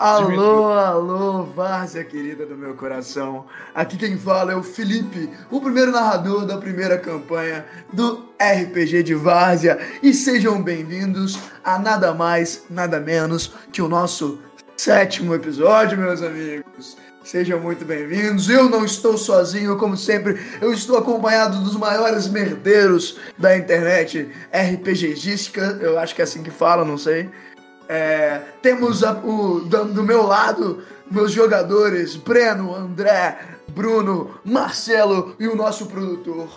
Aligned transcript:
Alô, 0.00 0.72
alô, 0.72 1.42
Várzea 1.42 2.02
querida 2.02 2.46
do 2.46 2.56
meu 2.56 2.72
coração. 2.72 3.44
Aqui 3.74 3.98
quem 3.98 4.16
fala 4.16 4.50
é 4.50 4.56
o 4.56 4.62
Felipe, 4.62 5.28
o 5.50 5.60
primeiro 5.60 5.90
narrador 5.90 6.46
da 6.46 6.56
primeira 6.56 6.96
campanha 6.96 7.66
do 7.92 8.24
RPG 8.40 9.02
de 9.02 9.14
Várzea. 9.14 9.78
E 10.02 10.14
sejam 10.14 10.62
bem-vindos 10.62 11.38
a 11.62 11.78
nada 11.78 12.14
mais, 12.14 12.64
nada 12.70 12.98
menos 12.98 13.52
que 13.70 13.82
o 13.82 13.88
nosso 13.88 14.38
sétimo 14.74 15.34
episódio, 15.34 15.98
meus 15.98 16.22
amigos. 16.22 16.96
Sejam 17.22 17.60
muito 17.60 17.84
bem-vindos. 17.84 18.48
Eu 18.48 18.70
não 18.70 18.86
estou 18.86 19.18
sozinho, 19.18 19.76
como 19.76 19.94
sempre. 19.98 20.40
Eu 20.62 20.72
estou 20.72 20.96
acompanhado 20.96 21.62
dos 21.62 21.76
maiores 21.76 22.26
merdeiros 22.26 23.18
da 23.36 23.54
internet 23.54 24.30
RPGística. 24.50 25.78
Eu 25.82 25.98
acho 25.98 26.14
que 26.14 26.22
é 26.22 26.24
assim 26.24 26.42
que 26.42 26.50
fala, 26.50 26.82
não 26.86 26.96
sei. 26.96 27.28
É, 27.92 28.40
temos 28.62 29.02
a, 29.02 29.14
o, 29.14 29.62
do, 29.62 29.84
do, 29.86 30.04
meu 30.04 30.22
lado 30.22 30.80
meus 31.10 31.32
jogadores 31.32 32.14
Breno, 32.14 32.72
André, 32.72 33.36
Bruno, 33.66 34.38
Marcelo 34.44 35.34
e 35.40 35.48
o 35.48 35.56
nosso 35.56 35.86
produtor 35.86 36.48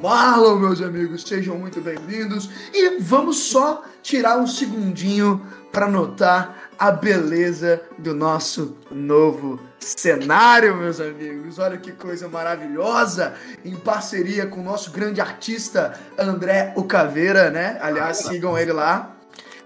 Marlon, 0.00 0.56
meus 0.56 0.80
amigos. 0.80 1.22
Sejam 1.24 1.58
muito 1.58 1.82
bem-vindos. 1.82 2.48
E 2.72 2.98
vamos 2.98 3.40
só 3.40 3.84
tirar 4.02 4.38
um 4.38 4.46
segundinho 4.46 5.46
para 5.70 5.86
notar 5.86 6.70
a 6.78 6.90
beleza 6.90 7.82
do 7.98 8.14
nosso 8.14 8.74
novo 8.90 9.60
cenário, 9.78 10.78
meus 10.78 10.98
amigos. 10.98 11.58
Olha 11.58 11.76
que 11.76 11.92
coisa 11.92 12.26
maravilhosa, 12.26 13.34
em 13.66 13.76
parceria 13.76 14.46
com 14.46 14.62
o 14.62 14.64
nosso 14.64 14.90
grande 14.92 15.20
artista 15.20 16.00
André 16.16 16.72
O 16.74 16.84
Caveira, 16.84 17.50
né? 17.50 17.78
Aliás, 17.82 18.16
sigam 18.16 18.56
ele 18.56 18.72
lá. 18.72 19.19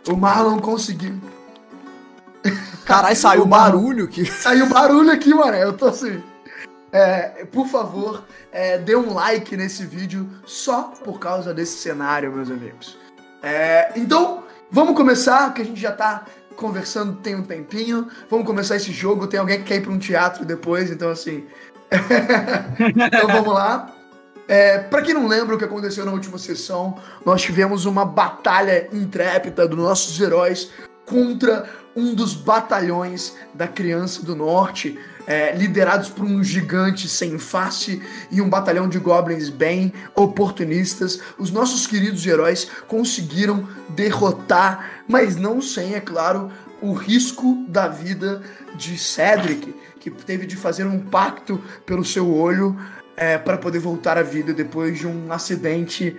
O 0.08 0.16
Marlon 0.16 0.58
conseguiu. 0.58 1.14
Caralho, 2.84 3.16
saiu 3.16 3.46
barulho 3.46 4.04
aqui. 4.04 4.26
Saiu 4.26 4.66
barulho 4.66 5.10
aqui, 5.10 5.32
mano. 5.32 5.56
Eu 5.56 5.72
tô 5.72 5.86
assim. 5.86 6.22
É, 6.92 7.44
por 7.46 7.66
favor, 7.66 8.24
é, 8.52 8.78
dê 8.78 8.94
um 8.94 9.12
like 9.12 9.56
nesse 9.56 9.84
vídeo 9.84 10.30
só 10.46 10.92
por 11.02 11.18
causa 11.18 11.52
desse 11.52 11.78
cenário, 11.78 12.32
meus 12.32 12.48
amigos. 12.48 12.96
É, 13.42 13.92
então, 13.96 14.44
vamos 14.70 14.94
começar, 14.94 15.52
que 15.52 15.62
a 15.62 15.64
gente 15.64 15.80
já 15.80 15.90
tá 15.90 16.24
conversando 16.54 17.16
tem 17.16 17.34
um 17.34 17.42
tempinho. 17.42 18.08
Vamos 18.30 18.46
começar 18.46 18.76
esse 18.76 18.92
jogo. 18.92 19.26
Tem 19.26 19.40
alguém 19.40 19.58
que 19.58 19.64
quer 19.64 19.76
ir 19.76 19.82
para 19.82 19.92
um 19.92 19.98
teatro 19.98 20.44
depois, 20.44 20.90
então 20.90 21.10
assim. 21.10 21.44
então 22.80 23.26
vamos 23.28 23.54
lá. 23.54 23.92
É, 24.46 24.78
para 24.78 25.02
quem 25.02 25.14
não 25.14 25.26
lembra 25.26 25.54
o 25.54 25.58
que 25.58 25.64
aconteceu 25.64 26.04
na 26.04 26.12
última 26.12 26.38
sessão, 26.38 26.98
nós 27.24 27.42
tivemos 27.42 27.86
uma 27.86 28.04
batalha 28.04 28.88
intrépida 28.92 29.66
dos 29.66 29.78
nossos 29.78 30.20
heróis 30.20 30.70
contra 31.06 31.68
um 31.96 32.14
dos 32.14 32.34
batalhões 32.34 33.34
da 33.54 33.68
Criança 33.68 34.22
do 34.22 34.34
Norte, 34.34 34.98
é, 35.26 35.54
liderados 35.54 36.10
por 36.10 36.24
um 36.24 36.42
gigante 36.42 37.08
sem 37.08 37.38
face 37.38 38.02
e 38.30 38.42
um 38.42 38.48
batalhão 38.48 38.88
de 38.88 38.98
goblins 38.98 39.48
bem 39.48 39.92
oportunistas. 40.14 41.20
Os 41.38 41.50
nossos 41.50 41.86
queridos 41.86 42.26
heróis 42.26 42.68
conseguiram 42.86 43.66
derrotar, 43.90 45.02
mas 45.08 45.36
não 45.36 45.62
sem, 45.62 45.94
é 45.94 46.00
claro, 46.00 46.50
o 46.82 46.92
risco 46.92 47.64
da 47.68 47.88
vida 47.88 48.42
de 48.76 48.98
Cedric, 48.98 49.74
que 50.00 50.10
teve 50.10 50.44
de 50.44 50.56
fazer 50.56 50.84
um 50.84 51.00
pacto 51.00 51.62
pelo 51.86 52.04
seu 52.04 52.30
olho 52.34 52.76
é, 53.16 53.38
para 53.38 53.56
poder 53.56 53.78
voltar 53.78 54.18
à 54.18 54.22
vida 54.22 54.52
depois 54.52 54.98
de 54.98 55.06
um 55.06 55.32
acidente 55.32 56.16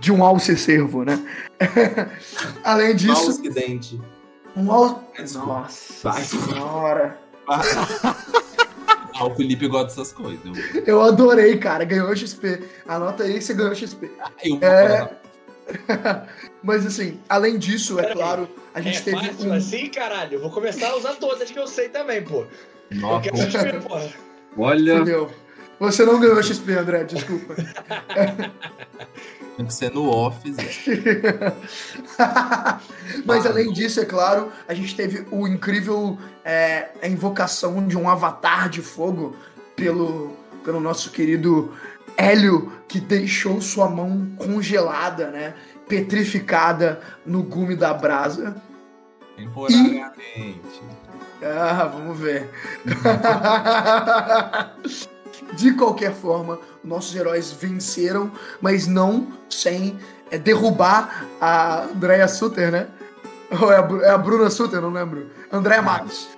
de 0.00 0.12
um 0.12 0.24
alce 0.24 0.56
servo, 0.56 1.04
né? 1.04 1.20
Além 2.62 2.94
disso. 2.94 3.26
Um 3.26 3.30
acidente. 3.30 4.00
Um 4.56 4.70
al... 4.70 5.04
Nossa 5.46 6.10
Vai. 6.10 6.22
senhora. 6.22 7.18
ah, 7.48 9.24
o 9.24 9.34
Felipe 9.34 9.66
gosta 9.68 9.88
dessas 9.88 10.12
coisas. 10.12 10.40
Eu, 10.74 10.84
eu 10.86 11.02
adorei, 11.02 11.56
cara. 11.58 11.84
Ganhou 11.84 12.14
XP. 12.14 12.62
Anota 12.86 13.24
aí 13.24 13.34
que 13.34 13.44
você 13.44 13.54
ganhou 13.54 13.74
XP. 13.74 14.10
Ah, 14.20 14.30
eu 14.44 14.58
vou 14.58 14.68
é... 14.68 15.10
Mas 16.62 16.84
assim, 16.84 17.20
além 17.28 17.58
disso, 17.58 17.98
é 17.98 18.12
claro, 18.12 18.48
a 18.74 18.80
gente 18.80 18.98
é 18.98 19.02
teve. 19.02 19.16
Fácil 19.16 19.50
um... 19.50 19.54
assim, 19.54 19.88
caralho. 19.88 20.34
Eu 20.34 20.40
vou 20.40 20.50
começar 20.50 20.90
a 20.90 20.96
usar 20.96 21.14
todas 21.14 21.50
que 21.50 21.58
eu 21.58 21.66
sei 21.66 21.88
também, 21.88 22.22
pô. 22.22 22.46
Nossa. 22.90 23.28
Eu 23.28 23.32
quero 23.32 23.50
XP, 23.50 23.88
porra. 23.88 24.12
Olha. 24.56 24.98
Fudeu. 24.98 25.30
Você 25.82 26.06
não 26.06 26.20
ganhou 26.20 26.40
XP, 26.40 26.74
André, 26.74 27.02
desculpa. 27.02 27.56
Tem 29.56 29.66
que 29.66 29.74
ser 29.74 29.90
no 29.90 30.08
off, 30.08 30.40
Zé. 30.52 30.62
Mas 33.26 33.44
além 33.44 33.72
disso, 33.72 33.98
é 33.98 34.04
claro, 34.04 34.52
a 34.68 34.74
gente 34.74 34.94
teve 34.94 35.26
o 35.32 35.48
incrível 35.48 36.16
é, 36.44 36.90
a 37.02 37.08
invocação 37.08 37.84
de 37.84 37.98
um 37.98 38.08
avatar 38.08 38.68
de 38.68 38.80
fogo 38.80 39.34
pelo, 39.74 40.36
pelo 40.64 40.78
nosso 40.78 41.10
querido 41.10 41.74
Hélio, 42.16 42.72
que 42.86 43.00
deixou 43.00 43.60
sua 43.60 43.88
mão 43.88 44.30
congelada, 44.36 45.32
né? 45.32 45.52
Petrificada 45.88 47.00
no 47.26 47.42
gume 47.42 47.74
da 47.74 47.92
brasa. 47.92 48.54
Temporariamente. 49.36 50.80
E... 51.42 51.44
Ah, 51.44 51.90
vamos 51.92 52.20
ver. 52.20 52.48
De 55.54 55.72
qualquer 55.74 56.12
forma, 56.12 56.58
nossos 56.84 57.14
heróis 57.14 57.52
venceram, 57.52 58.30
mas 58.60 58.86
não 58.86 59.28
sem 59.48 59.98
é, 60.30 60.38
derrubar 60.38 61.26
a 61.40 61.84
Andrea 61.84 62.28
Suter, 62.28 62.70
né? 62.70 62.88
Ou 63.60 63.70
é 63.70 63.76
a, 63.76 64.06
é 64.06 64.10
a 64.10 64.18
Bruna 64.18 64.50
Suter, 64.50 64.80
não 64.80 64.90
lembro. 64.90 65.30
Andrea 65.50 65.82
Matos. 65.82 66.28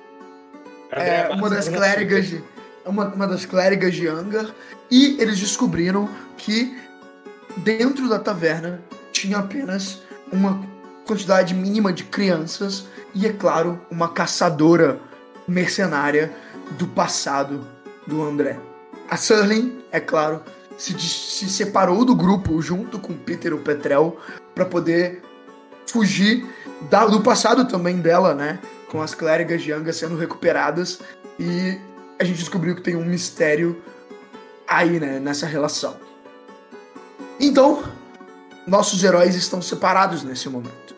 É, 0.91 1.29
uma 1.29 1.49
das 1.51 1.69
clérigas 1.69 2.27
de, 2.27 2.43
uma, 2.85 3.07
uma 3.07 3.27
das 3.27 3.45
clérigas 3.45 3.95
de 3.95 4.07
Angar. 4.07 4.47
E 4.91 5.21
eles 5.21 5.39
descobriram 5.39 6.09
que 6.37 6.79
dentro 7.59 8.09
da 8.09 8.19
taverna 8.19 8.81
tinha 9.13 9.39
apenas 9.39 10.03
uma 10.33 10.61
quantidade 11.07 11.55
mínima 11.55 11.93
de 11.93 12.05
crianças 12.05 12.87
e, 13.15 13.27
é 13.27 13.33
claro, 13.33 13.81
uma 13.91 14.09
caçadora 14.09 14.99
mercenária 15.47 16.33
do 16.79 16.87
passado 16.87 17.65
do 18.07 18.23
André. 18.23 18.59
A 19.09 19.17
Surling, 19.17 19.83
é 19.93 20.01
claro, 20.01 20.43
se, 20.77 20.99
se 20.99 21.49
separou 21.49 22.05
do 22.05 22.15
grupo 22.15 22.61
junto 22.61 22.99
com 22.99 23.15
Peter 23.15 23.55
o 23.55 23.59
Petrel 23.59 24.19
para 24.55 24.65
poder 24.65 25.23
fugir 25.87 26.47
da, 26.91 27.07
do 27.07 27.21
passado 27.21 27.67
também 27.67 27.99
dela, 28.01 28.35
né? 28.35 28.59
Com 28.89 29.03
as 29.03 29.15
clérigas 29.15 29.63
de 29.63 29.73
Anga 29.73 29.93
sendo 29.93 30.17
recuperadas 30.17 31.01
e 31.39 31.79
a 32.19 32.25
gente 32.25 32.39
descobriu 32.39 32.75
que 32.75 32.83
tem 32.83 32.97
um 32.97 33.05
mistério 33.05 33.83
aí, 34.67 34.99
né? 34.99 35.21
Nessa 35.21 35.47
relação. 35.47 35.97
Então, 37.39 37.85
nossos 38.67 39.03
heróis 39.05 39.35
estão 39.35 39.61
separados 39.61 40.23
nesse 40.23 40.49
momento. 40.49 40.95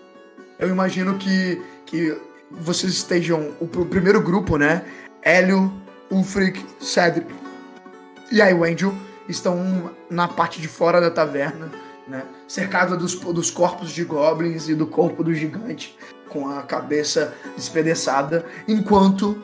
Eu 0.58 0.68
imagino 0.68 1.18
que, 1.18 1.60
que 1.84 2.16
vocês 2.50 2.92
estejam. 2.92 3.54
O, 3.60 3.64
o 3.64 3.86
primeiro 3.86 4.20
grupo, 4.20 4.56
né? 4.56 4.84
Hélio, 5.22 5.72
Ulfric, 6.10 6.64
Cedric 6.80 7.45
e 8.30 8.42
aí 8.42 8.52
o 8.54 8.64
estão 9.28 9.90
na 10.10 10.28
parte 10.28 10.60
de 10.60 10.68
fora 10.68 11.00
da 11.00 11.10
taverna, 11.10 11.70
né? 12.06 12.24
Cercada 12.46 12.96
dos, 12.96 13.14
dos 13.14 13.50
corpos 13.50 13.90
de 13.90 14.04
goblins 14.04 14.68
e 14.68 14.74
do 14.74 14.86
corpo 14.86 15.24
do 15.24 15.34
gigante, 15.34 15.96
com 16.28 16.48
a 16.48 16.62
cabeça 16.62 17.34
despedaçada, 17.56 18.44
enquanto 18.68 19.42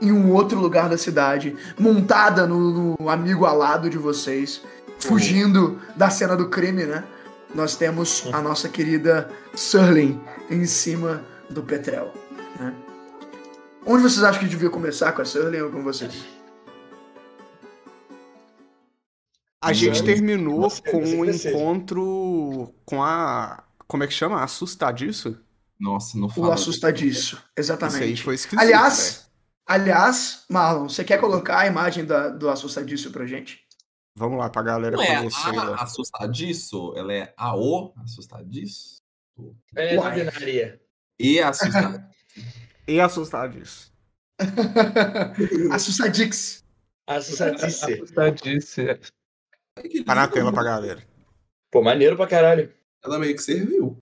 em 0.00 0.12
um 0.12 0.32
outro 0.32 0.58
lugar 0.60 0.88
da 0.88 0.96
cidade, 0.96 1.56
montada 1.78 2.46
no, 2.46 2.96
no 2.96 3.08
amigo 3.08 3.44
alado 3.44 3.90
de 3.90 3.98
vocês, 3.98 4.62
fugindo 5.00 5.80
da 5.96 6.08
cena 6.10 6.36
do 6.36 6.48
crime, 6.48 6.84
né? 6.84 7.04
Nós 7.54 7.76
temos 7.76 8.28
a 8.32 8.40
nossa 8.40 8.68
querida 8.68 9.30
Surling 9.54 10.20
em 10.50 10.66
cima 10.66 11.24
do 11.50 11.62
Petrel, 11.62 12.12
né? 12.60 12.72
Onde 13.86 14.02
vocês 14.02 14.22
acham 14.22 14.40
que 14.40 14.48
devia 14.48 14.70
começar 14.70 15.12
com 15.12 15.22
a 15.22 15.24
Surling 15.24 15.62
ou 15.62 15.70
com 15.70 15.82
vocês? 15.82 16.37
A 19.60 19.72
gente 19.72 20.04
terminou 20.04 20.60
Nossa, 20.60 20.82
com 20.82 20.98
um 20.98 21.24
encontro 21.24 22.72
com 22.84 23.02
a. 23.02 23.64
Como 23.86 24.04
é 24.04 24.06
que 24.06 24.12
chama? 24.12 24.42
Assustadiço? 24.42 25.38
Nossa, 25.78 26.18
não 26.18 26.28
fala. 26.28 26.48
O 26.48 26.52
assustadiço, 26.52 27.42
exatamente. 27.56 27.96
Isso 27.96 28.04
aí 28.04 28.16
foi 28.16 28.34
esquisito. 28.34 28.60
Aliás, 28.60 29.30
aliás, 29.66 30.44
Marlon, 30.48 30.88
você 30.88 31.04
quer 31.04 31.18
colocar 31.18 31.60
a 31.60 31.66
imagem 31.66 32.04
da, 32.04 32.28
do 32.28 32.48
assustadiço 32.48 33.10
pra 33.10 33.26
gente? 33.26 33.66
Vamos 34.14 34.38
lá 34.38 34.50
pra 34.50 34.62
galera 34.62 34.96
não 34.96 35.04
conhecer. 35.04 35.54
É 35.54 35.58
a 35.58 35.74
assustadiço? 35.76 36.92
Ela 36.96 37.12
é 37.12 37.34
a 37.36 37.56
o 37.56 37.94
assustadiço? 38.02 39.00
É 39.74 39.98
ordinária. 39.98 40.80
E 41.20 41.40
assustadiço. 41.40 42.04
e 42.86 43.00
assustadiço. 43.00 43.92
Assustadix. 45.72 46.64
Assustadice. 47.08 47.84
Assustadice. 47.84 49.00
Tá 50.04 50.14
na 50.14 50.28
tela 50.28 50.52
pra 50.52 50.62
galera. 50.64 51.02
Pô, 51.70 51.82
maneiro 51.82 52.16
pra 52.16 52.26
caralho. 52.26 52.72
Ela 53.04 53.18
meio 53.18 53.34
que 53.34 53.42
serviu. 53.42 53.96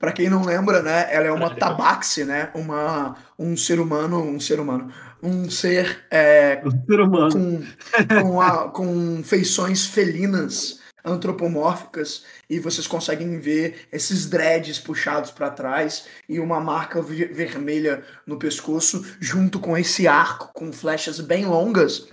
Pra 0.00 0.12
quem 0.12 0.28
não 0.30 0.44
lembra, 0.44 0.80
né? 0.80 1.12
Ela 1.12 1.26
é 1.26 1.32
uma 1.32 1.50
tabaxi, 1.56 2.24
né? 2.24 2.52
Uma, 2.54 3.16
um 3.38 3.56
ser 3.56 3.80
humano, 3.80 4.22
um 4.22 4.38
ser 4.38 4.60
humano, 4.60 4.92
um 5.20 5.50
ser 5.50 6.06
é, 6.08 6.62
O 6.64 6.70
ser 6.70 7.00
humano. 7.00 7.32
com, 7.32 8.22
com, 8.22 8.40
a- 8.40 8.68
com 8.70 9.22
feições 9.24 9.86
felinas, 9.86 10.78
antropomórficas, 11.04 12.24
e 12.48 12.60
vocês 12.60 12.86
conseguem 12.86 13.40
ver 13.40 13.88
esses 13.90 14.26
dreads 14.28 14.78
puxados 14.78 15.30
para 15.32 15.50
trás 15.50 16.06
e 16.28 16.38
uma 16.38 16.60
marca 16.60 17.02
ve- 17.02 17.26
vermelha 17.26 18.04
no 18.24 18.38
pescoço, 18.38 19.04
junto 19.20 19.58
com 19.58 19.76
esse 19.76 20.06
arco 20.06 20.52
com 20.54 20.72
flechas 20.72 21.18
bem 21.20 21.44
longas. 21.44 22.08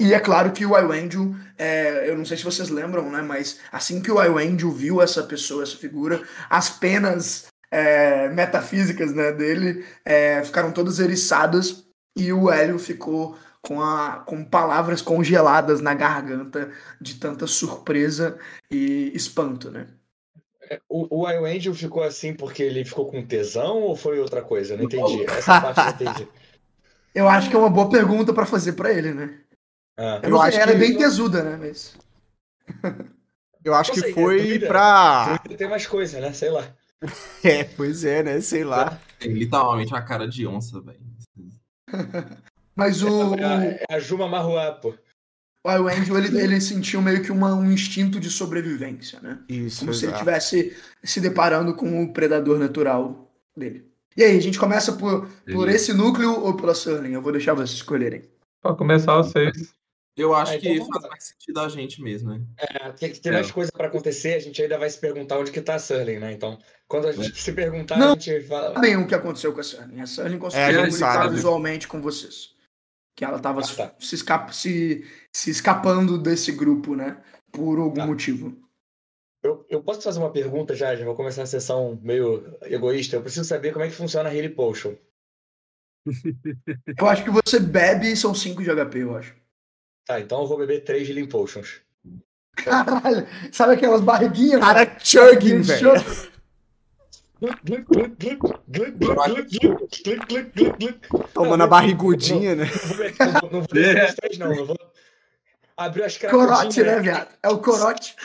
E 0.00 0.14
é 0.14 0.20
claro 0.20 0.52
que 0.52 0.64
o 0.64 0.78
Iwendel, 0.78 1.34
é, 1.56 2.08
eu 2.08 2.16
não 2.16 2.24
sei 2.24 2.36
se 2.36 2.44
vocês 2.44 2.68
lembram, 2.68 3.10
né? 3.10 3.20
Mas 3.20 3.58
assim 3.72 4.00
que 4.00 4.12
o 4.12 4.22
Iwendel 4.22 4.70
viu 4.70 5.02
essa 5.02 5.24
pessoa, 5.24 5.64
essa 5.64 5.76
figura, 5.76 6.22
as 6.48 6.70
penas 6.70 7.46
é, 7.70 8.28
metafísicas 8.28 9.12
né, 9.12 9.32
dele 9.32 9.84
é, 10.04 10.42
ficaram 10.44 10.70
todas 10.70 11.00
eriçadas 11.00 11.84
e 12.16 12.32
o 12.32 12.50
Hélio 12.50 12.78
ficou 12.78 13.36
com, 13.60 13.82
a, 13.82 14.22
com 14.24 14.44
palavras 14.44 15.02
congeladas 15.02 15.80
na 15.80 15.94
garganta 15.94 16.70
de 17.00 17.16
tanta 17.16 17.46
surpresa 17.46 18.38
e 18.70 19.10
espanto, 19.14 19.70
né? 19.70 19.88
O, 20.88 21.22
o 21.22 21.26
Angel 21.46 21.74
ficou 21.74 22.02
assim 22.02 22.34
porque 22.34 22.62
ele 22.62 22.84
ficou 22.84 23.06
com 23.06 23.24
tesão 23.24 23.78
ou 23.78 23.96
foi 23.96 24.20
outra 24.20 24.42
coisa? 24.42 24.74
Eu 24.74 24.78
não 24.78 24.84
entendi. 24.84 25.24
Essa 25.24 25.60
parte 25.60 25.80
eu 25.80 26.04
não 26.04 26.12
entendi. 26.12 26.28
Eu 27.14 27.26
acho 27.26 27.48
que 27.48 27.56
é 27.56 27.58
uma 27.58 27.70
boa 27.70 27.88
pergunta 27.88 28.32
pra 28.32 28.46
fazer 28.46 28.74
pra 28.74 28.92
ele, 28.92 29.12
né? 29.12 29.40
Ah. 29.98 30.20
Eu, 30.22 30.30
Eu 30.30 30.40
acho 30.40 30.56
ela 30.58 30.70
é 30.70 30.74
que- 30.74 30.80
bem 30.80 30.96
tesuda, 30.96 31.42
né? 31.42 31.56
Mas... 31.60 31.94
Eu 33.64 33.74
acho 33.74 33.92
que 33.92 34.00
sei, 34.00 34.12
foi 34.14 34.38
duvida. 34.42 34.66
pra. 34.68 35.38
Tem 35.56 35.68
mais 35.68 35.86
coisa, 35.86 36.20
né? 36.20 36.32
Sei 36.32 36.50
lá. 36.50 36.64
É, 37.44 37.62
pois 37.64 38.04
é, 38.04 38.22
né? 38.24 38.40
Sei 38.40 38.64
lá. 38.64 39.00
Tem 39.20 39.32
literalmente 39.32 39.94
a 39.94 40.02
cara 40.02 40.26
de 40.26 40.44
onça, 40.46 40.80
velho. 40.80 40.98
Mas 42.74 43.02
o, 43.02 43.34
É 43.34 43.44
a, 43.44 43.64
é 43.64 43.84
a 43.96 43.98
Juma 44.00 44.26
Marruá, 44.28 44.72
pô. 44.72 44.94
o 45.64 45.88
Angel, 45.88 46.16
ele, 46.18 46.40
ele 46.40 46.60
sentiu 46.60 47.00
meio 47.02 47.22
que 47.22 47.30
uma, 47.32 47.54
um 47.54 47.70
instinto 47.70 48.18
de 48.20 48.28
sobrevivência, 48.30 49.20
né? 49.20 49.38
Isso, 49.48 49.80
Como 49.80 49.94
se 49.94 50.04
ele 50.06 50.12
exato. 50.12 50.30
estivesse 50.30 50.76
se 51.04 51.20
deparando 51.20 51.74
com 51.74 52.02
o 52.02 52.12
predador 52.12 52.58
natural 52.58 53.32
dele. 53.56 53.88
E 54.16 54.22
aí, 54.24 54.36
a 54.36 54.42
gente 54.42 54.58
começa 54.58 54.92
por, 54.92 55.28
por 55.52 55.68
esse 55.68 55.92
núcleo 55.92 56.32
ou 56.40 56.54
pela 56.56 56.74
Surling? 56.74 57.12
Eu 57.12 57.22
vou 57.22 57.30
deixar 57.32 57.54
vocês 57.54 57.70
escolherem. 57.70 58.22
Pra 58.60 58.74
começar 58.74 59.16
vocês. 59.18 59.72
Eu 60.18 60.34
acho 60.34 60.54
então 60.54 60.72
que 60.72 60.78
vamos 60.80 60.94
faz 61.00 61.08
mais 61.10 61.24
sentido 61.24 61.60
a 61.60 61.68
gente 61.68 62.02
mesmo, 62.02 62.30
né? 62.30 62.44
É, 62.58 62.90
tem, 62.92 63.12
tem 63.12 63.30
É. 63.32 63.34
mais 63.36 63.50
coisa 63.50 63.70
pra 63.72 63.86
acontecer, 63.86 64.34
a 64.34 64.38
gente 64.40 64.60
ainda 64.60 64.76
vai 64.76 64.90
se 64.90 64.98
perguntar 64.98 65.38
onde 65.38 65.52
que 65.52 65.60
tá 65.60 65.76
a 65.76 65.78
Surling, 65.78 66.18
né? 66.18 66.32
Então, 66.32 66.58
quando 66.88 67.06
a 67.08 67.12
gente 67.12 67.40
se 67.40 67.52
perguntar, 67.52 67.96
Não. 67.98 68.12
a 68.12 68.18
gente 68.18 68.40
fala. 68.46 68.74
Sabem 68.74 68.96
o 68.96 69.06
que 69.06 69.14
aconteceu 69.14 69.52
com 69.54 69.60
a 69.60 69.62
Surling. 69.62 70.00
A 70.00 70.06
Surling 70.06 70.34
É, 70.36 70.38
conseguiu 70.38 70.66
comunicar 70.80 71.12
sabe. 71.14 71.34
visualmente 71.36 71.86
com 71.88 72.00
vocês. 72.02 72.54
Que 73.16 73.24
ela 73.24 73.36
estava 73.38 73.60
Ah, 73.60 73.64
tá. 73.76 73.94
se, 73.98 74.14
escapa, 74.14 74.52
se, 74.52 75.04
se 75.32 75.50
escapando 75.50 76.18
desse 76.18 76.52
grupo, 76.52 76.94
né? 76.96 77.22
Por 77.52 77.78
algum 77.78 77.94
Tá. 77.96 78.06
motivo. 78.06 78.56
Eu, 79.42 79.64
eu 79.70 79.82
posso 79.82 80.02
fazer 80.02 80.18
uma 80.18 80.32
pergunta 80.32 80.74
já? 80.74 80.94
Já 80.96 81.04
vou 81.04 81.14
começar 81.14 81.42
a 81.42 81.46
sessão 81.46 81.98
meio 82.02 82.56
egoísta. 82.62 83.14
Eu 83.16 83.22
preciso 83.22 83.44
saber 83.44 83.72
como 83.72 83.84
é 83.84 83.88
que 83.88 83.94
funciona 83.94 84.28
a 84.28 84.34
Healy 84.34 84.48
Potion. 84.50 84.94
Eu 86.98 87.06
acho 87.06 87.22
que 87.24 87.30
você 87.30 87.60
bebe 87.60 88.10
e 88.10 88.16
são 88.16 88.34
5 88.34 88.62
de 88.62 88.70
HP, 88.70 88.98
eu 89.00 89.16
acho. 89.16 89.34
Tá, 90.08 90.18
então 90.18 90.40
eu 90.40 90.46
vou 90.46 90.56
beber 90.56 90.84
três 90.84 91.06
Healing 91.06 91.26
Potions. 91.26 91.82
Caralho, 92.56 93.26
sabe 93.52 93.74
aquelas 93.74 94.00
barriguinhas? 94.00 94.58
Cara, 94.58 94.96
chugging, 94.98 95.60
velho. 95.60 95.92
Tomando 101.34 101.62
a 101.62 101.66
barrigudinha, 101.66 102.54
né? 102.54 102.64
Não 103.42 103.60
vou 103.60 103.68
beber- 103.70 104.06
os 104.08 104.14
três, 104.14 104.38
não. 104.38 104.54
Eu 104.54 104.64
vou 104.64 104.76
abrir 105.76 106.04
as 106.04 106.16
Corote, 106.16 106.82
né, 106.82 107.00
viado? 107.00 107.28
É 107.42 107.48
o 107.50 107.58
corote. 107.58 108.16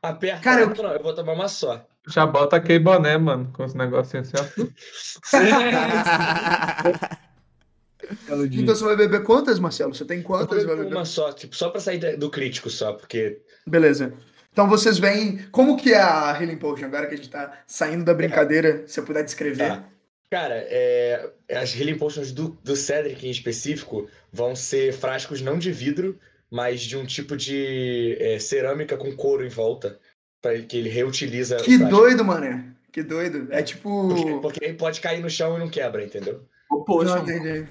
Aperta. 0.00 0.40
Cara, 0.40 0.60
eu- 0.60 0.68
não, 0.68 0.84
não, 0.84 0.92
eu 0.92 1.02
vou 1.02 1.14
tomar 1.16 1.32
uma 1.32 1.48
só. 1.48 1.84
Já 2.06 2.24
bota 2.24 2.54
aquele 2.54 2.78
boné, 2.78 3.18
mano, 3.18 3.50
com 3.52 3.64
os 3.64 3.74
negocinhos 3.74 4.32
assim, 4.32 4.52
ó. 4.62 4.68
Então 8.52 8.74
você 8.74 8.84
vai 8.84 8.96
beber 8.96 9.22
quantas, 9.22 9.58
Marcelo? 9.58 9.94
Você 9.94 10.04
tem 10.04 10.18
Eu 10.18 10.24
vou 10.24 10.38
quantas? 10.38 10.64
Vai 10.64 10.74
beber 10.74 10.84
beber? 10.84 10.96
uma 10.96 11.04
só, 11.04 11.32
tipo, 11.32 11.54
só 11.54 11.70
pra 11.70 11.80
sair 11.80 12.16
do 12.16 12.30
crítico 12.30 12.70
só, 12.70 12.92
porque 12.92 13.40
Beleza. 13.66 14.12
Então 14.52 14.68
vocês 14.68 14.98
veem. 14.98 15.38
Como 15.52 15.76
que 15.76 15.92
é 15.92 16.00
a 16.00 16.36
Healing 16.40 16.56
Potion? 16.56 16.86
Agora 16.86 17.06
que 17.06 17.14
a 17.14 17.16
gente 17.16 17.30
tá 17.30 17.62
saindo 17.66 18.04
da 18.04 18.14
brincadeira, 18.14 18.82
se 18.86 18.98
eu 18.98 19.04
puder 19.04 19.22
descrever. 19.22 19.68
Tá. 19.68 19.84
Cara, 20.30 20.56
é, 20.56 21.30
as 21.50 21.74
Healing 21.78 21.96
Potions 21.96 22.32
do, 22.32 22.58
do 22.62 22.76
Cedric 22.76 23.26
em 23.26 23.30
específico 23.30 24.08
vão 24.32 24.54
ser 24.54 24.92
frascos 24.92 25.40
não 25.40 25.58
de 25.58 25.72
vidro, 25.72 26.18
mas 26.50 26.82
de 26.82 26.96
um 26.96 27.06
tipo 27.06 27.36
de 27.36 28.16
é, 28.20 28.38
cerâmica 28.38 28.96
com 28.96 29.14
couro 29.14 29.44
em 29.44 29.48
volta. 29.48 29.98
Pra 30.42 30.54
ele, 30.54 30.64
que 30.64 30.76
ele 30.76 30.88
reutiliza. 30.88 31.56
Que 31.56 31.78
doido, 31.78 32.24
mané. 32.24 32.64
Que 32.92 33.02
doido. 33.02 33.48
É 33.50 33.62
tipo. 33.62 34.08
Porque, 34.08 34.40
porque 34.40 34.72
pode 34.74 35.00
cair 35.00 35.20
no 35.20 35.30
chão 35.30 35.56
e 35.56 35.60
não 35.60 35.68
quebra, 35.68 36.04
entendeu? 36.04 36.42
Ô, 36.70 36.84
Poxa, 36.84 37.16
Não, 37.16 37.22
entendi. 37.22 37.66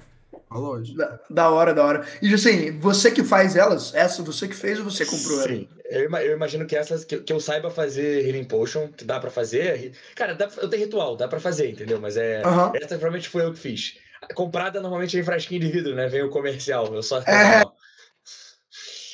Lógico. 0.56 0.98
Da, 0.98 1.20
da 1.30 1.50
hora, 1.50 1.74
da 1.74 1.84
hora. 1.84 2.06
E 2.22 2.34
assim, 2.34 2.78
você 2.80 3.12
que 3.12 3.24
faz 3.24 3.56
elas, 3.56 3.94
essa 3.94 4.24
você 4.24 4.48
que 4.48 4.56
fez 4.56 4.80
ou 4.80 4.86
você 4.86 5.06
comprou 5.06 5.40
ela? 5.42 5.48
Sim. 5.50 5.68
Eu, 5.90 6.06
ima- 6.06 6.22
eu 6.24 6.34
imagino 6.36 6.66
que 6.66 6.76
essas 6.76 7.04
que, 7.04 7.18
que 7.20 7.32
eu 7.34 7.40
saiba 7.40 7.70
fazer 7.70 8.26
Healing 8.28 8.44
Potion, 8.46 8.88
que 8.90 9.04
dá 9.06 9.20
pra 9.20 9.30
fazer. 9.30 9.94
Cara, 10.16 10.34
dá, 10.36 10.50
eu 10.58 10.70
tenho 10.70 10.84
ritual, 10.84 11.16
dá 11.16 11.28
pra 11.28 11.40
fazer, 11.40 11.70
entendeu? 11.72 12.00
Mas 12.00 12.18
é. 12.18 12.42
Essa 12.76 12.88
provavelmente 12.90 13.30
foi 13.30 13.44
eu 13.46 13.54
que 13.54 13.60
fiz. 13.60 13.98
Comprada 14.36 14.82
normalmente 14.82 15.16
é 15.18 15.20
em 15.20 15.24
frasquinho 15.24 15.62
de 15.62 15.68
vidro, 15.72 15.96
né? 15.96 16.08
Vem 16.08 16.24
o 16.24 16.30
comercial. 16.30 16.94
Eu 16.94 17.04
só. 17.04 17.20
É. 17.22 17.62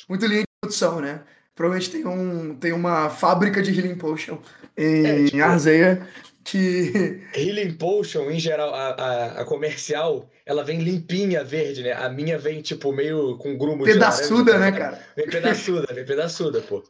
Muito 0.08 0.26
linha 0.26 0.40
de 0.40 0.46
produção, 0.60 1.00
né? 1.00 1.20
Provavelmente 1.54 1.90
tem, 1.90 2.06
um, 2.06 2.54
tem 2.56 2.72
uma 2.72 3.08
fábrica 3.08 3.62
de 3.62 3.70
Healing 3.78 3.96
Potion 3.96 4.38
em 4.76 5.06
É, 5.06 5.24
tipo- 5.26 5.42
Arzeia 5.42 6.06
que. 6.44 7.22
Healing 7.34 7.74
Potion, 7.74 8.30
em 8.30 8.38
geral, 8.38 8.74
a, 8.74 8.90
a, 8.90 9.40
a 9.40 9.44
comercial, 9.44 10.30
ela 10.44 10.62
vem 10.62 10.80
limpinha, 10.80 11.42
verde, 11.42 11.82
né? 11.82 11.92
A 11.92 12.08
minha 12.08 12.38
vem, 12.38 12.60
tipo, 12.60 12.92
meio 12.92 13.36
com 13.38 13.56
grumo 13.56 13.84
de 13.84 13.92
pedaçuda, 13.92 14.58
né, 14.58 14.70
laranja, 14.70 14.78
cara? 14.78 15.06
Vem 15.16 15.28
pedaçuda, 15.28 15.94
vem 15.94 16.04
pedaçuda, 16.04 16.60
pô. 16.60 16.84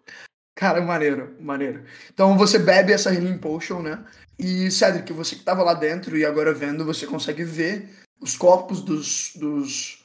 Cara, 0.56 0.80
maneiro, 0.80 1.34
maneiro. 1.40 1.82
Então 2.12 2.36
você 2.36 2.58
bebe 2.58 2.92
essa 2.92 3.12
Healing 3.12 3.38
Potion, 3.38 3.80
né? 3.80 4.04
E, 4.38 4.70
Cedric, 4.70 5.12
você 5.12 5.36
que 5.36 5.42
tava 5.42 5.62
lá 5.62 5.74
dentro 5.74 6.16
e 6.16 6.24
agora 6.24 6.52
vendo, 6.52 6.84
você 6.84 7.06
consegue 7.06 7.44
ver 7.44 7.88
os 8.20 8.36
corpos 8.36 8.80
dos, 8.80 9.32
dos, 9.36 10.04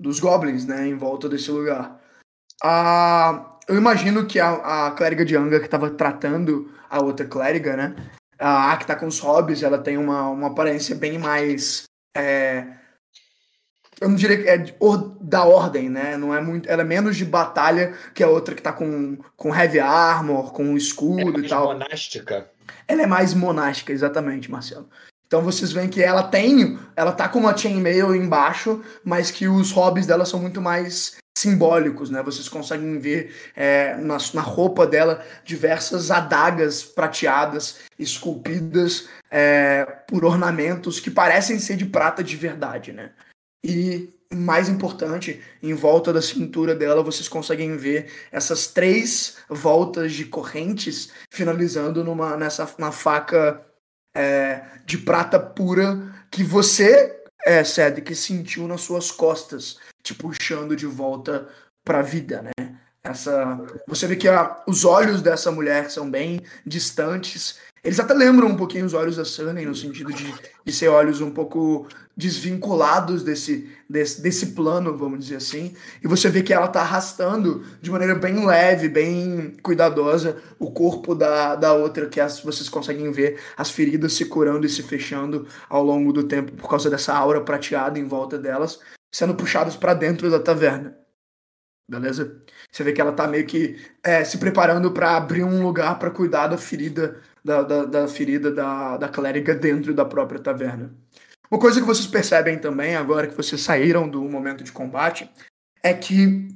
dos 0.00 0.20
goblins, 0.20 0.66
né? 0.66 0.86
Em 0.86 0.96
volta 0.96 1.28
desse 1.28 1.50
lugar. 1.50 2.00
Ah, 2.62 3.58
eu 3.68 3.76
imagino 3.76 4.26
que 4.26 4.38
a, 4.38 4.86
a 4.86 4.90
clériga 4.92 5.24
de 5.24 5.36
Anga 5.36 5.60
que 5.60 5.68
tava 5.68 5.90
tratando 5.90 6.72
a 6.88 7.00
outra 7.02 7.26
clériga, 7.26 7.76
né? 7.76 7.94
A 8.38 8.76
que 8.76 8.86
tá 8.86 8.94
com 8.96 9.06
os 9.06 9.18
hobbies, 9.18 9.62
ela 9.62 9.78
tem 9.78 9.96
uma, 9.96 10.28
uma 10.28 10.48
aparência 10.48 10.94
bem 10.94 11.18
mais. 11.18 11.84
é, 12.16 12.66
eu 14.00 14.08
não 14.10 14.16
diria 14.16 14.36
que 14.36 14.48
é 14.48 14.76
or- 14.78 15.16
da 15.22 15.44
ordem, 15.44 15.88
né? 15.88 16.16
Não 16.18 16.34
é 16.34 16.40
muito. 16.40 16.68
Ela 16.68 16.82
é 16.82 16.84
menos 16.84 17.16
de 17.16 17.24
batalha 17.24 17.94
que 18.14 18.22
a 18.22 18.28
outra 18.28 18.54
que 18.54 18.60
tá 18.60 18.72
com, 18.72 19.16
com 19.36 19.54
heavy 19.54 19.80
armor, 19.80 20.52
com 20.52 20.76
escudo 20.76 21.20
e 21.38 21.38
Mais 21.38 21.48
tal. 21.48 21.66
monástica. 21.68 22.50
Ela 22.86 23.02
é 23.02 23.06
mais 23.06 23.32
monástica, 23.32 23.92
exatamente, 23.92 24.50
Marcelo. 24.50 24.88
Então 25.26 25.40
vocês 25.42 25.72
veem 25.72 25.88
que 25.88 26.02
ela 26.02 26.22
tem, 26.24 26.78
ela 26.94 27.10
tá 27.10 27.28
com 27.28 27.38
uma 27.40 27.56
chainmail 27.56 28.14
embaixo, 28.14 28.84
mas 29.02 29.30
que 29.30 29.48
os 29.48 29.72
hobbies 29.72 30.06
dela 30.06 30.24
são 30.26 30.38
muito 30.38 30.60
mais 30.60 31.16
simbólicos, 31.36 32.08
né? 32.08 32.22
Vocês 32.22 32.48
conseguem 32.48 32.98
ver 32.98 33.34
é, 33.54 33.94
na, 33.96 34.16
na 34.32 34.40
roupa 34.40 34.86
dela 34.86 35.22
diversas 35.44 36.10
adagas 36.10 36.82
prateadas, 36.82 37.80
esculpidas 37.98 39.06
é, 39.30 39.84
por 40.08 40.24
ornamentos 40.24 40.98
que 40.98 41.10
parecem 41.10 41.58
ser 41.58 41.76
de 41.76 41.84
prata 41.84 42.24
de 42.24 42.36
verdade, 42.36 42.90
né? 42.90 43.12
E 43.62 44.08
mais 44.32 44.68
importante, 44.68 45.42
em 45.62 45.74
volta 45.74 46.10
da 46.10 46.22
cintura 46.22 46.74
dela 46.74 47.02
vocês 47.02 47.28
conseguem 47.28 47.76
ver 47.76 48.10
essas 48.32 48.66
três 48.68 49.36
voltas 49.48 50.14
de 50.14 50.24
correntes 50.24 51.10
finalizando 51.30 52.02
numa 52.02 52.34
nessa 52.36 52.68
na 52.78 52.90
faca 52.90 53.62
é, 54.16 54.64
de 54.86 54.96
prata 54.96 55.38
pura 55.38 56.14
que 56.30 56.42
você 56.42 57.14
é 57.44 57.62
Ced, 57.62 58.00
que 58.00 58.14
sentiu 58.14 58.66
nas 58.66 58.80
suas 58.80 59.12
costas 59.12 59.78
te 60.06 60.14
puxando 60.14 60.76
de 60.76 60.86
volta 60.86 61.48
pra 61.84 62.00
vida, 62.00 62.42
né? 62.42 62.76
essa. 63.10 63.60
Você 63.86 64.06
vê 64.06 64.16
que 64.16 64.28
a, 64.28 64.62
os 64.66 64.84
olhos 64.84 65.22
dessa 65.22 65.50
mulher 65.50 65.90
são 65.90 66.10
bem 66.10 66.40
distantes. 66.66 67.58
Eles 67.82 68.00
até 68.00 68.12
lembram 68.12 68.48
um 68.48 68.56
pouquinho 68.56 68.84
os 68.84 68.94
olhos 68.94 69.16
da 69.16 69.24
Sunny, 69.24 69.64
no 69.64 69.74
sentido 69.74 70.12
de, 70.12 70.34
de 70.64 70.72
ser 70.72 70.88
olhos 70.88 71.20
um 71.20 71.30
pouco 71.30 71.86
desvinculados 72.16 73.22
desse, 73.22 73.70
desse, 73.88 74.20
desse 74.20 74.46
plano, 74.46 74.96
vamos 74.96 75.20
dizer 75.20 75.36
assim. 75.36 75.72
E 76.02 76.08
você 76.08 76.28
vê 76.28 76.42
que 76.42 76.52
ela 76.52 76.66
tá 76.66 76.80
arrastando 76.80 77.64
de 77.80 77.88
maneira 77.88 78.16
bem 78.16 78.44
leve, 78.44 78.88
bem 78.88 79.54
cuidadosa, 79.62 80.36
o 80.58 80.72
corpo 80.72 81.14
da, 81.14 81.54
da 81.54 81.74
outra, 81.74 82.08
que 82.08 82.20
as, 82.20 82.40
vocês 82.40 82.68
conseguem 82.68 83.12
ver 83.12 83.38
as 83.56 83.70
feridas 83.70 84.14
se 84.14 84.24
curando 84.24 84.66
e 84.66 84.70
se 84.70 84.82
fechando 84.82 85.46
ao 85.68 85.84
longo 85.84 86.12
do 86.12 86.24
tempo 86.24 86.52
por 86.52 86.68
causa 86.68 86.90
dessa 86.90 87.14
aura 87.14 87.40
prateada 87.42 88.00
em 88.00 88.04
volta 88.04 88.36
delas, 88.36 88.80
sendo 89.16 89.34
puxadas 89.34 89.74
para 89.74 89.94
dentro 89.94 90.30
da 90.30 90.38
taverna. 90.38 90.94
Beleza? 91.88 92.42
Você 92.70 92.84
vê 92.84 92.92
que 92.92 93.00
ela 93.00 93.12
tá 93.12 93.26
meio 93.26 93.46
que 93.46 93.80
é, 94.02 94.22
se 94.24 94.36
preparando 94.36 94.92
para 94.92 95.16
abrir 95.16 95.42
um 95.42 95.62
lugar 95.62 95.98
para 95.98 96.10
cuidar 96.10 96.48
da 96.48 96.58
ferida 96.58 97.18
da, 97.42 97.62
da, 97.62 97.84
da, 97.86 98.08
ferida 98.08 98.50
da, 98.50 98.98
da 98.98 99.08
clériga 99.08 99.54
dentro 99.54 99.94
da 99.94 100.04
própria 100.04 100.38
taverna. 100.38 100.92
Uma 101.50 101.58
coisa 101.58 101.80
que 101.80 101.86
vocês 101.86 102.06
percebem 102.06 102.58
também, 102.58 102.94
agora 102.94 103.26
que 103.26 103.36
vocês 103.36 103.62
saíram 103.62 104.06
do 104.06 104.20
momento 104.22 104.62
de 104.62 104.72
combate, 104.72 105.30
é 105.82 105.94
que 105.94 106.48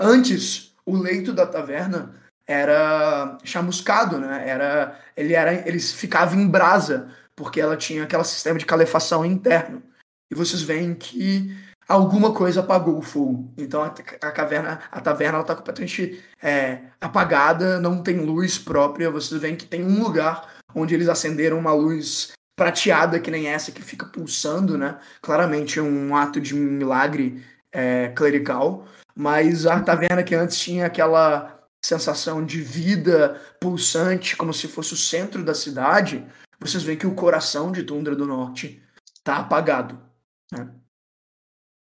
antes 0.00 0.74
o 0.86 0.96
leito 0.96 1.34
da 1.34 1.46
taverna 1.46 2.14
era 2.46 3.36
chamuscado, 3.44 4.18
né? 4.18 4.48
Era, 4.48 4.98
ele 5.14 5.34
era, 5.34 5.68
ele 5.68 5.80
ficava 5.80 6.34
em 6.34 6.48
brasa, 6.48 7.10
porque 7.36 7.60
ela 7.60 7.76
tinha 7.76 8.04
aquele 8.04 8.24
sistema 8.24 8.58
de 8.58 8.64
calefação 8.64 9.22
interno. 9.22 9.82
E 10.30 10.34
vocês 10.34 10.62
veem 10.62 10.94
que 10.94 11.56
alguma 11.88 12.32
coisa 12.34 12.60
apagou 12.60 12.98
o 12.98 13.02
fogo. 13.02 13.52
Então 13.56 13.82
a, 13.82 13.86
a 13.86 14.30
caverna, 14.30 14.80
a 14.90 15.00
taverna, 15.00 15.38
ela 15.38 15.46
tá 15.46 15.54
completamente 15.56 16.22
é, 16.42 16.80
apagada, 17.00 17.80
não 17.80 18.02
tem 18.02 18.18
luz 18.18 18.58
própria. 18.58 19.10
Vocês 19.10 19.40
veem 19.40 19.56
que 19.56 19.66
tem 19.66 19.82
um 19.82 20.02
lugar 20.02 20.56
onde 20.74 20.94
eles 20.94 21.08
acenderam 21.08 21.58
uma 21.58 21.72
luz 21.72 22.32
prateada 22.54 23.20
que 23.20 23.30
nem 23.30 23.46
essa 23.46 23.72
que 23.72 23.82
fica 23.82 24.04
pulsando, 24.04 24.76
né? 24.76 24.98
Claramente 25.22 25.80
um 25.80 26.14
ato 26.14 26.40
de 26.40 26.54
milagre 26.54 27.42
é, 27.72 28.08
clerical. 28.08 28.86
Mas 29.16 29.66
a 29.66 29.80
taverna 29.80 30.22
que 30.22 30.34
antes 30.34 30.58
tinha 30.58 30.86
aquela 30.86 31.58
sensação 31.84 32.44
de 32.44 32.60
vida 32.60 33.40
pulsante, 33.60 34.36
como 34.36 34.52
se 34.52 34.68
fosse 34.68 34.92
o 34.92 34.96
centro 34.96 35.44
da 35.44 35.54
cidade, 35.54 36.24
vocês 36.60 36.82
veem 36.82 36.98
que 36.98 37.06
o 37.06 37.14
coração 37.14 37.70
de 37.70 37.84
Tundra 37.84 38.14
do 38.14 38.26
Norte 38.26 38.82
tá 39.22 39.38
apagado. 39.38 40.07
Né? 40.52 40.68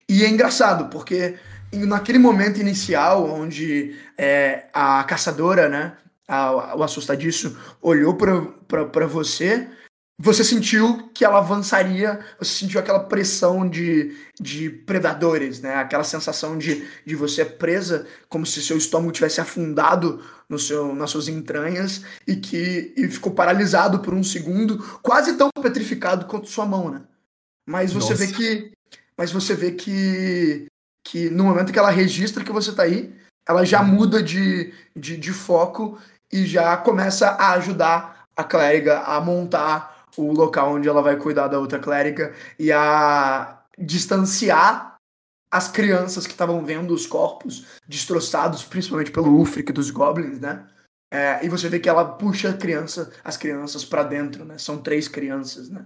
E 0.09 0.23
é 0.23 0.29
engraçado, 0.29 0.89
porque 0.89 1.37
naquele 1.71 2.17
momento 2.17 2.59
inicial, 2.59 3.29
onde 3.29 3.95
é, 4.17 4.67
a 4.73 5.03
caçadora, 5.03 5.69
né, 5.69 5.97
a, 6.27 6.75
o 6.75 6.83
assustadiço, 6.83 7.57
olhou 7.81 8.15
para 8.15 9.05
você, 9.05 9.69
você 10.21 10.43
sentiu 10.43 11.09
que 11.13 11.23
ela 11.23 11.37
avançaria, 11.37 12.19
você 12.37 12.51
sentiu 12.51 12.77
aquela 12.77 12.99
pressão 12.99 13.67
de, 13.67 14.17
de 14.37 14.69
predadores, 14.69 15.61
né? 15.61 15.75
Aquela 15.75 16.03
sensação 16.03 16.57
de, 16.57 16.85
de 17.05 17.15
você 17.15 17.45
presa, 17.45 18.05
como 18.27 18.45
se 18.45 18.61
seu 18.61 18.77
estômago 18.77 19.13
tivesse 19.13 19.39
afundado 19.39 20.21
no 20.49 20.59
seu, 20.59 20.93
nas 20.93 21.09
suas 21.09 21.29
entranhas 21.29 22.03
e 22.27 22.35
que 22.35 22.93
e 22.97 23.07
ficou 23.07 23.31
paralisado 23.31 23.99
por 23.99 24.13
um 24.13 24.21
segundo, 24.21 24.77
quase 25.01 25.37
tão 25.37 25.49
petrificado 25.61 26.25
quanto 26.25 26.49
sua 26.49 26.65
mão, 26.65 26.91
né? 26.91 27.01
Mas 27.69 27.93
você 27.93 28.13
Nossa. 28.13 28.25
vê 28.25 28.33
que 28.33 28.71
mas 29.15 29.31
você 29.31 29.53
vê 29.53 29.73
que, 29.73 30.65
que 31.05 31.29
no 31.29 31.43
momento 31.43 31.73
que 31.73 31.77
ela 31.77 31.91
registra 31.91 32.43
que 32.43 32.53
você 32.53 32.73
tá 32.73 32.83
aí, 32.83 33.13
ela 33.45 33.65
já 33.65 33.83
muda 33.83 34.23
de, 34.23 34.73
de, 34.95 35.17
de 35.17 35.33
foco 35.33 35.99
e 36.31 36.45
já 36.45 36.77
começa 36.77 37.31
a 37.31 37.51
ajudar 37.55 38.25
a 38.35 38.45
clériga 38.45 39.01
a 39.01 39.19
montar 39.19 40.05
o 40.15 40.31
local 40.31 40.73
onde 40.75 40.87
ela 40.87 41.01
vai 41.01 41.17
cuidar 41.17 41.49
da 41.49 41.59
outra 41.59 41.79
clériga 41.79 42.33
e 42.57 42.71
a 42.71 43.61
distanciar 43.77 44.95
as 45.51 45.67
crianças 45.67 46.25
que 46.25 46.31
estavam 46.31 46.63
vendo 46.63 46.93
os 46.93 47.05
corpos 47.05 47.67
destroçados, 47.85 48.63
principalmente 48.63 49.11
pelo 49.11 49.35
Ulfric 49.35 49.73
dos 49.73 49.91
Goblins, 49.91 50.39
né? 50.39 50.65
É, 51.11 51.45
e 51.45 51.49
você 51.49 51.67
vê 51.67 51.79
que 51.79 51.89
ela 51.89 52.05
puxa 52.05 52.53
criança, 52.53 53.11
as 53.21 53.35
crianças 53.35 53.83
para 53.83 54.03
dentro, 54.03 54.45
né? 54.45 54.57
São 54.57 54.81
três 54.81 55.09
crianças, 55.09 55.69
né? 55.69 55.85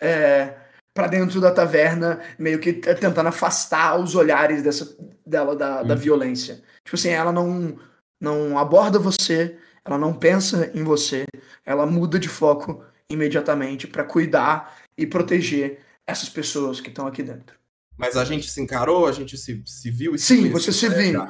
É, 0.00 0.65
para 0.96 1.08
dentro 1.08 1.42
da 1.42 1.50
taverna, 1.52 2.20
meio 2.38 2.58
que 2.58 2.72
tentando 2.72 3.28
afastar 3.28 4.00
os 4.00 4.14
olhares 4.14 4.62
dessa, 4.62 4.96
dela 5.26 5.54
da, 5.54 5.82
da 5.82 5.94
hum. 5.94 5.98
violência. 5.98 6.62
Tipo 6.82 6.96
assim, 6.96 7.10
ela 7.10 7.30
não, 7.30 7.78
não 8.18 8.58
aborda 8.58 8.98
você, 8.98 9.58
ela 9.84 9.98
não 9.98 10.14
pensa 10.14 10.70
em 10.74 10.82
você, 10.82 11.26
ela 11.66 11.84
muda 11.84 12.18
de 12.18 12.30
foco 12.30 12.82
imediatamente 13.10 13.86
para 13.86 14.04
cuidar 14.04 14.74
e 14.96 15.06
proteger 15.06 15.80
essas 16.06 16.30
pessoas 16.30 16.80
que 16.80 16.88
estão 16.88 17.06
aqui 17.06 17.22
dentro. 17.22 17.58
Mas 17.98 18.16
a 18.16 18.24
gente 18.24 18.50
se 18.50 18.60
encarou, 18.60 19.06
a 19.06 19.12
gente 19.12 19.36
se, 19.36 19.62
se 19.66 19.90
viu 19.90 20.14
e 20.14 20.18
Sim, 20.18 20.50
você 20.50 20.72
se 20.72 20.88
viu. 20.88 21.26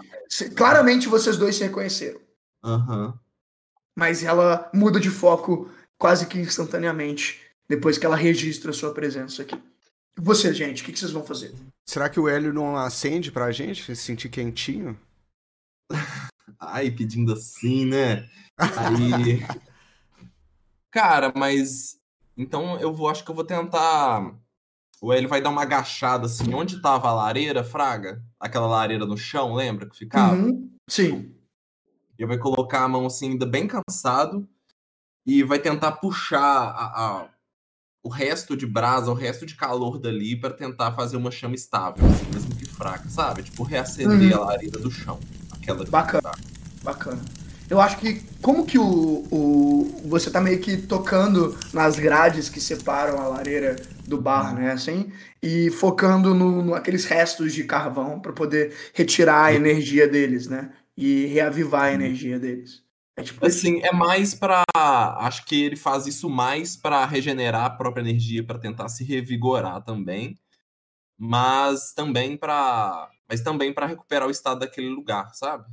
Claramente 0.57 1.09
vocês 1.09 1.37
dois 1.37 1.57
se 1.57 1.65
reconheceram. 1.65 2.21
Uhum. 2.65 3.13
Mas 3.97 4.23
ela 4.23 4.71
muda 4.73 5.01
de 5.01 5.11
foco 5.11 5.69
quase 5.99 6.27
que 6.27 6.39
instantaneamente 6.39 7.41
depois 7.69 7.99
que 7.99 8.07
ela 8.07 8.17
registra 8.17 8.71
a 8.71 8.75
sua 8.75 8.93
presença 8.93 9.43
aqui. 9.43 9.61
Você, 10.19 10.55
gente, 10.55 10.83
o 10.83 10.85
que, 10.87 10.93
que, 10.93 10.99
vocês 10.99 11.13
vão 11.13 11.25
fazer? 11.25 11.55
Será 11.87 12.09
que 12.09 12.19
o 12.19 12.29
Hélio 12.29 12.53
não 12.53 12.77
acende 12.77 13.31
pra 13.31 13.53
gente? 13.53 13.85
Se 13.85 13.97
sentir 13.97 14.31
quentinho? 14.31 14.99
Ai, 16.59 16.91
pedindo 16.91 17.33
assim, 17.35 17.85
né? 17.85 18.29
Aí. 18.59 19.41
Cara, 20.91 21.33
mas. 21.37 21.99
Então 22.37 22.79
eu 22.81 22.95
vou, 22.95 23.09
acho 23.09 23.25
que 23.25 23.31
eu 23.31 23.35
vou 23.35 23.45
tentar. 23.45 24.35
O 25.03 25.13
Hélio 25.13 25.29
vai 25.29 25.43
dar 25.43 25.51
uma 25.51 25.63
agachada 25.63 26.25
assim, 26.25 26.55
onde 26.55 26.81
tava 26.81 27.09
a 27.09 27.15
lareira, 27.15 27.63
Fraga? 27.63 28.25
Aquela 28.41 28.67
lareira 28.67 29.05
no 29.05 29.17
chão, 29.17 29.55
lembra 29.55 29.87
que 29.87 29.97
ficava? 29.97 30.35
Uhum, 30.35 30.71
sim. 30.89 31.35
E 32.19 32.25
vai 32.25 32.39
colocar 32.39 32.83
a 32.83 32.89
mão 32.89 33.05
assim, 33.05 33.33
ainda 33.33 33.45
bem 33.45 33.69
cansado, 33.69 34.49
e 35.27 35.43
vai 35.43 35.59
tentar 35.59 35.93
puxar 35.93 36.41
a, 36.41 37.25
a 37.25 37.29
o 38.07 38.09
resto 38.09 38.57
de 38.57 38.65
brasa, 38.65 39.11
o 39.11 39.15
resto 39.15 39.45
de 39.45 39.57
calor 39.57 39.99
dali 39.99 40.37
para 40.37 40.51
tentar 40.51 40.93
fazer 40.93 41.17
uma 41.17 41.33
chama 41.33 41.57
estável, 41.57 42.07
assim, 42.07 42.25
mesmo 42.33 42.55
que 42.55 42.65
fraca, 42.65 43.09
sabe? 43.09 43.43
Tipo, 43.43 43.65
reacender 43.65 44.33
uhum. 44.33 44.45
a 44.45 44.47
lareira 44.47 44.79
do 44.79 44.93
chão. 44.93 45.19
Aquela 45.51 45.85
Bacana. 45.85 46.23
Tá. 46.23 46.35
Bacana. 46.85 47.21
Eu 47.69 47.81
acho 47.81 47.99
que 47.99 48.23
como 48.41 48.65
que 48.65 48.79
o, 48.79 49.27
o 49.29 50.03
você 50.05 50.31
tá 50.31 50.41
meio 50.41 50.61
que 50.61 50.77
tocando 50.77 51.59
nas 51.73 51.99
grades 51.99 52.49
que 52.49 52.61
separam 52.61 53.21
a 53.21 53.27
lareira 53.27 53.75
do 54.07 54.21
bar, 54.21 54.55
né, 54.55 54.71
assim, 54.71 55.11
e 55.43 55.69
focando 55.73 56.33
no, 56.33 56.63
no 56.63 56.75
aqueles 56.77 57.07
restos 57.07 57.53
de 57.53 57.65
carvão 57.65 58.21
para 58.21 58.33
poder 58.33 58.73
retirar 58.95 59.49
a 59.49 59.51
uhum. 59.51 59.57
energia 59.57 60.07
deles, 60.07 60.47
né, 60.47 60.71
e 60.97 61.27
reavivar 61.27 61.87
a 61.87 61.89
uhum. 61.89 61.95
energia 61.95 62.39
deles. 62.39 62.86
É 63.17 63.23
tipo 63.23 63.45
assim, 63.47 63.81
é 63.81 63.93
mais 63.93 64.35
para, 64.35 64.63
acho 64.77 65.47
que 65.47 65.65
ele 65.65 65.77
faz 65.77 66.07
isso 66.07 66.29
mais 66.29 66.77
para 66.77 67.05
regenerar 67.07 67.65
a 67.65 67.71
própria 67.71 68.03
energia, 68.03 68.45
para 68.45 68.59
tentar 68.59 68.89
se 68.91 69.03
revigorar 69.05 69.83
também, 69.83 70.39
mas 71.19 71.95
também 71.95 72.37
para, 72.37 73.11
mas 73.27 73.41
também 73.41 73.73
para 73.73 73.87
recuperar 73.87 74.29
o 74.29 74.31
estado 74.31 74.61
daquele 74.61 74.91
lugar, 74.91 75.35
sabe? 75.35 75.65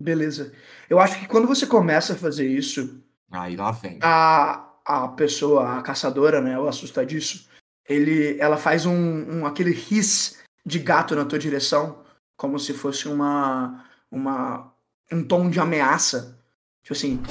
Beleza. 0.00 0.52
Eu 0.88 1.00
acho 1.00 1.18
que 1.18 1.26
quando 1.26 1.48
você 1.48 1.66
começa 1.66 2.12
a 2.12 2.16
fazer 2.16 2.46
isso, 2.46 3.02
aí 3.32 3.56
lá 3.56 3.72
vem. 3.72 3.98
A 4.00 4.68
a 4.84 5.08
pessoa, 5.08 5.78
a 5.78 5.82
caçadora, 5.82 6.40
né, 6.40 6.58
o 6.58 6.66
assustadiço, 6.66 7.48
ele 7.88 8.36
ela 8.40 8.56
faz 8.56 8.84
um, 8.84 8.92
um 8.92 9.46
aquele 9.46 9.72
ris 9.72 10.42
de 10.66 10.78
gato 10.78 11.14
na 11.14 11.24
tua 11.24 11.38
direção, 11.38 12.02
como 12.36 12.58
se 12.58 12.72
fosse 12.72 13.08
uma 13.08 13.84
uma 14.10 14.72
um 15.10 15.24
tom 15.24 15.50
de 15.50 15.60
ameaça 15.60 16.41
Tipo 16.82 16.94
assim, 16.94 17.22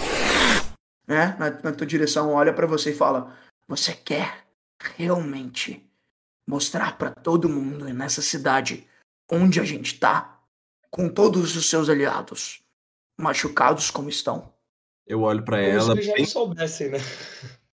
né? 1.08 1.36
Na, 1.38 1.50
na 1.50 1.72
tua 1.74 1.86
direção, 1.86 2.34
olha 2.34 2.53
para 2.53 2.67
você 2.67 2.91
e 2.91 2.96
fala: 2.96 3.36
Você 3.67 3.93
quer 3.93 4.46
realmente 4.96 5.86
mostrar 6.48 6.98
para 6.98 7.12
todo 7.12 7.50
mundo 7.50 7.86
nessa 7.93 8.22
cidade 8.22 8.88
onde 9.29 9.60
a 9.60 9.63
gente 9.63 10.00
tá, 10.00 10.41
com 10.89 11.10
todos 11.10 11.55
os 11.55 11.70
seus 11.70 11.89
aliados, 11.89 12.62
machucados 13.17 13.89
como 13.89 14.10
estão? 14.10 14.53
Eu 15.05 15.22
olho 15.22 15.43
para 15.43 15.62
ela. 15.62 15.96
Se 15.96 16.01
já 16.01 16.13
bem... 16.13 16.25
soubessem, 16.25 16.89
né? 16.89 17.00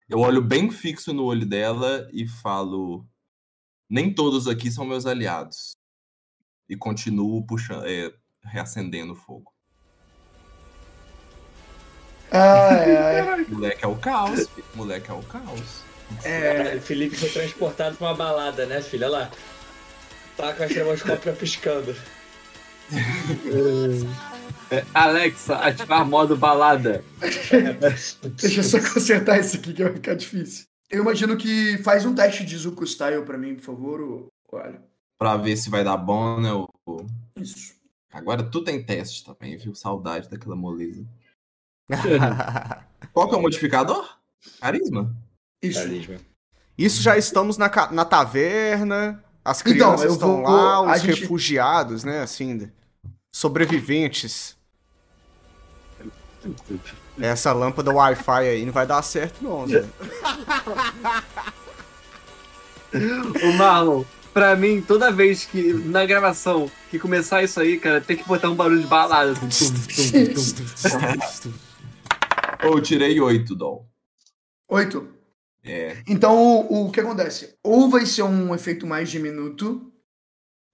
Eu 0.09 0.19
olho 0.19 0.43
bem 0.43 0.71
fixo 0.71 1.13
no 1.13 1.25
olho 1.25 1.47
dela 1.47 2.09
e 2.13 2.29
falo: 2.29 3.07
Nem 3.89 4.13
todos 4.13 4.47
aqui 4.47 4.71
são 4.71 4.85
meus 4.85 5.07
aliados. 5.07 5.73
E 6.69 6.77
continuo 6.77 7.47
puxando, 7.47 7.87
é, 7.87 8.13
reacendendo 8.43 9.13
o 9.13 9.17
fogo. 9.17 9.52
Ai, 12.33 12.97
ai. 12.97 13.47
Moleque 13.49 13.85
é 13.85 13.89
o 13.89 13.97
caos. 13.97 14.49
Moleque 14.75 15.11
é 15.11 15.15
o 15.15 15.23
caos. 15.23 15.83
É, 16.25 16.79
Felipe 16.81 17.17
foi 17.17 17.29
transportado 17.31 17.97
pra 17.97 18.09
uma 18.09 18.15
balada, 18.15 18.67
né, 18.67 18.81
filha? 18.83 19.07
Olha 19.09 19.19
lá. 19.19 19.31
Tá 20.37 20.53
com 20.55 20.63
a 20.63 20.67
estroboscópia 20.67 21.33
piscando. 21.33 21.95
É, 24.71 24.85
Alexa, 24.95 25.57
ativar 25.57 26.07
modo 26.07 26.37
balada. 26.37 27.05
Deixa 28.41 28.61
eu 28.61 28.65
só 28.65 28.79
consertar 28.81 29.39
isso 29.41 29.57
aqui 29.57 29.73
que 29.75 29.83
vai 29.83 29.93
ficar 29.93 30.15
difícil. 30.15 30.65
Eu 30.91 31.03
imagino 31.03 31.37
que 31.37 31.79
faz 31.79 32.05
um 32.05 32.15
teste 32.15 32.45
de 32.45 32.57
Zuko 32.57 32.87
Style 32.87 33.23
pra 33.25 33.39
mim, 33.39 33.55
por 33.55 33.63
favor, 33.63 34.27
olha. 34.51 34.81
Pra 35.19 35.37
ver 35.37 35.57
se 35.57 35.71
vai 35.71 35.85
dar 35.85 35.97
bom, 35.97 36.41
né? 36.41 36.53
o- 36.53 37.07
Isso. 37.37 37.75
Agora 38.13 38.43
tu 38.43 38.63
tem 38.63 38.83
teste 38.83 39.25
também, 39.25 39.57
viu? 39.57 39.75
Saudade 39.75 40.29
daquela 40.29 40.57
moleza. 40.57 41.03
Qual 43.13 43.29
que 43.29 43.35
é 43.35 43.39
o 43.39 43.43
modificador? 43.43 44.09
Carisma? 44.61 45.15
Isso. 45.63 45.79
Carisma. 45.81 46.17
Isso 46.79 47.03
já 47.03 47.17
estamos 47.19 47.59
na, 47.59 47.71
na 47.93 48.05
taverna, 48.05 49.23
as 49.45 49.61
Então, 49.61 49.73
crianças 49.73 50.07
eu 50.07 50.13
estão 50.15 50.37
vou- 50.37 50.43
lá, 50.43 50.81
os 50.95 51.03
gente- 51.03 51.21
refugiados, 51.21 52.03
né, 52.05 52.23
assim, 52.23 52.71
sobreviventes. 53.35 54.57
Essa 57.21 57.53
lâmpada 57.53 57.93
Wi-Fi 57.93 58.49
aí 58.49 58.65
não 58.65 58.73
vai 58.73 58.87
dar 58.87 59.03
certo 59.03 59.45
não, 59.45 59.67
Zé. 59.69 59.85
O 63.43 63.53
Marlon, 63.55 64.05
pra 64.35 64.55
mim, 64.55 64.83
toda 64.83 65.11
vez 65.11 65.45
que 65.47 65.73
na 65.73 66.05
gravação 66.05 66.71
que 66.91 66.99
começar 66.99 67.43
isso 67.43 67.59
aí, 67.59 67.79
cara, 67.79 68.03
tem 68.03 68.17
que 68.19 68.25
botar 68.29 68.51
um 68.51 68.55
barulho 68.55 68.83
de 68.83 68.87
balada. 68.87 69.33
assim, 69.33 69.49
tum, 69.49 70.35
tum, 70.35 71.51
tum. 71.51 71.53
Eu 72.63 72.81
tirei 72.81 73.21
oito, 73.21 73.55
Dol. 73.55 73.89
Oito. 74.69 75.09
É. 75.65 76.03
Então, 76.09 76.37
o, 76.69 76.87
o 76.87 76.91
que 76.91 77.01
acontece? 77.01 77.57
Ou 77.63 77.89
vai 77.89 78.05
ser 78.07 78.23
um 78.23 78.55
efeito 78.55 78.87
mais 78.87 79.11
diminuto, 79.11 79.93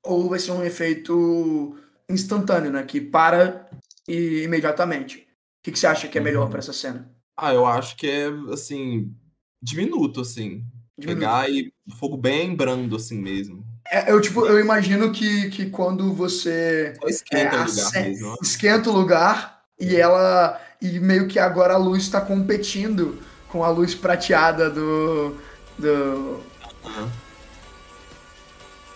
ou 0.04 0.28
vai 0.28 0.38
ser 0.38 0.52
um 0.52 0.64
efeito 0.64 1.76
instantâneo, 2.08 2.70
né? 2.72 2.82
Que 2.84 3.00
para 3.00 3.68
e, 4.06 4.42
imediatamente. 4.42 5.18
O 5.18 5.62
que, 5.62 5.72
que 5.72 5.78
você 5.78 5.86
acha 5.86 6.08
que 6.08 6.16
é 6.16 6.20
melhor 6.20 6.48
pra 6.48 6.60
essa 6.60 6.72
cena? 6.72 7.10
Ah, 7.36 7.52
eu 7.52 7.66
acho 7.66 7.96
que 7.96 8.08
é, 8.08 8.28
assim, 8.52 9.14
diminuto, 9.62 10.20
assim. 10.20 10.64
Diminuto. 10.96 11.20
Pegar 11.20 11.50
e 11.50 11.72
fogo 11.98 12.16
bem 12.16 12.56
brando, 12.56 12.96
assim 12.96 13.20
mesmo. 13.20 13.64
É, 13.90 14.10
eu, 14.10 14.20
tipo, 14.20 14.44
eu 14.46 14.58
imagino 14.58 15.12
que, 15.12 15.48
que 15.50 15.70
quando 15.70 16.12
você 16.12 16.94
Só 17.00 17.08
esquenta 17.08 17.56
É, 17.56 17.60
o 17.60 17.66
lugar 17.66 17.92
mesmo. 17.92 18.36
esquenta 18.42 18.90
o 18.90 18.92
lugar 18.92 19.62
e 19.78 19.96
ela. 19.96 20.60
E 20.80 20.98
meio 21.00 21.26
que 21.26 21.38
agora 21.38 21.74
a 21.74 21.78
luz 21.78 22.04
está 22.04 22.20
competindo 22.20 23.18
com 23.48 23.64
a 23.64 23.68
luz 23.68 23.94
prateada 23.94 24.70
do. 24.70 25.36
do. 25.78 26.40
Aham. 26.84 27.10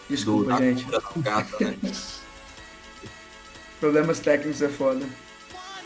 Desculpa, 0.09 0.53
Do- 0.53 0.59
gente. 0.59 0.85
da 0.91 1.03
gata, 1.17 1.65
né? 1.65 1.77
Problemas 3.81 4.21
técnicos 4.21 4.62
é 4.62 4.69
foda. 4.69 5.05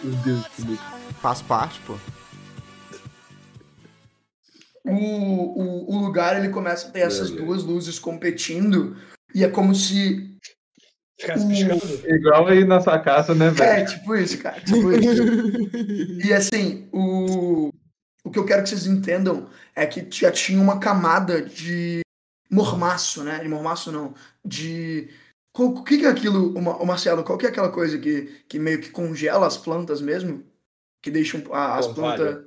Meu 0.03 0.15
Deus, 0.17 0.47
que 0.49 0.63
Deus. 0.63 0.79
Faz 1.23 1.41
parte, 1.41 1.81
pô. 1.87 1.95
O, 4.85 4.93
o, 4.95 5.97
o 5.97 5.99
lugar 6.05 6.37
ele 6.39 6.51
começa 6.53 6.89
a 6.89 6.91
ter 6.91 7.01
essas 7.01 7.31
duas 7.31 7.65
luzes 7.65 7.99
competindo 7.99 8.97
e 9.35 9.43
é 9.45 9.49
como 9.49 9.75
se. 9.75 10.37
Ficasse 11.19 11.47
piscando. 11.49 12.09
Igual 12.09 12.47
aí 12.49 12.65
na 12.65 12.81
sua 12.81 12.99
casa, 12.99 13.35
né, 13.35 13.47
É, 13.49 13.51
velho? 13.51 13.87
tipo 13.89 14.15
isso, 14.17 14.39
cara. 14.39 14.61
Tipo 14.61 14.93
isso. 14.93 15.23
E 16.27 16.33
assim, 16.33 16.89
o, 16.93 17.71
o 18.25 18.31
que 18.31 18.39
eu 18.39 18.45
quero 18.45 18.63
que 18.63 18.69
vocês 18.69 18.87
entendam 18.87 19.49
é 19.75 19.87
que 19.87 20.07
já 20.11 20.31
tinha 20.31 20.61
uma 20.61 20.79
camada 20.79 21.41
de 21.41 22.01
mormaço, 22.51 23.25
né? 23.25 23.39
De 23.39 23.49
mormaço 23.49 23.91
não. 23.91 24.15
De. 24.45 25.09
O 25.59 25.83
que, 25.83 25.97
que 25.99 26.05
é 26.05 26.11
aquilo, 26.11 26.55
o 26.55 26.61
Ma- 26.61 26.77
o 26.77 26.85
Marcelo? 26.85 27.25
Qual 27.25 27.39
que 27.39 27.47
é 27.47 27.49
aquela 27.49 27.71
coisa 27.71 27.97
que, 27.99 28.43
que 28.47 28.59
meio 28.59 28.79
que 28.79 28.91
congela 28.91 29.47
as 29.47 29.57
plantas 29.57 30.03
mesmo? 30.03 30.45
Que 31.03 31.11
deixam 31.11 31.43
a- 31.51 31.79
as 31.79 31.87
plantas. 31.87 32.45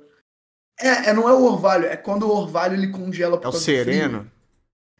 É, 0.78 1.10
é, 1.10 1.12
não 1.12 1.28
é 1.28 1.32
o 1.32 1.42
orvalho, 1.42 1.86
é 1.86 1.96
quando 1.96 2.22
o 2.22 2.30
orvalho 2.30 2.74
ele 2.74 2.88
congela 2.88 3.36
por 3.36 3.46
É 3.46 3.48
o 3.48 3.50
causa 3.52 3.58
do 3.58 3.64
frio. 3.64 3.84
sereno. 3.84 4.30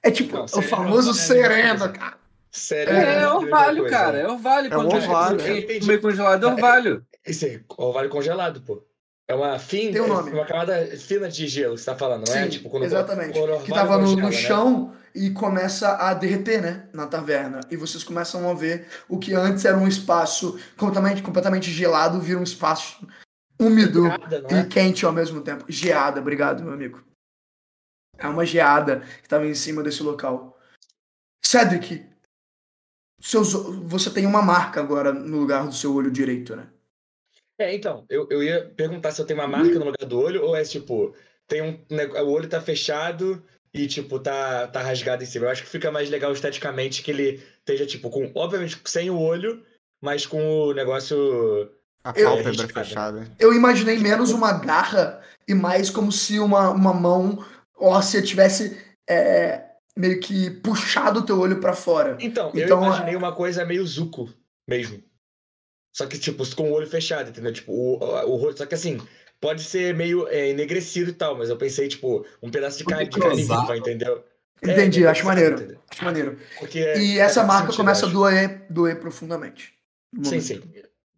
É 0.02 0.10
tipo 0.10 0.34
Não, 0.36 0.44
o 0.44 0.48
sereno 0.48 0.68
famoso 0.68 1.08
é 1.08 1.12
a 1.12 1.14
mesma 1.14 1.26
sereno, 1.26 1.92
cara. 1.92 2.19
Sério. 2.50 2.92
É, 2.92 3.14
é 3.16 3.22
a 3.22 3.34
orvalho, 3.36 3.80
coisa. 3.82 3.96
cara. 3.96 4.18
É 4.18 4.28
orvalho. 4.28 4.66
É 4.66 4.70
Quando 4.70 4.92
um 4.92 4.96
orvalho, 4.96 5.40
é. 5.40 5.80
meio 5.86 6.00
congelado, 6.00 6.44
é 6.44 6.52
orvalho. 6.52 7.06
Isso 7.26 7.46
é 7.46 7.60
orvalho 7.76 8.08
congelado, 8.10 8.60
pô. 8.62 8.84
É 9.28 9.34
uma 9.34 9.56
fina, 9.60 9.92
Tem 9.92 10.00
um 10.00 10.08
nome. 10.08 10.32
uma 10.32 10.44
camada 10.44 10.84
fina 10.96 11.28
de 11.28 11.46
gelo 11.46 11.74
que 11.76 11.80
você 11.80 11.86
tá 11.86 11.96
falando, 11.96 12.26
não 12.26 12.34
é? 12.34 12.42
Sim, 12.44 12.48
Tipo, 12.48 12.68
quando 12.68 12.82
exatamente. 12.82 13.38
quando 13.38 13.62
que 13.62 13.70
tava 13.72 13.96
no, 13.96 14.16
no 14.16 14.22
né? 14.22 14.32
chão 14.32 14.92
e 15.14 15.30
começa 15.30 15.96
a 15.98 16.12
derreter, 16.14 16.60
né? 16.60 16.88
Na 16.92 17.06
taverna. 17.06 17.60
E 17.70 17.76
vocês 17.76 18.02
começam 18.02 18.50
a 18.50 18.54
ver 18.54 18.88
o 19.08 19.18
que 19.18 19.32
antes 19.32 19.64
era 19.64 19.76
um 19.76 19.86
espaço 19.86 20.58
completamente, 20.76 21.22
completamente 21.22 21.70
gelado, 21.70 22.20
vira 22.20 22.40
um 22.40 22.42
espaço 22.42 23.06
úmido 23.60 24.02
Nada, 24.08 24.42
não 24.42 24.50
e 24.50 24.60
é? 24.62 24.64
quente 24.64 25.06
ao 25.06 25.12
mesmo 25.12 25.40
tempo. 25.42 25.64
Geada, 25.68 26.20
obrigado, 26.20 26.64
meu 26.64 26.72
amigo. 26.72 27.00
É 28.18 28.26
uma 28.26 28.44
geada 28.44 29.00
que 29.20 29.26
estava 29.26 29.46
em 29.46 29.54
cima 29.54 29.80
desse 29.82 30.02
local. 30.02 30.58
Cedric, 31.44 32.04
seus, 33.20 33.52
você 33.52 34.10
tem 34.10 34.26
uma 34.26 34.42
marca 34.42 34.80
agora 34.80 35.12
no 35.12 35.38
lugar 35.38 35.66
do 35.66 35.74
seu 35.74 35.94
olho 35.94 36.10
direito, 36.10 36.56
né? 36.56 36.66
É, 37.58 37.74
então, 37.74 38.06
eu, 38.08 38.26
eu 38.30 38.42
ia 38.42 38.64
perguntar 38.74 39.10
se 39.10 39.20
eu 39.20 39.26
tenho 39.26 39.38
uma 39.38 39.46
marca 39.48 39.78
no 39.78 39.84
lugar 39.84 40.06
do 40.06 40.18
olho 40.18 40.42
ou 40.44 40.56
é 40.56 40.62
tipo, 40.64 41.14
tem 41.46 41.60
um, 41.62 41.78
o 42.24 42.30
olho 42.30 42.48
tá 42.48 42.60
fechado 42.60 43.42
e 43.74 43.86
tipo, 43.86 44.18
tá, 44.18 44.66
tá 44.68 44.80
rasgado 44.80 45.22
em 45.22 45.26
cima. 45.26 45.44
Eu 45.46 45.50
acho 45.50 45.62
que 45.62 45.68
fica 45.68 45.90
mais 45.92 46.08
legal 46.08 46.32
esteticamente 46.32 47.02
que 47.02 47.10
ele 47.10 47.42
esteja 47.58 47.84
tipo, 47.86 48.08
com, 48.08 48.32
obviamente, 48.34 48.80
sem 48.86 49.10
o 49.10 49.18
olho, 49.18 49.62
mas 50.00 50.24
com 50.24 50.42
o 50.42 50.72
negócio. 50.72 51.70
A 52.02 52.14
Eu- 52.16 52.28
pálpebra 52.28 52.50
Arriscado. 52.62 52.86
fechada. 52.86 53.30
Eu 53.38 53.52
imaginei 53.52 53.98
menos 53.98 54.30
uma 54.30 54.52
garra 54.52 55.20
e 55.46 55.52
mais 55.52 55.90
como 55.90 56.10
se 56.10 56.40
uma, 56.40 56.70
uma 56.70 56.94
mão 56.94 57.44
óssea 57.78 58.22
tivesse 58.22 58.80
é, 59.06 59.69
meio 59.96 60.20
que 60.20 60.50
puxado 60.50 61.20
o 61.20 61.22
teu 61.24 61.38
olho 61.38 61.60
pra 61.60 61.72
fora. 61.74 62.16
Então, 62.20 62.50
Então, 62.54 62.80
eu 62.80 62.86
imaginei 62.86 63.16
uma 63.16 63.34
coisa 63.34 63.64
meio 63.64 63.86
Zuko 63.86 64.32
mesmo. 64.68 65.02
Só 65.94 66.06
que, 66.06 66.18
tipo, 66.18 66.44
com 66.54 66.70
o 66.70 66.72
olho 66.72 66.86
fechado, 66.86 67.30
entendeu? 67.30 67.52
Tipo, 67.52 67.72
o, 67.72 67.98
o, 67.98 68.30
o 68.32 68.36
rosto. 68.36 68.58
Só 68.58 68.66
que 68.66 68.74
assim, 68.74 69.00
pode 69.40 69.64
ser 69.64 69.94
meio 69.94 70.26
é, 70.28 70.48
enegrecido 70.50 71.10
e 71.10 71.14
tal, 71.14 71.36
mas 71.36 71.48
eu 71.50 71.56
pensei, 71.56 71.88
tipo, 71.88 72.24
um 72.42 72.50
pedaço 72.50 72.78
de 72.78 72.84
carne, 72.84 73.08
de 73.08 73.18
carne 73.18 73.42
viva, 73.42 73.76
entendeu? 73.76 74.24
É, 74.62 74.72
Entendi, 74.72 75.00
meio 75.00 75.10
acho 75.10 75.24
maneiro. 75.24 75.54
entendeu? 75.56 75.80
Acho 75.90 76.04
maneiro. 76.04 76.38
Porque 76.58 76.78
é- 76.78 76.98
E 76.98 77.16
faz 77.16 77.30
essa 77.30 77.42
marca 77.44 77.66
sentido, 77.66 77.76
começa 77.78 78.06
a 78.06 78.08
doer, 78.10 78.66
doer 78.70 79.00
profundamente. 79.00 79.74
Sim, 80.22 80.40
sim. 80.40 80.60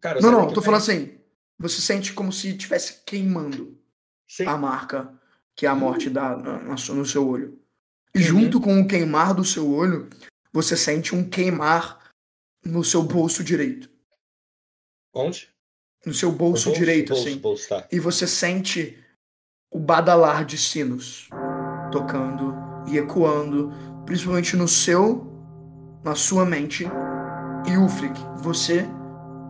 Cara, 0.01 0.19
Não, 0.21 0.31
não, 0.31 0.47
tô 0.53 0.61
falando 0.61 0.81
assim. 0.81 1.17
Você 1.59 1.81
sente 1.81 2.13
como 2.13 2.31
se 2.33 2.49
estivesse 2.49 3.03
queimando 3.05 3.77
Sim. 4.27 4.45
a 4.47 4.57
marca 4.57 5.13
que 5.55 5.65
a 5.67 5.75
morte 5.75 6.09
dá 6.09 6.35
na- 6.35 6.59
na 6.63 6.77
sua- 6.77 6.95
no 6.95 7.05
seu 7.05 7.27
olho. 7.27 7.59
E 8.15 8.19
Uhum. 8.19 8.23
junto 8.23 8.61
com 8.61 8.79
o 8.79 8.87
queimar 8.87 9.33
do 9.33 9.43
seu 9.43 9.69
olho, 9.71 10.09
você 10.51 10.77
sente 10.77 11.15
um 11.15 11.27
queimar 11.27 11.99
no 12.63 12.83
seu 12.83 13.01
bolso 13.03 13.43
direito. 13.43 13.89
Onde? 15.13 15.49
No 16.05 16.13
seu 16.13 16.31
bolso, 16.31 16.69
No 16.69 16.75
direito, 16.75 17.09
bolso, 17.13 17.27
assim. 17.27 17.37
bolso, 17.37 17.69
tá. 17.69 17.87
E 17.91 17.99
você 17.99 18.27
sente 18.27 18.97
o 19.71 19.79
badalar 19.79 20.45
de 20.45 20.57
sinos 20.57 21.29
tocando 21.91 22.53
e 22.87 22.97
ecoando, 22.97 23.71
principalmente 24.05 24.55
no 24.55 24.67
seu, 24.67 25.25
na 26.03 26.13
sua 26.15 26.45
mente. 26.45 26.85
E 27.67 27.77
Ulfric, 27.77 28.19
você 28.41 28.85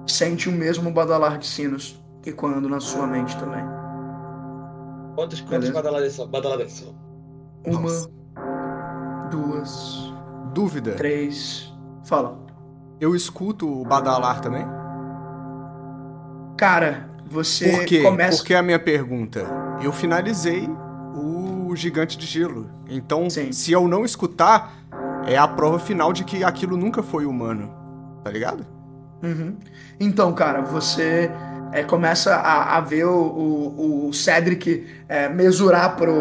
sente 0.08 0.48
o 0.48 0.52
mesmo 0.52 0.92
badalar 0.92 1.38
de 1.40 1.48
sinos 1.48 2.00
ecoando 2.26 2.70
na 2.70 2.80
sua 2.80 3.08
mente 3.08 3.36
também. 3.38 3.64
Quantas, 5.16 5.42
badaladas 5.42 6.14
são? 6.14 6.28
Badaladas 6.28 6.72
são? 6.72 6.96
Uma, 7.66 7.82
Nossa. 7.82 8.10
Duas, 9.34 10.14
Dúvida. 10.54 10.92
três. 10.94 11.74
Fala. 12.06 12.38
Eu 13.00 13.16
escuto 13.16 13.68
o 13.68 13.84
badalar 13.84 14.40
também? 14.40 14.66
Cara, 16.56 17.10
você 17.26 17.72
Por 17.72 17.86
quê? 17.86 18.02
começa. 18.02 18.38
Por 18.38 18.46
que 18.46 18.54
a 18.54 18.62
minha 18.62 18.80
pergunta? 18.80 19.46
Eu 19.82 19.92
finalizei 19.92 20.70
o 21.16 21.76
Gigante 21.76 22.18
de 22.18 22.26
Gelo. 22.28 22.70
Então, 22.88 23.30
Sim. 23.30 23.52
se 23.52 23.72
eu 23.72 23.88
não 23.88 24.06
escutar, 24.06 24.72
é 25.26 25.36
a 25.38 25.48
prova 25.48 25.80
final 25.80 26.14
de 26.14 26.24
que 26.24 26.44
aquilo 26.44 26.78
nunca 26.78 27.02
foi 27.02 27.26
humano. 27.26 27.74
Tá 28.24 28.30
ligado? 28.30 28.66
Uhum. 29.24 29.58
Então, 30.00 30.32
cara, 30.34 30.62
você 30.62 31.32
é, 31.74 31.84
começa 31.84 32.36
a, 32.36 32.78
a 32.78 32.82
ver 32.82 33.06
o, 33.06 33.12
o, 33.12 34.08
o 34.10 34.14
Cedric 34.14 34.88
é, 35.10 35.28
mesurar 35.30 35.96
pro. 35.98 36.14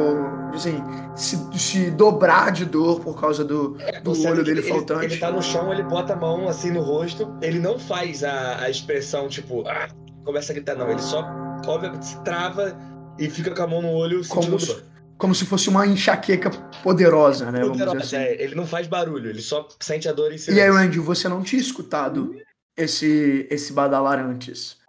Assim, 0.54 0.82
se, 1.16 1.36
se 1.58 1.90
dobrar 1.90 2.50
de 2.52 2.64
dor 2.64 3.00
por 3.00 3.18
causa 3.20 3.42
do, 3.44 3.76
do 4.02 4.10
O 4.10 4.14
Cedric, 4.14 4.32
olho 4.32 4.44
dele 4.44 4.60
ele, 4.60 4.68
faltante. 4.68 5.04
Ele 5.06 5.16
tá 5.18 5.30
no 5.30 5.42
chão, 5.42 5.72
ele 5.72 5.82
bota 5.82 6.12
a 6.12 6.16
mão 6.16 6.48
assim 6.48 6.70
no 6.70 6.80
rosto, 6.82 7.36
ele 7.40 7.58
não 7.58 7.78
faz 7.78 8.22
a, 8.24 8.62
a 8.62 8.68
expressão 8.70 9.28
tipo, 9.28 9.66
ah, 9.66 9.88
começa 10.24 10.52
a 10.52 10.54
gritar, 10.54 10.74
não. 10.76 10.90
Ele 10.90 11.00
só, 11.00 11.24
obviamente, 11.66 12.04
se 12.06 12.22
trava 12.22 12.76
e 13.18 13.30
fica 13.30 13.54
com 13.54 13.62
a 13.62 13.66
mão 13.66 13.80
no 13.82 13.90
olho 13.92 14.22
sentindo 14.24 14.56
Como, 14.56 14.58
dor. 14.58 14.76
se- 14.76 14.82
como 15.16 15.34
se 15.34 15.46
fosse 15.46 15.68
uma 15.68 15.86
enxaqueca 15.86 16.50
poderosa, 16.82 17.50
né? 17.50 17.60
Poderosa, 17.60 17.98
assim. 17.98 18.16
é, 18.16 18.42
ele 18.42 18.54
não 18.54 18.66
faz 18.66 18.86
barulho, 18.86 19.30
ele 19.30 19.40
só 19.40 19.66
sente 19.80 20.08
a 20.08 20.12
dor 20.12 20.32
em 20.32 20.38
si. 20.38 20.50
E 20.52 20.60
aí, 20.60 20.68
Randy, 20.68 20.98
você 20.98 21.28
não 21.28 21.42
tinha 21.42 21.62
escutado 21.62 22.34
esse, 22.76 23.46
esse 23.50 23.72
badalar 23.72 24.18
antes. 24.18 24.82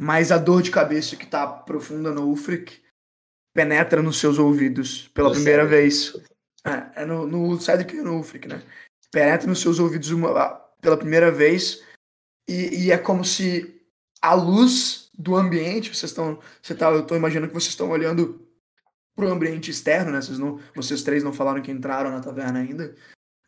Mas 0.00 0.30
a 0.30 0.38
dor 0.38 0.62
de 0.62 0.70
cabeça 0.70 1.16
que 1.16 1.26
tá 1.26 1.46
profunda 1.46 2.12
no 2.12 2.26
Ulfric 2.28 2.80
penetra 3.54 4.00
nos 4.00 4.18
seus 4.20 4.38
ouvidos 4.38 5.08
pela 5.08 5.28
No 5.28 5.34
primeira 5.34 5.62
Cedric. 5.64 5.80
vez. 5.82 6.22
É, 6.64 7.02
é 7.02 7.04
no, 7.04 7.26
no 7.26 7.60
Cedric 7.60 7.96
e 7.96 8.00
no 8.02 8.16
Ulfric, 8.16 8.46
né? 8.46 8.62
Penetra 9.10 9.48
nos 9.48 9.60
seus 9.60 9.78
ouvidos 9.78 10.10
uma- 10.10 10.54
pela 10.80 10.96
primeira 10.96 11.32
vez 11.32 11.82
e, 12.48 12.84
e 12.86 12.92
é 12.92 12.98
como 12.98 13.24
se 13.24 13.80
a 14.22 14.34
luz 14.34 15.10
do 15.18 15.34
ambiente, 15.34 15.88
vocês 15.94 16.10
estão, 16.12 16.38
você 16.62 16.74
tá, 16.74 16.90
eu 16.90 17.04
tô 17.04 17.16
imaginando 17.16 17.48
que 17.48 17.54
vocês 17.54 17.70
estão 17.70 17.90
olhando 17.90 18.46
pro 19.16 19.28
ambiente 19.28 19.70
externo, 19.70 20.12
né? 20.12 20.20
Vocês, 20.20 20.38
não, 20.38 20.60
vocês 20.76 21.02
três 21.02 21.24
não 21.24 21.32
falaram 21.32 21.60
que 21.60 21.72
entraram 21.72 22.10
na 22.10 22.20
taverna 22.20 22.60
ainda, 22.60 22.94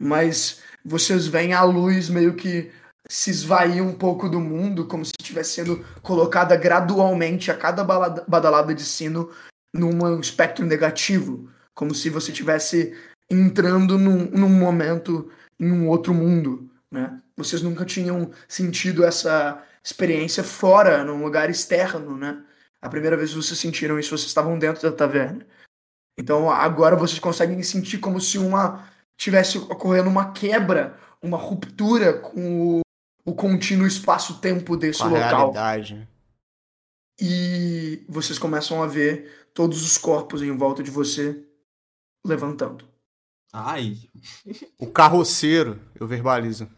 mas 0.00 0.60
vocês 0.84 1.28
veem 1.28 1.52
a 1.52 1.62
luz 1.62 2.08
meio 2.08 2.34
que 2.34 2.72
se 3.10 3.28
esvair 3.28 3.82
um 3.82 3.92
pouco 3.92 4.28
do 4.28 4.38
mundo, 4.38 4.86
como 4.86 5.04
se 5.04 5.10
estivesse 5.20 5.54
sendo 5.54 5.84
colocada 6.00 6.54
gradualmente 6.54 7.50
a 7.50 7.56
cada 7.56 7.82
balada- 7.82 8.24
badalada 8.28 8.72
de 8.72 8.84
sino 8.84 9.30
num 9.74 10.20
espectro 10.20 10.64
negativo, 10.64 11.50
como 11.74 11.92
se 11.92 12.08
você 12.08 12.30
tivesse 12.30 12.96
entrando 13.28 13.98
num, 13.98 14.30
num 14.30 14.48
momento 14.48 15.28
em 15.58 15.72
um 15.72 15.88
outro 15.88 16.14
mundo, 16.14 16.70
né? 16.90 17.20
Vocês 17.36 17.62
nunca 17.62 17.84
tinham 17.84 18.30
sentido 18.46 19.04
essa 19.04 19.60
experiência 19.82 20.44
fora, 20.44 21.04
num 21.04 21.22
lugar 21.22 21.50
externo, 21.50 22.16
né? 22.16 22.44
A 22.80 22.88
primeira 22.88 23.16
vez 23.16 23.30
que 23.30 23.36
vocês 23.36 23.58
sentiram 23.58 23.98
isso, 23.98 24.16
vocês 24.16 24.28
estavam 24.28 24.56
dentro 24.56 24.82
da 24.82 24.96
taverna. 24.96 25.44
Então 26.16 26.48
agora 26.48 26.94
vocês 26.94 27.18
conseguem 27.18 27.60
sentir 27.62 27.98
como 27.98 28.20
se 28.20 28.38
uma 28.38 28.88
tivesse 29.18 29.58
ocorrendo 29.58 30.08
uma 30.08 30.32
quebra, 30.32 30.96
uma 31.20 31.36
ruptura 31.36 32.12
com 32.14 32.78
o, 32.78 32.80
o 33.30 33.34
contínuo 33.34 33.86
espaço-tempo 33.86 34.76
desse 34.76 35.00
Com 35.00 35.06
a 35.06 35.10
local. 35.10 35.30
realidade. 35.52 36.08
E 37.20 38.04
vocês 38.08 38.38
começam 38.38 38.82
a 38.82 38.86
ver 38.86 39.48
todos 39.54 39.82
os 39.84 39.98
corpos 39.98 40.42
em 40.42 40.56
volta 40.56 40.82
de 40.82 40.90
você 40.90 41.42
levantando. 42.24 42.88
Ai, 43.52 43.96
O 44.78 44.86
carroceiro, 44.86 45.80
eu 45.98 46.06
verbalizo. 46.06 46.68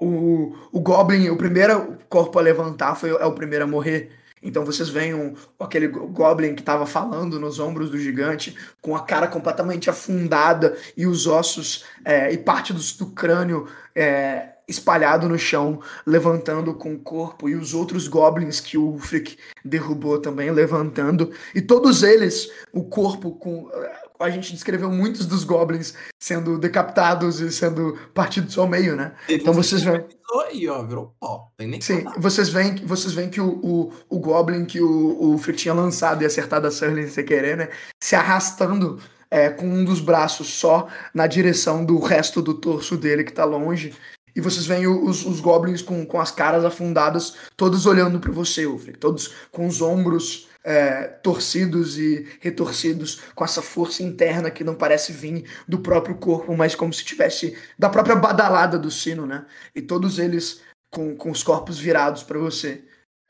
O, 0.00 0.56
o 0.72 0.80
Goblin, 0.80 1.28
o 1.28 1.36
primeiro 1.36 1.98
corpo 2.08 2.38
a 2.38 2.42
levantar 2.42 2.94
foi 2.96 3.10
é 3.10 3.24
o 3.26 3.34
primeiro 3.34 3.64
a 3.64 3.68
morrer. 3.68 4.10
Então 4.42 4.64
vocês 4.64 4.88
veem 4.88 5.14
um, 5.14 5.36
aquele 5.60 5.86
go- 5.86 6.08
Goblin 6.08 6.54
que 6.56 6.62
estava 6.62 6.84
falando 6.86 7.38
nos 7.38 7.60
ombros 7.60 7.90
do 7.90 7.98
gigante, 7.98 8.56
com 8.80 8.96
a 8.96 9.04
cara 9.04 9.28
completamente 9.28 9.88
afundada 9.88 10.76
e 10.96 11.06
os 11.06 11.28
ossos 11.28 11.84
é, 12.04 12.32
e 12.32 12.38
parte 12.38 12.72
dos- 12.72 12.96
do, 12.96 13.06
crânio 13.12 13.68
é, 13.94 14.51
espalhado 14.72 15.28
no 15.28 15.38
chão, 15.38 15.80
levantando 16.04 16.74
com 16.74 16.94
o 16.94 16.98
corpo, 16.98 17.48
e 17.48 17.54
os 17.54 17.74
outros 17.74 18.08
Goblins 18.08 18.58
que 18.58 18.76
o 18.76 18.92
Ulfric 18.92 19.36
derrubou 19.64 20.18
também, 20.18 20.50
levantando. 20.50 21.30
E 21.54 21.60
todos 21.60 22.02
eles, 22.02 22.50
o 22.72 22.82
corpo 22.84 23.32
com. 23.32 23.70
A 24.18 24.30
gente 24.30 24.52
descreveu 24.52 24.90
muitos 24.90 25.26
dos 25.26 25.42
Goblins 25.42 25.94
sendo 26.18 26.56
decapitados 26.56 27.40
e 27.40 27.50
sendo 27.50 27.98
partidos 28.14 28.56
ao 28.56 28.68
meio, 28.68 28.94
né? 28.94 29.12
Então 29.28 29.52
vocês 29.52 29.82
veem. 29.82 30.04
Aí, 30.46 30.68
ó, 30.68 30.82
virou 30.82 31.14
pó. 31.20 31.48
Tem 31.56 31.66
nem 31.66 31.78
que 31.78 31.84
Sim, 31.84 32.04
vocês 32.16 32.48
veem, 32.48 32.76
vocês 32.86 33.12
veem 33.12 33.28
que 33.28 33.40
o, 33.40 33.60
o, 33.62 33.92
o 34.08 34.18
Goblin 34.18 34.64
que 34.64 34.80
o, 34.80 35.34
o 35.34 35.38
Frick 35.38 35.58
tinha 35.58 35.74
lançado 35.74 36.22
e 36.22 36.26
acertado 36.26 36.66
a 36.66 36.70
Surly 36.70 37.08
sem 37.08 37.24
querer, 37.24 37.56
né? 37.56 37.68
Se 38.02 38.14
arrastando 38.14 38.98
é, 39.32 39.48
com 39.48 39.66
um 39.66 39.82
dos 39.82 39.98
braços 39.98 40.48
só 40.48 40.88
na 41.14 41.26
direção 41.26 41.82
do 41.82 41.98
resto 41.98 42.42
do 42.42 42.52
torso 42.52 42.98
dele 42.98 43.24
que 43.24 43.32
tá 43.32 43.46
longe. 43.46 43.94
E 44.34 44.40
vocês 44.40 44.66
veem 44.66 44.86
os, 44.86 45.24
os 45.26 45.40
Goblins 45.40 45.82
com, 45.82 46.06
com 46.06 46.20
as 46.20 46.30
caras 46.30 46.64
afundadas, 46.64 47.34
todos 47.56 47.86
olhando 47.86 48.18
para 48.18 48.32
você, 48.32 48.66
Ulfric. 48.66 48.98
Todos 48.98 49.34
com 49.50 49.66
os 49.66 49.82
ombros 49.82 50.48
é, 50.64 51.04
torcidos 51.04 51.98
e 51.98 52.26
retorcidos, 52.40 53.20
com 53.34 53.44
essa 53.44 53.60
força 53.60 54.02
interna 54.02 54.50
que 54.50 54.64
não 54.64 54.74
parece 54.74 55.12
vir 55.12 55.44
do 55.66 55.80
próprio 55.80 56.14
corpo, 56.16 56.56
mas 56.56 56.74
como 56.74 56.92
se 56.92 57.04
tivesse 57.04 57.56
da 57.78 57.88
própria 57.88 58.16
badalada 58.16 58.78
do 58.78 58.90
sino, 58.90 59.26
né? 59.26 59.44
E 59.74 59.82
todos 59.82 60.18
eles 60.18 60.60
com, 60.90 61.16
com 61.16 61.30
os 61.30 61.42
corpos 61.42 61.78
virados 61.78 62.22
para 62.22 62.38
você. 62.38 62.84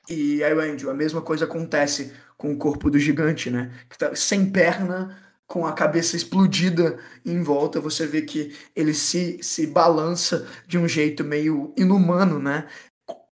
E 0.09 0.43
aí, 0.43 0.53
Andrew, 0.53 0.91
a 0.91 0.95
mesma 0.95 1.23
coisa 1.23 1.45
acontece 1.45 2.13
com 2.37 2.53
o 2.53 2.59
corpo 2.59 2.91
do 2.91 2.99
gigante, 2.99 3.51
né? 3.51 3.73
Que 3.89 3.97
tá 3.97 4.15
sem 4.15 4.51
perna, 4.51 5.17
com 5.53 5.67
a 5.67 5.75
cabeça 5.75 6.17
explodida 6.17 6.99
em 7.27 7.43
volta, 7.43 7.79
você 7.79 8.07
vê 8.07 8.23
que 8.23 8.57
ele 8.75 8.95
se, 8.95 9.43
se 9.43 9.67
balança 9.67 10.49
de 10.67 10.79
um 10.79 10.89
jeito 10.89 11.23
meio 11.23 11.75
inumano, 11.77 12.39
né? 12.39 12.67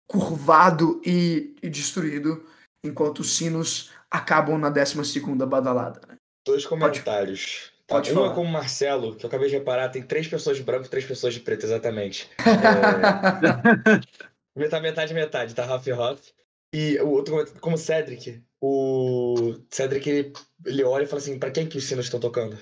Curvado 0.08 1.02
e, 1.06 1.54
e 1.62 1.70
destruído, 1.70 2.46
enquanto 2.86 3.20
os 3.20 3.36
sinos 3.36 3.92
acabam 4.10 4.58
na 4.58 4.70
12 4.70 5.20
badalada. 5.46 6.00
Né? 6.08 6.16
Dois 6.48 6.66
comentários. 6.66 7.74
Tá, 7.86 7.96
pode 7.96 8.14
um 8.14 8.16
falar. 8.16 8.34
com 8.34 8.44
o 8.44 8.50
Marcelo, 8.50 9.18
que 9.18 9.26
eu 9.26 9.28
acabei 9.28 9.50
de 9.50 9.56
reparar, 9.56 9.90
tem 9.90 10.02
três 10.02 10.26
pessoas 10.26 10.56
de 10.56 10.64
branco 10.64 10.86
e 10.86 10.90
três 10.90 11.04
pessoas 11.04 11.34
de 11.34 11.42
preto, 11.42 11.66
exatamente. 11.66 12.30
É... 14.56 14.60
metade, 14.60 14.84
metade, 14.84 15.14
metade, 15.14 15.54
tá? 15.54 15.66
Half 15.66 15.86
e 15.86 15.92
half. 15.92 16.22
E 16.74 16.98
o 17.00 17.10
outro 17.10 17.34
comentário, 17.34 17.62
como 17.62 17.76
o 17.76 17.80
Cedric, 17.80 18.44
o 18.62 19.56
Cedric, 19.70 20.10
ele, 20.10 20.34
ele 20.66 20.84
olha 20.84 21.04
e 21.04 21.08
fala 21.08 21.22
assim, 21.22 21.40
pra 21.40 21.52
quem 21.52 21.68
que 21.68 21.78
os 21.78 21.86
sinos 21.86 22.06
estão 22.06 22.20
tocando? 22.20 22.58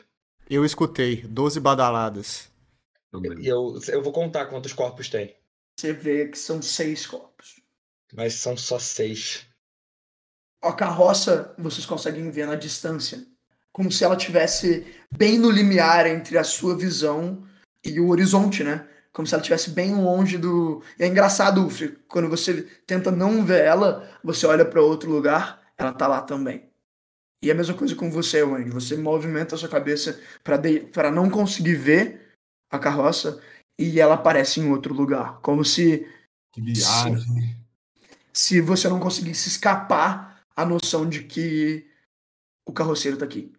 Eu 0.50 0.64
escutei 0.66 1.22
12 1.24 1.60
badaladas. 1.60 2.50
E 3.40 3.48
eu, 3.48 3.80
eu 3.88 4.02
vou 4.04 4.12
contar 4.12 4.48
quantos 4.48 4.74
corpos 4.74 5.08
tem, 5.10 5.36
Você 5.80 5.94
vê 5.94 6.28
que 6.28 6.38
são 6.38 6.62
seis 6.62 7.06
corpos. 7.06 7.62
mas 8.14 8.34
são 8.36 8.58
só 8.58 8.78
seis. 8.80 9.46
A 10.62 10.74
carroça 10.74 11.54
vocês 11.58 11.86
conseguem 11.86 12.30
ver 12.32 12.48
na 12.48 12.56
distância, 12.56 13.24
como 13.72 13.92
se 13.92 14.04
ela 14.04 14.16
tivesse 14.16 14.86
bem 15.12 15.38
no 15.38 15.50
limiar 15.52 16.06
entre 16.08 16.38
a 16.38 16.44
sua 16.44 16.76
visão 16.78 17.46
e 17.84 18.00
o 18.00 18.10
horizonte, 18.10 18.64
né? 18.64 18.88
Como 19.14 19.28
se 19.28 19.34
ela 19.34 19.42
estivesse 19.42 19.70
bem 19.70 19.96
longe 19.96 20.38
do. 20.38 20.82
E 21.00 21.04
é 21.04 21.08
engraçado, 21.08 21.66
Ufri, 21.66 21.98
quando 22.08 22.28
você 22.28 22.64
tenta 22.86 23.12
não 23.12 23.46
ver 23.46 23.64
ela, 23.64 24.10
você 24.24 24.46
olha 24.46 24.66
para 24.66 24.82
outro 24.82 25.10
lugar, 25.12 25.62
ela 25.78 25.94
tá 25.94 26.08
lá 26.08 26.22
também. 26.22 26.68
E 27.44 27.50
é 27.50 27.54
a 27.54 27.56
mesma 27.56 27.76
coisa 27.76 27.96
com 27.96 28.10
você, 28.10 28.42
Wendy. 28.42 28.72
Você 28.72 28.98
movimenta 28.98 29.54
a 29.54 29.58
sua 29.58 29.70
cabeça 29.70 30.20
para 30.44 30.58
de... 30.58 30.80
para 30.80 31.12
não 31.12 31.30
conseguir 31.30 31.76
ver 31.76 32.34
a 32.72 32.80
carroça 32.80 33.40
e 33.78 34.00
ela 34.00 34.16
aparece 34.16 34.60
em 34.60 34.72
outro 34.72 34.94
lugar, 34.94 35.40
como 35.42 35.64
se 35.64 36.08
Que 36.52 36.62
viagem. 36.62 37.58
se 38.32 38.62
você 38.62 38.88
não 38.88 39.00
conseguisse 39.00 39.50
escapar 39.50 40.42
a 40.56 40.66
noção 40.66 41.08
de 41.08 41.24
que 41.24 41.88
o 42.66 42.72
carroceiro 42.74 43.18
tá 43.18 43.26
aqui. 43.26 43.52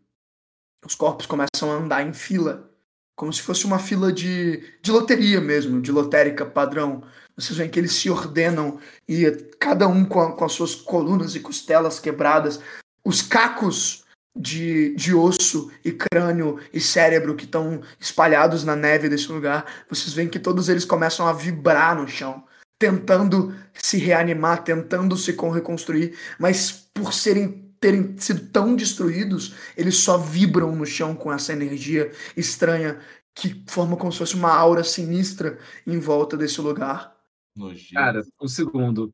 Os 0.85 0.95
corpos 0.95 1.27
começam 1.27 1.71
a 1.71 1.77
andar 1.77 2.07
em 2.07 2.13
fila, 2.13 2.71
como 3.17 3.33
se 3.33 3.43
fosse 3.43 3.65
uma 3.65 3.79
fila 3.79 4.13
de, 4.13 4.63
de 4.83 4.91
loteria 4.91 5.41
mesmo, 5.41 5.81
de 5.81 5.93
lotérica 5.93 6.45
padrão. 6.45 7.03
Vocês 7.37 7.57
veem 7.59 7.71
que 7.71 7.79
eles 7.79 7.93
se 7.93 8.09
ordenam 8.11 8.79
e 9.09 9.25
cada 9.59 9.87
um 9.89 10.05
com, 10.05 10.21
a- 10.21 10.33
com 10.33 10.45
as 10.45 10.53
suas 10.53 10.75
colunas 10.75 11.35
e 11.35 11.41
costelas 11.41 11.99
quebradas, 12.01 12.61
os 13.05 13.23
cacos 13.23 14.05
de, 14.37 14.95
de 14.97 15.15
osso 15.15 15.71
e 15.85 15.93
crânio 15.93 16.59
e 16.73 16.81
cérebro 16.81 17.37
que 17.37 17.45
estão 17.45 17.81
espalhados 18.01 18.65
na 18.65 18.75
neve 18.75 19.09
desse 19.09 19.31
lugar, 19.31 19.65
vocês 19.89 20.13
veem 20.13 20.29
que 20.29 20.39
todos 20.41 20.69
eles 20.69 20.85
começam 20.85 21.27
a 21.27 21.33
vibrar 21.33 21.97
no 21.97 22.09
chão 22.09 22.45
tentando 22.77 23.55
se 23.73 23.97
reanimar, 23.97 24.63
tentando 24.65 25.17
se 25.17 25.33
con- 25.35 25.51
reconstruir, 25.51 26.19
mas 26.39 26.89
por 26.93 27.15
serem 27.15 27.64
terem 27.85 28.17
sido 28.17 28.49
tão 28.51 28.75
destruídos, 28.75 29.55
eles 29.77 29.99
só 29.99 30.17
vibram 30.17 30.75
no 30.75 30.87
chão 30.87 31.15
com 31.15 31.31
essa 31.31 31.53
energia 31.53 32.11
estranha 32.35 32.99
que 33.35 33.63
forma 33.69 33.95
como 33.95 34.11
se 34.11 34.17
fosse 34.17 34.35
uma 34.35 34.51
aura 34.51 34.83
sinistra 34.83 35.59
em 35.87 35.99
volta 35.99 36.35
desse 36.35 36.63
lugar. 36.63 37.15
Nojento. 37.55 37.93
Cara, 37.93 38.23
um 38.41 38.49
segundo. 38.49 39.13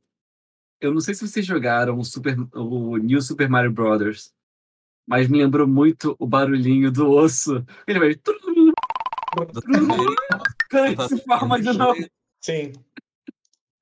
Eu 0.81 0.95
não 0.95 1.01
sei 1.01 1.15
se 1.15 1.27
vocês 1.27 1.45
jogaram 1.45 1.99
o, 1.99 2.05
Super, 2.05 2.37
o 2.55 2.97
New 2.97 3.21
Super 3.21 3.49
Mario 3.49 3.73
Brothers, 3.73 4.31
mas 5.05 5.29
me 5.29 5.39
lembrou 5.39 5.67
muito 5.67 6.15
o 6.17 6.25
barulhinho 6.25 6.93
do 6.93 7.11
osso. 7.11 7.67
Ele 7.89 7.99
vai. 7.99 8.11
Ele 10.73 11.09
se 11.09 11.25
forma 11.25 11.61
de 11.61 11.73
novo. 11.73 12.09
Sim. 12.41 12.73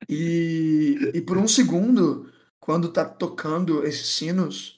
E, 0.09 1.11
e 1.13 1.21
por 1.21 1.37
um 1.37 1.47
segundo, 1.47 2.33
quando 2.59 2.91
tá 2.91 3.05
tocando 3.05 3.85
esses 3.85 4.15
sinos, 4.15 4.78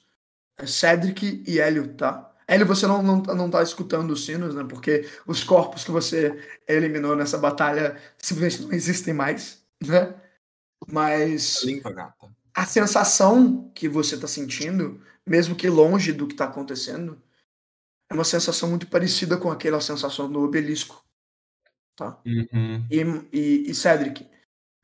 Cedric 0.67 1.43
e 1.47 1.59
Hélio, 1.59 1.93
tá? 1.95 2.27
Hélio, 2.47 2.65
você 2.67 2.85
não, 2.87 3.01
não, 3.01 3.21
não 3.21 3.49
tá 3.49 3.63
escutando 3.63 4.11
os 4.11 4.25
sinos, 4.25 4.53
né? 4.55 4.63
Porque 4.63 5.07
os 5.25 5.43
corpos 5.43 5.83
que 5.83 5.91
você 5.91 6.37
eliminou 6.67 7.15
nessa 7.15 7.37
batalha 7.37 7.97
simplesmente 8.17 8.63
não 8.63 8.73
existem 8.73 9.13
mais, 9.13 9.63
né? 9.85 10.13
Mas 10.87 11.63
Limpa, 11.63 11.91
gata. 11.91 12.27
a 12.55 12.65
sensação 12.65 13.71
que 13.75 13.87
você 13.87 14.17
tá 14.17 14.27
sentindo, 14.27 15.01
mesmo 15.25 15.55
que 15.55 15.69
longe 15.69 16.11
do 16.13 16.27
que 16.27 16.35
tá 16.35 16.45
acontecendo, 16.45 17.21
é 18.09 18.13
uma 18.13 18.23
sensação 18.23 18.69
muito 18.69 18.87
parecida 18.87 19.37
com 19.37 19.51
aquela 19.51 19.79
sensação 19.81 20.31
do 20.31 20.41
obelisco, 20.41 21.03
tá? 21.95 22.19
Uhum. 22.25 22.85
E, 22.89 23.01
e, 23.31 23.71
e 23.71 23.75
Cedric, 23.75 24.27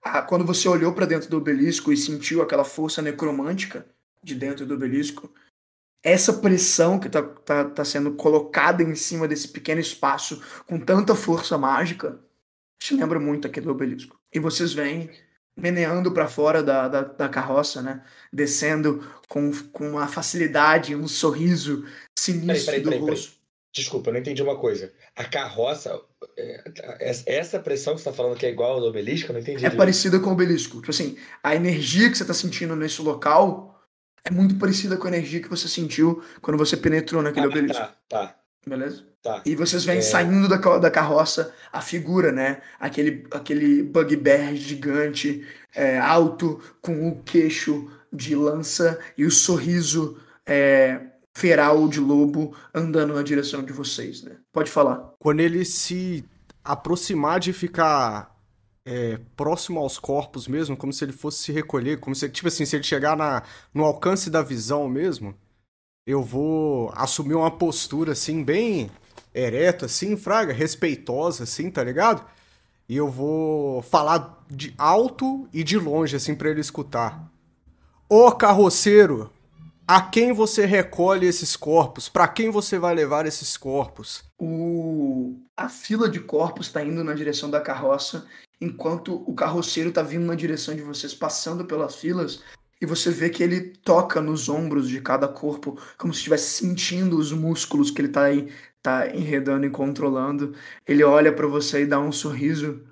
a- 0.04 0.22
quando 0.24 0.46
você 0.46 0.68
olhou 0.70 0.94
pra 0.94 1.06
dentro 1.06 1.30
do 1.30 1.38
obelisco 1.38 1.92
e 1.92 1.98
sentiu 1.98 2.42
aquela 2.42 2.66
força 2.66 3.02
necromântica 3.02 3.86
de 4.24 4.36
dentro 4.36 4.66
do 4.66 4.76
obelisco, 4.76 5.34
essa 6.10 6.34
pressão 6.34 7.00
que 7.00 7.10
tá, 7.10 7.22
tá, 7.22 7.66
tá 7.66 7.84
sendo 7.86 8.14
colocada 8.14 8.82
em 8.84 8.96
cima 8.96 9.28
desse 9.28 9.48
pequeno 9.50 9.82
espaço 9.82 10.42
com 10.66 10.80
tanta 10.80 11.14
força 11.16 11.58
mágica 11.58 12.20
te 12.80 12.96
lembra 12.96 13.20
muito 13.20 13.48
aquele 13.48 13.68
obelisco. 13.70 14.20
E 14.34 14.40
vocês 14.40 14.72
vêm 14.72 15.10
meneando 15.58 16.12
pra 16.12 16.28
fora 16.28 16.62
da, 16.62 16.88
da, 16.88 17.02
da 17.02 17.28
carroça, 17.28 17.82
né? 17.82 18.04
Descendo 18.32 19.04
com, 19.28 19.52
com 19.72 19.90
uma 19.92 20.08
facilidade, 20.08 20.96
um 20.96 21.08
sorriso 21.08 21.84
sinistro 22.18 22.66
peraí, 22.72 22.84
peraí, 22.84 23.00
peraí. 23.00 23.10
rosto. 23.10 23.38
Desculpa, 23.76 24.10
eu 24.10 24.14
não 24.14 24.20
entendi 24.20 24.42
uma 24.42 24.58
coisa. 24.58 24.94
A 25.16 25.24
carroça, 25.26 26.00
é, 26.38 26.64
essa- 27.00 27.24
essa 27.28 27.60
pressão 27.60 27.96
que 27.96 28.02
você 28.02 28.10
tá 28.10 28.16
falando 28.16 28.38
que 28.38 28.46
é 28.46 28.50
igual 28.50 28.74
ao 28.74 28.80
do 28.80 28.88
obelisco, 28.88 29.30
eu 29.30 29.34
não 29.34 29.40
entendi. 29.42 29.58
É 29.58 29.60
direito. 29.62 29.78
parecida 29.78 30.20
com 30.20 30.30
o 30.30 30.34
obelisco. 30.34 30.78
Tipo 30.78 30.92
assim, 30.92 31.18
a 31.44 31.56
energia 31.56 32.10
que 32.10 32.18
você 32.18 32.26
tá 32.26 32.34
sentindo 32.34 32.76
nesse 32.76 33.02
local 33.02 33.77
é 34.28 34.32
muito 34.32 34.56
parecida 34.56 34.98
com 34.98 35.06
a 35.06 35.10
energia 35.10 35.42
que 35.42 35.50
você 35.50 35.68
sentiu 35.68 36.22
quando 36.42 36.58
você 36.58 36.76
penetrou 36.78 37.22
naquele 37.22 37.46
Ah, 37.46 37.50
obelisco. 37.50 37.78
tá, 37.82 37.96
tá, 38.10 38.36
Beleza? 38.66 39.04
tá. 39.22 39.42
E 39.46 39.56
vocês 39.56 39.84
vêm 39.86 39.98
É. 40.00 40.02
saindo 40.02 40.48
da, 40.48 40.58
da 40.78 40.92
carroça 40.92 41.54
a 41.72 41.82
figura, 41.82 42.32
né? 42.32 42.62
Aquele, 42.80 43.26
aquele 43.32 43.84
bugbear 43.84 44.56
gigante, 44.56 45.46
é, 45.76 45.98
alto, 46.00 46.60
com 46.82 47.08
o 47.10 47.22
queixo 47.24 47.90
de 48.12 48.36
lança 48.36 49.00
e 49.18 49.26
o 49.26 49.32
sorriso 49.32 50.18
é, 50.46 51.00
feral 51.36 51.88
de 51.88 52.00
lobo 52.00 52.56
andando 52.74 53.14
na 53.14 53.22
direção 53.22 53.64
de 53.64 53.72
vocês, 53.74 54.24
né? 54.24 54.38
Pode 54.52 54.72
falar. 54.72 55.14
Quando 55.20 55.40
ele 55.42 55.64
se 55.66 56.26
aproximar 56.64 57.40
de 57.40 57.54
ficar 57.54 58.36
é, 58.88 59.20
próximo 59.36 59.82
aos 59.82 60.00
corpos 60.00 60.48
mesmo, 60.48 60.78
como 60.78 60.94
se 60.94 61.04
ele 61.04 61.12
fosse 61.12 61.44
se 61.44 61.52
recolher, 61.52 62.00
como 62.00 62.16
se, 62.16 62.30
tipo 62.30 62.48
assim, 62.48 62.66
se 62.66 62.78
ele 62.78 62.84
chegar 62.84 63.18
na, 63.18 63.44
no 63.74 63.84
alcance 63.84 64.30
da 64.30 64.42
visão 64.42 64.88
mesmo, 64.88 65.36
eu 66.06 66.24
vou 66.24 66.90
assumir 66.96 67.36
uma 67.36 67.52
postura 67.52 68.14
assim, 68.14 68.42
bem 68.42 68.90
ereta, 69.36 69.88
assim, 69.88 70.16
fraga, 70.16 70.54
respeitosa, 70.54 71.44
assim, 71.44 71.70
tá 71.70 71.84
ligado? 71.84 72.26
E 72.88 72.96
eu 72.96 73.10
vou 73.10 73.82
falar 73.82 74.42
de 74.50 74.74
alto 74.78 75.50
e 75.52 75.66
de 75.66 75.78
longe, 75.78 76.16
assim, 76.16 76.34
pra 76.34 76.50
ele 76.50 76.62
escutar. 76.62 77.30
Ô 78.08 78.32
carroceiro, 78.32 79.30
a 79.86 80.02
quem 80.02 80.32
você 80.32 80.66
recolhe 80.66 81.28
esses 81.28 81.58
corpos? 81.58 82.08
Pra 82.08 82.26
quem 82.26 82.50
você 82.50 82.80
vai 82.80 82.96
levar 82.96 83.26
esses 83.26 83.58
corpos? 83.58 84.24
O... 84.40 85.36
A 85.58 85.68
fila 85.68 86.10
de 86.10 86.22
corpos 86.22 86.68
está 86.68 86.82
indo 86.82 87.04
na 87.04 87.14
direção 87.14 87.50
da 87.50 87.60
carroça, 87.60 88.26
enquanto 88.60 89.16
o 89.30 89.34
carroceiro 89.34 89.90
está 89.90 90.02
vindo 90.02 90.26
na 90.26 90.36
direção 90.36 90.76
de 90.76 90.82
vocês, 90.82 91.14
passando 91.14 91.66
pelas 91.66 91.96
filas, 91.96 92.44
e 92.80 92.86
você 92.86 93.10
vê 93.10 93.30
que 93.30 93.42
ele 93.42 93.62
toca 93.78 94.22
nos 94.22 94.50
ombros 94.50 94.88
de 94.88 95.02
cada 95.02 95.28
corpo, 95.28 95.80
como 95.98 96.14
se 96.14 96.20
estivesse 96.20 96.64
sentindo 96.64 97.18
os 97.18 97.32
músculos 97.32 97.90
que 97.90 98.02
ele 98.02 98.08
está 98.08 98.24
aí, 98.24 98.54
tá 98.82 99.08
enredando 99.16 99.66
e 99.66 99.70
controlando. 99.72 100.56
Ele 100.86 101.04
olha 101.04 101.34
para 101.34 101.48
você 101.48 101.82
e 101.82 101.88
dá 101.88 102.00
um 102.00 102.12
sorriso. 102.12 102.88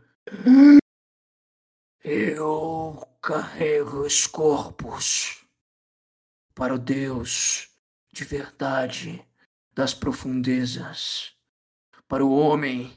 Eu 2.04 3.08
carrego 3.21 4.01
os 4.01 4.25
corpos 4.25 5.45
para 6.56 6.73
o 6.73 6.80
Deus 6.80 7.69
de 8.12 8.23
verdade 8.23 9.23
das 9.73 9.93
profundezas 9.93 11.36
para 12.08 12.23
o 12.23 12.32
homem 12.32 12.93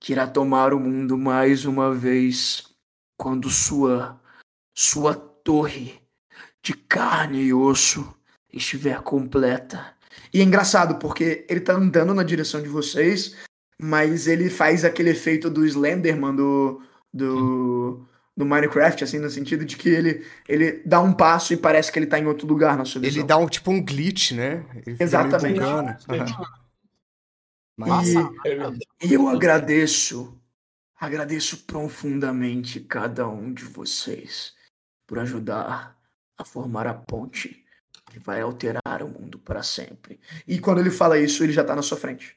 que 0.00 0.12
irá 0.12 0.26
tomar 0.26 0.72
o 0.72 0.80
mundo 0.80 1.16
mais 1.18 1.66
uma 1.66 1.94
vez 1.94 2.64
quando 3.18 3.50
sua 3.50 4.18
sua 4.74 5.14
torre 5.14 6.00
de 6.62 6.72
carne 6.72 7.42
e 7.42 7.54
osso 7.54 8.14
estiver 8.52 9.00
completa. 9.02 9.94
E 10.32 10.40
é 10.40 10.44
engraçado 10.44 10.96
porque 10.96 11.44
ele 11.48 11.60
tá 11.60 11.74
andando 11.74 12.14
na 12.14 12.22
direção 12.22 12.62
de 12.62 12.68
vocês, 12.68 13.36
mas 13.78 14.26
ele 14.26 14.48
faz 14.48 14.84
aquele 14.84 15.10
efeito 15.10 15.50
do 15.50 15.66
Slenderman 15.66 16.34
do 16.34 16.82
do 17.12 18.06
do 18.36 18.46
Minecraft, 18.46 19.04
assim, 19.04 19.18
no 19.18 19.28
sentido 19.28 19.66
de 19.66 19.76
que 19.76 19.90
ele, 19.90 20.24
ele 20.48 20.80
dá 20.86 20.98
um 21.00 21.12
passo 21.12 21.52
e 21.52 21.58
parece 21.58 21.92
que 21.92 21.98
ele 21.98 22.06
tá 22.06 22.18
em 22.18 22.24
outro 22.24 22.46
lugar 22.46 22.78
na 22.78 22.86
sua 22.86 23.02
visão. 23.02 23.20
Ele 23.20 23.28
dá 23.28 23.36
um 23.36 23.46
tipo 23.46 23.70
um 23.70 23.84
glitch, 23.84 24.32
né? 24.32 24.64
Ele 24.74 24.96
fica 24.96 25.04
meio 25.42 25.60
Exatamente. 25.60 26.32
Mas 27.88 28.08
E- 28.08 28.14
Eu- 28.44 28.78
E 29.02 29.14
eu 29.14 29.28
agradeço, 29.28 30.38
agradeço 30.98 31.64
profundamente 31.64 32.80
cada 32.80 33.26
um 33.28 33.52
de 33.52 33.64
vocês 33.64 34.54
por 35.06 35.18
ajudar 35.18 35.96
a 36.38 36.44
formar 36.44 36.86
a 36.86 36.94
ponte 36.94 37.64
que 38.10 38.18
vai 38.18 38.40
alterar 38.40 39.02
o 39.02 39.08
mundo 39.08 39.38
para 39.38 39.62
sempre. 39.62 40.18
E 40.46 40.58
quando 40.58 40.80
ele 40.80 40.90
fala 40.90 41.18
isso, 41.18 41.42
ele 41.44 41.52
já 41.52 41.62
tá 41.64 41.74
na 41.76 41.82
sua 41.82 41.96
frente. 41.96 42.36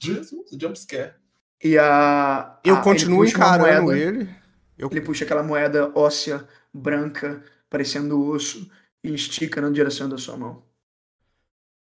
Jesus, 0.00 0.46
jumpscare. 0.52 1.14
E 1.62 1.76
a. 1.76 2.58
eu 2.64 2.76
a- 2.76 2.82
continuo 2.82 3.24
ele 3.24 3.30
encarando 3.32 3.82
moeda, 3.82 3.98
ele. 3.98 4.30
Eu, 4.76 4.88
Ele 4.92 5.00
puxa 5.00 5.24
aquela 5.24 5.42
moeda 5.42 5.90
óssea, 5.98 6.46
branca, 6.72 7.42
parecendo 7.68 8.24
osso, 8.24 8.70
e 9.02 9.12
estica 9.12 9.60
na 9.60 9.70
direção 9.70 10.08
da 10.08 10.16
sua 10.16 10.36
mão. 10.36 10.62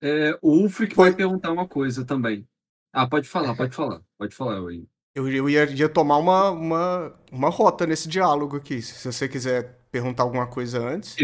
É, 0.02 0.38
o 0.42 0.52
Ulfric 0.58 0.94
Foi- 0.94 1.10
vai 1.10 1.16
perguntar 1.16 1.52
uma 1.54 1.66
coisa 1.68 2.04
também. 2.04 2.46
Ah, 2.94 3.08
pode 3.08 3.28
falar, 3.28 3.56
pode 3.56 3.76
falar. 3.76 4.02
Pode 4.18 4.36
falar, 4.36 4.62
Wayne. 4.62 4.88
eu, 5.16 5.28
eu 5.30 5.50
ia, 5.50 5.66
ia 5.72 5.90
tomar 5.90 6.18
uma, 6.18 6.50
uma, 6.52 7.14
uma 7.32 7.50
rota 7.50 7.86
nesse 7.88 8.08
diálogo 8.10 8.58
aqui. 8.58 8.82
Se 8.82 9.12
você 9.12 9.28
quiser 9.30 9.80
perguntar 9.92 10.24
alguma 10.24 10.48
coisa 10.48 10.80
antes. 10.80 11.16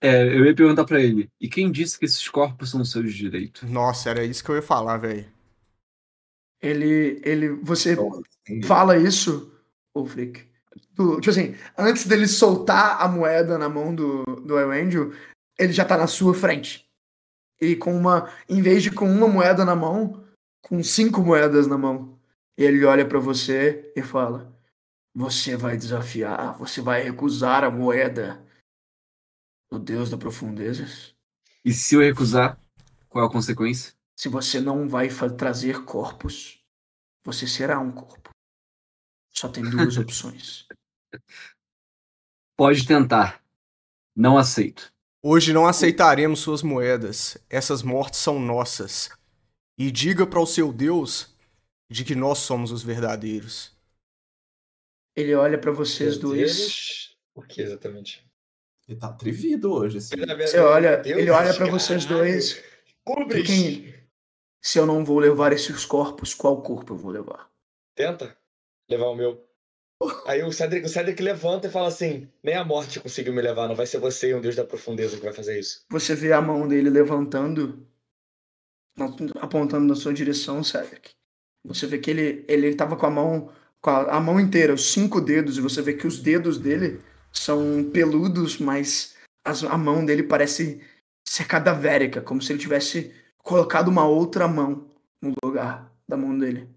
É, 0.00 0.22
eu 0.22 0.44
ia 0.44 0.54
perguntar 0.54 0.84
pra 0.84 1.00
ele. 1.00 1.28
E 1.40 1.48
quem 1.48 1.70
disse 1.72 1.98
que 1.98 2.04
esses 2.04 2.28
corpos 2.28 2.70
são 2.70 2.84
seus 2.84 3.12
direitos? 3.12 3.62
Nossa, 3.68 4.10
era 4.10 4.24
isso 4.24 4.44
que 4.44 4.50
eu 4.50 4.56
ia 4.56 4.62
falar, 4.62 4.96
velho. 4.98 5.26
Ele. 6.60 7.20
ele 7.24 7.48
você 7.62 7.96
Entendi. 8.48 8.66
fala 8.66 8.96
isso, 8.96 9.52
Ulfric. 9.94 10.46
do- 10.92 11.16
tipo 11.20 11.30
assim, 11.30 11.54
antes 11.76 12.06
dele 12.06 12.26
soltar 12.26 13.00
a 13.02 13.08
moeda 13.08 13.56
na 13.58 13.68
mão 13.68 13.94
do, 13.94 14.24
do 14.24 14.58
Elendil, 14.58 15.12
ele 15.58 15.72
já 15.72 15.84
tá 15.84 15.96
na 15.96 16.06
sua 16.06 16.34
frente. 16.34 16.88
E 17.60 17.74
com 17.76 17.96
uma. 17.96 18.30
Em 18.48 18.62
vez 18.62 18.82
de 18.82 18.90
com 18.90 19.08
uma 19.10 19.26
moeda 19.28 19.64
na 19.64 19.74
mão, 19.74 20.24
com 20.68 20.82
cinco 20.84 21.22
moedas 21.22 21.66
na 21.66 21.78
mão. 21.78 22.18
Ele 22.56 22.84
olha 22.84 23.08
pra 23.08 23.18
você 23.18 23.90
e 23.96 24.02
fala: 24.02 24.54
Você 25.14 25.56
vai 25.56 25.76
desafiar, 25.76 26.56
você 26.58 26.80
vai 26.80 27.02
recusar 27.02 27.64
a 27.64 27.70
moeda 27.70 28.44
do 29.70 29.78
Deus 29.78 30.10
da 30.10 30.18
Profundezas? 30.18 31.14
E 31.64 31.72
se 31.72 31.94
eu 31.94 32.00
recusar, 32.00 32.60
qual 33.08 33.24
é 33.24 33.28
a 33.28 33.30
consequência? 33.30 33.94
Se 34.16 34.28
você 34.28 34.60
não 34.60 34.88
vai 34.88 35.08
trazer 35.36 35.84
corpos, 35.84 36.62
você 37.24 37.46
será 37.46 37.78
um 37.78 37.92
corpo. 37.92 38.30
Só 39.32 39.48
tem 39.48 39.62
duas 39.62 39.96
opções. 39.98 40.66
Pode 42.56 42.86
tentar. 42.86 43.42
Não 44.16 44.36
aceito. 44.36 44.92
Hoje 45.22 45.52
não 45.52 45.66
aceitaremos 45.66 46.40
suas 46.40 46.62
moedas. 46.62 47.38
Essas 47.48 47.82
mortes 47.82 48.18
são 48.18 48.40
nossas. 48.40 49.10
E 49.78 49.90
diga 49.90 50.26
para 50.26 50.40
o 50.40 50.46
seu 50.46 50.72
Deus 50.72 51.34
de 51.90 52.04
que 52.04 52.14
nós 52.14 52.38
somos 52.38 52.70
os 52.72 52.82
verdadeiros. 52.82 53.72
Ele 55.16 55.34
olha 55.34 55.58
pra 55.58 55.72
vocês 55.72 56.18
Meu 56.18 56.28
dois. 56.30 56.56
Deus. 56.56 57.16
O 57.34 57.42
que 57.42 57.60
exatamente? 57.62 58.26
Ele 58.88 58.98
tá 58.98 59.08
atrevido 59.08 59.72
hoje, 59.72 59.98
assim. 59.98 60.16
Você 60.16 60.58
olha, 60.58 60.96
Deus, 60.96 61.20
ele 61.20 61.30
olha 61.30 61.54
pra 61.54 61.66
vocês 61.66 62.04
dois. 62.04 62.62
Cubres! 63.04 63.46
Quem- 63.46 63.94
Se 64.60 64.78
eu 64.78 64.86
não 64.86 65.04
vou 65.04 65.18
levar 65.18 65.52
esses 65.52 65.84
corpos, 65.84 66.34
qual 66.34 66.60
corpo 66.62 66.92
eu 66.94 66.96
vou 66.98 67.10
levar? 67.12 67.48
Tenta 67.94 68.36
levar 68.90 69.06
o 69.06 69.14
meu. 69.14 69.44
Aí 70.26 70.42
o 70.42 70.52
Cedric, 70.52 70.86
o 70.86 70.88
Cedric 70.88 71.20
levanta 71.22 71.68
e 71.68 71.70
fala 71.70 71.88
assim: 71.88 72.28
nem 72.42 72.54
a 72.54 72.64
morte 72.64 72.98
conseguiu 73.00 73.32
me 73.32 73.40
levar, 73.42 73.68
não 73.68 73.74
vai 73.76 73.86
ser 73.86 73.98
você, 73.98 74.34
um 74.34 74.40
deus 74.40 74.56
da 74.56 74.64
profundeza, 74.64 75.16
que 75.16 75.24
vai 75.24 75.32
fazer 75.32 75.58
isso. 75.58 75.84
Você 75.90 76.14
vê 76.14 76.32
a 76.32 76.40
mão 76.40 76.66
dele 76.68 76.88
levantando, 76.90 77.86
apontando 79.40 79.86
na 79.86 79.94
sua 79.94 80.12
direção, 80.12 80.62
Cedric. 80.62 81.10
Você 81.64 81.86
vê 81.86 81.98
que 81.98 82.10
ele, 82.10 82.44
ele 82.48 82.74
tava 82.74 82.96
com 82.96 83.06
a 83.06 83.10
mão, 83.10 83.50
com 83.80 83.90
a, 83.90 84.16
a 84.16 84.20
mão 84.20 84.40
inteira, 84.40 84.74
os 84.74 84.92
cinco 84.92 85.20
dedos, 85.20 85.58
e 85.58 85.60
você 85.60 85.82
vê 85.82 85.94
que 85.94 86.06
os 86.06 86.18
dedos 86.20 86.58
dele 86.58 87.00
são 87.32 87.88
peludos, 87.92 88.58
mas 88.58 89.16
as- 89.44 89.64
a 89.64 89.76
mão 89.76 90.04
dele 90.04 90.22
parece 90.22 90.80
ser 91.26 91.46
cadavérica, 91.46 92.20
como 92.22 92.40
se 92.40 92.52
ele 92.52 92.60
tivesse 92.60 93.12
colocado 93.42 93.88
uma 93.88 94.06
outra 94.06 94.48
mão 94.48 94.90
no 95.20 95.34
lugar 95.44 95.92
da 96.08 96.16
mão 96.16 96.36
dele. 96.38 96.68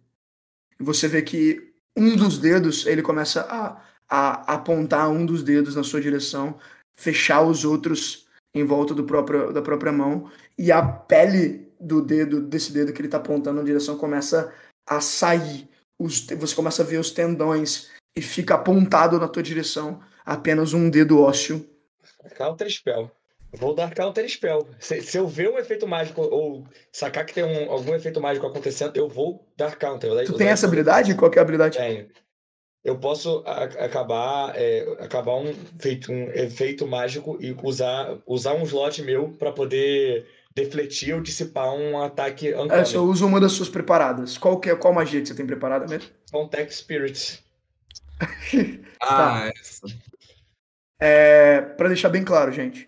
E 0.80 0.84
você 0.84 1.08
vê 1.08 1.22
que 1.22 1.74
um 1.96 2.16
dos 2.16 2.38
dedos, 2.38 2.86
ele 2.86 3.02
começa 3.02 3.42
a, 3.42 3.82
a 4.10 4.54
apontar 4.54 5.10
um 5.10 5.26
dos 5.26 5.44
dedos 5.44 5.76
na 5.76 5.84
sua 5.84 6.02
direção, 6.02 6.58
fechar 6.96 7.42
os 7.42 7.64
outros 7.64 8.28
em 8.54 8.66
volta 8.66 8.94
do 8.94 9.06
próprio, 9.06 9.54
da 9.54 9.62
própria 9.62 9.92
mão, 9.92 10.30
e 10.58 10.72
a 10.72 10.82
pele 10.82 11.71
do 11.82 12.02
dedo, 12.02 12.42
desse 12.42 12.72
dedo 12.72 12.94
que 12.94 13.02
ele 13.02 13.08
tá 13.08 13.18
apontando 13.18 13.60
na 13.60 13.66
direção, 13.66 13.98
começa 13.98 14.54
a 14.88 15.02
sair. 15.02 15.68
Os, 16.00 16.26
você 16.28 16.56
começa 16.56 16.82
a 16.82 16.86
ver 16.86 16.98
os 16.98 17.12
tendões 17.12 17.90
e 18.16 18.22
fica 18.22 18.56
apontado 18.56 19.20
na 19.20 19.28
tua 19.28 19.44
direção 19.44 20.00
apenas 20.26 20.74
um 20.74 20.90
dedo 20.90 21.20
ósseo. 21.22 21.68
Counter 22.38 22.70
Spell. 22.70 23.12
Vou 23.54 23.76
dar 23.76 23.94
Counter 23.94 24.28
Spell. 24.30 24.68
Se, 24.80 25.02
se 25.02 25.18
eu 25.18 25.28
ver 25.28 25.50
um 25.50 25.58
efeito 25.58 25.86
mágico 25.86 26.22
ou 26.22 26.66
sacar 26.92 27.26
que 27.26 27.34
tem 27.34 27.44
um- 27.44 27.70
algum 27.70 27.94
efeito 27.94 28.22
mágico 28.22 28.48
acontecendo, 28.48 28.96
eu 28.96 29.10
vou 29.10 29.46
dar 29.58 29.76
Counter. 29.78 30.10
Vou 30.10 30.24
Tu 30.24 30.30
usar 30.30 30.38
tem 30.38 30.48
essa 30.48 30.66
habilidade? 30.68 31.16
Qual 31.16 31.30
que 31.30 31.38
é 31.38 31.42
a 31.42 31.44
habilidade? 31.44 31.78
Tenho. 31.78 32.08
Eu 32.84 32.98
posso 32.98 33.44
a- 33.46 33.64
acabar, 33.66 34.54
é, 34.56 34.82
acabar 35.00 35.36
um, 35.36 35.54
feito, 35.80 36.12
um 36.12 36.32
efeito 36.32 36.88
mágico 36.88 37.38
e 37.40 37.56
usar, 37.62 38.18
usar 38.26 38.54
um 38.54 38.64
slot 38.64 39.04
meu 39.04 39.30
para 39.34 39.52
poder 39.52 40.26
defletir 40.56 41.16
ou 41.16 41.22
dissipar 41.22 41.74
um 41.74 42.02
ataque 42.02 42.50
É, 42.50 42.60
uncommon. 42.60 42.86
só 42.86 43.00
usa 43.04 43.26
uma 43.26 43.40
das 43.40 43.52
suas 43.54 43.70
preparadas. 43.70 44.38
Qual, 44.38 44.60
que 44.60 44.70
é, 44.70 44.76
qual 44.76 44.94
magia 44.94 45.22
que 45.22 45.28
você 45.28 45.36
tem 45.36 45.46
preparada 45.46 45.88
mesmo? 45.88 46.10
Contact 46.32 46.74
Spirits. 46.76 47.44
Ah, 49.04 49.50
essa. 49.60 49.88
É, 51.00 51.62
para 51.62 51.88
deixar 51.88 52.10
bem 52.10 52.24
claro, 52.24 52.52
gente. 52.52 52.86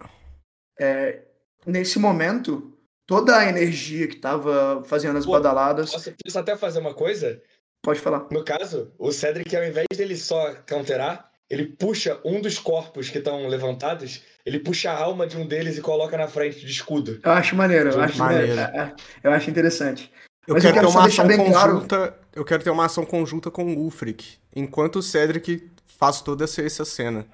é, 0.79 1.23
nesse 1.65 1.97
momento, 1.97 2.77
toda 3.07 3.35
a 3.37 3.49
energia 3.49 4.07
que 4.07 4.17
tava 4.17 4.83
fazendo 4.85 5.17
as 5.17 5.25
Pô, 5.25 5.31
badaladas. 5.31 5.91
Posso, 5.91 6.13
posso 6.23 6.39
até 6.39 6.55
fazer 6.55 6.79
uma 6.79 6.93
coisa? 6.93 7.41
Pode 7.81 7.99
falar. 7.99 8.27
No 8.31 8.45
caso, 8.45 8.93
o 8.99 9.11
Cedric, 9.11 9.55
ao 9.55 9.63
invés 9.63 9.87
dele 9.95 10.15
só 10.15 10.53
counterar, 10.67 11.31
ele 11.49 11.65
puxa 11.65 12.19
um 12.23 12.39
dos 12.39 12.59
corpos 12.59 13.09
que 13.09 13.17
estão 13.17 13.47
levantados, 13.47 14.21
ele 14.45 14.59
puxa 14.59 14.91
a 14.91 14.97
alma 15.01 15.25
de 15.25 15.37
um 15.37 15.45
deles 15.45 15.77
e 15.77 15.81
coloca 15.81 16.17
na 16.17 16.27
frente 16.27 16.59
de 16.59 16.71
escudo. 16.71 17.19
Eu 17.23 17.31
acho 17.31 17.55
maneiro, 17.55 17.91
eu 17.91 18.01
acho, 18.01 18.17
Maneiro. 18.17 18.59
é, 18.59 18.63
é, 18.63 18.95
eu 19.23 19.31
acho 19.31 19.49
interessante. 19.49 20.11
Eu 20.45 20.55
Mas 20.55 20.63
eu 20.65 20.73
quero, 20.73 20.85
quero 20.87 20.91
ter 20.93 20.97
uma 20.99 21.07
ação 21.07 21.27
bem 21.27 21.51
claro- 21.51 21.73
conjunta. 21.75 22.19
Eu 22.35 22.43
quero 22.45 22.63
ter 22.63 22.69
uma 22.69 22.85
ação 22.85 23.05
conjunta 23.05 23.49
com 23.49 23.63
o 23.73 23.77
Ulfric. 23.79 24.37
Enquanto 24.55 24.97
o 24.97 25.03
Cedric 25.03 25.69
faz 25.85 26.21
toda 26.21 26.43
essa, 26.43 26.61
essa 26.61 26.83
cena. 26.83 27.25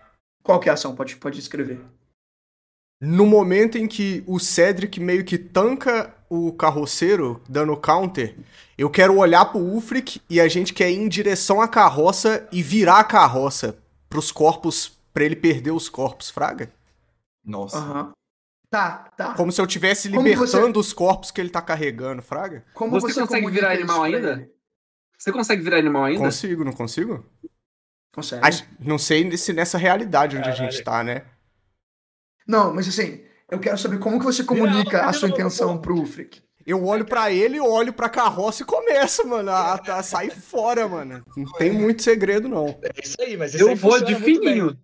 Qual 0.44 0.60
que 0.60 0.70
é 0.70 0.72
a 0.72 0.76
ação? 0.76 0.96
Pode, 0.96 1.16
pode 1.16 1.40
escrever. 1.40 1.80
No 3.02 3.26
momento 3.26 3.78
em 3.78 3.88
que 3.88 4.24
o 4.28 4.40
Cedric 4.40 5.00
meio 5.00 5.24
que 5.24 5.38
tanca 5.38 6.14
o 6.30 6.52
carroceiro, 6.52 7.42
dando 7.50 7.76
counter, 7.78 8.36
eu 8.78 8.90
quero 8.90 9.18
olhar 9.18 9.46
pro 9.46 9.60
Ulfric 9.60 10.22
e 10.30 10.40
a 10.40 10.48
gente 10.48 10.74
quer 10.74 10.92
ir 10.92 10.98
em 10.98 11.08
direção 11.08 11.62
à 11.62 11.68
carroça 11.68 12.48
e 12.52 12.62
virar 12.62 13.00
a 13.00 13.04
carroça 13.04 13.78
pros 14.10 14.32
corpos, 14.32 14.92
pra 15.14 15.24
ele 15.24 15.36
perder 15.36 15.72
os 15.72 15.88
corpos, 15.90 16.30
fraga? 16.30 16.70
Nossa. 17.44 17.78
Aham. 17.78 18.12
Tá, 18.70 19.10
tá. 19.18 19.34
Como 19.34 19.52
se 19.52 19.60
eu 19.60 19.66
estivesse 19.66 20.08
libertando 20.08 20.80
os 20.80 20.94
corpos 20.94 21.32
que 21.32 21.42
ele 21.42 21.50
tá 21.50 21.62
carregando, 21.62 22.22
fraga? 22.22 22.64
Como 22.76 22.92
Você 22.92 23.08
consegue 23.08 23.28
comunica 23.28 23.52
virar 23.52 23.72
animal 23.72 24.04
ainda? 24.04 24.50
Você 25.18 25.32
consegue 25.32 25.62
virar 25.64 25.78
animal 25.80 26.06
ainda? 26.06 26.24
Consigo, 26.24 26.64
não 26.64 26.72
consigo? 26.72 27.26
Consegue. 28.14 28.46
A- 28.46 28.68
não 28.80 29.00
sei 29.00 29.36
se 29.38 29.54
nessa 29.54 29.78
realidade 29.78 30.38
onde 30.38 30.50
a 30.50 30.54
gente 30.54 30.84
Caralho. 30.84 30.86
tá, 30.86 31.04
né? 31.04 31.26
Não, 32.48 32.74
mas 32.74 32.88
assim, 32.88 33.24
eu 33.50 33.60
quero 33.60 33.78
saber 33.78 34.00
como 34.00 34.20
que 34.20 34.26
você 34.26 34.44
comunica 34.44 35.06
a 35.06 35.14
sua 35.14 35.30
intenção 35.30 35.80
pro 35.80 35.96
Ulfric. 35.96 36.42
Eu 36.66 36.86
olho 36.86 37.06
pra 37.06 37.32
ele, 37.32 37.60
olho 37.60 37.92
pra 37.92 38.08
carroça 38.10 38.62
e 38.62 38.66
começo, 38.66 39.28
mano, 39.28 39.50
a, 39.50 39.74
a 39.74 40.04
sair 40.04 40.30
fora, 40.30 40.88
mano. 40.88 41.24
Não 41.36 41.52
tem 41.54 41.72
muito 41.72 42.04
segredo, 42.04 42.48
não. 42.48 42.68
É 42.84 42.92
isso 43.04 43.16
aí, 43.20 43.36
mas 43.36 43.56
isso 43.56 43.64
Eu 43.64 43.70
aí 43.70 43.76
vou 43.76 44.00
de 44.00 44.14
fininho. 44.16 44.78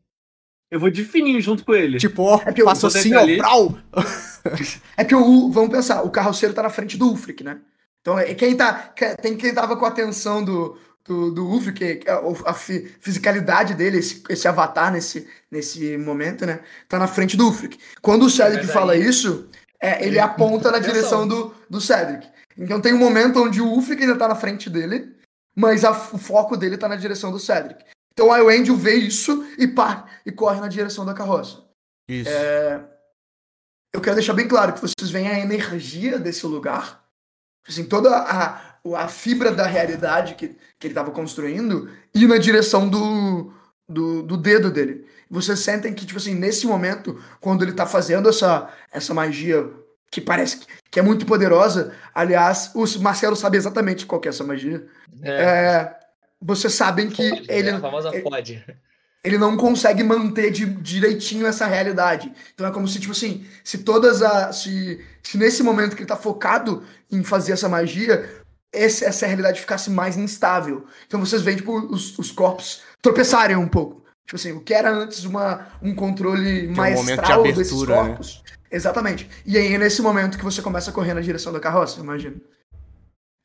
Eu 0.71 0.79
vou 0.79 0.89
de 0.89 1.03
fininho 1.05 1.39
junto 1.41 1.63
com 1.63 1.73
ele. 1.73 1.97
Tipo, 1.99 2.23
ó, 2.23 2.41
É 2.45 2.51
que 2.51 2.61
eu 2.61 2.65
vou 2.65 2.71
assim, 2.99 3.09
deitar 3.09 3.47
ó, 3.55 3.69
brau. 3.69 3.77
É 4.97 5.03
que 5.03 5.15
o, 5.15 5.51
vamos 5.51 5.69
pensar, 5.71 6.01
o 6.03 6.09
carroceiro 6.09 6.53
tá 6.53 6.63
na 6.63 6.69
frente 6.69 6.97
do 6.97 7.07
Ulfric, 7.09 7.43
né? 7.43 7.59
Então, 8.01 8.17
é 8.19 8.33
quem 8.35 8.55
tá, 8.55 8.73
que- 8.95 9.15
tem 9.17 9.35
quem 9.35 9.53
tava 9.53 9.75
com 9.77 9.85
a 9.85 9.87
atenção 9.87 10.43
do, 10.43 10.77
do, 11.03 11.31
do 11.31 11.45
Ulfric, 11.47 11.83
é 11.83 11.99
a 12.45 12.53
fi- 12.53 12.91
fisicalidade 12.99 13.73
dele, 13.73 13.97
esse, 13.97 14.21
esse 14.29 14.47
avatar 14.47 14.91
nesse, 14.91 15.27
nesse 15.51 15.97
momento, 15.97 16.45
né? 16.45 16.59
Tá 16.87 16.99
na 16.99 17.07
frente 17.07 17.35
do 17.35 17.45
Ulfric. 17.45 17.79
Quando 18.01 18.25
o 18.25 18.29
Cedric 18.29 18.65
aí- 18.67 18.71
fala 18.71 18.95
isso, 18.95 19.47
é, 19.81 20.05
ele 20.05 20.19
aponta 20.19 20.71
na 20.71 20.79
direção 20.79 21.27
do, 21.27 21.53
do 21.69 21.81
Cedric. 21.81 22.27
Então 22.57 22.79
tem 22.79 22.93
um 22.93 22.99
momento 22.99 23.43
onde 23.43 23.59
o 23.61 23.67
Ulfric 23.67 24.01
ainda 24.01 24.15
tá 24.15 24.27
na 24.27 24.35
frente 24.35 24.69
dele, 24.69 25.13
mas 25.55 25.83
a- 25.83 25.91
o 25.91 26.17
foco 26.17 26.55
dele 26.55 26.77
tá 26.77 26.87
na 26.87 26.95
direção 26.95 27.31
do 27.31 27.39
Cedric. 27.39 27.83
Então 28.17 28.31
aí 28.31 28.41
o 28.41 28.47
Angel 28.49 28.75
vê 28.77 28.95
isso 28.95 29.45
e 29.57 29.67
pá, 29.67 30.05
e 30.25 30.31
corre 30.31 30.61
na 30.61 30.69
direção 30.69 31.05
da 31.05 31.13
carroça. 31.13 31.63
Isso. 32.09 32.29
Eu 33.93 33.99
quero 34.01 34.15
deixar 34.15 34.33
bem 34.33 34.47
claro 34.47 34.73
que 34.73 34.79
vocês 34.81 35.09
veem 35.11 35.27
a 35.27 35.39
energia 35.39 36.17
desse 36.17 36.45
lugar, 36.45 37.03
assim, 37.67 37.83
toda 37.85 38.15
a, 38.15 38.77
a 38.97 39.07
fibra 39.07 39.51
da 39.51 39.65
realidade 39.65 40.35
que, 40.35 40.49
que 40.79 40.87
ele 40.87 40.91
estava 40.93 41.11
construindo, 41.11 41.89
ir 42.13 42.27
na 42.27 42.37
direção 42.37 42.87
do, 42.87 43.53
do, 43.87 44.23
do 44.23 44.37
dedo 44.37 44.71
dele. 44.71 45.05
Vocês 45.29 45.59
sentem 45.59 45.93
que, 45.93 46.05
tipo 46.05 46.19
assim, 46.19 46.35
nesse 46.35 46.65
momento, 46.67 47.21
quando 47.41 47.63
ele 47.63 47.73
tá 47.73 47.85
fazendo 47.85 48.29
essa, 48.29 48.69
essa 48.91 49.13
magia 49.13 49.69
que 50.11 50.21
parece 50.21 50.57
que- 50.57 50.67
que 50.91 50.99
é 50.99 51.03
muito 51.03 51.25
poderosa, 51.25 51.93
aliás, 52.13 52.71
o 52.75 52.85
Marcelo 53.01 53.35
sabe 53.35 53.57
exatamente 53.57 54.05
qual 54.05 54.21
que 54.21 54.27
é 54.27 54.31
essa 54.31 54.43
magia. 54.43 54.87
É, 55.21 55.43
É, 55.43 55.99
vocês 56.45 56.73
sabem 56.73 57.09
que 57.09 57.27
pode, 57.29 57.45
ele, 57.51 57.69
é 57.69 57.73
a 57.73 57.79
famosa 57.79 58.09
ele- 58.13 58.21
pode. 58.21 58.63
ele 59.23 59.37
não 59.37 59.57
consegue 59.57 60.03
manter 60.03 60.51
de, 60.51 60.65
direitinho 60.65 61.47
essa 61.47 61.65
realidade. 61.65 62.31
Então 62.53 62.67
é 62.67 62.71
como 62.71 62.87
se, 62.87 62.99
tipo 62.99 63.11
assim, 63.13 63.45
se 63.63 63.79
todas 63.79 64.21
as. 64.21 64.57
Se, 64.57 65.03
se 65.23 65.37
nesse 65.37 65.63
momento 65.63 65.95
que 65.95 66.01
ele 66.03 66.07
tá 66.07 66.15
focado 66.15 66.83
em 67.11 67.23
fazer 67.23 67.53
essa 67.53 67.67
magia, 67.67 68.29
esse- 68.71 69.03
essa 69.03 69.25
realidade 69.25 69.59
ficasse 69.59 69.89
mais 69.89 70.17
instável. 70.17 70.85
Então 71.07 71.19
vocês 71.19 71.41
veem, 71.41 71.57
tipo, 71.57 71.73
os, 71.91 72.17
os 72.19 72.31
corpos 72.31 72.81
tropeçarem 73.01 73.55
um 73.55 73.67
pouco. 73.67 74.03
Tipo 74.27 74.35
assim, 74.37 74.51
o 74.53 74.59
que 74.61 74.73
era 74.73 74.91
antes 74.91 75.23
uma, 75.23 75.67
um 75.81 75.93
controle 75.93 76.67
um 76.67 76.71
de 76.73 76.77
maestral 76.77 77.43
desses 77.43 77.81
né? 77.83 77.95
corpos. 77.95 78.43
Exatamente. 78.71 79.29
E 79.45 79.55
aí 79.57 79.73
é 79.73 79.77
nesse 79.77 80.01
momento 80.01 80.37
que 80.37 80.43
você 80.43 80.61
começa 80.61 80.89
a 80.89 80.93
correr 80.93 81.13
na 81.13 81.21
direção 81.21 81.53
da 81.53 81.59
carroça, 81.59 81.99
imagina. 81.99 82.35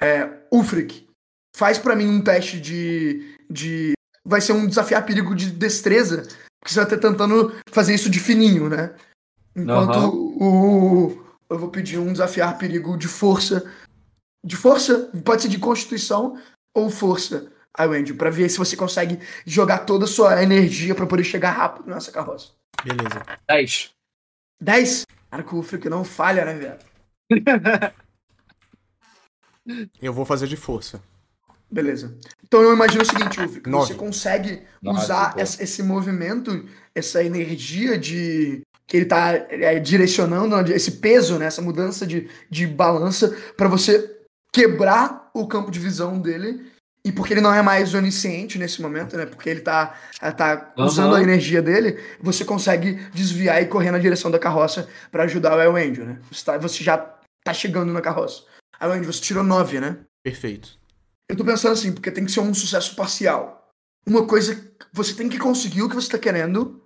É, 0.02 0.26
Ulfric, 0.50 1.06
faz 1.54 1.78
pra 1.78 1.96
mim 1.96 2.06
um 2.06 2.22
teste 2.22 2.60
de, 2.60 3.36
de 3.50 3.92
vai 4.24 4.40
ser 4.40 4.52
um 4.52 4.66
desafiar 4.66 5.04
perigo 5.04 5.34
de 5.34 5.50
destreza, 5.50 6.22
porque 6.60 6.72
você 6.72 6.76
vai 6.76 6.84
estar 6.84 7.08
tentando 7.08 7.54
fazer 7.70 7.94
isso 7.94 8.10
de 8.10 8.20
fininho, 8.20 8.68
né? 8.68 8.94
Enquanto 9.56 9.96
Aham. 9.96 10.10
o. 10.10 11.24
Eu 11.48 11.58
vou 11.58 11.68
pedir 11.68 11.98
um 11.98 12.12
desafiar 12.12 12.56
perigo 12.58 12.96
de 12.96 13.08
força. 13.08 13.68
De 14.44 14.56
força, 14.56 15.10
pode 15.24 15.42
ser 15.42 15.48
de 15.48 15.58
constituição 15.58 16.40
ou 16.74 16.88
força, 16.88 17.52
aí, 17.76 17.88
Wendy, 17.88 18.14
pra 18.14 18.30
ver 18.30 18.48
se 18.48 18.56
você 18.56 18.76
consegue 18.76 19.18
jogar 19.44 19.80
toda 19.80 20.04
a 20.04 20.08
sua 20.08 20.42
energia 20.42 20.94
pra 20.94 21.06
poder 21.06 21.24
chegar 21.24 21.50
rápido 21.50 21.90
nessa 21.90 22.12
carroça. 22.12 22.52
Beleza. 22.84 23.22
10. 23.48 23.90
10? 24.62 25.04
Cara, 25.30 25.42
que 25.42 25.54
o 25.54 25.62
Frick 25.62 25.88
não 25.88 26.04
falha, 26.04 26.44
né, 26.44 26.54
velho? 26.54 26.78
Eu 30.00 30.12
vou 30.12 30.24
fazer 30.24 30.46
de 30.46 30.56
força. 30.56 31.02
Beleza. 31.70 32.16
Então 32.44 32.62
eu 32.62 32.72
imagino 32.74 33.02
o 33.02 33.06
seguinte, 33.06 33.40
Ufo, 33.40 33.60
que 33.60 33.70
Nove. 33.70 33.86
você 33.88 33.94
consegue 33.94 34.62
Nove, 34.82 34.98
usar 34.98 35.34
pô. 35.34 35.40
esse, 35.40 35.82
movimento, 35.82 36.66
essa 36.94 37.22
energia 37.22 37.96
de 37.96 38.62
que 38.86 38.96
ele 38.96 39.06
tá 39.06 39.32
é, 39.48 39.78
direcionando, 39.78 40.56
né, 40.56 40.64
esse 40.74 40.92
peso, 40.92 41.38
né, 41.38 41.46
essa 41.46 41.62
mudança 41.62 42.04
de, 42.04 42.28
de 42.50 42.66
balança, 42.66 43.36
pra 43.56 43.68
você 43.68 44.18
quebrar 44.52 45.30
o 45.32 45.46
campo 45.46 45.70
de 45.70 45.78
visão 45.78 46.18
dele. 46.20 46.68
E 47.04 47.10
porque 47.12 47.32
ele 47.32 47.40
não 47.40 47.54
é 47.54 47.62
mais 47.62 47.94
onisciente 47.94 48.58
nesse 48.58 48.82
momento, 48.82 49.16
né? 49.16 49.24
Porque 49.24 49.48
ele 49.48 49.60
tá, 49.62 49.96
tá 50.36 50.70
Aham. 50.76 50.86
usando 50.86 51.14
a 51.14 51.22
energia 51.22 51.62
dele, 51.62 51.98
você 52.20 52.44
consegue 52.44 52.92
desviar 53.14 53.62
e 53.62 53.66
correr 53.66 53.90
na 53.90 53.98
direção 53.98 54.30
da 54.30 54.38
carroça 54.38 54.86
pra 55.10 55.22
ajudar 55.24 55.56
o 55.56 55.60
El 55.62 55.76
Angel, 55.76 56.04
né? 56.04 56.18
Você, 56.30 56.44
tá- 56.44 56.58
você 56.58 56.84
já 56.84 56.98
tá 57.42 57.54
chegando 57.54 57.90
na 57.90 58.02
carroça. 58.02 58.42
El 58.78 58.92
Angel, 58.92 59.10
você 59.10 59.20
tirou 59.22 59.42
9, 59.42 59.80
né? 59.80 59.96
Perfeito. 60.22 60.78
Eu 61.30 61.36
tô 61.36 61.44
pensando 61.44 61.72
assim, 61.72 61.92
porque 61.92 62.10
tem 62.10 62.24
que 62.24 62.32
ser 62.32 62.40
um 62.40 62.52
sucesso 62.52 62.96
parcial. 62.96 63.70
Uma 64.04 64.26
coisa, 64.26 64.60
você 64.92 65.14
tem 65.14 65.28
que 65.28 65.38
conseguir 65.38 65.82
o 65.82 65.88
que 65.88 65.94
você 65.94 66.08
tá 66.08 66.18
querendo, 66.18 66.82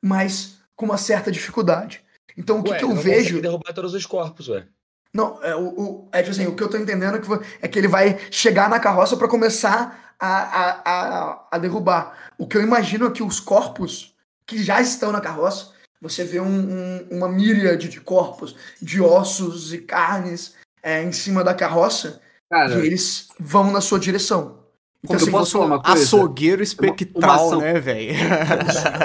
mas 0.00 0.58
com 0.76 0.84
uma 0.86 0.96
certa 0.96 1.32
dificuldade. 1.32 2.00
Então 2.36 2.60
o 2.60 2.62
que, 2.62 2.70
Ué, 2.70 2.78
que 2.78 2.84
eu 2.84 2.90
não 2.90 2.96
vejo. 2.96 3.40
derrubar 3.42 3.72
todos 3.72 3.94
os 3.94 4.06
corpos, 4.06 4.46
ué. 4.48 4.66
Não, 5.12 5.42
é, 5.42 5.56
o, 5.56 5.68
o- 5.68 6.08
é 6.12 6.18
tipo 6.22 6.30
assim, 6.30 6.46
o 6.46 6.54
que 6.54 6.62
eu 6.62 6.68
tô 6.70 6.76
entendendo 6.76 7.16
é 7.16 7.18
que, 7.20 7.28
é 7.62 7.66
que 7.66 7.76
ele 7.76 7.88
vai 7.88 8.16
chegar 8.30 8.70
na 8.70 8.78
carroça 8.78 9.16
pra 9.16 9.26
começar 9.26 10.14
a, 10.20 10.28
a, 10.28 10.82
a, 10.84 11.48
a 11.52 11.58
derrubar. 11.58 12.30
O 12.38 12.46
que 12.46 12.56
eu 12.56 12.62
imagino 12.62 13.06
é 13.06 13.10
que 13.10 13.22
os 13.22 13.40
corpos 13.40 14.14
que 14.46 14.62
já 14.62 14.80
estão 14.80 15.10
na 15.10 15.20
carroça, 15.20 15.72
você 16.00 16.22
vê 16.22 16.38
um- 16.38 16.46
um- 16.46 17.08
uma 17.10 17.28
míriade 17.28 17.88
de 17.88 18.00
corpos, 18.00 18.54
de 18.80 19.00
ossos 19.00 19.72
e 19.72 19.78
carnes 19.78 20.54
é, 20.82 21.02
em 21.02 21.10
cima 21.10 21.42
da 21.42 21.52
carroça, 21.54 22.20
Cara, 22.50 22.74
e 22.82 22.86
eles 22.86 23.28
vão 23.38 23.70
na 23.70 23.80
sua 23.80 23.98
direção. 23.98 24.58
Então, 25.04 25.16
eu 25.16 25.22
assim, 25.22 25.30
posso 25.30 25.46
você- 25.46 25.52
falar 25.52 25.66
uma 25.66 25.82
coisa? 25.82 26.02
Açougueiro 26.02 26.56
uma 26.58 26.64
espectral, 26.64 27.46
ação. 27.46 27.60
né, 27.60 27.78
velho? 27.78 28.14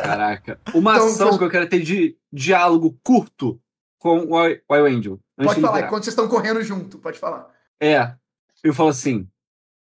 Caraca. 0.03 0.59
Uma 0.73 0.95
Então, 0.95 1.07
ação 1.07 1.27
então- 1.27 1.37
que 1.37 1.43
eu 1.43 1.49
quero 1.49 1.69
ter 1.69 1.81
de 1.81 2.17
diálogo 2.31 2.97
curto 3.03 3.59
com 3.99 4.25
o 4.31 4.47
I- 4.47 4.61
Angel. 4.71 5.19
Pode 5.37 5.61
falar, 5.61 5.81
enquanto 5.81 6.03
vocês 6.03 6.13
estão 6.13 6.27
correndo 6.27 6.63
junto, 6.63 6.97
pode 6.97 7.19
falar. 7.19 7.47
É. 7.81 8.13
Eu 8.63 8.73
falo 8.73 8.89
assim: 8.89 9.27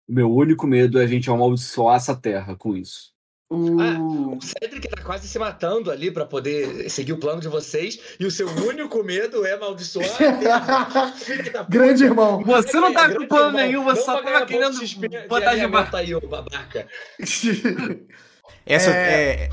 meu 0.07 0.31
único 0.31 0.65
medo 0.65 0.99
é 0.99 1.03
a 1.03 1.07
gente 1.07 1.29
amaldiçoar 1.29 1.97
essa 1.97 2.15
terra 2.15 2.55
com 2.55 2.75
isso. 2.75 3.11
O... 3.49 4.35
O 4.35 4.41
Cedric 4.41 4.89
tá 4.89 5.01
quase 5.01 5.25
se 5.27 5.39
matando 5.39 5.89
ali 5.89 6.11
pra 6.11 6.25
poder 6.25 6.89
seguir 6.89 7.13
o 7.13 7.17
plano 7.17 7.39
de 7.39 7.47
vocês. 7.47 7.97
E 8.19 8.25
o 8.25 8.31
seu 8.31 8.47
único 8.49 9.01
medo 9.03 9.45
é 9.45 9.53
amaldiçoar. 9.53 10.05
Grande 11.69 12.03
irmão. 12.03 12.43
Você 12.43 12.77
não 12.79 12.93
tá 12.93 13.07
com 13.09 13.25
plano 13.25 13.47
irmão. 13.47 13.61
nenhum, 13.65 13.83
você 13.85 13.99
Não 13.99 14.05
só 14.05 14.13
tava 14.17 14.25
ganhar 14.25 14.45
querendo 14.45 14.79
de 14.85 15.27
botar 15.27 15.55
de 15.55 15.67
baixo. 15.67 15.95
aí, 15.95 16.13
ô 16.15 16.19
babaca. 16.21 16.87
Essa 18.65 18.91
É. 18.91 19.43
é. 19.45 19.49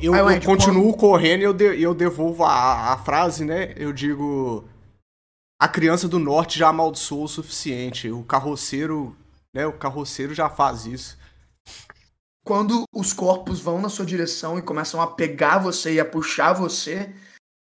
eu, 0.00 0.14
eu 0.14 0.24
Wendy, 0.24 0.46
continuo 0.46 0.96
correndo 0.96 1.40
e 1.42 1.44
eu, 1.44 1.52
de- 1.52 1.80
eu 1.82 1.94
devolvo 1.94 2.42
a, 2.44 2.92
a 2.94 2.98
frase, 2.98 3.44
né? 3.44 3.74
Eu 3.76 3.92
digo. 3.92 4.64
A 5.60 5.68
criança 5.68 6.08
do 6.08 6.18
norte 6.18 6.58
já 6.58 6.68
amaldiçoou 6.68 7.24
o 7.24 7.28
suficiente. 7.28 8.10
O 8.10 8.22
carroceiro. 8.24 9.14
Né, 9.54 9.66
o 9.66 9.72
carroceiro 9.72 10.32
já 10.32 10.48
faz 10.48 10.86
isso. 10.86 11.18
Quando 12.44 12.84
os 12.92 13.12
corpos 13.12 13.60
vão 13.60 13.80
na 13.80 13.88
sua 13.88 14.06
direção 14.06 14.58
e 14.58 14.62
começam 14.62 15.00
a 15.00 15.06
pegar 15.06 15.58
você 15.58 15.94
e 15.94 16.00
a 16.00 16.04
puxar 16.04 16.52
você, 16.52 17.14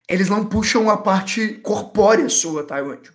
eles 0.09 0.29
não 0.29 0.45
puxam 0.45 0.89
a 0.89 0.97
parte 0.97 1.55
corpórea 1.55 2.29
sua, 2.29 2.63
tá, 2.63 2.77
Wendy? 2.77 3.11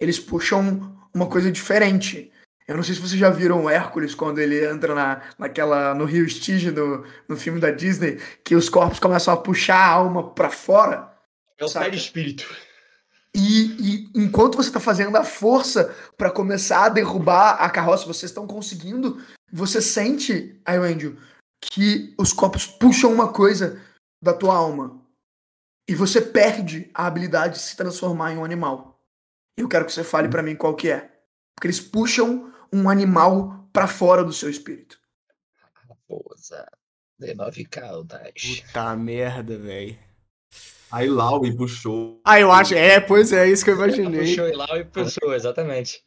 Eles 0.00 0.18
puxam 0.18 0.96
uma 1.14 1.26
coisa 1.26 1.50
diferente. 1.50 2.30
Eu 2.66 2.76
não 2.76 2.82
sei 2.82 2.94
se 2.94 3.00
vocês 3.00 3.18
já 3.18 3.30
viram 3.30 3.64
o 3.64 3.70
Hércules 3.70 4.14
quando 4.14 4.40
ele 4.40 4.64
entra 4.64 4.94
na, 4.94 5.22
naquela, 5.38 5.94
no 5.94 6.04
Rio 6.04 6.28
Stige, 6.28 6.70
no, 6.70 7.04
no 7.28 7.36
filme 7.36 7.60
da 7.60 7.70
Disney, 7.70 8.20
que 8.44 8.56
os 8.56 8.68
corpos 8.68 8.98
começam 8.98 9.32
a 9.32 9.36
puxar 9.36 9.76
a 9.76 9.88
alma 9.88 10.30
pra 10.30 10.50
fora. 10.50 11.12
É 11.58 11.64
o 11.64 11.72
perispírito. 11.72 12.46
E, 13.32 13.64
e 13.78 14.10
enquanto 14.14 14.56
você 14.56 14.68
está 14.68 14.80
fazendo 14.80 15.16
a 15.16 15.22
força 15.22 15.94
para 16.16 16.30
começar 16.30 16.86
a 16.86 16.88
derrubar 16.88 17.56
a 17.60 17.70
carroça, 17.70 18.06
vocês 18.06 18.30
estão 18.30 18.46
conseguindo, 18.46 19.22
você 19.52 19.80
sente, 19.80 20.60
Iwendel, 20.68 21.16
que 21.60 22.14
os 22.18 22.32
copos 22.32 22.66
puxam 22.66 23.12
uma 23.12 23.32
coisa 23.32 23.80
da 24.22 24.32
tua 24.34 24.54
alma. 24.54 25.02
E 25.88 25.94
você 25.94 26.20
perde 26.20 26.90
a 26.92 27.06
habilidade 27.06 27.54
de 27.54 27.60
se 27.60 27.76
transformar 27.76 28.32
em 28.32 28.38
um 28.38 28.44
animal. 28.44 29.00
Eu 29.56 29.68
quero 29.68 29.86
que 29.86 29.92
você 29.92 30.02
fale 30.02 30.28
para 30.28 30.42
mim 30.42 30.56
qual 30.56 30.74
que 30.74 30.90
é. 30.90 31.12
Porque 31.54 31.68
eles 31.68 31.80
puxam 31.80 32.52
um 32.72 32.88
animal 32.88 33.68
para 33.72 33.86
fora 33.86 34.24
do 34.24 34.32
seu 34.32 34.50
espírito. 34.50 35.00
Raposa. 35.88 36.66
De 37.18 37.34
nove 37.34 37.64
caudas. 37.64 38.60
Puta 38.66 38.96
merda, 38.96 39.56
velho. 39.56 39.98
Aí 40.90 41.08
Laui 41.08 41.56
puxou. 41.56 42.20
Ah, 42.24 42.38
eu 42.38 42.52
acho. 42.52 42.74
É, 42.74 43.00
pois 43.00 43.32
é, 43.32 43.48
isso 43.48 43.64
que 43.64 43.70
eu 43.70 43.76
imaginei. 43.76 44.36
Puxou 44.36 44.56
lá 44.56 44.78
e 44.78 44.84
puxou, 44.84 45.34
exatamente. 45.34 46.04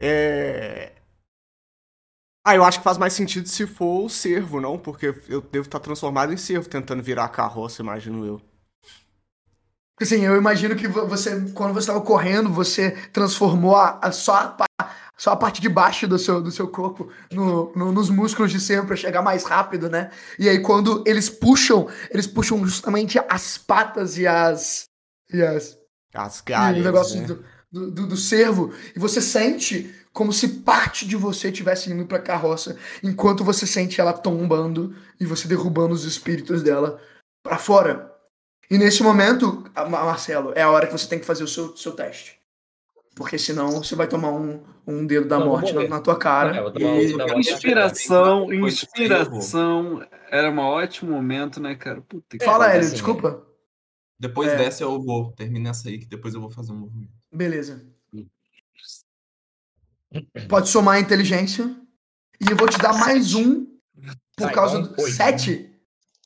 É. 0.00 1.01
Ah, 2.44 2.56
eu 2.56 2.64
acho 2.64 2.78
que 2.78 2.84
faz 2.84 2.98
mais 2.98 3.12
sentido 3.12 3.48
se 3.48 3.66
for 3.66 4.04
o 4.04 4.08
servo, 4.08 4.60
não? 4.60 4.76
Porque 4.78 5.14
eu 5.28 5.40
devo 5.40 5.66
estar 5.66 5.78
transformado 5.78 6.32
em 6.32 6.36
servo 6.36 6.68
tentando 6.68 7.02
virar 7.02 7.24
a 7.24 7.28
carroça, 7.28 7.82
imagino 7.82 8.26
eu. 8.26 8.40
Assim, 10.00 10.24
eu 10.24 10.36
imagino 10.36 10.74
que 10.74 10.88
vo- 10.88 11.06
você, 11.06 11.30
quando 11.52 11.72
você 11.72 11.80
estava 11.80 12.00
correndo, 12.00 12.50
você 12.52 12.90
transformou 13.12 13.76
a, 13.76 14.00
a- 14.02 14.10
só, 14.10 14.56
a, 14.80 14.90
só 15.16 15.30
a 15.32 15.36
parte 15.36 15.60
de 15.60 15.68
baixo 15.68 16.08
do 16.08 16.18
seu, 16.18 16.42
do 16.42 16.50
seu 16.50 16.66
corpo 16.66 17.08
no, 17.30 17.72
no- 17.76 17.92
nos 17.92 18.10
músculos 18.10 18.50
de 18.50 18.58
servo 18.58 18.88
para 18.88 18.96
chegar 18.96 19.22
mais 19.22 19.44
rápido, 19.44 19.88
né? 19.88 20.10
E 20.36 20.48
aí, 20.48 20.60
quando 20.60 21.04
eles 21.06 21.30
puxam, 21.30 21.88
eles 22.10 22.26
puxam 22.26 22.64
justamente 22.66 23.20
as 23.28 23.56
patas 23.56 24.18
e 24.18 24.26
as. 24.26 24.86
E 25.32 25.40
as. 25.40 25.78
As 26.12 26.40
e 26.40 26.42
galhas. 26.44 26.80
o 26.80 26.84
negócio 26.84 27.20
né? 27.20 27.26
do, 27.28 27.44
do, 27.70 27.90
do- 27.92 28.06
do 28.08 28.16
cervo. 28.16 28.72
E 28.96 28.98
você 28.98 29.20
sente 29.22 29.94
como 30.12 30.32
se 30.32 30.46
parte 30.60 31.06
de 31.06 31.16
você 31.16 31.48
estivesse 31.48 31.90
indo 31.90 32.06
pra 32.06 32.18
carroça, 32.18 32.76
enquanto 33.02 33.42
você 33.44 33.66
sente 33.66 34.00
ela 34.00 34.12
tombando 34.12 34.94
e 35.18 35.24
você 35.24 35.48
derrubando 35.48 35.94
os 35.94 36.04
espíritos 36.04 36.62
dela 36.62 37.00
pra 37.42 37.58
fora. 37.58 38.12
E 38.70 38.76
nesse 38.78 39.02
momento, 39.02 39.64
a- 39.74 39.88
Ma- 39.88 40.04
Marcelo, 40.04 40.52
é 40.54 40.62
a 40.62 40.70
hora 40.70 40.86
que 40.86 40.92
você 40.92 41.06
tem 41.08 41.18
que 41.18 41.24
fazer 41.26 41.44
o 41.44 41.48
seu, 41.48 41.76
seu 41.76 41.92
teste. 41.92 42.38
Porque 43.14 43.36
senão 43.38 43.82
você 43.82 43.94
vai 43.94 44.06
tomar 44.08 44.30
um, 44.32 44.62
um 44.86 45.06
dedo 45.06 45.28
da 45.28 45.38
Não, 45.38 45.46
morte 45.48 45.72
na, 45.74 45.86
na 45.86 46.00
tua 46.00 46.16
cara. 46.18 46.56
É, 46.78 47.02
e-. 47.04 47.38
Inspiração, 47.40 48.50
inspiração. 48.52 50.02
Era 50.30 50.50
um 50.50 50.58
ótimo 50.58 51.12
momento, 51.12 51.60
né, 51.60 51.74
cara? 51.74 52.00
Puta 52.00 52.38
que 52.38 52.44
Fala, 52.44 52.72
Hélio, 52.72 52.90
desculpa. 52.90 53.46
Depois 54.18 54.48
É. 54.52 54.56
dessa 54.56 54.84
eu 54.84 54.98
vou. 55.02 55.32
Termina 55.32 55.70
essa 55.70 55.88
aí, 55.90 55.98
que 55.98 56.06
depois 56.06 56.32
eu 56.32 56.40
vou 56.40 56.50
fazer 56.50 56.72
um 56.72 56.76
movimento. 56.76 57.12
Beleza. 57.30 57.84
Pode 60.48 60.68
somar 60.68 60.96
a 60.96 61.00
inteligência. 61.00 61.64
E 62.40 62.50
eu 62.50 62.56
vou 62.56 62.68
te 62.68 62.78
dar 62.78 62.92
mais 62.94 63.34
um 63.34 63.64
por 64.36 64.44
Vai, 64.46 64.54
causa 64.54 64.80
do. 64.80 64.88
oito. 65.02 65.12
Sete? 65.12 65.68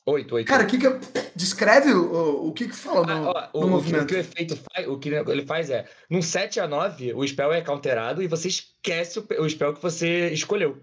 Oito, 0.05 0.35
oito. 0.35 0.47
Cara, 0.47 0.63
o 0.63 0.67
que 0.67 0.77
que. 0.77 0.87
eu- 0.87 0.99
Descreve 1.35 1.93
o, 1.93 2.47
o, 2.47 2.51
que 2.53 2.67
que 2.67 2.75
fala 2.75 3.05
no, 3.05 3.29
Ah, 3.29 3.51
ó, 3.53 3.59
no 3.59 3.59
o, 3.59 3.59
o, 3.59 3.61
que, 3.61 3.67
o 3.67 3.69
movimento. 3.69 4.07
que 4.07 4.15
o 4.15 4.19
efeito 4.19 4.57
faz, 4.73 4.87
o 4.87 4.97
que 4.97 5.09
ele 5.09 5.45
faz 5.45 5.69
é, 5.69 5.87
num 6.09 6.19
7 6.21 6.59
a 6.59 6.67
9, 6.67 7.13
o 7.13 7.27
spell 7.27 7.53
é 7.53 7.61
counterado 7.61 8.23
e 8.23 8.27
você 8.27 8.47
esquece 8.47 9.19
o, 9.19 9.27
o 9.39 9.47
spell 9.47 9.71
que 9.75 9.81
você 9.81 10.29
escolheu. 10.31 10.81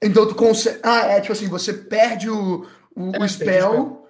Então 0.00 0.28
tu 0.28 0.36
consegue. 0.36 0.78
Ah, 0.84 1.06
é 1.06 1.20
tipo 1.20 1.32
assim, 1.32 1.48
você 1.48 1.72
perde 1.74 2.30
o, 2.30 2.64
o, 2.94 3.10
É, 3.16 3.18
o 3.24 3.28
spell. 3.28 4.08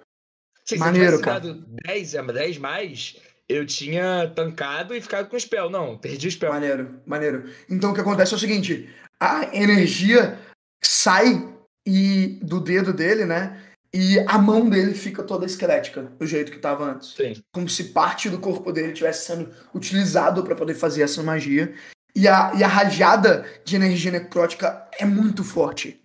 Se 0.63 0.77
Maneiro, 0.77 1.19
dado 1.19 1.65
10, 1.85 2.15
a 2.15 2.21
10 2.21 2.57
mais, 2.59 3.17
eu 3.51 3.65
tinha 3.65 4.31
tancado 4.35 4.95
e 4.95 5.01
ficado 5.01 5.29
com 5.29 5.35
o 5.35 5.39
spell. 5.39 5.69
Não, 5.69 5.97
perdi 5.97 6.27
o 6.27 6.31
spell. 6.31 6.51
Maneiro, 6.51 6.99
maneiro. 7.05 7.49
Então 7.69 7.91
o 7.91 7.93
que 7.93 8.01
acontece 8.01 8.33
é 8.33 8.37
o 8.37 8.39
seguinte: 8.39 8.89
a 9.19 9.55
energia 9.55 10.39
sai 10.83 11.47
e 11.85 12.39
do 12.41 12.59
dedo 12.59 12.93
dele, 12.93 13.25
né? 13.25 13.61
E 13.93 14.19
a 14.19 14.37
mão 14.37 14.69
dele 14.69 14.93
fica 14.93 15.21
toda 15.21 15.45
esquelética, 15.45 16.03
do 16.17 16.25
jeito 16.25 16.51
que 16.51 16.59
tava 16.59 16.85
antes. 16.85 17.13
Sim. 17.13 17.33
Como 17.53 17.67
se 17.67 17.85
parte 17.85 18.29
do 18.29 18.39
corpo 18.39 18.71
dele 18.71 18.93
estivesse 18.93 19.25
sendo 19.25 19.51
utilizado 19.75 20.43
para 20.43 20.55
poder 20.55 20.75
fazer 20.75 21.01
essa 21.01 21.21
magia. 21.21 21.73
E 22.15 22.27
a, 22.27 22.53
e 22.55 22.63
a 22.63 22.67
rajada 22.67 23.45
de 23.65 23.75
energia 23.75 24.11
necrótica 24.11 24.87
é 24.97 25.05
muito 25.05 25.43
forte, 25.43 26.01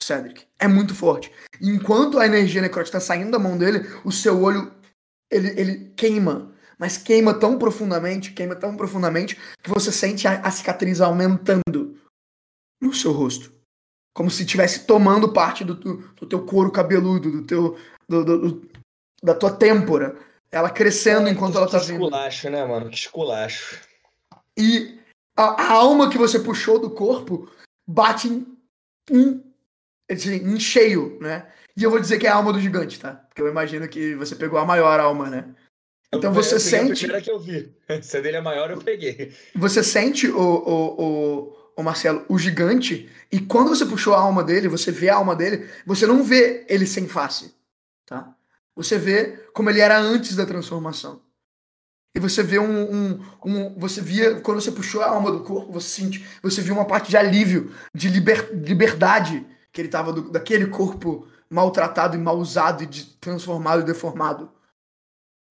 Cedric. 0.00 0.44
É 0.58 0.66
muito 0.66 0.94
forte. 0.94 1.30
Enquanto 1.60 2.18
a 2.18 2.26
energia 2.26 2.62
necrótica 2.62 2.98
tá 2.98 3.04
saindo 3.04 3.30
da 3.30 3.38
mão 3.38 3.56
dele, 3.56 3.88
o 4.04 4.10
seu 4.10 4.40
olho 4.40 4.72
ele, 5.30 5.60
ele 5.60 5.92
queima. 5.96 6.52
Mas 6.78 6.96
queima 6.96 7.34
tão 7.34 7.58
profundamente, 7.58 8.32
queima 8.32 8.54
tão 8.54 8.76
profundamente, 8.76 9.36
que 9.62 9.68
você 9.70 9.90
sente 9.90 10.28
a, 10.28 10.40
a 10.40 10.50
cicatriz 10.50 11.00
aumentando 11.00 11.98
no 12.80 12.94
seu 12.94 13.12
rosto. 13.12 13.52
Como 14.14 14.30
se 14.30 14.42
estivesse 14.42 14.84
tomando 14.86 15.32
parte 15.32 15.64
do, 15.64 15.74
tu- 15.76 15.96
do 16.16 16.26
teu 16.26 16.44
couro 16.46 16.70
cabeludo, 16.70 17.30
do 17.30 17.42
teu. 17.46 17.76
do- 18.08 18.24
do- 18.24 18.38
do- 18.52 18.68
da 19.22 19.34
tua 19.34 19.50
têmpora. 19.50 20.16
Ela 20.50 20.70
crescendo 20.70 21.28
enquanto 21.28 21.58
ela 21.58 21.68
tá 21.68 21.80
que 21.80 21.86
vindo. 21.86 22.04
esculacho, 22.04 22.48
né, 22.50 22.64
mano? 22.64 22.88
Que 22.88 22.96
esculacho. 22.96 23.80
E 24.56 24.98
a, 25.36 25.42
a 25.62 25.72
alma 25.72 26.08
que 26.08 26.16
você 26.16 26.38
puxou 26.38 26.78
do 26.78 26.90
corpo 26.90 27.50
bate 27.86 28.28
em, 28.28 28.46
em, 29.10 29.42
em 30.08 30.60
cheio, 30.60 31.18
né? 31.20 31.50
E 31.76 31.82
eu 31.82 31.90
vou 31.90 31.98
dizer 32.00 32.18
que 32.18 32.26
é 32.26 32.30
a 32.30 32.36
alma 32.36 32.52
do 32.52 32.60
gigante, 32.60 32.98
tá? 33.00 33.12
Porque 33.14 33.42
eu 33.42 33.48
imagino 33.48 33.88
que 33.88 34.14
você 34.14 34.34
pegou 34.36 34.58
a 34.58 34.64
maior 34.64 35.00
alma, 35.00 35.28
né? 35.28 35.54
Então 36.12 36.30
Eu- 36.30 36.34
você 36.34 36.54
eu 36.54 36.58
peguei 36.60 36.78
a 36.78 36.82
sente. 36.86 36.98
primeira 37.00 37.22
que 37.22 37.30
eu 37.30 37.38
vi. 37.38 37.72
Se 38.02 38.16
a 38.16 38.20
dele 38.20 38.36
é 38.38 38.40
maior, 38.40 38.70
eu 38.70 38.78
peguei. 38.78 39.32
Você 39.54 39.82
sente, 39.82 40.26
o, 40.28 40.38
o, 40.40 41.02
o, 41.02 41.56
o 41.76 41.82
Marcelo, 41.82 42.24
o 42.28 42.38
gigante, 42.38 43.08
e 43.30 43.38
quando 43.40 43.68
você 43.68 43.84
puxou 43.84 44.14
a 44.14 44.20
alma 44.20 44.42
dele, 44.42 44.68
você 44.68 44.90
vê 44.90 45.08
a 45.10 45.16
alma 45.16 45.36
dele, 45.36 45.68
você 45.86 46.06
não 46.06 46.22
vê 46.24 46.64
ele 46.68 46.86
sem 46.86 47.06
face, 47.06 47.54
tá? 48.06 48.34
Você 48.74 48.96
vê 48.96 49.38
como 49.52 49.68
ele 49.70 49.80
era 49.80 49.98
antes 49.98 50.34
da 50.36 50.46
transformação. 50.46 51.20
E 52.16 52.20
você 52.20 52.42
vê 52.42 52.58
um, 52.58 52.90
um, 52.94 53.20
um- 53.44 53.78
Você 53.78 54.00
via. 54.00 54.40
Quando 54.40 54.60
você 54.60 54.72
puxou 54.72 55.02
a 55.02 55.08
alma 55.10 55.30
do 55.30 55.40
corpo, 55.44 55.70
você 55.72 55.88
sente. 55.88 56.24
Você 56.42 56.62
viu 56.62 56.74
uma 56.74 56.86
parte 56.86 57.10
de 57.10 57.16
alívio, 57.16 57.72
de 57.94 58.08
liber, 58.08 58.50
liberdade 58.54 59.44
que 59.72 59.80
ele 59.80 59.88
tava 59.88 60.12
do- 60.12 60.30
daquele 60.30 60.66
corpo 60.68 61.28
maltratado 61.50 62.16
e 62.16 62.20
mal 62.20 62.38
usado 62.38 62.82
e 62.82 62.86
de, 62.86 63.04
transformado 63.20 63.82
e 63.82 63.84
deformado. 63.84 64.50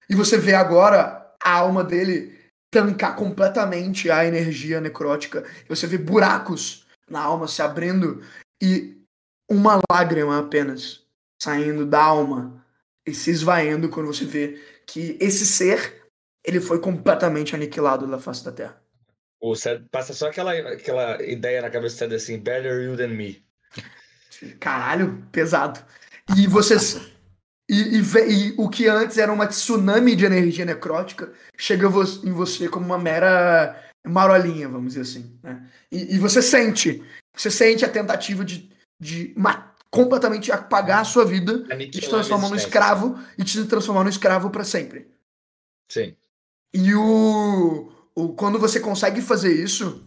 E 0.08 0.14
você 0.14 0.38
vê 0.38 0.54
agora 0.54 1.34
a 1.42 1.52
alma 1.52 1.84
dele 1.84 2.38
tancar 2.70 3.16
completamente 3.16 4.10
a 4.10 4.24
energia 4.24 4.80
necrótica. 4.80 5.44
E 5.64 5.68
você 5.68 5.86
vê 5.86 5.98
buracos 5.98 6.86
na 7.08 7.20
alma 7.20 7.48
se 7.48 7.62
abrindo 7.62 8.22
e 8.62 8.98
uma 9.50 9.80
lágrima 9.90 10.38
apenas 10.38 11.04
saindo 11.40 11.86
da 11.86 12.02
alma 12.02 12.64
e 13.06 13.14
se 13.14 13.30
esvaindo 13.30 13.88
quando 13.88 14.08
você 14.08 14.24
vê 14.24 14.62
que 14.86 15.16
esse 15.20 15.46
ser 15.46 16.04
ele 16.44 16.60
foi 16.60 16.80
completamente 16.80 17.54
aniquilado 17.54 18.06
da 18.06 18.18
face 18.18 18.44
da 18.44 18.52
Terra. 18.52 18.82
O 19.40 19.54
Ced- 19.54 19.86
passa 19.90 20.12
só 20.12 20.28
aquela, 20.28 20.52
aquela 20.52 21.22
ideia 21.22 21.62
na 21.62 21.70
cabeça 21.70 21.94
do 21.94 21.98
Ced 21.98 22.14
assim, 22.14 22.38
better 22.38 22.82
you 22.82 22.96
than 22.96 23.08
me. 23.08 23.44
Caralho, 24.58 25.24
pesado. 25.30 25.80
E 26.36 26.46
vocês. 26.46 27.00
E, 27.68 27.98
e 27.98 28.00
e 28.28 28.54
o 28.56 28.68
que 28.68 28.86
antes 28.88 29.18
era 29.18 29.32
uma 29.32 29.46
tsunami 29.46 30.16
de 30.16 30.24
energia 30.24 30.64
necrótica 30.64 31.32
chega 31.56 31.86
em 31.86 32.32
você 32.32 32.68
como 32.68 32.86
uma 32.86 32.98
mera 32.98 33.78
marolinha, 34.06 34.68
vamos 34.68 34.94
dizer 34.94 35.02
assim. 35.02 35.38
Né? 35.42 35.68
E, 35.92 36.14
e 36.14 36.18
você 36.18 36.40
sente. 36.40 37.02
Você 37.36 37.50
sente 37.50 37.84
a 37.84 37.88
tentativa 37.88 38.44
de, 38.44 38.70
de 38.98 39.34
completamente 39.90 40.50
apagar 40.50 41.00
a 41.00 41.04
sua 41.04 41.24
vida 41.24 41.64
e 41.84 41.90
te 41.90 42.08
transformar 42.08 42.48
num 42.48 42.56
escravo 42.56 43.18
e 43.36 43.44
te 43.44 43.64
transformar 43.66 44.02
num 44.02 44.10
escravo 44.10 44.50
para 44.50 44.64
sempre. 44.64 45.10
Sim. 45.90 46.16
E 46.72 46.94
o, 46.94 47.92
o 48.14 48.34
quando 48.34 48.58
você 48.58 48.80
consegue 48.80 49.20
fazer 49.22 49.52
isso 49.52 50.04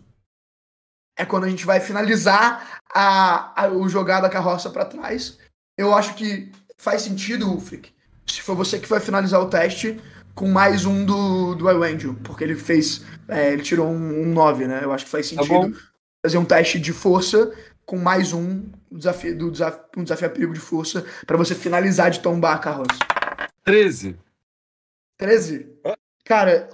é 1.17 1.25
quando 1.25 1.43
a 1.45 1.49
gente 1.49 1.65
vai 1.65 1.79
finalizar 1.79 2.79
a, 2.93 3.63
a- 3.63 3.67
o 3.69 3.87
jogar 3.89 4.21
da 4.21 4.29
carroça 4.29 4.69
para 4.69 4.85
trás. 4.85 5.37
Eu 5.77 5.93
acho 5.95 6.15
que 6.15 6.51
faz 6.81 7.03
sentido, 7.03 7.47
Ulfric, 7.47 7.93
se 8.25 8.41
for 8.41 8.55
você 8.55 8.79
que 8.79 8.89
vai 8.89 8.99
finalizar 8.99 9.39
o 9.39 9.47
teste 9.47 10.01
com 10.33 10.47
mais 10.47 10.83
um 10.83 11.05
do, 11.05 11.53
do 11.53 11.69
Elendil, 11.69 12.15
porque 12.23 12.43
ele 12.43 12.55
fez, 12.55 13.05
é, 13.27 13.53
ele 13.53 13.61
tirou 13.61 13.87
um, 13.87 14.23
um 14.23 14.33
9, 14.33 14.65
né? 14.65 14.79
Eu 14.83 14.91
acho 14.91 15.05
que 15.05 15.11
faz 15.11 15.29
Tá 15.29 15.35
sentido 15.43 15.69
bom. 15.69 15.71
fazer 16.25 16.39
um 16.39 16.45
teste 16.45 16.79
de 16.79 16.91
força 16.91 17.53
com 17.85 17.97
mais 17.97 18.33
um 18.33 18.65
desafio, 18.91 19.37
do 19.37 19.51
desafio, 19.51 19.83
um 19.95 20.03
desafio 20.03 20.27
a 20.27 20.31
perigo 20.31 20.53
de 20.53 20.59
força 20.59 21.05
para 21.27 21.37
você 21.37 21.53
finalizar 21.53 22.09
de 22.09 22.19
tombar 22.19 22.55
a 22.55 22.59
carroça. 22.59 22.97
13. 23.63 24.17
13. 25.17 25.69
Cara, 26.25 26.67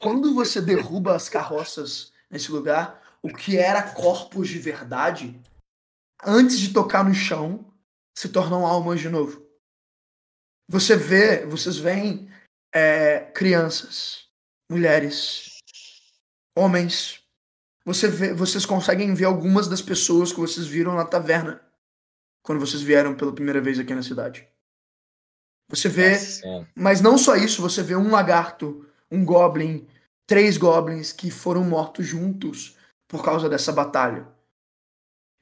quando 0.00 0.34
você 0.34 0.60
derruba 0.60 1.14
as 1.14 1.28
carroças 1.28 2.12
nesse 2.28 2.50
lugar, 2.50 3.00
o 3.22 3.28
que 3.28 3.56
era 3.56 3.82
corpos 3.82 4.48
de 4.48 4.58
verdade, 4.58 5.40
antes 6.24 6.58
de 6.58 6.72
tocar 6.72 7.04
no 7.04 7.14
chão, 7.14 7.64
se 8.12 8.28
tornam 8.28 8.66
almas 8.66 9.00
de 9.00 9.08
novo. 9.08 9.41
Você 10.72 10.96
vê, 10.96 11.44
vocês 11.44 11.76
veem 11.76 12.30
é, 12.74 13.30
crianças, 13.34 14.26
mulheres, 14.70 15.58
homens. 16.56 17.20
Você 17.84 18.08
vê, 18.08 18.32
vocês 18.32 18.64
conseguem 18.64 19.12
ver 19.12 19.26
algumas 19.26 19.68
das 19.68 19.82
pessoas 19.82 20.32
que 20.32 20.40
vocês 20.40 20.66
viram 20.66 20.94
na 20.94 21.04
taverna 21.04 21.60
quando 22.42 22.58
vocês 22.58 22.80
vieram 22.80 23.14
pela 23.14 23.34
primeira 23.34 23.60
vez 23.60 23.78
aqui 23.78 23.94
na 23.94 24.02
cidade. 24.02 24.48
Você 25.68 25.90
vê 25.90 26.12
Nossa 26.12 26.66
mas 26.74 27.02
não 27.02 27.18
só 27.18 27.36
isso, 27.36 27.60
você 27.60 27.82
vê 27.82 27.94
um 27.94 28.10
lagarto, 28.10 28.88
um 29.10 29.26
goblin, 29.26 29.86
três 30.26 30.56
goblins 30.56 31.12
que 31.12 31.30
foram 31.30 31.64
mortos 31.64 32.06
juntos 32.06 32.78
por 33.06 33.22
causa 33.22 33.46
dessa 33.46 33.72
batalha. 33.72 34.26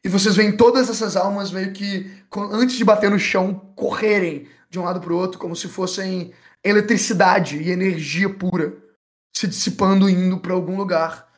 E 0.04 0.08
vocês 0.08 0.34
veem 0.34 0.56
todas 0.56 0.90
essas 0.90 1.14
almas 1.14 1.52
meio 1.52 1.72
que, 1.72 2.10
antes 2.52 2.74
de 2.74 2.84
bater 2.84 3.08
no 3.08 3.18
chão, 3.18 3.54
correrem 3.76 4.48
de 4.70 4.78
um 4.78 4.84
lado 4.84 5.00
para 5.00 5.12
o 5.12 5.16
outro, 5.16 5.38
como 5.38 5.56
se 5.56 5.68
fossem 5.68 6.32
eletricidade 6.64 7.58
e 7.58 7.70
energia 7.70 8.32
pura 8.32 8.76
se 9.34 9.46
dissipando 9.46 10.08
e 10.08 10.12
indo 10.12 10.38
para 10.38 10.54
algum 10.54 10.76
lugar 10.76 11.28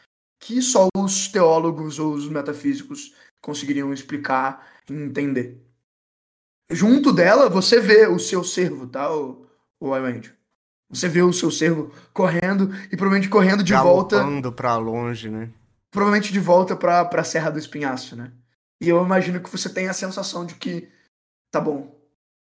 que 0.41 0.61
só 0.61 0.89
os 0.97 1.29
teólogos 1.29 1.99
ou 1.99 2.13
os 2.13 2.29
metafísicos 2.29 3.15
conseguiriam 3.41 3.93
explicar 3.93 4.67
e 4.91 4.93
entender. 4.93 5.61
Junto 6.71 7.13
dela, 7.13 7.49
você 7.49 7.81
vê 7.81 8.07
o 8.07 8.19
seu 8.19 8.43
servo, 8.43 8.87
tá, 8.87 9.15
o, 9.15 9.47
o 9.81 9.97
Iwandio? 9.97 10.35
Você 10.91 11.09
vê 11.09 11.23
o 11.23 11.33
seu 11.33 11.51
servo 11.51 11.93
correndo 12.13 12.75
e 12.87 12.97
provavelmente 12.97 13.29
correndo 13.29 13.63
de 13.63 13.73
volta, 13.73 14.17
Galopando 14.19 14.53
pra 14.53 14.77
longe, 14.77 15.31
né? 15.31 15.51
provavelmente 15.91 16.33
de 16.33 16.41
volta 16.41 16.75
pra, 16.75 17.05
pra 17.05 17.23
Serra 17.23 17.51
do 17.51 17.59
Espinhaço, 17.59 18.17
né? 18.17 18.33
E 18.81 18.89
eu 18.89 19.03
imagino 19.05 19.41
que 19.41 19.51
você 19.51 19.69
tem 19.69 19.89
a 19.89 19.95
sensação 19.95 20.45
de 20.45 20.55
que, 20.57 20.91
tá 21.53 21.61
bom, 21.61 21.95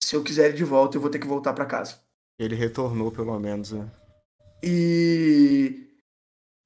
se 0.01 0.15
eu 0.15 0.23
quiser 0.23 0.51
ir 0.51 0.53
de 0.55 0.63
volta, 0.63 0.97
eu 0.97 1.01
vou 1.01 1.09
ter 1.09 1.19
que 1.19 1.27
voltar 1.27 1.53
pra 1.53 1.65
casa. 1.65 1.97
Ele 2.39 2.55
retornou, 2.55 3.11
pelo 3.11 3.37
menos, 3.39 3.71
né? 3.71 3.89
E. 4.63 5.85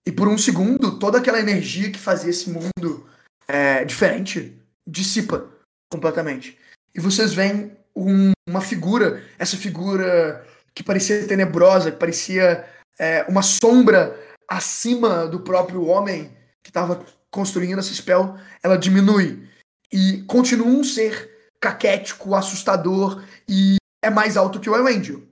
E 0.06 0.12
por 0.12 0.28
um 0.28 0.38
segundo, 0.38 1.00
toda 1.00 1.18
aquela 1.18 1.40
energia 1.40 1.90
que 1.90 1.98
fazia 2.00 2.30
esse 2.30 2.50
mundo 2.50 3.08
é, 3.48 3.86
diferente 3.86 4.58
dissipa 4.88 5.50
completamente. 5.92 6.58
E 6.94 7.00
vocês 7.00 7.34
veem 7.34 7.72
um- 7.96 8.32
uma 8.48 8.60
figura, 8.62 9.24
essa 9.40 9.56
figura 9.56 10.46
que 10.76 10.84
parecia 10.84 11.26
tenebrosa, 11.28 11.92
que 11.92 11.98
parecia 11.98 12.68
é, 13.00 13.24
uma 13.24 13.42
sombra 13.42 14.20
acima 14.48 15.26
do 15.26 15.40
próprio 15.40 15.86
homem 15.86 16.32
que 16.64 16.70
estava 16.70 17.04
construindo 17.32 17.80
esse 17.80 17.96
spell, 17.96 18.36
ela 18.62 18.78
diminui. 18.78 19.48
E 19.92 20.22
continua 20.24 20.68
um 20.68 20.84
ser 20.84 21.33
caquético, 21.64 22.36
assustador 22.36 23.24
e 23.48 23.78
é 24.04 24.10
mais 24.10 24.36
alto 24.36 24.60
que 24.60 24.70
o 24.70 24.76
Elendil. 24.76 25.26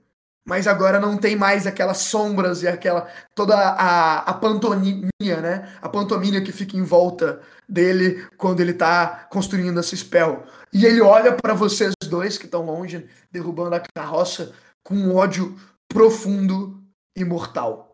Mas 0.48 0.66
agora 0.66 0.98
não 0.98 1.18
tem 1.18 1.36
mais 1.36 1.66
aquelas 1.66 1.98
sombras 1.98 2.62
e 2.62 2.68
aquela. 2.68 3.06
toda 3.34 3.54
a, 3.54 4.20
a 4.20 4.34
pantomia, 4.34 5.10
né? 5.20 5.72
A 5.80 5.88
pantomia 5.88 6.40
que 6.40 6.50
fica 6.50 6.76
em 6.76 6.82
volta 6.82 7.40
dele 7.68 8.26
quando 8.36 8.60
ele 8.60 8.72
tá 8.72 9.28
construindo 9.30 9.78
esse 9.78 9.96
spell. 9.96 10.42
E 10.72 10.84
ele 10.84 11.00
olha 11.00 11.32
pra 11.32 11.54
vocês 11.54 11.92
dois 12.04 12.38
que 12.38 12.46
estão 12.46 12.64
longe, 12.64 13.06
derrubando 13.30 13.76
a 13.76 13.82
carroça, 13.94 14.52
com 14.82 14.94
um 14.94 15.14
ódio 15.14 15.56
profundo 15.86 16.82
e 17.16 17.24
mortal. 17.24 17.91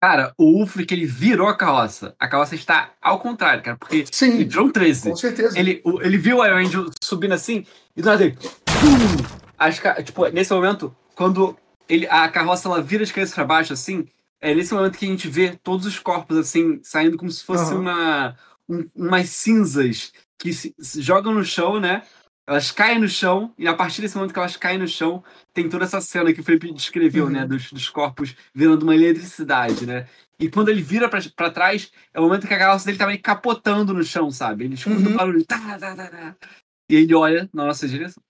Cara, 0.00 0.32
o 0.38 0.44
Ulfric, 0.60 0.92
ele 0.94 1.06
virou 1.06 1.48
a 1.48 1.56
carroça. 1.56 2.14
A 2.20 2.28
carroça 2.28 2.54
está 2.54 2.92
ao 3.02 3.18
contrário, 3.18 3.62
cara, 3.62 3.76
porque 3.76 3.96
ele 3.96 4.06
Sim, 4.12 4.48
um 4.60 4.70
13. 4.70 5.10
com 5.10 5.16
certeza. 5.16 5.58
Ele, 5.58 5.82
ele 6.00 6.16
viu 6.18 6.38
o 6.38 6.44
Iron 6.46 6.56
Angel 6.58 6.86
subindo 7.02 7.34
assim, 7.34 7.66
e 7.96 8.02
do 8.02 8.06
nada 8.08 8.24
ele. 8.24 8.38
As, 9.58 9.80
tipo, 10.04 10.28
nesse 10.28 10.52
momento, 10.52 10.94
quando 11.16 11.56
ele, 11.88 12.06
a 12.08 12.28
carroça 12.28 12.68
ela 12.68 12.80
vira 12.80 13.04
de 13.04 13.12
cabeça 13.12 13.34
pra 13.34 13.44
baixo, 13.44 13.72
assim, 13.72 14.06
é 14.40 14.54
nesse 14.54 14.72
momento 14.72 14.96
que 14.96 15.04
a 15.04 15.08
gente 15.08 15.28
vê 15.28 15.58
todos 15.64 15.84
os 15.84 15.98
corpos, 15.98 16.36
assim, 16.36 16.78
saindo 16.84 17.16
como 17.16 17.30
se 17.30 17.42
fosse 17.44 17.72
Aham. 17.72 17.80
uma. 17.80 18.36
um- 18.68 18.86
umas 18.94 19.30
cinzas 19.30 20.12
que 20.38 20.52
se, 20.52 20.72
se 20.78 21.02
jogam 21.02 21.34
no 21.34 21.42
chão, 21.44 21.80
né? 21.80 22.02
Elas 22.48 22.70
caem 22.70 22.98
no 22.98 23.06
chão, 23.06 23.52
e 23.58 23.68
a 23.68 23.74
partir 23.74 24.00
desse 24.00 24.16
momento 24.16 24.32
que 24.32 24.38
elas 24.38 24.56
caem 24.56 24.78
no 24.78 24.88
chão, 24.88 25.22
tem 25.52 25.68
toda 25.68 25.84
essa 25.84 26.00
cena 26.00 26.32
que 26.32 26.40
o 26.40 26.42
Felipe 26.42 26.72
descreveu, 26.72 27.26
Uhum. 27.26 27.30
né? 27.30 27.46
Dos, 27.46 27.70
dos 27.70 27.90
corpos 27.90 28.34
virando 28.54 28.84
uma 28.84 28.94
eletricidade, 28.94 29.84
né? 29.84 30.08
E 30.40 30.48
quando 30.48 30.70
ele 30.70 30.80
vira 30.80 31.10
pra, 31.10 31.20
pra 31.36 31.50
trás, 31.50 31.92
é 32.14 32.18
o 32.18 32.22
momento 32.22 32.46
que 32.46 32.54
a 32.54 32.58
carroça 32.58 32.86
dele 32.86 32.96
tá 32.96 33.06
meio 33.06 33.20
capotando 33.20 33.92
no 33.92 34.02
chão, 34.02 34.30
sabe? 34.30 34.64
Ele 34.64 34.74
escuta 34.74 34.96
Uhum. 34.96 35.12
o 35.12 35.16
barulho. 35.16 35.44
Tá, 35.44 35.58
tá, 35.78 35.94
tá, 35.94 36.08
tá. 36.08 36.36
E 36.88 36.94
ele 36.96 37.14
olha 37.14 37.50
na 37.52 37.66
nossa 37.66 37.86
direção. 37.86 38.22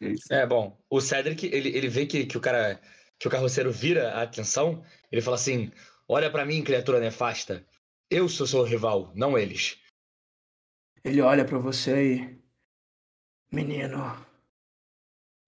É 0.00 0.08
isso. 0.08 0.24
É, 0.32 0.44
bom, 0.44 0.76
o 0.90 1.00
Cedric, 1.00 1.46
ele, 1.46 1.68
ele 1.68 1.88
vê 1.88 2.04
que, 2.04 2.26
que 2.26 2.36
o 2.36 2.40
cara, 2.40 2.80
que 3.16 3.28
o 3.28 3.30
carroceiro 3.30 3.70
vira 3.70 4.10
a 4.14 4.22
atenção, 4.22 4.82
ele 5.12 5.22
fala 5.22 5.36
assim, 5.36 5.70
olha 6.08 6.28
pra 6.28 6.44
mim, 6.44 6.64
criatura 6.64 6.98
nefasta, 6.98 7.64
eu 8.10 8.28
sou 8.28 8.44
seu 8.44 8.64
rival, 8.64 9.12
não 9.14 9.38
eles. 9.38 9.78
Ele 11.04 11.20
olha 11.20 11.44
pra 11.44 11.58
você 11.58 12.14
e. 12.16 12.41
Menino, 13.54 13.98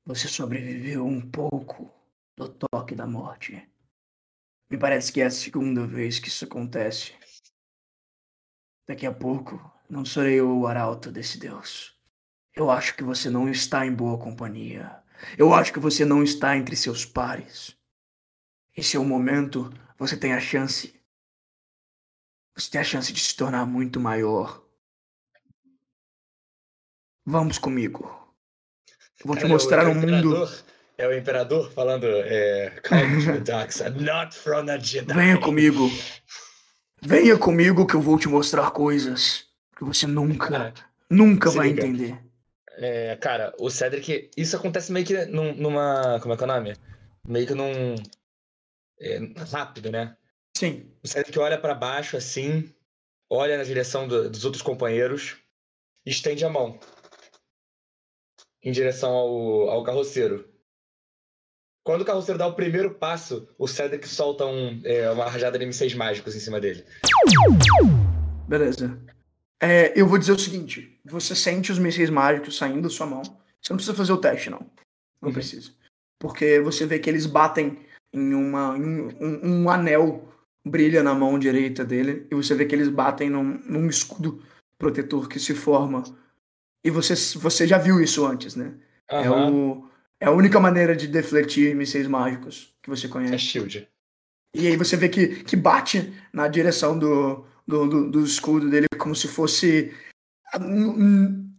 você 0.05 0.29
sobreviveu 0.29 1.07
um 1.07 1.23
pouco 1.31 1.91
do 2.37 2.51
toque 2.51 2.95
da 2.95 3.07
morte. 3.07 3.67
Me 4.71 4.77
parece 4.77 5.11
que 5.11 5.23
é 5.23 5.25
a 5.25 5.31
segunda 5.31 5.87
vez 5.87 6.19
que 6.19 6.29
isso 6.29 6.45
acontece. 6.45 7.15
Daqui 8.87 9.07
a 9.07 9.13
pouco, 9.13 9.59
não 9.89 10.05
serei 10.05 10.35
eu 10.35 10.55
o 10.55 10.67
arauto 10.67 11.11
desse 11.11 11.39
deus. 11.39 11.99
Eu 12.55 12.71
acho 12.71 12.95
que 12.95 13.03
você 13.03 13.31
não 13.31 13.49
está 13.49 13.87
em 13.87 13.95
boa 13.95 14.19
companhia. 14.19 15.03
Eu 15.39 15.55
acho 15.55 15.73
que 15.73 15.81
você 15.81 16.05
não 16.05 16.23
está 16.23 16.59
entre 16.59 16.77
seus 16.77 17.07
pares. 17.07 17.75
Esse 18.77 18.99
é 18.99 19.01
o 19.01 19.05
momento, 19.05 19.73
você 19.97 20.15
tem 20.15 20.35
a 20.35 20.41
chance. 20.41 20.95
Você 22.55 22.71
tem 22.71 22.83
a 22.83 22.85
chance 22.85 23.11
de 23.15 23.21
se 23.21 23.35
tornar 23.35 23.65
muito 23.65 23.99
maior. 23.99 24.64
Vamos 27.27 27.59
comigo. 27.59 28.05
Vou 29.25 29.35
te 29.37 29.43
Cara, 29.43 29.53
mostrar 29.53 29.87
o- 29.87 29.91
um 29.91 29.95
mundo. 29.95 30.49
É 30.97 31.09
o 31.09 31.13
imperador 31.13 31.73
falando, 31.73 32.07
é, 32.07 32.73
not 34.01 34.37
from 34.37 34.71
a 34.71 34.79
Jedi. 34.79 35.13
Venha 35.13 35.41
comigo. 35.41 35.89
Venha 37.03 37.37
comigo 37.37 37.87
que 37.87 37.95
eu 37.95 38.01
vou 38.01 38.17
te 38.19 38.29
mostrar 38.29 38.71
coisas 38.71 39.45
que 39.77 39.85
você 39.85 40.07
nunca, 40.07 40.49
Cara, 40.49 40.75
nunca 41.11 41.51
vai 41.51 41.69
liga. 41.69 41.85
entender. 41.85 42.19
É, 42.77 43.17
cara, 43.17 43.53
o 43.59 43.71
Cedric, 43.71 44.31
isso 44.37 44.57
acontece 44.57 44.93
meio 44.93 45.05
que 45.05 45.25
num- 45.27 45.55
numa, 45.55 46.19
como 46.21 46.35
é 46.35 46.37
que 46.37 46.43
é 46.43 46.47
o 46.47 46.49
nome? 46.49 46.77
Meio 47.27 47.47
que 47.47 47.55
num, 47.55 47.95
é, 49.01 49.19
rápido, 49.51 49.91
né? 49.91 50.17
Sim. 50.57 50.91
O 51.03 51.09
Cedric 51.09 51.37
olha 51.39 51.59
pra 51.59 51.75
baixo 51.75 52.17
assim, 52.17 52.73
olha 53.29 53.57
na 53.59 53.65
direção 53.65 54.07
do- 54.07 54.31
dos 54.31 54.45
outros 54.45 54.63
companheiros 54.63 55.37
estende 56.07 56.45
a 56.45 56.49
mão 56.51 56.79
em 58.65 58.73
direção 58.73 59.11
ao, 59.13 59.69
ao 59.71 59.85
carroceiro. 59.85 60.49
Quando 61.85 62.01
o 62.01 62.05
carroceiro 62.05 62.39
dá 62.39 62.47
o 62.47 62.55
primeiro 62.55 62.95
passo, 62.95 63.47
o 63.59 63.69
Cedric 63.69 64.09
solta 64.09 64.47
um, 64.47 64.81
é, 64.85 65.11
uma 65.11 65.29
rajada 65.29 65.59
de 65.59 65.67
mísseis 65.67 65.93
mágicos 65.95 66.35
em 66.35 66.41
cima 66.41 66.59
dele. 66.59 66.83
Beleza. 68.49 68.99
É, 69.61 69.93
eu 69.99 70.07
vou 70.07 70.19
dizer 70.19 70.33
o 70.33 70.39
seguinte: 70.39 70.99
você 71.05 71.35
sente 71.35 71.71
os 71.71 71.79
mísseis 71.79 72.11
mágicos 72.11 72.57
saindo 72.57 72.83
da 72.83 72.89
sua 72.89 73.07
mão. 73.07 73.23
Você 73.23 73.71
não 73.73 73.77
precisa 73.77 73.97
fazer 73.97 74.13
o 74.13 74.19
teste, 74.19 74.51
não. 74.51 74.61
Não 75.21 75.29
Uhum. 75.29 75.33
precisa. 75.33 75.71
Porque 76.19 76.61
você 76.61 76.87
vê 76.87 76.99
que 76.99 77.09
eles 77.09 77.27
batem 77.27 77.79
em, 78.13 78.35
uma, 78.35 78.77
em 78.77 78.83
um, 78.83 79.09
um- 79.21 79.63
um 79.63 79.71
anel 79.71 80.29
brilha 80.67 81.03
na 81.03 81.15
mão 81.15 81.39
direita 81.39 81.85
dele. 81.85 82.27
E 82.31 82.35
você 82.35 82.55
vê 82.55 82.65
que 82.67 82.75
eles 82.75 82.89
batem 82.89 83.29
num, 83.31 83.59
num 83.67 83.89
escudo 83.89 84.43
protetor 84.79 85.29
que 85.29 85.39
se 85.41 85.55
forma 85.55 86.03
E 86.85 86.91
você, 86.91 87.15
você 87.39 87.67
já 87.67 87.79
viu 87.79 88.01
isso 88.01 88.27
antes, 88.27 88.55
né? 88.55 88.75
É, 89.09 89.29
Aham. 89.29 89.53
o, 89.53 89.89
é 90.21 90.27
a 90.27 90.31
única 90.31 90.61
maneira 90.61 90.95
de 90.95 91.09
defletir 91.09 91.75
mísseis 91.75 92.07
mágicos 92.07 92.75
que 92.83 92.91
você 92.91 93.07
É 93.07 93.11
conhece. 93.11 93.39
shield. 93.39 93.89
E 94.55 94.69
aí 94.69 94.77
você 94.77 94.97
vê 94.97 95.09
que, 95.09 95.43
que 95.43 95.57
bate 95.57 96.13
na 96.33 96.47
direção 96.47 96.99
do, 96.99 97.45
do, 97.67 97.87
do, 97.89 98.11
do 98.11 98.25
escudo 98.25 98.69
dele 98.71 98.87
como 98.99 99.15
se 99.17 99.27
fosse. 99.27 99.93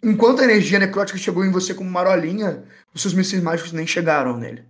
Enquanto 0.04 0.42
a 0.42 0.46
energia 0.46 0.80
necrótica 0.80 1.18
chegou 1.18 1.44
em 1.44 1.52
você 1.52 1.74
como 1.74 1.90
marolinha, 1.90 2.64
os 2.94 3.02
seus 3.02 3.14
mísseis 3.14 3.42
mágicos 3.42 3.72
nem 3.72 3.86
chegaram 3.86 4.38
nele. 4.38 4.64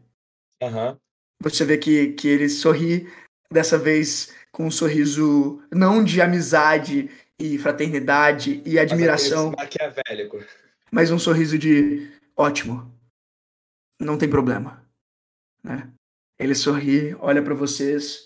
Aham. 0.62 0.98
Você 1.44 1.66
vê 1.66 1.78
que, 1.78 2.14
que 2.14 2.28
ele 2.28 2.50
sorri, 2.50 3.08
dessa 3.52 3.78
vez 3.78 4.34
com 4.52 4.66
um 4.66 4.72
sorriso 4.72 5.62
não 5.72 6.04
de 6.04 6.22
amizade 6.22 7.12
e 7.40 7.58
fraternidade 7.58 8.62
e 8.66 8.80
admiração, 8.80 9.52
Maquiavélico. 9.52 10.44
mas 10.92 11.12
um 11.12 11.20
sorriso 11.20 11.58
de 11.58 12.12
ótimo. 12.36 12.94
Não 14.00 14.18
tem 14.18 14.30
problema. 14.30 14.86
Né? 15.64 15.92
Ele 16.38 16.54
sorri, 16.54 17.16
olha 17.20 17.42
pra 17.42 17.54
vocês, 17.54 18.20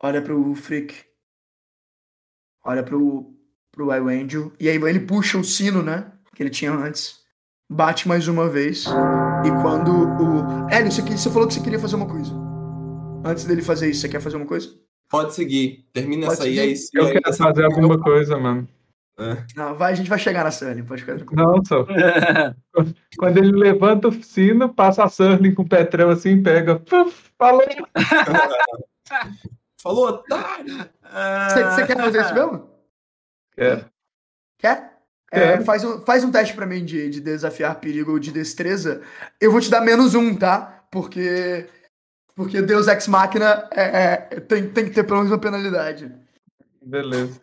olha 0.00 0.22
pro 0.22 0.54
Frick, 0.54 1.04
olha 2.64 2.82
pro, 2.82 3.34
pro 3.72 3.90
Angel, 3.90 4.52
e 4.58 4.68
aí 4.68 4.76
ele 4.76 5.00
puxa 5.00 5.36
o 5.36 5.44
sino, 5.44 5.82
né? 5.82 6.12
Que 6.34 6.42
ele 6.42 6.50
tinha 6.50 6.72
antes, 6.72 7.24
bate 7.70 8.08
mais 8.08 8.28
uma 8.28 8.48
vez, 8.48 8.84
e 8.84 9.62
quando 9.62 9.90
o. 9.90 10.68
Hélio, 10.70 10.90
você, 10.90 11.02
você 11.02 11.30
falou 11.30 11.46
que 11.48 11.54
você 11.54 11.62
queria 11.62 11.78
fazer 11.78 11.96
uma 11.96 12.08
coisa. 12.08 12.32
Antes 13.24 13.44
dele 13.44 13.62
fazer 13.62 13.90
isso, 13.90 14.00
você 14.00 14.08
quer 14.08 14.20
fazer 14.20 14.36
uma 14.36 14.46
coisa? 14.46 14.83
Pode 15.14 15.34
seguir. 15.34 15.86
Termina 15.92 16.26
Pode 16.26 16.34
essa 16.40 16.44
aí. 16.44 16.50
seguir. 16.54 16.60
aí 16.60 16.76
se- 16.76 16.90
Eu 16.94 17.06
aí 17.06 17.12
quero 17.20 17.36
fazer 17.36 17.64
alguma 17.64 17.98
coisa, 18.00 18.36
mano. 18.38 18.68
Não, 19.54 19.76
vai, 19.76 19.92
a 19.92 19.94
gente 19.94 20.10
vai 20.10 20.18
chegar 20.18 20.42
na 20.42 20.50
Sunny, 20.50 20.82
pode 20.82 21.02
ficar 21.02 21.16
tranquilo. 21.16 21.40
Não, 21.40 21.64
só. 21.64 21.86
Quando 23.16 23.38
ele 23.38 23.52
levanta 23.52 24.08
o 24.08 24.22
sino, 24.24 24.74
passa 24.74 25.04
a 25.04 25.08
Surling 25.08 25.54
com 25.54 25.62
o 25.62 25.68
Petrel 25.68 26.10
assim, 26.10 26.42
pega. 26.42 26.80
Puf, 26.80 27.30
falou! 27.38 27.62
Falou, 29.80 30.08
otário! 30.08 30.88
Você, 31.74 31.86
quer 31.86 31.96
fazer 31.96 32.22
isso 32.22 32.34
mesmo? 32.34 32.70
Quero. 33.54 33.84
Quer? 34.58 34.94
É, 35.30 35.60
faz, 35.60 35.84
um, 35.84 36.00
faz 36.00 36.24
um 36.24 36.30
teste 36.30 36.54
pra 36.54 36.64
mim 36.66 36.84
de, 36.84 37.10
de 37.10 37.20
desafiar 37.20 37.78
perigo 37.80 38.12
ou 38.12 38.18
de 38.18 38.32
destreza. 38.32 39.02
Eu 39.40 39.52
vou 39.52 39.60
te 39.60 39.68
dar 39.70 39.80
menos 39.82 40.14
um, 40.14 40.34
tá? 40.34 40.84
Porque. 40.90 41.68
Porque 42.34 42.60
Deus 42.60 42.88
Ex 42.88 43.06
Machina 43.06 43.68
é, 43.70 43.82
é, 44.02 44.16
tem, 44.40 44.68
tem 44.68 44.84
que 44.86 44.90
ter 44.90 45.04
pelo 45.04 45.18
menos 45.18 45.30
uma 45.30 45.38
penalidade. 45.40 46.12
Beleza. 46.82 47.40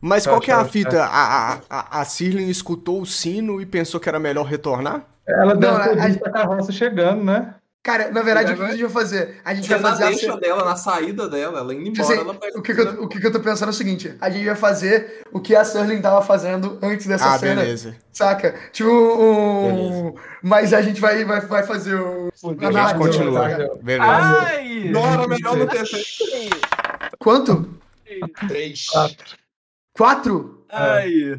Mas 0.00 0.24
Tá, 0.24 0.30
qual 0.30 0.40
que 0.40 0.50
é 0.50 0.54
a 0.54 0.58
tá, 0.58 0.64
fita? 0.64 1.04
A, 1.04 1.52
a, 1.54 1.60
a, 1.68 2.00
a 2.00 2.04
Cirlin 2.04 2.48
escutou 2.48 3.02
o 3.02 3.06
sino 3.06 3.60
e 3.60 3.66
pensou 3.66 4.00
que 4.00 4.08
era 4.08 4.18
melhor 4.18 4.44
retornar? 4.46 5.04
Ela 5.26 5.54
deve 5.54 5.72
Não, 5.72 5.80
a- 5.80 6.28
a 6.28 6.32
carroça 6.32 6.72
chegando, 6.72 7.24
né? 7.24 7.54
Cara, 7.82 8.10
na 8.10 8.20
verdade, 8.20 8.52
o 8.52 8.56
que 8.56 8.62
a 8.62 8.70
gente 8.72 8.82
vai 8.82 8.90
fazer? 8.90 9.40
A 9.42 9.54
gente 9.54 9.66
vai 9.66 9.80
na 9.80 9.88
fazer 9.88 10.04
a 10.04 10.06
deixa 10.08 10.20
cena- 10.26 10.36
dela, 10.38 10.64
na 10.66 10.76
saída 10.76 11.26
dela, 11.30 11.60
ela 11.60 11.74
indo 11.74 11.84
Tipo 11.92 12.02
embora, 12.02 12.14
assim, 12.14 12.22
ela 12.28 12.34
pega 12.34 12.58
o, 12.58 12.62
que, 12.62 12.74
que, 12.74 12.80
eu, 12.80 13.02
o 13.04 13.08
que, 13.08 13.20
que 13.20 13.26
eu 13.26 13.32
tô 13.32 13.40
pensando 13.40 13.68
é 13.68 13.70
o 13.70 13.74
seguinte: 13.74 14.14
a 14.20 14.28
gente 14.28 14.44
vai 14.44 14.54
fazer 14.54 15.22
o 15.32 15.40
que 15.40 15.56
a 15.56 15.64
Surling 15.64 16.02
tava 16.02 16.20
fazendo 16.20 16.78
antes 16.82 17.06
dessa 17.06 17.34
ah, 17.34 17.38
cena. 17.38 17.62
beleza. 17.62 17.96
Saca? 18.12 18.54
Tipo, 18.70 18.90
um. 18.90 20.14
Mas 20.42 20.74
a 20.74 20.82
gente 20.82 21.00
vai, 21.00 21.24
vai, 21.24 21.40
vai 21.40 21.62
fazer 21.62 21.94
o. 21.94 22.28
A 22.28 22.48
gente 22.50 22.76
Ah, 22.76 22.94
continua. 22.94 23.48
não, 23.48 23.76
Beleza. 23.78 24.12
Ai! 24.12 24.84
Nora, 24.90 25.26
melhor 25.26 25.56
não 25.56 25.66
ter 25.66 25.86
feito. 25.86 26.60
Quanto? 27.18 27.80
Três. 28.46 28.86
Quatro? 29.94 30.64
Ai! 30.68 31.38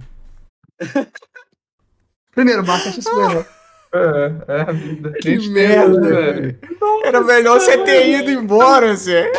Primeiro, 2.31 2.65
marca 2.65 2.89
né? 2.89 3.45
É, 3.93 4.31
é 4.47 4.61
a 4.61 4.71
vida. 4.71 5.11
Que 5.13 5.31
Gente, 5.31 5.49
merda, 5.49 6.01
velho. 6.01 6.59
Era 7.03 7.21
melhor 7.21 7.59
você 7.59 7.77
ter 7.79 8.19
ido 8.19 8.31
embora, 8.31 8.95
Zé. 8.95 9.31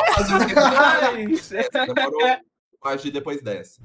Demorou. 1.73 2.39
Agir 2.85 3.13
depois 3.13 3.41
dessa. 3.41 3.81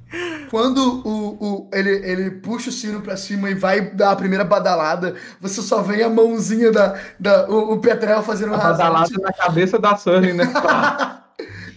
Quando 0.49 1.07
o, 1.07 1.37
o, 1.39 1.69
ele, 1.71 1.89
ele 1.89 2.31
puxa 2.31 2.69
o 2.69 2.73
sino 2.73 2.99
pra 2.99 3.15
cima 3.15 3.49
e 3.49 3.53
vai 3.53 3.91
dar 3.91 4.11
a 4.11 4.15
primeira 4.15 4.43
badalada, 4.43 5.15
você 5.39 5.61
só 5.61 5.83
vê 5.83 6.01
a 6.01 6.09
mãozinha 6.09 6.71
da. 6.71 6.99
da 7.19 7.47
o, 7.47 7.73
o 7.73 7.79
Petrel 7.79 8.23
fazendo 8.23 8.53
A 8.53 8.57
uma 8.57 8.63
badalada 8.63 9.13
na 9.21 9.31
cabeça 9.31 9.77
da 9.77 9.95
Surling, 9.95 10.33
né? 10.33 10.45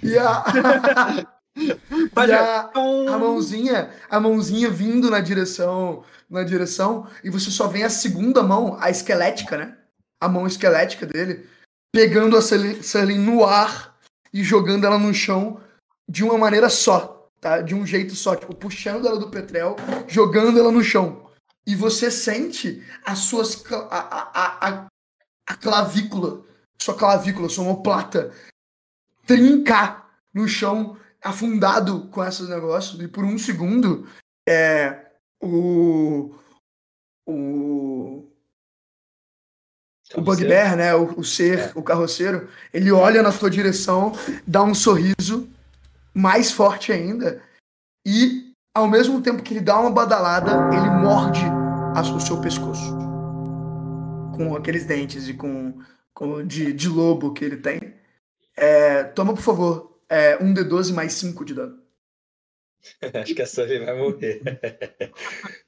E 0.02 0.16
a. 0.16 0.44
E 1.56 2.32
a, 2.32 2.70
a 2.72 3.18
mãozinha, 3.18 3.90
a 4.08 4.20
mãozinha 4.20 4.70
vindo 4.70 5.10
na 5.10 5.20
direção, 5.20 6.04
na 6.30 6.44
direção, 6.44 7.08
e 7.24 7.30
você 7.30 7.50
só 7.50 7.66
vê 7.66 7.82
a 7.82 7.90
segunda 7.90 8.42
mão, 8.42 8.76
a 8.80 8.88
esquelética, 8.88 9.56
né? 9.56 9.76
A 10.20 10.28
mão 10.28 10.46
esquelética 10.46 11.04
dele, 11.06 11.48
pegando 11.92 12.36
a 12.36 12.42
Sully 12.42 13.18
no 13.18 13.44
ar 13.44 13.98
e 14.32 14.44
jogando 14.44 14.86
ela 14.86 14.98
no 14.98 15.12
chão 15.12 15.60
de 16.08 16.22
uma 16.22 16.38
maneira 16.38 16.68
só, 16.68 17.28
tá? 17.40 17.60
De 17.60 17.74
um 17.74 17.84
jeito 17.84 18.14
só, 18.14 18.36
tipo, 18.36 18.54
puxando 18.54 19.06
ela 19.06 19.18
do 19.18 19.30
Petrel, 19.30 19.76
jogando 20.06 20.58
ela 20.58 20.70
no 20.70 20.84
chão. 20.84 21.28
E 21.66 21.74
você 21.74 22.10
sente 22.10 22.82
as 23.04 23.18
suas 23.20 23.64
a, 23.72 23.98
a, 23.98 24.68
a, 24.68 24.86
a 25.46 25.54
clavícula, 25.56 26.42
sua 26.78 26.94
clavícula, 26.94 27.48
sua 27.48 27.64
omoplata 27.64 28.32
trincar 29.26 30.10
no 30.34 30.48
chão, 30.48 30.96
afundado 31.22 32.08
com 32.08 32.24
esses 32.24 32.48
negócios, 32.48 33.00
e 33.00 33.06
por 33.06 33.24
um 33.24 33.38
segundo, 33.38 34.08
é, 34.48 35.09
o, 35.42 36.34
o, 37.26 38.28
o 40.14 40.20
Bugbear, 40.22 40.76
né, 40.76 40.94
o, 40.94 41.18
o 41.20 41.24
ser, 41.24 41.72
o 41.76 41.82
carroceiro, 41.82 42.48
ele 42.72 42.90
olha 42.92 43.22
na 43.22 43.32
tua 43.32 43.50
direção, 43.50 44.12
dá 44.46 44.62
um 44.62 44.74
sorriso 44.74 45.48
mais 46.14 46.50
forte 46.50 46.92
ainda, 46.92 47.42
e 48.06 48.52
ao 48.74 48.88
mesmo 48.88 49.20
tempo 49.22 49.42
que 49.42 49.54
ele 49.54 49.60
dá 49.60 49.78
uma 49.78 49.90
badalada, 49.90 50.52
ele 50.74 50.90
morde 51.02 51.40
a- 51.94 52.00
o 52.02 52.20
seu 52.20 52.40
pescoço. 52.40 52.96
Com 54.36 54.56
aqueles 54.56 54.84
dentes 54.86 55.28
e 55.28 55.34
com, 55.34 55.78
com 56.14 56.44
de, 56.46 56.72
de 56.72 56.88
lobo 56.88 57.32
que 57.32 57.44
ele 57.44 57.56
tem. 57.58 57.94
É, 58.56 59.04
toma, 59.04 59.34
por 59.34 59.42
favor, 59.42 59.98
é, 60.08 60.36
um 60.42 60.52
D12 60.54 60.92
mais 60.94 61.12
5 61.14 61.44
de 61.44 61.54
dano. 61.54 61.78
Acho 63.22 63.34
que 63.34 63.42
a 63.42 63.46
Sully 63.46 63.84
vai 63.84 63.96
morrer. 63.96 64.42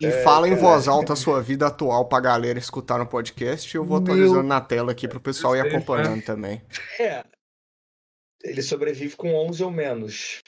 E 0.00 0.06
É, 0.06 0.22
fala 0.22 0.48
em 0.48 0.54
voz 0.54 0.88
alta 0.88 1.12
a 1.12 1.16
sua 1.16 1.42
vida 1.42 1.66
atual 1.66 2.08
pra 2.08 2.20
galera 2.20 2.58
escutar 2.58 2.98
no 2.98 3.06
podcast. 3.06 3.74
Eu 3.74 3.84
vou 3.84 4.00
Meu 4.00 4.12
atualizando 4.12 4.42
na 4.42 4.60
tela 4.60 4.92
aqui 4.92 5.06
pro 5.06 5.20
pessoal 5.20 5.56
ir 5.56 5.60
acompanhando 5.60 6.22
também. 6.24 6.62
É. 6.98 7.24
Ele 8.42 8.62
sobrevive 8.62 9.14
com 9.16 9.34
11 9.34 9.62
ou 9.62 9.70
menos. 9.70 10.42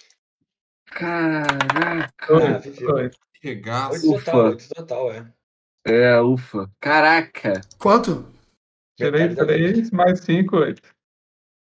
Caraca! 0.87 2.13
Ah. 2.31 3.11
Regaço. 3.41 4.11
8 4.11 4.25
total, 4.25 4.41
Ufa. 4.41 4.49
8 4.49 4.69
total, 4.75 5.13
é. 5.13 5.33
É, 5.87 6.19
ufa. 6.21 6.71
Caraca! 6.81 7.61
Quanto? 7.79 8.27
Tirei 8.97 9.29
Metade 9.29 9.35
da 9.35 9.45
vida. 9.45 9.73
3 9.75 9.91
mais 9.91 10.21
5, 10.21 10.57
8. 10.57 10.83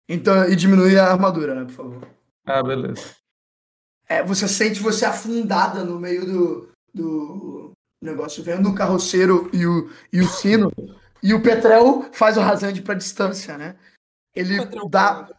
Então, 0.08 0.48
e 0.48 0.56
diminui 0.56 0.98
a 0.98 1.12
armadura, 1.12 1.54
né, 1.54 1.64
por 1.64 1.72
favor. 1.72 2.08
Ah, 2.46 2.62
beleza. 2.62 3.16
É, 4.08 4.22
você 4.22 4.46
sente 4.46 4.80
você 4.80 5.04
afundada 5.04 5.84
no 5.84 5.98
meio 5.98 6.26
do, 6.26 6.68
do 6.92 7.72
negócio, 8.02 8.42
vendo 8.42 8.68
o 8.68 8.74
carroceiro 8.74 9.50
e 9.52 9.66
o, 9.66 9.90
e 10.12 10.20
o 10.20 10.28
sino. 10.28 10.70
E 11.22 11.32
o 11.32 11.42
Petrel 11.42 12.10
faz 12.12 12.36
o 12.36 12.40
rasante 12.40 12.82
pra 12.82 12.94
distância, 12.94 13.56
né? 13.56 13.76
Ele 14.34 14.58
dá, 14.90 15.30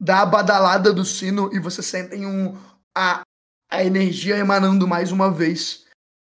dá 0.00 0.22
a 0.22 0.26
badalada 0.26 0.92
do 0.92 1.04
sino 1.04 1.54
e 1.54 1.60
você 1.60 1.82
sente 1.82 2.16
um, 2.16 2.56
a, 2.96 3.22
a 3.70 3.84
energia 3.84 4.36
emanando 4.36 4.88
mais 4.88 5.12
uma 5.12 5.30
vez. 5.30 5.86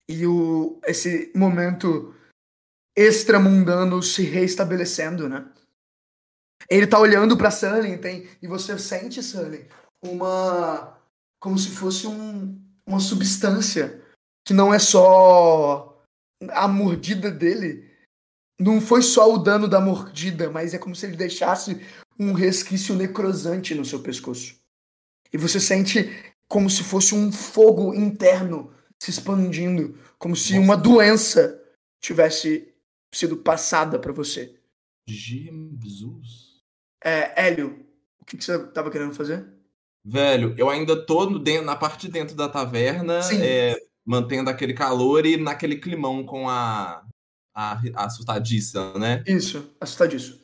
E 0.08 0.26
o, 0.26 0.80
esse 0.84 1.30
momento 1.34 2.14
extramundano 2.96 4.02
se 4.02 4.22
reestabelecendo, 4.22 5.28
né? 5.28 5.46
Ele 6.68 6.86
tá 6.86 6.98
olhando 6.98 7.36
pra 7.36 7.50
Sully, 7.50 7.98
tem, 7.98 8.28
e 8.40 8.46
você 8.46 8.78
sente, 8.78 9.22
Sully, 9.22 9.68
uma. 10.02 10.91
Como 11.42 11.58
se 11.58 11.70
fosse 11.70 12.06
um, 12.06 12.56
uma 12.86 13.00
substância 13.00 14.00
que 14.46 14.54
não 14.54 14.72
é 14.72 14.78
só 14.78 16.00
a 16.50 16.68
mordida 16.68 17.32
dele. 17.32 17.90
Não 18.60 18.80
foi 18.80 19.02
só 19.02 19.34
o 19.34 19.38
dano 19.38 19.66
da 19.66 19.80
mordida, 19.80 20.48
mas 20.48 20.72
é 20.72 20.78
como 20.78 20.94
se 20.94 21.04
ele 21.04 21.16
deixasse 21.16 21.84
um 22.16 22.32
resquício 22.32 22.94
necrosante 22.94 23.74
no 23.74 23.84
seu 23.84 24.00
pescoço. 24.00 24.54
E 25.32 25.36
você 25.36 25.58
sente 25.58 26.12
como 26.46 26.70
se 26.70 26.84
fosse 26.84 27.12
um 27.12 27.32
fogo 27.32 27.92
interno 27.92 28.72
se 29.02 29.10
expandindo, 29.10 29.98
como 30.20 30.36
se 30.36 30.56
uma 30.56 30.76
doença 30.76 31.60
tivesse 32.00 32.72
sido 33.12 33.36
passada 33.36 33.98
pra 33.98 34.12
você. 34.12 34.60
Jesus. 35.08 36.62
É, 37.02 37.48
Hélio, 37.48 37.84
o 38.20 38.24
que, 38.24 38.36
que 38.36 38.44
você 38.44 38.64
tava 38.68 38.92
querendo 38.92 39.12
fazer? 39.12 39.44
Velho, 40.04 40.54
eu 40.58 40.68
ainda 40.68 40.96
tô 40.96 41.26
dentro, 41.38 41.64
na 41.64 41.76
parte 41.76 42.06
de 42.06 42.12
dentro 42.12 42.34
da 42.34 42.48
taverna. 42.48 43.20
É, 43.40 43.76
mantendo 44.04 44.50
aquele 44.50 44.74
calor 44.74 45.24
e 45.24 45.36
naquele 45.36 45.76
climão 45.76 46.24
com 46.24 46.48
a, 46.48 47.04
a, 47.54 47.80
a 47.94 48.04
assustadiça, 48.06 48.92
né? 48.98 49.22
Isso, 49.26 49.70
assustadíssimo. 49.80 50.38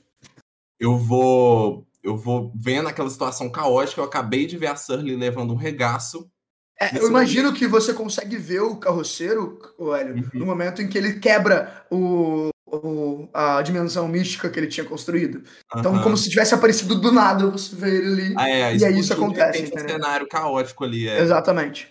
Eu 0.78 0.96
vou. 0.96 1.86
Eu 2.02 2.16
vou 2.16 2.52
vendo 2.54 2.88
aquela 2.88 3.10
situação 3.10 3.50
caótica. 3.50 4.00
Eu 4.00 4.04
acabei 4.04 4.46
de 4.46 4.56
ver 4.56 4.68
a 4.68 4.76
Surly 4.76 5.16
levando 5.16 5.52
um 5.52 5.56
regaço. 5.56 6.30
É, 6.80 6.96
eu 6.96 7.08
imagino 7.08 7.52
que 7.52 7.66
você 7.66 7.92
consegue 7.92 8.36
ver 8.36 8.60
o 8.60 8.76
carroceiro, 8.76 9.58
o 9.76 9.92
Hélio, 9.92 10.14
Uhum. 10.14 10.30
no 10.34 10.46
momento 10.46 10.80
em 10.80 10.88
que 10.88 10.96
ele 10.96 11.18
quebra 11.18 11.84
o, 11.90 12.50
o- 12.76 13.28
a 13.32 13.60
dimensão 13.62 14.06
mística 14.08 14.48
que 14.50 14.58
ele 14.58 14.66
tinha 14.66 14.84
construído. 14.84 15.42
Então, 15.76 15.94
Aham. 15.94 16.02
como 16.02 16.16
se 16.16 16.28
tivesse 16.30 16.54
aparecido 16.54 17.00
do 17.00 17.10
nada, 17.12 17.46
você 17.50 17.74
vê 17.74 17.96
ele 17.96 18.06
ali. 18.06 18.34
Ah, 18.36 18.48
é, 18.48 18.76
e 18.76 18.84
aí 18.84 18.98
isso 18.98 19.12
acontece, 19.12 19.62
Tem 19.70 19.84
um 19.84 19.88
cenário 19.88 20.28
caótico 20.28 20.84
ali. 20.84 21.08
É. 21.08 21.20
Exatamente. 21.20 21.88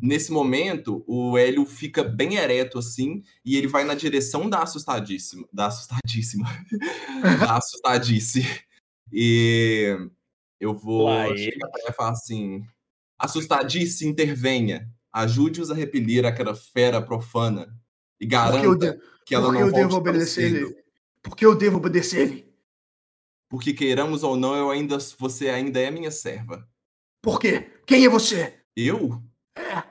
Nesse 0.00 0.30
momento, 0.30 1.02
o 1.06 1.36
Hélio 1.36 1.66
fica 1.66 2.04
bem 2.04 2.36
ereto 2.36 2.78
assim 2.78 3.22
e 3.44 3.56
ele 3.56 3.66
vai 3.66 3.82
na 3.82 3.94
direção 3.94 4.48
da 4.48 4.62
assustadíssima. 4.62 5.48
Da 5.52 5.66
assustadíssima. 5.66 6.46
da 7.52 7.56
assustadice. 7.56 8.44
E 9.12 9.96
eu 10.60 10.72
vou 10.74 11.36
chegar 11.36 11.68
pra 11.68 11.80
ela 11.80 11.90
e 11.90 11.94
falar 11.94 12.10
assim: 12.10 12.62
Assustadice, 13.18 14.06
intervenha. 14.06 14.88
Ajude-os 15.12 15.72
a 15.72 15.74
repelir 15.74 16.24
aquela 16.24 16.54
fera 16.54 17.02
profana. 17.02 17.66
E 18.20 18.26
garanta 18.26 18.92
de- 18.92 19.00
que 19.24 19.34
ela 19.34 19.52
não 19.52 19.60
eu 19.60 19.70
volte 19.70 19.94
obedecer 19.94 20.44
ele. 20.54 20.76
Porque 21.22 21.44
eu 21.46 21.54
devo 21.54 21.76
obedecer 21.78 22.20
ele. 22.20 22.50
Porque 23.48 23.72
queiramos 23.72 24.22
ou 24.22 24.36
não, 24.36 24.54
eu 24.54 24.70
ainda, 24.70 24.98
você 25.18 25.48
ainda 25.48 25.80
é 25.80 25.90
minha 25.90 26.10
serva. 26.10 26.68
Por 27.22 27.38
quê? 27.40 27.70
Quem 27.86 28.04
é 28.04 28.08
você? 28.08 28.54
Eu? 28.76 29.22
É. 29.56 29.82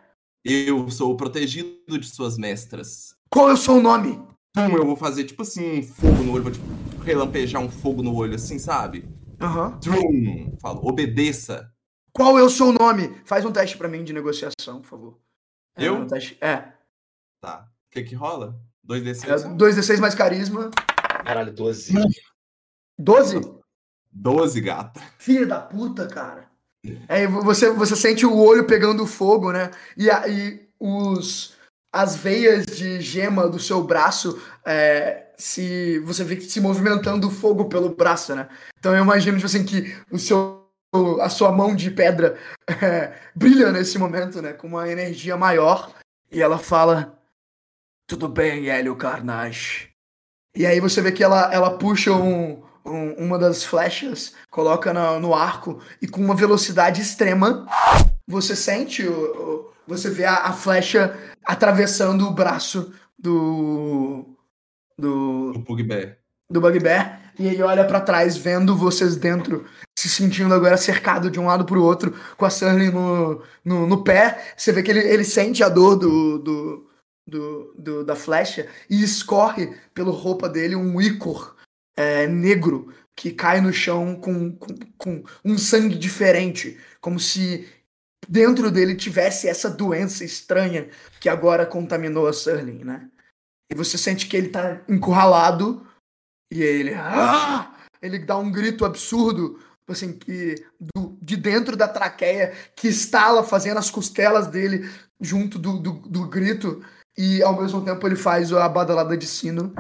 Eu 0.43 0.89
sou 0.89 1.11
o 1.11 1.17
protegido 1.17 1.99
de 1.99 2.07
suas 2.07 2.37
mestras. 2.37 3.15
Qual 3.29 3.49
é 3.49 3.53
o 3.53 3.57
seu 3.57 3.81
nome? 3.81 4.15
Pum, 4.55 4.75
eu 4.77 4.85
vou 4.85 4.95
fazer 4.95 5.25
tipo 5.25 5.41
assim, 5.43 5.79
um 5.79 5.83
fogo 5.83 6.23
no 6.23 6.31
olho, 6.33 6.43
vou 6.43 6.51
tipo, 6.51 6.65
relampejar 7.03 7.61
um 7.61 7.69
fogo 7.69 8.01
no 8.01 8.15
olho, 8.15 8.35
assim, 8.35 8.57
sabe? 8.57 9.07
Aham. 9.39 9.77
Trum, 9.79 10.57
falo, 10.61 10.87
obedeça. 10.87 11.71
Qual 12.11 12.37
é 12.39 12.43
o 12.43 12.49
seu 12.49 12.71
nome? 12.71 13.21
Faz 13.25 13.45
um 13.45 13.51
teste 13.51 13.77
pra 13.77 13.87
mim 13.87 14.03
de 14.03 14.11
negociação, 14.13 14.81
por 14.81 14.87
favor. 14.87 15.19
É, 15.77 15.87
Eu? 15.87 15.95
um 15.97 16.07
teste- 16.07 16.37
É. 16.41 16.73
Tá. 17.41 17.69
O 17.89 17.91
que 17.91 18.03
que 18.03 18.15
rola? 18.15 18.55
2d6? 18.87 19.27
é 19.27 19.55
2d6 19.55 19.99
mais 19.99 20.13
carisma. 20.13 20.69
Caralho, 21.25 21.51
12. 21.51 21.93
12? 22.97 23.59
12, 24.11 24.61
gata. 24.61 25.01
Filha 25.17 25.45
da 25.47 25.59
puta, 25.59 26.07
cara. 26.07 26.47
Aí 27.07 27.25
você, 27.27 27.71
você 27.71 27.95
sente 27.95 28.25
o 28.25 28.37
olho 28.37 28.65
pegando 28.65 29.07
fogo, 29.07 29.51
né? 29.51 29.71
E 29.97 30.09
aí 30.09 30.69
os 30.79 31.57
as 31.91 32.15
veias 32.15 32.67
de 32.67 33.01
gema 33.01 33.49
do 33.49 33.59
seu 33.59 33.83
braço 33.83 34.39
é, 34.63 35.31
se 35.35 35.97
você 35.99 36.23
vê 36.23 36.35
que 36.35 36.45
se 36.45 36.61
movimentando 36.61 37.27
o 37.27 37.31
fogo 37.31 37.65
pelo 37.65 37.95
braço, 37.95 38.35
né? 38.35 38.47
Então 38.77 38.95
eu 38.95 39.03
imagino 39.03 39.37
tipo 39.37 39.47
assim 39.47 39.65
que 39.65 39.95
o 40.11 40.19
seu 40.19 40.59
a 41.21 41.29
sua 41.29 41.51
mão 41.51 41.75
de 41.75 41.91
pedra 41.91 42.37
é, 42.81 43.13
brilha 43.35 43.71
nesse 43.71 43.97
momento, 43.97 44.41
né? 44.41 44.53
Com 44.53 44.67
uma 44.67 44.89
energia 44.89 45.35
maior 45.35 45.91
e 46.31 46.41
ela 46.41 46.57
fala 46.57 47.18
tudo 48.09 48.27
bem, 48.27 48.67
Hélio 48.69 48.95
Carnage. 48.95 49.89
E 50.55 50.65
aí 50.65 50.79
você 50.79 50.99
vê 51.01 51.11
que 51.11 51.23
ela, 51.23 51.53
ela 51.53 51.77
puxa 51.77 52.11
um, 52.11 52.61
um- 52.83 53.13
uma 53.25 53.37
das 53.37 53.63
flechas, 53.63 54.33
coloca 54.49 54.91
na- 54.91 55.19
no 55.19 55.33
arco 55.35 55.79
e 56.01 56.07
com 56.07 56.19
uma 56.19 56.33
velocidade 56.35 57.01
extrema, 57.01 57.67
você 58.27 58.55
sente, 58.55 59.03
o, 59.07 59.13
o- 59.13 59.73
você 59.87 60.09
vê 60.09 60.25
a, 60.25 60.35
a 60.47 60.53
flecha 60.53 61.15
atravessando 61.45 62.27
o 62.27 62.31
braço 62.31 62.91
do 63.17 64.25
do, 64.97 65.51
O 65.55 65.63
Pugbear. 65.63 66.17
do 66.49 66.59
Bugbear 66.59 67.31
e 67.39 67.47
ele 67.47 67.61
olha 67.63 67.85
pra 67.85 68.01
trás 68.01 68.35
vendo 68.35 68.75
vocês 68.75 69.15
dentro, 69.15 69.65
se 69.97 70.09
sentindo 70.09 70.53
agora 70.53 70.75
cercado 70.75 71.31
de 71.31 71.39
um 71.39 71.45
lado 71.45 71.63
pro 71.63 71.81
outro, 71.81 72.13
com 72.35 72.43
a 72.45 72.49
Sunny 72.49 72.89
no, 72.89 73.41
no, 73.63 73.87
no 73.87 74.03
pé. 74.03 74.53
Você 74.57 74.73
vê 74.73 74.83
que 74.83 74.91
ele, 74.91 74.99
ele 74.99 75.23
sente 75.23 75.63
a 75.63 75.69
dor 75.69 75.95
do, 75.95 76.37
do, 76.39 76.88
do, 77.29 77.73
do- 77.77 78.03
da 78.03 78.15
flecha 78.15 78.67
e 78.89 79.01
escorre 79.03 79.75
pela 79.93 80.11
roupa 80.11 80.49
dele 80.49 80.75
um 80.75 80.99
ícor 80.99 81.55
é, 81.97 82.27
negro 82.27 82.93
que 83.15 83.31
cai 83.31 83.59
no 83.61 83.71
chão 83.73 84.15
com, 84.15 84.51
com, 84.55 84.75
com 84.97 85.23
um 85.43 85.57
sangue 85.57 85.95
diferente, 85.97 86.79
como 87.01 87.19
se 87.19 87.67
dentro 88.27 88.71
dele 88.71 88.95
tivesse 88.95 89.47
essa 89.47 89.69
doença 89.69 90.23
estranha 90.23 90.89
que 91.19 91.27
agora 91.29 91.65
contaminou 91.65 92.27
a 92.27 92.33
Surling, 92.33 92.83
né? 92.83 93.09
E 93.71 93.75
você 93.75 93.97
sente 93.97 94.27
que 94.27 94.35
ele 94.37 94.49
tá 94.49 94.81
encurralado 94.87 95.85
e 96.51 96.61
ele. 96.63 96.93
"Ah!" 96.95 97.75
Ele 98.01 98.17
dá 98.19 98.37
um 98.37 98.49
grito 98.49 98.85
absurdo, 98.85 99.59
assim, 99.87 100.13
que 100.17 100.55
do- 100.79 101.17
de 101.21 101.35
dentro 101.35 101.75
da 101.75 101.87
traqueia, 101.87 102.53
que 102.75 102.87
estala 102.87 103.43
fazendo 103.43 103.77
as 103.77 103.91
costelas 103.91 104.47
dele 104.47 104.89
junto 105.19 105.59
do, 105.59 105.77
do, 105.79 105.91
do 106.07 106.27
grito, 106.29 106.81
e 107.19 107.43
ao 107.43 107.61
mesmo 107.61 107.83
tempo 107.83 108.07
ele 108.07 108.15
faz 108.15 108.53
a 108.53 108.69
badalada 108.69 109.17
de 109.17 109.27
sino. 109.27 109.73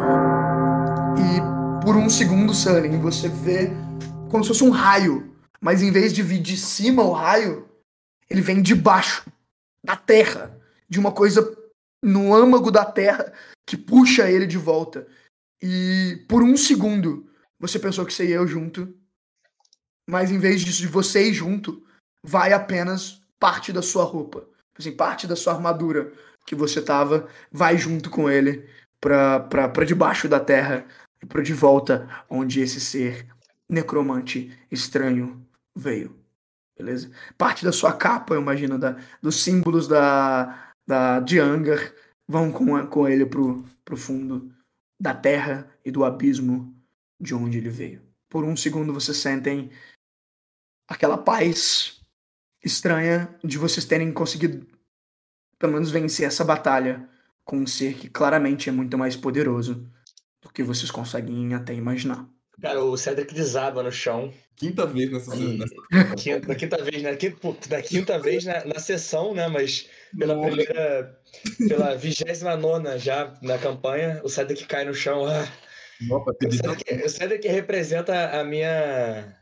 E 1.15 1.85
por 1.85 1.95
um 1.95 2.09
segundo, 2.09 2.53
Sunny, 2.53 2.97
você 2.97 3.29
vê 3.29 3.71
como 4.29 4.43
se 4.43 4.49
fosse 4.49 4.63
um 4.65 4.69
raio, 4.69 5.33
mas 5.61 5.81
em 5.81 5.89
vez 5.89 6.11
de 6.11 6.21
vir 6.21 6.41
de 6.41 6.57
cima 6.57 7.01
o 7.01 7.13
raio, 7.13 7.65
ele 8.29 8.41
vem 8.41 8.61
de 8.61 8.75
baixo, 8.75 9.25
da 9.81 9.95
terra, 9.95 10.59
de 10.89 10.99
uma 10.99 11.13
coisa 11.13 11.57
no 12.03 12.35
âmago 12.35 12.69
da 12.69 12.83
terra 12.83 13.31
que 13.65 13.77
puxa 13.77 14.29
ele 14.29 14.45
de 14.45 14.57
volta. 14.57 15.07
E 15.63 16.25
por 16.27 16.43
um 16.43 16.57
segundo 16.57 17.25
você 17.57 17.79
pensou 17.79 18.05
que 18.05 18.13
seria 18.13 18.35
eu 18.35 18.47
junto, 18.47 18.93
mas 20.09 20.29
em 20.29 20.39
vez 20.39 20.59
disso, 20.59 20.81
de 20.81 20.87
você 20.87 21.29
ir 21.29 21.33
junto, 21.33 21.81
vai 22.21 22.51
apenas 22.51 23.21
parte 23.39 23.71
da 23.71 23.81
sua 23.81 24.03
roupa. 24.03 24.45
Assim, 24.77 24.91
parte 24.91 25.25
da 25.25 25.35
sua 25.37 25.53
armadura 25.53 26.11
que 26.49 26.55
você 26.55 26.81
tava, 26.81 27.29
vai 27.51 27.77
junto 27.77 28.09
com 28.09 28.27
ele 28.27 28.67
pra 28.99 29.85
debaixo 29.85 30.27
da 30.27 30.39
terra 30.39 30.83
e 31.21 31.25
pra 31.27 31.43
de 31.43 31.53
volta 31.53 32.09
onde 32.27 32.59
esse 32.59 32.81
ser 32.81 33.27
necromante 33.69 34.51
estranho 34.71 35.47
veio. 35.75 36.19
Beleza? 36.75 37.11
Parte 37.37 37.63
da 37.63 37.71
sua 37.71 37.93
capa, 37.93 38.33
eu 38.33 38.41
imagino, 38.41 38.79
da, 38.79 38.97
dos 39.21 39.43
símbolos 39.43 39.87
da, 39.87 40.73
da, 40.87 41.19
de 41.19 41.37
Angar 41.37 41.93
vão 42.27 42.51
com, 42.51 42.87
com 42.87 43.07
ele 43.07 43.27
pro, 43.27 43.63
pro 43.85 43.95
fundo 43.95 44.51
da 44.99 45.13
terra 45.13 45.69
e 45.85 45.91
do 45.91 46.03
abismo 46.03 46.75
de 47.21 47.35
onde 47.35 47.59
ele 47.59 47.69
veio. 47.69 48.01
Por 48.27 48.43
um 48.43 48.57
segundo 48.57 48.91
vocês 48.91 49.17
sentem 49.17 49.69
aquela 50.87 51.17
paz 51.17 52.01
estranha 52.63 53.37
de 53.43 53.59
vocês 53.59 53.85
terem 53.85 54.11
conseguido 54.11 54.65
pelo 55.59 55.73
menos 55.73 55.91
vencer 55.91 56.25
essa 56.25 56.43
batalha 56.43 57.07
com 57.43 57.57
um 57.57 57.67
ser 57.67 57.95
que 57.95 58.09
claramente 58.09 58.69
é 58.69 58.71
muito 58.71 58.97
mais 58.97 59.15
poderoso 59.15 59.85
do 60.41 60.49
que 60.49 60.63
vocês 60.63 60.89
conseguem 60.89 61.53
até 61.53 61.73
imaginar. 61.73 62.27
Cara, 62.61 62.83
o 62.83 62.97
Cedric 62.97 63.33
desaba 63.33 63.81
no 63.81 63.91
chão. 63.91 64.33
Quinta 64.55 64.85
vez 64.85 65.11
nessa. 65.11 65.35
E- 65.35 65.57
nessa... 65.57 65.75
Quinta, 66.15 66.47
da 66.47 66.55
quinta 66.55 66.83
vez, 66.83 67.01
né? 67.01 67.17
Da 67.69 67.81
quinta 67.81 68.19
vez 68.19 68.43
na, 68.45 68.65
na 68.65 68.79
sessão, 68.79 69.33
né? 69.33 69.47
Mas 69.47 69.87
pela 70.17 70.35
Nossa. 70.35 70.47
primeira. 70.47 71.19
Pela 71.67 71.95
vigésima 71.95 72.57
nona 72.57 72.97
já 72.97 73.33
na 73.41 73.57
campanha, 73.57 74.19
o 74.23 74.29
Cedric 74.29 74.65
cai 74.65 74.83
no 74.83 74.93
chão. 74.93 75.25
Ah, 75.25 75.47
Nossa, 76.01 76.31
o, 76.31 76.51
Cedric, 76.51 77.05
o 77.05 77.09
Cedric 77.09 77.47
representa 77.47 78.39
a 78.39 78.43
minha. 78.43 79.35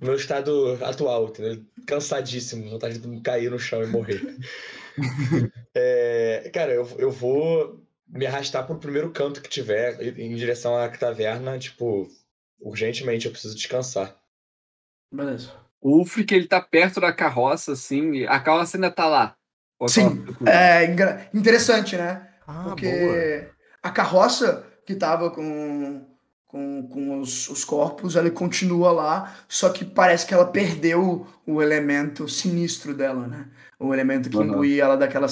Meu 0.00 0.14
estado 0.14 0.78
atual, 0.82 1.28
entendeu? 1.28 1.62
Cansadíssimo, 1.86 2.70
vontade 2.70 2.98
de 2.98 3.20
cair 3.20 3.50
no 3.50 3.58
chão 3.58 3.82
e 3.82 3.86
morrer. 3.86 4.22
É, 5.76 6.50
cara, 6.54 6.72
eu, 6.72 6.86
eu 6.98 7.10
vou 7.10 7.82
me 8.06 8.26
arrastar 8.26 8.64
pro 8.64 8.78
primeiro 8.78 9.10
canto 9.10 9.42
que 9.42 9.48
tiver, 9.48 10.00
em 10.18 10.34
direção 10.36 10.76
à 10.76 10.88
taverna, 10.88 11.58
tipo, 11.58 12.08
urgentemente, 12.60 13.26
eu 13.26 13.32
preciso 13.32 13.56
descansar. 13.56 14.14
Beleza. 15.12 15.50
O 15.80 15.98
Ulfric, 15.98 16.32
ele 16.32 16.46
tá 16.46 16.60
perto 16.60 17.00
da 17.00 17.12
carroça, 17.12 17.72
assim, 17.72 18.12
e 18.12 18.26
a 18.26 18.38
carroça 18.40 18.76
ainda 18.76 18.90
tá 18.90 19.06
lá. 19.06 19.36
Sim, 19.88 20.24
ficou- 20.24 20.46
É 20.48 20.84
interessante, 21.34 21.96
né? 21.96 22.30
Ah, 22.46 22.64
Porque 22.68 22.86
boa. 22.88 23.50
a 23.82 23.90
carroça 23.90 24.66
que 24.86 24.94
tava 24.94 25.30
com, 25.30 26.06
com, 26.54 26.86
com 26.86 27.18
os, 27.18 27.48
os 27.48 27.64
corpos, 27.64 28.14
ela 28.14 28.30
continua 28.30 28.92
lá, 28.92 29.36
só 29.48 29.70
que 29.70 29.84
parece 29.84 30.24
que 30.24 30.32
ela 30.32 30.46
perdeu 30.46 31.26
o 31.44 31.60
elemento 31.60 32.28
sinistro 32.28 32.94
dela, 32.94 33.26
né? 33.26 33.50
O 33.76 33.92
elemento 33.92 34.30
que 34.30 34.36
imbuía 34.36 34.84
ela 34.84 34.96
daquela 34.96 35.26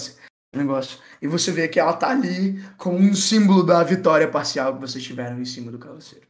negócio. 0.52 0.98
E 1.22 1.28
você 1.28 1.52
vê 1.52 1.68
que 1.68 1.78
ela 1.78 1.92
tá 1.92 2.10
ali 2.10 2.60
como 2.76 2.98
um 2.98 3.14
símbolo 3.14 3.62
da 3.62 3.84
vitória 3.84 4.28
parcial 4.28 4.74
que 4.74 4.80
vocês 4.80 5.04
tiveram 5.04 5.40
em 5.40 5.44
cima 5.44 5.70
do 5.70 5.78
carroceiro. 5.78 6.26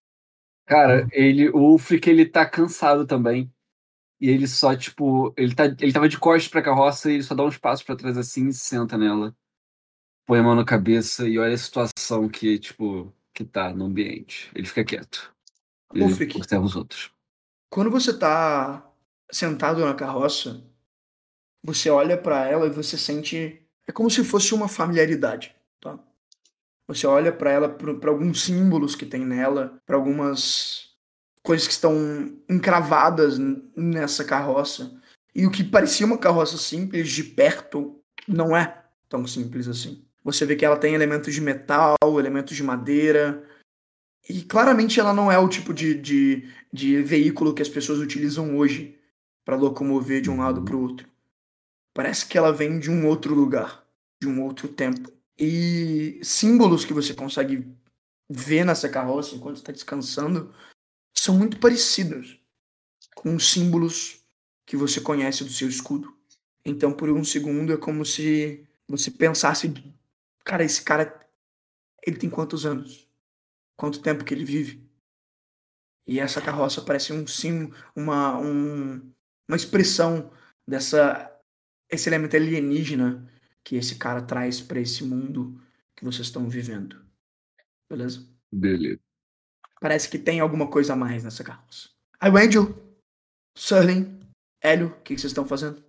Cara, 0.66 1.08
ele, 1.10 1.48
o 1.48 1.70
Ulfric, 1.70 2.10
ele 2.10 2.26
tá 2.26 2.44
cansado 2.44 3.06
também. 3.06 3.50
E 4.20 4.28
ele 4.28 4.46
só, 4.46 4.76
tipo, 4.76 5.32
ele, 5.38 5.54
tá, 5.54 5.64
ele 5.64 5.92
tava 5.92 6.06
de 6.06 6.18
costas 6.18 6.48
pra 6.48 6.60
carroça 6.60 7.10
e 7.10 7.14
ele 7.14 7.22
só 7.22 7.34
dá 7.34 7.42
uns 7.42 7.56
passos 7.56 7.82
pra 7.82 7.96
trás 7.96 8.18
assim 8.18 8.48
e 8.48 8.52
senta 8.52 8.98
nela. 8.98 9.34
Põe 10.26 10.40
a 10.40 10.42
mão 10.42 10.54
na 10.54 10.66
cabeça 10.66 11.26
e 11.26 11.38
olha 11.38 11.54
a 11.54 11.58
situação 11.58 12.28
que, 12.28 12.58
tipo, 12.58 13.10
que 13.44 13.50
tá 13.50 13.72
no 13.72 13.86
ambiente. 13.86 14.50
Ele 14.54 14.66
fica 14.66 14.84
quieto. 14.84 15.32
Ele 15.94 16.12
Frick. 16.14 16.36
observa 16.36 16.64
os 16.64 16.76
outros. 16.76 17.10
Quando 17.70 17.90
você 17.90 18.16
tá 18.16 18.86
sentado 19.30 19.84
na 19.84 19.94
carroça, 19.94 20.62
você 21.62 21.90
olha 21.90 22.16
pra 22.16 22.46
ela 22.46 22.66
e 22.66 22.70
você 22.70 22.98
sente. 22.98 23.62
É 23.86 23.92
como 23.92 24.10
se 24.10 24.24
fosse 24.24 24.54
uma 24.54 24.68
familiaridade, 24.68 25.54
tá? 25.80 25.98
Você 26.86 27.06
olha 27.06 27.32
pra 27.32 27.50
ela, 27.50 27.68
pra 27.68 28.10
alguns 28.10 28.42
símbolos 28.42 28.94
que 28.94 29.06
tem 29.06 29.24
nela, 29.24 29.80
pra 29.86 29.96
algumas 29.96 30.90
coisas 31.42 31.66
que 31.66 31.72
estão 31.72 31.94
encravadas 32.48 33.38
nessa 33.76 34.24
carroça. 34.24 35.00
E 35.34 35.46
o 35.46 35.50
que 35.50 35.64
parecia 35.64 36.06
uma 36.06 36.18
carroça 36.18 36.56
simples 36.58 37.10
de 37.10 37.24
perto 37.24 38.00
não 38.28 38.56
é 38.56 38.84
tão 39.08 39.26
simples 39.26 39.66
assim. 39.66 40.04
Você 40.24 40.46
vê 40.46 40.56
que 40.56 40.64
ela 40.64 40.76
tem 40.76 40.94
elementos 40.94 41.34
de 41.34 41.40
metal, 41.40 41.96
elementos 42.18 42.56
de 42.56 42.62
madeira. 42.62 43.46
E 44.28 44.42
claramente 44.42 45.00
ela 45.00 45.12
não 45.12 45.30
é 45.30 45.38
o 45.38 45.48
tipo 45.48 45.74
de, 45.74 45.94
de, 45.94 46.48
de 46.72 47.02
veículo 47.02 47.54
que 47.54 47.62
as 47.62 47.68
pessoas 47.68 47.98
utilizam 47.98 48.56
hoje 48.56 48.98
para 49.44 49.56
locomover 49.56 50.20
de 50.20 50.30
um 50.30 50.38
lado 50.38 50.62
para 50.62 50.76
o 50.76 50.80
outro. 50.80 51.08
Parece 51.92 52.26
que 52.26 52.38
ela 52.38 52.52
vem 52.52 52.78
de 52.78 52.90
um 52.90 53.06
outro 53.06 53.34
lugar, 53.34 53.84
de 54.20 54.28
um 54.28 54.42
outro 54.42 54.68
tempo. 54.68 55.12
E 55.38 56.20
símbolos 56.22 56.84
que 56.84 56.92
você 56.92 57.12
consegue 57.12 57.66
ver 58.30 58.64
nessa 58.64 58.88
carroça 58.88 59.34
enquanto 59.34 59.56
está 59.56 59.72
descansando 59.72 60.54
são 61.14 61.36
muito 61.36 61.58
parecidos 61.58 62.40
com 63.14 63.34
os 63.34 63.50
símbolos 63.50 64.20
que 64.64 64.76
você 64.76 65.00
conhece 65.00 65.44
do 65.44 65.50
seu 65.50 65.68
escudo. 65.68 66.16
Então, 66.64 66.92
por 66.92 67.10
um 67.10 67.24
segundo, 67.24 67.72
é 67.72 67.76
como 67.76 68.04
se 68.06 68.64
você 68.88 69.10
pensasse: 69.10 69.72
cara, 70.44 70.64
esse 70.64 70.82
cara, 70.82 71.28
ele 72.06 72.16
tem 72.16 72.30
quantos 72.30 72.66
anos? 72.66 73.08
Quanto 73.76 74.02
tempo 74.02 74.24
que 74.24 74.34
ele 74.34 74.44
vive? 74.44 74.88
E 76.06 76.18
essa 76.18 76.42
carroça 76.42 76.82
parece 76.82 77.12
um 77.12 77.26
sim, 77.26 77.72
uma, 77.94 78.38
um, 78.38 79.12
uma 79.48 79.56
expressão 79.56 80.32
dessa 80.66 81.28
esse 81.88 82.08
elemento 82.08 82.34
alienígena 82.34 83.30
que 83.62 83.76
esse 83.76 83.96
cara 83.96 84.22
traz 84.22 84.60
para 84.60 84.80
esse 84.80 85.04
mundo 85.04 85.60
que 85.94 86.04
vocês 86.04 86.26
estão 86.26 86.48
vivendo. 86.48 87.04
Beleza? 87.88 88.26
Beleza. 88.50 89.00
Parece 89.80 90.08
que 90.08 90.18
tem 90.18 90.40
alguma 90.40 90.68
coisa 90.68 90.94
a 90.94 90.96
mais 90.96 91.22
nessa 91.22 91.44
carroça. 91.44 91.90
Aí, 92.18 92.30
Angel, 92.30 92.74
Surling, 93.56 94.20
Hélio, 94.62 94.88
o 94.88 95.02
que, 95.02 95.14
que 95.14 95.20
vocês 95.20 95.30
estão 95.30 95.46
fazendo? 95.46 95.84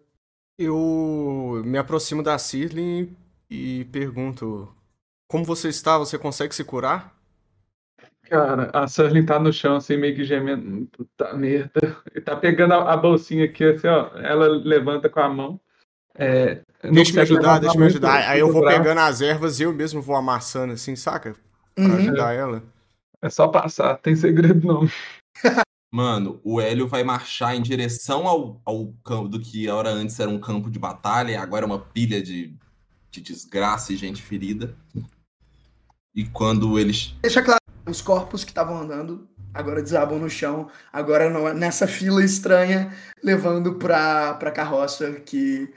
Eu 0.58 1.64
me 1.66 1.78
aproximo 1.78 2.22
da 2.22 2.38
Cirlin 2.38 3.16
e 3.54 3.86
pergunto: 3.86 4.74
Como 5.28 5.43
você 5.45 5.70
está? 5.70 5.97
Você 5.97 6.18
consegue 6.18 6.56
se 6.56 6.64
curar? 6.64 7.16
Cara, 8.24 8.70
a 8.74 8.88
Surling 8.88 9.26
tá 9.26 9.38
no 9.38 9.51
chão, 9.54 9.76
assim, 9.76 9.97
meio 9.97 10.16
que 10.16 10.24
gemendo. 10.24 10.88
Puta 10.88 11.34
merda. 11.34 11.97
E 12.16 12.22
tá 12.22 12.36
pegando 12.36 12.74
a, 12.74 12.93
a 12.93 12.97
bolsinha 12.97 13.45
aqui, 13.45 13.64
assim, 13.64 13.88
ó. 13.88 14.08
Ela 14.18 14.47
levanta 14.47 15.10
com 15.10 15.20
a 15.20 15.30
mão. 15.30 15.60
É, 16.16 16.62
Deixa 16.91 17.14
me 17.14 17.22
ajudar, 17.22 17.60
deixa 17.60 17.78
me 17.78 17.86
ajudar. 17.86 18.30
Aí 18.30 18.39
eu 18.39 18.51
vou 18.51 18.62
braço. 18.62 18.78
pegando 18.78 18.99
as 18.99 19.22
ervas 19.22 19.60
e 19.60 19.64
eu 19.64 19.74
mesmo 19.74 20.01
vou 20.01 20.16
amassando 20.16 20.74
assim, 20.74 20.95
saca? 20.95 21.36
Pra 21.76 21.86
Uhum. 21.86 21.95
ajudar 21.95 22.34
ela. 22.34 22.64
É 23.22 23.30
só 23.30 23.47
passar, 23.47 23.97
tem 23.97 24.16
segredo 24.16 24.66
não. 24.68 24.88
Mano, 25.91 26.39
o 26.43 26.60
Hélio 26.60 26.88
vai 26.88 27.04
marchar 27.04 27.56
em 27.56 27.62
direção 27.62 28.28
ao, 28.28 28.62
ao 28.66 28.93
campo 29.04 29.28
do 29.30 29.39
que 29.39 29.70
a 29.70 29.76
hora 29.76 29.89
antes 29.89 30.20
era 30.20 30.30
um 30.30 30.39
campo 30.39 30.70
de 30.70 30.80
batalha, 30.80 31.32
e 31.32 31.36
agora 31.36 31.66
é 31.66 31.68
uma 31.68 31.80
pilha 31.80 32.22
de, 32.22 32.56
de 33.14 33.22
desgraça 33.22 33.93
e 33.93 33.95
gente 33.95 34.22
ferida. 34.22 34.76
E 36.16 36.26
quando 36.26 36.78
eles. 36.80 37.14
Deixa 37.22 37.41
claro, 37.41 37.59
os 37.88 38.01
corpos 38.01 38.43
que 38.43 38.51
estavam 38.51 38.78
andando 38.80 39.28
agora 39.53 39.84
desabam 39.84 40.18
no 40.18 40.30
chão, 40.30 40.68
agora 40.91 41.30
não- 41.30 41.53
nessa 41.53 41.88
fila 41.88 42.24
estranha, 42.24 42.91
levando 43.24 43.76
pra, 43.76 44.34
pra 44.36 44.51
carroça 44.51 45.11
que, 45.22 45.72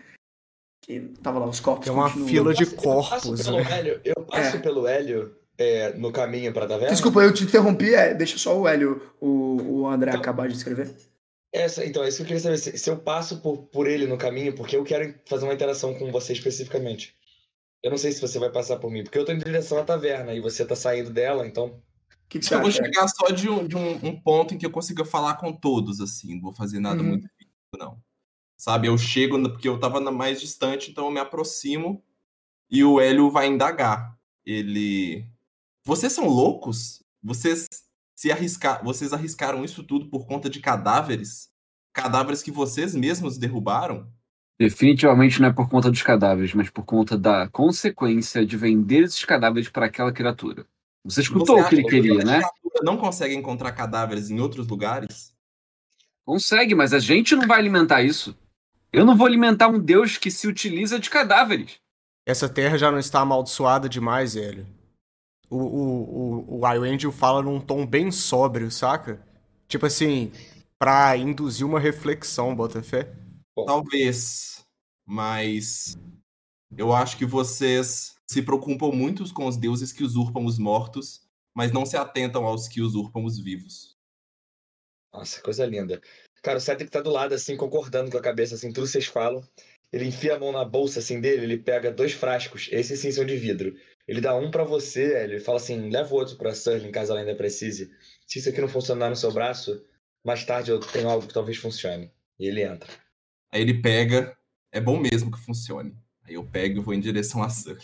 que 0.82 1.01
tava 1.22 1.39
lá, 1.39 1.47
os 1.47 1.61
corpos 1.61 1.84
Tem 1.84 1.93
uma 1.93 2.05
continuam. 2.09 2.28
fila 2.28 2.55
de 2.55 2.62
Eu 2.64 2.70
passo 2.70 2.82
corpos, 2.82 3.43
pelo 3.45 3.57
né? 3.59 3.78
Hélio, 3.78 4.01
eu 4.05 4.14
passo 4.24 4.57
É. 4.57 4.61
pelo 4.61 4.87
Hélio 4.87 5.37
é, 5.59 5.93
no 5.95 6.11
caminho 6.11 6.53
pra 6.55 6.66
taverna. 6.66 6.93
Desculpa, 6.93 7.20
eu 7.20 7.32
te 7.34 7.45
interrompi, 7.45 7.95
é, 7.95 8.14
deixa 8.14 8.39
só 8.39 8.59
o 8.59 8.66
Hélio, 8.66 9.11
o, 9.20 9.80
o 9.80 9.87
André 9.89 10.11
Então- 10.11 10.20
acabar 10.22 10.49
de 10.49 10.55
escrever. 10.57 10.95
Essa, 11.53 11.84
então, 11.87 12.03
é 12.05 12.09
isso 12.09 12.18
que 12.18 12.22
eu 12.24 12.26
queria 12.26 12.41
saber. 12.43 12.59
Se, 12.59 12.76
se 12.76 12.91
eu 12.91 12.99
passo 12.99 13.41
por, 13.41 13.59
por 13.68 13.87
ele 13.87 14.07
no 14.07 14.18
caminho, 14.18 14.55
porque 14.55 14.76
eu 14.76 14.84
quero 14.84 15.14
fazer 15.26 15.45
uma 15.45 15.55
interação 15.55 15.95
com 15.95 16.11
você 16.12 16.34
especificamente. 16.34 17.14
Eu 17.83 17.91
não 17.91 17.99
sei 17.99 18.12
se 18.12 18.20
você 18.20 18.39
vai 18.39 18.51
passar 18.51 18.79
por 18.79 18.91
mim, 18.91 19.05
porque 19.05 19.18
eu 19.18 19.24
tô 19.24 19.33
em 19.33 19.39
direção 19.39 19.79
à 19.79 19.85
taverna 19.85 20.35
e 20.35 20.41
você 20.41 20.64
tá 20.64 20.74
saindo 20.74 21.11
dela, 21.11 21.47
então. 21.47 21.81
Que, 22.29 22.41
Eu 22.53 22.61
vou 22.61 22.70
chegar 22.70 23.07
só 23.09 23.29
de, 23.31 23.49
um, 23.49 23.66
de 23.66 23.77
um, 23.77 24.07
um 24.07 24.20
ponto 24.20 24.53
em 24.55 24.59
que 24.59 24.66
eu 24.66 24.70
consiga 24.70 25.05
falar 25.05 25.35
com 25.37 25.53
todos, 25.53 26.01
assim. 26.01 26.35
Não 26.35 26.41
vou 26.43 26.53
fazer 26.53 26.81
nada 26.81 27.01
Uhum. 27.01 27.09
muito 27.11 27.29
físico, 27.39 27.79
não. 27.79 28.01
Sabe, 28.57 28.89
eu 28.89 28.99
chego, 28.99 29.41
porque 29.51 29.68
eu 29.68 29.79
tava 29.79 30.01
na 30.01 30.11
mais 30.11 30.41
distante, 30.41 30.91
então 30.91 31.05
eu 31.07 31.11
me 31.11 31.20
aproximo 31.20 32.03
e 32.70 32.83
o 32.83 33.01
Hélio 33.01 33.31
vai 33.31 33.47
indagar. 33.47 34.18
Ele. 34.45 35.24
Vocês 35.85 36.12
são 36.12 36.27
loucos? 36.29 37.03
Vocês 37.22 37.66
se 38.16 38.33
arriscar, 38.33 38.83
vocês 38.83 39.12
arriscaram 39.12 39.64
isso 39.64 39.85
tudo 39.85 40.09
por 40.09 40.27
conta 40.27 40.49
de 40.51 40.59
cadáveres? 40.61 41.51
Cadáveres 41.93 42.43
que 42.43 42.51
vocês 42.51 42.95
mesmos 42.95 43.39
derrubaram? 43.39 44.11
Definitivamente 44.59 45.40
não 45.40 45.48
é 45.48 45.52
por 45.52 45.68
conta 45.68 45.90
dos 45.90 46.02
cadáveres, 46.02 46.54
mas 46.54 46.70
por 46.70 46.84
conta 46.84 47.16
da 47.16 47.48
consequência 47.48 48.44
de 48.44 48.57
vender 48.57 49.04
esses 49.04 49.24
cadáveres 49.24 49.68
para 49.68 49.86
aquela 49.86 50.11
criatura. 50.11 50.66
Você 51.04 51.20
escutou 51.20 51.57
Você 51.57 51.62
o 51.62 51.68
que 51.68 51.74
ele 51.74 51.82
acha 51.82 51.90
queria, 51.90 52.24
né? 52.24 52.40
não 52.82 52.96
consegue 52.96 53.34
encontrar 53.34 53.72
cadáveres 53.72 54.30
em 54.30 54.40
outros 54.40 54.66
lugares? 54.66 55.34
Consegue, 56.24 56.74
mas 56.74 56.92
a 56.92 56.98
gente 56.98 57.36
não 57.36 57.46
vai 57.46 57.59
alimentar 57.59 58.02
isso. 58.02 58.36
Eu 58.92 59.04
não 59.04 59.16
vou 59.16 59.26
alimentar 59.26 59.68
um 59.68 59.78
deus 59.78 60.16
que 60.16 60.30
se 60.30 60.48
utiliza 60.48 60.98
de 60.98 61.11
cadáveres. 61.11 61.76
Essa 62.24 62.48
terra 62.48 62.76
já 62.76 62.90
não 62.90 62.98
está 62.98 63.20
amaldiçoada 63.20 63.88
demais, 63.88 64.36
Hélio. 64.36 64.66
O, 65.48 65.59
o, 65.59 66.59
o, 66.59 66.61
o 66.61 66.74
Iwangel 66.74 67.12
fala 67.12 67.42
num 67.42 67.61
tom 67.61 67.86
bem 67.86 68.11
sóbrio, 68.11 68.70
saca? 68.70 69.20
Tipo 69.68 69.86
assim, 69.86 70.32
pra 70.78 71.16
induzir 71.16 71.64
uma 71.64 71.78
reflexão, 71.78 72.54
Botafé. 72.54 73.12
Talvez, 73.64 74.66
mas 75.07 75.96
eu 76.76 76.92
acho 76.92 77.16
que 77.16 77.24
vocês 77.24 78.16
se 78.28 78.42
preocupam 78.42 78.90
muito 78.90 79.32
com 79.32 79.46
os 79.46 79.57
deuses 79.57 79.92
que 79.92 80.04
usurpam 80.04 80.44
os 80.44 80.59
mortos, 80.59 81.26
mas 81.54 81.72
não 81.72 81.86
se 81.86 81.96
atentam 81.96 82.44
aos 82.44 82.68
que 82.68 82.82
usurpam 82.82 83.24
os 83.24 83.38
vivos. 83.38 83.96
Nossa, 85.12 85.40
coisa 85.40 85.64
linda. 85.64 86.00
Cara, 86.42 86.59
o 86.59 86.61
Cedric 86.61 86.90
tá 86.90 87.00
do 87.00 87.11
lado, 87.11 87.34
assim, 87.34 87.57
concordando 87.57 88.11
com 88.11 88.18
a 88.18 88.22
cabeça, 88.22 88.54
assim, 88.54 88.72
tudo 88.72 88.84
que 88.84 88.90
vocês 88.90 89.07
falam. 89.07 89.42
Ele 89.92 90.04
enfia 90.04 90.34
a 90.34 90.38
mão 90.38 90.52
na 90.52 90.64
bolsa, 90.64 90.98
assim, 90.98 91.20
dele, 91.20 91.44
ele 91.44 91.59
pega 91.59 91.90
dois 91.90 92.12
frascos, 92.12 92.68
esses 92.70 93.00
sim 93.00 93.11
são 93.11 93.24
de 93.24 93.36
vidro. 93.36 93.74
Ele 94.07 94.20
dá 94.20 94.36
um 94.36 94.50
pra 94.50 94.64
você, 94.64 95.14
Hélio, 95.14 95.38
e 95.38 95.40
fala 95.40 95.57
assim, 95.57 95.88
leva 95.88 96.12
o 96.12 96.18
outro 96.18 96.36
pra 96.36 96.50
Sterling, 96.50 96.92
caso 96.92 97.12
ela 97.12 97.20
ainda 97.20 97.34
precise. 97.34 97.90
Se 98.26 98.38
isso 98.38 98.48
aqui 98.48 98.61
não 98.61 98.68
funcionar 98.68 99.09
no 99.09 99.16
seu 99.16 99.32
braço, 99.32 99.82
mais 100.24 100.44
tarde 100.44 100.70
eu 100.70 100.80
tenho 100.80 101.09
algo 101.09 101.26
que 101.26 101.34
talvez 101.34 101.57
funcione. 101.57 102.12
E 102.38 102.46
ele 102.46 102.62
entra. 102.62 102.92
Aí 103.53 103.61
ele 103.61 103.80
pega, 103.80 104.36
é 104.72 104.80
bom 104.80 104.99
mesmo 104.99 105.30
que 105.30 105.38
funcione. 105.38 105.97
Aí 106.24 106.34
eu 106.34 106.44
pego 106.44 106.78
e 106.78 106.82
vou 106.82 106.94
em 106.94 107.01
direção 107.01 107.42
a 107.42 107.49
Sully. 107.49 107.78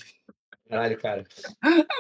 Caralho, 0.69 0.99
cara. 0.99 1.25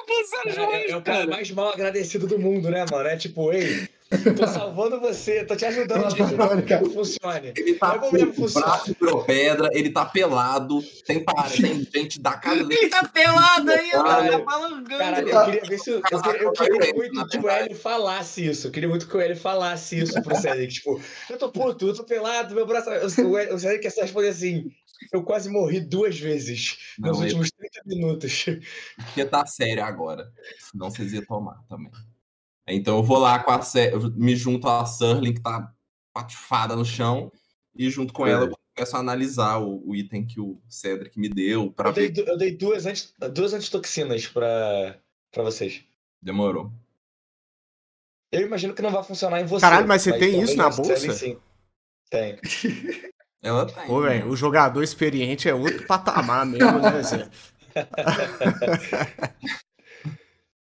É, 0.47 0.91
é 0.91 0.97
o 0.97 1.03
cara 1.03 1.27
mais 1.27 1.51
mal 1.51 1.73
agradecido 1.73 2.27
do 2.27 2.39
mundo, 2.39 2.71
né, 2.71 2.85
mano? 2.91 3.09
É 3.09 3.17
tipo, 3.17 3.53
ei, 3.53 3.89
tô 4.37 4.47
salvando 4.47 5.01
você, 5.01 5.45
tô 5.45 5.57
te 5.57 5.65
ajudando 5.65 6.05
a 6.07 6.63
que 6.63 6.79
funcione. 6.91 7.53
Ele 7.57 7.75
tá 7.75 7.95
É 7.95 7.99
com 7.99 8.07
o 8.17 8.33
funciona. 8.33 8.67
braço 8.67 8.97
virou 9.01 9.25
pedra, 9.25 9.69
ele 9.73 9.91
tá 9.91 10.05
pelado, 10.05 10.83
tem, 11.07 11.23
para, 11.25 11.49
tem 11.51 11.87
gente 11.95 12.21
da 12.21 12.37
dele. 12.37 12.75
Ele 12.75 12.89
tá 12.89 13.05
pelado 13.09 13.71
ainda, 13.71 14.03
tá 14.39 14.45
falangando. 14.45 14.99
Caralho, 14.99 15.29
eu 15.29 15.45
queria 15.45 15.63
ver 15.63 15.79
se. 15.79 15.91
Eu, 15.91 16.03
eu 16.11 16.21
queria, 16.23 16.43
eu 16.43 16.53
queria 16.53 16.95
muito 16.95 17.27
que 17.29 17.39
o 17.39 17.49
Hélio 17.49 17.77
falasse 17.77 18.47
isso. 18.47 18.67
Eu 18.67 18.71
queria 18.71 18.89
muito 18.89 19.07
que 19.09 19.17
o 19.17 19.21
Hélio 19.21 19.37
falasse 19.37 19.99
isso 19.99 20.21
pro 20.23 20.37
Cedric. 20.37 20.75
Tipo, 20.75 21.01
eu 21.31 21.39
tô 21.39 21.49
puto, 21.51 21.89
eu 21.89 21.95
tô 21.95 22.05
pelado, 22.05 22.55
meu 22.55 22.67
braço. 22.67 22.91
eu- 22.91 23.07
O, 23.55 23.59
Cedric 23.59 23.83
quer 23.83 23.91
só 23.91 24.03
responder 24.03 24.29
assim. 24.29 24.71
Eu 25.13 25.23
quase 25.25 25.51
morri 25.51 25.81
duas 25.81 26.17
vezes 26.19 26.79
nos 26.99 27.19
Não, 27.19 27.25
ele 27.25 27.35
últimos 27.35 27.51
30 27.51 27.81
minutos. 27.87 28.47
ia 29.17 29.27
tá 29.29 29.45
sério 29.47 29.83
agora. 29.85 30.31
Senão 30.71 30.91
vocês 30.91 31.13
iam 31.13 31.25
tomar 31.25 31.57
também. 31.69 31.91
Então 32.67 32.97
eu 32.99 33.03
vou 33.03 33.19
lá 33.19 33.39
com 33.43 33.51
a 33.51 33.61
Sé- 33.63 33.93
eu 33.93 34.01
me 34.13 34.37
junto 34.37 34.69
à 34.69 34.85
Surling, 34.87 35.35
que 35.35 35.41
tá 35.41 35.73
patifada 36.13 36.77
no 36.77 36.85
chão, 36.85 37.31
e 37.75 37.91
junto 37.91 38.13
com 38.13 38.27
ela 38.27 38.45
eu 38.45 38.57
começo 38.75 38.97
a 38.97 39.01
analisar 39.01 39.59
o, 39.59 39.83
o 39.89 39.95
item 39.97 40.25
que 40.27 40.41
o 40.41 40.61
Cedric 40.69 41.19
me 41.19 41.29
deu 41.29 41.73
pra 41.73 41.89
Eu 41.89 41.93
dei, 41.93 42.09
ver. 42.09 42.13
du- 42.25 42.31
eu 42.31 42.39
dei 42.39 42.57
duas, 42.57 42.87
anti, 42.87 43.13
duas 43.33 43.53
antitoxinas 43.53 44.27
pra, 44.27 44.99
pra 45.31 45.43
vocês. 45.43 45.83
Demorou. 46.21 46.71
Eu 48.31 48.43
imagino 48.47 48.73
que 48.75 48.81
não 48.83 48.91
vai 48.91 49.03
funcionar 49.03 49.41
em 49.41 49.45
você. 49.47 49.61
Caralho, 49.61 49.87
mas 49.89 50.03
você 50.03 50.19
tem 50.19 50.41
isso 50.41 50.57
na 50.57 50.71
bolsa? 50.71 51.13
sim. 51.13 51.39
Tem. 52.11 52.39
Ela 53.43 53.67
tem. 53.67 53.87
Pô, 53.87 54.01
velho, 54.03 54.29
o 54.29 54.37
jogador 54.37 54.83
experiente 54.83 55.49
é 55.49 55.55
outro 55.55 55.85
patamar 55.87 56.47
mesmo, 56.47 56.79
né, 56.79 57.03
Zé? 57.03 57.29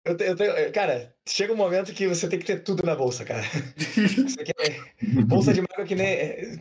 Eu 0.06 0.16
te- 0.16 0.24
eu 0.24 0.36
tenho- 0.36 0.72
cara, 0.72 1.12
chega 1.28 1.52
um 1.52 1.56
momento 1.56 1.92
que 1.92 2.06
você 2.06 2.28
tem 2.28 2.38
que 2.38 2.44
ter 2.46 2.62
tudo 2.62 2.84
na 2.86 2.94
bolsa, 2.94 3.24
cara. 3.24 3.42
Aqui 4.40 4.52
é- 4.60 5.22
bolsa 5.24 5.52
de 5.52 5.60
mago 5.60 5.74
é 5.80 5.84
que 5.84 5.94
nem. 5.94 6.06
é- 6.06 6.58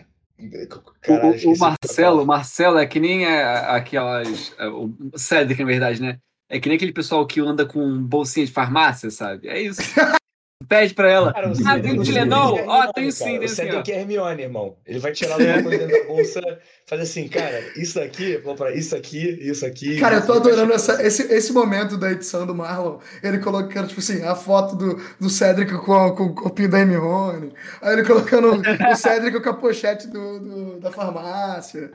Caralho, 1.02 1.30
o, 1.48 1.52
o 1.52 1.54
eu 1.54 1.58
Marcelo, 1.58 2.24
o 2.24 2.26
Marcelo 2.26 2.78
é 2.80 2.86
que 2.86 3.00
nem 3.00 3.26
a- 3.26 3.76
aquelas. 3.76 4.54
é, 4.58 4.68
O 4.68 4.92
Cedric, 5.16 5.62
na 5.62 5.68
verdade, 5.68 6.02
né? 6.02 6.18
É 6.50 6.60
que 6.60 6.68
nem 6.68 6.76
aquele 6.76 6.92
pessoal 6.92 7.26
que 7.26 7.40
anda 7.40 7.66
com 7.66 8.02
bolsinha 8.04 8.46
de 8.46 8.52
farmácia, 8.52 9.10
sabe? 9.12 9.48
É 9.48 9.62
isso. 9.62 9.82
Pede 10.68 10.94
pra 10.94 11.10
ela. 11.12 11.34
Cara, 11.34 11.48
o 11.48 11.52
Ah, 11.52 11.54
tem? 11.56 11.64
Cedric 12.04 12.18
é 12.18 12.26
Ó, 12.68 12.92
tem 12.94 13.12
sim, 13.12 13.24
cara. 13.26 13.40
tem 13.40 13.46
O 13.46 13.50
sim, 13.50 13.56
Cedric 13.56 13.92
ó. 13.92 13.94
é 13.96 14.00
Hermione, 14.00 14.42
irmão. 14.44 14.78
Ele 14.86 15.00
vai 15.00 15.12
tirar 15.12 15.34
alguma 15.34 15.64
coisa 15.64 15.78
dentro 15.88 16.02
da 16.02 16.08
bolsa, 16.08 16.42
fazer 16.88 17.02
assim, 17.04 17.28
cara, 17.28 17.60
isso 17.80 18.00
aqui, 18.00 18.38
vou 18.38 18.56
pra 18.56 18.74
isso 18.76 18.96
aqui, 18.96 19.28
isso 19.42 19.66
aqui. 19.66 20.00
Cara, 20.00 20.16
eu 20.16 20.26
tô 20.26 20.34
adorando 20.34 20.74
essa, 20.74 21.02
esse, 21.06 21.24
esse 21.34 21.52
momento 21.54 21.98
da 21.98 22.12
edição 22.12 22.46
do 22.46 22.56
Marlon. 22.56 23.00
Ele 23.24 23.40
colocando, 23.40 23.88
tipo 23.88 24.00
assim, 24.00 24.24
a 24.24 24.36
foto 24.36 24.76
do, 24.76 24.96
do 25.20 25.30
Cedric 25.30 25.72
com, 25.80 26.16
com 26.16 26.24
o 26.26 26.36
copinho 26.36 26.70
da 26.70 26.80
Hermione. 26.80 27.54
Aí 27.82 27.94
ele 27.94 28.04
colocando 28.06 28.52
o 28.92 28.96
Cedric 28.96 29.42
com 29.42 29.50
a 29.50 29.54
pochete 29.54 30.08
do, 30.08 30.40
do- 30.40 30.80
da 30.80 30.92
farmácia. 30.92 31.92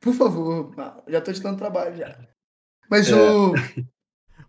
Por 0.00 0.14
favor, 0.14 0.74
já 1.06 1.20
tô 1.20 1.32
te 1.32 1.40
dando 1.40 1.58
trabalho 1.58 1.96
já. 1.96 2.16
Mas 2.90 3.08
É. 3.10 3.14
o. 3.14 3.54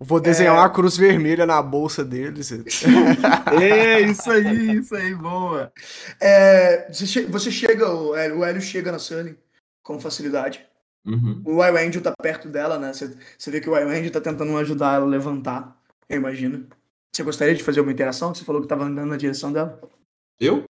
Vou 0.05 0.19
desenhar 0.19 0.55
uma 0.55 0.69
cruz 0.69 0.97
vermelha 0.97 1.45
na 1.45 1.61
bolsa 1.61 2.03
deles. 2.03 2.51
É, 3.61 4.01
isso 4.01 4.29
aí, 4.31 4.77
isso 4.77 4.95
aí, 4.95 5.13
boa. 5.15 5.71
é, 6.19 6.91
você, 6.91 7.05
che- 7.05 7.25
você 7.25 7.51
chega, 7.51 7.89
o 7.89 8.15
Hélio, 8.15 8.39
o 8.39 8.43
Hélio 8.45 8.61
chega 8.61 8.91
na 8.91 8.99
Sully 8.99 9.37
com 9.83 9.99
facilidade. 9.99 10.65
Uhum. 11.05 11.41
O 11.45 11.63
Iwangel 11.63 12.01
tá 12.01 12.13
perto 12.21 12.47
dela, 12.47 12.79
né? 12.79 12.93
Você, 12.93 13.15
você 13.37 13.51
vê 13.51 13.59
que 13.61 13.69
o 13.69 13.77
Iwangel 13.77 14.11
tá 14.11 14.21
tentando 14.21 14.57
ajudar 14.57 14.95
ela 14.95 15.05
a 15.05 15.09
levantar, 15.09 15.77
eu 16.09 16.17
imagino. 16.17 16.67
Você 17.15 17.21
gostaria 17.23 17.53
de 17.53 17.63
fazer 17.63 17.81
uma 17.81 17.91
interação? 17.91 18.33
Você 18.33 18.43
falou 18.43 18.61
que 18.61 18.67
tava 18.67 18.85
andando 18.85 19.09
na 19.09 19.17
direção 19.17 19.51
dela. 19.53 19.79
Eu? 20.39 20.63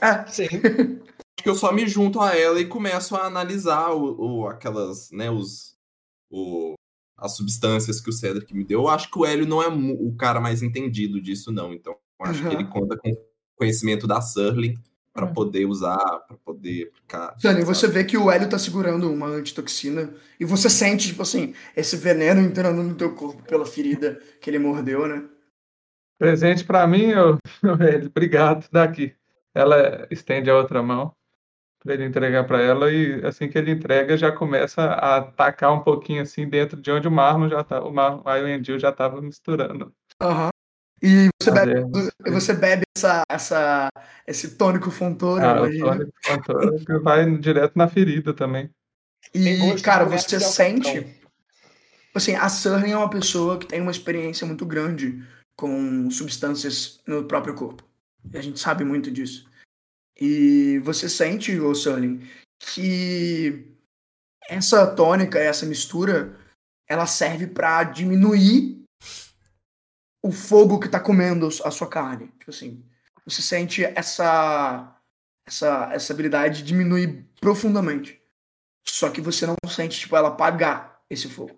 É, 0.00 0.26
Sim. 0.26 0.48
Acho 1.38 1.42
que 1.44 1.48
eu 1.48 1.54
só 1.54 1.70
me 1.72 1.86
junto 1.86 2.20
a 2.20 2.34
ela 2.36 2.58
e 2.60 2.66
começo 2.66 3.14
a 3.14 3.26
analisar 3.26 3.90
o, 3.92 4.40
o- 4.42 4.48
aquelas, 4.48 5.10
né, 5.12 5.30
os, 5.30 5.76
o, 6.30 6.74
as 7.16 7.36
substâncias 7.36 8.00
que 8.00 8.10
o 8.10 8.12
Cedric 8.12 8.54
me 8.54 8.64
deu. 8.64 8.80
Eu 8.82 8.88
acho 8.88 9.10
que 9.10 9.18
o 9.18 9.24
Hélio 9.24 9.46
não 9.46 9.62
é 9.62 9.68
o 9.68 10.14
cara 10.16 10.40
mais 10.40 10.62
entendido 10.62 11.20
disso, 11.20 11.50
não. 11.50 11.72
Então, 11.72 11.94
eu 12.20 12.26
acho 12.26 12.40
que 12.42 12.46
Uhum. 12.48 12.52
ele 12.52 12.64
conta 12.64 12.96
com 12.96 13.10
conhecimento 13.56 14.06
da 14.06 14.20
Surling 14.20 14.74
para 15.14 15.26
Uhum. 15.26 15.32
poder 15.32 15.64
usar, 15.64 15.96
para 16.28 16.36
poder 16.44 16.88
aplicar. 16.88 17.34
Dani, 17.42 17.64
você 17.64 17.88
vê 17.88 18.04
que 18.04 18.18
o 18.18 18.30
Hélio 18.30 18.50
tá 18.50 18.58
segurando 18.58 19.10
uma 19.10 19.28
antitoxina 19.28 20.12
e 20.38 20.44
você 20.44 20.68
sente, 20.68 21.08
tipo 21.08 21.22
assim, 21.22 21.54
esse 21.74 21.96
veneno 21.96 22.42
entrando 22.42 22.82
no 22.82 22.94
teu 22.94 23.14
corpo 23.14 23.42
pela 23.44 23.64
ferida 23.64 24.20
que 24.40 24.50
ele 24.50 24.58
mordeu, 24.58 25.06
né? 25.08 25.24
Presente 26.18 26.64
pra 26.64 26.86
mim, 26.86 27.12
ô, 27.14 27.38
ô, 27.64 27.76
velho. 27.76 28.06
Obrigado. 28.08 28.66
Daqui. 28.70 29.14
Ela 29.54 30.06
estende 30.10 30.50
a 30.50 30.56
outra 30.56 30.82
mão 30.82 31.14
para 31.86 31.94
ele 31.94 32.04
entregar 32.04 32.44
para 32.44 32.60
ela 32.60 32.92
e 32.92 33.24
assim 33.24 33.48
que 33.48 33.56
ele 33.56 33.70
entrega 33.70 34.16
já 34.16 34.32
começa 34.32 34.82
a 34.82 35.18
atacar 35.18 35.72
um 35.72 35.80
pouquinho 35.80 36.22
assim 36.22 36.48
dentro 36.48 36.80
de 36.80 36.90
onde 36.90 37.06
o 37.06 37.10
Marlon 37.10 37.48
já 37.48 37.62
tá, 37.62 37.80
o 37.80 37.92
Marlon, 37.92 38.22
o 38.24 38.48
Endil 38.48 38.78
já 38.78 38.90
tava 38.90 39.22
misturando. 39.22 39.94
Aham. 40.20 40.50
E 41.02 41.28
você 41.40 41.50
bebe, 41.52 41.72
e 42.26 42.30
você 42.30 42.54
bebe 42.54 42.82
essa, 42.96 43.22
essa, 43.28 43.88
esse 44.26 44.56
tônico 44.56 44.90
fontoura, 44.90 45.50
Ah, 45.50 45.62
o 45.62 45.66
imagina. 45.66 45.98
Tony 45.98 46.12
contou 46.26 46.84
que 46.84 46.98
vai 46.98 47.38
direto 47.38 47.76
na 47.76 47.86
ferida 47.86 48.32
também. 48.32 48.70
E, 49.34 49.80
cara, 49.82 50.04
você 50.04 50.40
sente. 50.40 51.06
Assim, 52.14 52.34
a 52.34 52.48
Surling 52.48 52.92
é 52.92 52.96
uma 52.96 53.10
pessoa 53.10 53.58
que 53.58 53.66
tem 53.66 53.80
uma 53.80 53.90
experiência 53.90 54.46
muito 54.46 54.64
grande 54.64 55.22
com 55.54 56.10
substâncias 56.10 56.98
no 57.06 57.24
próprio 57.24 57.54
corpo. 57.54 57.84
E 58.32 58.38
a 58.38 58.42
gente 58.42 58.58
sabe 58.58 58.82
muito 58.82 59.10
disso. 59.10 59.46
E 60.20 60.78
você 60.80 61.08
sente, 61.08 61.58
ô 61.60 61.74
Surling, 61.74 62.26
que 62.58 63.76
essa 64.48 64.86
tônica, 64.86 65.38
essa 65.38 65.66
mistura, 65.66 66.36
ela 66.88 67.06
serve 67.06 67.46
pra 67.48 67.84
diminuir 67.84 68.82
o 70.22 70.32
fogo 70.32 70.80
que 70.80 70.88
tá 70.88 70.98
comendo 70.98 71.46
a 71.64 71.70
sua 71.70 71.88
carne. 71.88 72.28
Tipo 72.38 72.50
assim, 72.50 72.84
você 73.24 73.42
sente 73.42 73.84
essa 73.84 74.92
essa 75.46 75.90
essa 75.92 76.12
habilidade 76.12 76.62
diminuir 76.62 77.24
profundamente. 77.40 78.20
Só 78.84 79.10
que 79.10 79.20
você 79.20 79.46
não 79.46 79.56
sente 79.68 79.98
tipo 80.00 80.16
ela 80.16 80.28
apagar 80.28 81.00
esse 81.10 81.28
fogo. 81.28 81.56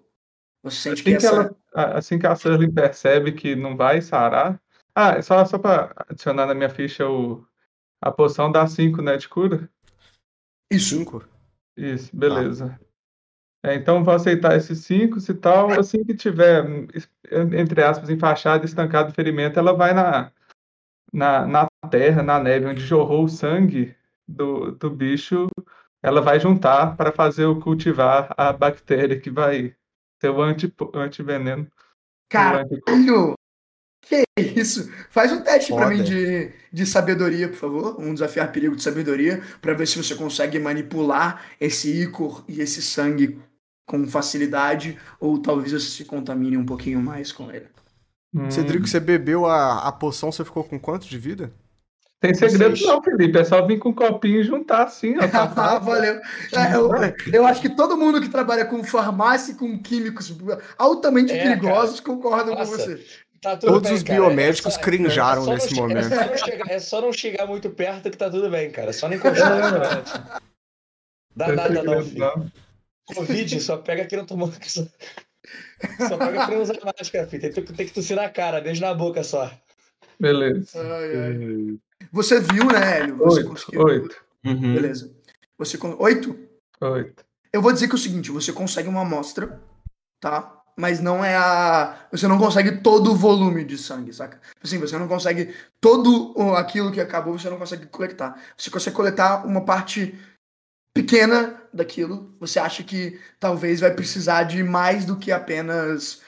Você 0.62 0.76
sente 0.76 1.02
que 1.02 1.10
Assim 1.14 1.20
que, 1.20 1.26
essa 1.26 1.34
ela, 1.36 1.56
a- 1.74 1.98
assim 1.98 2.18
que 2.18 2.26
a 2.26 2.34
Surly 2.34 2.70
percebe 2.72 3.32
que 3.32 3.54
não 3.54 3.76
vai 3.76 4.02
sarar. 4.02 4.60
Ah, 4.94 5.20
só, 5.22 5.44
só 5.44 5.58
para 5.58 5.94
adicionar 6.08 6.46
na 6.46 6.54
minha 6.54 6.68
ficha 6.68 7.06
o, 7.08 7.46
a 8.00 8.10
poção 8.10 8.50
dá 8.50 8.66
5, 8.66 9.02
né, 9.02 9.16
de 9.16 9.28
cura? 9.28 9.68
isso 10.70 10.96
Cinco? 10.96 11.24
Isso, 11.76 12.14
beleza. 12.14 12.78
É, 13.64 13.74
então 13.74 14.04
vou 14.04 14.14
aceitar 14.14 14.56
esses 14.56 14.80
5 14.84 15.18
e 15.18 15.34
tal. 15.34 15.70
Assim 15.78 16.04
que 16.04 16.14
tiver, 16.14 16.64
entre 17.56 17.82
aspas, 17.82 18.10
enfaixado, 18.10 18.64
estancado 18.64 19.10
o 19.10 19.14
ferimento, 19.14 19.58
ela 19.58 19.72
vai 19.72 19.92
na, 19.92 20.32
na, 21.12 21.46
na 21.46 21.68
terra, 21.90 22.22
na 22.22 22.38
neve, 22.38 22.66
onde 22.66 22.80
jorrou 22.80 23.24
o 23.24 23.28
sangue 23.28 23.94
do, 24.26 24.72
do 24.72 24.90
bicho. 24.90 25.48
Ela 26.02 26.20
vai 26.20 26.38
juntar 26.38 26.96
para 26.96 27.12
fazer 27.12 27.46
o 27.46 27.60
cultivar 27.60 28.32
a 28.36 28.52
bactéria 28.52 29.18
que 29.18 29.30
vai 29.30 29.74
ser 30.20 30.30
o 30.30 30.40
anti, 30.40 30.72
antiveneno. 30.94 31.66
Caralho! 32.28 32.80
Que 34.08 34.24
isso? 34.36 34.90
Faz 35.10 35.30
um 35.32 35.42
teste 35.42 35.74
pra 35.74 35.86
Foda. 35.86 35.94
mim 35.94 36.02
de, 36.02 36.50
de 36.72 36.86
sabedoria, 36.86 37.48
por 37.48 37.56
favor. 37.56 38.00
Um 38.00 38.14
desafiar 38.14 38.50
perigo 38.52 38.74
de 38.74 38.82
sabedoria, 38.82 39.42
pra 39.60 39.74
ver 39.74 39.86
se 39.86 40.02
você 40.02 40.14
consegue 40.14 40.58
manipular 40.58 41.44
esse 41.60 41.90
ícor 42.02 42.42
e 42.48 42.60
esse 42.60 42.80
sangue 42.80 43.38
com 43.86 44.06
facilidade, 44.06 44.98
ou 45.20 45.38
talvez 45.40 45.72
você 45.72 45.88
se 45.88 46.04
contamine 46.04 46.56
um 46.56 46.64
pouquinho 46.66 47.00
mais 47.00 47.32
com 47.32 47.50
ele. 47.50 47.66
Hum, 48.34 48.50
Cedrico, 48.50 48.86
você 48.86 49.00
bebeu 49.00 49.46
a, 49.46 49.88
a 49.88 49.92
poção, 49.92 50.30
você 50.30 50.44
ficou 50.44 50.62
com 50.64 50.78
quanto 50.78 51.06
de 51.08 51.18
vida? 51.18 51.52
Tem 52.20 52.34
segredo 52.34 52.76
Vocês. 52.76 52.82
não, 52.82 53.00
Felipe. 53.02 53.38
É 53.38 53.44
só 53.44 53.64
vir 53.64 53.78
com 53.78 53.90
um 53.90 53.94
copinho 53.94 54.40
e 54.40 54.44
juntar 54.44 54.82
assim, 54.84 55.16
ó. 55.18 55.28
tá 55.28 55.44
Ah, 55.56 55.78
valeu. 55.78 56.20
É, 56.52 56.74
eu, 56.74 56.90
eu 57.32 57.46
acho 57.46 57.60
que 57.60 57.68
todo 57.68 57.96
mundo 57.96 58.20
que 58.20 58.28
trabalha 58.28 58.64
com 58.64 58.82
farmácia 58.82 59.52
e 59.52 59.54
com 59.54 59.78
químicos 59.78 60.36
altamente 60.76 61.32
É, 61.32 61.40
perigosos 61.42 62.00
concordam 62.00 62.54
com 62.54 62.60
Nossa. 62.60 62.76
você. 62.76 63.06
Tá 63.40 63.56
tudo 63.56 63.72
Todos 63.72 63.88
bem, 63.88 63.96
os 63.98 64.02
cara. 64.02 64.20
biomédicos 64.20 64.72
É 64.72 64.76
só- 64.76 64.80
crinjaram 64.82 65.46
é 65.50 65.54
nesse 65.54 65.74
momento. 65.74 65.98
É 65.98 66.08
só, 66.08 66.26
não 66.26 66.36
chegar, 66.36 66.70
é 66.70 66.78
só 66.80 67.00
não 67.00 67.12
chegar 67.12 67.46
muito 67.46 67.70
perto 67.70 68.10
que 68.10 68.16
tá 68.16 68.28
tudo 68.28 68.50
bem, 68.50 68.70
cara. 68.70 68.92
Só 68.92 69.08
não 69.08 69.16
encostar. 69.16 70.40
Dá 71.36 71.52
nada 71.52 71.82
não, 71.82 72.02
filho. 72.04 72.18
não. 72.18 72.52
Covid 73.14 73.60
só 73.60 73.76
pega 73.78 74.04
quem 74.06 74.18
não 74.18 74.26
tomou. 74.26 74.50
Só, 74.66 74.82
só 76.08 76.18
pega 76.18 76.46
quem 76.46 76.56
não 76.56 76.62
usa 76.62 76.74
máscara, 76.84 77.26
filho. 77.28 77.40
Tem, 77.52 77.64
que- 77.64 77.72
tem 77.72 77.86
que 77.86 77.92
tossir 77.94 78.16
na 78.16 78.28
cara, 78.28 78.60
beijo 78.60 78.80
na 78.82 78.92
boca 78.92 79.22
só. 79.22 79.50
Beleza. 80.20 80.78
Ai, 80.82 81.16
ai. 81.16 81.78
Você 82.12 82.40
viu, 82.40 82.66
né, 82.66 82.98
Hélio? 82.98 83.16
Você 83.18 83.38
Oito, 83.38 83.48
conseguiu. 83.48 83.82
oito, 83.84 84.24
Uhum. 84.44 84.74
Beleza. 84.74 85.10
Você 85.56 85.78
Oito? 86.00 86.38
oito. 86.80 87.24
Eu 87.52 87.62
vou 87.62 87.72
dizer 87.72 87.86
que 87.86 87.92
é 87.92 87.94
o 87.94 87.98
seguinte, 87.98 88.30
você 88.30 88.52
consegue 88.52 88.88
uma 88.88 89.02
amostra, 89.02 89.58
tá? 90.20 90.57
Mas 90.78 91.00
não 91.00 91.24
é 91.24 91.34
a. 91.36 92.06
Você 92.12 92.28
não 92.28 92.38
consegue 92.38 92.80
todo 92.80 93.10
o 93.10 93.16
volume 93.16 93.64
de 93.64 93.76
sangue, 93.76 94.12
saca? 94.12 94.40
Assim, 94.62 94.78
você 94.78 94.96
não 94.96 95.08
consegue 95.08 95.52
todo 95.80 96.34
aquilo 96.54 96.92
que 96.92 97.00
acabou, 97.00 97.36
você 97.36 97.50
não 97.50 97.58
consegue 97.58 97.86
coletar. 97.86 98.40
Você 98.56 98.70
consegue 98.70 98.94
coletar 98.94 99.44
uma 99.44 99.64
parte 99.64 100.14
pequena 100.94 101.60
daquilo. 101.74 102.32
Você 102.38 102.58
acha 102.60 102.82
que 102.84 103.18
talvez 103.40 103.80
vai 103.80 103.92
precisar 103.92 104.44
de 104.44 104.62
mais 104.62 105.04
do 105.04 105.16
que 105.16 105.32
apenas 105.32 106.22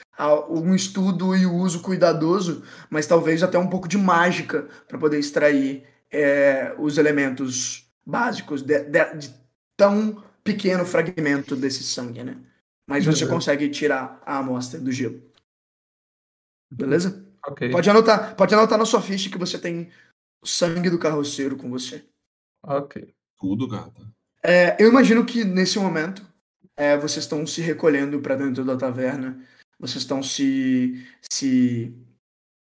um 0.49 0.75
estudo 0.75 1.35
e 1.35 1.45
o 1.45 1.53
uso 1.55 1.81
cuidadoso, 1.81 2.63
mas 2.89 3.07
talvez 3.07 3.41
até 3.41 3.57
um 3.57 3.67
pouco 3.67 3.87
de 3.87 3.97
mágica 3.97 4.67
para 4.87 4.97
poder 4.99 5.17
extrair 5.17 5.83
é, 6.11 6.75
os 6.77 6.97
elementos 6.97 7.89
básicos 8.05 8.61
de, 8.61 8.83
de- 8.83 9.17
de 9.17 9.33
tão 9.77 10.21
pequeno 10.43 10.85
fragmento 10.85 11.55
desse 11.55 11.83
sangue, 11.83 12.23
né? 12.23 12.35
Mas 12.87 13.05
você 13.05 13.19
Beleza. 13.21 13.27
consegue 13.33 13.69
tirar 13.69 14.21
a 14.25 14.37
amostra 14.37 14.79
do 14.79 14.91
gelo. 14.91 15.21
Beleza? 16.71 17.25
Ok. 17.45 17.69
Pode 17.71 17.89
anotar, 17.89 18.35
pode 18.35 18.53
anotar 18.53 18.77
na 18.77 18.85
sua 18.85 19.01
ficha 19.01 19.29
que 19.29 19.37
você 19.37 19.57
tem 19.57 19.89
o 20.43 20.47
sangue 20.47 20.89
do 20.89 20.99
carroceiro 20.99 21.57
com 21.57 21.69
você. 21.69 22.03
Ok. 22.63 23.13
Tudo, 23.39 23.67
gata. 23.67 24.01
É, 24.43 24.75
eu 24.81 24.89
imagino 24.89 25.25
que 25.25 25.43
nesse 25.43 25.77
momento 25.79 26.25
é, 26.77 26.97
vocês 26.97 27.23
estão 27.25 27.45
se 27.45 27.61
recolhendo 27.61 28.19
para 28.21 28.35
dentro 28.35 28.63
da 28.63 28.77
taverna, 28.77 29.39
vocês 29.79 30.03
estão 30.03 30.21
se, 30.23 31.05
se 31.29 31.93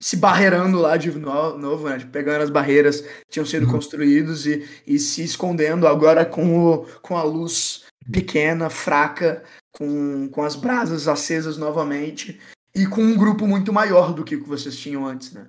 se 0.02 0.16
barreirando 0.16 0.78
lá 0.80 0.96
de 0.96 1.10
no- 1.12 1.56
novo, 1.56 1.88
né? 1.88 1.98
Pegando 2.12 2.42
as 2.42 2.50
barreiras 2.50 3.00
que 3.00 3.30
tinham 3.30 3.46
sido 3.46 3.66
Uhum. 3.66 3.72
construídos 3.72 4.46
e, 4.46 4.66
e 4.86 4.98
se 4.98 5.22
escondendo 5.22 5.86
agora 5.86 6.26
com, 6.26 6.58
o, 6.74 6.86
com 7.00 7.16
a 7.16 7.22
luz 7.22 7.83
pequena, 8.10 8.70
fraca, 8.70 9.42
com, 9.72 10.28
com 10.28 10.42
as 10.42 10.54
brasas 10.54 11.08
acesas 11.08 11.56
novamente 11.56 12.40
e 12.74 12.86
com 12.86 13.02
um 13.02 13.16
grupo 13.16 13.46
muito 13.46 13.72
maior 13.72 14.12
do 14.12 14.24
que 14.24 14.36
o 14.36 14.42
que 14.42 14.48
vocês 14.48 14.76
tinham 14.76 15.06
antes, 15.06 15.32
né? 15.32 15.46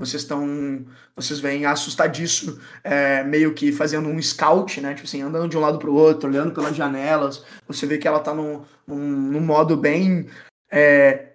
Vocês 0.00 0.22
estão. 0.22 0.86
Vocês 1.14 1.40
vêm 1.40 1.66
assustadiço, 1.66 2.58
é, 2.82 3.22
meio 3.22 3.52
que 3.52 3.70
fazendo 3.70 4.08
um 4.08 4.20
scout, 4.22 4.80
né? 4.80 4.94
Tipo 4.94 5.06
assim, 5.06 5.20
andando 5.20 5.50
de 5.50 5.58
um 5.58 5.60
lado 5.60 5.78
pro 5.78 5.92
outro, 5.92 6.26
olhando 6.26 6.54
pelas 6.54 6.74
janelas. 6.74 7.44
Você 7.68 7.86
vê 7.86 7.98
que 7.98 8.08
ela 8.08 8.20
tá 8.20 8.32
num, 8.32 8.64
num, 8.86 8.96
num 8.96 9.40
modo 9.40 9.76
bem. 9.76 10.26
É, 10.72 11.29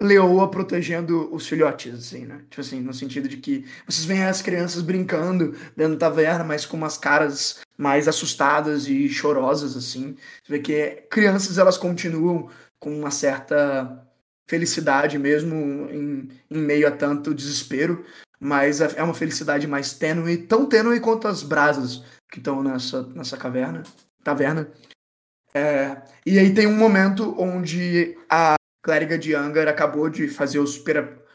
leoa 0.00 0.50
protegendo 0.50 1.32
os 1.32 1.46
filhotes, 1.46 1.94
assim, 1.94 2.24
né? 2.24 2.40
Tipo 2.48 2.60
assim, 2.60 2.80
no 2.80 2.94
sentido 2.94 3.28
de 3.28 3.36
que 3.36 3.66
vocês 3.86 4.04
veem 4.04 4.24
as 4.24 4.40
crianças 4.40 4.82
brincando 4.82 5.54
dentro 5.76 5.96
da 5.96 6.08
taverna, 6.08 6.42
mas 6.42 6.64
com 6.64 6.76
umas 6.76 6.96
caras 6.96 7.60
mais 7.76 8.08
assustadas 8.08 8.88
e 8.88 9.08
chorosas, 9.08 9.76
assim. 9.76 10.16
Você 10.42 10.52
vê 10.52 10.58
que 10.58 10.86
crianças, 11.10 11.58
elas 11.58 11.76
continuam 11.76 12.48
com 12.78 12.98
uma 12.98 13.10
certa 13.10 14.06
felicidade 14.48 15.18
mesmo 15.18 15.54
em, 15.90 16.28
em 16.50 16.58
meio 16.58 16.88
a 16.88 16.90
tanto 16.90 17.34
desespero, 17.34 18.04
mas 18.40 18.80
é 18.80 19.02
uma 19.02 19.14
felicidade 19.14 19.66
mais 19.66 19.92
tênue, 19.92 20.38
tão 20.38 20.66
tênue 20.66 20.98
quanto 20.98 21.28
as 21.28 21.42
brasas 21.42 22.02
que 22.32 22.38
estão 22.38 22.62
nessa, 22.62 23.02
nessa 23.14 23.36
caverna, 23.36 23.82
taverna. 24.24 24.68
É, 25.52 26.02
e 26.24 26.38
aí 26.38 26.54
tem 26.54 26.66
um 26.66 26.76
momento 26.76 27.34
onde 27.38 28.16
a 28.28 28.54
clériga 28.82 29.18
de 29.18 29.34
Angar 29.34 29.68
acabou 29.68 30.08
de 30.08 30.28
fazer 30.28 30.58
os, 30.58 30.82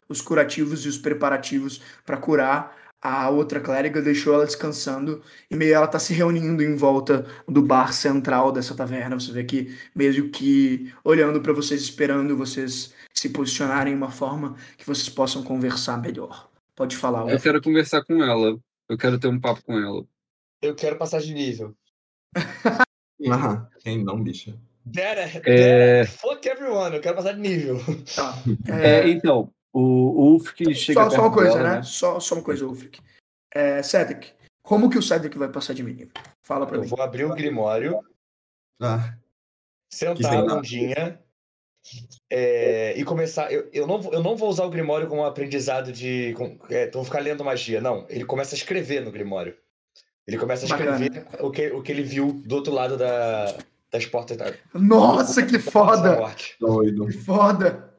os 0.07 0.21
curativos 0.21 0.85
e 0.85 0.89
os 0.89 0.97
preparativos 0.97 1.81
para 2.05 2.17
curar 2.17 2.75
a 3.01 3.29
outra 3.29 3.59
clériga, 3.59 4.01
deixou 4.01 4.33
ela 4.33 4.45
descansando 4.45 5.21
e 5.49 5.55
meio 5.55 5.75
ela 5.75 5.87
tá 5.87 5.99
se 5.99 6.11
reunindo 6.11 6.63
em 6.63 6.75
volta 6.75 7.27
do 7.47 7.61
bar 7.61 7.93
central 7.93 8.51
dessa 8.51 8.73
taverna. 8.73 9.19
Você 9.19 9.31
vê 9.31 9.43
que 9.43 9.77
meio 9.93 10.31
que 10.31 10.91
olhando 11.03 11.39
para 11.39 11.53
vocês, 11.53 11.81
esperando 11.81 12.35
vocês 12.35 12.93
se 13.13 13.29
posicionarem 13.29 13.93
em 13.93 13.95
uma 13.95 14.09
forma 14.09 14.55
que 14.75 14.85
vocês 14.85 15.07
possam 15.07 15.43
conversar 15.43 16.01
melhor. 16.01 16.49
Pode 16.75 16.97
falar. 16.97 17.29
Eu 17.31 17.39
quero 17.39 17.61
conversar 17.61 18.03
com 18.03 18.23
ela. 18.23 18.57
Eu 18.89 18.97
quero 18.97 19.19
ter 19.19 19.27
um 19.27 19.39
papo 19.39 19.63
com 19.63 19.77
ela. 19.77 20.03
Eu 20.61 20.73
quero 20.73 20.97
passar 20.97 21.21
de 21.21 21.33
nível. 21.33 21.75
Ah, 23.31 23.65
quem 23.79 24.03
não, 24.03 24.21
bicha? 24.21 24.59
Dera, 24.85 25.21
É. 25.45 26.05
fuck 26.05 26.47
everyone, 26.47 26.95
eu 26.95 27.01
quero 27.01 27.15
passar 27.15 27.33
de 27.33 27.39
nível. 27.39 27.77
Tá. 28.15 28.35
É, 28.69 28.99
É, 28.99 29.09
então, 29.09 29.49
o, 29.73 30.35
o 30.35 30.39
chega 30.75 31.03
só, 31.05 31.09
só 31.09 31.21
uma 31.21 31.31
coisa, 31.33 31.57
dela, 31.57 31.75
né? 31.77 31.83
Só, 31.83 32.19
só 32.19 32.35
uma 32.35 32.43
coisa, 32.43 32.65
Ulfric. 32.67 32.99
É, 33.53 33.81
Cedric, 33.81 34.31
como 34.63 34.89
que 34.89 34.97
o 34.97 35.01
Cedric 35.01 35.37
vai 35.37 35.49
passar 35.49 35.73
de 35.73 35.81
menino? 35.83 36.11
Fala 36.43 36.67
pra 36.67 36.77
Eu 36.77 36.81
mim. 36.81 36.87
vou 36.87 37.01
abrir 37.01 37.25
o 37.25 37.33
Grimório, 37.33 37.99
Ah, 38.81 39.15
Que 39.89 39.95
sentar 39.97 40.37
a 40.37 40.41
bundinha 40.55 41.19
é, 42.29 42.93
e 42.97 43.03
começar. 43.05 43.51
Eu, 43.51 43.69
eu, 43.71 43.87
não, 43.87 44.01
vou- 44.01 44.13
eu 44.13 44.21
não 44.21 44.35
vou 44.35 44.49
usar 44.49 44.65
o 44.65 44.69
Grimório 44.69 45.07
como 45.07 45.23
aprendizado 45.23 45.91
de. 45.91 46.33
Com, 46.33 46.59
é, 46.69 46.83
então 46.85 47.01
vou 47.01 47.05
ficar 47.05 47.19
lendo 47.19 47.43
magia. 47.45 47.79
Não, 47.79 48.05
ele 48.09 48.25
começa 48.25 48.53
a 48.55 48.57
escrever 48.57 49.01
no 49.01 49.11
Grimório. 49.11 49.55
Ele 50.27 50.37
começa 50.37 50.65
a 50.65 50.69
Bacana. 50.69 50.91
escrever 51.05 51.27
o 51.39 51.51
que, 51.51 51.67
o 51.71 51.81
que 51.83 51.91
ele 51.91 52.01
viu 52.03 52.33
do 52.33 52.55
outro 52.55 52.73
lado 52.73 52.97
da, 52.97 53.55
das 53.95 54.05
portas 54.05 54.37
da. 54.37 54.53
Nossa, 54.73 55.41
que 55.43 55.57
da 55.57 55.71
foda! 55.71 56.35
doido. 56.59 57.07
Que 57.07 57.13
foda! 57.13 57.93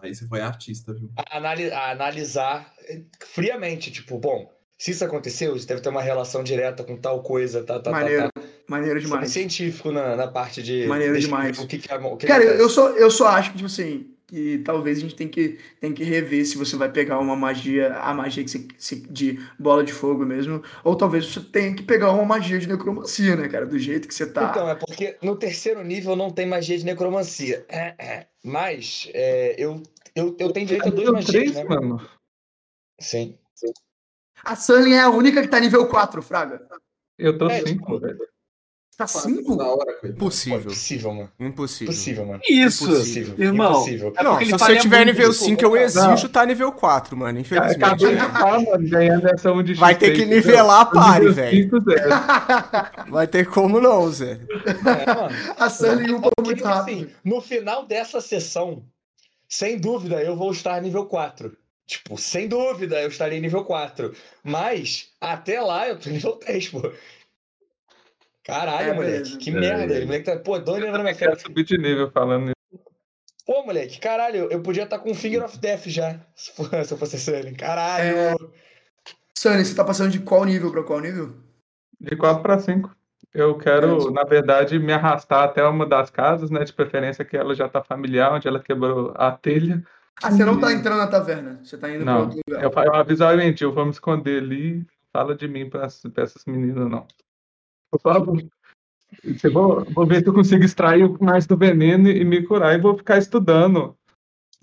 Aí 0.00 0.14
você 0.14 0.26
foi 0.26 0.40
artista, 0.40 0.94
viu? 0.94 1.10
A, 1.16 1.38
anali- 1.38 1.72
a 1.72 1.90
analisar 1.90 2.72
eh, 2.88 3.02
friamente, 3.26 3.90
tipo, 3.90 4.16
bom, 4.18 4.48
se 4.78 4.92
isso 4.92 5.04
aconteceu, 5.04 5.56
isso 5.56 5.66
deve 5.66 5.80
ter 5.80 5.88
uma 5.88 6.00
relação 6.02 6.44
direta 6.44 6.84
com 6.84 6.96
tal 6.96 7.20
coisa, 7.22 7.64
tá, 7.64 7.74
tá, 7.74 7.80
tá, 7.80 7.90
Maneiro, 7.90 8.30
tá. 8.32 8.42
maneiro 8.68 9.00
Ser 9.00 9.06
demais. 9.06 9.30
científico 9.32 9.90
na, 9.90 10.14
na 10.14 10.28
parte 10.28 10.62
de. 10.62 10.86
Maneiro 10.86 11.18
demais. 11.18 11.58
O 11.58 11.66
que, 11.66 11.78
que, 11.78 11.92
é- 11.92 11.96
o 11.96 12.16
que 12.16 12.26
Cara, 12.28 12.42
acontece. 12.44 12.62
eu 12.62 12.68
só, 12.70 12.88
eu 12.90 13.10
só 13.10 13.26
acho 13.28 13.50
que, 13.50 13.56
tipo 13.56 13.66
assim, 13.66 14.14
que 14.28 14.58
talvez 14.58 14.98
a 14.98 15.00
gente 15.00 15.14
tem 15.16 15.26
que, 15.26 15.58
tem 15.80 15.92
que 15.92 16.04
rever 16.04 16.44
se 16.44 16.58
você 16.58 16.76
vai 16.76 16.92
pegar 16.92 17.18
uma 17.18 17.34
magia, 17.34 17.94
a 17.94 18.12
magia 18.12 18.44
que 18.44 18.50
se- 18.50 19.00
de 19.10 19.40
bola 19.58 19.82
de 19.82 19.92
fogo 19.92 20.24
mesmo, 20.24 20.62
ou 20.84 20.94
talvez 20.94 21.26
você 21.26 21.40
tenha 21.40 21.74
que 21.74 21.82
pegar 21.82 22.12
uma 22.12 22.24
magia 22.26 22.58
de 22.58 22.68
necromancia, 22.68 23.34
né, 23.34 23.48
cara? 23.48 23.64
Do 23.64 23.78
jeito 23.78 24.06
que 24.06 24.14
você 24.14 24.30
tá. 24.30 24.50
Então, 24.50 24.68
é 24.68 24.74
porque 24.74 25.16
no 25.22 25.34
terceiro 25.34 25.82
nível 25.82 26.14
não 26.14 26.30
tem 26.30 26.44
magia 26.46 26.76
de 26.76 26.84
necromancia. 26.84 27.64
É, 27.70 27.94
é. 27.98 28.26
Mas 28.44 29.10
é, 29.14 29.54
eu, 29.58 29.82
eu, 30.14 30.36
eu 30.38 30.52
tenho 30.52 30.66
direito 30.66 30.88
a 30.88 30.90
duas 30.90 31.10
magias, 31.10 31.32
3, 31.32 31.54
né? 31.54 31.64
mano. 31.64 32.08
Sim. 33.00 33.38
A 34.44 34.54
Sunny 34.54 34.92
é 34.92 35.00
a 35.00 35.10
única 35.10 35.40
que 35.40 35.48
tá 35.48 35.58
nível 35.58 35.88
4, 35.88 36.22
Fraga. 36.22 36.68
Eu 37.18 37.36
tô 37.38 37.48
É, 37.48 37.60
5, 37.60 37.68
tipo, 37.68 37.98
velho. 37.98 38.18
Tá 38.98 39.06
5? 39.06 39.56
Da 39.56 39.64
hora, 39.64 39.92
coitado. 39.92 40.00
Pô, 40.14 40.24
Impossível. 40.24 40.58
impossível, 40.58 41.14
mano. 41.14 41.30
Impossível. 41.38 41.92
Impossível, 41.92 42.26
mano. 42.26 42.40
Isso, 42.50 42.84
Impossível. 42.90 43.34
irmão. 43.38 43.70
Impossível. 43.70 44.12
É 44.16 44.22
Não, 44.24 44.38
se 44.40 44.50
você 44.50 44.76
tiver 44.76 45.06
nível 45.06 45.30
isso. 45.30 45.44
5, 45.44 45.62
eu 45.62 45.76
exijo 45.76 46.28
tá 46.28 46.44
nível 46.44 46.72
4, 46.72 47.16
mano. 47.16 47.38
Infelizmente. 47.38 47.84
Acabei 47.84 48.16
de 48.16 48.20
falar, 48.20 48.60
mano, 48.60 48.88
ganhando 48.90 49.28
essa 49.28 49.52
1 49.52 49.62
de 49.62 49.74
Vai 49.74 49.94
ter 49.94 50.10
X6, 50.12 50.16
que 50.16 50.24
nivelar 50.26 50.80
a 50.80 50.84
pare, 50.86 51.28
Nível 51.28 51.34
velho. 51.34 51.62
5, 51.62 51.80
zero. 51.84 52.10
Vai 53.08 53.26
ter 53.28 53.46
como 53.46 53.80
não, 53.80 54.10
Zé. 54.10 54.40
É, 54.66 55.14
mano. 55.14 55.36
A 55.56 55.70
Sunny 55.70 56.10
upou 56.10 56.32
Porque, 56.34 56.50
muito 56.50 56.64
rápido. 56.64 56.96
assim, 57.04 57.10
no 57.24 57.40
final 57.40 57.86
dessa 57.86 58.20
sessão, 58.20 58.82
sem 59.48 59.78
dúvida, 59.78 60.20
eu 60.20 60.34
vou 60.34 60.50
estar 60.50 60.82
nível 60.82 61.06
4. 61.06 61.56
Tipo, 61.86 62.18
sem 62.18 62.48
dúvida, 62.48 63.00
eu 63.00 63.08
estarei 63.08 63.40
nível 63.40 63.64
4. 63.64 64.12
Mas, 64.42 65.08
até 65.20 65.60
lá, 65.60 65.88
eu 65.88 65.98
tô 66.00 66.10
nível 66.10 66.32
3, 66.32 66.68
pô. 66.68 66.92
Caralho, 68.48 68.90
É, 68.90 68.94
moleque. 68.94 69.36
Que 69.36 69.50
merda. 69.50 69.94
Ele, 69.94 70.06
moleque 70.06 70.24
tá, 70.24 70.36
pô, 70.38 70.58
doido 70.58 70.86
na 70.90 70.98
minha 71.00 71.14
cara. 71.14 71.32
Quero 71.32 71.40
subir 71.40 71.64
de 71.64 71.76
nível 71.76 72.10
falando 72.10 72.46
isso. 72.46 72.80
Pô, 73.46 73.62
moleque, 73.64 74.00
caralho, 74.00 74.48
eu 74.50 74.60
podia 74.62 74.84
estar 74.84 74.98
com 74.98 75.14
Finger 75.14 75.44
of 75.44 75.58
Death 75.58 75.86
já. 75.86 76.18
Se, 76.34 76.52
for- 76.52 76.84
se 76.84 76.92
eu 76.92 76.98
fosse 76.98 77.18
Sunny. 77.18 77.54
Caralho. 77.54 78.50
Sunny, 79.34 79.64
você 79.64 79.74
tá 79.74 79.84
passando 79.84 80.10
de 80.10 80.20
qual 80.20 80.44
nível 80.44 80.70
pra 80.72 80.82
qual 80.82 81.00
nível? 81.00 81.34
De 82.00 82.16
4 82.16 82.42
para 82.42 82.58
5. 82.58 82.94
Eu 83.34 83.56
quero, 83.58 84.10
na 84.10 84.24
verdade, 84.24 84.78
me 84.78 84.92
arrastar 84.92 85.44
até 85.44 85.62
uma 85.64 85.84
das 85.86 86.10
casas, 86.10 86.50
né? 86.50 86.64
De 86.64 86.72
preferência 86.72 87.24
que 87.24 87.36
ela 87.36 87.54
já 87.54 87.68
tá 87.68 87.82
familiar, 87.82 88.32
onde 88.32 88.48
ela 88.48 88.58
quebrou 88.60 89.12
a 89.16 89.30
telha. 89.30 89.82
Ah, 90.22 90.30
você 90.30 90.44
não 90.44 90.58
tá 90.58 90.72
entrando 90.72 90.98
na 90.98 91.06
taverna. 91.06 91.60
Você 91.62 91.76
tá 91.76 91.88
indo 91.90 92.04
pra 92.04 92.12
Não, 92.14 92.20
outro 92.22 92.40
lugar. 92.48 92.64
eu, 92.64 92.70
eu 92.72 92.94
aviso 92.94 93.22
ao 93.24 93.32
Eventil, 93.34 93.68
eu 93.68 93.74
vou 93.74 93.84
me 93.84 93.90
esconder 93.92 94.42
ali. 94.42 94.86
Fala 95.12 95.34
de 95.34 95.46
mim 95.46 95.68
para 95.68 95.84
essas 95.84 96.44
meninas, 96.46 96.88
não. 96.90 97.06
Por 97.90 98.00
favor. 98.00 98.42
Eu 99.42 99.52
vou, 99.52 99.84
vou 99.86 100.06
ver 100.06 100.22
se 100.22 100.28
eu 100.28 100.34
consigo 100.34 100.64
extrair 100.64 101.08
mais 101.20 101.46
do 101.46 101.56
veneno 101.56 102.08
e 102.08 102.24
me 102.24 102.44
curar. 102.44 102.74
E 102.74 102.80
vou 102.80 102.96
ficar 102.96 103.18
estudando, 103.18 103.96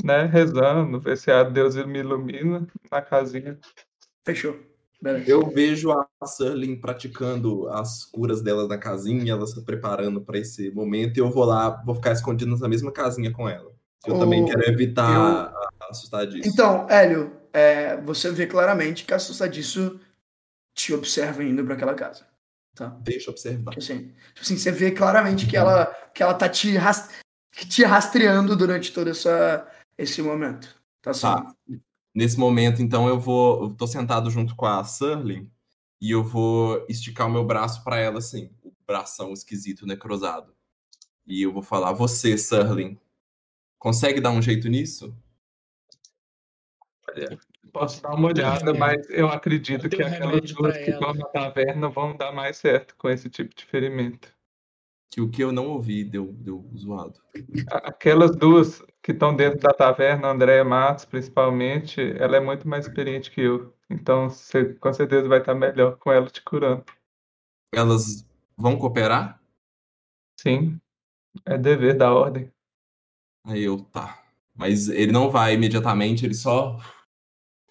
né? 0.03 0.25
Rezando, 0.25 0.99
ver 0.99 1.17
se 1.17 1.31
a 1.31 1.43
Deus 1.43 1.75
me 1.75 1.99
ilumina 1.99 2.67
na 2.91 3.01
casinha. 3.01 3.59
Fechou. 4.23 4.57
Beleza. 5.01 5.29
Eu 5.29 5.49
vejo 5.49 5.91
a 5.91 6.07
Surlin 6.25 6.79
praticando 6.79 7.67
as 7.69 8.05
curas 8.05 8.41
dela 8.41 8.67
na 8.67 8.77
casinha, 8.77 9.33
ela 9.33 9.45
se 9.45 9.63
preparando 9.63 10.21
para 10.21 10.39
esse 10.39 10.71
momento, 10.71 11.17
e 11.17 11.19
eu 11.19 11.29
vou 11.29 11.43
lá, 11.43 11.69
vou 11.85 11.95
ficar 11.95 12.13
escondido 12.13 12.51
nessa 12.51 12.67
mesma 12.67 12.91
casinha 12.91 13.31
com 13.31 13.47
ela. 13.47 13.71
Eu 14.05 14.17
também 14.17 14.45
quero 14.45 14.63
evitar 14.63 15.51
eu- 15.51 15.89
assustar 15.89 16.25
disso. 16.25 16.47
Então, 16.47 16.87
Hélio, 16.89 17.35
é, 17.51 17.97
você 18.01 18.31
vê 18.31 18.47
claramente 18.47 19.05
que 19.05 19.13
a 19.13 19.17
assustadiço 19.17 19.99
te 20.75 20.93
observa 20.93 21.43
indo 21.43 21.63
pra 21.63 21.73
aquela 21.75 21.93
casa. 21.93 22.25
Tá? 22.75 22.89
Deixa 23.01 23.29
eu 23.29 23.31
observar. 23.31 23.73
Assim, 23.77 24.13
assim, 24.39 24.57
você 24.57 24.69
vê 24.69 24.91
claramente 24.91 25.47
que 25.47 25.55
ela, 25.55 25.85
que 26.13 26.21
ela 26.21 26.33
tá 26.33 26.49
te, 26.49 26.75
ras- 26.75 27.09
te 27.51 27.83
rastreando 27.85 28.55
durante 28.55 28.91
todo 28.91 29.09
essa, 29.09 29.65
esse 29.97 30.21
momento. 30.21 30.75
Tá 31.01 31.11
assim. 31.11 31.21
Tá. 31.21 31.55
Nesse 32.13 32.37
momento, 32.37 32.81
então, 32.81 33.07
eu 33.07 33.19
vou. 33.19 33.63
Eu 33.63 33.73
tô 33.73 33.87
sentado 33.87 34.29
junto 34.29 34.55
com 34.55 34.65
a 34.65 34.83
Surlin 34.83 35.49
e 35.99 36.11
eu 36.11 36.23
vou 36.23 36.85
esticar 36.89 37.27
o 37.27 37.31
meu 37.31 37.45
braço 37.45 37.83
para 37.83 37.97
ela, 37.97 38.19
assim, 38.19 38.51
o 38.63 38.71
bração 38.85 39.33
esquisito, 39.33 39.85
necrosado. 39.85 40.53
E 41.25 41.41
eu 41.41 41.51
vou 41.51 41.61
falar: 41.63 41.91
Você, 41.93 42.37
Surlin, 42.37 42.97
consegue 43.77 44.21
dar 44.21 44.31
um 44.31 44.41
jeito 44.41 44.67
nisso? 44.69 45.13
Posso 47.75 48.01
dar 48.01 48.15
uma 48.15 48.29
olhada, 48.29 48.71
remédio. 48.71 48.79
mas 48.79 49.09
eu 49.09 49.27
acredito 49.27 49.87
Eu 49.87 49.89
que 49.89 50.01
aquelas 50.01 50.49
duas 50.53 50.77
que 50.77 50.91
estão 50.91 51.13
na 51.13 51.25
taverna 51.25 51.89
vão 51.89 52.15
dar 52.15 52.31
mais 52.31 52.55
certo 52.55 52.95
com 52.97 53.09
esse 53.09 53.29
tipo 53.29 53.53
de 53.53 53.65
ferimento. 53.65 54.33
Que 55.11 55.19
o 55.19 55.29
que 55.29 55.43
eu 55.43 55.51
não 55.51 55.67
ouvi 55.67 56.05
deu, 56.05 56.31
deu 56.31 56.65
zoado. 56.73 57.19
Aquelas 57.69 58.33
duas 58.33 58.81
que 59.03 59.11
estão 59.11 59.35
dentro 59.35 59.59
da 59.59 59.73
taverna, 59.73 60.29
a 60.29 60.31
Andréia 60.31 60.63
Matos, 60.63 61.03
principalmente, 61.03 61.99
ela 62.17 62.37
é 62.37 62.39
muito 62.39 62.65
mais 62.65 62.87
experiente 62.87 63.29
que 63.29 63.41
eu. 63.41 63.73
Então, 63.89 64.29
você 64.29 64.73
com 64.75 64.93
certeza 64.93 65.27
vai 65.27 65.39
estar 65.39 65.53
melhor 65.53 65.97
com 65.97 66.13
ela 66.13 66.27
te 66.27 66.41
curando. 66.41 66.85
Elas 67.73 68.25
vão 68.55 68.77
cooperar? 68.77 69.37
Sim, 70.39 70.79
é 71.45 71.57
dever 71.57 71.97
da 71.97 72.13
ordem. 72.13 72.49
Aí 73.43 73.65
eu, 73.65 73.81
tá. 73.91 74.23
Mas 74.55 74.87
ele 74.87 75.11
não 75.11 75.29
vai 75.29 75.55
imediatamente, 75.55 76.25
ele 76.25 76.33
só 76.33 76.79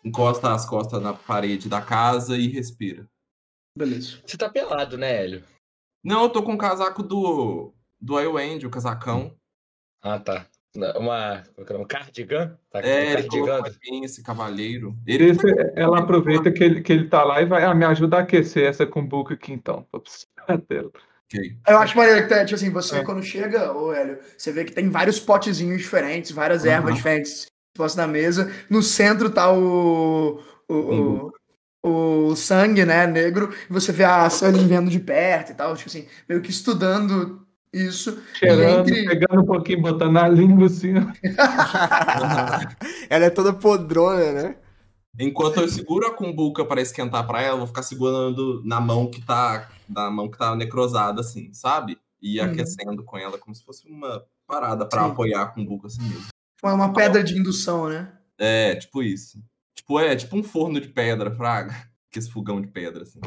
encosta 0.05 0.53
as 0.53 0.69
costas 0.69 1.03
na 1.03 1.15
parede 1.15 1.69
da 1.69 1.81
casa 1.81 2.37
e 2.37 2.49
respira. 2.49 3.09
Beleza. 3.77 4.19
Você 4.25 4.37
tá 4.37 4.49
pelado, 4.49 4.97
né, 4.99 5.23
Hélio? 5.25 5.43
Não, 6.05 6.25
eu 6.25 6.29
tô 6.31 6.43
com 6.43 6.55
o 6.55 6.59
casaco 6.59 7.03
do. 7.03 7.73
do 8.01 8.21
Iwend, 8.21 8.67
o 8.67 8.71
casacão. 8.71 9.35
Ah, 10.03 10.19
tá. 10.21 10.47
Uma. 10.97 11.43
como 11.55 11.63
é 11.63 11.65
que 11.65 11.73
é? 11.73 11.77
Um 11.79 11.85
cardigan? 11.85 12.59
Tá 12.71 12.83
com 12.83 12.89
É, 12.89 12.99
um 12.99 13.03
ele 13.05 13.29
cardigan? 13.29 13.59
aqui 13.61 14.05
esse 14.05 14.23
cavaleiro. 14.23 14.97
Ele 15.07 15.31
Esse, 15.31 15.47
ela 15.77 16.01
aproveita 16.01 16.53
que 16.53 16.63
ele, 16.63 16.83
que 16.83 16.93
ele 16.93 17.09
tá 17.09 17.23
lá 17.25 17.41
e 17.41 17.47
vai. 17.47 17.65
Ah, 17.65 17.75
me 17.75 17.85
ajuda 17.85 18.19
a 18.19 18.21
aquecer 18.21 18.67
essa 18.69 18.87
cumbuca 18.87 19.35
aqui 19.35 19.53
então. 19.53 19.87
pra 19.91 20.01
precisar 20.01 20.57
dela. 20.69 20.91
Ok. 21.25 21.57
Eu 21.67 21.79
acho 21.79 21.97
maneiro 21.97 22.23
que, 22.23 22.29
tá, 22.29 22.45
tipo 22.45 22.55
assim, 22.57 22.71
você 22.71 22.99
É. 22.99 23.05
quando 23.05 23.23
chega, 23.23 23.73
ô 23.73 23.93
Hélio, 23.93 24.19
você 24.37 24.53
vê 24.53 24.65
que 24.65 24.73
tem 24.73 24.91
vários 24.91 25.19
potezinhos 25.19 25.79
diferentes, 25.79 26.31
várias 26.33 26.65
ervas 26.65 26.91
Aham. 26.91 26.97
diferentes 26.97 27.47
postas 27.75 27.97
na 28.07 28.11
mesa. 28.11 28.51
No 28.71 28.83
centro 28.83 29.31
tá 29.31 29.53
o. 29.53 30.41
O, 30.69 31.31
o, 31.83 32.31
o 32.31 32.37
sangue, 32.37 32.85
né, 32.87 33.07
negro. 33.07 33.53
E 33.69 33.73
você 33.73 33.93
vê 33.93 34.05
a 34.05 34.29
Sully 34.31 34.65
vendo 34.67 34.89
de 34.91 34.99
perto 34.99 35.53
e 35.53 35.55
tal, 35.55 35.77
tipo 35.77 35.91
assim, 35.91 36.07
meio 36.27 36.41
que 36.41 36.51
estudando 36.51 37.47
isso. 37.73 38.19
Cheirando, 38.35 38.89
entre- 38.89 39.05
pegando 39.05 39.43
um 39.43 39.45
pouquinho, 39.45 39.83
botando 39.83 40.13
na 40.13 40.27
língua 40.27 40.67
assim. 40.67 40.95
ó. 40.97 41.03
Ela 43.11 43.27
é 43.27 43.31
toda 43.31 43.53
podrona, 43.53 44.33
né? 44.33 44.57
Enquanto 45.19 45.61
eu 45.61 45.69
seguro 45.69 46.07
a 46.07 46.13
cumbuca 46.15 46.65
para 46.65 46.81
esquentar 46.81 47.25
para 47.27 47.41
ela, 47.43 47.55
eu 47.55 47.59
vou 47.59 47.67
ficar 47.69 47.83
segurando 47.83 48.63
na 48.65 48.81
mão 48.81 49.09
que 49.11 49.21
tá. 49.21 49.69
Na 49.89 50.11
mão 50.11 50.29
que 50.31 50.39
tá 50.39 50.57
necrosada, 50.57 51.21
assim, 51.21 51.53
sabe? 51.53 51.99
E 52.23 52.41
Uhum. 52.41 52.47
aquecendo 52.47 53.05
com 53.05 53.19
ela 53.19 53.37
como 53.39 53.55
se 53.55 53.63
fosse 53.63 53.87
uma 53.87 54.25
parada 54.47 54.87
para 54.87 55.05
apoiar 55.05 55.43
a 55.43 55.47
cumbuca 55.47 55.87
assim 55.89 56.03
mesmo. 56.03 56.27
É 56.65 56.73
uma 56.73 56.93
pedra 56.93 57.23
de 57.23 57.39
indução, 57.39 57.89
né? 57.89 58.13
É, 58.39 58.75
tipo 58.75 59.03
isso. 59.03 59.43
Tipo, 59.75 60.01
é 60.01 60.17
tipo 60.17 60.37
um 60.37 60.43
forno 60.43 60.81
de 60.81 60.89
pedra, 60.89 61.35
fraga. 61.35 61.75
Que 62.11 62.21
esse 62.21 62.31
fogão 62.31 62.61
de 62.61 62.69
pedra, 62.69 63.03
assim. 63.03 63.19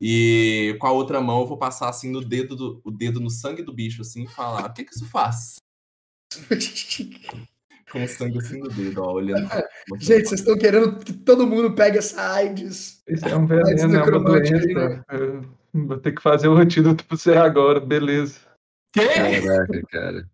E 0.00 0.76
com 0.78 0.86
a 0.86 0.92
outra 0.92 1.20
mão 1.20 1.40
eu 1.40 1.48
vou 1.48 1.58
passar 1.58 1.88
assim 1.88 2.12
no 2.12 2.24
dedo 2.24 2.54
do, 2.54 2.80
o 2.84 2.92
dedo 2.92 3.18
no 3.18 3.28
sangue 3.28 3.60
do 3.60 3.72
bicho, 3.72 4.02
assim, 4.02 4.22
e 4.22 4.28
falar: 4.28 4.66
o 4.66 4.72
que 4.72 4.84
que 4.84 4.94
isso 4.94 5.04
faz? 5.06 5.56
Com 7.90 8.04
o 8.04 8.08
sangue 8.08 8.38
assim 8.38 8.58
no 8.60 8.68
dedo, 8.68 9.02
ó, 9.02 9.14
olhando. 9.14 9.48
Gente, 9.98 10.28
vocês 10.28 10.40
estão 10.40 10.56
querendo 10.56 10.98
que 10.98 11.12
todo 11.12 11.46
mundo 11.46 11.74
pegue 11.74 11.98
essa 11.98 12.34
AIDS. 12.34 13.02
Isso 13.08 13.26
é 13.26 13.34
um 13.34 13.46
veneno, 13.46 13.96
é 13.96 14.02
uma 14.04 14.36
aí, 14.36 14.42
doença. 14.42 15.04
Eu 15.10 15.58
Vou 15.72 15.98
ter 15.98 16.12
que 16.12 16.22
fazer 16.22 16.48
o 16.48 16.56
antídoto 16.56 17.04
pra 17.04 17.16
você 17.16 17.32
agora, 17.32 17.80
beleza. 17.80 18.40
Que? 18.92 19.06
Caraca, 19.06 19.82
cara. 19.90 20.30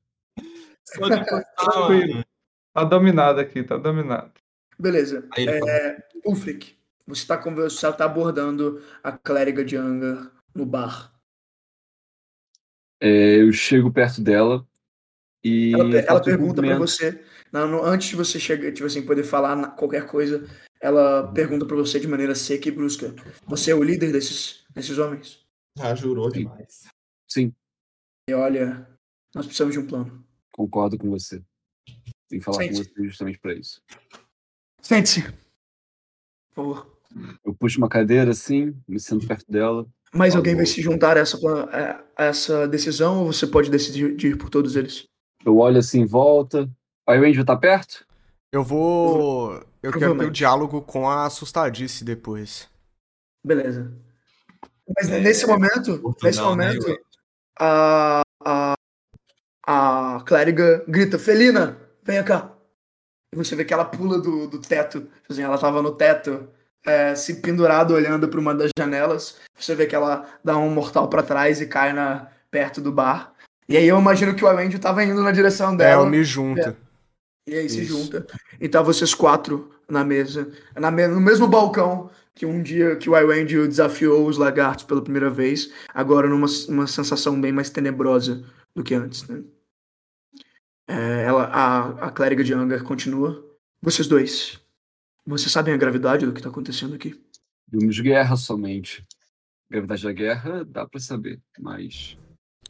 Só 0.84 1.08
de 1.08 1.16
mano. 1.16 2.24
Tá 2.72 2.84
dominado 2.84 3.40
aqui, 3.40 3.62
tá 3.62 3.76
dominado. 3.76 4.32
Beleza. 4.78 5.28
É, 5.36 5.96
Ulfric, 6.24 6.76
você 7.06 7.26
tá, 7.26 7.36
você 7.36 7.92
tá 7.92 8.04
abordando 8.04 8.82
a 9.02 9.12
clériga 9.12 9.64
de 9.64 9.76
Angar 9.76 10.32
no 10.54 10.66
bar. 10.66 11.12
É, 13.00 13.40
eu 13.40 13.52
chego 13.52 13.92
perto 13.92 14.20
dela 14.20 14.66
e. 15.42 15.72
Ela, 15.74 15.96
ela 15.98 16.22
pergunta 16.22 16.54
pra 16.62 16.76
cumprimento. 16.76 16.78
você, 16.78 17.24
na- 17.52 17.66
no- 17.66 17.84
antes 17.84 18.08
de 18.08 18.16
você 18.16 18.40
chegar, 18.40 18.72
tipo 18.72 18.86
assim, 18.86 19.04
poder 19.04 19.24
falar 19.24 19.76
qualquer 19.76 20.06
coisa, 20.06 20.48
ela 20.80 21.32
pergunta 21.32 21.66
pra 21.66 21.76
você 21.76 22.00
de 22.00 22.08
maneira 22.08 22.34
seca 22.34 22.68
e 22.68 22.72
brusca. 22.72 23.14
Você 23.46 23.70
é 23.70 23.74
o 23.74 23.82
líder 23.82 24.10
desses, 24.12 24.64
desses 24.70 24.98
homens? 24.98 25.44
Já 25.76 25.94
jurou 25.94 26.30
demais. 26.30 26.84
Sim, 27.28 27.52
E 28.28 28.32
olha, 28.34 28.88
nós 29.34 29.44
precisamos 29.46 29.74
de 29.74 29.80
um 29.80 29.86
plano. 29.86 30.23
Concordo 30.54 30.96
com 30.96 31.10
você. 31.10 31.42
Tem 32.28 32.38
que 32.38 32.44
falar 32.44 32.66
com 32.68 32.74
você 32.74 32.90
justamente 32.98 33.38
pra 33.38 33.52
isso. 33.54 33.82
Sente-se. 34.80 35.22
Por 36.54 36.54
favor. 36.54 36.94
Eu 37.44 37.54
puxo 37.54 37.78
uma 37.78 37.88
cadeira 37.88 38.30
assim, 38.30 38.74
me 38.88 38.98
sento 38.98 39.26
perto 39.26 39.44
dela. 39.50 39.86
Mais 40.12 40.32
Por 40.32 40.38
alguém 40.38 40.54
vai 40.54 40.66
se 40.66 40.80
juntar 40.80 41.16
a 41.16 41.20
essa, 41.20 41.36
a 42.16 42.24
essa 42.24 42.68
decisão 42.68 43.20
ou 43.20 43.32
você 43.32 43.46
pode 43.46 43.70
decidir 43.70 44.14
de 44.16 44.28
ir 44.28 44.38
por 44.38 44.48
todos 44.48 44.76
eles? 44.76 45.04
Eu 45.44 45.58
olho 45.58 45.78
assim 45.78 46.00
em 46.00 46.06
volta. 46.06 46.70
Aí 47.06 47.18
o 47.20 47.24
Angel 47.24 47.44
tá 47.44 47.56
perto? 47.56 48.06
Eu 48.52 48.62
vou. 48.62 49.54
Eu 49.54 49.60
quero 49.60 49.70
ter 49.80 49.88
o 49.88 50.00
Provavelmente. 50.00 50.36
diálogo 50.36 50.82
com 50.82 51.08
a 51.10 51.26
assustadice 51.26 52.04
depois. 52.04 52.68
Beleza. 53.44 53.92
Mas 54.96 55.08
É, 55.10 55.20
nesse 55.20 55.46
momento, 55.46 56.14
nesse 56.22 56.38
né, 56.38 56.44
momento, 56.44 56.86
ué? 56.88 56.96
a, 57.58 58.22
a, 58.44 58.74
a 59.66 60.22
clériga 60.26 60.84
grita, 60.88 61.18
Felina, 61.18 61.76
venha 62.02 62.22
cá. 62.22 62.50
E 63.32 63.36
você 63.36 63.56
vê 63.56 63.64
que 63.64 63.74
ela 63.74 63.84
pula 63.84 64.20
do, 64.20 64.46
do 64.46 64.58
teto. 64.58 65.06
Assim, 65.28 65.42
ela 65.42 65.58
tava 65.58 65.82
no 65.82 65.92
teto, 65.92 66.48
é, 66.86 67.14
se 67.14 67.34
pendurado, 67.40 67.94
olhando 67.94 68.28
para 68.28 68.38
uma 68.40 68.54
das 68.54 68.70
janelas. 68.78 69.36
Você 69.58 69.74
vê 69.74 69.86
que 69.86 69.94
ela 69.96 70.26
dá 70.44 70.56
um 70.56 70.70
mortal 70.70 71.08
para 71.08 71.22
trás 71.22 71.60
e 71.60 71.66
cai 71.66 71.92
na, 71.92 72.28
perto 72.50 72.80
do 72.80 72.92
bar. 72.92 73.32
E 73.68 73.76
aí 73.76 73.88
eu 73.88 73.98
imagino 73.98 74.34
que 74.34 74.44
o 74.44 74.48
Avendio 74.48 74.78
tava 74.78 75.02
indo 75.02 75.22
na 75.22 75.32
direção 75.32 75.72
É, 75.74 75.76
dela. 75.76 76.02
eu 76.04 76.10
me 76.10 76.22
junto. 76.22 76.76
E 77.48 77.54
aí 77.56 77.68
se 77.68 77.82
Isso. 77.82 77.98
junta. 77.98 78.26
E 78.60 78.68
tá 78.68 78.80
vocês 78.82 79.14
quatro 79.14 79.70
na 79.88 80.04
mesa. 80.04 80.50
Na 80.76 80.90
me- 80.90 81.08
no 81.08 81.20
mesmo 81.20 81.46
balcão 81.48 82.10
que 82.34 82.44
um 82.46 82.62
dia 82.62 82.96
que 82.96 83.08
o 83.08 83.16
Iwendy 83.16 83.66
desafiou 83.68 84.26
os 84.26 84.36
lagartos 84.38 84.84
pela 84.84 85.02
primeira 85.02 85.30
vez. 85.30 85.70
Agora 85.92 86.28
numa 86.28 86.46
uma 86.68 86.86
sensação 86.86 87.40
bem 87.40 87.52
mais 87.52 87.70
tenebrosa 87.70 88.44
do 88.76 88.82
que 88.82 88.94
antes, 88.94 89.26
né? 89.28 89.42
É, 90.88 91.24
ela, 91.24 91.44
a, 91.44 92.06
a 92.06 92.10
clériga 92.10 92.44
de 92.44 92.52
Angar 92.52 92.82
continua. 92.82 93.44
Vocês 93.80 94.06
dois. 94.06 94.60
Vocês 95.26 95.50
sabem 95.50 95.72
a 95.72 95.76
gravidade 95.78 96.26
do 96.26 96.32
que 96.32 96.42
tá 96.42 96.48
acontecendo 96.48 96.94
aqui? 96.94 97.18
Vimos 97.66 97.98
guerra 98.00 98.36
somente. 98.36 99.02
Gravidade 99.70 100.04
da 100.04 100.12
guerra 100.12 100.64
dá 100.64 100.86
pra 100.86 101.00
saber, 101.00 101.40
mas 101.58 102.18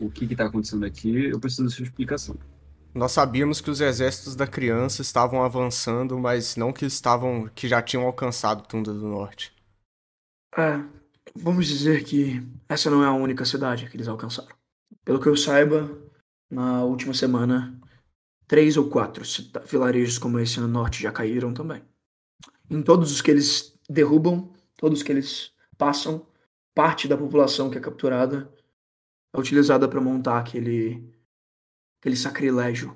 o 0.00 0.10
que 0.10 0.26
que 0.26 0.36
tá 0.36 0.46
acontecendo 0.46 0.86
aqui, 0.86 1.26
eu 1.26 1.40
preciso 1.40 1.66
de 1.66 1.74
sua 1.74 1.84
explicação. 1.84 2.36
Nós 2.94 3.10
sabíamos 3.10 3.60
que 3.60 3.70
os 3.70 3.80
exércitos 3.80 4.36
da 4.36 4.46
criança 4.46 5.02
estavam 5.02 5.42
avançando, 5.42 6.16
mas 6.16 6.54
não 6.54 6.72
que 6.72 6.86
estavam. 6.86 7.50
que 7.52 7.66
já 7.66 7.82
tinham 7.82 8.04
alcançado 8.04 8.66
Tunda 8.66 8.92
do 8.92 9.08
Norte. 9.08 9.52
É, 10.56 10.80
vamos 11.34 11.66
dizer 11.66 12.04
que 12.04 12.40
essa 12.68 12.88
não 12.88 13.02
é 13.02 13.06
a 13.06 13.12
única 13.12 13.44
cidade 13.44 13.90
que 13.90 13.96
eles 13.96 14.06
alcançaram. 14.06 14.54
Pelo 15.04 15.20
que 15.20 15.28
eu 15.28 15.36
saiba, 15.36 15.90
na 16.48 16.84
última 16.84 17.12
semana, 17.12 17.76
três 18.46 18.76
ou 18.76 18.88
quatro 18.88 19.24
vilarejos 19.66 20.18
como 20.18 20.38
esse 20.38 20.60
no 20.60 20.68
norte 20.68 21.02
já 21.02 21.12
caíram 21.12 21.52
também. 21.52 21.82
Em 22.70 22.82
todos 22.82 23.12
os 23.12 23.20
que 23.20 23.30
eles 23.30 23.78
derrubam, 23.88 24.52
todos 24.76 25.02
que 25.02 25.12
eles 25.12 25.52
passam, 25.76 26.26
parte 26.74 27.06
da 27.06 27.16
população 27.16 27.70
que 27.70 27.78
é 27.78 27.80
capturada 27.80 28.52
é 29.32 29.38
utilizada 29.38 29.88
para 29.88 30.00
montar 30.00 30.38
aquele 30.38 31.12
aquele 32.00 32.16
sacrilégio 32.16 32.94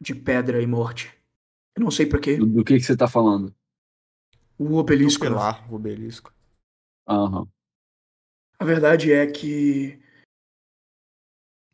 de 0.00 0.14
pedra 0.14 0.62
e 0.62 0.66
morte. 0.66 1.12
Eu 1.74 1.82
não 1.82 1.90
sei 1.90 2.06
para 2.06 2.20
quê. 2.20 2.36
Do, 2.36 2.46
do 2.46 2.64
que 2.64 2.76
que 2.76 2.82
você 2.82 2.96
tá 2.96 3.08
falando? 3.08 3.54
O 4.58 4.74
obelisco. 4.76 5.24
né? 5.24 5.30
Tupelar, 5.30 5.72
o 5.72 5.76
obelisco. 5.76 6.32
Aham. 7.08 7.48
A 8.58 8.64
verdade 8.64 9.12
é 9.12 9.26
que 9.26 10.00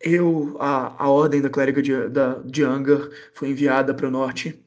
eu, 0.00 0.60
a, 0.60 1.04
a 1.04 1.08
ordem 1.08 1.40
da 1.40 1.50
clériga 1.50 1.82
de, 1.82 2.08
da, 2.08 2.38
de 2.40 2.62
Angar 2.62 3.08
foi 3.32 3.50
enviada 3.50 3.94
para 3.94 4.08
o 4.08 4.10
norte 4.10 4.62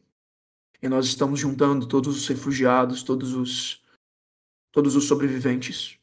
e 0.82 0.88
nós 0.88 1.06
estamos 1.06 1.40
juntando 1.40 1.88
todos 1.88 2.16
os 2.16 2.28
refugiados, 2.28 3.04
todos 3.04 3.34
os 3.34 3.84
todos 4.72 4.96
os 4.96 5.06
sobreviventes. 5.06 5.98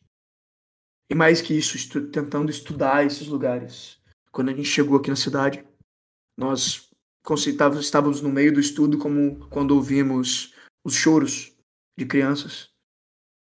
E 1.08 1.14
mais 1.14 1.40
que 1.40 1.54
isso, 1.54 1.76
estu- 1.76 2.08
tentando 2.10 2.50
estudar 2.50 3.06
esses 3.06 3.28
lugares. 3.28 4.00
Quando 4.32 4.48
a 4.48 4.52
gente 4.52 4.68
chegou 4.68 4.98
aqui 4.98 5.10
na 5.10 5.16
cidade, 5.16 5.64
nós 6.36 6.90
estávamos 7.78 8.20
no 8.20 8.30
meio 8.30 8.52
do 8.52 8.58
estudo 8.58 8.98
como 8.98 9.48
quando 9.48 9.76
ouvimos 9.76 10.52
os 10.84 10.94
choros 10.94 11.56
de 11.96 12.04
crianças. 12.04 12.70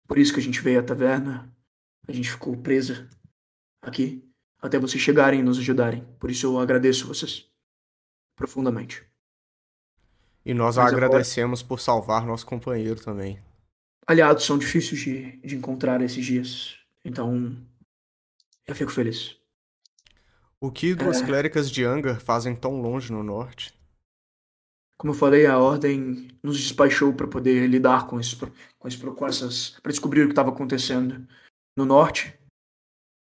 Por 0.05 0.17
isso 0.17 0.33
que 0.33 0.39
a 0.39 0.43
gente 0.43 0.59
veio 0.59 0.79
à 0.79 0.83
taverna 0.83 1.55
a 2.07 2.11
gente 2.11 2.29
ficou 2.31 2.55
presa 2.57 3.09
aqui 3.81 4.23
até 4.61 4.79
vocês 4.79 5.01
chegarem 5.01 5.39
e 5.39 5.43
nos 5.43 5.59
ajudarem. 5.59 6.03
Por 6.19 6.29
isso 6.31 6.45
eu 6.47 6.59
agradeço 6.59 7.07
vocês 7.07 7.47
profundamente. 8.35 9.05
E 10.45 10.53
nós 10.53 10.77
Mas 10.77 10.87
agora- 10.87 11.05
agradecemos 11.07 11.63
por 11.63 11.79
salvar 11.79 12.25
nosso 12.25 12.45
companheiro 12.45 12.99
também. 13.03 13.41
Aliados 14.07 14.45
são 14.45 14.57
difíceis 14.57 15.01
de, 15.01 15.37
de 15.37 15.55
encontrar 15.55 15.99
esses 16.01 16.23
dias, 16.23 16.77
então 17.03 17.57
eu 18.67 18.75
fico 18.75 18.91
feliz. 18.91 19.35
O 20.61 20.71
que 20.71 20.93
duas 20.93 21.21
É. 21.21 21.25
cléricas 21.25 21.69
de 21.71 21.83
Angar 21.83 22.19
fazem 22.19 22.55
tão 22.55 22.79
longe 22.81 23.11
no 23.11 23.23
norte? 23.23 23.73
Como 24.97 25.11
eu 25.11 25.17
falei, 25.17 25.45
a 25.45 25.57
ordem 25.57 26.27
nos 26.41 26.57
despachou 26.57 27.13
para 27.13 27.27
poder 27.27 27.67
lidar 27.67 28.07
com, 28.07 28.19
esse, 28.19 28.35
com, 28.79 28.87
esse, 28.87 28.97
com 28.97 29.27
essas. 29.27 29.71
para 29.81 29.91
descobrir 29.91 30.21
o 30.21 30.25
que 30.27 30.31
estava 30.31 30.49
acontecendo 30.51 31.27
no 31.75 31.83
norte. 31.85 32.33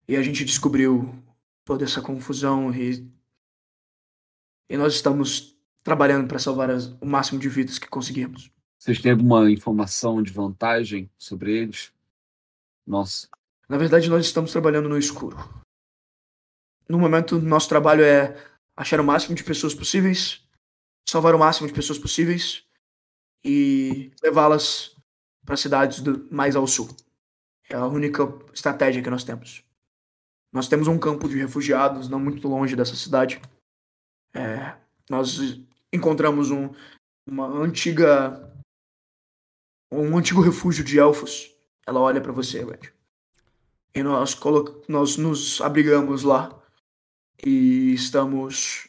E 0.06 0.16
a 0.16 0.22
gente 0.22 0.44
descobriu 0.44 1.12
toda 1.64 1.84
essa 1.84 2.00
confusão 2.02 2.72
e. 2.74 3.08
E 4.68 4.76
nós 4.76 4.94
estamos 4.94 5.56
trabalhando 5.82 6.26
para 6.26 6.38
salvar 6.38 6.70
as- 6.70 6.86
o 7.00 7.06
máximo 7.06 7.38
de 7.38 7.48
vidas 7.48 7.78
que 7.78 7.86
conseguimos. 7.88 8.50
Vocês 8.78 9.00
têm 9.00 9.12
alguma 9.12 9.50
informação 9.50 10.22
de 10.22 10.32
vantagem 10.32 11.10
sobre 11.18 11.56
eles? 11.56 11.92
Nossa. 12.86 13.28
Na 13.68 13.76
verdade, 13.78 14.08
nós 14.10 14.24
estamos 14.26 14.52
trabalhando 14.52 14.88
no 14.88 14.98
escuro. 14.98 15.36
No 16.88 16.98
momento, 16.98 17.40
nosso 17.40 17.68
trabalho 17.68 18.04
é 18.04 18.36
achar 18.76 19.00
o 19.00 19.04
máximo 19.04 19.34
de 19.34 19.42
pessoas 19.44 19.74
possíveis, 19.74 20.46
salvar 21.08 21.34
o 21.34 21.38
máximo 21.38 21.66
de 21.66 21.72
pessoas 21.72 21.98
possíveis 21.98 22.66
e 23.42 24.10
levá-las 24.22 24.94
para 25.46 25.56
cidades 25.56 26.00
do, 26.00 26.28
mais 26.30 26.56
ao 26.56 26.66
sul. 26.66 26.88
É 27.70 27.74
a 27.76 27.86
única 27.86 28.22
estratégia 28.52 29.02
que 29.02 29.08
nós 29.10 29.24
temos. 29.24 29.63
Nós 30.54 30.68
temos 30.68 30.88
um 30.88 30.98
campo 30.98 31.28
de 31.28 31.36
refugiados 31.36 32.08
não 32.08 32.20
muito 32.20 32.48
longe 32.48 32.76
dessa 32.76 32.94
cidade. 32.94 33.42
É, 34.32 34.76
nós 35.10 35.60
encontramos 35.92 36.50
um, 36.50 36.70
uma 37.26 37.48
antiga 37.48 38.54
um 39.90 40.16
antigo 40.16 40.40
refúgio 40.40 40.84
de 40.84 40.98
elfos. 40.98 41.50
Ela 41.86 42.00
olha 42.00 42.20
para 42.20 42.32
você, 42.32 42.64
Red. 42.64 42.92
E 43.94 44.02
nós, 44.02 44.38
nós 44.88 45.16
nos 45.16 45.60
abrigamos 45.60 46.22
lá. 46.22 46.50
E 47.44 47.92
estamos. 47.92 48.88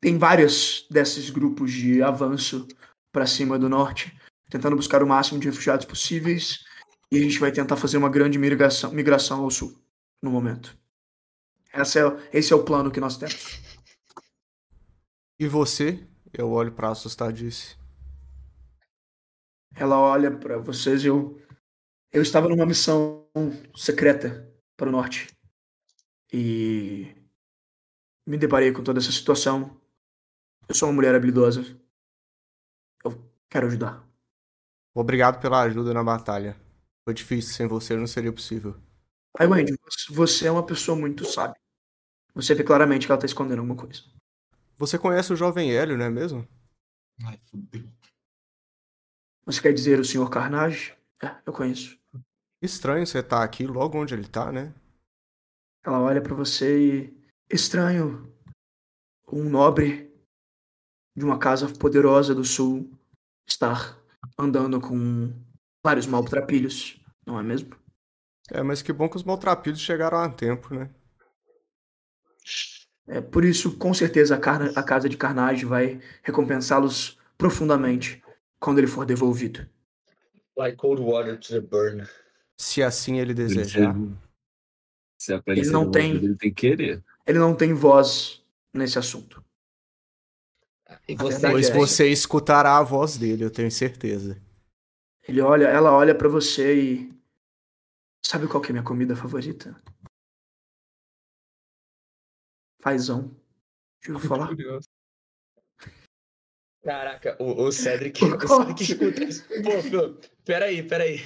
Tem 0.00 0.18
vários 0.18 0.86
desses 0.90 1.30
grupos 1.30 1.72
de 1.72 2.02
avanço 2.02 2.66
para 3.10 3.26
cima 3.26 3.58
do 3.58 3.68
norte, 3.68 4.14
tentando 4.50 4.76
buscar 4.76 5.02
o 5.02 5.06
máximo 5.06 5.40
de 5.40 5.48
refugiados 5.48 5.86
possíveis. 5.86 6.64
E 7.10 7.18
a 7.18 7.20
gente 7.20 7.38
vai 7.38 7.50
tentar 7.50 7.76
fazer 7.76 7.96
uma 7.96 8.08
grande 8.08 8.38
migração, 8.38 8.92
migração 8.92 9.42
ao 9.42 9.50
sul, 9.50 9.76
no 10.22 10.30
momento. 10.30 10.76
Esse 11.72 12.00
é, 12.00 12.02
esse 12.32 12.52
é 12.52 12.56
o 12.56 12.64
plano 12.64 12.90
que 12.90 13.00
nós 13.00 13.16
temos. 13.16 13.60
E 15.38 15.46
você? 15.46 16.02
Eu 16.32 16.50
olho 16.50 16.72
para 16.72 16.88
assustadice. 16.88 17.76
Ela 19.74 19.98
olha 19.98 20.34
para 20.34 20.56
vocês 20.56 21.04
e 21.04 21.08
eu. 21.08 21.38
Eu 22.10 22.22
estava 22.22 22.48
numa 22.48 22.64
missão 22.64 23.28
secreta 23.74 24.50
para 24.78 24.88
o 24.88 24.92
norte. 24.92 25.28
E. 26.32 27.14
Me 28.26 28.38
deparei 28.38 28.72
com 28.72 28.82
toda 28.82 28.98
essa 28.98 29.12
situação. 29.12 29.78
Eu 30.66 30.74
sou 30.74 30.88
uma 30.88 30.94
mulher 30.94 31.14
habilidosa. 31.14 31.62
Eu 33.04 33.30
quero 33.50 33.66
ajudar. 33.66 34.02
Obrigado 34.94 35.38
pela 35.38 35.62
ajuda 35.62 35.92
na 35.92 36.02
batalha. 36.02 36.56
Foi 37.04 37.12
difícil, 37.12 37.54
sem 37.54 37.66
você 37.66 37.94
não 37.94 38.06
seria 38.06 38.32
possível. 38.32 38.74
Aí, 39.38 39.46
Wendy, 39.46 39.74
você 40.10 40.46
é 40.46 40.50
uma 40.50 40.64
pessoa 40.64 40.96
muito 40.96 41.24
sábia. 41.24 41.60
Você 42.34 42.54
vê 42.54 42.64
claramente 42.64 43.06
que 43.06 43.12
ela 43.12 43.20
tá 43.20 43.26
escondendo 43.26 43.60
alguma 43.60 43.76
coisa. 43.76 44.02
Você 44.76 44.98
conhece 44.98 45.32
o 45.32 45.36
jovem 45.36 45.72
Hélio, 45.72 45.96
não 45.96 46.04
é 46.04 46.10
mesmo? 46.10 46.46
Ai, 47.24 47.38
fudeu. 47.44 47.88
Você 49.46 49.62
quer 49.62 49.72
dizer 49.72 49.98
o 49.98 50.04
Sr. 50.04 50.28
Carnage? 50.28 50.94
É, 51.22 51.34
eu 51.46 51.52
conheço. 51.52 51.98
Estranho 52.60 53.06
você 53.06 53.20
estar 53.20 53.38
tá 53.38 53.44
aqui 53.44 53.66
logo 53.66 53.98
onde 53.98 54.12
ele 54.12 54.28
tá, 54.28 54.50
né? 54.50 54.74
Ela 55.84 56.00
olha 56.00 56.20
para 56.20 56.34
você 56.34 56.78
e. 56.78 57.16
Estranho. 57.48 58.32
Um 59.30 59.48
nobre 59.48 60.12
de 61.16 61.24
uma 61.24 61.38
casa 61.38 61.72
poderosa 61.72 62.34
do 62.34 62.44
sul 62.44 62.90
estar 63.48 63.98
andando 64.38 64.80
com 64.80 65.32
vários 65.84 66.06
maltrapilhos, 66.06 67.00
não 67.24 67.38
é 67.38 67.42
mesmo? 67.42 67.76
É, 68.50 68.62
mas 68.62 68.82
que 68.82 68.92
bom 68.92 69.08
que 69.08 69.16
os 69.16 69.24
maltrapilhos 69.24 69.80
chegaram 69.80 70.18
a 70.18 70.28
tempo, 70.28 70.74
né? 70.74 70.90
É, 73.08 73.20
por 73.20 73.44
isso, 73.44 73.76
com 73.76 73.94
certeza, 73.94 74.34
a, 74.34 74.38
carna, 74.38 74.72
a 74.74 74.82
casa 74.82 75.08
de 75.08 75.16
Carnage 75.16 75.64
vai 75.64 76.00
recompensá-los 76.22 77.18
profundamente 77.38 78.22
quando 78.58 78.78
ele 78.78 78.86
for 78.86 79.04
devolvido. 79.04 79.66
Like 80.56 80.76
cold 80.76 81.02
water 81.02 81.38
to 81.38 81.48
the 81.48 81.60
burn. 81.60 82.04
Se 82.58 82.82
assim 82.82 83.18
ele 83.18 83.34
desejar. 83.34 83.94
Se 85.18 85.34
é 85.34 85.42
ele, 85.46 85.70
não 85.70 85.90
tem, 85.90 86.16
ele 86.16 86.36
tem 86.36 86.52
que 86.52 86.68
querer. 86.68 87.04
Ele 87.26 87.38
não 87.38 87.54
tem 87.54 87.74
voz 87.74 88.42
nesse 88.72 88.98
assunto. 88.98 89.44
E 91.08 91.14
você, 91.16 91.50
pois 91.50 91.70
é 91.70 91.72
você 91.72 92.08
escutará 92.08 92.78
a 92.78 92.82
voz 92.82 93.16
dele, 93.16 93.44
eu 93.44 93.50
tenho 93.50 93.70
certeza. 93.70 94.40
Ele 95.26 95.40
olha, 95.40 95.66
ela 95.66 95.92
olha 95.92 96.14
para 96.14 96.28
você 96.28 96.80
e 96.80 97.15
sabe 98.24 98.48
qual 98.48 98.62
que 98.62 98.70
é 98.70 98.72
minha 98.72 98.84
comida 98.84 99.16
favorita? 99.16 99.80
Fazão. 102.80 103.34
Deixa 104.00 104.12
eu 104.12 104.20
falar. 104.20 104.48
Curioso. 104.48 104.88
Caraca, 106.86 107.36
o, 107.40 107.64
o 107.64 107.72
Cedric, 107.72 108.22
o 108.24 108.48
Cedric 108.48 108.82
escuta 108.84 109.24
isso. 109.24 109.44
Pô, 109.48 109.90
pô, 109.90 110.28
peraí, 110.44 110.84
peraí. 110.84 111.20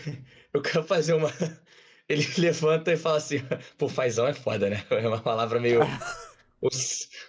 Eu 0.54 0.62
quero 0.62 0.82
fazer 0.84 1.12
uma. 1.12 1.28
Ele 2.08 2.26
levanta 2.38 2.92
e 2.92 2.96
fala 2.96 3.18
assim: 3.18 3.40
pô, 3.76 3.88
fazão 3.88 4.26
é 4.26 4.32
foda, 4.32 4.70
né? 4.70 4.82
É 4.90 5.06
uma 5.06 5.20
palavra 5.20 5.60
meio. 5.60 5.80
O, 6.62 6.68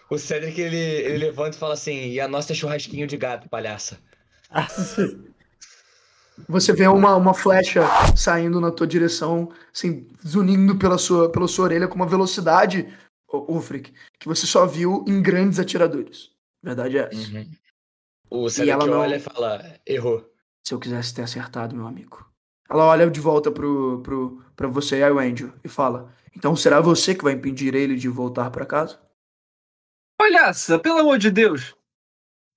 o 0.09 0.17
Cedric 0.17 0.59
ele, 0.59 0.75
ele 0.75 1.17
levanta 1.19 1.55
e 1.55 1.59
fala 1.59 1.73
assim: 1.73 2.09
e 2.09 2.19
a 2.19 2.27
nossa 2.27 2.51
é 2.51 2.55
churrasquinho 2.55 3.07
de 3.07 3.15
gato, 3.15 3.47
palhaça. 3.47 3.97
Você 6.47 6.73
vê 6.73 6.87
uma, 6.87 7.15
uma 7.15 7.33
flecha 7.33 7.81
saindo 8.15 8.59
na 8.59 8.71
tua 8.71 8.87
direção, 8.87 9.51
assim, 9.73 10.07
zunindo 10.25 10.77
pela 10.77 10.97
sua, 10.97 11.31
pela 11.31 11.47
sua 11.47 11.65
orelha 11.65 11.87
com 11.87 11.95
uma 11.95 12.07
velocidade, 12.07 12.87
Ufric, 13.31 13.93
que 14.19 14.27
você 14.27 14.45
só 14.45 14.65
viu 14.65 15.05
em 15.07 15.21
grandes 15.21 15.59
atiradores. 15.59 16.31
Verdade 16.61 16.97
é 16.97 17.09
essa. 17.11 17.37
Uhum. 17.37 17.51
O 18.29 18.49
Cedric 18.49 18.85
não... 18.85 18.99
olha 18.99 19.15
e 19.15 19.19
fala, 19.19 19.79
errou. 19.85 20.29
Se 20.63 20.73
eu 20.73 20.79
quisesse 20.79 21.13
ter 21.13 21.23
acertado, 21.23 21.75
meu 21.75 21.87
amigo. 21.87 22.25
Ela 22.69 22.85
olha 22.85 23.09
de 23.09 23.19
volta 23.19 23.51
pro, 23.51 24.01
pro, 24.01 24.43
pra 24.55 24.67
você 24.67 24.99
e 24.99 25.03
ao 25.03 25.19
Angel 25.19 25.51
e 25.63 25.67
fala, 25.67 26.13
então 26.35 26.55
será 26.55 26.79
você 26.79 27.13
que 27.13 27.23
vai 27.23 27.33
impedir 27.33 27.75
ele 27.75 27.95
de 27.95 28.07
voltar 28.07 28.49
para 28.51 28.65
casa? 28.65 28.99
Palhaça, 30.17 30.79
pelo 30.79 30.99
amor 30.99 31.17
de 31.17 31.29
Deus! 31.29 31.71
O 31.71 31.75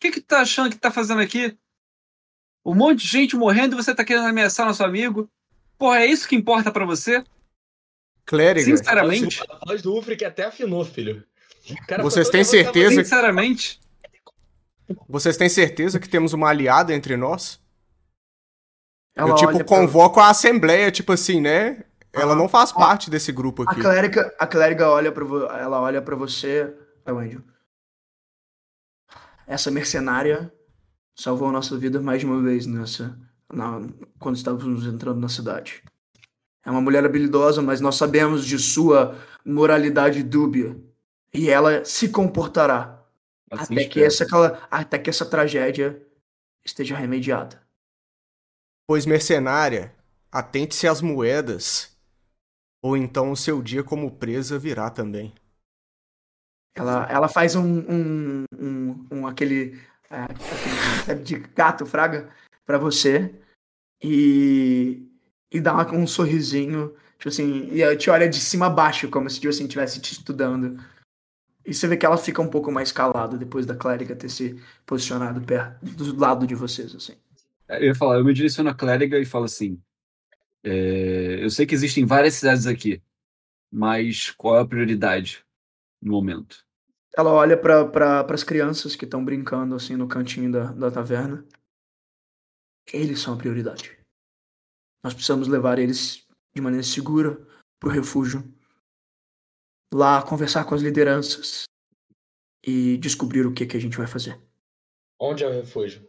que 0.01 0.12
que 0.12 0.20
tá 0.20 0.43
achando 0.43 0.70
que 0.70 0.78
tá 0.78 0.90
fazendo 0.90 1.20
aqui? 1.20 1.59
Um 2.65 2.74
monte 2.74 3.01
de 3.01 3.09
gente 3.09 3.36
morrendo 3.36 3.74
e 3.74 3.82
você 3.82 3.95
tá 3.95 4.05
querendo 4.05 4.27
ameaçar 4.27 4.66
nosso 4.66 4.82
amigo? 4.82 5.28
Porra, 5.77 6.01
é 6.01 6.07
isso 6.07 6.27
que 6.27 6.35
importa 6.35 6.73
para 6.73 6.86
você? 6.86 7.23
Clériga. 8.24 8.65
Sinceramente. 8.65 9.43
A 9.49 9.66
voz 9.66 9.82
do 9.82 9.97
Ufric 9.97 10.24
até 10.24 10.45
afinou, 10.45 10.85
filho. 10.85 11.23
Vocês 12.01 12.28
têm 12.31 12.45
certeza? 12.45 13.03
Sinceramente. 13.03 13.81
Vocês 15.09 15.36
têm 15.36 15.49
certeza 15.49 15.99
que 15.99 16.09
temos 16.09 16.32
uma 16.32 16.49
aliada 16.49 16.95
entre 16.95 17.16
nós? 17.16 17.61
Ela 19.15 19.31
eu, 19.31 19.35
tipo, 19.36 19.65
convoco 19.65 20.16
pra... 20.16 20.24
a 20.24 20.31
assembleia, 20.31 20.91
tipo 20.91 21.12
assim, 21.12 21.41
né? 21.41 21.85
Ela 22.12 22.32
ah, 22.32 22.36
não 22.36 22.49
faz 22.49 22.70
ah, 22.70 22.74
parte 22.74 23.11
desse 23.11 23.32
grupo 23.32 23.62
aqui. 23.62 23.81
A 23.81 23.82
clériga, 23.82 24.35
a 24.39 24.47
clériga 24.47 24.89
olha 24.89 25.12
para 25.12 25.24
ela 25.59 25.81
olha 25.81 26.03
para 26.03 26.16
você, 26.16 26.73
Angel. 27.07 27.41
Essa 29.47 29.70
mercenária 29.70 30.53
salvou 31.15 31.49
a 31.49 31.53
nossa 31.53 31.77
vida 31.78 32.01
mais 32.01 32.20
de 32.20 32.27
uma 32.27 32.43
vez 32.43 32.66
nessa 32.66 33.19
na, 33.53 33.81
quando 34.19 34.36
estávamos 34.36 34.86
entrando 34.86 35.20
na 35.20 35.28
cidade. 35.28 35.82
É 36.65 36.70
uma 36.70 36.81
mulher 36.81 37.05
habilidosa, 37.05 37.61
mas 37.61 37.81
nós 37.81 37.97
sabemos 37.97 38.45
de 38.45 38.59
sua 38.59 39.19
moralidade 39.45 40.23
dúbia. 40.23 40.77
E 41.32 41.51
ela 41.51 41.85
se 41.85 42.09
comportará 42.09 43.05
assim 43.51 43.74
até, 43.74 43.85
que 43.85 44.03
essa, 44.03 44.24
até 44.70 44.99
que 44.99 45.11
essa 45.11 45.27
tragédia 45.27 46.03
esteja 46.65 46.97
remediada. 46.97 47.62
Pois, 48.86 49.05
mercenária, 49.05 49.95
atente-se 50.32 50.86
às 50.86 51.01
moedas, 51.01 51.97
ou 52.82 52.97
então 52.97 53.31
o 53.31 53.36
seu 53.36 53.62
dia 53.62 53.82
como 53.82 54.11
presa 54.11 54.59
virá 54.59 54.91
também. 54.91 55.35
Ela, 56.74 57.07
ela 57.11 57.28
faz 57.28 57.55
um, 57.55 57.78
um, 57.89 58.45
um, 58.59 59.07
um 59.11 59.27
aquele, 59.27 59.81
é, 61.09 61.14
de 61.14 61.36
gato 61.39 61.86
fraga 61.86 62.28
para 62.64 62.78
você 62.78 63.35
e 64.02 65.10
e 65.55 65.60
dá 65.60 65.72
uma, 65.72 65.94
um 65.94 66.06
sorrisinho, 66.06 66.93
tipo 67.16 67.28
assim, 67.28 67.70
e 67.72 67.97
te 67.97 68.10
olha 68.10 68.28
de 68.28 68.40
cima 68.40 68.66
a 68.66 68.70
baixo, 68.70 69.09
como 69.09 69.31
se 69.31 69.39
tipo 69.39 69.51
assim, 69.51 69.64
estivesse 69.64 70.01
te 70.01 70.12
estudando. 70.12 70.82
E 71.64 71.72
você 71.72 71.86
vê 71.86 71.97
que 71.97 72.05
ela 72.05 72.18
fica 72.18 72.43
um 72.43 72.48
pouco 72.48 72.72
mais 72.72 72.90
calada 72.90 73.39
depois 73.39 73.64
da 73.64 73.76
clériga 73.76 74.16
ter 74.16 74.28
se 74.28 74.60
posicionado 74.85 75.40
perto, 75.40 75.85
do 75.85 76.18
lado 76.18 76.44
de 76.44 76.56
vocês, 76.56 76.93
assim. 76.93 77.14
É, 77.68 77.78
eu 77.78 77.85
ia 77.85 77.94
falar, 77.94 78.18
eu 78.18 78.24
me 78.24 78.35
direciono 78.35 78.68
à 78.68 78.74
clériga 78.74 79.16
e 79.16 79.24
falo 79.24 79.44
assim, 79.44 79.81
é, 80.64 81.39
eu 81.40 81.48
sei 81.51 81.64
que 81.64 81.74
existem 81.74 82.05
várias 82.05 82.35
cidades 82.35 82.66
aqui, 82.66 83.01
mas 83.70 84.31
qual 84.32 84.59
é 84.59 84.60
a 84.60 84.66
prioridade 84.66 85.44
no 86.02 86.12
momento? 86.12 86.66
Ela 87.16 87.32
olha 87.32 87.57
para 87.57 87.86
pra, 87.86 88.35
as 88.35 88.43
crianças 88.43 88.97
que 88.97 89.05
estão 89.05 89.24
brincando 89.24 89.74
assim 89.74 89.97
no 89.97 90.09
cantinho 90.09 90.51
da, 90.51 90.73
da 90.73 90.91
taverna. 90.91 91.47
Eles 92.93 93.20
são 93.20 93.35
a 93.35 93.36
prioridade. 93.36 93.99
Nós 95.03 95.15
precisamos 95.15 95.49
levar 95.49 95.78
eles 95.78 96.27
de 96.55 96.61
maneira 96.61 96.85
segura 96.85 97.36
para 97.78 97.89
o 97.89 97.93
refúgio. 97.93 98.43
Lá 99.93 100.23
conversar 100.23 100.65
com 100.65 100.74
as 100.74 100.82
lideranças 100.82 101.65
e 102.66 102.99
descobrir 102.99 103.47
o 103.47 103.55
que, 103.55 103.66
que 103.66 103.77
a 103.77 103.81
gente 103.81 103.97
vai 103.97 104.07
fazer. 104.07 104.41
Onde 105.20 105.45
é 105.45 105.49
o 105.49 105.53
refúgio? 105.53 106.09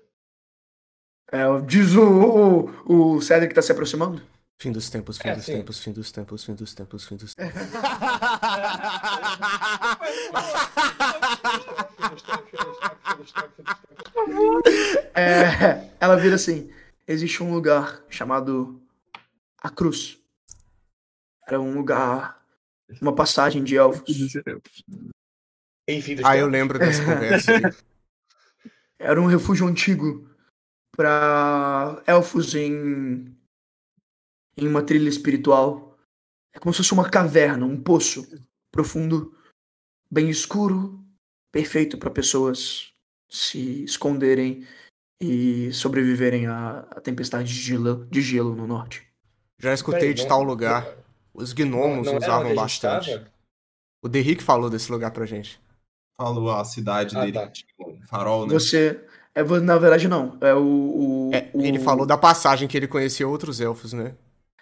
É, 1.31 1.43
diz 1.65 1.93
o, 1.93 2.67
o, 2.87 3.15
o 3.15 3.21
Cedric 3.21 3.49
que 3.49 3.55
tá 3.55 3.61
se 3.61 3.71
aproximando. 3.71 4.21
Fim 4.57 4.71
dos 4.71 4.89
tempos, 4.89 5.17
fim 5.17 5.27
É, 5.29 5.35
dos 5.35 5.45
sim. 5.45 5.57
tempos, 5.57 5.79
fim 5.79 5.91
dos 5.91 6.11
tempos, 6.11 6.43
fim 6.45 6.55
dos 6.55 6.73
tempos, 6.73 7.05
fim 7.05 7.15
dos 7.17 7.35
tempos. 7.35 7.61
É, 15.13 15.89
ela 15.99 16.15
vira 16.17 16.35
assim: 16.35 16.69
existe 17.07 17.41
um 17.43 17.53
lugar 17.53 18.01
chamado 18.09 18.81
A 19.61 19.69
Cruz. 19.69 20.19
Era 21.47 21.59
um 21.59 21.73
lugar, 21.75 22.41
uma 23.01 23.13
passagem 23.13 23.63
de 23.63 23.75
elfos. 23.75 24.03
Enfim, 25.87 26.17
Ah, 26.23 26.37
eu 26.37 26.47
lembro 26.47 26.79
dessa 26.79 27.03
conversa. 27.05 27.51
aí. 27.51 27.61
Era 28.97 29.21
um 29.21 29.27
refúgio 29.27 29.67
antigo 29.67 30.27
para 30.95 32.01
elfos 32.07 32.55
em 32.55 33.34
em 34.57 34.67
uma 34.67 34.81
trilha 34.83 35.09
espiritual. 35.09 35.97
É 36.53 36.59
como 36.59 36.73
se 36.73 36.77
fosse 36.77 36.93
uma 36.93 37.09
caverna, 37.09 37.65
um 37.65 37.79
poço 37.81 38.25
profundo, 38.71 39.35
bem 40.09 40.29
escuro, 40.29 41.03
perfeito 41.51 41.97
para 41.97 42.09
pessoas 42.09 42.93
se 43.29 43.83
esconderem 43.83 44.65
e 45.19 45.71
sobreviverem 45.73 46.47
à, 46.47 46.79
à 46.91 47.01
tempestade 47.01 47.47
de 47.53 47.59
gelo, 47.59 48.05
de 48.05 48.21
gelo 48.21 48.55
no 48.55 48.67
norte. 48.67 49.05
Já 49.59 49.73
escutei 49.73 50.13
de 50.13 50.21
não- 50.23 50.29
tal 50.29 50.43
lugar. 50.43 50.87
Os 51.33 51.51
gnomos 51.53 52.05
não 52.07 52.13
era 52.15 52.23
usavam 52.25 52.55
bastante. 52.55 53.11
tava? 53.11 53.31
O 54.03 54.07
Derrick 54.07 54.41
falou 54.43 54.69
desse 54.69 54.91
lugar 54.91 55.11
pra 55.11 55.25
gente. 55.25 55.59
Falou 56.17 56.49
a 56.51 56.63
cidade 56.63 57.15
Ah, 57.17 57.21
dele, 57.21 57.33
tá. 57.33 57.47
tipo, 57.49 57.97
farol, 58.07 58.45
né? 58.47 58.53
Você 58.53 59.03
é 59.33 59.43
na 59.43 59.77
verdade 59.77 60.07
não, 60.07 60.37
é 60.39 60.53
o, 60.53 60.61
o, 61.29 61.31
É, 61.33 61.49
o- 61.53 61.61
Ele 61.61 61.79
falou 61.79 62.05
da 62.05 62.17
passagem 62.17 62.67
que 62.69 62.77
ele 62.77 62.87
conhecia 62.87 63.27
outros 63.27 63.59
elfos, 63.59 63.91
né? 63.91 64.15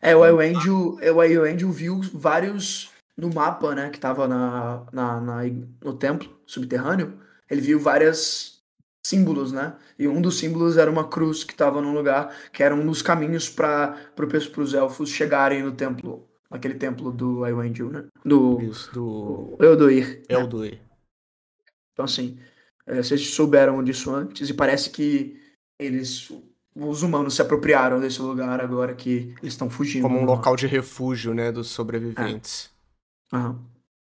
É, 0.04 0.16
o 0.16 0.26
Elendil, 0.26 0.98
é, 1.02 1.12
o 1.12 1.24
Elendil 1.24 1.72
viu 1.72 2.02
vários 2.14 2.92
no 3.18 3.34
mapa, 3.34 3.74
né, 3.76 3.90
que 3.90 4.00
tava 4.00 4.28
na, 4.28 4.86
na, 4.92 5.22
na- 5.22 5.44
no 5.84 5.94
templo 5.98 6.30
subterrâneo. 6.46 7.20
Ele 7.50 7.62
viu 7.62 7.80
vários 7.80 8.62
símbolos, 9.06 9.52
né? 9.52 9.76
E 10.00 10.08
um 10.08 10.22
dos 10.22 10.40
símbolos 10.40 10.78
era 10.78 10.90
uma 10.90 11.08
cruz 11.08 11.44
que 11.44 11.54
tava 11.56 11.82
num 11.82 11.94
lugar 11.94 12.34
que 12.52 12.64
era 12.64 12.74
um 12.74 12.86
dos 12.86 13.02
caminhos 13.02 13.50
para 13.50 13.98
pro, 14.16 14.28
os 14.62 14.74
elfos 14.74 15.10
chegarem 15.10 15.62
no 15.62 15.74
templo, 15.74 16.28
naquele 16.50 16.76
templo 16.76 17.12
do 17.12 17.46
Elendil, 17.46 17.90
né? 17.90 18.06
Do 18.26 18.62
Isso, 18.62 18.92
do 18.94 19.56
do 19.58 19.66
Eldoir. 19.66 20.20
né? 20.30 20.36
Eldoir. 20.36 20.82
Então, 21.94 22.06
assim, 22.06 22.40
é, 22.88 23.02
vocês 23.04 23.28
souberam 23.30 23.84
disso 23.84 24.10
antes 24.14 24.50
e 24.50 24.54
parece 24.54 24.90
que 24.90 25.40
eles, 25.80 26.32
os 26.76 27.04
humanos, 27.04 27.36
se 27.36 27.42
apropriaram 27.42 28.00
desse 28.00 28.22
lugar 28.22 28.60
agora 28.62 28.94
que 28.96 29.34
eles 29.42 29.54
estão 29.54 29.70
fugindo. 29.70 30.02
Como 30.04 30.18
um 30.18 30.26
do 30.26 30.32
local 30.32 30.56
de 30.56 30.68
refúgio, 30.68 31.34
né, 31.34 31.52
dos 31.52 31.68
sobreviventes. 31.70 32.70
norte. 33.32 33.48
Aham. 33.48 33.60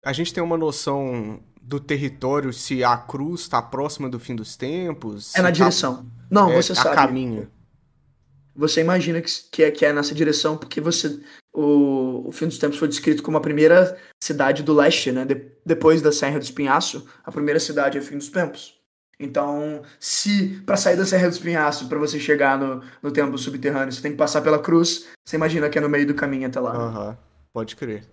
A 0.05 0.13
gente 0.13 0.33
tem 0.33 0.41
uma 0.43 0.57
noção 0.57 1.39
do 1.61 1.79
território, 1.79 2.53
se 2.53 2.83
a 2.83 2.95
cruz 2.97 3.41
está 3.41 3.61
próxima 3.61 4.07
do 4.09 4.19
fim 4.19 4.35
dos 4.35 4.55
tempos. 4.55 5.35
É 5.35 5.39
na 5.39 5.45
tá- 5.45 5.51
direção. 5.51 6.05
Não, 6.29 6.49
é, 6.51 6.61
você 6.61 6.71
a 6.71 6.75
sabe. 6.75 6.95
caminho. 6.95 7.49
Você 8.55 8.81
imagina 8.81 9.21
que, 9.21 9.29
que, 9.51 9.63
é, 9.63 9.71
que 9.71 9.85
é 9.85 9.93
nessa 9.93 10.15
direção, 10.15 10.57
porque 10.57 10.81
você. 10.81 11.19
O, 11.53 12.27
o 12.27 12.31
fim 12.31 12.45
dos 12.47 12.57
tempos 12.57 12.77
foi 12.77 12.87
descrito 12.87 13.21
como 13.23 13.37
a 13.37 13.41
primeira 13.41 13.97
cidade 14.23 14.63
do 14.63 14.73
leste, 14.73 15.11
né? 15.11 15.25
De- 15.25 15.51
depois 15.65 16.01
da 16.01 16.11
Serra 16.11 16.39
do 16.39 16.43
Espinhaço, 16.43 17.05
a 17.23 17.31
primeira 17.31 17.59
cidade 17.59 17.97
é 17.97 18.01
o 18.01 18.03
fim 18.03 18.17
dos 18.17 18.29
tempos. 18.29 18.76
Então, 19.19 19.81
se 19.99 20.61
para 20.65 20.77
sair 20.77 20.95
da 20.95 21.05
Serra 21.05 21.27
do 21.27 21.33
Espinhaço, 21.33 21.89
para 21.89 21.97
você 21.97 22.19
chegar 22.19 22.59
no, 22.59 22.83
no 23.01 23.11
templo 23.11 23.37
subterrâneo, 23.37 23.91
você 23.91 24.01
tem 24.01 24.11
que 24.11 24.17
passar 24.17 24.41
pela 24.41 24.59
cruz, 24.59 25.07
você 25.25 25.35
imagina 25.35 25.69
que 25.69 25.77
é 25.77 25.81
no 25.81 25.89
meio 25.89 26.05
do 26.05 26.13
caminho 26.13 26.47
até 26.47 26.59
lá. 26.59 26.75
Aham, 26.75 27.17
pode 27.51 27.75
crer. 27.75 28.03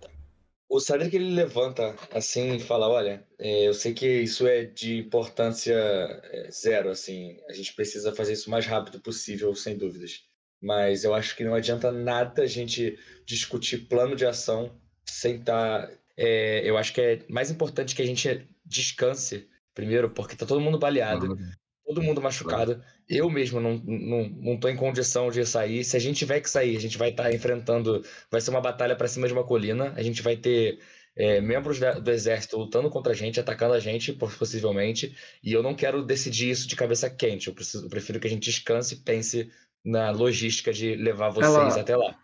O 0.68 0.80
Cedric 0.80 1.14
ele 1.14 1.34
levanta 1.34 1.94
assim 2.10 2.56
e 2.56 2.60
fala: 2.60 2.88
Olha, 2.88 3.22
é, 3.38 3.68
eu 3.68 3.74
sei 3.74 3.92
que 3.92 4.06
isso 4.06 4.46
é 4.46 4.64
de 4.64 4.96
importância 4.98 5.74
é, 5.74 6.48
zero, 6.50 6.90
assim, 6.90 7.38
a 7.48 7.52
gente 7.52 7.74
precisa 7.74 8.14
fazer 8.14 8.32
isso 8.32 8.48
o 8.48 8.50
mais 8.50 8.66
rápido 8.66 8.98
possível, 8.98 9.54
sem 9.54 9.76
dúvidas. 9.76 10.22
Mas 10.60 11.04
eu 11.04 11.12
acho 11.14 11.36
que 11.36 11.44
não 11.44 11.54
adianta 11.54 11.92
nada 11.92 12.42
a 12.42 12.46
gente 12.46 12.98
discutir 13.26 13.86
plano 13.86 14.16
de 14.16 14.24
ação 14.24 14.74
sem 15.04 15.36
estar. 15.36 15.90
eu 16.16 16.78
acho 16.78 16.94
que 16.94 17.00
é 17.00 17.20
mais 17.28 17.50
importante 17.50 17.94
que 17.94 18.00
a 18.00 18.06
gente 18.06 18.48
descanse 18.64 19.46
primeiro, 19.74 20.08
porque 20.10 20.36
tá 20.36 20.46
todo 20.46 20.60
mundo 20.60 20.78
baleado, 20.78 21.36
todo 21.84 22.02
mundo 22.02 22.20
machucado. 22.22 22.82
Eu 23.08 23.28
mesmo 23.28 23.60
não, 23.60 23.74
não, 23.84 24.28
não 24.28 24.56
tô 24.58 24.68
em 24.68 24.76
condição 24.76 25.30
de 25.30 25.44
sair. 25.44 25.84
Se 25.84 25.96
a 25.96 26.00
gente 26.00 26.16
tiver 26.18 26.40
que 26.40 26.48
sair, 26.48 26.76
a 26.76 26.80
gente 26.80 26.96
vai 26.96 27.10
estar 27.10 27.32
enfrentando. 27.34 28.02
Vai 28.30 28.40
ser 28.40 28.50
uma 28.50 28.60
batalha 28.60 28.96
para 28.96 29.08
cima 29.08 29.26
de 29.26 29.32
uma 29.34 29.44
colina. 29.44 29.92
A 29.96 30.02
gente 30.02 30.22
vai 30.22 30.36
ter 30.36 30.78
é, 31.16 31.40
membros 31.40 31.78
da- 31.78 31.98
do 31.98 32.10
exército 32.10 32.56
lutando 32.56 32.90
contra 32.90 33.12
a 33.12 33.14
gente, 33.14 33.38
atacando 33.38 33.74
a 33.74 33.78
gente, 33.80 34.12
poss- 34.12 34.34
possivelmente. 34.36 35.14
E 35.44 35.52
eu 35.52 35.62
não 35.62 35.74
quero 35.74 36.02
decidir 36.04 36.50
isso 36.50 36.66
de 36.66 36.74
cabeça 36.74 37.08
quente. 37.10 37.46
Eu, 37.48 37.54
preciso, 37.54 37.84
eu 37.86 37.90
prefiro 37.90 38.18
que 38.18 38.26
a 38.26 38.30
gente 38.30 38.42
descanse 38.50 38.94
e 38.94 38.98
pense 38.98 39.48
na 39.84 40.10
logística 40.10 40.72
de 40.72 40.96
levar 40.96 41.28
vocês 41.28 41.54
Ela- 41.54 41.80
até 41.80 41.96
lá. 41.96 42.18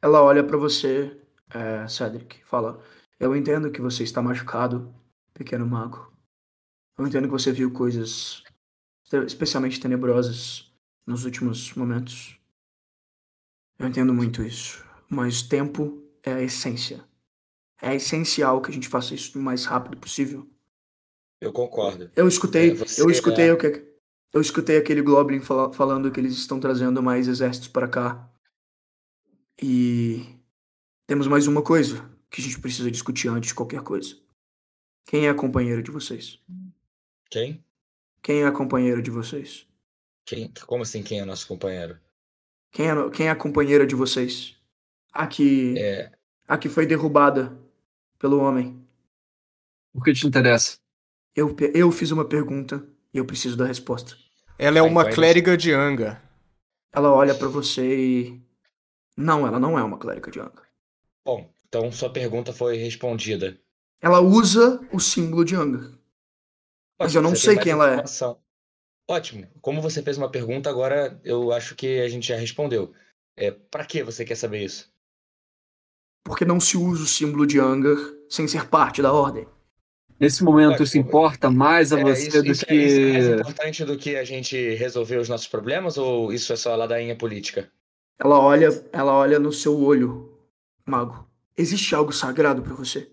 Ela 0.00 0.22
olha 0.22 0.42
pra 0.42 0.56
você, 0.56 1.14
é, 1.52 1.86
Cedric, 1.88 2.38
fala: 2.46 2.80
Eu 3.18 3.36
entendo 3.36 3.70
que 3.70 3.80
você 3.82 4.04
está 4.04 4.22
machucado, 4.22 4.94
pequeno 5.34 5.66
mago. 5.66 6.09
Eu 7.00 7.06
entendo 7.06 7.24
que 7.24 7.30
você 7.32 7.50
viu 7.50 7.70
coisas 7.72 8.42
te- 9.08 9.24
especialmente 9.26 9.80
tenebrosas 9.80 10.70
nos 11.06 11.24
últimos 11.24 11.72
momentos. 11.74 12.38
Eu 13.78 13.88
entendo 13.88 14.12
muito 14.12 14.42
isso. 14.42 14.84
Mas 15.08 15.40
tempo 15.42 16.02
é 16.22 16.34
a 16.34 16.42
essência. 16.42 17.02
É 17.80 17.94
essencial 17.94 18.60
que 18.60 18.70
a 18.70 18.74
gente 18.74 18.86
faça 18.86 19.14
isso 19.14 19.38
o 19.38 19.42
mais 19.42 19.64
rápido 19.64 19.96
possível. 19.96 20.46
Eu 21.40 21.52
concordo. 21.54 22.10
Eu 22.14 22.28
escutei, 22.28 22.72
É, 22.72 22.74
você 22.74 23.00
eu 23.00 23.08
escutei 23.10 23.48
é- 23.48 23.52
o 23.54 23.56
que 23.58 23.88
eu 24.34 24.40
escutei 24.42 24.76
aquele 24.76 25.00
Goblin 25.00 25.40
fala- 25.40 25.72
falando 25.72 26.12
que 26.12 26.20
eles 26.20 26.34
estão 26.34 26.60
trazendo 26.60 27.02
mais 27.02 27.26
exércitos 27.26 27.68
para 27.68 27.88
cá. 27.88 28.30
E 29.60 30.38
temos 31.06 31.26
mais 31.26 31.46
uma 31.46 31.62
coisa 31.62 32.08
que 32.30 32.42
a 32.42 32.44
gente 32.44 32.60
precisa 32.60 32.90
discutir 32.90 33.28
antes 33.28 33.48
de 33.48 33.54
qualquer 33.54 33.80
coisa. 33.82 34.14
Quem 35.06 35.26
é 35.26 35.30
a 35.30 35.34
companheira 35.34 35.82
de 35.82 35.90
vocês? 35.90 36.38
Quem? 37.30 37.64
Quem 38.22 38.42
é 38.42 38.46
a 38.46 38.52
companheira 38.52 39.00
de 39.00 39.10
vocês? 39.10 39.66
Quem? 40.26 40.52
Como 40.66 40.82
assim 40.82 41.02
quem 41.02 41.20
é 41.20 41.24
nosso 41.24 41.46
companheiro? 41.46 41.98
Quem 42.72 42.88
é, 42.88 43.10
quem 43.10 43.26
é 43.28 43.30
a 43.30 43.36
companheira 43.36 43.86
de 43.86 43.94
vocês? 43.94 44.56
A 45.12 45.26
que, 45.26 45.78
É, 45.78 46.12
a 46.46 46.58
que 46.58 46.68
foi 46.68 46.86
derrubada 46.86 47.56
pelo 48.18 48.40
homem. 48.40 48.84
O 49.94 50.02
que 50.02 50.12
te 50.12 50.26
interessa? 50.26 50.78
Eu, 51.34 51.56
eu 51.74 51.90
fiz 51.90 52.10
uma 52.10 52.24
pergunta 52.24 52.84
e 53.14 53.18
eu 53.18 53.24
preciso 53.24 53.56
da 53.56 53.64
resposta. 53.64 54.16
Ela 54.58 54.78
é 54.78 54.82
uma 54.82 55.08
clériga 55.08 55.56
de 55.56 55.72
Anga. 55.72 56.20
Ela 56.92 57.12
olha 57.12 57.34
pra 57.34 57.48
você 57.48 57.82
e. 57.82 58.42
Não, 59.16 59.46
ela 59.46 59.58
não 59.58 59.78
é 59.78 59.82
uma 59.82 59.98
clérica 59.98 60.30
de 60.30 60.40
Anga. 60.40 60.62
bom, 61.24 61.48
então 61.66 61.90
sua 61.92 62.10
pergunta 62.12 62.52
foi 62.52 62.76
respondida. 62.76 63.58
Ela 64.00 64.20
usa 64.20 64.80
o 64.92 64.98
símbolo 64.98 65.44
de 65.44 65.54
Anga. 65.54 65.99
Mas 67.00 67.14
eu 67.14 67.22
não 67.22 67.34
sei 67.34 67.56
quem 67.56 67.72
ela 67.72 67.94
é. 67.94 68.04
Ótimo. 69.08 69.48
Como 69.60 69.82
você 69.82 70.02
fez 70.02 70.18
uma 70.18 70.30
pergunta, 70.30 70.70
agora 70.70 71.18
eu 71.24 71.52
acho 71.52 71.74
que 71.74 72.00
a 72.00 72.08
gente 72.08 72.28
já 72.28 72.36
respondeu. 72.36 72.92
É, 73.36 73.50
para 73.50 73.84
que 73.84 74.02
você 74.02 74.24
quer 74.24 74.36
saber 74.36 74.62
isso? 74.62 74.92
Porque 76.22 76.44
não 76.44 76.60
se 76.60 76.76
usa 76.76 77.02
o 77.02 77.06
símbolo 77.06 77.46
de 77.46 77.58
Anger 77.58 77.96
sem 78.28 78.46
ser 78.46 78.68
parte 78.68 79.00
da 79.02 79.12
ordem. 79.12 79.48
Nesse 80.20 80.44
momento, 80.44 80.82
isso 80.82 80.98
importa 80.98 81.50
mais 81.50 81.92
a 81.94 81.98
É, 81.98 82.04
você 82.04 82.28
isso, 82.28 82.42
do 82.42 82.52
isso 82.52 82.64
é, 82.68 82.74
isso 82.74 83.00
é 83.00 83.12
mais 83.12 83.26
que. 83.26 83.32
importante 83.32 83.84
do 83.86 83.96
que 83.96 84.16
a 84.16 84.24
gente 84.24 84.74
resolver 84.74 85.16
os 85.16 85.30
nossos 85.30 85.48
problemas 85.48 85.96
ou 85.96 86.30
isso 86.30 86.52
é 86.52 86.56
só 86.56 86.76
ladainha 86.76 87.16
política? 87.16 87.72
Ela 88.18 88.38
olha, 88.38 88.68
ela 88.92 89.14
olha 89.14 89.38
no 89.38 89.50
seu 89.50 89.80
olho, 89.80 90.38
mago. 90.86 91.26
Existe 91.56 91.94
algo 91.94 92.12
sagrado 92.12 92.62
pra 92.62 92.74
você? 92.74 93.10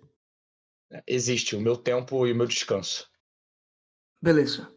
Existe 1.08 1.56
o 1.56 1.62
meu 1.62 1.78
tempo 1.78 2.28
e 2.28 2.34
o 2.34 2.36
meu 2.36 2.46
descanso. 2.46 3.10
Beleza. 4.22 4.68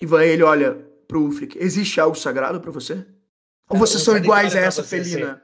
E 0.00 0.06
vai 0.06 0.28
ele 0.28 0.42
olha 0.42 0.74
pro 1.06 1.22
Ulfric. 1.22 1.56
Existe 1.58 2.00
algo 2.00 2.16
sagrado 2.16 2.60
pra 2.60 2.70
você? 2.70 3.06
Ou 3.68 3.78
vocês 3.78 4.00
eu 4.00 4.04
são 4.04 4.16
iguais 4.16 4.54
a 4.54 4.60
essa 4.60 4.82
você, 4.82 5.02
felina? 5.02 5.42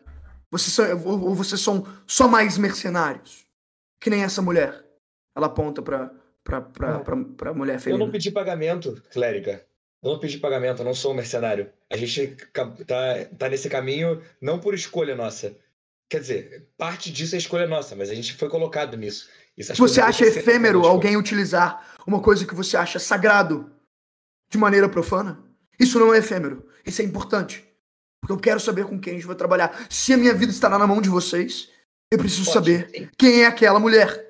Vocês 0.50 0.72
são, 0.72 1.04
ou 1.06 1.28
ou 1.28 1.34
vocês 1.34 1.60
são 1.60 1.86
só 2.06 2.26
mais 2.28 2.58
mercenários? 2.58 3.46
Que 4.00 4.10
nem 4.10 4.22
essa 4.22 4.42
mulher. 4.42 4.84
Ela 5.36 5.46
aponta 5.46 5.80
pra, 5.80 6.10
pra, 6.42 6.60
pra, 6.60 6.98
pra, 7.00 7.16
pra 7.16 7.54
mulher 7.54 7.76
Eu 7.76 7.80
felina. 7.80 8.04
não 8.04 8.10
pedi 8.10 8.30
pagamento, 8.30 9.00
clériga. 9.10 9.64
Eu 10.02 10.12
não 10.12 10.18
pedi 10.18 10.38
pagamento, 10.38 10.80
eu 10.80 10.84
não 10.84 10.94
sou 10.94 11.12
um 11.12 11.16
mercenário. 11.16 11.70
A 11.90 11.96
gente 11.96 12.36
tá, 12.86 13.24
tá 13.38 13.48
nesse 13.48 13.68
caminho 13.68 14.22
não 14.40 14.58
por 14.58 14.74
escolha 14.74 15.14
nossa. 15.14 15.54
Quer 16.08 16.20
dizer, 16.20 16.68
parte 16.76 17.12
disso 17.12 17.36
é 17.36 17.38
escolha 17.38 17.68
nossa, 17.68 17.94
mas 17.94 18.10
a 18.10 18.14
gente 18.14 18.34
foi 18.34 18.48
colocado 18.48 18.96
nisso. 18.96 19.28
Isso, 19.60 19.74
Você 19.74 20.00
acha 20.00 20.24
efêmero 20.24 20.86
alguém 20.86 21.16
utilizar 21.16 21.84
uma 22.06 22.20
coisa 22.20 22.46
que 22.46 22.54
você 22.54 22.76
acha 22.76 22.98
sagrado 22.98 23.70
de 24.50 24.58
maneira 24.58 24.88
profana? 24.88 25.42
Isso 25.78 25.98
não 25.98 26.12
é 26.14 26.18
efêmero. 26.18 26.66
Isso 26.84 27.02
é 27.02 27.04
importante. 27.04 27.64
Porque 28.20 28.32
eu 28.32 28.38
quero 28.38 28.60
saber 28.60 28.84
com 28.86 28.98
quem 28.98 29.12
a 29.12 29.16
gente 29.16 29.26
vai 29.26 29.36
trabalhar. 29.36 29.86
Se 29.88 30.12
a 30.12 30.16
minha 30.16 30.34
vida 30.34 30.52
estará 30.52 30.78
na 30.78 30.86
mão 30.86 31.00
de 31.00 31.08
vocês, 31.08 31.68
eu 32.10 32.18
preciso 32.18 32.46
Pode, 32.46 32.54
saber 32.54 32.90
sim. 32.90 33.08
quem 33.16 33.42
é 33.42 33.46
aquela 33.46 33.78
mulher. 33.78 34.28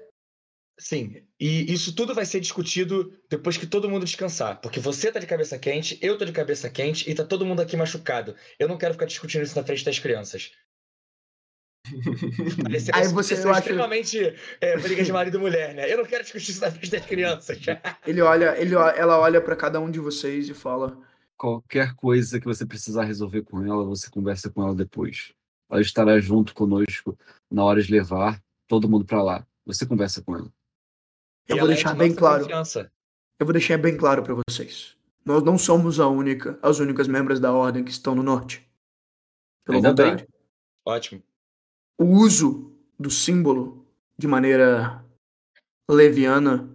Sim, 0.78 1.22
e 1.38 1.72
isso 1.72 1.94
tudo 1.94 2.14
vai 2.14 2.24
ser 2.24 2.40
discutido 2.40 3.12
depois 3.28 3.56
que 3.56 3.66
todo 3.66 3.88
mundo 3.88 4.04
descansar. 4.04 4.60
Porque 4.60 4.78
você 4.78 5.10
tá 5.10 5.18
de 5.18 5.26
cabeça 5.26 5.58
quente, 5.58 5.98
eu 6.02 6.16
tô 6.16 6.24
de 6.24 6.32
cabeça 6.32 6.68
quente 6.68 7.10
e 7.10 7.14
tá 7.14 7.24
todo 7.24 7.46
mundo 7.46 7.60
aqui 7.60 7.76
machucado. 7.76 8.34
Eu 8.58 8.68
não 8.68 8.78
quero 8.78 8.94
ficar 8.94 9.06
discutindo 9.06 9.42
isso 9.42 9.56
na 9.56 9.64
frente 9.64 9.84
das 9.84 9.98
crianças. 9.98 10.52
Parece 12.62 12.90
Aí 12.94 13.06
uma 13.06 13.22
você- 13.22 13.34
eu 13.34 13.50
acho- 13.50 13.58
extremamente 13.60 14.18
é, 14.60 14.78
briga 14.78 15.02
de 15.02 15.12
marido 15.12 15.38
e 15.38 15.40
mulher, 15.40 15.74
né? 15.74 15.92
Eu 15.92 15.98
não 15.98 16.04
quero 16.04 16.22
discutir 16.22 16.50
isso 16.52 16.60
na 16.60 16.70
frente 16.70 16.90
das 16.90 17.06
crianças. 17.06 17.58
Ele 18.06 18.20
olha, 18.20 18.60
ele, 18.60 18.74
ela 18.74 19.18
olha 19.18 19.40
pra 19.40 19.56
cada 19.56 19.80
um 19.80 19.90
de 19.90 19.98
vocês 20.00 20.48
e 20.48 20.54
fala: 20.54 20.96
Qualquer 21.36 21.94
coisa 21.94 22.38
que 22.40 22.46
você 22.46 22.66
precisar 22.66 23.04
resolver 23.04 23.42
com 23.42 23.64
ela, 23.64 23.84
você 23.84 24.10
conversa 24.10 24.50
com 24.50 24.62
ela 24.62 24.74
depois. 24.74 25.32
Ela 25.70 25.80
estará 25.80 26.18
junto 26.18 26.52
conosco 26.54 27.16
na 27.50 27.64
hora 27.64 27.80
de 27.82 27.90
levar 27.92 28.42
todo 28.66 28.88
mundo 28.88 29.04
pra 29.04 29.22
lá. 29.22 29.46
Você 29.64 29.86
conversa 29.86 30.20
com 30.22 30.34
ela. 30.36 30.52
Eu 31.48 31.56
E 31.56 31.58
vou 31.60 31.60
ela 31.60 31.72
é 31.72 31.74
deixar 31.74 31.92
de 31.92 31.98
bem 31.98 32.14
claro. 32.14 32.42
confiança. 32.42 32.90
Eu 33.38 33.46
vou 33.46 33.52
deixar 33.52 33.78
bem 33.78 33.96
claro 33.96 34.22
pra 34.22 34.34
vocês. 34.48 34.96
Nós 35.24 35.42
não 35.42 35.56
somos 35.56 36.00
a 36.00 36.08
única, 36.08 36.58
as 36.62 36.78
únicas 36.80 37.06
membros 37.06 37.38
da 37.38 37.52
ordem 37.52 37.84
que 37.84 37.90
estão 37.90 38.14
no 38.14 38.22
norte. 38.22 38.66
Pelo 39.64 39.76
Ainda 39.76 39.92
bem. 39.94 40.10
contrário, 40.10 40.28
Ótimo. 40.84 41.22
O 42.00 42.06
uso 42.06 42.72
do 42.98 43.10
símbolo 43.10 43.86
de 44.18 44.26
maneira 44.26 45.04
leviana 45.88 46.66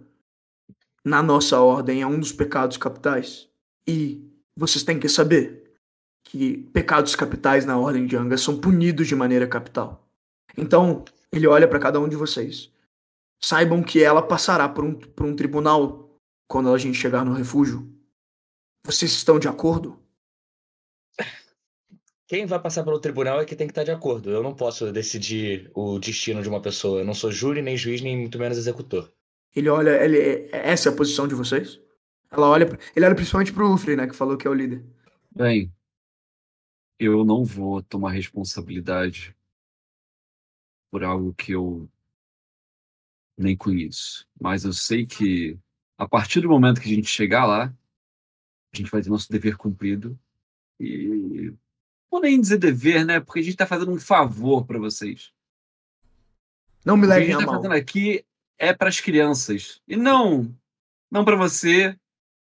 na 1.04 1.20
nossa 1.20 1.60
ordem 1.60 2.00
é 2.00 2.06
um 2.06 2.20
dos 2.20 2.30
pecados 2.30 2.76
capitais. 2.76 3.48
E 3.88 4.24
vocês 4.56 4.84
têm 4.84 5.00
que 5.00 5.08
saber 5.08 5.74
que 6.24 6.58
pecados 6.72 7.16
capitais 7.16 7.66
na 7.66 7.76
ordem 7.76 8.06
de 8.06 8.16
Anga 8.16 8.38
são 8.38 8.60
punidos 8.60 9.08
de 9.08 9.16
maneira 9.16 9.48
capital. 9.48 10.08
Então, 10.56 11.04
ele 11.32 11.48
olha 11.48 11.66
pra 11.66 11.80
cada 11.80 11.98
um 11.98 12.08
de 12.08 12.14
vocês. 12.14 12.72
Saibam 13.42 13.82
que 13.82 14.00
ela 14.00 14.22
passará 14.22 14.68
por 14.68 14.84
um, 14.84 14.94
por 14.94 15.26
um 15.26 15.34
tribunal 15.34 16.08
quando 16.48 16.72
a 16.72 16.78
gente 16.78 16.98
chegar 16.98 17.24
no 17.24 17.32
refúgio. 17.32 17.92
Vocês 18.84 19.10
estão 19.10 19.40
de 19.40 19.48
acordo? 19.48 19.98
Quem 22.26 22.44
vai 22.44 22.60
passar 22.60 22.82
pelo 22.82 22.98
tribunal 22.98 23.40
é 23.40 23.44
que 23.44 23.54
tem 23.54 23.68
que 23.68 23.70
estar 23.70 23.84
de 23.84 23.92
acordo. 23.92 24.30
Eu 24.30 24.42
não 24.42 24.54
posso 24.54 24.90
decidir 24.90 25.70
o 25.74 25.98
destino 25.98 26.42
de 26.42 26.48
uma 26.48 26.60
pessoa. 26.60 27.00
Eu 27.00 27.04
não 27.04 27.14
sou 27.14 27.30
júri, 27.30 27.62
nem 27.62 27.76
juiz, 27.76 28.00
nem 28.00 28.16
muito 28.16 28.38
menos 28.38 28.58
executor. 28.58 29.12
Ele 29.54 29.68
olha, 29.68 30.02
ele, 30.04 30.48
essa 30.52 30.88
é 30.88 30.92
a 30.92 30.96
posição 30.96 31.28
de 31.28 31.34
vocês? 31.34 31.80
Ela 32.30 32.48
olha, 32.48 32.78
ele 32.94 33.06
olha 33.06 33.14
principalmente 33.14 33.52
pro 33.52 33.72
Ufre, 33.72 33.96
né, 33.96 34.06
que 34.08 34.16
falou 34.16 34.36
que 34.36 34.46
é 34.46 34.50
o 34.50 34.54
líder. 34.54 34.84
Bem, 35.34 35.72
eu 36.98 37.24
não 37.24 37.44
vou 37.44 37.80
tomar 37.82 38.10
responsabilidade 38.10 39.34
por 40.90 41.04
algo 41.04 41.32
que 41.32 41.52
eu 41.52 41.88
nem 43.38 43.56
conheço. 43.56 44.26
Mas 44.40 44.64
eu 44.64 44.72
sei 44.72 45.06
que 45.06 45.56
a 45.96 46.08
partir 46.08 46.40
do 46.40 46.48
momento 46.48 46.80
que 46.80 46.90
a 46.90 46.94
gente 46.94 47.08
chegar 47.08 47.46
lá, 47.46 47.72
a 48.72 48.76
gente 48.76 48.90
vai 48.90 49.00
ter 49.00 49.10
nosso 49.10 49.30
dever 49.30 49.56
cumprido. 49.56 50.18
E 50.80 51.54
não 52.16 52.22
nem 52.28 52.40
dizer 52.40 52.58
dever, 52.58 53.04
né? 53.04 53.20
Porque 53.20 53.40
a 53.40 53.42
gente 53.42 53.56
tá 53.56 53.66
fazendo 53.66 53.90
um 53.92 53.98
favor 54.00 54.66
para 54.66 54.78
vocês. 54.78 55.30
Não 56.84 56.96
me 56.96 57.04
O 57.04 57.06
que 57.08 57.12
a 57.12 57.16
levem 57.16 57.32
gente 57.32 57.36
a 57.36 57.40
tá 57.40 57.46
mal. 57.46 57.56
fazendo 57.56 57.72
aqui 57.74 58.24
é 58.58 58.72
para 58.72 58.88
as 58.88 59.00
crianças. 59.00 59.80
E 59.88 59.96
não, 59.96 60.54
não 61.10 61.24
para 61.24 61.36
você, 61.36 61.96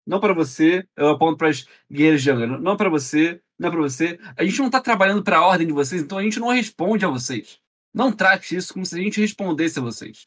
não 0.06 0.20
para 0.20 0.32
você. 0.32 0.86
Eu 0.96 1.08
aponto 1.08 1.36
para 1.38 1.48
as 1.48 1.66
guerreiras 1.90 2.22
de 2.22 2.30
Anga. 2.30 2.46
Não- 2.46 2.76
para 2.76 2.88
você, 2.88 3.40
não 3.58 3.70
para 3.70 3.80
você. 3.80 4.18
A 4.36 4.44
gente 4.44 4.58
não 4.60 4.70
tá 4.70 4.80
trabalhando 4.80 5.22
para 5.22 5.38
a 5.38 5.46
ordem 5.46 5.66
de 5.66 5.72
vocês, 5.72 6.00
então 6.02 6.18
a 6.18 6.22
gente 6.22 6.38
não 6.38 6.48
responde 6.48 7.04
a 7.04 7.08
vocês. 7.08 7.58
Não 7.92 8.12
trate 8.12 8.54
isso 8.56 8.72
como 8.72 8.86
se 8.86 8.94
a 8.94 8.98
gente 9.02 9.20
respondesse 9.20 9.78
a 9.78 9.82
vocês. 9.82 10.26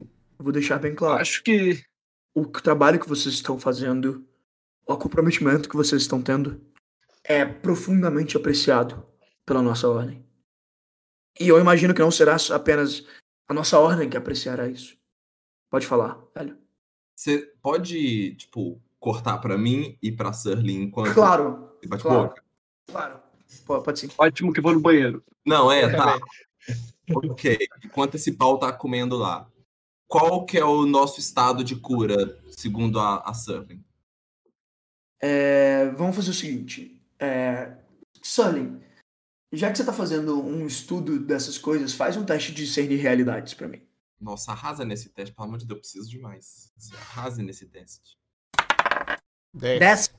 Eu 0.00 0.08
vou 0.44 0.52
deixar 0.52 0.78
bem 0.78 0.94
claro. 0.94 1.20
acho 1.20 1.42
que 1.42 1.82
O 2.36 2.44
trabalho 2.46 2.98
que 2.98 3.08
vocês 3.08 3.32
estão 3.36 3.60
fazendo, 3.60 4.26
o 4.84 4.96
comprometimento 4.96 5.68
que 5.68 5.76
vocês 5.76 6.02
estão 6.02 6.20
tendo, 6.20 6.60
é 7.24 7.44
profundamente 7.44 8.36
apreciado 8.36 9.06
pela 9.46 9.62
nossa 9.62 9.88
ordem. 9.88 10.24
E 11.40 11.48
eu 11.48 11.58
imagino 11.58 11.94
que 11.94 12.00
não 12.00 12.10
será 12.10 12.36
apenas 12.52 13.04
a 13.48 13.54
nossa 13.54 13.78
ordem 13.78 14.08
que 14.08 14.16
apreciará 14.16 14.68
isso. 14.68 14.96
Pode 15.70 15.86
falar, 15.86 16.22
velho. 16.34 16.56
Você 17.16 17.52
pode, 17.60 18.34
tipo, 18.36 18.80
cortar 19.00 19.38
pra 19.38 19.58
mim 19.58 19.98
e 20.02 20.12
pra 20.12 20.32
Surly 20.32 20.74
enquanto 20.74 21.14
Claro, 21.14 21.72
você 21.80 21.88
bate 21.88 22.02
claro. 22.02 22.28
boca? 22.28 22.44
claro. 22.90 23.20
Pô, 23.66 23.82
Pode 23.82 24.00
sim. 24.00 24.08
ótimo 24.18 24.52
que 24.52 24.60
vou 24.60 24.72
no 24.72 24.80
banheiro. 24.80 25.24
Não, 25.44 25.70
é, 25.70 25.88
tá. 25.94 26.18
Ok. 27.14 27.58
Enquanto 27.84 28.14
esse 28.14 28.32
pau 28.32 28.58
tá 28.58 28.72
comendo 28.72 29.16
lá. 29.16 29.48
Qual 30.06 30.44
que 30.44 30.58
é 30.58 30.64
o 30.64 30.86
nosso 30.86 31.20
estado 31.20 31.62
de 31.64 31.76
cura, 31.76 32.40
segundo 32.50 32.98
a, 32.98 33.18
a 33.18 33.34
Surly? 33.34 33.80
É, 35.20 35.88
vamos 35.90 36.16
fazer 36.16 36.30
o 36.30 36.34
seguinte. 36.34 36.93
É, 37.24 37.76
Sully, 38.22 38.80
já 39.52 39.70
que 39.70 39.78
você 39.78 39.84
tá 39.84 39.92
fazendo 39.92 40.42
um 40.42 40.66
estudo 40.66 41.18
dessas 41.18 41.56
coisas, 41.56 41.94
faz 41.94 42.16
um 42.16 42.24
teste 42.24 42.52
de 42.52 42.64
discernir 42.64 42.96
realidades 42.96 43.54
pra 43.54 43.68
mim. 43.68 43.82
Nossa, 44.20 44.52
arrasa 44.52 44.84
nesse 44.84 45.08
teste, 45.08 45.34
pelo 45.34 45.48
amor 45.48 45.58
de 45.58 45.66
Deus, 45.66 45.76
eu 45.76 45.80
preciso 45.80 46.10
demais. 46.10 46.72
Você 46.76 46.94
arrase 46.96 47.42
nesse 47.42 47.66
teste. 47.66 48.16
10. 49.54 49.78
Dessa, 49.78 50.10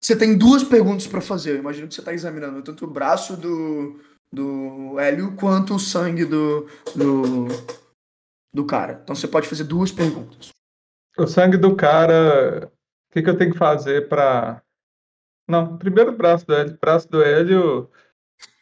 você 0.00 0.16
tem 0.16 0.36
duas 0.36 0.64
perguntas 0.64 1.06
pra 1.06 1.20
fazer. 1.20 1.52
Eu 1.52 1.58
imagino 1.58 1.88
que 1.88 1.94
você 1.94 2.02
tá 2.02 2.12
examinando 2.12 2.62
tanto 2.62 2.84
o 2.84 2.90
braço 2.90 3.36
do, 3.36 4.00
do 4.32 4.98
Hélio 4.98 5.34
quanto 5.36 5.74
o 5.74 5.78
sangue 5.78 6.24
do, 6.24 6.68
do, 6.94 7.48
do 8.52 8.64
cara. 8.64 9.00
Então 9.02 9.14
você 9.14 9.28
pode 9.28 9.48
fazer 9.48 9.64
duas 9.64 9.90
perguntas. 9.90 10.50
O 11.16 11.26
sangue 11.26 11.56
do 11.56 11.74
cara. 11.74 12.70
O 13.10 13.12
que, 13.12 13.22
que 13.22 13.28
eu 13.28 13.36
tenho 13.36 13.52
que 13.52 13.58
fazer 13.58 14.08
pra. 14.08 14.62
Não, 15.48 15.76
primeiro 15.78 16.10
o 16.12 16.16
braço 16.16 16.46
do 16.46 16.54
Hélio. 16.54 16.74
O 16.74 16.78
braço 16.78 17.10
do 17.10 17.22
Hélio 17.22 17.90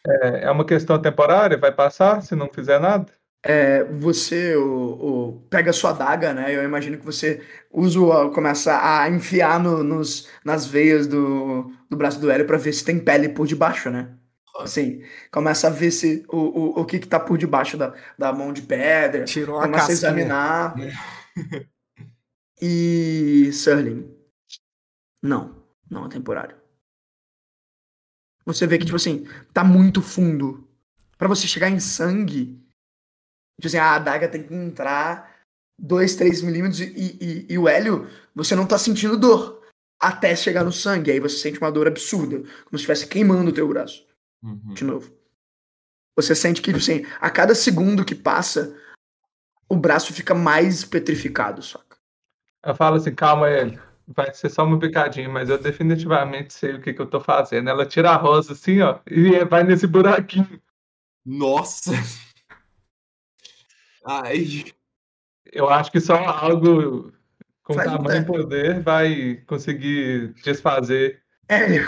é, 0.07 0.45
é 0.45 0.51
uma 0.51 0.65
questão 0.65 1.01
temporária? 1.01 1.59
Vai 1.59 1.73
passar 1.73 2.23
se 2.23 2.35
não 2.37 2.49
fizer 2.49 2.79
nada? 2.79 3.13
É, 3.45 3.85
você 3.85 4.57
o, 4.57 4.65
o- 4.65 5.41
pega 5.49 5.71
a 5.71 5.73
sua 5.73 5.91
adaga, 5.91 6.33
né? 6.33 6.55
Eu 6.55 6.65
imagino 6.65 6.99
que 6.99 7.05
você 7.05 7.41
usa, 7.73 8.01
o- 8.01 8.31
começa 8.31 8.77
a 8.83 9.09
enfiar 9.09 9.61
no- 9.61 9.85
nos, 9.85 10.29
nas 10.45 10.67
veias 10.67 11.07
do, 11.07 11.71
do 11.89 11.97
braço 11.97 12.21
do 12.21 12.31
Hélio 12.31 12.47
pra 12.47 12.57
ver 12.59 12.73
se 12.73 12.85
tem 12.85 12.99
pele 12.99 13.29
por 13.29 13.47
debaixo, 13.47 13.91
né? 13.91 14.11
Assim, 14.59 15.03
começa 15.31 15.67
a 15.67 15.71
ver 15.71 15.91
se 15.91 16.25
o, 16.29 16.37
o, 16.39 16.81
o 16.81 16.85
que 16.87 16.99
que 16.99 17.07
tá 17.07 17.21
por 17.21 17.37
debaixo 17.37 17.77
da, 17.77 17.93
da 18.19 18.33
mão 18.33 18.53
de 18.53 18.63
pedra. 18.63 19.25
Tirou 19.25 19.59
a 19.59 19.63
Começa 19.63 19.91
a 19.91 19.93
examinar. 19.93 20.75
E 22.61 23.51
Serling. 23.53 24.11
Não, 25.23 25.63
não 25.91 26.07
é 26.07 26.09
temporário. 26.09 26.57
Você 28.47 28.67
vê 28.67 28.79
que, 28.79 28.85
tipo 28.85 28.97
assim, 28.97 29.27
tá 29.53 29.63
muito 29.65 30.01
fundo. 30.01 30.67
Pra 31.19 31.29
você 31.29 31.47
chegar 31.49 31.69
em 31.69 31.81
sangue, 31.81 32.59
tipo 33.61 33.67
assim, 33.67 33.79
a 33.79 33.95
adaga 33.97 34.29
tem 34.29 34.43
que 34.43 34.55
entrar 34.55 35.35
2, 35.79 36.15
3 36.15 36.43
milímetros 36.43 36.81
e, 36.81 37.19
e, 37.21 37.47
e 37.53 37.59
o 37.59 37.69
hélio, 37.69 38.09
você 38.35 38.55
não 38.55 38.67
tá 38.67 38.79
sentindo 38.79 39.17
dor. 39.19 39.63
Até 40.01 40.37
chegar 40.37 40.63
no 40.63 40.73
sangue, 40.73 41.11
aí 41.11 41.19
você 41.19 41.39
sente 41.39 41.59
uma 41.59 41.73
dor 41.73 41.87
absurda. 41.89 42.39
Como 42.39 42.49
se 42.73 42.77
estivesse 42.77 43.07
queimando 43.07 43.51
o 43.51 43.55
teu 43.55 43.67
braço 43.69 44.07
Uhum. 44.43 44.75
de 44.75 44.85
novo. 44.85 45.13
Você 46.15 46.35
sente 46.35 46.63
que, 46.63 46.73
tipo 46.73 46.79
assim, 46.79 47.05
a 47.21 47.31
cada 47.31 47.55
segundo 47.55 48.05
que 48.05 48.15
passa, 48.15 48.79
o 49.69 49.77
braço 49.77 50.13
fica 50.13 50.35
mais 50.35 50.85
petrificado, 50.85 51.63
saca? 51.63 51.97
Eu 52.65 52.75
falo 52.75 52.97
assim, 52.97 53.15
calma, 53.15 53.49
Hélio. 53.49 53.83
Vai 54.09 54.33
ser 54.33 54.51
só 54.51 54.65
uma 54.65 54.79
picadinha, 54.79 55.29
mas 55.29 55.49
eu 55.51 55.59
definitivamente 55.59 56.55
sei 56.55 56.75
o 56.75 56.81
que, 56.81 56.93
que 56.93 57.01
eu 57.01 57.07
tô 57.07 57.21
fazendo. 57.21 57.69
Ela 57.69 57.85
tira 57.85 58.11
a 58.11 58.17
rosa 58.17 58.53
assim, 58.53 58.81
ó, 58.81 59.01
e 59.11 59.45
vai 59.45 59.65
nesse 59.65 59.87
buraquinho. 59.87 60.61
Nossa! 61.25 61.91
Ai, 64.07 64.65
Eu 65.53 65.69
acho 65.69 65.91
que 65.91 65.99
só 66.01 66.15
algo 66.17 67.13
com 67.65 67.75
Faz 67.75 67.91
tamanho 67.91 68.23
e 68.23 68.25
poder 68.25 68.81
vai 68.81 69.43
conseguir 69.47 70.33
desfazer. 70.45 71.21
É, 71.49 71.81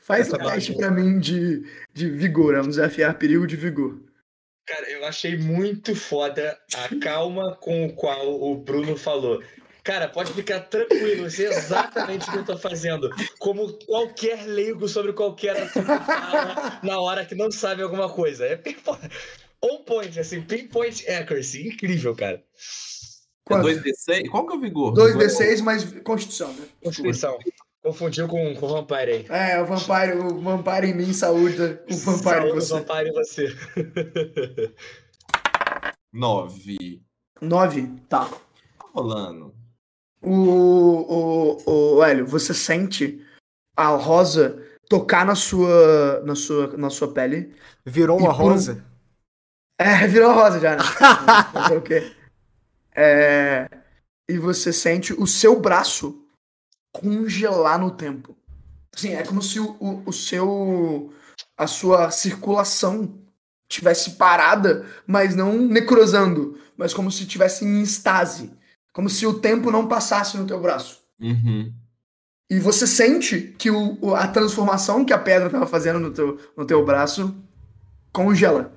faz 0.00 0.32
um 0.32 0.38
teste 0.38 0.74
pra 0.74 0.90
mim 0.90 1.18
de, 1.18 1.62
de 1.92 2.08
vigor, 2.10 2.54
é 2.54 2.60
um 2.60 2.68
desafiar 2.68 3.18
perigo 3.18 3.46
de 3.46 3.56
vigor. 3.56 4.00
Cara, 4.66 4.90
eu 4.90 5.04
achei 5.06 5.36
muito 5.36 5.94
foda 5.94 6.58
a 6.74 7.00
calma 7.00 7.54
com 7.56 7.86
o 7.86 7.92
qual 7.92 8.42
o 8.42 8.56
Bruno 8.56 8.96
falou. 8.96 9.42
Cara, 9.86 10.08
pode 10.08 10.32
ficar 10.32 10.58
tranquilo, 10.62 11.26
eu 11.26 11.30
sei 11.30 11.46
exatamente 11.46 12.28
o 12.28 12.32
que 12.32 12.38
eu 12.38 12.44
tô 12.44 12.58
fazendo. 12.58 13.08
Como 13.38 13.72
qualquer 13.86 14.44
leigo 14.44 14.88
sobre 14.88 15.12
qualquer 15.12 15.56
assunto 15.56 15.86
fala 15.86 16.80
na 16.82 16.98
hora 16.98 17.24
que 17.24 17.36
não 17.36 17.52
sabe 17.52 17.84
alguma 17.84 18.08
coisa. 18.08 18.44
É 18.46 18.56
pinpoint, 18.56 19.08
on 19.62 19.84
point, 19.84 20.18
assim, 20.18 20.42
pinpoint 20.42 21.08
accuracy. 21.08 21.68
Incrível, 21.68 22.16
cara. 22.16 22.34
é 22.34 22.42
Quanto? 23.44 23.68
2D6? 23.68 24.28
Qual 24.28 24.44
que 24.44 24.54
é 24.54 24.56
o 24.56 24.60
vigor? 24.60 24.92
Vigor 24.92 25.22
é 25.22 25.26
2d6 25.26 25.62
mais 25.62 25.84
constituição, 26.02 26.52
né? 26.54 26.66
Constituição. 26.82 27.38
Confundiu 27.80 28.26
com, 28.26 28.56
com 28.56 28.66
o 28.66 28.68
Vampire 28.68 29.12
aí. 29.12 29.26
É, 29.28 29.62
o 29.62 29.66
Vampire, 29.66 30.18
o 30.18 30.40
Vampire 30.40 30.88
em 30.88 30.96
mim, 30.96 31.12
saúde. 31.12 31.62
O 31.88 31.96
Vampire 31.96 32.48
em 32.48 32.54
você. 32.54 32.74
Vampire 32.74 33.08
em 33.08 33.12
você. 33.12 33.56
Nove. 36.12 37.00
Nove? 37.40 37.86
Tá. 38.08 38.24
Tá 38.24 38.40
rolando. 38.92 39.54
O, 40.28 41.56
o, 41.64 41.96
o 41.98 42.04
Hélio, 42.04 42.26
você 42.26 42.52
sente 42.52 43.24
a 43.76 43.90
rosa 43.90 44.60
tocar 44.88 45.24
na 45.24 45.36
sua, 45.36 46.20
na 46.24 46.34
sua, 46.34 46.76
na 46.76 46.90
sua 46.90 47.12
pele. 47.12 47.54
Virou 47.84 48.18
uma 48.18 48.34
por 48.34 48.42
rosa? 48.42 48.84
É, 49.78 50.04
virou 50.08 50.32
rosa 50.32 50.58
já, 50.58 50.74
né? 50.74 50.82
O 51.78 51.80
quê? 51.80 52.12
É, 52.92 53.68
e 54.28 54.36
você 54.36 54.72
sente 54.72 55.12
o 55.12 55.28
seu 55.28 55.60
braço 55.60 56.26
congelar 56.92 57.78
no 57.78 57.92
tempo. 57.92 58.36
Assim, 58.92 59.12
é 59.14 59.22
como 59.22 59.40
se 59.40 59.60
o, 59.60 59.76
o, 59.78 60.02
o 60.06 60.12
seu. 60.12 61.14
a 61.56 61.68
sua 61.68 62.10
circulação 62.10 63.16
tivesse 63.68 64.12
parada, 64.16 64.84
mas 65.06 65.36
não 65.36 65.56
necrosando, 65.56 66.58
mas 66.76 66.92
como 66.92 67.12
se 67.12 67.26
tivesse 67.26 67.64
em 67.64 67.80
estase. 67.80 68.50
Como 68.96 69.10
se 69.10 69.26
o 69.26 69.34
tempo 69.34 69.70
não 69.70 69.86
passasse 69.86 70.38
no 70.38 70.46
teu 70.46 70.58
braço. 70.58 71.02
Uhum. 71.20 71.70
E 72.50 72.58
você 72.58 72.86
sente 72.86 73.54
que 73.58 73.70
o, 73.70 74.14
a 74.14 74.26
transformação 74.26 75.04
que 75.04 75.12
a 75.12 75.18
pedra 75.18 75.48
estava 75.48 75.66
fazendo 75.66 76.00
no 76.00 76.10
teu, 76.12 76.40
no 76.56 76.64
teu 76.64 76.82
braço 76.82 77.36
congela. 78.10 78.72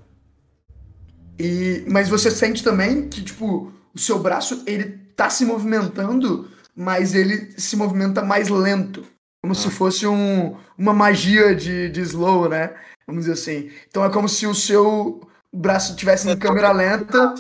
E, 1.40 1.86
mas 1.88 2.10
você 2.10 2.30
sente 2.30 2.62
também 2.62 3.08
que, 3.08 3.24
tipo, 3.24 3.72
o 3.96 3.98
seu 3.98 4.20
braço, 4.20 4.62
ele 4.68 5.00
tá 5.16 5.30
se 5.30 5.46
movimentando, 5.46 6.52
mas 6.76 7.16
ele 7.16 7.54
se 7.58 7.78
movimenta 7.78 8.22
mais 8.22 8.50
lento. 8.50 9.06
Como 9.42 9.56
se 9.56 9.70
fosse 9.70 10.06
um, 10.06 10.58
uma 10.78 10.94
magia 10.94 11.56
de, 11.56 11.88
de 11.88 12.02
slow, 12.02 12.50
né? 12.50 12.76
Vamos 13.08 13.24
dizer 13.24 13.40
assim. 13.40 13.72
Então 13.88 14.04
é 14.04 14.10
como 14.10 14.28
se 14.28 14.46
o 14.46 14.54
seu 14.54 15.22
braço 15.54 15.96
tivesse 15.96 16.30
em 16.30 16.38
câmera 16.38 16.74
lenta. 16.74 17.36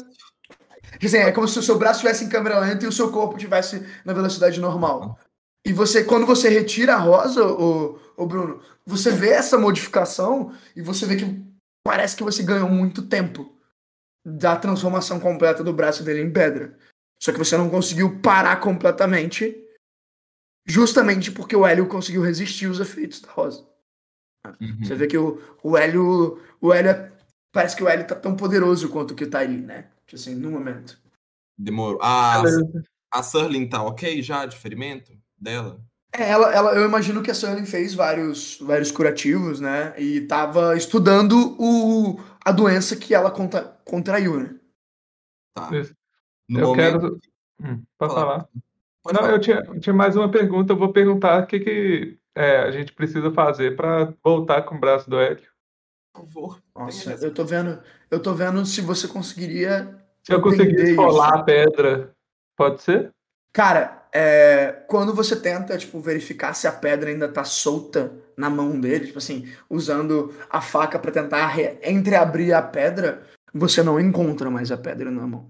Quer 1.00 1.06
dizer, 1.06 1.18
é 1.20 1.32
como 1.32 1.48
se 1.48 1.58
o 1.58 1.64
seu 1.64 1.78
braço 1.78 2.00
estivesse 2.00 2.26
em 2.26 2.30
câmera 2.30 2.60
lenta 2.60 2.84
e 2.84 2.88
o 2.88 2.92
seu 2.92 3.10
corpo 3.12 3.38
estivesse 3.38 3.86
na 4.04 4.12
velocidade 4.12 4.60
normal. 4.60 5.18
E 5.66 5.72
você, 5.72 6.04
quando 6.04 6.26
você 6.26 6.50
retira 6.50 6.96
a 6.96 6.98
rosa, 6.98 7.46
o, 7.46 8.00
o 8.18 8.26
Bruno, 8.26 8.62
você 8.86 9.12
vê 9.12 9.30
essa 9.30 9.58
modificação 9.58 10.54
e 10.76 10.82
você 10.82 11.06
vê 11.06 11.16
que 11.16 11.42
parece 11.84 12.16
que 12.16 12.24
você 12.24 12.44
ganhou 12.44 12.70
muito 12.70 13.04
tempo 13.04 13.56
da 14.26 14.58
transformação 14.58 15.20
completa 15.20 15.64
do 15.64 15.74
braço 15.74 16.04
dele 16.04 16.22
em 16.22 16.32
pedra. 16.32 16.78
Só 17.22 17.32
que 17.32 17.38
você 17.38 17.58
não 17.58 17.70
conseguiu 17.70 18.20
parar 18.20 18.60
completamente, 18.60 19.56
justamente 20.66 21.32
porque 21.32 21.56
o 21.56 21.66
Hélio 21.66 21.88
conseguiu 21.88 22.22
resistir 22.22 22.68
os 22.68 22.80
efeitos 22.80 23.22
da 23.22 23.32
rosa. 23.32 23.66
Uhum. 24.60 24.84
Você 24.84 24.96
vê 24.96 25.08
que 25.08 25.18
o, 25.18 25.42
o 25.64 25.78
Hélio. 25.78 26.42
O 26.62 26.74
Hélio 26.74 26.92
é- 26.92 27.12
parece 27.52 27.76
que 27.76 27.84
o 27.84 27.90
Hélio 27.90 28.08
tá 28.08 28.16
tão 28.16 28.36
poderoso 28.36 28.90
quanto 28.90 29.12
o 29.12 29.16
que 29.16 29.26
tá 29.26 29.40
ali, 29.40 29.58
né? 29.58 29.90
Assim, 30.15 30.36
no 30.36 30.52
momento. 30.52 30.99
Demorou. 31.57 31.99
A, 32.02 32.41
Beleza. 32.41 32.84
a 33.11 33.23
Surlin 33.23 33.68
tá 33.68 33.84
ok 33.84 34.22
já 34.22 34.45
de 34.45 34.57
ferimento 34.57 35.11
dela? 35.38 35.81
É, 36.14 36.30
ela, 36.30 36.53
ela, 36.53 36.73
eu 36.76 36.86
imagino 36.86 37.22
que 37.22 37.30
a 37.30 37.36
Sullivan 37.36 37.65
fez 37.65 37.94
vários, 37.94 38.57
vários 38.60 38.91
curativos, 38.91 39.60
né? 39.60 39.94
E 39.99 40.22
tava 40.22 40.76
estudando 40.76 41.56
o, 41.60 42.19
a 42.44 42.52
doença 42.52 42.95
que 42.95 43.14
ela 43.14 43.30
contra, 43.30 43.61
contraiu, 43.86 44.40
né? 44.40 44.56
Tá. 45.53 45.69
Isso. 45.76 45.94
No 46.49 46.60
eu 46.60 46.68
momento. 46.68 46.99
quero. 46.99 47.19
Hum, 47.61 47.84
pode 47.98 48.14
Fala. 48.14 48.26
falar. 48.26 48.49
Pode 49.03 49.15
Não, 49.15 49.22
falar. 49.22 49.34
eu 49.34 49.40
tinha, 49.40 49.57
eu 49.57 49.80
tinha 49.80 49.94
mais 49.94 50.15
uma 50.15 50.31
pergunta. 50.31 50.73
Eu 50.73 50.77
vou 50.77 50.91
perguntar 50.91 51.44
o 51.44 51.48
que, 51.48 51.60
que 51.60 52.19
é, 52.36 52.61
a 52.61 52.72
gente 52.72 52.91
precisa 52.94 53.31
fazer 53.31 53.76
para 53.76 54.14
voltar 54.23 54.64
com 54.64 54.76
o 54.76 54.80
braço 54.80 55.07
do 55.10 55.19
Hélio. 55.19 55.48
Por 56.11 56.26
favor. 56.26 56.64
Nossa, 56.76 57.11
eu 57.23 57.34
tô 57.34 57.45
vendo, 57.45 57.80
eu 58.10 58.19
tô 58.19 58.34
vendo 58.34 58.65
se 58.65 58.81
você 58.81 59.07
conseguiria. 59.07 59.99
Se 60.30 60.34
eu 60.36 60.42
conseguir 60.42 60.90
esfolar 60.92 61.34
a 61.34 61.44
pedra, 61.44 62.12
pode 62.56 62.82
ser? 62.84 63.10
Cara, 63.52 64.08
é, 64.14 64.84
quando 64.88 65.14
você 65.14 65.36
tenta, 65.40 65.76
tipo, 65.78 66.00
verificar 66.00 66.54
se 66.54 66.68
a 66.68 66.72
pedra 66.72 67.10
ainda 67.10 67.28
tá 67.28 67.44
solta 67.44 68.14
na 68.38 68.50
mão 68.50 68.80
dele, 68.80 69.08
tipo 69.08 69.18
assim, 69.18 69.52
usando 69.70 70.34
a 70.50 70.62
faca 70.62 71.00
pra 71.00 71.12
tentar 71.12 71.48
re- 71.48 71.80
entreabrir 71.84 72.54
a 72.54 72.62
pedra, 72.62 73.26
você 73.52 73.82
não 73.82 74.00
encontra 74.00 74.52
mais 74.52 74.72
a 74.72 74.78
pedra 74.78 75.10
na 75.10 75.26
mão. 75.26 75.50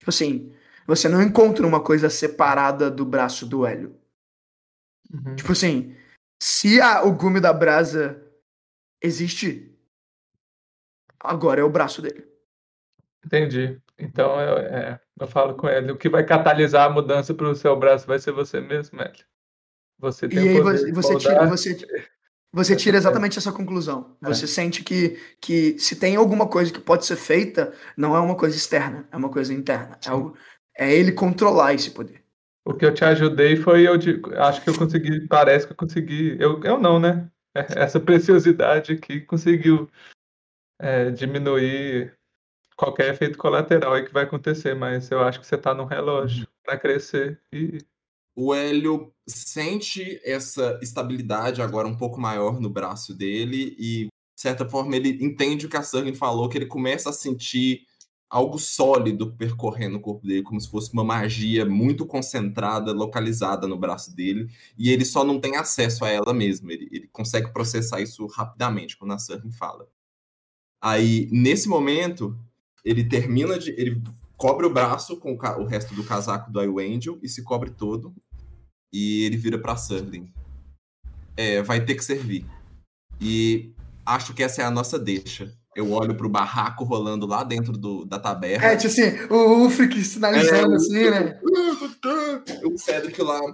Tipo 0.00 0.10
assim, 0.10 0.52
você 0.86 1.08
não 1.08 1.22
encontra 1.22 1.64
uma 1.66 1.80
coisa 1.82 2.10
separada 2.10 2.90
do 2.90 3.04
braço 3.04 3.46
do 3.46 3.64
Hélio. 3.64 3.96
Uhum. 5.12 5.36
Tipo 5.36 5.52
assim, 5.52 5.96
se 6.42 6.80
a- 6.80 7.04
o 7.04 7.12
gume 7.12 7.40
da 7.40 7.52
brasa 7.52 8.20
existe, 9.00 9.72
agora 11.20 11.60
é 11.60 11.64
o 11.64 11.70
braço 11.70 12.02
dele. 12.02 12.26
Entendi. 13.26 13.78
Então 13.98 14.40
eu, 14.40 14.58
é, 14.58 15.00
eu 15.20 15.26
falo 15.26 15.54
com 15.54 15.68
ele. 15.68 15.90
O 15.90 15.96
que 15.96 16.08
vai 16.08 16.24
catalisar 16.24 16.86
a 16.86 16.92
mudança 16.92 17.34
para 17.34 17.48
o 17.48 17.54
seu 17.54 17.76
braço 17.76 18.06
vai 18.06 18.18
ser 18.18 18.32
você 18.32 18.60
mesmo, 18.60 19.00
Hélio. 19.00 19.24
Você 19.98 20.26
E 20.26 20.28
tem 20.28 20.38
o 20.38 20.48
aí 20.48 20.62
poder 20.62 20.92
você, 20.92 20.92
você 20.92 21.18
tira, 21.18 21.46
você, 21.46 21.86
você 22.52 22.76
tira 22.76 22.96
exatamente 22.96 23.38
essa 23.38 23.50
conclusão. 23.50 24.16
É. 24.22 24.28
Você 24.28 24.46
sente 24.46 24.84
que, 24.84 25.18
que 25.40 25.78
se 25.78 25.96
tem 25.96 26.16
alguma 26.16 26.46
coisa 26.46 26.72
que 26.72 26.80
pode 26.80 27.04
ser 27.04 27.16
feita, 27.16 27.72
não 27.96 28.14
é 28.14 28.20
uma 28.20 28.36
coisa 28.36 28.56
externa, 28.56 29.08
é 29.10 29.16
uma 29.16 29.30
coisa 29.30 29.52
interna. 29.52 29.98
É, 30.06 30.10
algo, 30.10 30.36
é 30.76 30.94
ele 30.94 31.12
controlar 31.12 31.74
esse 31.74 31.90
poder. 31.90 32.22
O 32.64 32.74
que 32.74 32.84
eu 32.84 32.92
te 32.92 33.04
ajudei 33.04 33.56
foi, 33.56 33.86
eu 33.86 33.94
acho 34.42 34.62
que 34.62 34.70
eu 34.70 34.76
consegui, 34.76 35.26
parece 35.28 35.66
que 35.66 35.72
eu 35.72 35.76
consegui, 35.76 36.36
eu, 36.38 36.62
eu 36.62 36.78
não, 36.78 37.00
né? 37.00 37.28
É, 37.54 37.64
Essa 37.84 37.98
preciosidade 37.98 38.92
aqui 38.92 39.20
conseguiu 39.20 39.88
é, 40.78 41.10
diminuir 41.10 42.12
qualquer 42.76 43.14
efeito 43.14 43.38
colateral 43.38 43.94
aí 43.94 44.04
que 44.04 44.12
vai 44.12 44.24
acontecer, 44.24 44.74
mas 44.74 45.10
eu 45.10 45.20
acho 45.20 45.40
que 45.40 45.46
você 45.46 45.56
tá 45.58 45.74
num 45.74 45.84
relógio 45.86 46.46
para 46.64 46.78
crescer 46.78 47.40
e 47.52 47.78
O 48.36 48.52
Hélio 48.54 49.12
sente 49.26 50.20
essa 50.22 50.78
estabilidade 50.82 51.62
agora 51.62 51.88
um 51.88 51.96
pouco 51.96 52.20
maior 52.20 52.60
no 52.60 52.68
braço 52.68 53.14
dele 53.14 53.74
e, 53.78 54.06
de 54.36 54.42
certa 54.42 54.68
forma, 54.68 54.94
ele 54.94 55.24
entende 55.24 55.64
o 55.66 55.68
que 55.70 55.76
a 55.76 55.82
Surlin 55.82 56.14
falou, 56.14 56.48
que 56.48 56.58
ele 56.58 56.66
começa 56.66 57.08
a 57.10 57.12
sentir 57.14 57.86
algo 58.28 58.58
sólido 58.58 59.34
percorrendo 59.36 59.96
o 59.96 60.00
corpo 60.00 60.26
dele, 60.26 60.42
como 60.42 60.60
se 60.60 60.68
fosse 60.70 60.92
uma 60.92 61.04
magia 61.04 61.64
muito 61.64 62.04
concentrada, 62.06 62.92
localizada 62.92 63.66
no 63.66 63.78
braço 63.78 64.14
dele, 64.14 64.50
e 64.76 64.90
ele 64.90 65.04
só 65.04 65.24
não 65.24 65.40
tem 65.40 65.56
acesso 65.56 66.04
a 66.04 66.10
ela 66.10 66.34
mesmo. 66.34 66.70
Ele, 66.70 66.88
ele 66.92 67.08
consegue 67.08 67.52
processar 67.52 68.00
isso 68.02 68.26
rapidamente 68.26 68.96
quando 68.98 69.14
a 69.14 69.18
Surlin 69.18 69.52
fala. 69.52 69.88
Aí, 70.80 71.28
nesse 71.32 71.68
momento, 71.68 72.38
ele 72.86 73.02
termina 73.02 73.58
de. 73.58 73.72
Ele 73.72 74.00
cobre 74.36 74.64
o 74.64 74.72
braço 74.72 75.16
com 75.16 75.32
o, 75.32 75.38
o 75.60 75.64
resto 75.64 75.92
do 75.94 76.04
casaco 76.04 76.52
do 76.52 76.60
Angel 76.60 77.18
e 77.20 77.28
se 77.28 77.42
cobre 77.42 77.70
todo. 77.70 78.14
E 78.92 79.24
ele 79.24 79.36
vira 79.36 79.58
pra 79.58 79.76
Surlin. 79.76 80.32
É, 81.36 81.60
vai 81.62 81.84
ter 81.84 81.96
que 81.96 82.04
servir. 82.04 82.46
E 83.20 83.74
acho 84.06 84.32
que 84.32 84.42
essa 84.42 84.62
é 84.62 84.64
a 84.64 84.70
nossa 84.70 84.98
deixa. 84.98 85.52
Eu 85.74 85.92
olho 85.92 86.14
pro 86.14 86.28
barraco 86.28 86.84
rolando 86.84 87.26
lá 87.26 87.42
dentro 87.42 87.72
do, 87.72 88.06
da 88.06 88.18
taberna. 88.18 88.64
É, 88.64 88.76
tipo 88.76 88.86
assim, 88.86 89.10
o 89.28 89.66
Ufric 89.66 90.02
sinalizando 90.02 90.72
É, 90.72 90.76
assim, 90.76 91.10
né? 91.10 91.38
O 92.64 92.78
Cedric 92.78 93.20
lá. 93.20 93.38
Aí, 93.38 93.52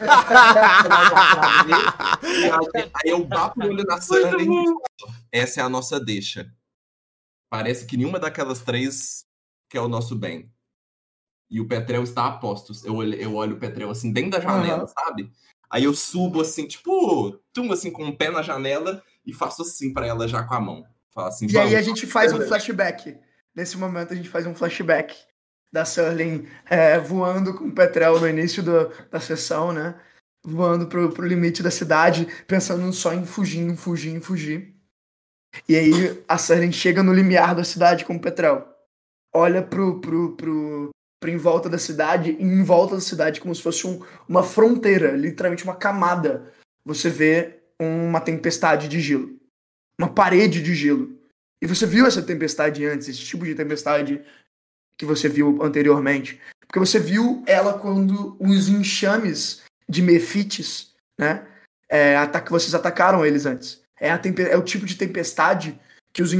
aí 2.94 3.10
eu 3.10 3.22
bato 3.24 3.60
o 3.60 3.64
olho 3.64 3.84
na 3.84 3.98
e 3.98 4.00
falo, 4.00 4.80
essa 5.30 5.60
é 5.60 5.64
a 5.64 5.68
nossa 5.68 6.00
deixa. 6.00 6.50
Parece 7.52 7.84
que 7.84 7.98
nenhuma 7.98 8.18
daquelas 8.18 8.62
três 8.62 9.26
quer 9.68 9.82
o 9.82 9.88
nosso 9.88 10.16
bem. 10.16 10.50
E 11.50 11.60
o 11.60 11.68
Petrel 11.68 12.02
está 12.02 12.26
a 12.26 12.32
postos. 12.38 12.82
Eu 12.82 12.94
olho, 12.94 13.14
eu 13.14 13.34
olho 13.34 13.56
o 13.56 13.58
Petrel 13.58 13.90
assim, 13.90 14.10
dentro 14.10 14.30
da 14.30 14.40
janela, 14.40 14.84
Aham. 14.84 14.86
sabe? 14.86 15.30
Aí 15.70 15.84
eu 15.84 15.92
subo 15.92 16.40
assim, 16.40 16.66
tipo, 16.66 17.38
tum, 17.52 17.70
assim, 17.70 17.90
com 17.90 18.06
o 18.08 18.16
pé 18.16 18.30
na 18.30 18.40
janela 18.40 19.02
e 19.26 19.34
faço 19.34 19.60
assim 19.60 19.92
pra 19.92 20.06
ela 20.06 20.26
já 20.26 20.42
com 20.42 20.54
a 20.54 20.60
mão. 20.62 20.86
Assim, 21.14 21.46
E 21.46 21.58
aí 21.58 21.76
a 21.76 21.82
gente 21.82 22.06
faz 22.06 22.32
um 22.32 22.40
flashback. 22.40 23.18
Nesse 23.54 23.76
momento 23.76 24.14
a 24.14 24.16
gente 24.16 24.30
faz 24.30 24.46
um 24.46 24.54
flashback 24.54 25.14
da 25.70 25.84
Surlin 25.84 26.48
é, 26.64 26.98
voando 26.98 27.52
com 27.52 27.64
o 27.66 27.74
Petrel 27.74 28.18
no 28.18 28.26
início 28.26 28.62
do- 28.62 28.88
da 29.10 29.20
sessão, 29.20 29.72
né? 29.74 30.00
Voando 30.42 30.86
pro, 30.86 31.12
pro 31.12 31.26
limite 31.26 31.62
da 31.62 31.70
cidade, 31.70 32.26
pensando 32.46 32.90
só 32.94 33.12
em 33.12 33.26
fugir, 33.26 33.60
em 33.60 33.76
fugir, 33.76 34.14
em 34.14 34.22
fugir. 34.22 34.71
E 35.68 35.76
aí 35.76 36.22
a 36.28 36.38
Surlin 36.38 36.72
chega 36.72 37.02
no 37.02 37.12
limiar 37.12 37.54
da 37.54 37.64
cidade 37.64 38.04
com 38.04 38.16
o 38.16 38.20
Petrel. 38.20 38.66
Olha 39.34 39.62
pro, 39.62 40.00
pro, 40.00 40.32
pro, 40.36 40.90
pro 41.20 41.30
em 41.30 41.36
volta 41.36 41.68
da 41.68 41.78
cidade, 41.78 42.36
e 42.38 42.42
em 42.42 42.62
volta 42.62 42.94
da 42.96 43.00
cidade, 43.00 43.40
como 43.40 43.54
se 43.54 43.62
fosse 43.62 43.86
um- 43.86 44.02
uma 44.28 44.42
fronteira, 44.42 45.12
literalmente 45.12 45.64
uma 45.64 45.76
camada. 45.76 46.52
Você 46.84 47.08
vê 47.08 47.60
uma 47.80 48.20
tempestade 48.20 48.88
de 48.88 49.00
gelo. 49.00 49.36
Uma 49.98 50.08
parede 50.08 50.62
de 50.62 50.74
gelo. 50.74 51.18
E 51.62 51.66
você 51.66 51.86
viu 51.86 52.06
essa 52.06 52.22
tempestade 52.22 52.84
antes, 52.84 53.08
esse 53.08 53.20
tipo 53.20 53.44
de 53.44 53.54
tempestade 53.54 54.20
que 54.96 55.06
você 55.06 55.28
viu 55.28 55.62
anteriormente. 55.62 56.40
Porque 56.66 56.78
você 56.78 56.98
viu 56.98 57.42
ela 57.46 57.78
quando 57.78 58.36
os 58.40 58.68
enxames 58.68 59.62
de 59.88 60.02
mefites, 60.02 60.94
né? 61.18 61.46
É, 61.88 62.16
ataque, 62.16 62.50
vocês 62.50 62.74
atacaram 62.74 63.24
eles 63.24 63.46
antes. 63.46 63.81
É, 63.98 64.10
a 64.10 64.20
é 64.50 64.56
o 64.56 64.64
tipo 64.64 64.86
de 64.86 64.96
tempestade 64.96 65.78
que 66.12 66.22
os 66.22 66.32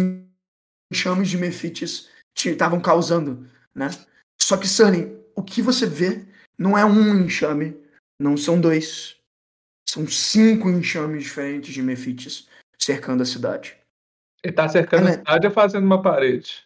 enxames 0.93 1.29
de 1.29 1.39
mefites 1.39 2.11
estavam 2.37 2.81
causando, 2.81 3.49
né? 3.75 3.89
Só 4.41 4.57
que, 4.57 4.67
Sunny, 4.67 5.17
o 5.35 5.43
que 5.43 5.63
você 5.63 5.87
vê 5.87 6.27
não 6.59 6.77
é 6.77 6.85
um 6.85 7.21
enxame, 7.21 7.77
não 8.19 8.37
são 8.37 8.61
dois. 8.61 9.17
São 9.89 10.07
cinco 10.07 10.69
enxames 10.71 11.25
diferentes 11.25 11.73
de 11.73 11.83
mefites 11.83 12.49
cercando 12.79 13.23
a 13.23 13.27
cidade. 13.27 13.77
Ele 14.43 14.53
tá 14.53 14.69
cercando 14.69 15.07
Ah, 15.07 15.09
a 15.09 15.11
né? 15.11 15.19
cidade 15.19 15.47
ou 15.47 15.53
fazendo 15.53 15.85
uma 15.85 16.03
parede? 16.03 16.65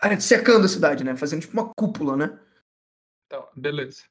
Ah, 0.00 0.18
cercando 0.20 0.66
a 0.66 0.68
cidade, 0.68 1.04
né? 1.04 1.16
Fazendo 1.16 1.40
tipo 1.40 1.54
uma 1.54 1.72
cúpula, 1.74 2.16
né? 2.16 2.38
Então, 3.26 3.48
beleza. 3.56 4.02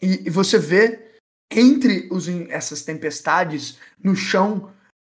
E, 0.00 0.26
e 0.26 0.30
você 0.30 0.58
vê 0.58 1.18
entre 1.50 2.08
os, 2.10 2.28
essas 2.48 2.82
tempestades 2.82 3.78
no 4.02 4.16
chão 4.16 4.72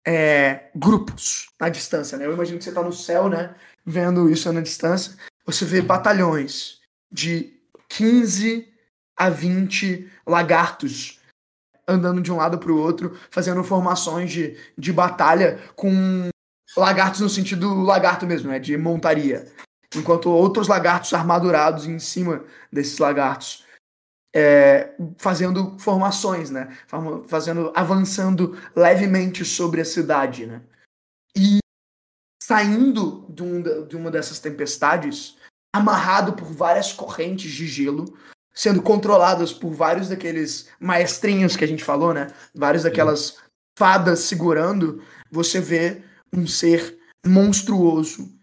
é, 0.07 0.69
grupos 0.73 1.49
na 1.59 1.67
distância, 1.67 2.17
né? 2.17 2.25
Eu 2.25 2.33
imagino 2.33 2.57
que 2.57 2.63
você 2.63 2.71
tá 2.71 2.81
no 2.81 2.93
céu, 2.93 3.27
né? 3.27 3.53
Vendo 3.85 4.29
isso 4.29 4.51
na 4.53 4.61
distância. 4.61 5.13
Você 5.45 5.65
vê 5.65 5.81
batalhões 5.81 6.79
de 7.11 7.53
15 7.89 8.73
a 9.17 9.29
20 9.29 10.09
lagartos 10.25 11.19
andando 11.85 12.21
de 12.21 12.31
um 12.31 12.37
lado 12.37 12.57
para 12.57 12.71
o 12.71 12.77
outro, 12.77 13.17
fazendo 13.29 13.63
formações 13.65 14.31
de, 14.31 14.57
de 14.77 14.93
batalha 14.93 15.59
com 15.75 16.29
lagartos 16.75 17.19
no 17.19 17.29
sentido 17.29 17.81
lagarto 17.81 18.25
mesmo, 18.25 18.49
né? 18.49 18.59
De 18.59 18.77
montaria. 18.77 19.45
Enquanto 19.93 20.29
outros 20.29 20.69
lagartos 20.69 21.13
armadurados 21.13 21.85
em 21.85 21.99
cima 21.99 22.45
desses 22.71 22.97
lagartos 22.97 23.65
é, 24.35 24.93
fazendo 25.17 25.77
formações, 25.79 26.49
né? 26.49 26.77
Fazendo, 27.27 27.71
avançando 27.75 28.57
levemente 28.75 29.43
sobre 29.43 29.81
a 29.81 29.85
cidade, 29.85 30.45
né? 30.45 30.61
E 31.35 31.59
saindo 32.41 33.25
de, 33.29 33.43
um 33.43 33.87
de 33.87 33.95
uma 33.95 34.09
dessas 34.09 34.39
tempestades, 34.39 35.37
amarrado 35.75 36.33
por 36.33 36.51
várias 36.51 36.93
correntes 36.93 37.51
de 37.51 37.67
gelo, 37.67 38.17
sendo 38.53 38.81
controladas 38.81 39.53
por 39.53 39.71
vários 39.71 40.09
daqueles 40.09 40.69
maestrinhos 40.79 41.55
que 41.55 41.63
a 41.63 41.67
gente 41.67 41.83
falou, 41.83 42.13
né? 42.13 42.27
Várias 42.55 42.83
daquelas 42.83 43.37
fadas 43.77 44.21
segurando, 44.21 45.03
você 45.29 45.59
vê 45.59 46.03
um 46.33 46.47
ser 46.47 46.97
monstruoso 47.25 48.33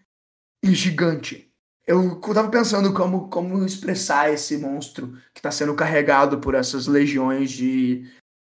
e 0.63 0.73
gigante. 0.73 1.44
Eu 1.87 2.19
tava 2.21 2.49
pensando 2.49 2.93
como, 2.95 3.29
como 3.29 3.65
expressar 3.65 4.33
esse 4.33 4.57
monstro 4.57 5.19
que 5.35 5.43
tá 5.43 5.51
sendo 5.51 5.75
carregado 5.75 6.39
por 6.39 6.55
essas 6.55 6.87
legiões 6.87 7.51
de, 7.51 8.11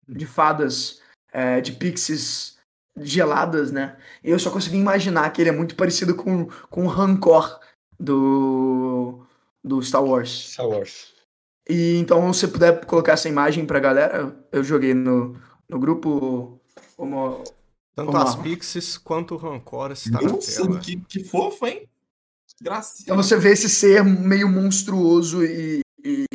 de 0.08 0.26
fadas, 0.26 1.02
é, 1.32 1.62
de 1.62 1.72
pixies 1.72 2.58
geladas, 2.98 3.72
né? 3.72 3.98
E 4.24 4.30
eu 4.30 4.40
só 4.40 4.52
consegui 4.52 4.78
imaginar 4.78 5.32
que 5.32 5.42
ele 5.42 5.50
é 5.50 5.54
muito 5.54 5.76
parecido 5.76 6.14
com, 6.14 6.48
com 6.70 6.84
o 6.84 6.90
Rancor 6.90 7.60
do, 7.98 9.26
do 9.64 9.82
Star 9.82 10.04
Wars. 10.04 10.52
Star 10.52 10.68
Wars. 10.68 11.14
E 11.70 11.98
então, 11.98 12.34
se 12.34 12.42
você 12.42 12.48
puder 12.50 12.86
colocar 12.86 13.14
essa 13.14 13.30
imagem 13.30 13.66
pra 13.66 13.80
galera, 13.80 14.36
eu 14.52 14.62
joguei 14.64 14.94
no, 14.94 15.40
no 15.70 15.80
grupo 15.80 16.60
uma, 16.98 17.42
Tanto 17.96 18.12
Vamos 18.12 18.30
as. 18.30 18.36
Pixies 18.36 18.98
quanto 18.98 19.36
o 19.36 19.38
Rancor 19.38 19.92
está 19.92 20.22
na 20.22 20.32
Nossa, 20.32 20.64
tela. 20.64 20.80
que, 20.80 20.98
que 20.98 21.24
fofo, 21.24 21.66
hein? 21.68 21.90
Gracinha. 22.62 23.04
Então 23.04 23.18
você 23.18 23.36
vê 23.38 23.52
esse 23.52 23.68
ser 23.68 24.04
meio 24.04 24.48
monstruoso 24.48 25.44
e, 25.44 25.82
e, 26.04 26.26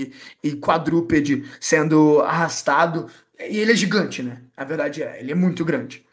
e 0.43 0.57
quadrúpede 0.57 1.48
sendo 1.61 2.20
arrastado. 2.20 3.09
E 3.39 3.59
ele 3.59 3.73
é 3.73 3.77
gigante, 3.77 4.23
né? 4.23 4.43
A 4.57 4.65
verdade 4.65 5.03
é, 5.03 5.20
ele 5.20 5.31
é 5.31 5.35
muito 5.35 5.65
grande. 5.65 6.05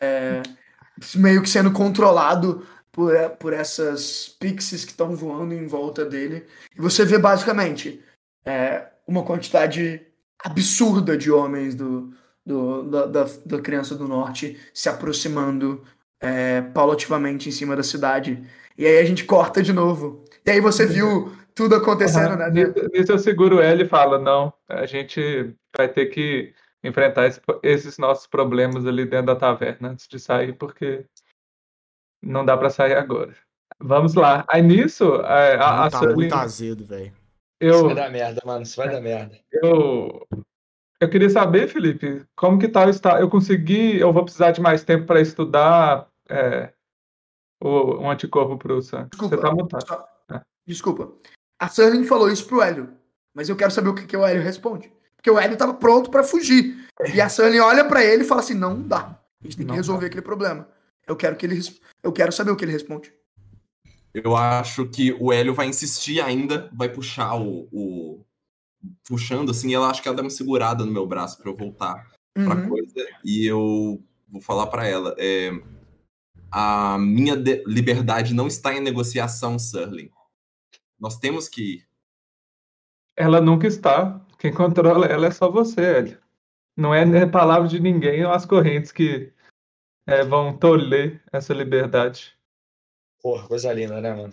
É, 0.00 0.42
meio 1.14 1.42
que 1.42 1.50
sendo 1.50 1.70
controlado 1.70 2.66
por, 2.90 3.12
por 3.38 3.52
essas 3.52 4.34
pixies 4.40 4.84
que 4.84 4.92
estão 4.92 5.14
voando 5.14 5.52
em 5.52 5.66
volta 5.66 6.04
dele. 6.04 6.46
E 6.74 6.80
você 6.80 7.04
vê 7.04 7.18
basicamente 7.18 8.02
é, 8.44 8.86
uma 9.06 9.22
quantidade 9.22 10.06
absurda 10.42 11.16
de 11.16 11.30
homens 11.30 11.74
do, 11.74 12.14
do, 12.44 12.84
da, 12.84 13.06
da, 13.06 13.26
da 13.44 13.60
Criança 13.60 13.94
do 13.94 14.08
Norte 14.08 14.58
se 14.72 14.88
aproximando 14.88 15.84
é, 16.22 16.62
paulativamente 16.62 17.48
em 17.48 17.52
cima 17.52 17.76
da 17.76 17.82
cidade. 17.82 18.42
E 18.78 18.86
aí 18.86 18.98
a 18.98 19.04
gente 19.04 19.24
corta 19.24 19.62
de 19.62 19.72
novo. 19.72 20.24
E 20.46 20.50
aí 20.50 20.60
você 20.60 20.86
viu 20.86 21.32
tudo 21.54 21.74
acontecendo, 21.74 22.36
né? 22.36 22.48
Nisso, 22.50 22.74
nisso 22.92 23.12
eu 23.12 23.18
seguro 23.18 23.60
ele 23.62 23.82
e 23.84 23.88
falo, 23.88 24.18
não, 24.18 24.52
a 24.68 24.86
gente 24.86 25.54
vai 25.76 25.88
ter 25.88 26.06
que 26.06 26.54
enfrentar 26.82 27.26
esse- 27.26 27.40
esses 27.62 27.98
nossos 27.98 28.26
problemas 28.26 28.86
ali 28.86 29.04
dentro 29.04 29.26
da 29.26 29.36
taverna 29.36 29.90
antes 29.90 30.08
de 30.08 30.18
sair, 30.18 30.54
porque 30.54 31.04
não 32.22 32.44
dá 32.44 32.56
pra 32.56 32.70
sair 32.70 32.94
agora. 32.94 33.34
Vamos 33.78 34.14
lá. 34.14 34.44
Aí 34.48 34.62
nisso, 34.62 35.14
a, 35.16 35.54
a, 35.54 35.86
a 35.86 35.90
tá 35.90 36.00
muito 36.12 36.34
azedo, 36.34 36.84
velho. 36.84 37.12
Isso 37.60 37.74
eu, 37.78 37.86
vai 37.86 37.94
dar 37.94 38.10
merda, 38.10 38.40
mano. 38.44 38.62
Isso 38.62 38.76
vai 38.76 38.88
dar 38.90 39.00
merda. 39.00 39.36
eu, 39.52 40.26
eu 41.00 41.08
queria 41.10 41.30
saber, 41.30 41.68
Felipe, 41.68 42.24
como 42.36 42.58
que 42.58 42.68
tá 42.68 42.86
o 42.86 42.90
estado? 42.90 43.20
Eu 43.20 43.28
consegui, 43.30 43.98
eu 43.98 44.12
vou 44.12 44.24
precisar 44.24 44.50
de 44.52 44.60
mais 44.60 44.84
tempo 44.84 45.06
para 45.06 45.20
estudar 45.20 46.08
é, 46.28 46.72
o, 47.62 48.02
o 48.02 48.10
anticorpo 48.10 48.56
pro 48.58 48.82
Sam. 48.82 49.08
Desculpa. 49.10 49.36
Você 49.36 49.42
tá 49.42 49.52
mutado. 49.52 49.86
Só- 49.86 50.08
É. 50.30 50.40
Desculpa. 50.66 51.12
A 51.60 51.66
Sterling 51.66 52.04
falou 52.04 52.30
isso 52.30 52.46
pro 52.46 52.60
Hélio. 52.62 52.94
Mas 53.34 53.48
eu 53.48 53.56
quero 53.56 53.70
saber 53.70 53.88
o 53.88 53.94
que, 53.94 54.06
que 54.06 54.16
o 54.16 54.24
Hélio 54.26 54.42
responde. 54.42 54.92
Porque 55.16 55.30
o 55.30 55.38
Hélio 55.38 55.56
tava 55.56 55.74
pronto 55.74 56.10
pra 56.10 56.22
fugir. 56.24 56.86
E 57.14 57.20
a 57.20 57.26
Sterling 57.28 57.60
olha 57.60 57.84
pra 57.84 58.04
ele 58.04 58.22
e 58.24 58.26
fala 58.26 58.40
assim: 58.40 58.54
não 58.54 58.80
dá. 58.82 59.18
A 59.40 59.44
gente 59.44 59.56
tem 59.56 59.64
que 59.66 59.70
Não 59.70 59.76
resolver 59.76 60.06
aquele 60.06 60.22
problema. 60.22 60.68
Eu 61.06 61.16
quero 61.16 61.36
que 61.36 61.46
ele 61.46 61.60
Eu 62.02 62.12
quero 62.12 62.32
saber 62.32 62.50
o 62.50 62.56
que 62.56 62.64
ele 62.64 62.72
responde. 62.72 63.12
Eu 64.14 64.36
acho 64.36 64.86
que 64.88 65.12
o 65.14 65.32
Hélio 65.32 65.54
vai 65.54 65.66
insistir 65.66 66.20
ainda, 66.20 66.68
vai 66.74 66.88
puxar 66.88 67.34
o. 67.36 67.68
o- 67.72 68.24
puxando 69.08 69.52
assim, 69.52 69.70
e 69.70 69.74
ela 69.74 69.88
acho 69.88 70.02
que 70.02 70.08
ela 70.08 70.16
dá 70.16 70.22
uma 70.24 70.30
segurada 70.30 70.84
no 70.84 70.90
meu 70.92 71.06
braço 71.06 71.38
pra 71.38 71.48
eu 71.50 71.54
voltar 71.56 72.04
pra 72.34 72.54
Uhum. 72.56 72.68
coisa. 72.68 73.06
E 73.24 73.46
eu 73.46 74.02
vou 74.28 74.40
falar 74.42 74.66
pra 74.66 74.86
ela. 74.86 75.14
é, 75.18 75.50
a 76.52 76.98
minha 76.98 77.36
de- 77.36 77.62
liberdade 77.66 78.34
não 78.34 78.46
está 78.46 78.74
em 78.74 78.80
negociação, 78.80 79.58
Surling. 79.58 80.10
Nós 80.98 81.18
temos 81.18 81.48
que 81.48 81.76
ir. 81.76 81.88
Ela 83.16 83.40
nunca 83.40 83.66
está. 83.66 84.20
Quem 84.38 84.52
controla 84.52 85.06
ela 85.06 85.26
é 85.26 85.30
só 85.30 85.50
você, 85.50 85.80
Hélio. 85.80 86.18
Não 86.76 86.94
é 86.94 87.04
nem 87.04 87.30
palavra 87.30 87.68
de 87.68 87.78
ninguém 87.80 88.24
ou 88.24 88.32
as 88.32 88.46
correntes 88.46 88.90
que 88.92 89.32
é, 90.06 90.24
vão 90.24 90.56
tolher 90.56 91.22
essa 91.32 91.52
liberdade. 91.52 92.36
Porra, 93.22 93.46
coisa 93.46 93.72
linda, 93.72 94.00
né, 94.00 94.14
mano? 94.14 94.32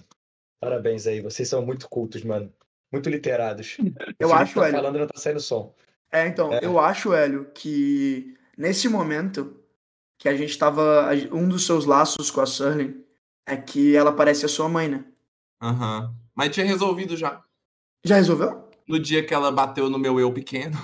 Parabéns 0.61 1.05
aí. 1.05 1.21
Vocês 1.21 1.47
são 1.47 1.65
muito 1.65 1.87
cultos, 1.89 2.23
mano. 2.23 2.51
Muito 2.91 3.09
literados. 3.09 3.77
Eu 4.19 4.33
acho, 4.33 4.55
tá 4.55 4.67
Hélio. 4.67 4.75
falando 4.77 4.99
não 4.99 5.07
tá 5.07 5.17
saindo 5.19 5.39
som. 5.39 5.75
É, 6.11 6.25
então, 6.27 6.51
É. 6.51 6.59
eu 6.63 6.79
acho, 6.79 7.13
Hélio, 7.13 7.51
que 7.53 8.35
nesse 8.57 8.89
momento 8.89 9.58
que 10.19 10.27
a 10.27 10.35
gente 10.35 10.55
tava. 10.57 11.09
Um 11.31 11.47
dos 11.47 11.65
seus 11.65 11.85
laços 11.85 12.29
com 12.29 12.41
a 12.41 12.43
Sterling 12.43 13.03
é 13.47 13.57
que 13.57 13.95
ela 13.95 14.11
parece 14.11 14.45
a 14.45 14.49
sua 14.49 14.69
mãe, 14.69 14.87
né? 14.87 15.05
Aham. 15.61 16.13
Mas 16.35 16.53
tinha 16.53 16.65
resolvido 16.65 17.17
já. 17.17 17.43
Já 18.03 18.17
resolveu? 18.17 18.69
No 18.87 18.99
dia 18.99 19.25
que 19.25 19.33
ela 19.33 19.51
bateu 19.51 19.89
no 19.89 19.97
meu 19.97 20.19
eu 20.19 20.31
pequeno. 20.31 20.77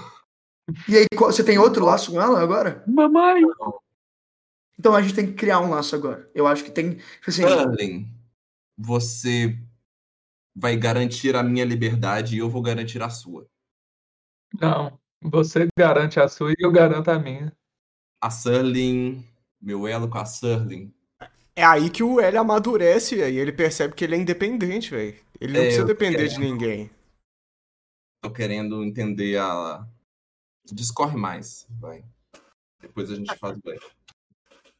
E 0.87 0.97
aí, 0.97 1.05
você 1.13 1.43
tem 1.43 1.59
outro 1.59 1.85
laço 1.85 2.11
com 2.11 2.19
ela 2.19 2.41
agora? 2.41 2.83
Mamãe! 2.87 3.43
Então 4.79 4.95
a 4.95 5.01
gente 5.01 5.13
tem 5.13 5.27
que 5.27 5.33
criar 5.33 5.59
um 5.59 5.69
laço 5.69 5.95
agora. 5.95 6.29
Eu 6.33 6.47
acho 6.47 6.63
que 6.63 6.71
tem. 6.71 6.95
tipo 6.95 7.29
Assim, 7.29 7.45
Sterling, 7.45 8.11
você 8.77 9.57
vai 10.55 10.75
garantir 10.75 11.35
a 11.35 11.43
minha 11.43 11.63
liberdade 11.63 12.35
e 12.35 12.39
eu 12.39 12.49
vou 12.49 12.61
garantir 12.61 13.01
a 13.01 13.09
sua. 13.09 13.47
Não, 14.59 14.99
você 15.21 15.67
garante 15.77 16.19
a 16.19 16.27
sua 16.27 16.51
e 16.51 16.55
eu 16.59 16.71
garanto 16.71 17.09
a 17.09 17.19
minha. 17.19 17.55
A 18.25 18.31
Surling, 18.31 19.23
meu 19.61 19.87
elo 19.87 20.09
com 20.09 20.17
a 20.17 20.25
Surling. 20.25 20.91
É 21.55 21.63
aí 21.63 21.91
que 21.91 22.01
o 22.01 22.19
L 22.19 22.37
amadurece. 22.37 23.17
E 23.17 23.37
ele 23.37 23.51
percebe 23.51 23.93
que 23.93 24.03
ele 24.03 24.15
é 24.15 24.17
independente, 24.17 24.89
velho. 24.89 25.15
Ele 25.39 25.53
não 25.53 25.59
É, 25.61 25.65
precisa 25.65 25.85
depender 25.85 26.17
quero. 26.17 26.29
de 26.29 26.39
ninguém. 26.39 26.89
Tô 28.23 28.31
querendo 28.31 28.83
entender 28.83 29.37
a. 29.37 29.87
Discorre 30.71 31.15
mais, 31.15 31.67
vai. 31.69 32.03
Depois 32.81 33.11
a 33.11 33.15
gente 33.15 33.37
faz 33.37 33.59
bem. 33.59 33.79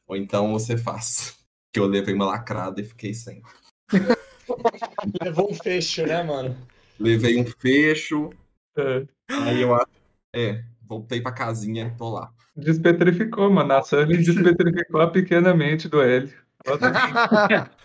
Ou 0.08 0.16
então 0.16 0.52
você 0.52 0.76
faz. 0.76 1.34
Que 1.72 1.80
eu 1.80 1.86
levei 1.86 2.14
uma 2.14 2.24
lacrada 2.24 2.80
e 2.80 2.84
fiquei 2.84 3.12
sem. 3.12 3.42
Levou 5.22 5.50
um 5.50 5.54
fecho, 5.54 6.06
né, 6.06 6.22
mano? 6.22 6.56
Levei 6.98 7.38
um 7.38 7.44
fecho, 7.44 8.30
É, 8.78 9.06
aí 9.30 9.60
eu 9.60 9.74
acho. 9.74 9.90
É, 10.34 10.64
voltei 10.80 11.20
pra 11.20 11.32
casinha, 11.32 11.94
tô 11.98 12.08
lá. 12.08 12.32
Despetrificou, 12.56 13.50
mano. 13.50 13.72
A 13.74 13.82
Sully 13.82 14.18
despetrificou 14.24 15.00
a 15.00 15.10
pequena 15.10 15.54
mente 15.54 15.88
do 15.88 16.00
Hélio. 16.00 16.32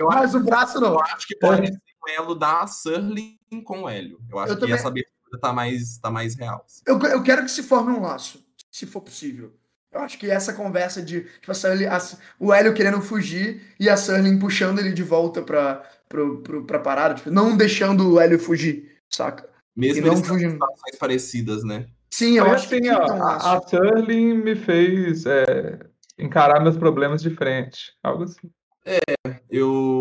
Mas 0.00 0.34
o 0.34 0.40
braço 0.40 0.80
não. 0.80 0.94
Eu 0.94 1.00
acho 1.00 1.26
que 1.26 1.36
pode 1.36 1.68
ser 1.68 1.78
o 2.02 2.08
elo 2.10 2.34
da 2.34 2.66
Surling 2.66 3.38
com 3.64 3.82
o 3.82 3.88
Hélio. 3.88 4.18
Eu 4.30 4.38
acho 4.38 4.52
Eu 4.52 4.56
que 4.56 4.60
também- 4.60 4.74
essa 4.74 4.88
abertura 4.88 5.38
tá 5.40 5.52
mais, 5.52 5.98
tá 5.98 6.10
mais 6.10 6.34
real. 6.34 6.64
assim. 6.66 6.82
Eu, 6.86 6.98
eu 7.00 7.22
quero 7.22 7.42
que 7.44 7.50
se 7.50 7.62
forme 7.62 7.92
um 7.92 8.00
laço, 8.02 8.44
se 8.70 8.86
for 8.86 9.00
possível. 9.00 9.52
Eu 9.92 10.00
acho 10.00 10.18
que 10.18 10.28
essa 10.28 10.52
conversa 10.52 11.00
de 11.00 11.20
tipo, 11.22 11.52
a 11.52 11.54
Sully- 11.54 11.86
a- 11.86 11.98
o 12.40 12.52
Hélio 12.52 12.74
querendo 12.74 13.00
fugir 13.00 13.62
e 13.78 13.88
a 13.88 13.94
Sterling 13.94 14.38
puxando 14.40 14.80
ele 14.80 14.92
de 14.92 15.04
volta 15.04 15.40
pra, 15.40 15.88
pro, 16.08 16.42
pro, 16.42 16.64
pra 16.64 16.80
parada, 16.80 17.14
tipo, 17.14 17.30
não 17.30 17.56
deixando 17.56 18.12
o 18.14 18.20
Hélio 18.20 18.38
fugir, 18.38 18.90
saca? 19.08 19.48
Mesmo 19.76 20.04
E 20.04 20.08
não 20.08 20.16
fugindo. 20.16 20.52
situações 20.52 20.96
parecidas, 20.98 21.62
né? 21.64 21.86
Sim, 22.16 22.38
eu 22.38 22.44
Mas, 22.44 22.54
acho 22.54 22.68
que 22.68 22.74
assim, 22.76 22.84
que 22.84 22.90
ó, 22.90 23.12
a, 23.24 23.54
a 23.54 23.58
Sterling 23.58 24.34
me 24.34 24.54
fez 24.54 25.26
é, 25.26 25.80
encarar 26.16 26.62
meus 26.62 26.76
problemas 26.76 27.20
de 27.20 27.28
frente. 27.28 27.92
Algo 28.04 28.22
assim. 28.22 28.48
Eu 29.50 30.00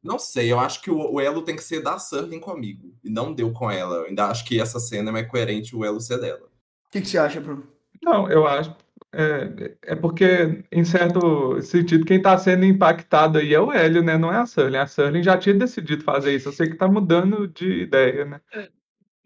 não 0.00 0.16
sei, 0.16 0.52
eu 0.52 0.60
acho 0.60 0.80
que 0.80 0.88
o, 0.88 1.14
o 1.14 1.20
elo 1.20 1.42
tem 1.42 1.56
que 1.56 1.64
ser 1.64 1.82
da 1.82 1.98
Surling 1.98 2.38
comigo. 2.38 2.94
E 3.02 3.10
não 3.10 3.34
deu 3.34 3.52
com 3.52 3.68
ela. 3.68 3.96
Eu 3.96 4.04
ainda 4.04 4.26
acho 4.26 4.44
que 4.44 4.60
essa 4.60 4.78
cena 4.78 5.10
é 5.10 5.12
mais 5.12 5.26
coerente 5.26 5.74
o 5.74 5.84
elo 5.84 6.00
ser 6.00 6.20
dela. 6.20 6.46
O 6.86 6.90
que, 6.92 7.00
que 7.00 7.08
você 7.08 7.18
acha, 7.18 7.40
Bruno? 7.40 7.66
Não, 8.00 8.30
eu 8.30 8.46
acho. 8.46 8.72
É, 9.12 9.76
é 9.82 9.96
porque, 9.96 10.62
em 10.70 10.84
certo 10.84 11.60
sentido, 11.62 12.04
quem 12.04 12.18
está 12.18 12.38
sendo 12.38 12.64
impactado 12.64 13.38
aí 13.38 13.52
é 13.52 13.58
o 13.58 13.72
Hélio, 13.72 14.04
né? 14.04 14.16
Não 14.16 14.32
é 14.32 14.36
a 14.36 14.44
Sterling. 14.44 14.76
A 14.76 14.84
Sterling 14.84 15.22
já 15.24 15.36
tinha 15.36 15.56
decidido 15.56 16.04
fazer 16.04 16.32
isso. 16.32 16.48
Eu 16.48 16.52
sei 16.52 16.68
que 16.68 16.76
tá 16.76 16.86
mudando 16.86 17.48
de 17.48 17.82
ideia, 17.82 18.24
né? 18.24 18.40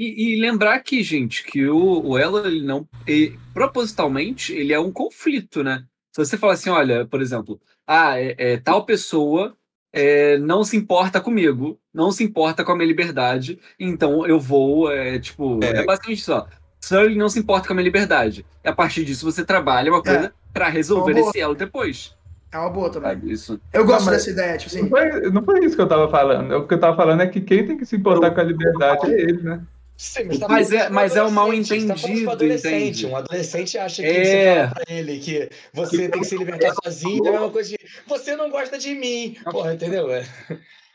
E, 0.02 0.34
e 0.34 0.40
lembrar 0.40 0.74
aqui, 0.76 1.02
gente, 1.02 1.44
que 1.44 1.68
o, 1.68 2.00
o 2.06 2.18
Elo, 2.18 2.38
ele 2.46 2.62
não. 2.64 2.88
ele- 3.06 3.38
propositalmente, 3.52 4.52
ele 4.52 4.72
é 4.72 4.80
um 4.80 4.90
conflito, 4.90 5.62
né? 5.62 5.84
Se 6.12 6.24
você 6.24 6.38
falar 6.38 6.54
assim, 6.54 6.70
olha, 6.70 7.04
por 7.06 7.20
exemplo, 7.20 7.60
ah, 7.86 8.18
é, 8.18 8.34
é, 8.38 8.56
tal 8.56 8.84
pessoa 8.86 9.54
é, 9.92 10.38
não 10.38 10.64
se 10.64 10.76
importa 10.76 11.20
comigo, 11.20 11.78
não 11.92 12.10
se 12.12 12.24
importa 12.24 12.64
com 12.64 12.72
a 12.72 12.76
minha 12.76 12.86
liberdade, 12.86 13.58
então 13.78 14.26
eu 14.26 14.40
vou, 14.40 14.90
é, 14.90 15.18
tipo, 15.18 15.60
é, 15.62 15.80
É. 15.80 15.84
basicamente 15.84 16.18
isso, 16.18 16.32
ó. 16.32 16.46
Sully 16.80 17.14
não 17.14 17.28
se 17.28 17.38
importa 17.38 17.66
com 17.66 17.74
a 17.74 17.76
minha 17.76 17.84
liberdade. 17.84 18.46
E 18.64 18.68
a 18.68 18.72
partir 18.72 19.04
disso 19.04 19.24
você 19.30 19.44
trabalha 19.44 19.90
uma 19.92 20.02
coisa 20.02 20.32
pra 20.52 20.68
resolver 20.68 21.12
Uma 21.12 21.20
boa. 21.20 21.30
esse 21.30 21.40
elo 21.40 21.54
depois. 21.54 22.16
É 22.50 22.56
uma 22.58 22.70
boa 22.70 22.90
também. 22.90 23.10
Sabe? 23.10 23.32
Isso. 23.32 23.60
Eu 23.72 23.84
gosto 23.84 24.06
Não, 24.06 24.12
dessa 24.12 24.30
ideia, 24.30 24.56
tipo 24.56 24.74
Não 24.74 24.80
assim. 24.80 24.88
foi, 24.88 25.30
não 25.30 25.42
foi 25.44 25.64
isso 25.64 25.76
que 25.76 25.82
eu 25.82 25.86
tava 25.88 26.08
falando. 26.08 26.52
O 26.56 26.66
que 26.66 26.72
eu 26.74 26.80
tava 26.80 26.96
falando 26.96 27.20
é 27.20 27.26
que 27.26 27.40
quem 27.40 27.66
tem 27.66 27.76
que 27.76 27.84
se 27.84 27.96
importar 27.96 28.30
com 28.30 28.40
a 28.40 28.44
liberdade 28.44 29.12
é 29.12 29.20
ele, 29.20 29.42
né? 29.42 29.60
Sim, 30.00 30.24
mas, 30.24 30.38
tá 30.38 30.48
Mas 30.48 30.72
é- 30.72 30.88
um 30.88 30.92
mas 30.92 31.14
é 31.16 31.22
o 31.22 31.30
mal 31.30 31.48
adolescente, 31.50 31.86
tá 31.86 31.92
um 31.92 31.96
entendido, 31.98 32.30
adolescente. 32.30 33.06
Um 33.06 33.16
adolescente 33.16 33.76
acha 33.76 34.00
que 34.02 34.08
É. 34.08 34.24
você 34.24 34.46
fala 34.70 34.74
pra 34.86 34.94
ele 34.94 35.18
que 35.20 35.50
você 35.74 36.08
tem 36.08 36.20
que 36.22 36.26
se 36.26 36.36
libertar 36.38 36.74
sozinho, 36.82 37.26
é 37.26 37.28
a 37.28 37.32
mesma 37.32 37.50
coisa 37.50 37.68
de 37.68 37.78
você 38.06 38.34
não 38.34 38.48
gosta 38.48 38.78
de 38.78 38.94
mim. 38.94 39.36
Porra, 39.44 39.74
entendeu? 39.74 40.10
É. 40.10 40.26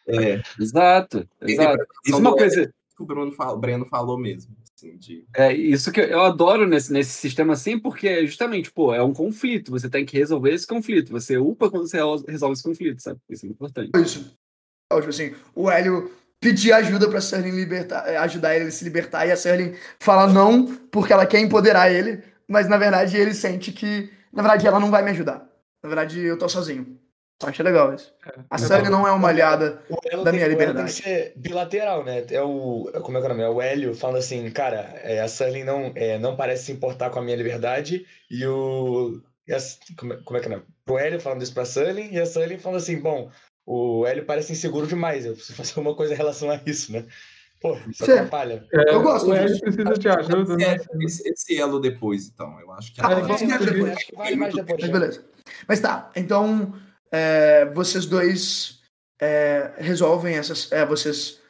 É, 0.07 0.41
Exato, 0.59 1.27
exato. 1.39 1.85
Isso 2.03 2.15
é 2.15 2.19
uma 2.19 2.35
coisa. 2.35 2.65
que 2.97 3.03
o 3.03 3.05
Bruno 3.05 3.31
o 3.37 3.57
Breno 3.57 3.85
falou 3.85 4.17
mesmo. 4.17 4.55
Assim, 4.75 4.97
de... 4.97 5.23
É 5.35 5.53
isso 5.53 5.91
que 5.91 5.99
eu 6.01 6.21
adoro 6.21 6.65
nesse, 6.67 6.91
nesse 6.91 7.11
sistema 7.11 7.53
assim, 7.53 7.77
porque 7.77 8.07
é 8.07 8.25
justamente, 8.25 8.71
pô, 8.71 8.91
é 8.93 9.03
um 9.03 9.13
conflito. 9.13 9.69
Você 9.71 9.87
tem 9.87 10.03
que 10.03 10.17
resolver 10.17 10.51
esse 10.51 10.65
conflito. 10.65 11.11
Você 11.11 11.37
upa 11.37 11.69
quando 11.69 11.87
você 11.87 11.97
resolve 12.27 12.53
esse 12.53 12.63
conflito, 12.63 13.01
sabe? 13.03 13.19
Isso 13.29 13.45
é 13.45 13.49
importante. 13.49 13.91
Isso. 14.01 14.35
Tipo 14.91 15.09
assim, 15.09 15.35
o 15.53 15.69
Hélio 15.69 16.11
pedir 16.45 16.71
ajuda 16.73 17.09
pra 17.09 17.17
Sterling 17.19 17.55
libertar, 17.55 18.07
eh, 18.07 18.17
ajudar 18.17 18.55
ele 18.55 18.65
a 18.67 18.71
se 18.71 18.83
libertar 18.83 19.25
e 19.25 19.31
a 19.31 19.35
Sterling 19.35 19.73
fala 19.99 20.27
não 20.27 20.65
porque 20.91 21.11
ela 21.11 21.25
quer 21.25 21.39
empoderar 21.39 21.91
ele, 21.91 22.23
mas 22.47 22.67
na 22.67 22.77
verdade 22.77 23.17
ele 23.17 23.33
sente 23.33 23.71
que, 23.71 24.11
na 24.31 24.43
verdade, 24.43 24.67
ela 24.67 24.79
não 24.79 24.91
vai 24.91 25.01
me 25.03 25.09
ajudar. 25.09 25.47
Na 25.81 25.89
verdade, 25.89 26.19
eu 26.21 26.37
tô 26.37 26.47
sozinho. 26.47 26.99
Eu 27.41 27.49
achei 27.49 27.65
legal 27.65 27.93
isso. 27.93 28.13
A 28.49 28.55
Sterling 28.57 28.89
não 28.89 29.07
é 29.07 29.11
uma 29.11 29.27
aliada. 29.29 29.81
Da 29.89 29.97
tem, 29.99 30.11
minha 30.11 30.23
elo 30.23 30.33
tem 30.33 30.49
liberdade. 30.49 30.93
que 30.93 31.03
ser 31.03 31.33
bilateral, 31.35 32.05
né? 32.05 32.23
É 32.29 32.41
o. 32.41 32.89
Como 33.01 33.17
é 33.17 33.21
que 33.21 33.27
é 33.27 33.29
o 33.29 33.33
nome? 33.33 33.43
É 33.43 33.49
o 33.49 33.61
Hélio 33.61 33.93
falando 33.95 34.17
assim, 34.17 34.49
cara, 34.51 34.77
é, 35.03 35.19
a 35.19 35.25
Sterling 35.25 35.63
não, 35.63 35.91
é, 35.95 36.17
não 36.19 36.35
parece 36.37 36.65
se 36.65 36.71
importar 36.71 37.09
com 37.09 37.19
a 37.19 37.21
minha 37.23 37.35
liberdade, 37.35 38.05
e 38.29 38.45
o. 38.45 39.19
e 39.47 39.53
a- 39.53 39.57
como, 39.97 40.13
é- 40.13 40.17
como 40.23 40.37
é 40.37 40.41
que 40.41 40.47
é 40.47 40.49
o 40.49 40.53
nome? 40.53 40.65
O 40.89 40.97
Hélio 40.99 41.19
falando 41.19 41.41
isso 41.41 41.53
pra 41.53 41.63
Sterling, 41.63 42.09
e 42.13 42.19
a 42.19 42.23
Sterling 42.23 42.59
falando 42.59 42.77
assim, 42.77 42.99
bom, 43.01 43.29
o 43.65 44.05
Hélio 44.05 44.25
parece 44.25 44.51
inseguro 44.53 44.85
demais, 44.87 45.25
eu 45.25 45.33
preciso 45.33 45.55
fazer 45.55 45.73
alguma 45.77 45.95
coisa 45.95 46.13
em 46.13 46.17
relação 46.17 46.49
a 46.51 46.59
isso, 46.65 46.91
né? 46.91 47.05
Pô, 47.61 47.75
isso 47.89 48.05
Sim. 48.05 48.11
atrapalha. 48.11 48.63
É, 48.71 48.91
Eu 48.93 49.01
gosto 49.01 49.29
o 49.29 49.33
Hélio 49.33 49.59
precisa 49.59 49.93
de 49.93 50.07
ajuda, 50.09 50.55
né? 50.57 50.77
Esse, 51.01 51.27
esse 51.27 51.57
elo 51.59 51.79
depois, 51.79 52.27
então. 52.27 52.59
Eu 52.59 52.71
acho 52.73 52.93
que 52.93 53.01
Ah, 53.01 53.15
ver 53.15 53.25
depois. 53.73 53.93
Acho 53.97 54.05
que 54.07 54.15
vale 54.15 54.35
mais 54.35 54.53
depois. 54.53 54.79
Mas 54.81 54.87
né? 54.91 54.99
beleza. 54.99 55.25
Mas 55.67 55.79
tá, 55.79 56.11
então 56.15 56.73
é, 57.11 57.65
vocês 57.73 58.05
dois 58.05 58.81
é, 59.19 59.71
resolvem 59.77 60.35
essas. 60.35 60.71
é, 60.71 60.85
vocês 60.85 61.41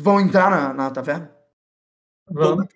vão 0.00 0.20
entrar 0.20 0.50
na, 0.50 0.72
na 0.72 0.90
taverna? 0.90 1.34
Vamos. 2.30 2.66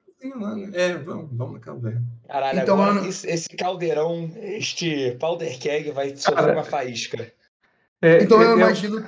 É, 0.73 0.95
vamos, 0.95 1.29
vamos 1.33 1.55
na 1.55 1.61
caverna. 1.61 2.03
Caralho, 2.27 2.61
Então, 2.61 2.75
agora 2.75 2.95
mano- 2.95 3.09
esse, 3.09 3.29
esse 3.29 3.49
caldeirão, 3.51 4.29
este 4.37 5.13
powder 5.21 5.57
keg 5.61 5.93
vai 5.93 6.17
sofrer 6.17 6.53
uma 6.55 6.65
faísca. 6.65 7.33
É, 8.03 8.23
Então 8.23 8.41
eu 8.43 8.51
eu- 8.51 8.59
imagino. 8.59 9.05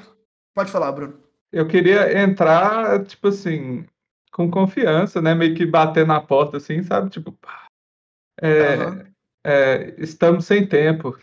Pode 0.55 0.71
falar, 0.71 0.91
Bruno. 0.93 1.21
Eu 1.53 1.67
queria 1.67 2.21
entrar, 2.23 3.05
tipo 3.05 3.29
assim, 3.29 3.85
com 4.33 4.51
confiança, 4.51 5.21
né? 5.21 5.35
Meio 5.35 5.55
que 5.55 5.67
bater 5.67 6.07
na 6.07 6.21
porta, 6.21 6.57
assim, 6.59 6.83
sabe? 6.83 7.11
Tipo. 7.11 7.37
É, 8.41 8.75
Aham. 8.75 9.07
é, 9.45 9.95
estamos 9.99 10.45
sem 10.45 10.67
tempo. 10.67 11.17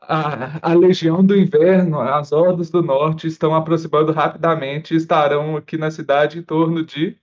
A, 0.00 0.70
a 0.70 0.74
Legião 0.74 1.24
do 1.24 1.36
Inverno, 1.36 2.00
as 2.00 2.32
Hordas 2.32 2.70
do 2.70 2.82
Norte 2.82 3.26
estão 3.26 3.54
aproximando 3.54 4.10
rapidamente 4.12 4.94
e 4.94 4.96
estarão 4.96 5.56
aqui 5.56 5.76
na 5.76 5.90
cidade 5.90 6.38
em 6.38 6.42
torno 6.42 6.84
de. 6.84 7.18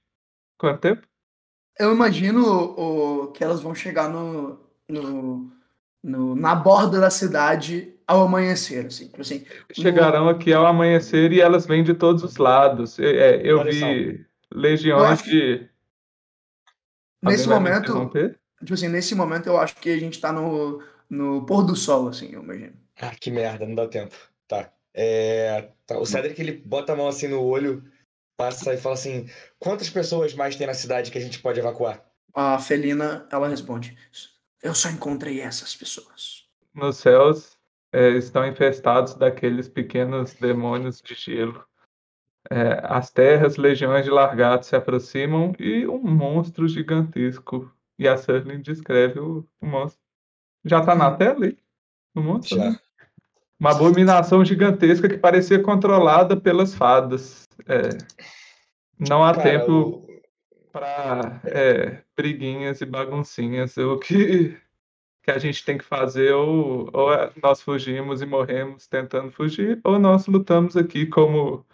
Quanto 0.57 0.79
tempo? 0.81 1.07
Eu 1.79 1.93
imagino 1.93 2.43
o, 2.45 3.31
que 3.31 3.43
elas 3.43 3.59
vão 3.61 3.73
chegar 3.75 4.07
no, 4.09 4.59
no, 4.87 5.51
no- 6.03 6.35
na 6.35 6.55
borda 6.55 6.99
da 6.99 7.09
cidade 7.09 7.93
ao 8.07 8.23
amanhecer, 8.23 8.85
assim. 8.85 9.07
Tipo 9.07 9.21
assim 9.21 9.45
Chegarão 9.71 10.29
aqui 10.29 10.53
ao 10.53 10.65
amanhecer 10.65 11.31
e 11.31 11.41
elas 11.41 11.65
vêm 11.65 11.83
de 11.83 11.93
todos 11.93 12.23
os 12.23 12.37
lados. 12.37 12.99
É, 12.99 13.05
é, 13.05 13.41
eu 13.43 13.59
Olha 13.59 13.71
vi 13.71 14.25
Eu 14.51 14.59
legiões 14.59 15.03
acho 15.11 15.23
que 15.23 15.29
de. 15.31 15.69
nesse 17.21 17.47
momento, 17.47 18.11
tipo 18.59 18.73
assim, 18.73 18.87
nesse 18.87 19.15
momento 19.15 19.47
eu 19.47 19.57
acho 19.57 19.75
que 19.77 19.89
a 19.89 19.99
gente 19.99 20.19
tá 20.19 20.31
no, 20.31 20.81
no 21.09 21.45
pôr 21.45 21.63
do 21.63 21.75
sol, 21.75 22.07
assim, 22.07 22.31
eu 22.31 22.43
imagino. 22.43 22.73
Ah, 23.01 23.13
que 23.19 23.31
merda, 23.31 23.65
não 23.65 23.75
dá 23.75 23.87
tempo. 23.87 24.15
Tá. 24.47 24.71
É, 24.93 25.69
tá, 25.85 25.97
O 25.97 26.05
Cedric 26.05 26.39
ele 26.39 26.53
bota 26.53 26.93
a 26.93 26.95
mão 26.95 27.07
assim 27.07 27.27
no 27.27 27.41
olho, 27.41 27.83
passa 28.37 28.73
e 28.73 28.77
fala 28.77 28.95
assim: 28.95 29.27
quantas 29.59 29.89
pessoas 29.89 30.33
mais 30.33 30.55
tem 30.55 30.67
na 30.67 30.73
cidade 30.73 31.11
que 31.11 31.17
a 31.17 31.21
gente 31.21 31.39
pode 31.39 31.59
evacuar? 31.59 32.05
A 32.33 32.59
Felina, 32.59 33.27
ela 33.31 33.47
responde: 33.47 33.97
Eu 34.61 34.73
só 34.73 34.89
encontrei 34.89 35.41
essas 35.41 35.75
pessoas. 35.75 36.45
nos 36.73 36.97
céus 36.97 37.54
é, 37.95 38.09
estão 38.09 38.45
infestados 38.45 39.15
daqueles 39.15 39.69
pequenos 39.69 40.33
demônios 40.33 41.01
de 41.01 41.13
gelo. 41.15 41.63
É, 42.49 42.79
as 42.83 43.09
terras, 43.09 43.55
legiões 43.57 44.03
de 44.03 44.11
largatos 44.11 44.67
se 44.67 44.75
aproximam 44.75 45.53
e 45.57 45.87
um 45.87 45.99
monstro 46.03 46.67
gigantesco. 46.67 47.71
E 47.97 48.07
a 48.07 48.17
Serling 48.17 48.61
descreve 48.61 49.19
o, 49.19 49.47
o 49.61 49.65
monstro. 49.65 50.01
Já 50.65 50.81
tá 50.81 50.93
na 50.93 51.11
tela 51.15 51.45
aí? 51.45 51.57
O 52.13 52.21
monstro? 52.21 52.57
Já. 52.57 52.71
né? 52.71 52.79
Uma 53.57 53.71
abominação 53.71 54.43
gigantesca 54.43 55.07
que 55.07 55.17
parecia 55.17 55.61
controlada 55.63 56.35
pelas 56.35 56.75
fadas. 56.75 57.47
É, 57.65 57.89
não 58.99 59.23
há 59.23 59.33
Cara, 59.33 59.43
tempo 59.43 59.71
o- 59.71 60.05
para 60.73 61.41
briguinhas 62.17 62.81
e 62.81 62.85
baguncinhas. 62.85 63.77
O 63.77 63.97
que, 63.97 64.57
que 65.25 65.31
a 65.31 65.39
gente 65.39 65.65
tem 65.65 65.75
que 65.75 65.83
fazer, 65.83 66.33
ou, 66.33 66.87
ou 66.93 67.11
é 67.11 67.31
nós 67.41 67.59
fugimos 67.59 68.21
e 68.21 68.27
morremos 68.27 68.85
tentando 68.85 69.31
fugir, 69.31 69.81
ou 69.83 69.97
nós 69.97 70.27
lutamos 70.27 70.77
aqui 70.77 71.07
como 71.07 71.65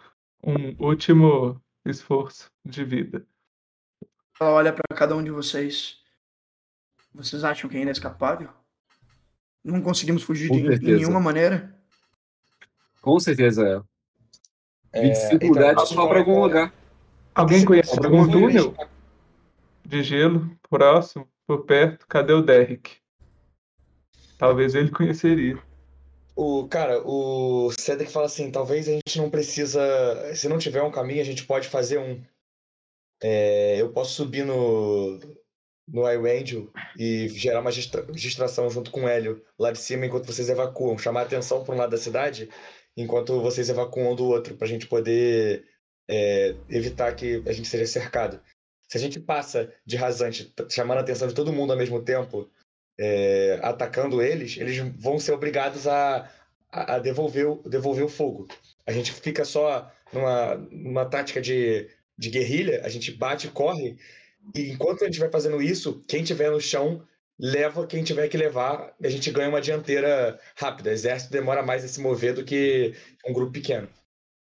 um 0.42 0.74
último 0.82 1.60
esforço 1.84 2.50
de 2.64 2.82
vida. 2.82 3.26
Ela 4.40 4.52
olha 4.52 4.72
pra 4.72 4.96
cada 4.96 5.14
um 5.14 5.22
de 5.22 5.30
vocês. 5.30 5.98
Vocês 7.14 7.44
acham 7.44 7.68
que 7.68 7.76
é 7.76 7.80
inescapável? 7.80 8.48
Não 9.62 9.82
conseguimos 9.82 10.22
fugir 10.22 10.48
Com 10.48 10.56
de 10.56 10.68
certeza. 10.68 10.96
nenhuma 10.96 11.20
maneira? 11.20 11.78
Com 13.02 13.20
certeza 13.20 13.86
é. 14.94 14.98
é, 14.98 15.02
25 15.02 15.44
então, 15.44 15.86
só 15.86 16.06
pra 16.08 16.20
algum 16.20 16.40
lugar. 16.40 16.72
Alguém 17.34 17.66
conhece 17.66 17.98
algum 17.98 18.26
túnel 18.30 18.74
de 19.84 20.02
gelo 20.02 20.50
próximo, 20.70 21.28
por 21.46 21.66
perto? 21.66 22.06
Cadê 22.06 22.32
o 22.32 22.40
Derrick? 22.40 23.01
Talvez 24.42 24.74
ele 24.74 24.90
conheceria. 24.90 25.56
O, 26.34 26.66
cara, 26.66 27.00
o 27.06 27.70
Cedric 27.78 28.10
fala 28.10 28.26
assim: 28.26 28.50
talvez 28.50 28.88
a 28.88 28.90
gente 28.90 29.16
não 29.18 29.30
precisa. 29.30 29.80
Se 30.34 30.48
não 30.48 30.58
tiver 30.58 30.82
um 30.82 30.90
caminho, 30.90 31.20
a 31.20 31.24
gente 31.24 31.46
pode 31.46 31.68
fazer 31.68 31.98
um. 31.98 32.20
É, 33.22 33.80
eu 33.80 33.92
posso 33.92 34.14
subir 34.14 34.44
no, 34.44 35.20
no 35.86 36.10
iRangel 36.10 36.72
e 36.98 37.28
gerar 37.28 37.60
uma 37.60 37.70
distra- 37.70 38.02
distração 38.10 38.68
junto 38.68 38.90
com 38.90 39.04
o 39.04 39.08
Hélio 39.08 39.40
lá 39.56 39.70
de 39.70 39.78
cima 39.78 40.06
enquanto 40.06 40.26
vocês 40.26 40.48
evacuam. 40.48 40.98
Chamar 40.98 41.20
a 41.20 41.22
atenção 41.22 41.62
para 41.62 41.76
um 41.76 41.78
lado 41.78 41.90
da 41.90 41.96
cidade 41.96 42.50
enquanto 42.96 43.40
vocês 43.40 43.68
evacuam 43.68 44.16
do 44.16 44.26
outro, 44.26 44.56
pra 44.56 44.66
gente 44.66 44.88
poder 44.88 45.64
é, 46.10 46.56
evitar 46.68 47.14
que 47.14 47.40
a 47.46 47.52
gente 47.52 47.68
seja 47.68 47.86
cercado. 47.86 48.40
Se 48.88 48.98
a 48.98 49.00
gente 49.00 49.20
passa 49.20 49.72
de 49.86 49.94
rasante, 49.94 50.52
chamando 50.68 50.98
a 50.98 51.02
atenção 51.02 51.28
de 51.28 51.34
todo 51.34 51.52
mundo 51.52 51.70
ao 51.70 51.78
mesmo 51.78 52.02
tempo, 52.02 52.50
é, 52.98 53.58
atacando 53.62 54.22
eles, 54.22 54.56
eles 54.56 54.78
vão 54.98 55.18
ser 55.18 55.32
obrigados 55.32 55.86
a, 55.86 56.28
a, 56.70 56.96
a 56.96 56.98
devolver, 56.98 57.48
o- 57.48 57.62
devolver 57.68 58.04
o 58.04 58.08
fogo. 58.08 58.48
A 58.86 58.92
gente 58.92 59.12
fica 59.12 59.44
só 59.44 59.90
numa, 60.12 60.54
numa 60.70 61.04
tática 61.06 61.40
de, 61.40 61.88
de 62.18 62.30
guerrilha, 62.30 62.82
a 62.84 62.88
gente 62.88 63.10
bate 63.12 63.46
e 63.46 63.50
corre, 63.50 63.96
e 64.54 64.70
enquanto 64.72 65.02
a 65.02 65.06
gente 65.06 65.18
vai 65.20 65.30
fazendo 65.30 65.62
isso, 65.62 66.02
quem 66.08 66.22
tiver 66.24 66.50
no 66.50 66.60
chão 66.60 67.02
leva 67.38 67.86
quem 67.86 68.04
tiver 68.04 68.28
que 68.28 68.36
levar, 68.36 68.94
e 69.00 69.06
a 69.06 69.10
gente 69.10 69.30
ganha 69.30 69.48
uma 69.48 69.60
dianteira 69.60 70.38
rápida. 70.54 70.90
O 70.90 70.92
exército 70.92 71.32
demora 71.32 71.62
mais 71.62 71.84
a 71.84 71.88
se 71.88 72.00
mover 72.00 72.34
do 72.34 72.44
que 72.44 72.94
um 73.26 73.32
grupo 73.32 73.52
pequeno. 73.52 73.88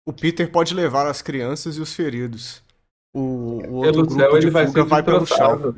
O 0.06 0.12
Peter 0.12 0.50
pode 0.50 0.74
levar 0.74 1.06
as 1.06 1.22
crianças 1.22 1.76
e 1.76 1.80
os 1.80 1.94
feridos. 1.94 2.62
O, 3.14 3.20
o 3.20 3.74
outro 3.74 3.92
Pelo 3.92 4.06
grupo 4.06 4.20
céu, 4.22 4.38
de 4.38 4.50
fuga 4.50 4.84
vai 4.84 5.02
pelo 5.02 5.26
chão. 5.26 5.74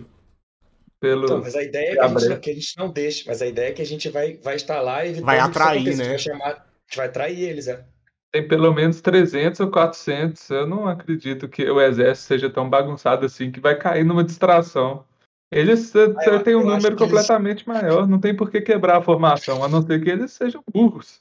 Pelo... 1.00 1.24
Então, 1.24 1.40
mas 1.40 1.54
a 1.54 1.62
ideia 1.62 1.90
é 1.90 1.94
que 1.94 2.00
a, 2.00 2.08
gente, 2.08 2.28
não- 2.28 2.40
que 2.40 2.50
a 2.50 2.54
gente 2.54 2.76
não 2.78 2.88
deixe, 2.90 3.24
mas 3.28 3.42
a 3.42 3.46
ideia 3.46 3.68
é 3.68 3.72
que 3.72 3.82
a 3.82 3.86
gente 3.86 4.08
vai, 4.08 4.34
vai 4.42 4.56
estar 4.56 4.80
lá 4.80 5.04
e 5.04 5.20
Vai 5.20 5.38
atrair, 5.38 5.84
né? 5.84 5.90
A 5.90 5.94
gente 5.96 6.08
vai, 6.08 6.18
chamar, 6.18 6.48
a 6.52 6.52
gente 6.86 6.96
vai 6.96 7.06
atrair 7.06 7.40
eles, 7.40 7.68
é. 7.68 7.84
Tem 8.32 8.46
pelo 8.48 8.72
menos 8.74 9.00
300 9.00 9.60
ou 9.60 9.70
400. 9.70 10.50
Eu 10.50 10.66
não 10.66 10.86
acredito 10.88 11.48
que 11.48 11.68
o 11.70 11.80
exército 11.80 12.26
seja 12.28 12.50
tão 12.50 12.68
bagunçado 12.68 13.24
assim 13.26 13.50
que 13.50 13.60
vai 13.60 13.78
cair 13.78 14.04
numa 14.04 14.24
distração. 14.24 15.04
Eles 15.50 15.94
Ah, 15.94 16.00
eu- 16.26 16.42
têm 16.42 16.56
um 16.56 16.64
número 16.64 16.96
que 16.96 17.02
eles- 17.04 17.12
completamente 17.12 17.68
maior. 17.68 18.06
Não 18.06 18.18
tem 18.18 18.34
por 18.34 18.50
que 18.50 18.60
quebrar 18.60 18.96
a 18.98 19.02
formação, 19.02 19.62
a 19.62 19.68
não 19.68 19.80
ser 19.86 20.02
que 20.02 20.10
eles 20.10 20.32
sejam 20.32 20.62
burros. 20.72 21.20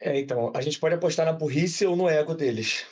É, 0.00 0.18
então, 0.18 0.50
a 0.54 0.60
gente 0.60 0.78
pode 0.78 0.94
apostar 0.94 1.24
na 1.26 1.32
burrice 1.32 1.86
ou 1.86 1.94
no 1.96 2.08
ego 2.08 2.34
deles. 2.34 2.86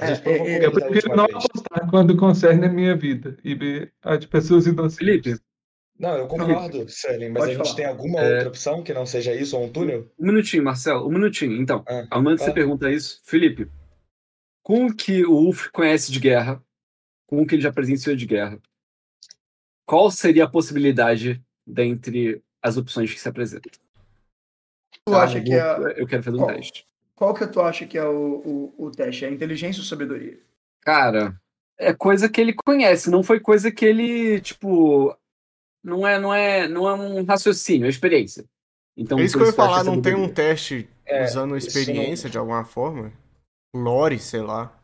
É, 0.00 0.28
é, 0.30 0.54
eles 0.56 0.64
Eu 0.64 0.72
prefiro 0.72 1.16
não 1.16 1.26
vez. 1.26 1.36
apostar 1.44 1.90
quando 1.90 2.16
concerne 2.16 2.66
a 2.66 2.68
minha 2.70 2.96
vida 2.96 3.36
e 3.44 3.90
a 4.02 4.16
de 4.16 4.26
pessoas 4.28 4.66
inocentes. 4.66 4.96
Felipe, 4.98 5.40
Não, 5.98 6.16
eu 6.16 6.26
concordo, 6.26 6.88
Sully, 6.88 7.28
mas 7.28 7.40
Pode 7.42 7.50
a 7.52 7.54
gente 7.56 7.64
falar. 7.64 7.76
tem 7.76 7.84
alguma 7.84 8.20
É. 8.20 8.34
outra 8.34 8.48
opção 8.48 8.82
que 8.82 8.94
não 8.94 9.04
seja 9.04 9.34
isso 9.34 9.56
ou 9.56 9.64
um 9.64 9.70
túnel? 9.72 10.10
um 10.18 10.26
minutinho, 10.26 10.62
Marcelo, 10.64 11.06
um 11.06 11.12
minutinho. 11.12 11.60
Então, 11.60 11.84
Ah, 11.86 12.06
ao 12.10 12.22
momento 12.22 12.38
que 12.38 12.44
você 12.46 12.52
pergunta 12.52 12.90
isso, 12.90 13.20
Felipe, 13.24 13.68
com 14.62 14.86
o 14.86 14.94
que 14.96 15.24
o 15.26 15.32
Ulf 15.32 15.68
conhece 15.72 16.10
de 16.10 16.18
guerra, 16.18 16.62
com 17.26 17.42
o 17.42 17.46
que 17.46 17.54
ele 17.54 17.62
já 17.62 17.72
presenciou 17.72 18.16
de 18.16 18.24
guerra, 18.26 18.58
qual 19.86 20.10
seria 20.10 20.44
a 20.44 20.50
possibilidade 20.50 21.42
dentre 21.66 22.42
as 22.62 22.76
opções 22.76 23.12
que 23.12 23.20
se 23.20 23.28
apresentam? 23.28 23.70
Tu 25.04 25.14
acha 25.14 25.40
que 25.40 25.52
é. 25.52 26.00
Eu 26.00 26.06
quero 26.06 26.22
fazer 26.22 26.36
um 26.36 26.40
Qual? 26.40 26.54
teste. 26.54 26.84
Qual 27.20 27.34
que 27.34 27.46
tu 27.46 27.60
acha 27.60 27.86
que 27.86 27.98
é 27.98 28.04
o, 28.04 28.72
o, 28.78 28.86
o 28.86 28.90
teste? 28.90 29.26
É 29.26 29.30
inteligência 29.30 29.82
ou 29.82 29.84
sabedoria? 29.84 30.40
Cara, 30.80 31.38
é 31.78 31.92
coisa 31.92 32.30
que 32.30 32.40
ele 32.40 32.54
conhece, 32.54 33.10
não 33.10 33.22
foi 33.22 33.38
coisa 33.38 33.70
que 33.70 33.84
ele, 33.84 34.40
tipo, 34.40 35.14
não 35.84 36.08
é, 36.08 36.18
não 36.18 36.32
é, 36.32 36.66
não 36.66 36.88
é 36.88 36.94
um 36.94 37.22
raciocínio, 37.22 37.84
é 37.84 37.90
experiência. 37.90 38.46
Então, 38.96 39.18
É 39.18 39.22
isso 39.22 39.36
que 39.36 39.42
eu 39.42 39.48
ia 39.48 39.52
falar, 39.52 39.82
é 39.82 39.84
não 39.84 40.00
tem 40.00 40.14
um 40.14 40.32
teste 40.32 40.88
É, 41.04 41.24
usando 41.24 41.58
experiência 41.58 42.30
de 42.30 42.38
alguma 42.38 42.64
forma? 42.64 43.12
Lore, 43.76 44.18
sei 44.18 44.40
lá. 44.40 44.74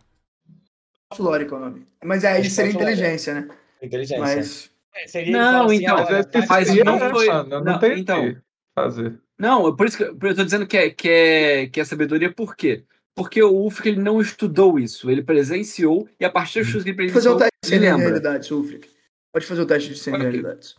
Lore, 1.18 1.46
que 1.46 1.54
é 1.54 1.56
o 1.56 1.60
nome. 1.60 1.86
Mas 2.04 2.22
aí 2.22 2.42
Acho 2.42 2.50
seria 2.50 2.72
é 2.72 2.74
inteligência, 2.74 3.32
né? 3.32 3.48
Inteligência. 3.80 4.20
Mas. 4.20 4.70
É, 4.94 5.06
seria 5.06 5.28
ele 5.28 5.38
Não, 5.38 5.64
assim, 5.64 5.76
então, 5.76 5.96
ah, 5.96 6.60
é 6.60 6.64
seria, 6.66 6.84
não 6.84 6.98
foi-? 6.98 7.28
Não, 7.28 7.64
não, 7.64 7.78
tem 7.78 7.92
o 7.92 7.98
então. 7.98 8.22
que 8.22 8.38
fazer. 8.74 9.18
Não, 9.38 9.68
é 9.68 9.76
por 9.76 9.86
isso 9.86 9.96
que 9.98 10.02
eu 10.04 10.16
tô 10.34 10.44
dizendo 10.44 10.66
que 10.66 10.76
é, 10.76 10.90
que 10.90 11.08
é, 11.08 11.66
que 11.68 11.80
é 11.80 11.84
sabedoria, 11.84 12.32
por 12.32 12.56
quê? 12.56 12.84
Porque 13.14 13.42
o 13.42 13.50
Ulf 13.50 13.84
ele 13.86 14.00
não 14.00 14.20
estudou 14.20 14.78
isso, 14.78 15.10
ele 15.10 15.22
presenciou, 15.22 16.08
e 16.18 16.24
a 16.24 16.30
partir 16.30 16.60
das 16.60 16.66
coisas 16.72 16.84
que 16.84 16.90
ele 16.90 16.96
Pode 16.98 17.12
fazer 17.12 17.28
o 17.30 17.36
presenciou, 17.36 17.50
teste 17.62 17.78
de 17.78 18.02
realidades, 18.02 18.50
Ulfric. 18.50 18.90
Pode 19.32 19.46
fazer 19.46 19.60
o 19.62 19.66
teste 19.66 19.88
de 19.88 19.94
discernir 19.94 20.18
Ok. 20.20 20.30
realidades. 20.30 20.76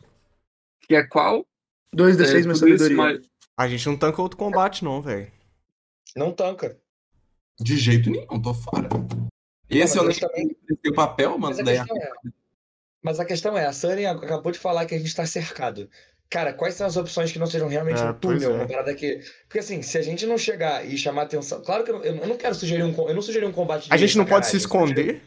Que 0.81 0.95
é 0.95 1.03
qual? 1.03 1.45
2d6 1.95 2.43
É, 2.43 2.47
mais 2.47 2.59
sabedoria. 2.59 2.97
mas- 2.97 3.29
A 3.55 3.67
gente 3.67 3.87
não 3.87 3.97
tanca 3.97 4.21
outro 4.21 4.37
combate, 4.37 4.83
não, 4.83 5.01
velho. 5.01 5.31
Não 6.15 6.31
tanca. 6.31 6.77
De 7.59 7.75
jeito 7.75 8.09
nenhum, 8.11 8.39
tô 8.41 8.53
fora. 8.53 8.87
Esse 9.69 9.95
Não, 9.95 10.03
eu 10.03 10.07
mas 10.07 10.19
nem 10.21 10.43
eles 10.43 10.55
também- 10.57 10.77
tenho 10.81 10.95
papel, 10.95 11.37
Mas 11.39 11.57
mano. 11.57 11.61
a, 11.61 11.63
Daí 11.63 11.77
questão 11.79 11.97
é, 11.97 12.11
mas 13.03 13.19
a 13.19 13.25
questão 13.25 13.57
é, 13.57 13.65
a 13.65 13.73
Sunny 13.73 14.05
acabou 14.05 14.51
de 14.51 14.59
falar 14.59 14.85
que 14.85 14.93
a 14.95 14.97
gente 14.99 15.15
tá 15.15 15.25
cercado. 15.25 15.89
Cara, 16.29 16.51
quais 16.51 16.73
são 16.75 16.85
as 16.85 16.97
opções 16.97 17.31
que 17.31 17.39
não 17.39 17.45
sejam 17.47 17.67
realmente 17.69 18.01
É, 18.01 18.05
um 18.09 18.13
túnel? 18.13 18.51
é. 18.51 18.53
Uma 18.55 18.67
parada 18.67 18.93
que. 18.93 19.21
Porque 19.47 19.59
assim, 19.59 19.81
se 19.81 19.97
a 19.97 20.01
gente 20.01 20.25
não 20.25 20.37
chegar 20.37 20.85
e 20.85 20.97
chamar 20.97 21.21
atenção. 21.23 21.61
Claro 21.61 21.83
que 21.85 21.91
eu 21.91 21.95
não, 21.99 22.03
eu 22.03 22.27
não 22.27 22.35
quero 22.37 22.53
sugerir 22.53 22.83
um. 22.83 22.93
Eu 23.07 23.15
não 23.15 23.21
sugeri 23.21 23.45
um 23.45 23.51
combate 23.53 23.87
de 23.87 23.93
A 23.93 23.97
gente 23.97 24.17
não 24.17 24.25
pode 24.25 24.45
se 24.47 24.57
eu 24.57 24.59
sugeri- 24.59 24.83
esconder? 24.91 25.21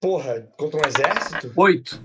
Porra, 0.00 0.46
contra 0.56 0.78
um 0.78 0.88
exército? 0.88 1.52
Oito. 1.56 2.00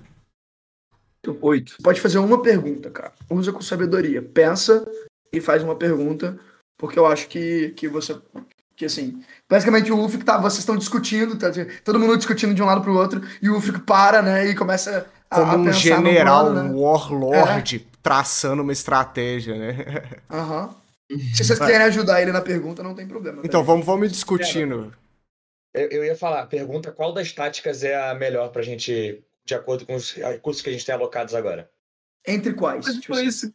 Oito. 1.41 1.77
Pode 1.83 2.01
fazer 2.01 2.17
uma 2.17 2.41
pergunta, 2.41 2.89
cara. 2.89 3.13
Usa 3.29 3.51
com 3.53 3.61
sabedoria. 3.61 4.21
Pensa 4.21 4.85
e 5.31 5.39
faz 5.39 5.61
uma 5.63 5.75
pergunta, 5.75 6.37
porque 6.77 6.97
eu 6.97 7.05
acho 7.05 7.27
que, 7.27 7.69
que 7.71 7.87
você. 7.87 8.17
Que 8.75 8.85
assim, 8.85 9.21
basicamente 9.47 9.91
o 9.91 9.97
Ulfric 9.97 10.25
tá. 10.25 10.37
Vocês 10.39 10.59
estão 10.59 10.75
discutindo, 10.75 11.37
tá, 11.37 11.51
todo 11.83 11.99
mundo 11.99 12.17
discutindo 12.17 12.53
de 12.55 12.61
um 12.63 12.65
lado 12.65 12.81
pro 12.81 12.97
outro, 12.97 13.21
e 13.41 13.47
o 13.49 13.53
Ulfric 13.53 13.81
para, 13.81 14.21
né? 14.23 14.47
E 14.47 14.55
começa 14.55 15.05
a, 15.29 15.39
Como 15.39 15.51
a 15.51 15.57
um 15.57 15.73
general, 15.73 16.45
no 16.45 16.51
plano, 16.53 16.69
um 16.69 16.73
né? 16.73 16.79
warlord, 16.81 17.87
traçando 18.01 18.61
uma 18.61 18.73
estratégia, 18.73 19.57
né? 19.57 19.75
Aham. 20.29 20.75
Se 21.33 21.43
vocês 21.43 21.59
quiserem 21.59 21.87
ajudar 21.87 22.21
ele 22.21 22.31
na 22.31 22.41
pergunta, 22.41 22.81
não 22.81 22.95
tem 22.95 23.05
problema. 23.07 23.41
Então, 23.43 23.61
tá? 23.61 23.67
vamos, 23.67 23.85
vamos 23.85 24.07
ir 24.07 24.11
discutindo. 24.11 24.93
Eu, 25.73 25.89
eu 25.89 26.05
ia 26.05 26.15
falar, 26.15 26.45
pergunta 26.47 26.91
qual 26.91 27.13
das 27.13 27.31
táticas 27.31 27.83
é 27.83 27.95
a 28.09 28.13
melhor 28.13 28.49
pra 28.49 28.61
gente, 28.61 29.21
de 29.45 29.53
acordo 29.53 29.85
com 29.85 29.95
os 29.95 30.13
recursos 30.13 30.61
que 30.61 30.69
a 30.69 30.73
gente 30.73 30.85
tem 30.85 30.95
alocados 30.95 31.33
agora. 31.35 31.69
Entre 32.25 32.53
quais? 32.53 32.85
Mas 32.85 32.95
Tipo 32.95 33.13
foi 33.13 33.27
assim. 33.27 33.27
isso. 33.27 33.53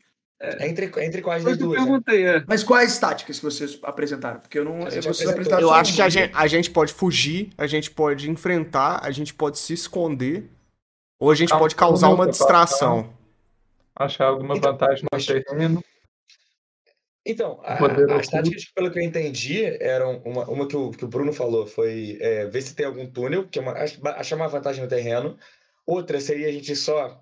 Entre, 0.60 0.92
entre 1.02 1.22
quais 1.22 1.42
das 1.42 1.56
duas? 1.56 1.82
né? 1.82 2.00
é. 2.08 2.44
Mas 2.46 2.62
quais 2.62 2.98
táticas 2.98 3.38
que 3.38 3.44
vocês 3.44 3.78
apresentaram? 3.82 4.38
Porque 4.38 4.58
eu 4.58 4.66
não. 4.66 4.80
Vocês 4.84 5.26
apresentaram 5.26 5.62
Eu 5.62 5.70
acho 5.72 5.94
que 5.94 6.02
a 6.02 6.10
gente, 6.10 6.30
a 6.34 6.46
gente 6.46 6.70
pode 6.70 6.92
fugir, 6.92 7.50
a 7.56 7.66
gente 7.66 7.90
pode 7.90 8.30
enfrentar, 8.30 9.00
a 9.02 9.10
gente 9.10 9.32
pode 9.32 9.58
se 9.58 9.72
esconder, 9.72 10.50
ou 11.18 11.30
a 11.30 11.34
gente 11.34 11.48
Calma, 11.48 11.64
pode 11.64 11.74
causar 11.74 12.08
calma, 12.08 12.14
uma 12.16 12.24
calma. 12.24 12.32
distração. 12.32 13.14
Achar 13.98 14.26
alguma 14.26 14.56
Então, 14.56 14.72
vantagem 14.72 15.02
no 15.04 15.08
mas- 15.12 15.26
terreno. 15.26 15.82
Então, 17.28 17.60
a- 17.64 17.74
as 18.18 18.28
táticas, 18.28 18.66
pelo 18.72 18.90
que 18.90 18.98
eu 19.00 19.02
entendi, 19.02 19.64
eram 19.82 20.18
uma, 20.24 20.44
uma 20.48 20.68
que, 20.68 20.76
o, 20.76 20.90
que 20.92 21.04
o 21.04 21.08
Bruno 21.08 21.32
falou, 21.32 21.66
foi 21.66 22.18
é, 22.20 22.46
ver 22.46 22.62
se 22.62 22.74
tem 22.76 22.86
algum 22.86 23.04
túnel, 23.10 23.48
que 23.48 23.58
é 23.58 23.62
uma, 23.62 23.72
ach- 23.72 23.98
achar 24.16 24.36
uma 24.36 24.46
vantagem 24.48 24.82
no 24.84 24.88
terreno. 24.88 25.36
Outra 25.84 26.20
seria 26.20 26.48
a 26.48 26.52
gente 26.52 26.76
só 26.76 27.20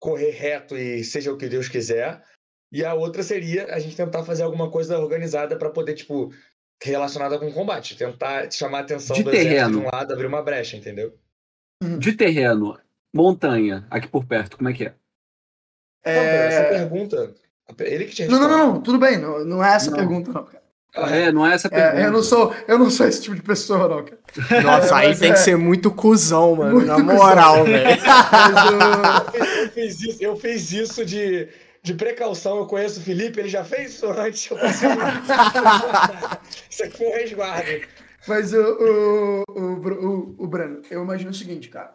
correr 0.00 0.30
reto 0.30 0.76
e 0.76 1.04
seja 1.04 1.32
o 1.32 1.36
que 1.36 1.48
Deus 1.48 1.68
quiser. 1.68 2.24
E 2.72 2.84
a 2.84 2.94
outra 2.94 3.22
seria 3.22 3.72
a 3.74 3.78
gente 3.78 3.96
tentar 3.96 4.24
fazer 4.24 4.42
alguma 4.42 4.68
coisa 4.70 4.98
organizada 4.98 5.56
para 5.56 5.70
poder, 5.70 5.94
tipo, 5.94 6.32
relacionada 6.82 7.38
com 7.38 7.46
o 7.48 7.52
combate. 7.54 7.96
Tentar 7.96 8.50
chamar 8.50 8.78
a 8.78 8.80
atenção 8.82 9.14
De 9.14 9.22
do 9.22 9.30
exército 9.30 9.48
de 9.48 9.54
terreno. 9.60 9.80
um 9.80 9.90
lado, 9.92 10.12
abrir 10.12 10.26
uma 10.26 10.42
brecha, 10.42 10.76
entendeu? 10.76 11.16
De 11.98 12.12
terreno, 12.14 12.78
montanha, 13.14 13.86
aqui 13.90 14.08
por 14.08 14.24
perto, 14.24 14.56
como 14.56 14.68
é 14.68 14.72
que 14.72 14.84
é? 14.86 14.94
Não, 16.04 16.12
essa 16.12 16.58
É... 16.60 16.64
pergunta, 16.78 17.34
ele 17.80 18.04
que 18.06 18.14
te 18.14 18.24
Não, 18.26 18.38
responde. 18.38 18.50
não, 18.52 18.66
não, 18.66 18.74
não, 18.74 18.80
tudo 18.80 18.98
bem, 18.98 19.18
não, 19.18 19.44
não 19.44 19.64
é 19.64 19.74
essa 19.74 19.90
Não. 19.90 19.96
pergunta, 19.98 20.32
não, 20.32 20.44
cara. 20.44 20.60
Ah, 20.92 21.08
É, 21.14 21.30
não 21.30 21.46
é 21.46 21.54
essa 21.54 21.68
pergunta. 21.70 22.00
É, 22.00 22.06
eu, 22.06 22.10
não 22.10 22.22
sou, 22.22 22.52
eu 22.66 22.76
não 22.78 22.90
sou 22.90 23.06
esse 23.06 23.22
tipo 23.22 23.36
de 23.36 23.42
pessoa, 23.42 23.86
não, 23.88 24.04
cara. 24.04 24.18
Nossa, 24.62 24.96
aí 24.96 25.16
tem 25.16 25.30
é- 25.30 25.32
que 25.34 25.38
ser 25.38 25.56
muito 25.56 25.90
cuzão, 25.92 26.56
mano. 26.56 26.74
Muito 26.80 26.86
na 26.88 26.98
moral, 26.98 27.62
velho. 27.64 28.00
Eu 29.34 29.68
fiz 29.70 30.00
isso, 30.02 30.18
eu 30.22 30.36
fiz 30.36 30.72
isso 30.72 31.04
de, 31.04 31.48
de 31.82 31.94
precaução. 31.94 32.58
Eu 32.58 32.66
conheço 32.66 32.98
o 32.98 33.02
Felipe, 33.04 33.38
ele 33.38 33.48
já 33.48 33.62
fez 33.64 33.92
isso 33.94 34.10
antes. 34.10 34.50
Eu 34.50 34.58
consigo... 34.58 34.92
isso 36.68 36.82
aqui 36.84 36.96
foi 36.98 37.06
um 37.06 37.12
resguardo. 37.14 37.68
Mas 38.26 38.52
o, 38.52 38.58
o, 38.60 39.44
o, 39.48 39.62
o, 39.62 40.34
o 40.38 40.46
Brano, 40.46 40.82
eu 40.90 41.02
imagino 41.02 41.30
o 41.30 41.34
seguinte, 41.34 41.68
cara. 41.68 41.92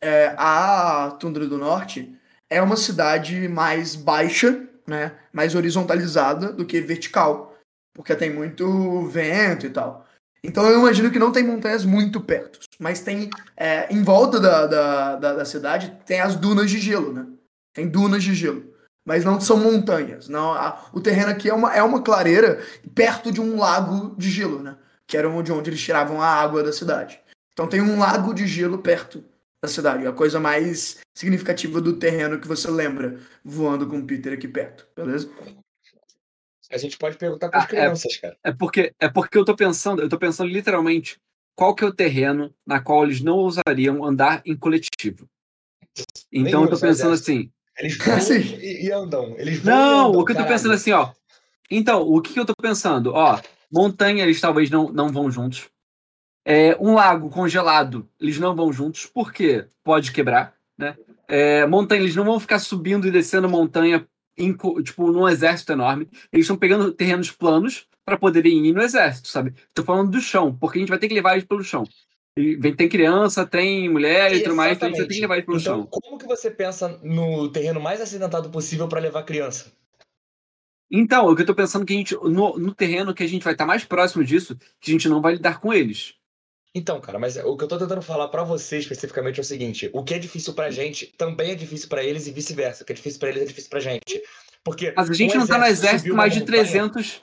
É, 0.00 0.34
a 0.36 1.16
Tundra 1.18 1.46
do 1.46 1.56
Norte 1.56 2.12
é 2.50 2.60
uma 2.62 2.76
cidade 2.76 3.48
mais 3.48 3.94
baixa, 3.94 4.62
né? 4.86 5.12
Mais 5.32 5.54
horizontalizada 5.54 6.52
do 6.52 6.64
que 6.64 6.80
vertical. 6.80 7.54
Porque 7.94 8.14
tem 8.14 8.32
muito 8.32 9.06
vento 9.06 9.66
e 9.66 9.70
tal. 9.70 10.04
Então 10.42 10.66
eu 10.68 10.78
imagino 10.78 11.10
que 11.10 11.18
não 11.18 11.32
tem 11.32 11.42
montanhas 11.44 11.84
muito 11.84 12.20
perto. 12.20 12.58
Mas 12.78 13.00
tem. 13.00 13.30
é, 13.56 13.92
em 13.92 14.02
volta 14.02 14.38
da, 14.40 14.66
da, 14.66 15.16
da, 15.16 15.34
da 15.34 15.44
cidade 15.44 15.96
tem 16.04 16.20
as 16.20 16.36
dunas 16.36 16.70
de 16.70 16.78
gelo, 16.80 17.12
né? 17.12 17.26
Tem 17.72 17.88
dunas 17.88 18.22
de 18.22 18.34
gelo. 18.34 18.72
Mas 19.06 19.24
não 19.24 19.40
são 19.40 19.56
montanhas. 19.58 20.28
Não, 20.28 20.52
a- 20.52 20.86
o 20.92 21.00
terreno 21.00 21.30
aqui 21.30 21.48
é 21.48 21.54
uma, 21.54 21.74
é 21.74 21.82
uma 21.82 22.02
clareira 22.02 22.60
perto 22.94 23.30
de 23.30 23.40
um 23.40 23.58
lago 23.58 24.14
de 24.16 24.30
gelo, 24.30 24.62
né? 24.62 24.76
que 25.06 25.18
era 25.18 25.28
onde, 25.28 25.52
onde 25.52 25.68
eles 25.68 25.82
tiravam 25.82 26.22
a 26.22 26.26
água 26.26 26.62
da 26.62 26.72
cidade. 26.72 27.20
Então 27.52 27.68
tem 27.68 27.82
um 27.82 27.98
lago 27.98 28.32
de 28.32 28.46
gelo 28.46 28.78
perto 28.78 29.22
da 29.64 29.68
cidade, 29.68 30.06
a 30.06 30.12
coisa 30.12 30.38
mais 30.38 30.98
significativa 31.16 31.80
do 31.80 31.94
terreno 31.98 32.38
que 32.38 32.46
você 32.46 32.70
lembra 32.70 33.18
voando 33.42 33.86
com 33.88 33.98
o 33.98 34.06
Peter 34.06 34.32
aqui 34.34 34.46
perto, 34.46 34.86
beleza? 34.94 35.30
A 36.70 36.76
gente 36.76 36.98
pode 36.98 37.16
perguntar 37.16 37.48
para 37.48 37.60
as 37.60 37.64
Ah, 37.64 37.66
é. 37.66 37.70
crianças, 37.70 38.16
cara. 38.18 38.36
É 38.44 38.52
porque, 38.52 38.94
é 39.00 39.08
porque 39.08 39.38
eu 39.38 39.44
tô 39.44 39.56
pensando, 39.56 40.02
eu 40.02 40.08
tô 40.08 40.18
pensando 40.18 40.48
literalmente 40.50 41.18
qual 41.56 41.74
que 41.74 41.82
é 41.84 41.86
o 41.86 41.94
terreno 41.94 42.54
na 42.66 42.80
qual 42.80 43.04
eles 43.04 43.20
não 43.22 43.36
ousariam 43.38 44.04
andar 44.04 44.42
em 44.44 44.56
coletivo. 44.56 45.26
Então 46.32 46.60
Nenhum 46.60 46.64
eu 46.64 46.70
tô 46.70 46.78
pensando 46.80 47.14
assim. 47.14 47.50
Eles 47.78 47.96
voam 48.04 48.16
Assim. 48.18 48.40
e, 48.60 48.86
e 48.86 48.92
andam. 48.92 49.34
Eles 49.38 49.60
voam 49.60 49.76
Não, 49.76 50.06
e 50.06 50.08
andam, 50.08 50.20
o 50.20 50.24
que 50.24 50.32
eu 50.32 50.36
tô 50.36 50.42
caralho. 50.42 50.48
pensando 50.48 50.74
assim, 50.74 50.92
ó. 50.92 51.12
Então, 51.70 52.02
o 52.02 52.20
que 52.20 52.32
que 52.34 52.40
eu 52.40 52.44
tô 52.44 52.54
pensando? 52.60 53.12
Ó, 53.14 53.40
montanha 53.72 54.24
eles 54.24 54.40
talvez 54.40 54.68
não, 54.68 54.90
não 54.92 55.08
vão 55.08 55.30
juntos. 55.30 55.68
É, 56.44 56.76
um 56.78 56.94
lago 56.94 57.30
congelado, 57.30 58.08
eles 58.20 58.38
não 58.38 58.54
vão 58.54 58.72
juntos, 58.72 59.06
porque 59.06 59.66
pode 59.82 60.12
quebrar, 60.12 60.54
né? 60.76 60.96
É, 61.26 61.66
montanha, 61.66 62.02
eles 62.02 62.14
não 62.14 62.24
vão 62.24 62.38
ficar 62.38 62.58
subindo 62.58 63.08
e 63.08 63.10
descendo 63.10 63.48
montanha, 63.48 64.06
em 64.36 64.54
tipo, 64.82 65.10
num 65.10 65.28
exército 65.28 65.72
enorme. 65.72 66.08
Eles 66.32 66.44
estão 66.44 66.56
pegando 66.56 66.92
terrenos 66.92 67.30
planos 67.30 67.86
para 68.04 68.18
poderem 68.18 68.66
ir 68.66 68.72
no 68.72 68.82
exército, 68.82 69.28
sabe? 69.28 69.54
Tô 69.72 69.82
falando 69.82 70.10
do 70.10 70.20
chão, 70.20 70.54
porque 70.54 70.78
a 70.78 70.80
gente 70.80 70.90
vai 70.90 70.98
ter 70.98 71.08
que 71.08 71.14
levar 71.14 71.32
eles 71.32 71.44
pelo 71.44 71.64
chão. 71.64 71.84
E 72.36 72.56
tem 72.74 72.88
criança, 72.88 73.46
tem 73.46 73.88
mulher 73.88 74.34
e 74.34 74.42
tudo 74.42 74.56
mais, 74.56 74.76
então 74.76 74.88
a 74.88 74.90
gente 74.90 74.98
vai 74.98 75.08
ter 75.08 75.14
que 75.14 75.20
levar 75.20 75.34
eles 75.36 75.46
pelo 75.46 75.58
então, 75.58 75.76
chão. 75.76 75.86
como 75.86 76.18
que 76.18 76.26
você 76.26 76.50
pensa 76.50 77.00
no 77.02 77.48
terreno 77.48 77.80
mais 77.80 78.00
acidentado 78.00 78.50
possível 78.50 78.88
pra 78.88 79.00
levar 79.00 79.22
criança? 79.22 79.72
Então, 80.90 81.28
o 81.28 81.34
que 81.34 81.42
eu 81.42 81.46
tô 81.46 81.54
pensando 81.54 81.84
é 81.84 81.86
que 81.86 81.92
a 81.94 81.96
gente, 81.96 82.14
no, 82.14 82.58
no 82.58 82.74
terreno 82.74 83.14
que 83.14 83.22
a 83.22 83.26
gente 83.26 83.42
vai 83.42 83.54
estar 83.54 83.64
mais 83.64 83.84
próximo 83.84 84.24
disso, 84.24 84.56
que 84.80 84.90
a 84.90 84.92
gente 84.92 85.08
não 85.08 85.22
vai 85.22 85.34
lidar 85.34 85.60
com 85.60 85.72
eles. 85.72 86.16
Então, 86.74 87.00
cara, 87.00 87.18
mas 87.20 87.36
o 87.36 87.56
que 87.56 87.62
eu 87.64 87.68
tô 87.68 87.78
tentando 87.78 88.02
falar 88.02 88.26
pra 88.28 88.42
você 88.42 88.78
especificamente 88.78 89.38
é 89.38 89.42
o 89.42 89.44
seguinte: 89.44 89.88
o 89.92 90.02
que 90.02 90.14
é 90.14 90.18
difícil 90.18 90.52
pra 90.54 90.70
gente 90.70 91.06
também 91.16 91.52
é 91.52 91.54
difícil 91.54 91.88
pra 91.88 92.02
eles 92.02 92.26
e 92.26 92.32
vice-versa. 92.32 92.82
O 92.82 92.86
que 92.86 92.92
é 92.92 92.96
difícil 92.96 93.20
pra 93.20 93.28
eles 93.28 93.42
é 93.42 93.46
difícil 93.46 93.70
pra 93.70 93.78
gente. 93.80 94.20
Porque 94.64 94.92
Mas 94.96 95.08
a 95.10 95.12
gente 95.12 95.36
não 95.36 95.46
tá 95.46 95.58
no 95.58 95.66
exército 95.66 96.14
mais 96.14 96.32
de 96.32 96.40
montanha- 96.40 96.62
300. 96.64 97.22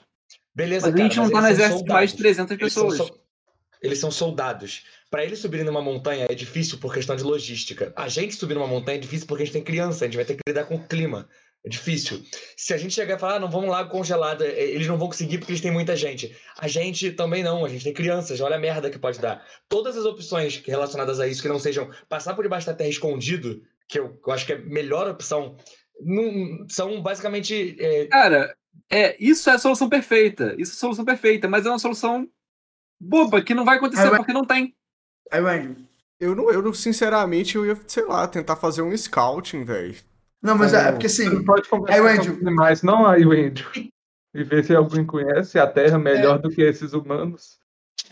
Beleza, 0.54 0.86
Mas 0.86 0.94
a 0.94 1.02
gente 1.02 1.14
cara, 1.16 1.22
não 1.26 1.32
tá 1.32 1.40
no 1.42 1.48
exército 1.48 1.92
mais 1.92 2.10
de 2.12 2.16
soldados. 2.16 2.36
300 2.36 2.58
Eles 2.60 2.72
são, 2.72 2.88
pessoas. 2.88 3.10
eles 3.82 3.98
são 3.98 4.10
soldados. 4.10 4.84
Pra 5.10 5.24
eles 5.24 5.38
subirem 5.40 5.66
numa 5.66 5.82
montanha 5.82 6.26
é 6.30 6.34
difícil 6.34 6.78
por 6.78 6.94
questão 6.94 7.14
de 7.16 7.22
logística. 7.22 7.92
A 7.96 8.08
gente 8.08 8.34
subir 8.34 8.54
numa 8.54 8.66
montanha 8.66 8.96
é 8.96 9.00
difícil 9.00 9.26
porque 9.26 9.42
a 9.42 9.46
gente 9.46 9.52
tem 9.54 9.62
criança, 9.62 10.04
a 10.04 10.08
gente 10.08 10.16
vai 10.16 10.24
ter 10.24 10.34
que 10.34 10.40
lidar 10.48 10.64
com 10.64 10.76
o 10.76 10.86
clima. 10.86 11.28
É 11.64 11.68
difícil. 11.68 12.20
Se 12.56 12.74
a 12.74 12.76
gente 12.76 12.92
chegar 12.92 13.14
e 13.16 13.18
falar, 13.20 13.36
ah, 13.36 13.40
não 13.40 13.48
vamos 13.50 13.70
lá 13.70 13.84
congelado, 13.84 14.42
é, 14.42 14.60
eles 14.62 14.88
não 14.88 14.98
vão 14.98 15.06
conseguir 15.06 15.38
porque 15.38 15.52
eles 15.52 15.60
têm 15.62 15.70
muita 15.70 15.94
gente. 15.94 16.36
A 16.58 16.66
gente 16.66 17.12
também 17.12 17.42
não, 17.44 17.64
a 17.64 17.68
gente 17.68 17.84
tem 17.84 17.92
crianças, 17.94 18.40
olha 18.40 18.56
a 18.56 18.58
merda 18.58 18.90
que 18.90 18.98
pode 18.98 19.20
dar. 19.20 19.46
Todas 19.68 19.96
as 19.96 20.04
opções 20.04 20.60
relacionadas 20.66 21.20
a 21.20 21.28
isso 21.28 21.40
que 21.40 21.48
não 21.48 21.60
sejam 21.60 21.88
passar 22.08 22.34
por 22.34 22.42
debaixo 22.42 22.66
da 22.66 22.74
terra 22.74 22.90
escondido, 22.90 23.62
que 23.88 23.98
eu, 23.98 24.18
eu 24.26 24.32
acho 24.32 24.44
que 24.44 24.52
é 24.54 24.56
a 24.56 24.58
melhor 24.58 25.08
opção, 25.08 25.56
não- 26.00 26.66
são 26.68 27.00
basicamente. 27.00 27.76
é, 27.78 28.06
Cara, 28.06 28.56
é, 28.90 29.16
isso 29.22 29.48
é 29.48 29.52
a 29.52 29.58
solução 29.58 29.88
perfeita. 29.88 30.56
Isso 30.58 30.72
é 30.72 30.74
a 30.74 30.78
solução 30.78 31.04
perfeita, 31.04 31.48
mas 31.48 31.64
é 31.64 31.68
uma 31.68 31.78
solução 31.78 32.28
boba, 33.00 33.40
que 33.40 33.54
não 33.54 33.64
vai 33.64 33.76
acontecer 33.76 34.08
vai- 34.10 34.18
porque 34.18 34.32
não 34.32 34.44
tem. 34.44 34.74
Aí. 35.30 35.76
Eu 36.18 36.34
não, 36.34 36.50
eu 36.50 36.60
não, 36.62 36.74
sinceramente, 36.74 37.54
eu 37.56 37.64
ia, 37.66 37.78
sei 37.86 38.04
lá, 38.04 38.26
tentar 38.26 38.56
fazer 38.56 38.82
um 38.82 38.96
scouting, 38.96 39.64
velho. 39.64 39.94
Não, 40.42 40.58
mas 40.58 40.74
é, 40.74 40.88
é 40.88 40.92
porque 40.92 41.08
Você 41.08 41.26
assim. 41.26 41.36
não 41.36 41.44
pode 41.44 41.62
Aí, 41.62 41.68
conversar 41.68 42.26
com 42.26 42.32
os 42.32 42.46
animais, 42.46 42.82
não, 42.82 43.06
aí, 43.06 43.24
Wendy. 43.24 43.64
E 44.34 44.42
ver 44.42 44.64
se 44.64 44.74
alguém 44.74 45.04
conhece 45.04 45.58
a 45.58 45.66
Terra 45.66 45.98
melhor 45.98 46.38
do 46.38 46.50
que 46.50 46.62
esses 46.62 46.92
humanos. 46.94 47.60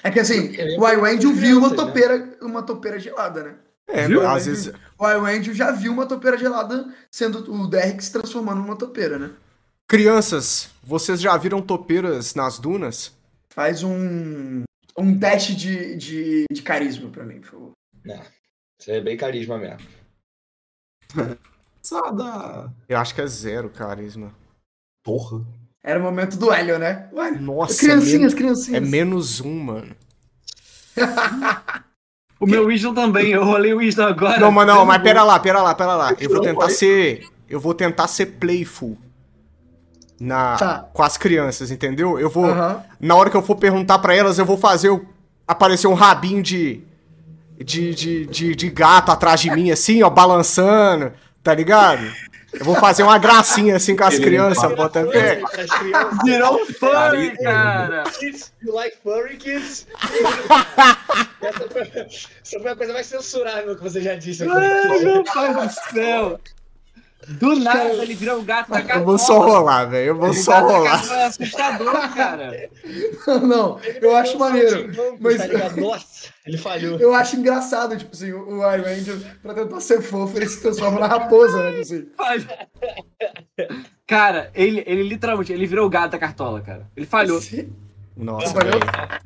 É 0.03 0.11
que 0.11 0.21
assim, 0.21 0.53
o 0.79 0.89
Iwendio 0.89 1.33
viu 1.33 1.59
uma 1.59 1.71
né? 1.71 1.77
topeira, 1.77 2.39
uma 2.41 2.63
topeira 2.63 2.99
gelada, 2.99 3.43
né? 3.43 3.55
É, 3.87 4.07
Viu? 4.07 4.27
às 4.27 4.47
vezes. 4.47 4.73
O 4.99 5.11
Iwendio 5.11 5.53
já 5.53 5.73
viu 5.73 5.93
uma 5.93 6.07
topeira 6.07 6.39
gelada 6.39 6.95
sendo 7.11 7.53
o 7.53 7.67
Derrick 7.67 8.03
se 8.05 8.13
transformando 8.13 8.61
numa 8.61 8.77
topeira, 8.77 9.19
né? 9.19 9.31
Crianças, 9.89 10.71
vocês 10.83 11.21
já 11.21 11.37
viram 11.37 11.61
topeiras 11.61 12.35
nas 12.35 12.59
dunas? 12.59 13.13
Faz 13.53 13.83
um, 13.83 14.63
um 14.97 15.19
teste 15.19 15.55
de, 15.55 15.97
de, 15.97 16.45
de 16.51 16.63
carisma 16.63 17.11
pra 17.11 17.25
mim, 17.25 17.41
por 17.41 17.51
favor. 17.51 17.73
Isso 18.79 18.91
é 18.91 19.01
bem 19.01 19.17
carisma 19.17 19.59
mesmo. 19.59 19.89
Eu 22.89 22.99
acho 22.99 23.15
que 23.15 23.21
é 23.21 23.27
zero 23.27 23.71
carisma. 23.71 24.33
Porra. 25.03 25.41
Era 25.83 25.99
o 25.99 26.03
momento 26.03 26.37
do 26.37 26.53
Hélio, 26.53 26.79
né? 26.79 27.09
Hélio. 27.15 27.41
Nossa, 27.41 27.79
criancinhas, 27.79 28.35
é, 28.35 28.37
criancinhas. 28.37 28.83
é 28.83 28.87
menos 28.87 29.41
um, 29.41 29.59
mano. 29.59 29.97
O 32.41 32.47
meu 32.47 32.65
Wisdom 32.65 32.95
também, 32.95 33.33
eu 33.33 33.45
rolei 33.45 33.75
o 33.75 33.77
Wisdom 33.77 34.05
agora. 34.05 34.41
Não, 34.41 34.51
mas 34.51 34.67
não, 34.67 34.87
mas 34.87 35.03
pera 35.03 35.23
lá, 35.23 35.39
pera 35.39 35.61
lá, 35.61 35.75
pera 35.75 35.95
lá. 35.95 36.15
Eu 36.19 36.31
vou 36.31 36.41
tentar 36.41 36.71
ser. 36.71 37.29
Eu 37.47 37.61
vou 37.61 37.75
tentar 37.75 38.09
ser 38.09 38.27
playful. 38.27 38.97
Na, 40.19 40.57
Tá. 40.57 40.89
Com 40.91 41.03
as 41.03 41.19
crianças, 41.19 41.71
entendeu? 41.71 42.19
Eu 42.19 42.31
vou. 42.31 42.47
Na 42.99 43.15
hora 43.15 43.29
que 43.29 43.37
eu 43.37 43.43
for 43.43 43.57
perguntar 43.57 43.99
pra 43.99 44.15
elas, 44.15 44.39
eu 44.39 44.47
vou 44.47 44.57
fazer 44.57 44.89
o, 44.89 45.05
aparecer 45.47 45.87
um 45.87 45.93
rabinho 45.93 46.43
de, 46.43 46.83
de, 47.59 47.95
de, 47.95 48.27
de, 48.27 48.57
de 48.57 48.71
gato 48.71 49.13
atrás 49.13 49.41
de 49.41 49.51
mim, 49.51 49.71
assim, 49.71 50.03
ó, 50.03 50.09
balançando, 50.09 51.13
tá 51.43 51.55
ligado? 51.55 52.05
Eu 52.53 52.65
vou 52.65 52.75
fazer 52.75 53.05
uma 53.05 53.17
gracinha 53.17 53.77
assim 53.77 53.95
com 53.95 54.03
as 54.03 54.15
Ele 54.15 54.25
crianças, 54.25 54.75
bota 54.75 55.07
crianças. 55.07 55.69
Virou 56.25 56.63
um 56.63 56.67
furry, 56.67 57.37
cara. 57.39 58.03
Kids, 58.19 58.53
you 58.61 58.75
like 58.75 58.97
furry 59.03 59.37
kids? 59.37 59.87
essa, 61.41 61.69
foi, 61.71 61.83
essa 61.83 62.61
foi 62.61 62.71
a 62.71 62.77
coisa 62.77 62.93
mais 62.93 63.07
censurável 63.07 63.77
que 63.77 63.83
você 63.83 64.01
já 64.01 64.17
disse. 64.17 64.43
Ai, 64.43 64.99
meu 64.99 65.23
pai 65.23 65.55
do 65.55 65.73
céu. 65.93 66.41
Do 67.39 67.55
nada 67.61 67.85
ele 68.03 68.15
virou 68.15 68.41
o 68.41 68.43
gato 68.43 68.71
da 68.71 68.81
Eu 68.81 69.05
vou 69.05 69.17
só 69.19 69.39
rolar, 69.39 69.85
velho. 69.85 70.09
Eu 70.09 70.17
vou 70.17 70.31
O 70.31 70.35
só 70.35 70.61
rolar. 70.61 70.91
cartola 70.99 71.21
é 71.21 71.25
assustador, 71.27 72.15
cara. 72.15 72.71
Não, 73.47 73.79
eu 74.01 74.17
acho 74.17 74.39
maneiro. 74.39 74.91
Mas 75.21 75.39
Mas... 75.39 75.77
Nossa, 75.77 76.29
ele 76.45 76.59
falhou. 76.59 76.99
eu 76.99 77.15
acho 77.15 77.37
engraçado, 77.37 77.97
tipo 77.97 78.11
assim, 78.15 78.33
o 78.33 78.59
o 78.59 78.75
Iwendio, 78.75 79.21
pra 79.43 79.55
tentar 79.55 79.81
ser 79.81 80.03
fofo, 80.03 80.37
ele 80.37 80.49
se 80.49 80.61
transforma 80.61 80.99
na 81.01 81.07
raposa, 81.07 81.63
né? 81.63 81.71
Tipo 81.71 81.81
assim. 81.81 82.09
Cara, 84.07 84.51
ele, 84.55 84.83
ele 84.87 85.03
literalmente, 85.05 85.53
ele 85.53 85.67
virou 85.67 85.87
o 85.87 85.91
gato 85.91 86.13
da 86.13 86.19
cartola, 86.19 86.61
cara. 86.61 86.91
Ele 86.97 87.07
falhou. 87.07 87.41
Nossa. 88.21 88.55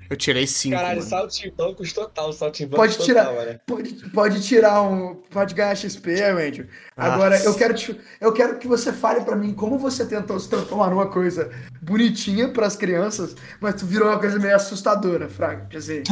Eu 0.08 0.16
tirei 0.16 0.46
cinco, 0.46 0.76
Caralho, 0.76 0.98
mano. 0.98 1.08
saltimbancos 1.10 1.92
total, 1.92 2.32
saltimbancos 2.32 2.76
Pode 2.76 2.92
total, 2.98 3.06
tirar. 3.06 3.32
mano. 3.46 3.60
Pode, 3.66 3.94
pode 4.10 4.42
tirar 4.46 4.82
um. 4.82 5.14
Pode 5.30 5.54
ganhar 5.54 5.74
XP, 5.74 6.16
Iwendio. 6.16 6.68
Agora, 6.96 7.38
eu 7.42 7.54
quero, 7.54 7.74
te, 7.74 7.98
eu 8.20 8.32
quero 8.32 8.58
que 8.58 8.68
você 8.68 8.92
fale 8.92 9.22
pra 9.24 9.34
mim 9.36 9.52
como 9.54 9.78
você 9.78 10.04
tentou 10.06 10.38
se 10.38 10.48
transformar 10.48 10.90
numa 10.90 11.06
coisa 11.08 11.50
bonitinha 11.82 12.48
pras 12.48 12.76
crianças, 12.76 13.34
mas 13.60 13.74
tu 13.74 13.86
virou 13.86 14.08
uma 14.08 14.18
coisa 14.18 14.38
meio 14.38 14.54
assustadora, 14.54 15.28
Fraga. 15.28 15.66
Quer 15.70 15.78
dizer. 15.78 16.02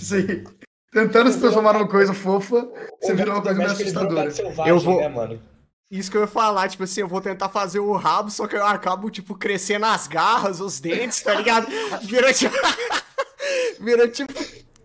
assim, 0.00 0.44
tentando 0.92 1.30
se 1.30 1.38
transformar 1.40 1.74
numa 1.74 1.88
coisa 1.88 2.12
fofa, 2.12 2.68
você 3.00 3.14
virou 3.14 3.34
uma 3.34 3.42
coisa 3.42 3.58
meio 3.58 3.70
assustadora. 3.70 4.32
Eu 4.66 4.78
vou- 4.78 5.00
né, 5.00 5.08
mano? 5.08 5.40
Isso 5.92 6.10
que 6.10 6.16
eu 6.16 6.22
ia 6.22 6.26
falar, 6.26 6.70
tipo 6.70 6.84
assim, 6.84 7.02
eu 7.02 7.06
vou 7.06 7.20
tentar 7.20 7.50
fazer 7.50 7.78
o 7.78 7.92
rabo, 7.92 8.30
só 8.30 8.46
que 8.46 8.56
eu 8.56 8.64
acabo, 8.66 9.10
tipo, 9.10 9.34
crescendo 9.34 9.84
as 9.84 10.06
garras, 10.06 10.58
os 10.58 10.80
dentes, 10.80 11.20
tá 11.20 11.34
ligado? 11.34 11.66
Vira 12.08 12.32
tipo. 12.32 12.56
Vira 13.78 14.08
tipo. 14.08 14.32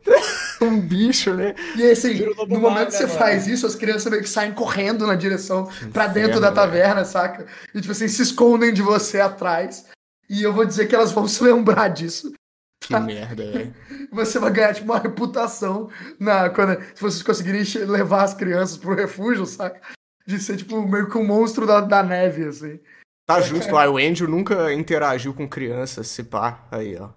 um 0.61 0.81
bicho, 0.81 1.34
né? 1.34 1.55
E 1.77 1.84
aí, 1.84 1.91
assim, 1.91 2.25
no 2.49 2.59
momento 2.59 2.88
que 2.88 2.93
né, 2.93 2.99
você 2.99 3.07
mano? 3.07 3.19
faz 3.19 3.47
isso, 3.47 3.65
as 3.65 3.75
crianças 3.75 4.11
meio 4.11 4.21
que 4.21 4.27
saem 4.27 4.51
correndo 4.51 5.07
na 5.07 5.15
direção 5.15 5.71
pra 5.93 6.07
dentro 6.07 6.41
da 6.41 6.51
taverna, 6.51 7.05
saca? 7.05 7.47
E, 7.73 7.79
tipo 7.79 7.93
assim, 7.93 8.09
se 8.09 8.21
escondem 8.21 8.73
de 8.73 8.81
você 8.81 9.21
atrás. 9.21 9.85
E 10.29 10.43
eu 10.43 10.51
vou 10.51 10.65
dizer 10.65 10.88
que 10.88 10.95
elas 10.95 11.13
vão 11.13 11.25
se 11.25 11.41
lembrar 11.41 11.88
disso. 11.88 12.34
Que 12.81 12.99
merda, 12.99 13.49
velho. 13.49 13.73
Você 14.11 14.39
vai 14.39 14.51
ganhar, 14.51 14.73
tipo, 14.73 14.91
uma 14.91 14.99
reputação 14.99 15.89
na, 16.19 16.49
quando, 16.49 16.81
se 16.93 17.01
vocês 17.01 17.23
conseguirem 17.23 17.63
levar 17.85 18.23
as 18.23 18.34
crianças 18.34 18.75
pro 18.75 18.93
refúgio, 18.93 19.45
saca? 19.45 19.79
De 20.27 20.39
ser, 20.39 20.57
tipo, 20.57 20.85
meio 20.85 21.09
que 21.09 21.17
um 21.17 21.25
monstro 21.25 21.65
da, 21.65 21.79
da 21.81 22.03
neve, 22.03 22.45
assim. 22.45 22.79
Tá 23.25 23.41
justo, 23.41 23.73
o 23.73 23.97
Andrew 23.97 24.27
nunca 24.27 24.73
interagiu 24.73 25.33
com 25.33 25.47
crianças, 25.47 26.07
se 26.07 26.23
pá. 26.23 26.67
Aí, 26.71 26.97
ó. 26.97 27.09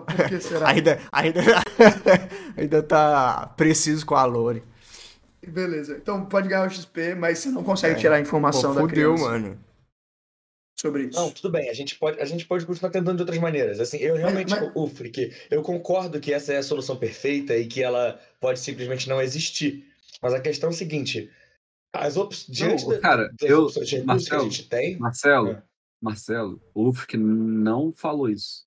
Por 0.00 0.28
que 0.28 0.40
será? 0.40 0.68
Ainda, 0.70 1.00
ainda, 1.12 1.40
ainda 2.56 2.82
tá 2.82 3.46
preciso 3.56 4.04
com 4.04 4.14
a 4.16 4.24
Lore. 4.24 4.62
Beleza. 5.46 5.96
Então 5.96 6.26
pode 6.26 6.48
ganhar 6.48 6.66
o 6.66 6.70
XP, 6.70 7.14
mas 7.14 7.38
você 7.38 7.50
não 7.50 7.62
consegue 7.62 7.94
É. 7.94 7.98
tirar 7.98 8.16
a 8.16 8.18
Pô, 8.18 8.22
informação 8.24 8.74
da 8.74 8.80
fudeu, 8.80 9.14
criança 9.14 9.30
mano. 9.30 9.60
sobre 10.80 11.04
isso. 11.04 11.18
Não, 11.20 11.30
tudo 11.30 11.50
bem, 11.50 11.70
a 11.70 11.72
gente 11.72 11.96
pode, 11.96 12.20
a 12.20 12.24
gente 12.24 12.44
pode 12.46 12.66
continuar 12.66 12.90
tentando 12.90 13.14
de 13.16 13.22
outras 13.22 13.38
maneiras. 13.38 13.78
Assim, 13.78 13.98
eu 13.98 14.16
realmente, 14.16 14.50
mas- 14.50 14.72
o 14.74 14.88
Frick, 14.88 15.32
eu 15.50 15.62
concordo 15.62 16.18
que 16.18 16.32
essa 16.32 16.52
é 16.52 16.56
a 16.58 16.62
solução 16.64 16.96
perfeita 16.96 17.56
e 17.56 17.66
que 17.68 17.80
ela 17.82 18.20
pode 18.40 18.58
simplesmente 18.58 19.08
não 19.08 19.20
existir. 19.22 19.86
Mas 20.20 20.34
a 20.34 20.40
questão 20.40 20.70
é 20.70 20.72
a 20.72 20.76
seguinte: 20.76 21.30
as 21.92 22.16
opções. 22.16 22.56
Diante 22.56 22.86
Não, 22.86 23.00
cara, 23.00 23.28
das 23.40 23.50
eu- 23.50 23.64
opções 23.64 23.88
de 23.88 23.96
recursos 23.96 24.28
que 24.28 24.34
a 24.34 24.36
Marcelo, 24.38 24.50
gente 24.52 24.68
tem. 24.68 24.98
Marcelo, 24.98 25.50
É. 25.50 25.62
Marcelo, 26.00 26.62
o 26.74 26.88
Ufk 26.88 27.16
não 27.16 27.92
falou 27.92 28.28
isso. 28.28 28.66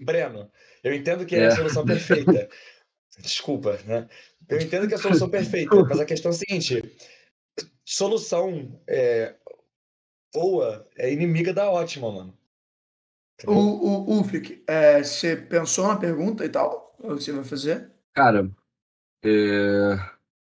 Breno, 0.00 0.50
eu 0.82 0.94
entendo 0.94 1.26
que 1.26 1.36
É. 1.36 1.40
é 1.40 1.46
a 1.48 1.56
solução 1.56 1.84
perfeita. 1.84 2.48
Desculpa, 3.18 3.78
né? 3.84 4.08
Eu 4.48 4.58
entendo 4.60 4.88
que 4.88 4.94
é 4.94 4.96
a 4.96 5.00
solução 5.00 5.28
perfeita, 5.30 5.74
mas 5.84 6.00
a 6.00 6.04
questão 6.06 6.30
é 6.30 6.34
a 6.34 6.38
seguinte: 6.38 6.82
solução 7.84 8.80
é, 8.88 9.36
boa 10.32 10.88
é 10.96 11.12
inimiga 11.12 11.52
da 11.52 11.68
ótima, 11.70 12.10
mano. 12.10 12.38
O, 13.46 14.20
o 14.20 14.22
é, 14.66 15.02
você 15.02 15.34
pensou 15.36 15.88
na 15.88 15.96
pergunta 15.96 16.44
e 16.44 16.48
tal? 16.48 16.94
O 16.98 17.16
que 17.16 17.22
você 17.24 17.32
vai 17.32 17.44
fazer? 17.44 17.90
Cara, 18.14 18.50
é, 19.24 19.30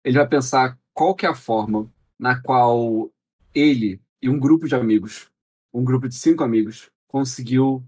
ele 0.03 0.17
vai 0.17 0.27
pensar 0.27 0.77
qual 0.93 1.15
que 1.15 1.25
é 1.25 1.29
a 1.29 1.35
forma 1.35 1.91
na 2.17 2.39
qual 2.41 3.09
ele 3.53 4.01
e 4.21 4.29
um 4.29 4.39
grupo 4.39 4.67
de 4.67 4.75
amigos, 4.75 5.29
um 5.73 5.83
grupo 5.83 6.07
de 6.07 6.15
cinco 6.15 6.43
amigos, 6.43 6.91
conseguiu 7.07 7.83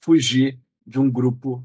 fugir 0.00 0.58
de 0.86 0.98
um 0.98 1.10
grupo 1.10 1.64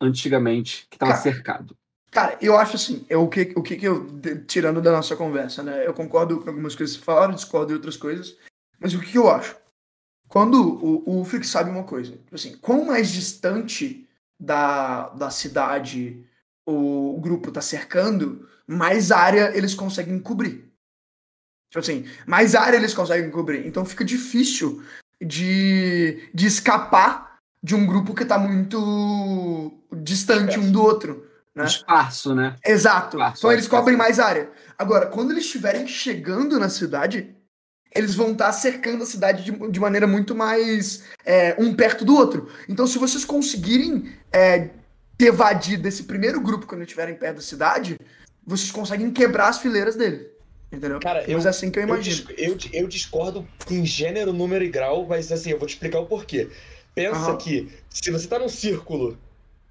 antigamente 0.00 0.86
que 0.90 0.96
estava 0.96 1.16
cercado. 1.16 1.76
Cara, 2.10 2.38
eu 2.40 2.56
acho 2.56 2.76
assim, 2.76 3.04
eu, 3.10 3.22
o, 3.22 3.28
que, 3.28 3.52
o 3.56 3.62
que 3.62 3.76
que 3.76 3.86
eu, 3.86 4.06
tirando 4.46 4.80
da 4.80 4.92
nossa 4.92 5.16
conversa, 5.16 5.62
né? 5.62 5.86
Eu 5.86 5.92
concordo 5.92 6.40
com 6.40 6.48
algumas 6.48 6.74
coisas 6.74 6.96
que 6.96 7.02
você 7.02 7.04
falaram, 7.04 7.34
discordo 7.34 7.68
de 7.68 7.74
outras 7.74 7.96
coisas, 7.96 8.36
mas 8.80 8.94
o 8.94 9.00
que, 9.00 9.12
que 9.12 9.18
eu 9.18 9.28
acho? 9.28 9.56
Quando 10.28 10.60
o, 10.60 11.08
o 11.08 11.16
Ulfric 11.18 11.46
sabe 11.46 11.70
uma 11.70 11.84
coisa, 11.84 12.12
tipo 12.12 12.34
assim, 12.34 12.56
quão 12.56 12.86
mais 12.86 13.10
distante 13.10 14.08
da, 14.40 15.08
da 15.10 15.30
cidade 15.30 16.24
o 16.66 17.18
grupo 17.20 17.52
tá 17.52 17.60
cercando, 17.60 18.48
mais 18.66 19.12
área 19.12 19.56
eles 19.56 19.74
conseguem 19.74 20.18
cobrir. 20.18 20.70
Tipo 21.70 21.80
assim, 21.80 22.06
mais 22.26 22.54
área 22.54 22.76
eles 22.76 22.92
conseguem 22.92 23.30
cobrir. 23.30 23.66
Então 23.66 23.84
fica 23.84 24.04
difícil 24.04 24.82
de, 25.22 26.28
de 26.34 26.46
escapar 26.46 27.38
de 27.62 27.74
um 27.74 27.86
grupo 27.86 28.14
que 28.14 28.24
tá 28.24 28.38
muito 28.38 29.72
distante 30.02 30.58
um 30.58 30.70
do 30.70 30.82
outro. 30.82 31.26
Né? 31.54 31.64
Esparso, 31.64 32.34
né? 32.34 32.56
Exato. 32.64 33.20
Ah, 33.20 33.28
então 33.28 33.36
só 33.36 33.52
eles 33.52 33.64
espaço. 33.64 33.80
cobrem 33.80 33.96
mais 33.96 34.20
área. 34.20 34.50
Agora, 34.78 35.06
quando 35.06 35.30
eles 35.30 35.44
estiverem 35.44 35.86
chegando 35.86 36.60
na 36.60 36.68
cidade, 36.68 37.34
eles 37.94 38.14
vão 38.14 38.32
estar 38.32 38.52
cercando 38.52 39.02
a 39.02 39.06
cidade 39.06 39.42
de, 39.42 39.70
de 39.70 39.80
maneira 39.80 40.06
muito 40.06 40.34
mais 40.34 41.04
é, 41.24 41.56
um 41.58 41.74
perto 41.74 42.04
do 42.04 42.14
outro. 42.14 42.50
Então, 42.68 42.86
se 42.86 42.98
vocês 42.98 43.24
conseguirem 43.24 44.12
é, 44.30 44.68
te 45.18 45.24
evadir 45.26 45.78
desse 45.78 46.04
primeiro 46.04 46.40
grupo 46.40 46.66
quando 46.66 46.82
estiverem 46.82 47.14
perto 47.14 47.36
da 47.36 47.42
cidade, 47.42 47.98
vocês 48.46 48.70
conseguem 48.70 49.10
quebrar 49.10 49.48
as 49.48 49.58
fileiras 49.58 49.96
dele. 49.96 50.28
Entendeu? 50.70 50.98
Cara, 51.00 51.20
Mas 51.20 51.28
eu- 51.28 51.38
é 51.40 51.48
assim 51.48 51.70
que 51.70 51.78
eu 51.78 51.84
imagino. 51.84 52.28
eu, 52.36 52.56
eu 52.72 52.88
discordo 52.88 53.46
em 53.70 53.84
gênero, 53.86 54.32
número 54.32 54.64
e 54.64 54.68
grau, 54.68 55.06
mas 55.06 55.30
assim, 55.32 55.50
eu 55.50 55.58
vou 55.58 55.66
te 55.66 55.72
explicar 55.74 56.00
o 56.00 56.06
porquê. 56.06 56.48
Pensa 56.94 57.16
Aham. 57.30 57.36
que 57.36 57.68
se 57.88 58.10
você 58.10 58.26
tá 58.26 58.38
num 58.38 58.48
círculo 58.48 59.16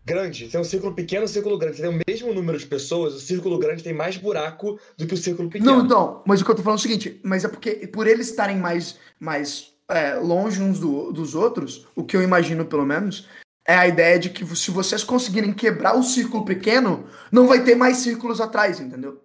grande, 0.05 0.47
tem 0.47 0.59
um 0.59 0.63
círculo 0.63 0.93
pequeno 0.93 1.23
e 1.23 1.25
um 1.25 1.27
círculo 1.27 1.57
grande, 1.57 1.77
você 1.77 1.81
tem 1.83 1.91
o 1.91 1.99
mesmo 2.07 2.33
número 2.33 2.57
de 2.57 2.65
pessoas, 2.65 3.13
o 3.15 3.19
círculo 3.19 3.57
grande 3.57 3.83
tem 3.83 3.93
mais 3.93 4.17
buraco 4.17 4.79
do 4.97 5.05
que 5.07 5.13
o 5.13 5.17
círculo 5.17 5.49
pequeno. 5.49 5.71
Não, 5.77 5.85
então, 5.85 6.23
mas 6.25 6.41
o 6.41 6.45
que 6.45 6.51
eu 6.51 6.55
tô 6.55 6.61
falando 6.63 6.77
é 6.77 6.79
o 6.79 6.83
seguinte, 6.83 7.19
mas 7.23 7.43
é 7.43 7.47
porque 7.47 7.87
por 7.87 8.07
eles 8.07 8.29
estarem 8.29 8.57
mais, 8.57 8.97
mais 9.19 9.73
é, 9.89 10.15
longe 10.15 10.61
uns 10.61 10.79
do- 10.79 11.11
dos 11.11 11.33
outros, 11.35 11.87
o 11.95 12.03
que 12.03 12.15
eu 12.15 12.21
imagino 12.21 12.65
pelo 12.65 12.85
menos, 12.85 13.27
é 13.67 13.75
a 13.75 13.87
ideia 13.87 14.19
de 14.19 14.29
que 14.29 14.45
se 14.55 14.69
vocês 14.69 15.03
conseguirem 15.03 15.51
quebrar 15.51 15.97
o 15.97 16.03
círculo 16.03 16.45
pequeno, 16.45 17.05
não 17.31 17.47
vai 17.47 17.63
ter 17.63 17.75
mais 17.75 17.97
círculos 17.97 18.39
atrás, 18.39 18.79
entendeu? 18.79 19.21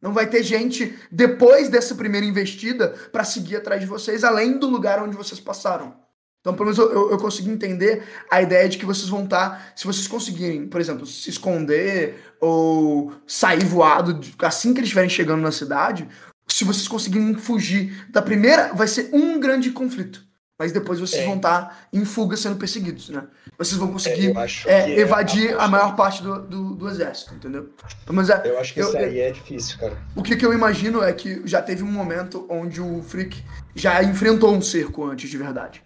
Não 0.00 0.12
vai 0.12 0.28
ter 0.28 0.42
gente 0.42 0.96
depois 1.10 1.68
dessa 1.68 1.94
primeira 1.94 2.26
investida 2.26 2.88
pra 3.10 3.24
seguir 3.24 3.56
atrás 3.56 3.80
de 3.80 3.86
vocês, 3.86 4.22
além 4.22 4.58
do 4.58 4.68
lugar 4.68 5.02
onde 5.02 5.16
vocês 5.16 5.40
passaram. 5.40 5.96
Então, 6.40 6.54
pelo 6.54 6.66
menos 6.66 6.78
eu, 6.78 7.10
eu, 7.10 7.18
consegui 7.18 7.50
entender 7.50 8.04
a 8.30 8.40
ideia 8.40 8.68
de 8.68 8.78
que 8.78 8.86
vocês 8.86 9.08
vão 9.08 9.24
estar, 9.24 9.72
se 9.74 9.86
vocês 9.86 10.06
conseguirem, 10.06 10.68
por 10.68 10.80
exemplo, 10.80 11.04
se 11.04 11.28
esconder 11.28 12.32
ou 12.40 13.12
sair 13.26 13.64
voado 13.64 14.20
assim 14.40 14.72
que 14.72 14.78
eles 14.78 14.86
estiverem 14.86 15.10
chegando 15.10 15.42
na 15.42 15.50
cidade, 15.50 16.08
se 16.46 16.64
vocês 16.64 16.86
conseguirem 16.86 17.34
fugir 17.34 18.06
da 18.08 18.22
primeira, 18.22 18.72
vai 18.72 18.86
ser 18.86 19.10
um 19.12 19.40
grande 19.40 19.72
conflito. 19.72 20.27
Mas 20.58 20.72
depois 20.72 20.98
vocês 20.98 21.22
É. 21.22 21.26
vão 21.26 21.36
estar 21.36 21.86
em 21.92 22.04
fuga 22.04 22.36
sendo 22.36 22.56
perseguidos, 22.56 23.10
né? 23.10 23.22
Vocês 23.56 23.78
vão 23.78 23.92
conseguir 23.92 24.36
é, 24.36 24.46
que 24.46 24.68
é 24.68 24.98
evadir 24.98 25.54
a 25.56 25.64
a 25.64 25.68
maior 25.68 25.94
parte 25.94 26.20
do, 26.22 26.40
do, 26.42 26.74
do 26.74 26.88
exército, 26.88 27.32
entendeu? 27.34 27.70
Mas 28.10 28.28
é, 28.28 28.42
Eu 28.44 28.58
acho 28.58 28.74
que 28.74 28.80
Eu- 28.80 28.88
isso 28.88 28.96
aí 28.98 29.20
é 29.20 29.30
difícil, 29.30 29.78
cara. 29.78 29.96
o 30.16 30.22
que, 30.22 30.34
que 30.36 30.44
eu 30.44 30.52
imagino 30.52 31.00
é 31.02 31.12
que 31.12 31.42
já 31.46 31.62
teve 31.62 31.84
um 31.84 31.92
momento 31.92 32.44
onde 32.50 32.80
o 32.80 33.02
Freak 33.04 33.40
já 33.74 34.02
enfrentou 34.02 34.52
um 34.52 34.60
cerco 34.60 35.04
antes 35.04 35.30
de 35.30 35.38
verdade. 35.38 35.80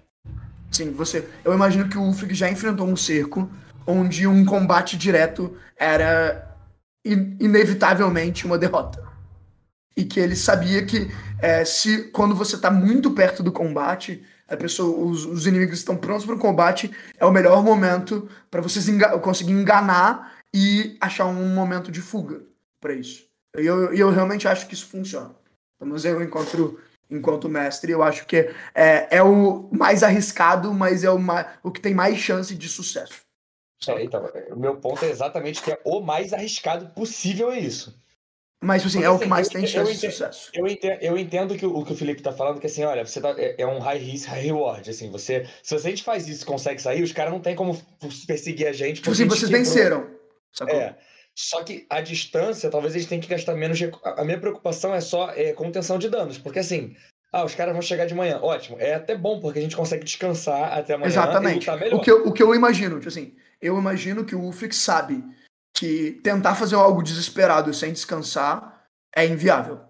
Sim, 0.70 0.90
você. 0.92 1.28
Eu 1.44 1.52
imagino 1.52 1.86
que 1.88 1.98
o 1.98 2.10
Freak 2.14 2.34
já 2.34 2.48
enfrentou 2.48 2.86
um 2.86 2.96
cerco 2.96 3.50
onde 3.86 4.26
um 4.26 4.42
combate 4.44 4.96
direto 4.96 5.54
era 5.76 6.48
in- 7.04 7.36
inevitavelmente 7.40 8.46
uma 8.46 8.56
derrota. 8.56 9.02
E 9.94 10.04
que 10.04 10.18
ele 10.18 10.34
sabia 10.34 10.86
que 10.86 11.10
é, 11.38 11.62
se 11.66 12.04
quando 12.04 12.34
você 12.34 12.56
tá 12.56 12.70
muito 12.70 13.10
perto 13.10 13.42
do 13.42 13.52
combate, 13.52 14.22
a 14.52 14.56
pessoa, 14.56 15.06
os, 15.06 15.24
os 15.24 15.46
inimigos 15.46 15.78
estão 15.78 15.96
prontos 15.96 16.26
para 16.26 16.34
o 16.34 16.38
combate, 16.38 16.90
é 17.16 17.24
o 17.24 17.32
melhor 17.32 17.64
momento 17.64 18.28
para 18.50 18.60
vocês 18.60 18.86
enga 18.86 19.18
conseguir 19.18 19.52
enganar 19.52 20.36
e 20.54 20.96
achar 21.00 21.24
um 21.26 21.54
momento 21.54 21.90
de 21.90 22.02
fuga 22.02 22.42
para 22.78 22.92
isso. 22.92 23.26
E 23.56 23.64
eu, 23.64 23.94
eu 23.94 24.10
realmente 24.10 24.46
acho 24.46 24.66
que 24.66 24.74
isso 24.74 24.86
funciona. 24.86 25.34
Mas 25.80 26.04
eu, 26.04 26.22
enquanto, 26.22 26.78
enquanto 27.10 27.48
mestre, 27.48 27.92
eu 27.92 28.02
acho 28.02 28.26
que 28.26 28.50
é, 28.74 29.08
é 29.10 29.22
o 29.22 29.68
mais 29.72 30.02
arriscado, 30.02 30.72
mas 30.74 31.02
é 31.02 31.10
o, 31.10 31.18
o 31.62 31.70
que 31.70 31.80
tem 31.80 31.94
mais 31.94 32.18
chance 32.18 32.54
de 32.54 32.68
sucesso. 32.68 33.22
É, 33.88 34.04
então, 34.04 34.30
o 34.50 34.56
meu 34.56 34.76
ponto 34.76 35.04
é 35.04 35.10
exatamente 35.10 35.62
que 35.62 35.72
é 35.72 35.80
o 35.84 36.00
mais 36.00 36.32
arriscado 36.32 36.86
possível 36.90 37.50
é 37.50 37.58
isso. 37.58 37.98
Mas 38.62 38.86
assim, 38.86 39.00
Porque, 39.00 39.06
é 39.06 39.10
o 39.10 39.14
assim, 39.14 39.22
que 39.24 39.28
mais 39.28 39.46
eu 39.48 39.52
tem 39.52 39.66
chance 39.66 39.92
de 39.92 39.98
sucesso. 39.98 40.50
Eu 40.54 40.68
entendo, 40.68 40.98
eu 41.00 41.18
entendo 41.18 41.56
que 41.56 41.66
o, 41.66 41.76
o 41.76 41.84
que 41.84 41.92
o 41.92 41.96
Felipe 41.96 42.22
tá 42.22 42.32
falando, 42.32 42.60
que 42.60 42.66
assim, 42.68 42.84
olha, 42.84 43.04
você 43.04 43.20
tá, 43.20 43.34
é, 43.36 43.56
é 43.58 43.66
um 43.66 43.80
high 43.80 43.98
risk, 43.98 44.28
high 44.28 44.40
reward. 44.40 44.88
Assim, 44.88 45.10
você, 45.10 45.48
se 45.64 45.76
você 45.76 45.88
a 45.88 45.90
gente 45.90 46.04
faz 46.04 46.28
isso 46.28 46.44
e 46.44 46.46
consegue 46.46 46.80
sair, 46.80 47.02
os 47.02 47.12
caras 47.12 47.32
não 47.32 47.40
tem 47.40 47.56
como 47.56 47.76
perseguir 48.24 48.68
a 48.68 48.72
gente. 48.72 48.98
Tipo 48.98 49.10
assim, 49.10 49.26
vocês 49.26 49.50
quebrou- 49.50 49.58
venceram. 49.58 50.10
Sacou? 50.52 50.76
É. 50.76 50.96
Só 51.34 51.64
que 51.64 51.86
a 51.90 52.00
distância, 52.00 52.70
talvez 52.70 52.94
a 52.94 52.98
gente 52.98 53.08
tenha 53.08 53.20
que 53.20 53.28
gastar 53.28 53.54
menos. 53.56 53.80
A 54.04 54.24
minha 54.24 54.38
preocupação 54.38 54.94
é 54.94 55.00
só 55.00 55.30
é, 55.30 55.52
contenção 55.52 55.98
de 55.98 56.08
danos. 56.08 56.38
Porque 56.38 56.60
assim, 56.60 56.94
ah, 57.32 57.44
os 57.44 57.56
caras 57.56 57.72
vão 57.72 57.82
chegar 57.82 58.06
de 58.06 58.14
manhã. 58.14 58.38
Ótimo. 58.40 58.76
É 58.78 58.94
até 58.94 59.16
bom, 59.16 59.40
porque 59.40 59.58
a 59.58 59.62
gente 59.62 59.74
consegue 59.74 60.04
descansar 60.04 60.78
até 60.78 60.94
amanhã 60.94 61.08
Exatamente. 61.08 61.68
O 61.92 62.00
que, 62.00 62.10
eu, 62.10 62.28
o 62.28 62.32
que 62.32 62.42
eu 62.42 62.54
imagino, 62.54 62.96
tipo 62.96 63.08
assim, 63.08 63.34
eu 63.60 63.76
imagino 63.76 64.24
que 64.24 64.36
o 64.36 64.40
Ulfric 64.40 64.76
sabe 64.76 65.24
que 65.74 66.12
tentar 66.22 66.54
fazer 66.54 66.74
algo 66.76 67.02
desesperado 67.02 67.72
sem 67.72 67.92
descansar 67.92 68.84
é 69.14 69.26
inviável. 69.26 69.80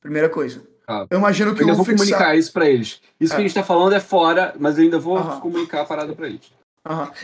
Primeira 0.00 0.28
coisa. 0.28 0.62
Ah, 0.86 1.06
Eu 1.10 1.18
imagino 1.18 1.54
que 1.54 1.60
Eu 1.62 1.66
ainda 1.66 1.72
vou 1.74 1.80
Ulfric 1.80 1.98
comunicar 1.98 2.34
isso 2.36 2.52
pra 2.52 2.68
eles. 2.68 3.00
Isso 3.20 3.32
É. 3.32 3.36
que 3.36 3.42
a 3.42 3.44
gente 3.46 3.54
tá 3.54 3.62
falando 3.64 3.94
é 3.94 4.00
fora, 4.00 4.54
mas 4.58 4.78
eu 4.78 4.84
ainda 4.84 4.98
vou 4.98 5.22
comunicar 5.40 5.82
a 5.82 5.84
parada 5.84 6.14
pra 6.14 6.26
eles. 6.28 6.50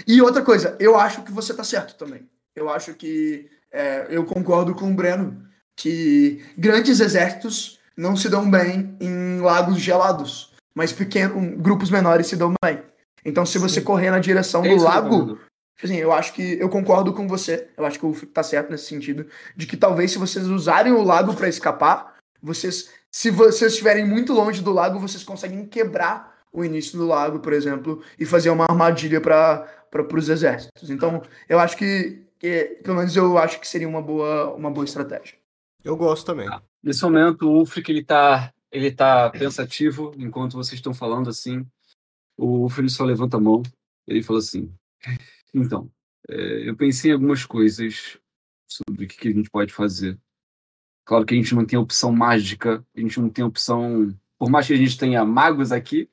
E 0.07 0.21
outra 0.21 0.43
coisa, 0.43 0.77
eu 0.79 0.99
acho 0.99 1.23
que 1.23 1.33
você 1.33 1.55
tá 1.55 1.65
certo 1.65 1.95
também. 1.97 2.29
Eu 2.55 2.69
acho 2.69 2.93
que 2.95 3.49
é, 3.73 4.07
eu 4.11 4.25
concordo 4.25 4.75
com 4.75 4.91
o 4.91 4.95
Breno 4.95 5.43
que 5.77 6.45
grandes 6.59 7.01
exércitos 7.01 7.79
não 7.97 8.17
se 8.17 8.29
dão 8.29 8.49
bem 8.51 8.97
em 9.01 9.41
lagos 9.41 9.79
gelados, 9.81 10.53
mas 10.75 10.93
pequenos 10.93 11.57
grupos 11.59 11.91
menores 11.91 12.27
se 12.27 12.37
dão 12.37 12.53
bem. 12.63 12.83
Então, 13.25 13.47
se 13.47 13.57
você 13.57 13.81
correr 13.81 14.11
na 14.11 14.19
direção 14.19 14.63
É 14.65 14.69
do 14.69 14.83
lago. 14.83 15.39
Assim, 15.83 15.97
eu 15.97 16.13
acho 16.13 16.33
que 16.33 16.59
eu 16.61 16.69
concordo 16.69 17.13
com 17.13 17.27
você. 17.27 17.69
Eu 17.77 17.85
acho 17.85 17.99
que 17.99 18.07
o 18.07 18.15
Fico 18.15 18.33
tá 18.33 18.43
certo 18.43 18.71
nesse 18.71 18.87
sentido 18.87 19.27
de 19.57 19.67
que 19.67 19.77
talvez 19.77 20.13
se 20.13 20.19
vocês 20.19 20.47
usarem 20.47 20.93
o 20.93 21.03
lago 21.03 21.35
para 21.35 21.49
escapar, 21.49 22.15
vocês, 22.41 22.91
se 23.11 23.31
vocês 23.31 23.73
estiverem 23.73 24.07
muito 24.07 24.33
longe 24.33 24.63
do 24.63 24.73
lago, 24.73 24.99
vocês 24.99 25.25
conseguem 25.25 25.67
quebrar 25.67 26.35
o 26.53 26.65
início 26.65 26.97
do 26.97 27.07
lago, 27.07 27.41
por 27.41 27.53
exemplo, 27.53 28.03
e 28.19 28.25
fazer 28.25 28.51
uma 28.51 28.67
armadilha 28.69 29.21
para 29.21 29.67
os 30.13 30.29
exércitos. 30.29 30.89
Então, 30.89 31.21
eu 31.49 31.59
acho 31.59 31.77
que, 31.77 32.25
que, 32.39 32.81
pelo 32.85 32.99
menos 32.99 33.17
eu 33.17 33.37
acho 33.37 33.59
que 33.59 33.67
seria 33.67 33.89
uma 33.89 34.01
boa, 34.01 34.55
uma 34.55 34.71
boa 34.71 34.85
estratégia. 34.85 35.37
Eu 35.83 35.97
gosto 35.97 36.25
também. 36.25 36.49
Nesse 36.83 37.03
momento, 37.03 37.49
o 37.49 37.59
Ulfric, 37.59 37.91
ele 37.91 38.05
tá, 38.05 38.53
ele 38.71 38.93
tá 38.93 39.31
pensativo, 39.31 40.13
enquanto 40.17 40.55
vocês 40.55 40.79
estão 40.79 40.95
falando 40.95 41.29
assim. 41.29 41.67
O 42.37 42.61
Ulfric 42.61 42.91
só 42.91 43.05
levanta 43.05 43.37
a 43.37 43.41
mão. 43.41 43.63
Ele 44.07 44.23
fala 44.23 44.39
assim: 44.39 44.73
Então, 45.55 45.91
é, 46.29 46.69
eu 46.69 46.77
pensei 46.77 47.11
em 47.11 47.15
algumas 47.15 47.47
coisas 47.47 48.19
sobre 48.67 49.05
o 49.05 49.09
que, 49.09 49.17
que 49.17 49.29
a 49.29 49.33
gente 49.33 49.49
pode 49.49 49.73
fazer. 49.73 50.19
Claro 51.05 51.25
que 51.25 51.35
a 51.35 51.37
gente 51.37 51.55
não 51.55 51.65
tem 51.65 51.79
opção 51.79 52.11
mágica, 52.11 52.85
a 52.97 53.01
gente 53.01 53.21
não 53.21 53.29
tem 53.29 53.45
opção. 53.45 54.15
Por 54.39 54.51
mais 54.51 54.67
que 54.67 54.73
a 54.73 54.77
gente 54.77 54.99
tenha 54.99 55.25
magos 55.25 55.71
aqui, 55.71 56.11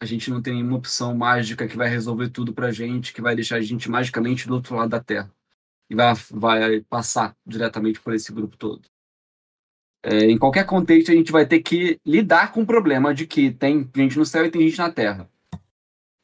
a 0.00 0.06
gente 0.06 0.30
não 0.30 0.42
tem 0.42 0.54
nenhuma 0.54 0.76
opção 0.76 1.14
mágica 1.14 1.68
que 1.68 1.76
vai 1.76 1.88
resolver 1.88 2.30
tudo 2.30 2.52
pra 2.52 2.72
gente, 2.72 3.12
que 3.12 3.22
vai 3.22 3.34
deixar 3.34 3.56
a 3.56 3.60
gente 3.60 3.90
magicamente 3.90 4.46
do 4.48 4.54
outro 4.54 4.74
lado 4.74 4.90
da 4.90 5.00
Terra. 5.00 5.32
E 5.88 5.94
vai, 5.94 6.14
vai 6.30 6.80
passar 6.82 7.36
diretamente 7.46 8.00
por 8.00 8.14
esse 8.14 8.32
grupo 8.32 8.56
todo. 8.56 8.88
É, 10.02 10.24
em 10.30 10.36
qualquer 10.36 10.66
contexto, 10.66 11.10
a 11.10 11.14
gente 11.14 11.32
vai 11.32 11.46
ter 11.46 11.60
que 11.60 11.98
lidar 12.04 12.52
com 12.52 12.62
o 12.62 12.66
problema 12.66 13.14
de 13.14 13.26
que 13.26 13.50
tem 13.50 13.88
gente 13.94 14.18
no 14.18 14.26
céu 14.26 14.44
e 14.44 14.50
tem 14.50 14.62
gente 14.62 14.78
na 14.78 14.90
Terra. 14.90 15.30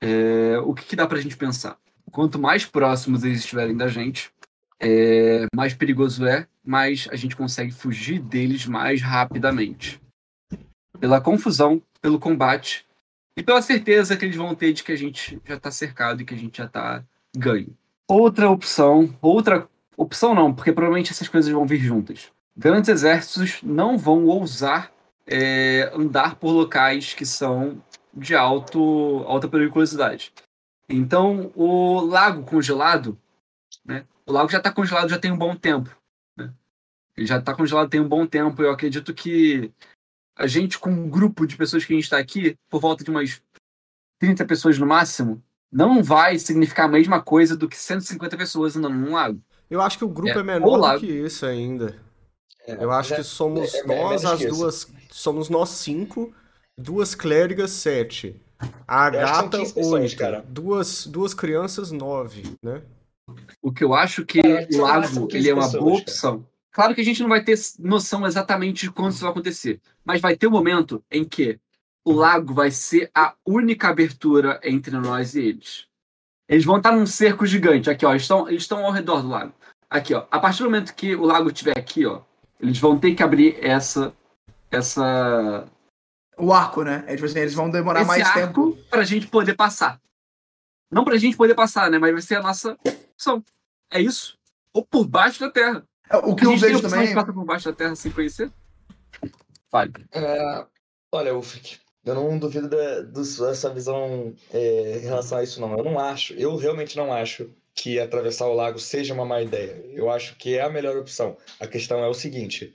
É, 0.03 0.59
o 0.59 0.75
que, 0.75 0.85
que 0.85 0.97
dá 0.97 1.07
pra 1.07 1.21
gente 1.21 1.37
pensar? 1.37 1.79
Quanto 2.11 2.39
mais 2.39 2.67
próximos 2.67 3.25
eles 3.25 3.41
estiverem 3.41 3.77
da 3.77 3.89
gente, 3.89 4.31
é, 4.79 5.47
mais 5.55 5.75
perigoso 5.75 6.27
é, 6.27 6.47
mais 6.65 7.09
a 7.11 7.17
gente 7.17 7.37
consegue 7.37 7.73
fugir 7.73 8.21
deles 8.21 8.67
mais 8.67 9.03
rapidamente. 9.03 10.01
Pela 10.99 11.21
confusão, 11.21 11.83
pelo 12.01 12.19
combate 12.19 12.87
e 13.37 13.43
pela 13.43 13.63
certeza 13.63 14.17
que 14.17 14.25
eles 14.25 14.37
vão 14.37 14.55
ter 14.55 14.73
de 14.73 14.83
que 14.83 14.93
a 14.93 14.97
gente 14.97 15.41
já 15.45 15.55
está 15.55 15.71
cercado 15.71 16.23
e 16.23 16.25
que 16.25 16.35
a 16.35 16.39
gente 16.39 16.59
já 16.59 16.65
está 16.65 17.05
ganho. 17.37 17.77
Outra 18.09 18.51
opção, 18.51 19.15
outra 19.21 19.69
opção 19.97 20.35
não, 20.35 20.53
porque 20.53 20.73
provavelmente 20.73 21.13
essas 21.13 21.29
coisas 21.29 21.53
vão 21.53 21.67
vir 21.67 21.79
juntas. 21.79 22.29
Grandes 22.57 22.91
exércitos 22.91 23.63
não 23.63 23.97
vão 23.97 24.27
ousar 24.27 24.93
é, 25.27 25.91
andar 25.95 26.35
por 26.35 26.51
locais 26.51 27.15
que 27.15 27.25
são 27.25 27.83
de 28.13 28.35
alto, 28.35 29.23
alta 29.27 29.49
periculosidade. 29.49 30.33
Então, 30.91 31.53
o 31.55 32.01
lago 32.01 32.43
congelado, 32.43 33.19
né? 33.85 34.05
O 34.27 34.33
lago 34.33 34.51
já 34.51 34.59
está 34.59 34.73
congelado 34.73 35.09
já 35.09 35.19
tem 35.19 35.31
um 35.33 35.39
bom 35.39 35.55
tempo. 35.55 35.95
Né? 36.37 36.53
Ele 37.17 37.27
já 37.27 37.39
está 37.39 37.55
congelado 37.55 37.89
tem 37.89 38.01
um 38.01 38.09
bom 38.09 38.27
tempo. 38.27 38.63
Eu 38.63 38.73
acredito 38.73 39.15
que 39.15 39.73
a 40.37 40.47
gente, 40.47 40.79
com 40.79 40.91
um 40.91 41.09
grupo 41.09 41.47
de 41.47 41.57
pessoas 41.57 41.85
que 41.85 41.93
a 41.93 41.97
gente 41.97 42.05
está 42.05 42.19
aqui, 42.19 42.57
por 42.69 42.81
volta 42.81 43.05
de 43.05 43.11
umas 43.11 43.41
30 44.19 44.45
pessoas 44.45 44.79
no 44.79 44.87
máximo, 44.87 45.43
não 45.71 46.03
vai 46.03 46.39
significar 46.39 46.87
a 46.87 46.91
mesma 46.91 47.23
coisa 47.23 47.57
do 47.57 47.69
que 47.69 47.77
150 47.77 48.37
pessoas 48.37 48.77
andando 48.77 48.97
num 48.97 49.13
lago. 49.13 49.41
Eu 49.71 49.81
acho 49.81 49.97
que 49.99 50.05
o 50.05 50.09
grupo 50.09 50.37
é, 50.37 50.41
É, 50.41 50.43
menor 50.43 50.95
do 50.95 51.01
que 51.01 51.07
isso 51.07 51.47
ainda. 51.47 51.97
É, 52.67 52.83
Eu 52.83 52.91
acho 52.91 53.11
mas 53.11 53.17
que 53.17 53.21
é- 53.21 53.25
somos 53.25 53.75
é- 53.75 53.79
é 53.79 53.85
nós, 53.85 53.97
menos 53.97 54.25
as 54.25 54.45
duas. 54.45 54.93
Somos 55.11 55.49
nós 55.49 55.69
cinco, 55.71 56.35
duas 56.77 57.15
clérigas, 57.15 57.71
sete. 57.71 58.41
A 58.87 59.11
gata, 59.11 59.59
15 59.59 59.75
pessoas, 59.75 60.03
oito. 60.03 60.17
cara. 60.17 60.45
Duas, 60.49 61.07
duas 61.07 61.33
crianças, 61.35 61.91
nove, 61.93 62.43
né? 62.63 62.83
O 63.63 63.73
que 63.73 63.85
eu 63.85 63.95
acho 63.95 64.25
que 64.25 64.43
Cara, 64.43 64.67
que 64.67 64.77
o 64.77 64.83
lago 64.83 65.01
máximo 65.01 65.27
15 65.29 65.39
ele 65.39 65.51
é 65.51 65.55
uma 65.55 65.65
pessoas, 65.65 65.83
boa 65.83 65.93
cara. 65.93 66.03
opção. 66.03 66.47
Claro 66.73 66.95
que 66.95 67.01
a 67.01 67.05
gente 67.05 67.23
não 67.23 67.29
vai 67.29 67.43
ter 67.43 67.59
noção 67.79 68.27
exatamente 68.27 68.83
de 68.87 68.91
quando 68.93 69.13
isso 69.13 69.23
vai 69.23 69.31
acontecer, 69.31 69.81
mas 70.05 70.21
vai 70.21 70.37
ter 70.37 70.47
um 70.47 70.51
momento 70.53 71.03
em 71.11 71.25
que 71.25 71.59
o 72.05 72.13
lago 72.13 72.55
vai 72.55 72.71
ser 72.71 73.11
a 73.15 73.35
única 73.47 73.89
abertura 73.89 74.61
entre 74.65 74.97
nós 74.97 75.35
e 75.35 75.43
eles. 75.43 75.87
Eles 76.49 76.65
vão 76.65 76.79
estar 76.79 76.93
num 76.93 77.07
cerco 77.07 77.47
gigante 77.47 77.89
aqui, 77.89 78.05
ó. 78.05 78.11
Eles 78.11 78.23
estão, 78.23 78.49
eles 78.49 78.63
estão 78.63 78.85
ao 78.85 78.91
redor 78.93 79.23
do 79.23 79.29
lago. 79.29 79.53
Aqui, 79.89 80.15
ó. 80.15 80.25
A 80.31 80.39
partir 80.39 80.59
do 80.63 80.65
momento 80.65 80.95
que 80.95 81.15
o 81.15 81.25
lago 81.25 81.49
estiver 81.49 81.79
aqui, 81.79 82.05
ó, 82.07 82.23
eles 82.61 82.79
vão 82.79 82.99
ter 82.99 83.15
que 83.15 83.23
abrir 83.23 83.57
essa, 83.61 84.13
essa 84.71 85.67
O 86.41 86.53
arco, 86.53 86.83
né? 86.83 87.05
É 87.07 87.15
tipo 87.15 87.27
assim, 87.27 87.39
eles 87.41 87.55
vão 87.55 87.71
demorar 87.71 88.01
esse 88.01 88.09
mais 88.09 88.23
arco 88.27 88.73
tempo. 88.73 88.85
pra 88.91 89.05
gente 89.05 89.27
poder 89.27 89.55
passar. 89.55 90.01
Não 90.91 91.05
pra 91.05 91.17
gente 91.17 91.37
poder 91.37 91.55
passar, 91.55 91.91
né? 91.91 91.99
Mas 91.99 92.13
vai 92.13 92.23
ser 92.23 92.37
a 92.37 92.43
nossa 92.43 92.77
opção. 93.13 93.45
É 93.93 94.01
isso. 94.01 94.37
Ou 94.75 94.85
por 94.85 95.07
baixo 95.07 95.41
da 95.41 95.51
terra. 95.51 95.85
É, 96.11 96.17
O 96.17 96.35
que 96.35 96.43
a 96.45 96.47
eu 96.47 96.51
gente 96.53 96.61
tem 96.61 96.69
a 96.71 96.73
vejo 96.79 96.83
também. 96.89 97.09
de 97.09 97.15
passar 97.15 97.33
por 97.33 97.45
baixo 97.45 97.71
da 97.71 97.77
terra 97.77 97.95
sem 97.95 98.11
conhecer? 98.11 98.51
Fale. 99.71 99.93
É, 100.13 100.67
olha, 101.13 101.37
Ufik, 101.37 101.79
eu 102.05 102.15
não 102.15 102.39
duvido 102.39 102.69
da, 102.69 103.25
sua 103.25 103.73
visão 103.73 104.35
é, 104.53 104.97
em 104.99 105.01
relação 105.03 105.39
a 105.39 105.43
isso, 105.45 105.61
não. 105.61 105.77
Eu 105.77 105.85
não 105.85 105.99
acho, 105.99 106.35
eu 106.35 106.57
realmente 106.57 106.97
não 106.97 107.13
acho 107.13 107.51
que 107.75 108.01
atravessar 108.01 108.47
o 108.47 108.55
lago 108.55 108.79
seja 108.81 109.15
uma 109.15 109.25
má 109.25 109.41
ideia. 109.41 109.85
Eu 109.93 110.11
acho 110.11 110.35
que 110.37 110.57
é 110.57 110.63
a 110.63 110.69
melhor 110.71 110.97
opção. 110.97 111.37
A 111.61 111.67
questão 111.69 112.03
é 112.03 112.09
o 112.09 112.15
seguinte: 112.15 112.75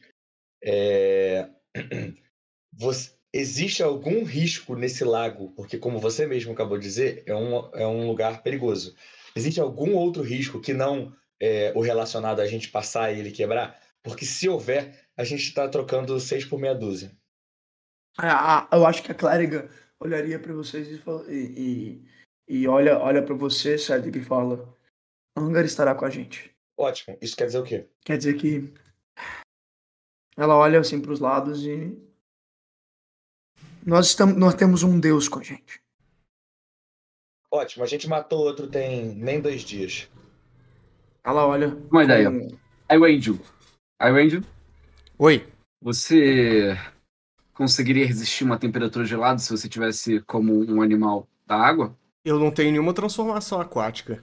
é, 0.63 1.49
você- 2.73 3.11
existe 3.35 3.83
algum 3.83 4.23
risco 4.23 4.75
nesse 4.75 5.03
lago? 5.03 5.51
Porque, 5.51 5.77
como 5.77 5.99
você 5.99 6.25
mesmo 6.25 6.53
acabou 6.53 6.77
de 6.77 6.83
dizer, 6.85 7.23
é 7.25 7.35
um, 7.35 7.69
é 7.73 7.85
um 7.85 8.07
lugar 8.07 8.41
perigoso. 8.41 8.95
Existe 9.35 9.59
algum 9.59 9.93
outro 9.95 10.23
risco 10.23 10.61
que 10.61 10.73
não 10.73 11.13
é, 11.39 11.73
o 11.75 11.81
relacionado 11.81 12.39
a 12.39 12.47
gente 12.47 12.69
passar 12.69 13.11
e 13.11 13.19
ele 13.19 13.31
quebrar? 13.31 13.79
Porque 14.01 14.25
se 14.25 14.47
houver, 14.47 15.05
a 15.17 15.23
gente 15.23 15.43
está 15.43 15.67
trocando 15.67 16.19
seis 16.19 16.45
por 16.45 16.59
meia 16.59 16.73
dúzia. 16.73 17.11
a- 18.17 18.59
a- 18.59 18.67
eu 18.77 18.85
acho 18.85 19.03
que 19.03 19.11
a 19.11 19.15
clériga 19.15 19.69
olharia 19.99 20.39
pra 20.39 20.53
vocês 20.53 20.87
e, 20.87 21.33
e, 21.33 22.05
e, 22.47 22.67
olha, 22.67 22.97
olha 22.99 23.21
para 23.21 23.35
você, 23.35 23.77
Cedric, 23.77 24.19
e 24.19 24.23
fala: 24.23 24.73
Angar 25.37 25.65
estará 25.65 25.93
com 25.93 26.05
a 26.05 26.09
gente. 26.09 26.55
Ótimo. 26.77 27.17
Isso 27.21 27.35
quer 27.35 27.47
dizer 27.47 27.59
o 27.59 27.63
quê? 27.63 27.89
Quer 28.05 28.17
dizer 28.17 28.35
que 28.35 28.73
ela 30.37 30.55
olha 30.55 30.79
assim 30.79 31.01
pros 31.01 31.19
lados 31.19 31.65
e 31.65 31.97
nós 33.85 34.07
estamos, 34.07 34.35
nós 34.35 34.55
temos 34.55 34.81
um 34.81 34.99
Deus 34.99 35.29
com 35.29 35.39
a 35.39 35.43
gente. 35.43 35.79
Ótimo. 37.51 37.83
A 37.83 37.87
gente 37.87 38.09
matou 38.09 38.39
outro 38.39 38.67
tem 38.67 39.13
nem 39.15 39.39
dois 39.39 39.61
dias. 39.61 40.09
Ela 41.23 41.45
olha. 41.45 41.77
Uma 41.91 42.03
ideia. 42.03 42.29
Aí 42.89 42.97
o 42.97 43.05
Angel. 43.05 43.39
Aí 43.99 44.11
o 44.11 44.15
Angel, 44.15 44.41
Oi. 45.17 45.47
você 45.81 46.77
conseguiria 47.53 48.05
resistir 48.05 48.43
uma 48.43 48.59
temperatura 48.59 49.05
gelada 49.05 49.39
se 49.39 49.49
você 49.49 49.69
tivesse 49.69 50.19
como 50.21 50.53
um 50.53 50.81
animal 50.81 51.27
da 51.45 51.55
água? 51.55 51.97
Eu 52.25 52.37
não 52.37 52.51
tenho 52.51 52.71
nenhuma 52.71 52.93
transformação 52.93 53.61
aquática. 53.61 54.21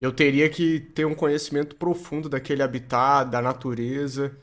Eu 0.00 0.12
teria 0.12 0.50
que 0.50 0.80
ter 0.80 1.06
um 1.06 1.14
conhecimento 1.14 1.76
profundo 1.76 2.28
daquele 2.28 2.62
habitat, 2.62 3.30
da 3.30 3.40
natureza. 3.40 4.36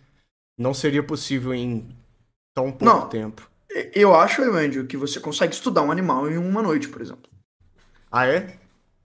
Não 0.58 0.74
seria 0.74 1.04
possível 1.04 1.54
em 1.54 1.88
tão 2.56 2.72
pouco 2.72 2.86
Não. 2.86 3.08
tempo. 3.08 3.53
Eu 3.94 4.16
acho, 4.16 4.42
Andrew, 4.44 4.86
que 4.86 4.98
você 4.98 5.20
consegue 5.20 5.54
estudar 5.54 5.82
um 5.82 5.92
animal 5.92 6.30
em 6.30 6.38
uma 6.38 6.62
noite, 6.62 6.88
por 6.88 7.02
exemplo. 7.02 7.30
Ah, 8.12 8.28
é? 8.28 8.58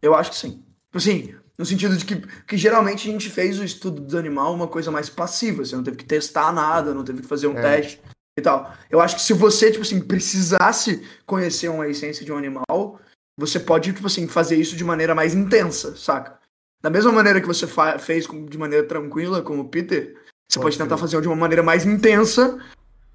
Eu 0.03 0.15
acho 0.15 0.31
que 0.31 0.37
sim. 0.37 0.63
Tipo 0.87 0.99
Assim, 0.99 1.35
no 1.59 1.65
sentido 1.65 1.97
de 1.97 2.05
que, 2.05 2.17
que 2.47 2.57
geralmente 2.57 3.09
a 3.09 3.13
gente 3.13 3.31
fez 3.31 3.59
o 3.59 3.65
estudo 3.65 4.03
do 4.03 4.19
animal 4.19 4.55
uma 4.55 4.69
coisa 4.69 4.91
mais 4.91 5.09
passiva. 5.09 5.65
Você 5.65 5.75
não 5.75 5.83
teve 5.83 5.97
que 5.97 6.05
testar 6.05 6.53
nada, 6.53 6.93
não 6.95 7.05
teve 7.05 7.23
que 7.23 7.29
fazer 7.29 7.47
um 7.47 7.57
É. 7.57 7.63
teste 7.63 8.01
e 8.39 8.43
tal. 8.43 8.73
Eu 8.91 9.01
acho 9.01 9.17
que 9.17 9.23
se 9.23 9.33
você, 9.33 9.71
tipo 9.71 9.83
assim, 9.83 10.01
precisasse 10.01 11.03
conhecer 11.27 11.69
uma 11.69 11.89
essência 11.89 12.25
de 12.25 12.33
um 12.33 12.37
animal, 12.37 13.01
você 13.39 13.59
pode, 13.59 13.93
tipo 13.93 14.07
assim, 14.07 14.29
fazer 14.29 14.57
isso 14.57 14.77
de 14.77 14.85
maneira 14.85 15.15
mais 15.15 15.35
intensa, 15.35 15.97
saca? 15.97 16.39
Da 16.83 16.91
mesma 16.91 17.11
maneira 17.11 17.41
que 17.41 17.47
você 17.47 17.67
fez 17.99 18.27
de 18.27 18.59
maneira 18.59 18.87
tranquila, 18.87 19.43
como 19.43 19.63
o 19.63 19.69
Peter, 19.69 20.15
você 20.49 20.59
Pode 20.59 20.77
pode 20.77 20.79
tentar 20.79 20.97
fazer 20.97 21.21
de 21.21 21.27
uma 21.27 21.37
maneira 21.37 21.63
mais 21.63 21.85
intensa 21.85 22.59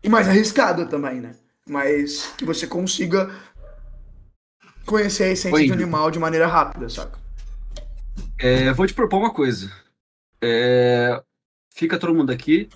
e 0.04 0.10
mais 0.10 0.28
arriscada 0.28 0.86
também, 0.86 1.22
né? 1.22 1.32
Mas 1.68 2.34
que 2.38 2.46
você 2.46 2.68
consiga 2.68 3.34
conhecer 4.86 5.26
a 5.26 5.30
essência 5.30 5.56
Oi. 5.56 5.66
de 5.66 5.72
um 5.72 5.76
animal 5.76 6.12
de 6.12 6.20
maneira 6.20 6.48
rápida, 6.48 6.90
saca? 6.90 7.18
É, 8.38 8.72
vou 8.74 8.86
te 8.86 8.94
propor 8.94 9.20
uma 9.20 9.34
coisa. 9.34 9.72
É, 10.42 11.24
fica 11.74 11.98
todo 11.98 12.14
mundo 12.14 12.32
aqui. 12.32 12.70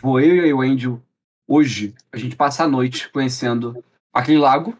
Vou 0.00 0.20
eu 0.20 0.46
e 0.46 0.52
o 0.52 0.62
Angel 0.62 1.02
hoje. 1.46 1.94
A 2.12 2.16
gente 2.16 2.36
passa 2.36 2.64
a 2.64 2.68
noite 2.68 3.10
conhecendo 3.10 3.84
aquele 4.12 4.38
lago. 4.38 4.76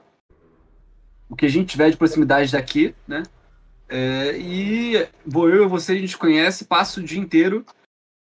O 1.28 1.36
que 1.36 1.46
a 1.46 1.48
gente 1.50 1.68
tiver 1.68 1.90
de 1.90 1.96
proximidade 1.96 2.52
daqui, 2.52 2.94
né? 3.06 3.22
É, 3.88 4.36
e 4.38 5.06
vou 5.24 5.48
eu 5.48 5.64
e 5.64 5.68
você, 5.68 5.92
a 5.92 5.98
gente 5.98 6.16
conhece, 6.16 6.64
passa 6.64 7.00
o 7.00 7.02
dia 7.02 7.20
inteiro. 7.20 7.64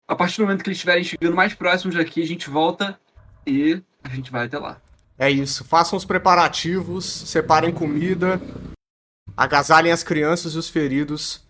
A 0.07 0.15
partir 0.15 0.37
do 0.37 0.43
momento 0.43 0.63
que 0.63 0.69
eles 0.69 0.77
estiverem 0.77 1.03
chegando 1.03 1.35
mais 1.35 1.53
próximos 1.53 1.95
daqui, 1.95 2.21
a 2.21 2.27
gente 2.27 2.49
volta 2.49 2.99
e 3.45 3.81
a 4.03 4.09
gente 4.09 4.31
vai 4.31 4.45
até 4.45 4.59
lá. 4.59 4.81
É 5.17 5.29
isso. 5.29 5.63
Façam 5.63 5.97
os 5.97 6.05
preparativos, 6.05 7.05
separem 7.05 7.71
comida, 7.71 8.41
agasalhem 9.35 9.91
as 9.91 10.03
crianças 10.03 10.53
e 10.53 10.57
os 10.57 10.69
feridos. 10.69 11.43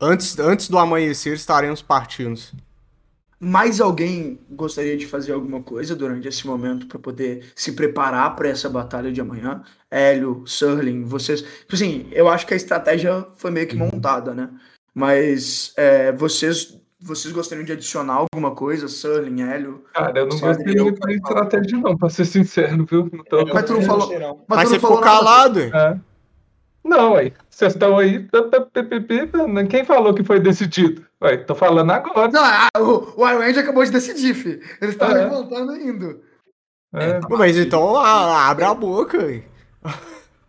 Antes, 0.00 0.38
antes 0.38 0.68
do 0.68 0.78
amanhecer 0.78 1.34
estaremos 1.34 1.82
partindo. 1.82 2.40
Mais 3.38 3.80
alguém 3.80 4.38
gostaria 4.50 4.96
de 4.96 5.04
fazer 5.04 5.32
alguma 5.32 5.60
coisa 5.60 5.96
durante 5.96 6.28
esse 6.28 6.46
momento 6.46 6.86
para 6.86 6.98
poder 6.98 7.52
se 7.56 7.72
preparar 7.72 8.36
para 8.36 8.48
essa 8.48 8.70
batalha 8.70 9.10
de 9.12 9.20
amanhã? 9.20 9.64
Hélio, 9.90 10.44
Surling, 10.46 11.04
vocês. 11.04 11.42
Tipo 11.42 11.74
assim, 11.74 12.08
eu 12.12 12.28
acho 12.28 12.46
que 12.46 12.54
a 12.54 12.56
estratégia 12.56 13.26
foi 13.36 13.50
meio 13.50 13.66
que 13.66 13.74
montada, 13.74 14.32
né? 14.32 14.48
Mas 14.94 15.72
é, 15.76 16.12
vocês, 16.12 16.78
vocês 17.02 17.34
gostariam 17.34 17.64
de 17.64 17.72
adicionar 17.72 18.14
alguma 18.14 18.52
coisa, 18.52 18.86
Surling, 18.86 19.42
Hélio? 19.42 19.84
Cara, 19.92 20.20
eu 20.20 20.28
não 20.28 20.38
gostei 20.38 20.74
muito 20.76 21.00
da 21.00 21.12
estratégia, 21.12 21.78
não, 21.78 21.96
pra 21.96 22.08
ser 22.08 22.24
sincero, 22.24 22.86
viu? 22.88 23.08
Não 23.12 23.24
tô... 23.24 23.44
Mas 23.52 23.64
tu 23.64 23.72
não 23.74 23.82
falou-. 23.82 24.44
Mas, 24.48 24.62
tu 24.62 24.68
você 24.68 24.80
ficou 24.80 25.00
calado? 25.00 25.60
É. 25.60 25.98
Não, 26.84 27.14
aí. 27.14 27.32
Vocês 27.48 27.74
estão 27.74 27.98
aí. 27.98 28.26
tá, 28.28 28.42
tá, 28.42 28.60
pi, 28.60 29.68
Quem 29.68 29.84
falou 29.84 30.14
que 30.14 30.24
foi 30.24 30.40
decidido? 30.40 31.04
Ué, 31.22 31.36
tô 31.36 31.54
falando 31.54 31.90
agora. 31.90 32.30
Não, 32.30 32.44
ah, 32.44 32.68
o, 32.78 33.20
o 33.20 33.28
Iron 33.28 33.38
Range 33.38 33.58
acabou 33.58 33.84
de 33.84 33.90
decidir, 33.92 34.34
fi. 34.34 34.60
Ele 34.80 34.92
está 34.92 35.10
É. 35.10 35.14
levantando 35.14 35.72
ainda. 35.72 36.18
É. 36.94 37.20
Mas 37.30 37.56
então 37.56 37.96
a- 37.96 38.48
abre 38.50 38.64
a 38.64 38.74
boca, 38.74 39.18
ué. 39.18 39.42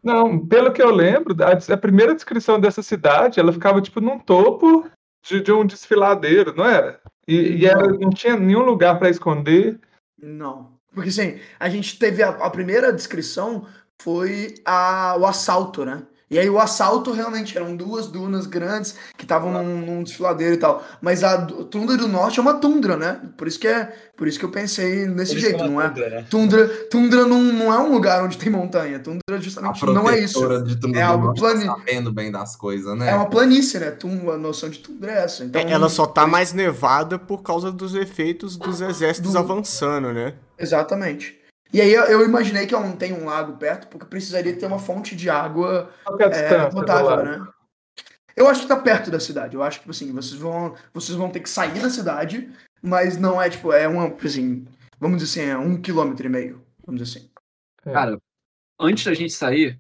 Não, 0.03 0.45
pelo 0.45 0.73
que 0.73 0.81
eu 0.81 0.91
lembro, 0.91 1.35
a, 1.43 1.73
a 1.73 1.77
primeira 1.77 2.13
descrição 2.13 2.59
dessa 2.59 2.81
cidade, 2.81 3.39
ela 3.39 3.53
ficava 3.53 3.81
tipo 3.81 4.01
num 4.01 4.19
topo 4.19 4.85
de, 5.23 5.41
de 5.41 5.51
um 5.51 5.65
desfiladeiro, 5.65 6.53
não 6.55 6.65
era? 6.65 7.01
E, 7.27 7.35
e 7.35 7.65
era, 7.65 7.87
não 7.87 8.09
tinha 8.09 8.35
nenhum 8.35 8.61
lugar 8.61 8.99
pra 8.99 9.09
esconder. 9.09 9.79
Não. 10.21 10.73
Porque 10.93 11.09
assim, 11.09 11.39
a 11.59 11.69
gente 11.69 11.97
teve 11.97 12.21
a, 12.21 12.29
a 12.29 12.49
primeira 12.49 12.93
descrição 12.93 13.65
foi 14.01 14.55
a, 14.65 15.15
o 15.17 15.25
assalto, 15.25 15.85
né? 15.85 16.05
E 16.33 16.39
aí 16.39 16.49
o 16.49 16.59
assalto 16.59 17.11
realmente 17.11 17.55
eram 17.57 17.75
duas 17.75 18.07
dunas 18.07 18.47
grandes 18.47 18.95
que 19.17 19.23
estavam 19.23 19.51
num, 19.51 19.77
num 19.85 20.03
desfiladeiro 20.03 20.55
e 20.55 20.57
tal. 20.57 20.83
Mas 21.01 21.23
a 21.23 21.45
tundra 21.45 21.95
do 21.95 22.07
norte 22.07 22.39
é 22.39 22.41
uma 22.41 22.55
tundra, 22.55 22.97
né? 22.97 23.19
Por 23.37 23.47
isso 23.47 23.59
que 23.59 23.67
é, 23.67 23.93
por 24.17 24.27
isso 24.27 24.39
que 24.39 24.45
eu 24.45 24.49
pensei 24.49 25.05
nesse 25.05 25.39
jeito, 25.39 25.63
é 25.63 25.67
não 25.67 25.79
é? 25.79 25.87
tundra, 25.89 26.09
né? 26.09 26.25
Tundra, 26.29 26.67
tundra 26.89 27.25
não, 27.27 27.39
não 27.41 27.71
é 27.73 27.77
um 27.77 27.91
lugar 27.93 28.23
onde 28.23 28.37
tem 28.37 28.51
montanha. 28.51 28.97
Tundra 28.99 29.21
justamente 29.39 29.85
não 29.85 30.09
é 30.09 30.19
isso. 30.19 30.43
É 30.43 30.59
do 30.59 30.99
algo 31.01 31.25
norte 31.27 31.39
plani- 31.39 31.65
tá 31.65 31.75
sabendo 31.77 32.11
bem 32.11 32.31
das 32.31 32.55
coisas, 32.55 32.97
né? 32.97 33.11
É 33.11 33.13
uma 33.15 33.29
planície, 33.29 33.79
né? 33.79 33.91
Tum, 33.91 34.31
a 34.31 34.37
noção 34.37 34.69
de 34.69 34.79
tundra 34.79 35.11
é 35.11 35.23
essa. 35.23 35.43
Então, 35.43 35.61
É, 35.61 35.69
Ela 35.71 35.87
só 35.89 36.05
tá 36.07 36.25
mais 36.25 36.51
nevada 36.51 37.19
por 37.19 37.43
causa 37.43 37.71
dos 37.71 37.93
efeitos 37.93 38.57
dos 38.57 38.81
exércitos 38.81 39.33
Do- 39.33 39.37
avançando, 39.37 40.11
né? 40.11 40.33
Exatamente. 40.57 41.42
E 41.73 41.81
aí 41.81 41.91
eu, 41.91 42.03
eu 42.03 42.23
imaginei 42.23 42.67
que 42.67 42.73
não 42.73 42.95
tem 42.95 43.11
um 43.13 43.25
lago 43.25 43.57
perto, 43.57 43.87
porque 43.87 44.05
precisaria 44.05 44.55
ter 44.55 44.67
uma 44.67 44.77
fonte 44.77 45.15
de 45.15 45.27
água 45.27 45.89
é 46.19 46.53
é, 46.53 46.69
potável, 46.69 47.25
né? 47.25 47.47
Eu 48.35 48.47
acho 48.47 48.61
que 48.61 48.67
tá 48.67 48.75
perto 48.75 49.09
da 49.09 49.19
cidade. 49.19 49.55
Eu 49.55 49.63
acho 49.63 49.81
que, 49.81 49.89
assim, 49.89 50.11
vocês 50.11 50.39
vão, 50.39 50.75
vocês 50.93 51.17
vão 51.17 51.29
ter 51.31 51.39
que 51.39 51.49
sair 51.49 51.79
da 51.79 51.89
cidade, 51.89 52.49
mas 52.81 53.17
não 53.17 53.41
é, 53.41 53.49
tipo, 53.49 53.73
é 53.73 53.87
uma, 53.87 54.07
assim, 54.23 54.65
vamos 54.99 55.17
dizer 55.21 55.41
assim, 55.41 55.49
é 55.51 55.57
um 55.57 55.81
quilômetro 55.81 56.25
e 56.25 56.29
meio, 56.29 56.63
vamos 56.85 57.01
dizer 57.01 57.19
assim. 57.19 57.29
Cara, 57.91 58.19
antes 58.79 59.03
da 59.05 59.13
gente 59.13 59.33
sair. 59.33 59.79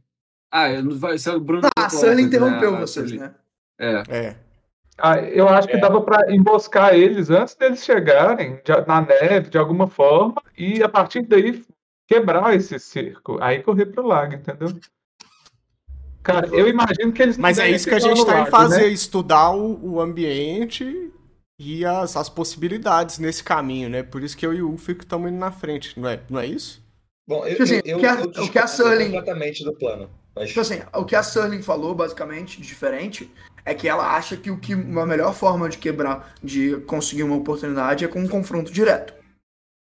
Ah, 0.51 0.69
eu 0.71 0.83
não 0.83 0.97
vai 0.97 1.17
ser 1.17 1.31
o 1.31 1.39
Bruno. 1.39 1.67
Ah, 1.77 1.85
a 1.85 1.89
Sully 1.89 2.23
interrompeu 2.23 2.77
vocês, 2.77 3.11
né? 3.11 3.33
É. 3.79 4.03
É. 4.09 4.35
Ah, 4.97 5.17
eu 5.17 5.49
acho 5.49 5.67
que 5.67 5.77
É. 5.77 5.79
dava 5.79 6.01
pra 6.01 6.31
emboscar 6.31 6.93
eles 6.93 7.29
antes 7.31 7.55
deles 7.55 7.83
chegarem 7.83 8.61
de- 8.63 8.85
na 8.87 9.01
neve, 9.01 9.49
de 9.49 9.57
alguma 9.57 9.87
forma, 9.87 10.41
e 10.55 10.83
a 10.83 10.89
partir 10.89 11.23
daí 11.23 11.63
quebrar 12.07 12.55
esse 12.55 12.77
cerco. 12.79 13.37
Aí 13.41 13.61
correr 13.63 13.87
pro 13.87 14.05
lago, 14.05 14.35
entendeu? 14.35 14.69
Cara, 16.21 16.47
eu 16.47 16.67
imagino 16.69 17.11
que 17.11 17.21
eles 17.21 17.37
não 17.37 17.41
Mas 17.41 17.59
é 17.59 17.69
isso 17.69 17.87
que 17.89 17.95
a 17.95 17.99
gente 17.99 18.19
no 18.19 18.25
tá 18.25 18.41
em 18.41 18.45
fazer, 18.45 18.81
né? 18.83 18.87
estudar 18.87 19.51
o, 19.51 19.95
o 19.95 19.99
ambiente 19.99 21.11
e 21.59 21.83
as, 21.85 22.15
as 22.15 22.29
possibilidades 22.29 23.19
nesse 23.19 23.43
caminho, 23.43 23.89
né? 23.89 24.03
Por 24.03 24.23
isso 24.23 24.37
que 24.37 24.45
eu 24.45 24.53
e 24.53 24.61
o 24.61 24.73
Ufo 24.73 24.91
estamos 24.91 25.29
indo 25.29 25.37
na 25.37 25.51
frente, 25.51 25.99
não 25.99 26.07
é, 26.09 26.21
não 26.29 26.39
é 26.39 26.45
isso? 26.45 26.81
Bom, 27.27 27.45
eu, 27.45 27.51
Tipo 27.51 27.63
assim, 27.63 27.81
eu, 27.83 27.99
que 27.99 28.05
a- 28.05 28.19
eu 28.21 28.43
o 28.43 28.49
que 28.51 28.59
a 28.59 28.67
Sully- 28.67 29.05
completamente 29.05 29.63
do 29.63 29.73
plano. 29.73 30.09
Mas 30.35 30.47
Tipo 30.49 30.61
assim, 30.61 30.81
o 30.93 31.05
que 31.05 31.15
a 31.15 31.19
Sterling 31.21 31.61
falou, 31.61 31.93
basicamente, 31.93 32.59
de 32.59 32.67
diferente, 32.67 33.31
é 33.63 33.73
que 33.75 33.87
ela 33.87 34.15
acha 34.15 34.35
que 34.35 34.49
o 34.49 34.59
que 34.59 34.73
a 34.73 35.05
melhor 35.05 35.33
forma 35.33 35.69
de 35.69 35.77
quebrar, 35.77 36.33
de 36.43 36.77
conseguir 36.87 37.21
uma 37.23 37.35
oportunidade 37.35 38.03
é 38.03 38.07
com 38.07 38.19
um 38.19 38.27
confronto 38.27 38.71
direto. 38.73 39.13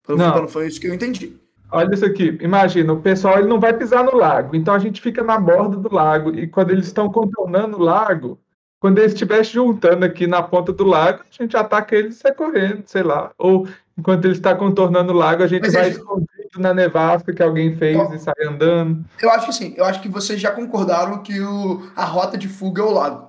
Pelo 0.04 0.18
Não. 0.18 0.32
pelo- 0.32 0.48
foi 0.48 0.66
isso 0.66 0.80
que 0.80 0.88
eu 0.88 0.94
entendi. 0.94 1.38
Olha 1.70 1.92
isso 1.94 2.04
aqui, 2.04 2.38
imagina, 2.40 2.92
o 2.92 3.00
pessoal 3.00 3.38
ele 3.38 3.48
não 3.48 3.58
vai 3.58 3.72
pisar 3.72 4.04
no 4.04 4.14
lago, 4.16 4.54
então 4.54 4.72
a 4.74 4.78
gente 4.78 5.00
fica 5.00 5.22
na 5.24 5.38
borda 5.38 5.76
do 5.76 5.92
lago, 5.92 6.30
e 6.34 6.46
quando 6.46 6.70
eles 6.70 6.86
estão 6.86 7.10
contornando 7.10 7.76
o 7.78 7.82
lago, 7.82 8.38
quando 8.78 8.98
eles 8.98 9.12
estiverem 9.12 9.42
juntando 9.44 10.04
aqui 10.04 10.26
na 10.26 10.42
ponta 10.42 10.72
do 10.72 10.84
lago, 10.84 11.20
a 11.22 11.42
gente 11.42 11.56
ataca 11.56 11.96
eles 11.96 12.16
e 12.16 12.18
sai 12.18 12.32
correndo, 12.32 12.82
sei 12.84 13.02
lá. 13.02 13.32
Ou 13.38 13.66
enquanto 13.96 14.26
ele 14.26 14.34
está 14.34 14.54
contornando 14.54 15.12
o 15.12 15.16
lago, 15.16 15.42
a 15.42 15.46
gente 15.46 15.62
Mas 15.62 15.72
vai 15.72 15.86
é- 15.86 15.88
escondido 15.88 16.28
na 16.58 16.74
nevasca 16.74 17.32
que 17.32 17.42
alguém 17.42 17.74
fez 17.76 17.96
Ó. 17.96 18.12
e 18.12 18.18
sai 18.18 18.34
andando. 18.46 19.02
Eu 19.20 19.30
acho 19.30 19.46
que 19.46 19.52
sim, 19.54 19.74
eu 19.76 19.86
acho 19.86 20.02
que 20.02 20.08
vocês 20.08 20.38
já 20.38 20.50
concordaram 20.50 21.22
que 21.22 21.40
o, 21.40 21.82
a 21.96 22.04
rota 22.04 22.36
de 22.36 22.46
fuga 22.46 22.82
é 22.82 22.84
o 22.84 22.90
lago. 22.92 23.26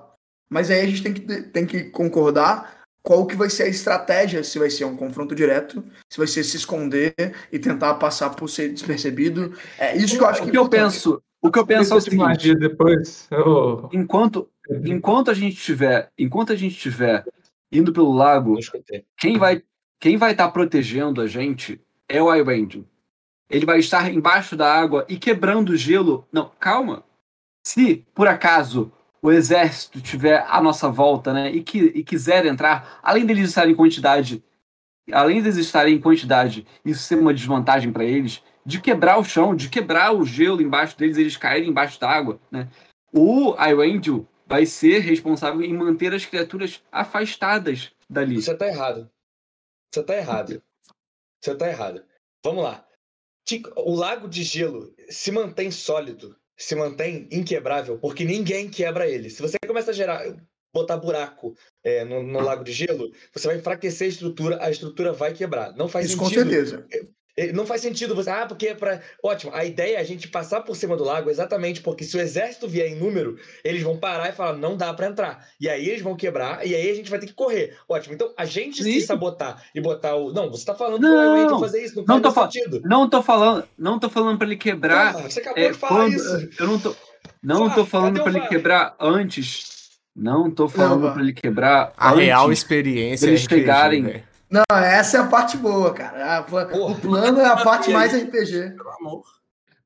Mas 0.48 0.70
aí 0.70 0.80
a 0.82 0.86
gente 0.86 1.02
tem 1.02 1.14
que, 1.14 1.20
tem 1.42 1.66
que 1.66 1.84
concordar 1.84 2.75
qual 3.06 3.24
que 3.24 3.36
vai 3.36 3.48
ser 3.48 3.62
a 3.62 3.68
estratégia, 3.68 4.42
se 4.42 4.58
vai 4.58 4.68
ser 4.68 4.84
um 4.84 4.96
confronto 4.96 5.32
direto, 5.32 5.80
se 6.10 6.18
vai 6.18 6.26
ser 6.26 6.42
se 6.42 6.56
esconder 6.56 7.14
e 7.52 7.58
tentar 7.58 7.94
passar 7.94 8.30
por 8.30 8.50
ser 8.50 8.68
despercebido. 8.70 9.54
É 9.78 9.96
isso 9.96 10.18
que 10.18 10.24
eu 10.24 10.26
acho 10.26 10.42
que 10.42 10.48
O 10.48 10.50
que 10.50 10.58
eu 10.58 10.64
importante. 10.64 10.82
penso, 10.82 11.22
o 11.40 11.50
que 11.52 11.58
eu 11.60 11.64
penso 11.64 11.94
é 11.94 11.96
o 11.96 12.00
seguinte: 12.00 12.52
depois. 12.56 13.28
ô, 13.30 13.88
enquanto, 13.92 14.48
enquanto 14.84 15.30
a 15.30 15.34
gente 15.34 15.54
tiver, 15.54 16.10
enquanto 16.18 16.52
a 16.52 16.56
gente 16.56 16.74
tiver 16.74 17.24
indo 17.70 17.92
pelo 17.92 18.12
lago, 18.12 18.58
quem 19.16 19.38
vai 19.38 19.62
quem 20.00 20.16
vai 20.16 20.32
estar 20.32 20.48
protegendo 20.48 21.20
a 21.20 21.28
gente 21.28 21.80
é 22.08 22.20
o 22.20 22.34
Iwend. 22.34 22.84
Ele 23.48 23.64
vai 23.64 23.78
estar 23.78 24.12
embaixo 24.12 24.56
da 24.56 24.68
água 24.72 25.06
e 25.08 25.16
quebrando 25.16 25.70
o 25.70 25.76
gelo. 25.76 26.26
Não, 26.32 26.50
calma. 26.58 27.04
Se 27.64 28.04
por 28.12 28.26
acaso 28.26 28.90
o 29.26 29.32
exército 29.32 30.00
tiver 30.00 30.46
à 30.48 30.62
nossa 30.62 30.88
volta, 30.88 31.32
né, 31.32 31.50
e, 31.50 31.60
que, 31.60 31.78
e 31.78 32.04
quiser 32.04 32.46
entrar, 32.46 33.00
além 33.02 33.26
deles 33.26 33.48
estarem 33.48 33.72
em 33.72 33.76
quantidade, 33.76 34.40
além 35.10 35.42
deles 35.42 35.56
estarem 35.56 35.96
em 35.96 36.00
quantidade, 36.00 36.64
isso 36.84 37.02
ser 37.02 37.18
uma 37.18 37.34
desvantagem 37.34 37.92
para 37.92 38.04
eles, 38.04 38.40
de 38.64 38.80
quebrar 38.80 39.18
o 39.18 39.24
chão, 39.24 39.52
de 39.52 39.68
quebrar 39.68 40.14
o 40.14 40.24
gelo 40.24 40.62
embaixo 40.62 40.96
deles, 40.96 41.18
eles 41.18 41.36
caírem 41.36 41.70
embaixo 41.70 41.98
da 41.98 42.08
água, 42.08 42.38
né? 42.52 42.68
O 43.12 43.56
Iwendel 43.60 44.28
vai 44.46 44.64
ser 44.64 45.00
responsável 45.00 45.60
em 45.60 45.74
manter 45.74 46.14
as 46.14 46.24
criaturas 46.24 46.80
afastadas 46.92 47.90
dali. 48.08 48.40
Você 48.40 48.56
tá 48.56 48.68
errado. 48.68 49.10
Você 49.92 50.04
tá 50.04 50.16
errado. 50.16 50.62
Você 51.42 51.54
tá 51.56 51.68
errado. 51.68 52.04
Vamos 52.44 52.62
lá. 52.62 52.86
O 53.76 53.96
lago 53.96 54.28
de 54.28 54.44
gelo 54.44 54.94
se 55.08 55.32
mantém 55.32 55.72
sólido, 55.72 56.36
se 56.56 56.74
mantém 56.74 57.28
inquebrável, 57.30 57.98
porque 57.98 58.24
ninguém 58.24 58.68
quebra 58.68 59.08
ele. 59.08 59.30
Se 59.30 59.42
você 59.42 59.56
começa 59.66 59.90
a 59.90 59.94
gerar, 59.94 60.24
botar 60.72 60.96
buraco 60.96 61.56
é, 61.82 62.04
no, 62.04 62.22
no 62.22 62.40
lago 62.40 62.64
de 62.64 62.72
gelo, 62.72 63.10
você 63.32 63.46
vai 63.48 63.56
enfraquecer 63.56 64.06
a 64.06 64.10
estrutura, 64.10 64.64
a 64.64 64.70
estrutura 64.70 65.12
vai 65.12 65.32
quebrar. 65.32 65.74
Não 65.76 65.88
faz 65.88 66.06
Isso 66.06 66.16
com 66.16 66.28
sentido. 66.28 66.50
certeza. 66.50 66.86
Eh, 67.36 67.52
Não 67.52 67.66
faz 67.66 67.82
sentido 67.82 68.14
você. 68.14 68.30
Ah, 68.30 68.46
porque 68.46 68.68
é 68.68 68.74
pra. 68.74 69.00
Ótimo. 69.22 69.52
A 69.54 69.64
ideia 69.64 69.96
é 69.98 70.00
a 70.00 70.04
gente 70.04 70.26
passar 70.28 70.62
por 70.62 70.74
cima 70.74 70.96
do 70.96 71.04
lago 71.04 71.28
exatamente 71.28 71.80
porque 71.82 72.02
se 72.04 72.16
o 72.16 72.20
exército 72.20 72.66
vier 72.66 72.88
em 72.90 72.94
número, 72.96 73.36
eles 73.62 73.82
vão 73.82 73.96
parar 73.98 74.30
e 74.30 74.32
falar, 74.32 74.54
não 74.56 74.76
dá 74.76 74.92
pra 74.94 75.06
entrar. 75.06 75.46
E 75.60 75.68
aí 75.68 75.88
eles 75.88 76.02
vão 76.02 76.16
quebrar, 76.16 76.66
e 76.66 76.74
aí 76.74 76.90
a 76.90 76.94
gente 76.94 77.10
vai 77.10 77.18
ter 77.18 77.26
que 77.26 77.34
correr. 77.34 77.76
Ótimo. 77.88 78.14
Então, 78.14 78.32
a 78.38 78.44
gente 78.46 78.82
se 78.82 79.00
Sim. 79.00 79.06
sabotar 79.06 79.62
e 79.74 79.80
botar 79.80 80.14
o. 80.16 80.32
Não, 80.32 80.50
você 80.50 80.64
tá 80.64 80.74
falando 80.74 81.02
Não, 81.02 81.10
que 81.10 81.16
eu 81.16 81.36
entro 81.44 81.58
fazer 81.60 81.84
isso, 81.84 82.04
não, 82.06 82.18
não 82.20 82.32
faz 82.32 82.34
tô 82.46 82.52
sentido. 82.52 82.80
Não 82.84 83.08
tô 83.10 83.22
falando, 83.22 83.64
não 83.78 83.98
tô 83.98 84.08
falando 84.08 84.38
para 84.38 84.46
ele 84.46 84.56
quebrar. 84.56 85.12
Você 85.22 85.40
acabou 85.40 85.62
é, 85.62 85.68
de 85.72 85.74
falar 85.78 86.04
quando- 86.04 86.14
isso. 86.14 86.48
Eu 86.58 86.66
não 86.66 86.78
tô, 86.78 86.96
não 87.42 87.66
Ah, 87.66 87.74
tô 87.74 87.84
falando 87.84 88.22
para 88.22 88.30
ele 88.38 88.48
quebrar 88.48 88.96
antes. 88.98 89.76
Não 90.18 90.50
tô 90.50 90.66
falando 90.66 91.12
para 91.12 91.20
ele 91.22 91.34
quebrar 91.34 91.92
A 91.98 92.12
antes. 92.12 92.24
real 92.24 92.50
experiência 92.50 93.26
deles 93.26 93.44
é 93.44 93.48
chegarem-. 93.50 94.24
Não, 94.50 94.62
essa 94.76 95.18
é 95.18 95.20
a 95.20 95.26
parte 95.26 95.56
boa, 95.56 95.92
cara. 95.92 96.42
Porra. 96.42 96.92
o 96.92 97.00
plano 97.00 97.40
é 97.40 97.46
a 97.46 97.56
parte 97.56 97.90
mais 97.90 98.14
RPG. 98.14 98.70
Pelo 98.76 98.90
amor. 98.90 99.24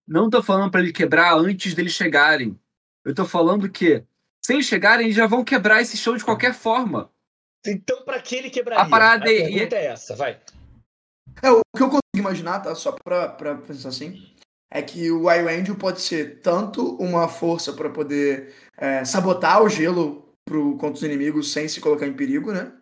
Não 0.07 0.29
tô 0.29 0.43
falando 0.43 0.71
para 0.71 0.81
ele 0.81 0.93
quebrar 0.93 1.35
antes 1.35 1.75
deles 1.75 1.93
chegarem. 1.93 2.59
Eu 3.05 3.15
tô 3.15 3.25
falando 3.25 3.71
que 3.71 4.05
se 4.45 4.53
eles 4.53 4.67
chegarem, 4.67 5.07
eles 5.07 5.17
já 5.17 5.27
vão 5.27 5.45
quebrar 5.45 5.81
esse 5.81 5.97
show 5.97 6.17
de 6.17 6.25
qualquer 6.25 6.55
forma. 6.55 7.11
Então, 7.67 8.03
pra 8.03 8.21
que 8.21 8.35
ele 8.35 8.51
quebraria? 8.51 8.85
A 8.85 8.89
parada 8.89 9.27
a 9.27 9.33
é- 9.33 9.49
pergunta 9.49 9.77
é 9.77 9.87
essa, 9.87 10.17
vai. 10.17 10.41
É, 11.43 11.51
o 11.51 11.61
que 11.77 11.83
eu 11.83 11.89
consigo 11.89 12.01
imaginar, 12.17 12.61
tá? 12.61 12.75
Só 12.75 12.93
pra, 12.93 13.29
pra 13.29 13.55
pensar 13.57 13.91
assim, 13.91 14.35
é 14.71 14.83
que 14.83 15.11
o 15.11 15.31
Iron 15.31 15.75
pode 15.77 16.01
ser 16.01 16.41
tanto 16.41 16.97
uma 16.97 17.29
força 17.29 17.73
pra 17.73 17.89
poder 17.89 18.55
é, 18.77 19.05
sabotar 19.05 19.63
o 19.63 19.69
gelo 19.69 20.35
pro, 20.45 20.77
contra 20.77 20.95
os 20.95 21.03
inimigos 21.03 21.53
sem 21.53 21.69
se 21.69 21.81
colocar 21.81 22.07
em 22.07 22.13
perigo, 22.13 22.53
né? 22.53 22.73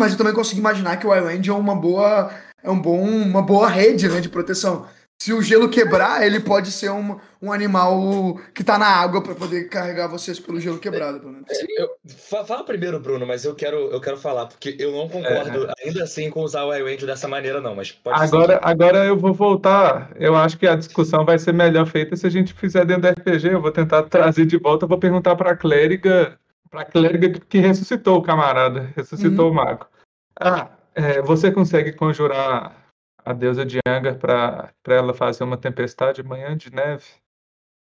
Mas 0.00 0.12
eu 0.12 0.18
também 0.18 0.32
consigo 0.32 0.58
imaginar 0.58 0.96
que 0.96 1.06
o 1.06 1.14
Iron 1.14 1.28
é 1.30 1.52
uma 1.52 1.76
boa, 1.76 2.30
é 2.62 2.70
um 2.70 2.80
bom, 2.80 3.00
uma 3.06 3.42
boa 3.42 3.68
rede 3.68 4.08
né, 4.08 4.20
de 4.20 4.28
proteção. 4.28 4.86
Se 5.22 5.34
o 5.34 5.42
gelo 5.42 5.68
quebrar, 5.68 6.24
ele 6.26 6.40
pode 6.40 6.72
ser 6.72 6.90
um, 6.90 7.18
um 7.42 7.52
animal 7.52 8.40
que 8.54 8.64
tá 8.64 8.78
na 8.78 8.86
água 8.86 9.22
pra 9.22 9.34
poder 9.34 9.68
carregar 9.68 10.06
vocês 10.08 10.40
pelo 10.40 10.58
gelo 10.58 10.78
quebrado, 10.78 11.20
pelo 11.20 11.32
menos. 11.32 11.46
Eu- 11.76 11.90
fa- 12.16 12.42
fala 12.42 12.64
primeiro, 12.64 12.98
Bruno, 12.98 13.26
mas 13.26 13.44
eu 13.44 13.54
quero, 13.54 13.76
eu 13.90 14.00
quero 14.00 14.16
falar, 14.16 14.46
porque 14.46 14.74
eu 14.78 14.92
não 14.92 15.10
concordo 15.10 15.68
ainda 15.84 16.04
assim 16.04 16.30
com 16.30 16.40
usar 16.40 16.64
o 16.64 16.74
iWend 16.74 17.04
dessa 17.04 17.28
maneira, 17.28 17.60
não. 17.60 17.74
Mas 17.74 17.92
pode 17.92 18.18
Agora, 18.18 18.58
agora 18.62 19.04
eu 19.04 19.14
vou 19.18 19.34
voltar. 19.34 20.10
Eu 20.18 20.34
acho 20.34 20.56
que 20.56 20.66
a 20.66 20.74
discussão 20.74 21.22
vai 21.22 21.38
ser 21.38 21.52
melhor 21.52 21.84
feita 21.84 22.16
se 22.16 22.26
a 22.26 22.30
gente 22.30 22.54
fizer 22.54 22.86
dentro 22.86 23.02
do 23.02 23.08
RPG. 23.08 23.52
Eu 23.52 23.60
vou 23.60 23.70
tentar 23.70 24.04
trazer 24.04 24.46
de 24.46 24.56
volta. 24.56 24.86
Eu 24.86 24.88
vou 24.88 24.98
perguntar 24.98 25.36
para 25.36 25.50
a 25.50 25.56
clériga, 25.56 26.38
para 26.70 26.82
clériga 26.86 27.38
que 27.46 27.58
ressuscitou 27.58 28.16
o 28.16 28.22
camarada, 28.22 28.90
ressuscitou 28.96 29.50
o 29.50 29.54
mago. 29.54 29.86
Ah, 30.40 30.70
é, 30.94 31.20
você 31.20 31.52
consegue 31.52 31.92
conjurar 31.92 32.74
a 33.24 33.32
deusa 33.34 33.64
de 33.64 33.78
Angar 33.86 34.16
para 34.18 34.72
ela 34.86 35.12
fazer 35.12 35.44
uma 35.44 35.58
tempestade 35.58 36.22
amanhã 36.22 36.56
de 36.56 36.74
neve? 36.74 37.04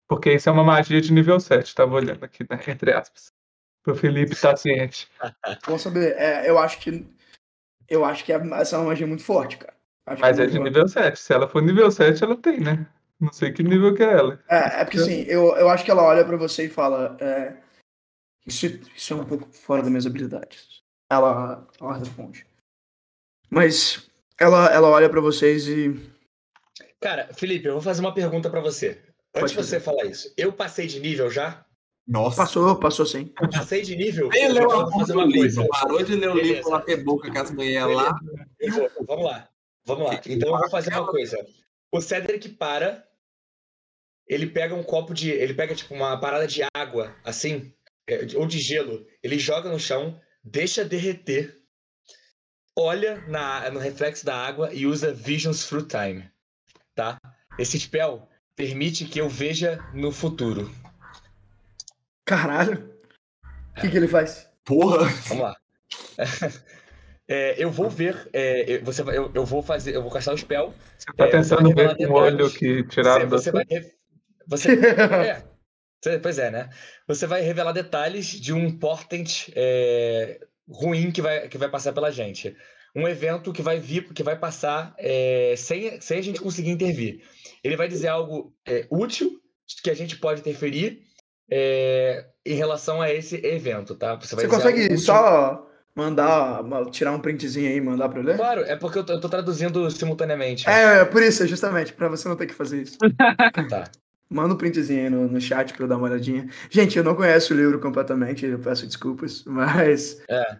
Porque 0.07 0.33
isso 0.33 0.49
é 0.49 0.51
uma 0.51 0.63
magia 0.63 0.99
de 0.99 1.13
nível 1.13 1.39
7. 1.39 1.73
Tava 1.75 1.95
olhando 1.95 2.23
aqui, 2.23 2.45
né, 2.49 2.59
entre 2.67 2.91
aspas. 2.93 3.31
Pro 3.83 3.95
Felipe 3.95 4.33
estar 4.33 4.57
ciente. 4.57 5.09
Vamos 5.65 5.83
saber. 5.83 6.15
É, 6.17 6.49
eu 6.49 6.57
acho 6.57 6.79
que. 6.79 7.07
Eu 7.87 8.03
acho 8.03 8.25
que 8.25 8.33
essa 8.33 8.75
é 8.75 8.79
uma 8.79 8.89
magia 8.89 9.05
muito 9.05 9.23
forte, 9.23 9.57
cara. 9.57 9.73
Acho 10.07 10.21
Mas 10.21 10.37
que 10.37 10.43
é 10.43 10.45
de 10.47 10.59
nível 10.59 10.87
7. 10.87 11.19
Se 11.19 11.33
ela 11.33 11.47
for 11.47 11.61
nível 11.61 11.91
7, 11.91 12.23
ela 12.23 12.35
tem, 12.35 12.59
né? 12.59 12.87
Não 13.19 13.31
sei 13.31 13.51
que 13.51 13.61
nível 13.61 13.93
que 13.93 14.01
é 14.01 14.11
ela. 14.11 14.43
É, 14.49 14.81
é 14.81 14.83
porque 14.83 14.97
assim, 14.97 15.21
eu, 15.27 15.55
eu 15.55 15.69
acho 15.69 15.85
que 15.85 15.91
ela 15.91 16.03
olha 16.03 16.25
pra 16.25 16.37
você 16.37 16.65
e 16.65 16.69
fala. 16.69 17.15
é, 17.21 17.57
isso, 18.45 18.65
isso 18.95 19.13
é 19.13 19.15
um 19.17 19.25
pouco 19.25 19.47
fora 19.53 19.81
das 19.81 19.91
minhas 19.91 20.07
habilidades. 20.07 20.80
Ela, 21.11 21.67
ela 21.81 21.97
responde. 21.97 22.45
Mas 23.49 24.09
ela, 24.39 24.67
ela 24.73 24.87
olha 24.87 25.09
pra 25.09 25.19
vocês 25.19 25.67
e. 25.67 25.93
Cara, 27.01 27.33
Felipe, 27.33 27.67
eu 27.67 27.73
vou 27.73 27.81
fazer 27.81 27.99
uma 27.99 28.13
pergunta 28.13 28.49
pra 28.49 28.61
você. 28.61 29.01
Antes 29.35 29.51
de 29.51 29.57
você 29.57 29.79
falar 29.79 30.05
isso, 30.05 30.33
eu 30.37 30.53
passei 30.53 30.87
de 30.87 30.99
nível 31.01 31.29
já? 31.29 31.65
Nossa. 32.07 32.37
Passou, 32.37 32.79
passou 32.79 33.05
sim. 33.05 33.25
Passei 33.51 33.81
de 33.81 33.95
nível? 33.95 34.29
Eu 34.33 34.53
leu 34.53 34.71
a 34.71 34.89
fazer 34.91 35.13
uma 35.13 35.29
coisa. 35.31 35.67
Parou 35.67 36.01
de 36.03 36.15
ler 36.15 36.29
o 36.29 36.33
Beleza. 36.35 36.53
livro 36.55 36.69
lá 36.69 36.81
ter 36.81 37.03
boca 37.03 37.29
com 37.31 37.39
as 37.39 37.51
mulheres 37.51 37.95
lá. 37.95 38.15
Eu 38.59 38.71
vou- 38.73 38.91
vamos 39.05 39.25
lá. 39.25 39.49
Vamos 39.85 40.07
lá. 40.07 40.21
Então 40.25 40.49
eu 40.53 40.57
vou 40.59 40.69
fazer 40.69 40.93
uma 40.93 41.07
coisa. 41.07 41.37
O 41.91 41.99
Cedric 42.01 42.47
para. 42.49 43.05
Ele 44.27 44.47
pega 44.47 44.73
um 44.75 44.83
copo 44.83 45.13
de. 45.13 45.29
Ele 45.29 45.53
pega, 45.53 45.75
tipo, 45.75 45.93
uma 45.93 46.17
parada 46.19 46.47
de 46.47 46.61
água, 46.73 47.13
assim, 47.23 47.73
é, 48.07 48.21
ou 48.37 48.45
de 48.47 48.59
gelo. 48.59 49.05
Ele 49.21 49.37
joga 49.37 49.69
no 49.69 49.79
chão, 49.79 50.19
deixa 50.43 50.83
derreter, 50.85 51.57
olha 52.77 53.21
na, 53.27 53.69
no 53.69 53.79
reflexo 53.79 54.25
da 54.25 54.35
água 54.35 54.73
e 54.73 54.85
usa 54.85 55.13
Visions 55.13 55.65
Through 55.67 55.87
Time. 55.87 56.29
Tá? 56.95 57.17
Esse 57.57 57.79
spell 57.79 58.27
permite 58.55 59.05
que 59.05 59.19
eu 59.19 59.29
veja 59.29 59.77
no 59.93 60.11
futuro. 60.11 60.71
Caralho. 62.25 62.93
O 63.77 63.81
que, 63.81 63.89
que 63.89 63.97
ele 63.97 64.07
faz? 64.07 64.49
Porra. 64.63 65.07
Vamos 65.27 65.43
lá. 65.43 65.55
É, 67.27 67.55
eu 67.63 67.71
vou 67.71 67.89
ver. 67.89 68.29
é, 68.33 68.69
eu- 68.75 68.83
você 68.83 69.01
eu, 69.03 69.31
eu 69.33 69.45
vou 69.45 69.61
fazer. 69.63 69.95
Eu 69.95 70.01
vou 70.01 70.11
caçar 70.11 70.33
o 70.33 70.37
spell. 70.37 70.73
Você 70.97 71.05
tá 71.15 71.27
É, 71.27 71.31
você 71.31 71.55
tentando 71.55 71.73
vai 71.73 71.95
ver 71.95 72.07
com 72.07 72.13
o 72.13 72.15
olho 72.17 72.51
que 72.51 72.83
tiraram 72.83 73.29
da 73.29 73.37
você, 73.37 73.51
você 73.51 73.51
sua... 73.51 73.63
vai. 73.63 73.91
Você, 74.47 74.71
é, 74.73 75.35
Você- 75.35 75.43
pois 76.21 76.39
é, 76.39 76.49
né? 76.49 76.69
Você 77.07 77.27
vai 77.27 77.41
revelar 77.41 77.71
detalhes 77.71 78.27
de 78.27 78.53
um 78.53 78.77
portent 78.77 79.49
é, 79.55 80.39
ruim 80.67 81.11
que 81.11 81.21
vai, 81.21 81.47
que 81.47 81.57
vai 81.57 81.69
passar 81.69 81.93
pela 81.93 82.11
gente. 82.11 82.55
Um 82.95 83.07
evento 83.07 83.53
que 83.53 83.61
vai 83.61 83.79
vir, 83.79 84.11
que 84.13 84.23
vai 84.23 84.37
passar 84.37 84.93
é, 84.97 85.53
sem, 85.57 86.01
sem 86.01 86.19
a 86.19 86.21
gente 86.21 86.41
conseguir 86.41 86.71
intervir. 86.71 87.21
Ele 87.63 87.77
vai 87.77 87.87
dizer 87.87 88.07
algo 88.09 88.53
é, 88.65 88.85
útil 88.89 89.39
que 89.83 89.89
a 89.89 89.93
gente 89.93 90.17
pode 90.17 90.41
interferir 90.41 91.03
é, 91.49 92.25
em 92.45 92.55
relação 92.55 93.01
a 93.01 93.11
esse 93.13 93.35
evento, 93.45 93.95
tá? 93.95 94.15
Você 94.15 94.35
algo 94.35 94.47
consegue 94.49 94.97
só 94.97 95.67
mandar, 95.95 96.63
ma- 96.63 96.89
tirar 96.89 97.11
um 97.11 97.19
printzinho 97.19 97.69
aí 97.69 97.77
e 97.77 97.81
mandar 97.81 98.09
eu 98.15 98.23
ler? 98.23 98.37
Claro, 98.37 98.61
é 98.61 98.75
porque 98.75 98.99
eu 98.99 99.03
tô, 99.05 99.13
eu 99.13 99.21
tô 99.21 99.29
traduzindo 99.29 99.89
simultaneamente. 99.91 100.67
É, 100.69 101.05
por 101.05 101.21
isso, 101.21 101.47
justamente, 101.47 101.93
pra 101.93 102.09
você 102.09 102.27
não 102.27 102.35
ter 102.35 102.47
que 102.47 102.53
fazer 102.53 102.81
isso. 102.81 102.97
Tá. 103.69 103.89
Manda 104.31 104.53
um 104.53 104.57
printzinho 104.57 105.03
aí 105.03 105.09
no, 105.09 105.27
no 105.27 105.41
chat 105.41 105.73
pra 105.73 105.83
eu 105.83 105.87
dar 105.89 105.97
uma 105.97 106.07
olhadinha. 106.07 106.49
Gente, 106.69 106.97
eu 106.97 107.03
não 107.03 107.15
conheço 107.15 107.53
o 107.53 107.57
livro 107.57 107.79
completamente, 107.81 108.45
eu 108.45 108.57
peço 108.59 108.87
desculpas, 108.87 109.43
mas 109.45 110.23
É. 110.29 110.57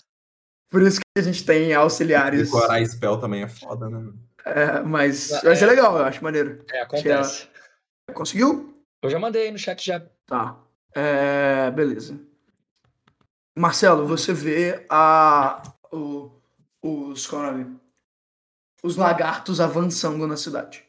por 0.69 0.81
isso 0.81 0.99
que 0.99 1.22
a 1.22 1.23
gente 1.23 1.45
tem 1.45 1.73
auxiliares. 1.73 2.52
Decorar 2.52 2.85
spell 2.85 3.18
também 3.18 3.43
é 3.43 3.48
foda, 3.48 3.89
né? 3.89 4.11
É, 4.43 4.81
mas 4.81 5.31
É. 5.31 5.41
vai 5.43 5.56
ser 5.56 5.68
legal, 5.68 5.98
eu 5.98 6.03
acho 6.03 6.22
maneiro. 6.23 6.65
É, 6.72 6.81
acontece. 6.81 7.48
Conseguiu? 8.14 8.84
Eu 9.02 9.10
já 9.10 9.18
mandei 9.18 9.43
aí 9.43 9.52
no 9.52 9.57
chat 9.57 9.85
já. 9.85 10.02
Tá. 10.26 10.57
É, 10.93 11.72
beleza. 11.72 12.19
Marcelo, 13.57 14.06
você 14.06 14.34
vê 14.34 14.85
a, 14.89 15.61
o- 15.91 16.31
os, 16.81 17.26
qual 17.27 17.45
é 17.45 17.49
o 17.49 17.52
nome? 17.57 17.80
os 18.84 18.95
lagartos 18.98 19.61
avançando 19.61 20.26
na 20.26 20.35
cidade. 20.35 20.84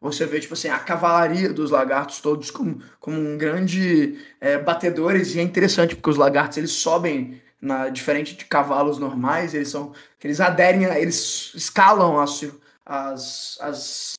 Você 0.00 0.24
vê, 0.26 0.38
tipo 0.38 0.54
assim, 0.54 0.68
a 0.68 0.78
cavalaria 0.78 1.52
dos 1.52 1.70
lagartos 1.72 2.20
todos 2.20 2.50
como, 2.52 2.80
como 3.00 3.18
um 3.18 3.36
grande 3.36 4.16
é, 4.40 4.56
batedores, 4.56 5.34
e 5.34 5.40
é 5.40 5.42
interessante 5.42 5.96
porque 5.96 6.10
os 6.10 6.16
lagartos 6.16 6.56
eles 6.56 6.70
sobem 6.70 7.42
na, 7.60 7.88
diferente 7.88 8.36
de 8.36 8.44
cavalos 8.44 8.98
normais, 8.98 9.54
eles 9.54 9.68
são. 9.68 9.92
Eles 10.22 10.40
aderem, 10.40 10.86
a- 10.86 11.00
eles 11.00 11.50
escalam 11.54 12.20
as, 12.20 12.44
as, 12.86 13.58
as 13.60 14.12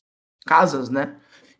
casas, 0.46 0.90
né? 0.90 1.14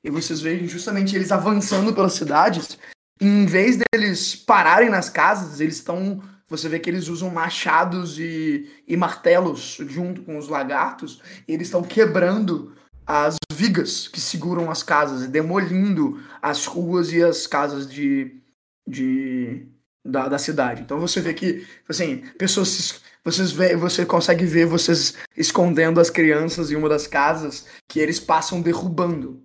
E 0.05 0.10
vocês 0.10 0.40
veem 0.40 0.66
justamente 0.68 1.16
eles 1.16 1.32
avançando 1.32 1.94
pelas 1.94 2.12
cidades. 2.12 2.78
E 3.20 3.26
em 3.26 3.47
vez 3.47 3.78
deles 3.92 4.36
pararem 4.36 4.90
nas 4.90 5.09
casas, 5.09 5.60
eles 5.60 5.76
estão. 5.76 6.22
Você 6.48 6.68
vê 6.68 6.78
que 6.78 6.90
eles 6.90 7.09
usam 7.09 7.30
machados 7.30 8.18
e, 8.18 8.68
e 8.86 8.97
martelos 8.97 9.78
junto 9.88 10.22
com 10.22 10.36
os 10.36 10.48
lagartos. 10.48 11.22
E 11.48 11.55
eles 11.55 11.68
estão 11.68 11.82
quebrando 11.82 12.74
as 13.11 13.39
vigas 13.53 14.07
que 14.07 14.20
seguram 14.20 14.70
as 14.70 14.85
casas, 14.85 15.27
demolindo 15.27 16.23
as 16.41 16.65
ruas 16.65 17.12
e 17.12 17.20
as 17.20 17.45
casas 17.45 17.91
de, 17.91 18.41
de 18.89 19.66
da, 20.07 20.28
da 20.28 20.39
cidade. 20.39 20.82
Então 20.82 21.01
você 21.01 21.20
vê 21.20 21.35
que, 21.35 21.66
assim, 21.89 22.19
pessoas 22.39 23.03
vocês 23.24 23.51
vê, 23.51 23.74
você 23.74 24.07
consegue 24.07 24.47
ver 24.47 24.65
vocês 24.65 25.15
escondendo 25.37 26.01
as 26.01 26.09
crianças 26.09 26.70
em 26.70 26.77
uma 26.77 26.89
das 26.89 27.09
casas 27.09 27.66
que 27.89 27.99
eles 27.99 28.20
passam 28.20 28.62
derrubando. 28.62 29.43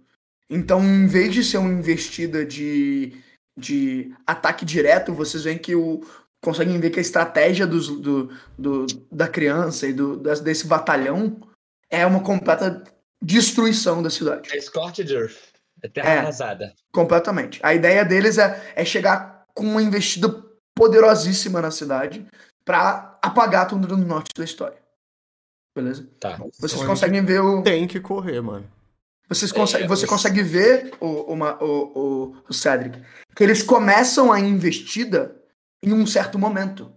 Então, 0.47 0.83
em 0.83 1.07
vez 1.07 1.33
de 1.33 1.43
ser 1.43 1.57
uma 1.57 1.73
investida 1.73 2.45
de, 2.45 3.13
de 3.57 4.13
ataque 4.27 4.63
direto, 4.63 5.11
vocês 5.11 5.43
veem 5.43 5.57
que 5.57 5.75
o 5.75 6.01
conseguem 6.39 6.79
ver 6.79 6.91
que 6.91 6.99
a 6.99 7.01
estratégia 7.01 7.65
dos, 7.65 7.87
do, 7.87 8.29
do, 8.55 8.85
da 9.11 9.27
criança 9.27 9.87
e 9.87 9.93
do, 9.93 10.17
desse 10.17 10.67
batalhão 10.67 11.41
é 11.89 12.05
uma 12.05 12.19
completa 12.19 12.83
destruição 13.21 14.01
da 14.03 14.09
cidade. 14.09 14.55
É 14.55 14.59
Scorched 14.61 15.11
Earth. 15.13 15.35
É 15.81 15.87
terra 15.87 16.09
É. 16.09 16.17
arrasada. 16.19 16.73
Completamente. 16.91 17.59
A 17.63 17.73
ideia 17.73 18.03
deles 18.05 18.37
é, 18.37 18.73
é 18.75 18.85
chegar 18.85 19.43
com 19.53 19.63
uma 19.63 19.81
investida 19.81 20.43
poderosíssima 20.75 21.61
na 21.61 21.71
cidade 21.71 22.25
pra 22.63 23.17
apagar 23.21 23.67
tudo 23.67 23.87
no 23.97 24.05
norte 24.05 24.29
da 24.35 24.43
história. 24.43 24.77
Beleza? 25.75 26.07
Tá. 26.19 26.37
Vocês 26.57 26.73
Então 26.73 26.87
conseguem 26.87 27.23
ver 27.23 27.41
o. 27.41 27.61
Tem 27.61 27.85
que 27.87 27.99
correr, 27.99 28.41
mano. 28.41 28.65
Vocês 29.27 29.51
conseguem, 29.51 29.85
É, 29.85 29.89
você 29.89 30.05
consegue 30.05 30.41
ver 30.43 30.93
o, 31.01 31.33
uma- 31.33 31.61
o, 31.61 31.67
o, 32.33 32.37
o 32.47 32.53
Cedric 32.53 33.01
que 33.35 33.43
eles 33.43 33.61
começam 33.63 34.31
a 34.31 34.39
investida 34.39 35.35
em 35.83 35.91
um 35.93 36.05
certo 36.05 36.37
momento. 36.39 36.93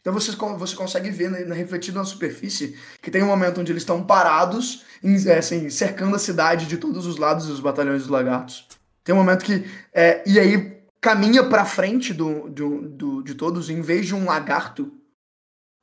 Então 0.00 0.12
vocês, 0.12 0.34
con- 0.34 0.56
você 0.56 0.74
consegue 0.74 1.10
ver 1.10 1.30
né, 1.30 1.40
na- 1.44 1.54
refletido 1.54 1.98
na 1.98 2.04
superfície 2.04 2.78
que 3.02 3.10
tem 3.10 3.22
um 3.22 3.26
momento 3.26 3.60
onde 3.60 3.70
eles 3.70 3.82
estão 3.82 4.04
parados, 4.04 4.84
é, 5.26 5.38
assim, 5.38 5.68
cercando 5.70 6.16
a 6.16 6.18
cidade 6.18 6.66
de 6.66 6.78
todos 6.78 7.06
os 7.06 7.16
lados 7.18 7.46
dos 7.46 7.60
batalhões 7.60 8.02
dos 8.02 8.10
lagartos. 8.10 8.66
Tem 9.04 9.14
um 9.14 9.18
momento 9.18 9.44
que. 9.44 9.64
é, 9.92 10.22
e 10.28 10.38
aí 10.38 10.80
caminha 11.00 11.48
pra 11.48 11.64
frente 11.64 12.12
do, 12.14 12.48
do, 12.48 12.88
do- 12.88 13.22
de 13.22 13.34
todos, 13.34 13.68
em 13.70 13.80
vez 13.82 14.06
de 14.06 14.14
um 14.14 14.24
lagarto, 14.26 14.92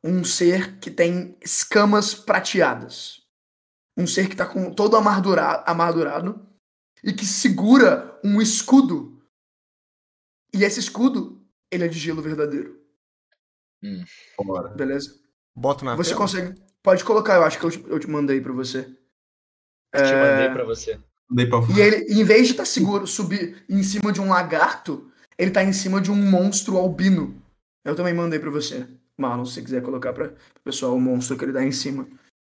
um 0.03 0.23
ser 0.23 0.77
que 0.79 0.89
tem 0.91 1.35
escamas 1.41 2.13
prateadas 2.13 3.25
um 3.99 4.05
ser 4.05 4.29
que 4.29 4.35
tá 4.35 4.45
com 4.45 4.71
todo 4.71 4.95
amardura- 4.95 5.63
amargurado 5.65 6.39
e 7.03 7.11
que 7.11 7.25
segura 7.25 8.15
um 8.23 8.39
escudo. 8.39 9.19
E 10.53 10.63
esse 10.63 10.79
escudo, 10.79 11.41
ele 11.71 11.83
é 11.83 11.87
de 11.87 11.97
gelo 11.97 12.21
verdadeiro, 12.21 12.76
Bora. 14.37 14.69
beleza? 14.69 15.15
Bota 15.55 15.85
na 15.85 15.95
Você 15.95 16.09
tela. 16.11 16.21
consegue. 16.21 16.61
Pode 16.83 17.03
colocar, 17.03 17.35
eu 17.35 17.43
acho 17.43 17.59
que 17.59 17.65
eu 17.65 17.71
te, 17.71 17.85
eu 17.87 17.99
te 17.99 18.09
mandei 18.09 18.39
pra 18.41 18.53
você. 18.53 18.79
Eu 19.93 20.03
te 20.03 20.13
É, 20.13 20.21
mandei 20.31 20.49
pra 20.53 20.63
você. 20.63 20.99
Dei 21.29 21.45
pra... 21.47 21.59
E 21.75 21.81
ele, 21.81 22.13
em 22.13 22.23
vez 22.23 22.47
de 22.47 22.53
estar 22.53 22.65
seguro, 22.65 23.05
subir 23.05 23.63
em 23.67 23.83
cima 23.83 24.11
de 24.13 24.21
um 24.21 24.29
lagarto, 24.29 25.11
ele 25.37 25.51
tá 25.51 25.63
em 25.63 25.73
cima 25.73 25.99
de 25.99 26.09
um 26.11 26.15
monstro 26.15 26.77
albino. 26.77 27.41
Eu 27.83 27.95
também 27.95 28.13
mandei 28.13 28.39
pra 28.39 28.49
você. 28.49 28.87
Marlon, 29.17 29.45
se 29.45 29.53
você 29.55 29.61
quiser 29.63 29.81
colocar 29.81 30.13
pra 30.13 30.31
pessoal 30.63 30.95
o 30.95 31.01
monstro 31.01 31.37
que 31.37 31.43
ele 31.43 31.51
dá 31.51 31.63
em 31.63 31.71
cima. 31.71 32.07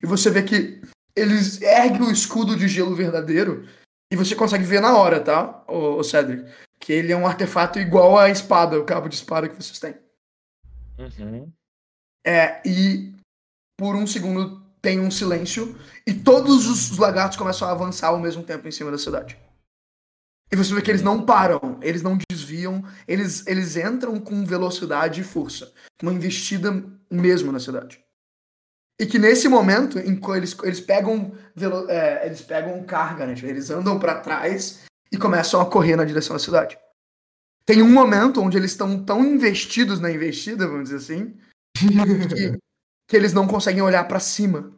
E 0.02 0.06
você 0.06 0.30
vê 0.30 0.44
que 0.44 0.82
eles 1.16 1.62
erguem 1.62 2.04
o 2.04 2.12
escudo 2.12 2.56
de 2.56 2.68
gelo 2.68 2.96
verdadeiro 2.96 3.68
e 4.12 4.16
você 4.16 4.36
consegue 4.36 4.64
ver 4.64 4.80
na 4.82 4.96
hora, 4.96 5.20
tá, 5.20 5.64
o, 5.68 5.98
o 5.98 6.04
Cedric? 6.04 6.50
Que 6.80 6.94
ele 6.94 7.12
é 7.12 7.18
um 7.18 7.28
artefato 7.28 7.80
igual 7.80 8.18
à 8.18 8.30
espada, 8.30 8.80
o 8.80 8.86
cabo 8.86 9.10
de 9.10 9.16
espada 9.16 9.50
que 9.50 9.56
vocês 9.56 9.80
têm. 9.80 9.96
Uhum. 11.20 11.52
É, 12.26 12.62
e 12.68 13.14
por 13.78 13.96
um 13.96 14.06
segundo 14.06 14.62
tem 14.82 15.00
um 15.00 15.12
silêncio 15.12 15.76
e 16.06 16.14
todos 16.14 16.68
os 16.68 16.98
lagartos 16.98 17.38
começam 17.38 17.68
a 17.68 17.72
avançar 17.72 18.08
ao 18.10 18.20
mesmo 18.20 18.44
tempo 18.44 18.68
em 18.68 18.72
cima 18.72 18.92
da 18.92 18.98
cidade. 18.98 19.38
E 20.52 20.56
você 20.56 20.74
vê 20.74 20.82
que 20.82 20.92
eles 20.92 21.02
não 21.02 21.26
param, 21.26 21.80
eles 21.82 22.02
não 22.02 22.18
desviam, 22.30 22.84
eles, 23.08 23.48
eles 23.48 23.78
entram 23.78 24.20
com 24.20 24.44
velocidade 24.46 25.22
e 25.22 25.24
força. 25.24 25.72
Uma 26.04 26.12
investida 26.14 26.72
mesmo 27.10 27.52
na 27.52 27.60
cidade. 27.60 28.04
E 29.00 29.06
que 29.06 29.18
nesse 29.18 29.48
momento, 29.48 29.98
eles, 29.98 30.56
eles 30.64 30.82
pegam 30.82 31.32
velo- 31.56 31.90
é, 31.90 32.26
eles 32.26 32.42
pegam 32.42 32.84
carga, 32.84 33.26
né? 33.26 33.34
Tipo, 33.34 33.48
Eles 33.48 33.70
andam 33.70 33.98
pra 33.98 34.20
trás 34.20 34.84
e 35.12 35.18
começam 35.18 35.62
a 35.62 35.66
correr 35.66 35.96
na 35.96 36.04
direção 36.04 36.36
da 36.36 36.40
cidade. 36.44 36.78
Tem 37.72 37.82
um 37.82 37.90
momento 37.90 38.42
onde 38.42 38.58
eles 38.58 38.72
estão 38.72 39.02
tão 39.02 39.24
investidos 39.24 40.02
na 40.02 40.12
investida, 40.12 40.68
vamos 40.68 40.90
dizer 40.90 40.98
assim, 40.98 41.38
que, 41.78 42.60
que 43.08 43.16
eles 43.16 43.32
não 43.32 43.48
conseguem 43.48 43.82
olhar 43.82 44.06
pra 44.10 44.20
cima. 44.20 44.74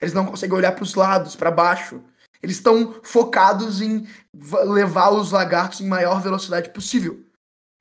Eles 0.00 0.14
não 0.14 0.24
conseguem 0.24 0.56
olhar 0.56 0.72
pros 0.72 0.94
lados, 0.94 1.36
pra 1.36 1.50
baixo. 1.50 2.02
Eles 2.42 2.56
estão 2.56 3.00
focados 3.02 3.82
em 3.82 4.08
va- 4.32 4.62
levar 4.62 5.10
os 5.10 5.30
lagartos 5.30 5.82
em 5.82 5.86
maior 5.86 6.22
velocidade 6.22 6.70
possível. 6.70 7.22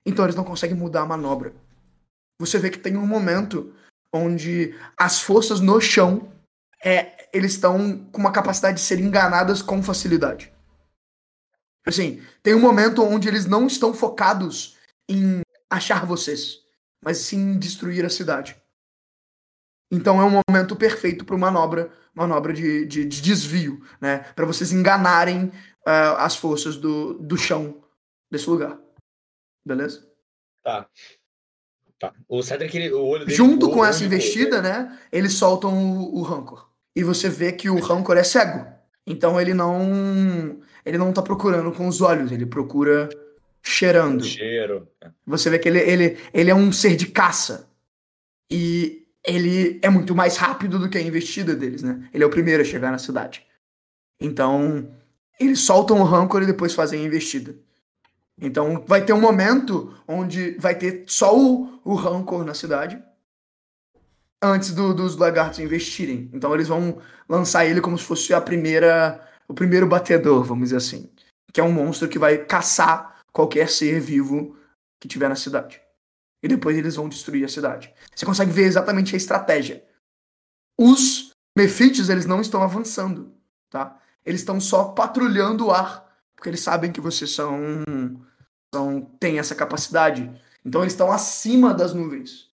Então 0.06 0.26
eles 0.26 0.36
não 0.36 0.44
conseguem 0.44 0.76
mudar 0.76 1.04
a 1.04 1.08
manobra. 1.08 1.54
Você 2.42 2.60
vê 2.60 2.70
que 2.70 2.80
tem 2.80 2.98
um 2.98 3.08
momento 3.08 3.74
onde 4.14 4.78
as 4.98 5.22
forças 5.22 5.62
no 5.62 5.80
chão 5.80 6.30
é, 6.84 7.30
eles 7.32 7.54
estão 7.54 8.00
com 8.12 8.20
uma 8.20 8.34
capacidade 8.34 8.76
de 8.76 8.84
ser 8.84 9.00
enganadas 9.00 9.62
com 9.62 9.82
facilidade. 9.82 10.53
Assim, 11.86 12.22
tem 12.42 12.56
um 12.56 12.60
momento 12.60 13.04
onde 13.04 13.28
eles 13.28 13.46
não 13.46 13.68
estão 13.68 13.94
focados 13.94 14.78
em 15.10 15.42
achar 15.70 16.06
vocês, 16.06 16.60
mas 17.04 17.18
sim 17.18 17.38
em 17.38 17.60
destruir 17.60 18.06
a 18.06 18.10
cidade. 18.10 18.56
Então 19.92 20.20
é 20.22 20.26
um 20.26 20.42
momento 20.48 20.76
perfeito 20.76 21.26
para 21.26 21.38
manobra, 21.38 21.92
manobra 22.16 22.54
de, 22.54 22.86
de, 22.86 23.06
de, 23.06 23.22
desvio, 23.22 23.86
né? 24.00 24.20
Para 24.36 24.46
vocês 24.46 24.72
enganarem 24.72 25.46
uh, 25.86 26.18
as 26.18 26.36
forças 26.36 26.78
do, 26.78 27.16
do 27.16 27.38
chão 27.38 27.84
desse 28.32 28.50
lugar. 28.50 28.80
Beleza? 29.66 30.08
Tá. 30.64 30.88
Tá. 32.00 32.14
O 32.28 32.42
Cedric, 32.42 32.76
ele, 32.76 32.92
o 32.94 33.06
olho 33.06 33.26
dele. 33.26 33.38
Junto 33.38 33.70
com 33.70 33.86
essa 33.86 34.04
investida, 34.04 34.62
né? 34.62 35.00
Eles 35.12 35.34
soltam 35.34 35.74
o, 35.74 36.20
o 36.20 36.22
Rancor. 36.22 36.70
E 36.96 37.04
você 37.04 37.30
vê 37.30 37.52
que 37.52 37.70
o 37.70 37.80
Rancor 37.80 38.18
é 38.18 38.24
cego. 38.24 38.66
Então 39.06 39.40
ele 39.40 39.54
não. 39.54 40.60
Ele 40.86 40.98
não 40.98 41.14
tá 41.14 41.22
procurando 41.22 41.72
com 41.72 41.88
os 41.88 42.02
olhos, 42.02 42.32
ele 42.32 42.46
procura 42.46 43.10
cheirando. 43.62 44.24
Cheiro. 44.24 44.88
Você 45.26 45.50
vê 45.50 45.58
que 45.58 45.70
ele, 45.70 45.80
ele, 45.80 46.18
ele 46.34 46.52
é 46.52 46.56
um 46.56 46.72
ser 46.72 46.96
de 46.96 47.08
caça. 47.08 47.70
E 48.50 49.08
ele 49.26 49.80
é 49.82 49.90
muito 49.90 50.14
mais 50.14 50.36
rápido 50.36 50.78
do 50.78 50.90
que 50.90 50.98
a 50.98 51.02
investida 51.02 51.56
deles, 51.56 51.82
né? 51.82 52.08
Ele 52.14 52.24
é 52.24 52.28
o 52.28 52.30
primeiro 52.30 52.62
a 52.62 52.66
chegar 52.66 52.92
na 52.92 52.98
cidade. 52.98 53.46
Então, 54.20 54.90
eles 55.40 55.60
soltam 55.62 56.00
o 56.00 56.04
Rancor 56.04 56.44
e 56.44 56.48
depois 56.48 56.74
fazem 56.74 57.02
a 57.02 57.06
investida. 57.06 57.56
Então, 58.40 58.84
vai 58.86 59.06
ter 59.06 59.14
um 59.14 59.22
momento 59.22 59.94
onde 60.08 60.52
vai 60.60 60.76
ter 60.76 61.04
só 61.08 61.38
o, 61.38 61.80
o 61.84 61.96
Rancor 61.96 62.44
na 62.44 62.54
cidade 62.54 63.02
antes 64.42 64.74
do, 64.74 64.94
dos 64.94 65.16
lagartos 65.16 65.60
investirem. 65.60 66.30
Então, 66.34 66.54
eles 66.54 66.68
vão 66.68 66.98
lançar 67.30 67.66
ele 67.66 67.80
como 67.80 67.98
se 67.98 68.04
fosse 68.04 68.34
a 68.34 68.42
primeira, 68.42 69.22
o 69.54 69.56
primeiro 69.56 69.88
batedor, 69.88 70.44
vamos 70.44 70.66
dizer 70.66 70.78
assim. 70.78 71.12
Que 71.54 71.62
é 71.62 71.64
um 71.64 71.72
monstro 71.72 72.10
que 72.10 72.18
vai 72.18 72.44
caçar 72.44 73.22
qualquer 73.32 73.70
ser 73.70 74.00
vivo 74.00 74.58
que 75.00 75.08
tiver 75.08 75.30
na 75.30 75.36
cidade. 75.36 75.80
E 76.42 76.48
depois 76.48 76.76
eles 76.76 76.96
vão 76.96 77.08
destruir 77.08 77.46
a 77.46 77.48
cidade. 77.48 77.94
Você 78.14 78.26
consegue 78.26 78.52
ver 78.52 78.64
exatamente 78.64 79.14
a 79.14 79.18
estratégia. 79.18 79.86
Os 80.78 81.32
Mefites, 81.56 82.10
eles 82.10 82.26
não 82.26 82.42
estão 82.42 82.64
avançando, 82.64 83.32
tá? 83.70 84.02
Eles 84.26 84.42
estão 84.42 84.60
só 84.60 84.86
patrulhando 84.86 85.68
o 85.68 85.72
ar, 85.72 86.04
porque 86.36 86.50
eles 86.50 86.62
sabem 86.62 86.92
que 86.92 87.00
vocês 87.00 87.36
são, 87.36 87.56
são 88.74 89.02
têm 89.20 89.38
essa 89.38 89.54
capacidade. 89.54 90.32
Então 90.66 90.82
eles 90.82 90.94
estão 90.94 91.12
acima 91.12 91.76
das 91.76 91.94
nuvens, 91.94 92.50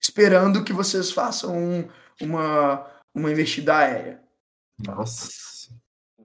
esperando 0.00 0.62
que 0.62 0.72
vocês 0.72 1.10
façam 1.10 1.90
uma 2.20 2.88
uma 3.12 3.32
investida 3.32 3.78
aérea. 3.78 4.22
Nossa. 4.86 5.49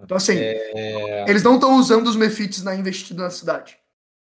Então 0.02 0.18
assim, 0.18 0.38
é... 0.38 1.26
eles 1.28 1.44
não 1.44 1.56
estão 1.56 1.78
usando 1.78 2.08
os 2.08 2.16
Mefites 2.16 2.64
na 2.64 2.76
investida 2.76 3.24
na 3.24 3.30
cidade. 3.30 3.78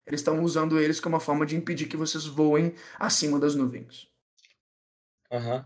Eles 0.05 0.21
estão 0.21 0.41
usando 0.43 0.79
eles 0.79 0.99
como 0.99 1.15
uma 1.15 1.21
forma 1.21 1.45
de 1.45 1.55
impedir 1.55 1.87
que 1.87 1.97
vocês 1.97 2.25
voem 2.25 2.73
acima 2.97 3.39
das 3.39 3.55
nuvens. 3.55 4.07
Aham. 5.31 5.57
Uhum. 5.57 5.63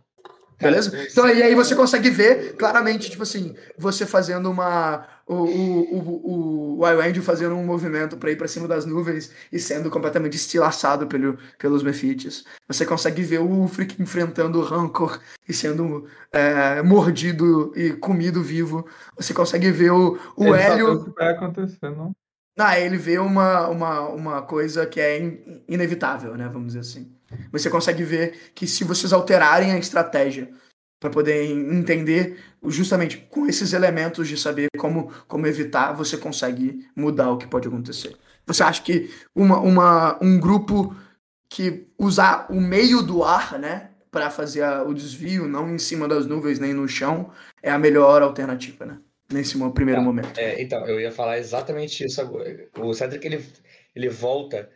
Beleza? 0.59 1.07
Então, 1.11 1.27
e 1.27 1.43
aí 1.43 1.55
você 1.55 1.75
consegue 1.75 2.09
ver 2.09 2.55
claramente, 2.55 3.09
tipo 3.09 3.23
assim, 3.23 3.55
você 3.77 4.05
fazendo 4.05 4.49
uma. 4.49 5.07
O, 5.25 5.35
o, 5.35 5.99
o, 5.99 6.79
o 6.79 6.87
Iwend 6.87 7.21
fazendo 7.21 7.55
um 7.55 7.65
movimento 7.65 8.17
para 8.17 8.31
ir 8.31 8.35
para 8.35 8.47
cima 8.47 8.67
das 8.67 8.85
nuvens 8.85 9.31
e 9.51 9.57
sendo 9.57 9.89
completamente 9.89 10.35
estilaçado 10.35 11.07
pelo, 11.07 11.37
pelos 11.57 11.81
Mefites. 11.81 12.43
Você 12.67 12.85
consegue 12.85 13.21
ver 13.23 13.39
o 13.39 13.47
Ulfric 13.47 14.01
enfrentando 14.01 14.59
o 14.59 14.63
Rancor 14.63 15.19
e 15.47 15.53
sendo 15.53 16.05
é, 16.31 16.81
mordido 16.81 17.71
e 17.75 17.93
comido 17.93 18.43
vivo. 18.43 18.85
Você 19.15 19.33
consegue 19.33 19.71
ver 19.71 19.91
o, 19.91 20.19
o 20.35 20.47
Ele 20.47 20.61
Hélio. 20.61 20.93
O 20.93 21.05
que 21.05 21.19
vai 21.19 21.91
não? 21.95 22.13
Ah, 22.57 22.79
ele 22.79 22.97
vê 22.97 23.17
uma, 23.17 23.67
uma, 23.67 24.01
uma 24.09 24.41
coisa 24.43 24.85
que 24.85 24.99
é 24.99 25.19
in, 25.19 25.63
inevitável, 25.67 26.35
né? 26.37 26.47
Vamos 26.47 26.67
dizer 26.67 26.79
assim. 26.81 27.11
Você 27.51 27.67
consegue 27.69 28.03
ver 28.03 28.51
que 28.53 28.67
se 28.67 28.83
vocês 28.83 29.11
alterarem 29.11 29.71
a 29.71 29.77
estratégia 29.79 30.51
para 31.03 31.09
poder 31.09 31.43
entender 31.43 32.39
justamente 32.65 33.17
com 33.29 33.45
esses 33.45 33.73
elementos 33.73 34.25
de 34.25 34.37
saber 34.37 34.69
como, 34.77 35.11
como 35.27 35.45
evitar, 35.45 35.91
você 35.91 36.15
consegue 36.15 36.87
mudar 36.95 37.29
o 37.29 37.37
que 37.37 37.45
pode 37.45 37.67
acontecer. 37.67 38.15
Você 38.45 38.63
acha 38.63 38.81
que 38.81 39.11
uma, 39.35 39.59
uma, 39.59 40.17
um 40.23 40.39
grupo 40.39 40.95
que 41.49 41.87
usar 41.99 42.47
o 42.49 42.61
meio 42.61 43.01
do 43.01 43.21
ar, 43.21 43.59
né, 43.59 43.89
para 44.09 44.29
fazer 44.29 44.61
a, 44.61 44.81
o 44.81 44.93
desvio, 44.93 45.45
não 45.45 45.75
em 45.75 45.77
cima 45.77 46.07
das 46.07 46.25
nuvens 46.25 46.57
nem 46.57 46.73
no 46.73 46.87
chão, 46.87 47.31
é 47.61 47.69
a 47.69 47.77
melhor 47.77 48.21
alternativa, 48.21 48.85
né? 48.85 48.97
nesse 49.29 49.57
primeiro 49.71 49.99
tá. 49.99 50.05
momento. 50.05 50.39
É, 50.39 50.61
então, 50.61 50.87
eu 50.87 51.01
ia 51.01 51.11
falar 51.11 51.37
exatamente 51.37 52.05
isso 52.05 52.21
agora. 52.21 52.65
O 52.79 52.93
Cedric, 52.93 53.25
ele, 53.25 53.43
ele 53.93 54.07
volta. 54.07 54.69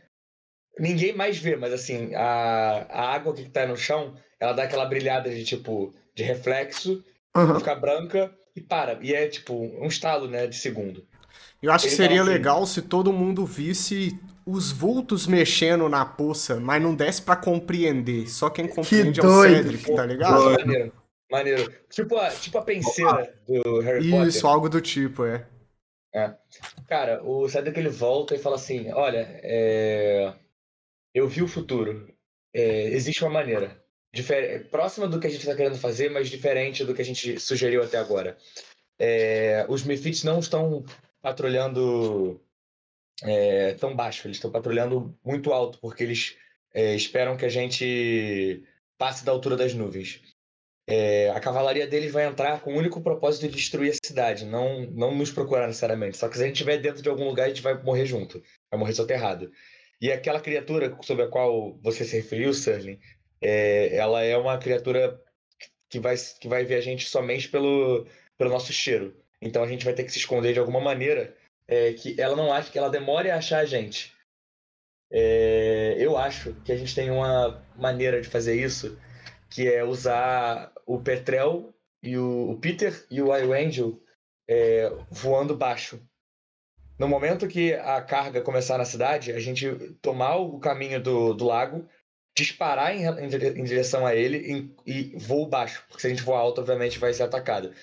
Ninguém 0.78 1.16
mais 1.16 1.38
vê, 1.38 1.56
mas 1.56 1.72
assim, 1.72 2.14
a, 2.16 2.86
a 2.90 3.14
água 3.14 3.34
que 3.34 3.48
tá 3.50 3.66
no 3.66 3.78
chão, 3.78 4.14
ela 4.38 4.52
dá 4.52 4.64
aquela 4.64 4.86
brilhada 4.86 5.30
de 5.30 5.46
tipo, 5.46 5.94
de 6.18 6.24
reflexo, 6.24 7.04
uhum. 7.36 7.60
fica 7.60 7.76
branca 7.76 8.34
e 8.56 8.60
para. 8.60 8.98
E 9.02 9.14
é 9.14 9.28
tipo 9.28 9.54
um 9.54 9.86
estalo, 9.86 10.28
né, 10.28 10.48
de 10.48 10.56
segundo. 10.56 11.06
Eu 11.62 11.72
acho 11.72 11.86
ele 11.86 11.92
que 11.92 11.96
seria 11.96 12.22
assim, 12.22 12.30
legal 12.30 12.66
se 12.66 12.82
todo 12.82 13.14
mundo 13.14 13.46
visse 13.46 14.20
os 14.46 14.72
vultos 14.72 15.28
mexendo 15.28 15.88
na 15.88 16.06
poça, 16.06 16.60
mas 16.60 16.82
não 16.82 16.96
desse 16.96 17.22
para 17.22 17.36
compreender. 17.36 18.28
Só 18.28 18.50
quem 18.50 18.68
compreende 18.68 19.20
que 19.20 19.26
é 19.26 19.30
o 19.30 19.42
Cedric, 19.44 19.96
tá 19.96 20.06
ligado? 20.06 20.44
Maneiro. 20.44 20.94
Maneiro. 21.32 21.74
Tipo 21.90 22.18
a, 22.18 22.32
tipo 22.32 22.58
a 22.58 22.62
penseira 22.64 23.34
do 23.46 23.80
Harry 23.82 24.00
Isso, 24.00 24.12
Potter. 24.12 24.28
Isso, 24.28 24.48
algo 24.48 24.70
do 24.70 24.82
tipo, 24.82 25.26
é. 25.26 25.46
é. 26.16 26.36
Cara, 26.88 27.22
o 27.24 27.48
Cedric 27.48 27.80
ele 27.80 27.90
volta 27.90 28.34
e 28.34 28.40
fala 28.40 28.56
assim: 28.56 28.92
Olha, 28.92 29.40
é... 29.44 30.34
eu 31.14 31.28
vi 31.28 31.44
o 31.44 31.48
futuro. 31.48 32.12
É... 32.54 32.88
Existe 32.88 33.24
uma 33.24 33.32
maneira. 33.34 33.84
Próxima 34.72 35.08
do 35.08 35.20
que 35.20 35.28
a 35.28 35.30
gente 35.30 35.42
está 35.42 35.56
querendo 35.56 35.78
fazer, 35.78 36.10
mas 36.10 36.30
diferente 36.30 36.84
do 36.84 36.94
que 36.94 37.02
a 37.02 37.06
gente 37.06 37.40
sugeriu 37.40 37.84
até 37.84 37.98
agora. 37.98 38.38
É... 39.00 39.66
Os 39.70 39.84
Mephits 39.84 40.24
não 40.24 40.40
estão 40.40 40.86
patrulhando 41.22 42.42
é, 43.24 43.74
tão 43.74 43.96
baixo, 43.96 44.28
eles 44.28 44.38
estão 44.38 44.52
patrulhando 44.52 45.18
muito 45.24 45.52
alto, 45.52 45.80
porque 45.80 46.04
eles 46.04 46.38
é, 46.74 46.96
esperam 46.96 47.38
que 47.38 47.46
a 47.46 47.50
gente 47.50 48.64
passe 48.98 49.26
da 49.26 49.32
altura 49.32 49.56
das 49.56 49.74
nuvens. 49.74 50.22
É, 50.90 51.30
a 51.32 51.40
cavalaria 51.40 51.86
deles 51.86 52.14
vai 52.14 52.26
entrar 52.26 52.62
com 52.62 52.74
o 52.74 52.78
único 52.78 53.02
propósito 53.02 53.48
de 53.48 53.56
destruir 53.56 53.92
a 53.92 54.08
cidade, 54.08 54.46
não, 54.46 54.86
não 54.92 55.14
nos 55.14 55.32
procurar 55.32 55.68
necessariamente. 55.68 56.18
Só 56.18 56.30
que 56.30 56.38
se 56.38 56.44
a 56.44 56.46
gente 56.46 56.56
estiver 56.56 56.78
dentro 56.78 57.02
de 57.02 57.10
algum 57.10 57.26
lugar, 57.26 57.46
a 57.46 57.50
gente 57.50 57.62
vai 57.62 57.82
morrer 57.84 58.06
junto, 58.06 58.42
vai 58.72 58.80
morrer 58.80 58.94
soterrado. 58.94 59.52
E 60.00 60.12
aquela 60.12 60.40
criatura 60.40 60.96
sobre 61.02 61.26
a 61.26 61.28
qual 61.28 61.78
você 61.82 62.06
se 62.06 62.16
referiu, 62.16 62.54
Serling, 62.54 63.00
é, 63.42 63.96
ela 63.96 64.24
é 64.24 64.38
uma 64.38 64.58
criatura 64.58 65.22
que 65.90 66.00
vai, 66.00 66.16
que 66.40 66.48
vai 66.48 66.66
ver 66.66 66.76
a 66.76 66.82
gente 66.82 67.08
somente 67.08 67.50
pelo, 67.50 68.06
pelo 68.38 68.50
nosso 68.50 68.74
cheiro. 68.74 69.16
Então 69.42 69.64
a 69.64 69.68
gente 69.68 69.86
vai 69.86 69.94
ter 69.94 70.04
que 70.04 70.12
se 70.12 70.20
esconder 70.20 70.54
de 70.54 70.60
alguma 70.60 70.80
maneira 70.80 71.36
é, 71.68 71.94
que 71.94 72.20
ela 72.20 72.36
não 72.36 72.52
ache 72.52 72.72
que 72.72 72.78
ela 72.78 72.90
demore 72.90 73.30
a 73.30 73.38
achar 73.38 73.60
a 73.60 73.66
gente. 73.66 74.14
É, 75.12 75.96
eu 76.00 76.18
acho 76.18 76.54
que 76.66 76.72
a 76.72 76.76
gente 76.76 76.94
tem 76.94 77.10
uma 77.10 77.64
maneira 77.76 78.22
de 78.22 78.28
fazer 78.28 78.56
isso 78.62 79.00
que 79.50 79.68
é 79.68 79.84
usar 79.84 80.74
o 80.86 81.00
Petrel 81.00 81.74
e 82.04 82.18
o, 82.18 82.52
o 82.52 82.60
Peter 82.60 83.06
e 83.10 83.22
o 83.22 83.32
Angel 83.32 84.02
é, 84.48 84.92
voando 85.10 85.56
baixo. 85.56 86.02
No 87.00 87.08
momento 87.08 87.48
que 87.48 87.74
a 87.74 88.02
carga 88.02 88.42
começar 88.42 88.78
na 88.78 88.86
cidade, 88.86 89.32
a 89.32 89.40
gente 89.40 89.96
tomar 90.02 90.38
o 90.38 90.60
caminho 90.60 91.02
do, 91.02 91.34
do 91.34 91.46
lago, 91.46 91.88
disparar 92.38 92.96
em, 92.96 93.04
em, 93.04 93.60
em 93.60 93.64
direção 93.64 94.06
a 94.06 94.16
ele 94.16 94.38
em, 94.38 94.76
e 94.86 95.18
voo 95.18 95.48
baixo, 95.48 95.84
porque 95.88 96.02
se 96.02 96.08
a 96.08 96.10
gente 96.12 96.22
voar 96.22 96.40
alto, 96.40 96.62
obviamente 96.62 97.00
vai 97.00 97.12
ser 97.12 97.24
atacado. 97.24 97.74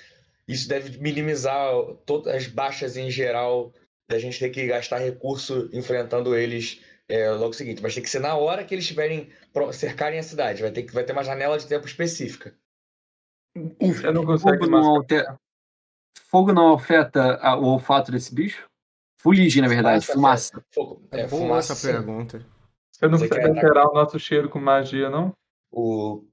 Isso 0.46 0.68
deve 0.68 0.96
minimizar 0.98 1.58
todas 2.06 2.32
as 2.32 2.46
baixas 2.46 2.96
em 2.96 3.10
geral 3.10 3.72
da 4.08 4.18
gente 4.18 4.38
ter 4.38 4.50
que 4.50 4.66
gastar 4.66 4.98
recurso 4.98 5.68
enfrentando 5.72 6.36
eles 6.36 6.80
é, 7.08 7.30
logo 7.30 7.52
seguinte. 7.52 7.82
Mas 7.82 7.94
tem 7.94 8.02
que 8.02 8.10
ser 8.10 8.20
na 8.20 8.36
hora 8.36 8.62
que 8.62 8.74
eles 8.74 8.84
estiverem 8.84 9.28
cercarem 9.72 10.18
a 10.18 10.22
cidade. 10.22 10.62
Vai 10.62 10.70
ter, 10.70 10.84
que, 10.84 10.92
vai 10.92 11.02
ter 11.02 11.12
uma 11.12 11.24
janela 11.24 11.58
de 11.58 11.66
tempo 11.66 11.86
específica. 11.86 12.54
Você 13.80 14.12
não 14.12 14.24
consegue 14.24 14.58
fogo 14.58 14.70
não, 14.70 14.96
altera... 14.96 15.38
fogo 16.28 16.52
não 16.52 16.74
afeta 16.74 17.36
a, 17.36 17.56
o 17.56 17.64
olfato 17.64 18.12
desse 18.12 18.32
bicho? 18.32 18.68
Fuligem, 19.18 19.62
na 19.62 19.68
verdade, 19.68 20.06
fumaça. 20.06 20.62
Fogo. 20.70 21.02
É, 21.10 21.22
é 21.22 21.26
boa 21.26 21.42
fumaça, 21.42 21.74
pergunta. 21.74 22.53
Você 22.94 23.08
não 23.08 23.18
consegue 23.18 23.48
alterar 23.48 23.88
o 23.88 23.94
nosso 23.94 24.18
cheiro 24.20 24.48
com 24.48 24.60
magia, 24.60 25.10
não? 25.10 25.32
O 25.72 26.24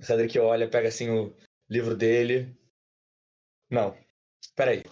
Cedric 0.00 0.38
olha, 0.38 0.66
pega 0.66 0.88
assim 0.88 1.10
o 1.10 1.34
livro 1.68 1.94
dele. 1.94 2.56
Não. 3.70 3.94
Peraí. 4.56 4.82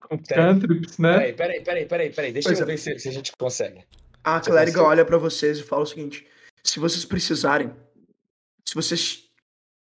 Com 0.00 0.16
cantrips, 0.22 0.96
né? 0.96 1.32
Peraí, 1.32 1.34
peraí, 1.34 1.64
peraí, 1.64 1.86
peraí, 1.86 2.12
peraí. 2.12 2.32
Deixa 2.32 2.48
pois 2.48 2.60
eu 2.60 2.64
é. 2.64 2.66
ver 2.66 2.78
se, 2.78 2.98
se, 3.00 3.08
a 3.08 3.12
gente 3.12 3.32
consegue. 3.36 3.84
A 4.22 4.40
clériga 4.40 4.82
olha 4.82 5.04
para 5.04 5.18
vocês 5.18 5.58
e 5.58 5.64
fala 5.64 5.82
o 5.82 5.86
seguinte: 5.86 6.26
se 6.62 6.78
vocês 6.78 7.04
precisarem, 7.04 7.74
se 8.64 8.74
vocês 8.74 9.28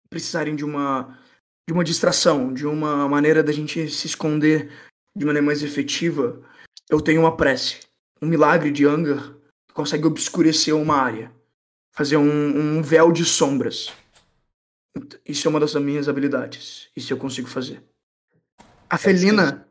precisarem 0.09 0.56
de 0.56 0.64
uma 0.64 1.19
de 1.67 1.74
uma 1.74 1.84
distração, 1.84 2.53
de 2.53 2.67
uma 2.67 3.09
maneira 3.09 3.42
da 3.42 3.51
gente 3.51 3.90
se 3.90 4.06
esconder 4.06 4.72
de 5.16 5.25
maneira 5.25 5.45
mais 5.45 5.64
efetiva, 5.64 6.40
eu 6.92 7.01
tenho 7.01 7.22
uma 7.22 7.35
prece, 7.35 7.80
um 8.22 8.27
milagre 8.27 8.72
de 8.72 8.85
Angar 8.85 9.34
que 9.34 9.44
consegue 9.76 10.08
obscurecer 10.08 10.74
uma 10.74 10.95
área, 10.95 11.32
fazer 11.94 12.18
um, 12.18 12.78
um 12.78 12.82
véu 12.82 13.12
de 13.12 13.26
sombras. 13.26 13.94
Isso 15.26 15.48
é 15.48 15.50
uma 15.50 15.60
das 15.60 15.76
minhas 15.76 16.08
habilidades. 16.08 16.88
Isso 16.95 17.12
eu 17.14 17.18
consigo 17.18 17.48
fazer. 17.50 17.84
A 18.90 18.98
felina, 18.98 19.68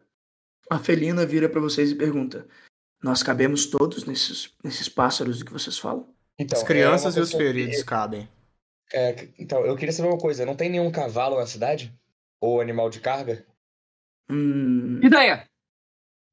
a 0.70 0.78
felina 0.78 1.24
vira 1.24 1.48
pra 1.48 1.60
vocês 1.60 1.90
e 1.90 1.94
pergunta: 1.94 2.46
Nós 3.02 3.22
cabemos 3.22 3.64
todos 3.66 4.04
nesses, 4.04 4.52
nesses 4.62 4.88
pássaros 4.88 5.42
que 5.42 5.52
vocês 5.52 5.78
falam? 5.78 6.12
Então, 6.38 6.58
As 6.58 6.64
crianças 6.66 7.16
é 7.16 7.20
e 7.20 7.22
os 7.22 7.30
coisa 7.30 7.44
que- 7.44 7.52
feridos 7.52 7.82
cabem. 7.82 8.28
é, 8.92 9.28
então, 9.38 9.64
eu 9.64 9.74
queria 9.76 9.92
saber 9.92 10.08
uma 10.08 10.18
coisa: 10.18 10.44
não 10.44 10.54
tem 10.56 10.68
nenhum 10.68 10.92
cavalo 10.92 11.38
na 11.38 11.46
cidade? 11.46 11.92
Ou 12.40 12.60
animal 12.60 12.90
de 12.90 13.00
carga? 13.00 13.46
Hum, 14.28 15.00
Ideia! 15.02 15.48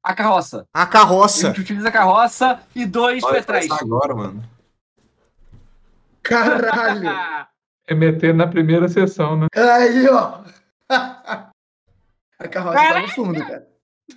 A 0.04 0.14
carroça. 0.16 0.66
A 0.74 0.82
A 0.84 0.86
carroça. 0.88 1.48
gente 1.48 1.62
utiliza 1.62 1.90
a 1.90 1.92
carroça 1.92 2.60
e 2.76 2.86
dois 2.86 3.24
Olha, 3.24 3.36
petrais. 3.36 3.68
faz 3.68 3.82
agora, 3.82 4.16
mano. 4.16 4.44
caralho! 6.24 7.48
Remeter 7.88 8.34
na 8.34 8.48
primeira 8.48 8.88
sessão, 8.88 9.38
né? 9.38 9.48
Aí, 9.56 10.08
ó! 10.08 10.40
A 12.40 12.48
carroça 12.48 12.78
tá 12.80 13.02
no 13.02 13.08
fundo, 13.10 13.40
cara. 13.46 13.68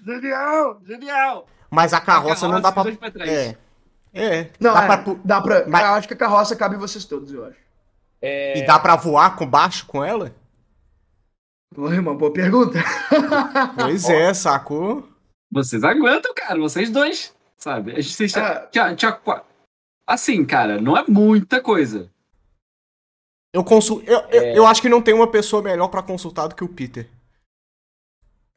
genial! 0.04 0.80
Genial! 0.86 1.46
Mas 1.70 1.92
a 1.92 2.00
carroça, 2.00 2.48
não 2.48 2.58
dá 2.60 2.72
pra. 2.72 2.82
e 2.82 2.84
dois 2.84 2.96
petrais. 2.96 3.30
É. 3.30 3.56
É. 4.14 4.50
Não, 4.60 4.72
dá 4.72 4.82
é, 4.84 4.86
pra 4.86 5.14
dá 5.24 5.40
pra. 5.42 5.66
Mas- 5.66 5.82
Eu 5.84 5.92
acho 5.94 6.08
que 6.08 6.14
a 6.14 6.16
carroça 6.16 6.56
cabe 6.56 6.76
vocês 6.76 7.04
todos, 7.04 7.32
eu 7.32 7.44
acho. 7.44 7.58
É, 8.22 8.58
E 8.58 8.66
dá 8.66 8.78
pra 8.78 8.96
voar 8.96 9.36
com 9.36 9.44
baixo 9.46 9.84
com 9.86 10.02
ela? 10.02 10.32
Oi, 11.76 11.98
Uma 11.98 12.14
boa 12.14 12.32
pergunta. 12.32 12.78
Pois 13.76 14.08
é, 14.08 14.32
sacou? 14.32 15.06
Vocês 15.50 15.84
aguentam, 15.84 16.32
cara, 16.34 16.58
vocês 16.58 16.90
dois, 16.90 17.34
sabe? 17.56 17.92
A 17.92 18.00
gente, 18.00 18.14
vocês 18.14 18.36
Ah. 18.36 18.66
tinha, 18.70 18.94
tinha 18.94 19.12
qua- 19.12 19.44
Assim, 20.06 20.44
cara, 20.44 20.80
não 20.80 20.96
é 20.96 21.04
muita 21.08 21.62
coisa. 21.62 22.10
Eu, 23.54 23.62
consul... 23.64 24.02
eu, 24.04 24.18
eu, 24.30 24.42
É. 24.42 24.58
eu 24.58 24.66
acho 24.66 24.82
que 24.82 24.88
não 24.88 25.00
tem 25.00 25.14
uma 25.14 25.30
pessoa 25.30 25.62
melhor 25.62 25.88
pra 25.88 26.02
consultar 26.02 26.46
do 26.48 26.54
que 26.54 26.64
o 26.64 26.68
Peter. 26.68 27.08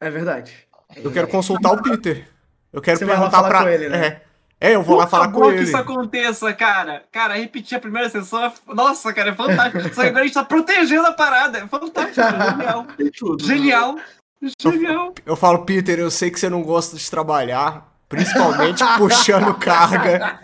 É 0.00 0.10
verdade. 0.10 0.66
Eu 0.96 1.12
quero 1.12 1.28
consultar 1.28 1.72
o 1.72 1.82
Peter. 1.82 2.28
Eu 2.72 2.82
quero 2.82 2.98
Você 2.98 3.04
vai 3.04 3.14
lá 3.14 3.20
perguntar 3.22 3.36
falar 3.38 3.48
pra. 3.48 3.62
com 3.62 3.68
ele, 3.68 3.88
né? 3.88 4.06
É. 4.06 4.28
É, 4.60 4.74
eu 4.74 4.82
vou 4.82 4.96
lá 4.96 5.04
Por 5.06 5.10
falar 5.12 5.24
favor 5.26 5.42
com 5.44 5.48
que 5.50 5.54
ele. 5.58 5.62
isso 5.64 5.76
aconteça, 5.76 6.52
cara. 6.52 7.04
Cara, 7.12 7.34
repetir 7.34 7.78
a 7.78 7.80
primeira 7.80 8.10
sessão 8.10 8.44
é... 8.44 8.52
Nossa, 8.74 9.12
cara, 9.14 9.30
é 9.30 9.34
fantástico. 9.34 9.94
Só 9.94 10.02
que 10.02 10.08
agora 10.08 10.24
a 10.24 10.26
gente 10.26 10.34
tá 10.34 10.44
protegendo 10.44 11.06
a 11.06 11.12
parada. 11.12 11.58
É 11.58 11.68
fantástico, 11.68 12.20
é 12.20 13.38
genial. 13.46 13.96
Genial. 14.40 14.72
Genial. 14.72 15.14
Eu 15.26 15.36
falo, 15.36 15.64
Peter, 15.64 15.98
eu 15.98 16.10
sei 16.10 16.30
que 16.30 16.38
você 16.38 16.48
não 16.48 16.62
gosta 16.62 16.96
de 16.96 17.10
trabalhar, 17.10 17.92
principalmente 18.08 18.82
puxando 18.96 19.54
carga. 19.58 20.40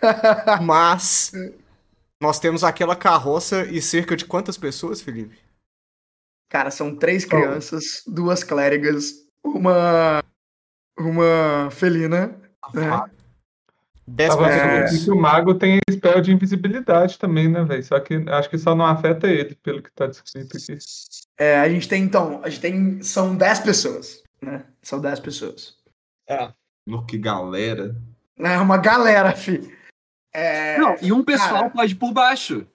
Mas 0.62 1.32
nós 2.20 2.38
temos 2.38 2.62
aquela 2.62 2.94
carroça 2.94 3.64
e 3.64 3.80
cerca 3.80 4.16
de 4.16 4.24
quantas 4.24 4.56
pessoas, 4.56 5.00
Felipe? 5.00 5.38
Cara, 6.50 6.70
são 6.70 6.94
três 6.94 7.24
crianças, 7.24 8.02
duas 8.06 8.44
clérigas, 8.44 9.12
uma. 9.42 10.22
Uma 10.96 11.68
felina. 11.72 12.38
Né? 12.72 13.04
Dez 14.06 14.36
pessoas. 14.36 15.04
que 15.04 15.10
o 15.10 15.16
mago 15.16 15.54
tem 15.54 15.80
spell 15.90 16.20
de 16.20 16.32
invisibilidade 16.32 17.18
também, 17.18 17.48
né, 17.48 17.64
velho? 17.64 17.82
Só 17.82 17.98
que 17.98 18.14
acho 18.28 18.48
que 18.50 18.58
só 18.58 18.74
não 18.74 18.86
afeta 18.86 19.26
ele, 19.26 19.56
pelo 19.56 19.82
que 19.82 19.90
tá 19.92 20.06
descrito 20.06 20.56
aqui. 20.56 20.78
É, 21.38 21.56
a 21.58 21.68
gente 21.68 21.88
tem 21.88 22.02
então. 22.02 22.40
A 22.44 22.48
gente 22.48 22.60
tem. 22.60 23.02
São 23.02 23.36
dez 23.36 23.58
pessoas. 23.58 24.22
Né? 24.40 24.64
São 24.82 25.00
dez 25.00 25.18
pessoas. 25.20 25.76
é, 26.28 26.52
No 26.86 27.04
que 27.06 27.18
galera. 27.18 27.94
É 28.38 28.58
uma 28.58 28.76
galera, 28.78 29.32
fi. 29.32 29.60
É, 30.32 30.76
Não, 30.78 30.96
e 31.00 31.12
um 31.12 31.22
pessoal 31.24 31.50
cara. 31.62 31.70
pode 31.70 31.92
ir 31.92 31.96
por 31.96 32.12
baixo. 32.12 32.66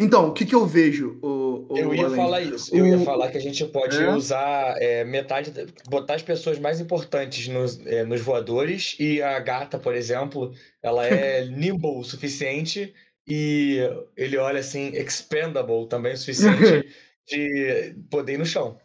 Então, 0.00 0.28
o 0.28 0.32
que 0.32 0.46
que 0.46 0.54
eu 0.54 0.64
vejo, 0.66 1.18
o, 1.22 1.66
o 1.72 1.76
eu 1.76 1.92
ia 1.94 2.06
Alan? 2.06 2.16
falar 2.16 2.40
isso. 2.40 2.74
Eu 2.74 2.86
ia 2.86 2.96
O- 2.98 3.04
falar 3.04 3.30
que 3.30 3.36
a 3.38 3.40
gente 3.40 3.64
pode 3.66 3.96
É? 4.00 4.08
usar 4.10 4.74
é, 4.80 5.04
metade, 5.04 5.52
botar 5.88 6.14
as 6.14 6.22
pessoas 6.22 6.56
mais 6.58 6.80
importantes 6.80 7.48
nos, 7.48 7.84
é, 7.84 8.04
nos 8.04 8.20
voadores 8.20 8.94
e 9.00 9.20
a 9.20 9.38
gata, 9.40 9.76
por 9.78 9.94
exemplo, 9.96 10.52
ela 10.82 11.04
é 11.06 11.44
nimble 11.50 11.98
o 11.98 12.04
suficiente 12.04 12.94
e 13.26 13.78
ele 14.16 14.36
olha 14.36 14.60
assim, 14.60 14.88
expendable 14.94 15.88
também 15.88 16.12
o 16.14 16.16
suficiente 16.16 16.88
de 17.28 17.94
poder 18.10 18.34
ir 18.34 18.38
no 18.38 18.46
chão. 18.46 18.78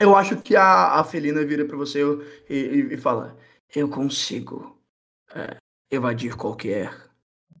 Eu 0.00 0.14
acho 0.14 0.36
que 0.40 0.54
a, 0.54 1.00
a 1.00 1.04
felina 1.04 1.44
vira 1.44 1.64
pra 1.64 1.76
você 1.76 2.00
e, 2.48 2.54
e- 2.54 2.94
e 2.94 2.96
fala: 2.96 3.36
Eu 3.74 3.88
consigo 3.88 4.78
é, 5.34 5.56
evadir 5.90 6.36
qualquer. 6.36 6.92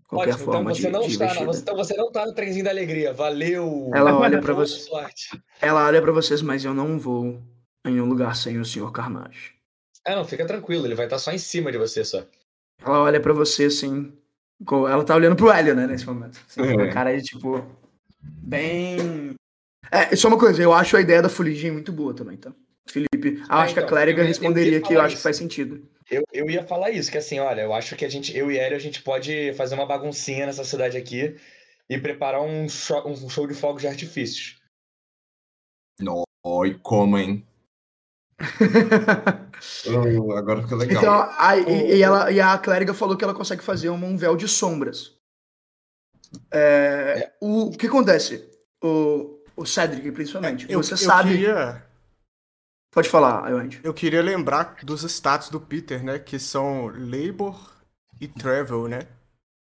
Qualquer 0.06 0.30
Ótimo, 0.34 0.42
então 0.44 0.52
forma 0.54 0.74
você 0.74 0.80
de, 0.82 0.88
não 0.88 1.00
de 1.02 1.08
está, 1.12 1.34
você- 1.44 1.60
então 1.60 1.76
você 1.76 1.94
não 1.96 2.10
tá 2.12 2.24
no 2.24 2.32
trenzinho 2.34 2.64
da 2.64 2.70
alegria. 2.70 3.12
Valeu! 3.12 3.90
Ela 3.94 4.14
olha 4.18 4.40
pra 4.40 4.54
Boa 4.54 4.66
você. 4.66 4.80
sorte. 4.80 5.38
Ela 5.60 5.84
olha 5.86 6.00
pra 6.00 6.12
vocês, 6.12 6.40
mas 6.40 6.64
eu 6.64 6.72
não 6.72 6.98
vou 6.98 7.42
em 7.84 8.00
um 8.00 8.06
lugar 8.06 8.34
sem 8.36 8.58
o 8.58 8.64
Sr. 8.64 8.90
Carnage. 8.92 9.52
Ah, 10.06 10.16
não, 10.16 10.24
fica 10.24 10.46
tranquilo, 10.46 10.86
ele 10.86 10.94
vai 10.94 11.04
estar 11.06 11.18
só 11.18 11.30
em 11.32 11.38
cima 11.38 11.70
de 11.70 11.76
você 11.76 12.04
só. 12.04 12.24
Ela 12.80 13.02
olha 13.02 13.20
pra 13.20 13.32
você 13.34 13.64
assim. 13.64 14.16
Ela 14.88 15.04
tá 15.04 15.14
olhando 15.14 15.36
pro 15.36 15.50
Hélio, 15.50 15.74
né, 15.74 15.86
nesse 15.86 16.06
momento. 16.06 16.40
Assim, 16.48 16.62
É. 16.62 16.90
cara 16.92 17.14
de 17.16 17.22
tipo. 17.22 17.62
Bem. 18.22 19.34
É, 19.90 20.14
só 20.16 20.28
uma 20.28 20.38
coisa, 20.38 20.62
eu 20.62 20.72
acho 20.72 20.96
a 20.96 21.00
ideia 21.00 21.22
da 21.22 21.28
fuligem 21.28 21.70
muito 21.70 21.92
boa 21.92 22.14
também, 22.14 22.36
tá? 22.36 22.52
Felipe, 22.86 23.38
eu 23.38 23.44
Ah, 23.48 23.62
acho 23.62 23.74
que 23.74 23.80
a 23.80 23.82
então, 23.82 23.94
clériga 23.94 24.18
eu 24.20 24.24
ia- 24.24 24.26
eu 24.26 24.28
responderia 24.28 24.72
ia 24.72 24.80
que 24.80 24.84
eu 24.86 24.88
falar 24.88 25.04
acho 25.04 25.08
que 25.14 25.18
isso. 25.18 25.22
faz 25.22 25.36
sentido. 25.36 25.88
Eu, 26.10 26.22
eu 26.32 26.50
ia 26.50 26.64
falar 26.66 26.90
isso, 26.90 27.10
que 27.10 27.18
assim, 27.18 27.38
olha, 27.38 27.60
eu 27.62 27.74
acho 27.74 27.94
que 27.96 28.04
a 28.04 28.08
gente, 28.08 28.36
eu 28.36 28.50
e 28.50 28.58
Hélio, 28.58 28.76
a 28.76 28.80
gente 28.80 29.02
pode 29.02 29.52
fazer 29.54 29.74
uma 29.74 29.84
baguncinha 29.86 30.46
nessa 30.46 30.64
cidade 30.64 30.96
aqui 30.96 31.36
e 31.88 31.98
preparar 31.98 32.40
um 32.42 32.68
show, 32.68 33.06
um 33.06 33.28
show 33.28 33.46
de 33.46 33.54
fogos 33.54 33.82
de 33.82 33.88
artifícios. 33.88 34.56
Nó, 36.00 36.24
e 36.64 36.74
como, 36.78 37.18
hein? 37.18 37.46
Oh, 39.86 40.32
agora 40.32 40.62
fica 40.62 40.76
legal. 40.76 41.02
Então, 41.02 41.34
aí, 41.36 41.64
e, 41.64 41.96
e 41.96 42.02
ela, 42.02 42.30
e 42.30 42.40
a 42.40 42.56
clériga 42.58 42.94
falou 42.94 43.16
que 43.16 43.24
ela 43.24 43.34
consegue 43.34 43.62
fazer 43.62 43.90
um, 43.90 43.96
um 44.04 44.16
véu 44.16 44.36
de 44.36 44.46
sombras. 44.46 45.18
É, 46.52 47.32
o, 47.40 47.64
o 47.66 47.70
que 47.76 47.86
acontece? 47.88 48.48
O, 48.82 49.37
o 49.60 49.66
Cedric, 49.66 50.10
principalmente. 50.12 50.66
Eu, 50.70 50.82
você 50.82 50.94
eu 50.94 50.98
sabe. 50.98 51.30
queria, 51.30 51.84
Pode 52.92 53.08
falar, 53.08 53.44
Ayonde. 53.44 53.80
eu 53.84 53.92
queria 53.92 54.22
lembrar 54.22 54.76
dos 54.82 55.02
status 55.04 55.50
do 55.50 55.60
Peter, 55.60 56.02
né? 56.02 56.18
Que 56.18 56.38
são 56.38 56.86
Labor 56.88 57.72
e 58.20 58.26
Travel, 58.26 58.88
né? 58.88 59.00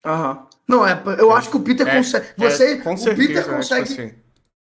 Aham. 0.05 0.47
Não, 0.67 0.85
é, 0.85 1.01
eu 1.19 1.31
acho 1.31 1.49
que 1.49 1.57
o 1.57 1.61
Peter 1.63 1.87
É, 1.87 1.97
consegue. 1.97 2.27
É, 2.27 2.33
Você, 2.37 2.77
com 2.77 2.93
o 2.93 2.97
certeza, 2.97 3.27
Peter 3.27 3.47
né, 3.47 3.55
consegue. 3.57 3.87
tipo 3.89 4.01
assim. 4.01 4.15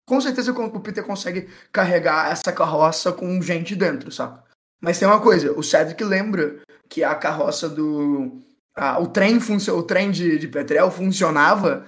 Com 0.07 0.20
certeza 0.20 0.52
o 0.52 0.81
Peter 0.81 1.05
consegue 1.05 1.49
carregar 1.73 2.31
essa 2.31 2.52
carroça 2.52 3.12
com 3.12 3.41
gente 3.41 3.75
dentro, 3.75 4.10
saca? 4.12 4.42
Mas 4.81 4.99
tem 4.99 5.07
uma 5.09 5.20
coisa, 5.20 5.52
o 5.52 5.62
Cedric 5.62 6.02
lembra 6.05 6.60
que 6.89 7.02
a 7.02 7.15
carroça 7.15 7.68
do. 7.68 8.42
a- 8.76 8.99
o 9.01 9.07
trem, 9.07 9.41
funcio, 9.41 9.76
o 9.76 9.83
trem 9.83 10.10
de, 10.10 10.39
de 10.39 10.49
Petrel 10.49 10.91
funcionava 10.91 11.86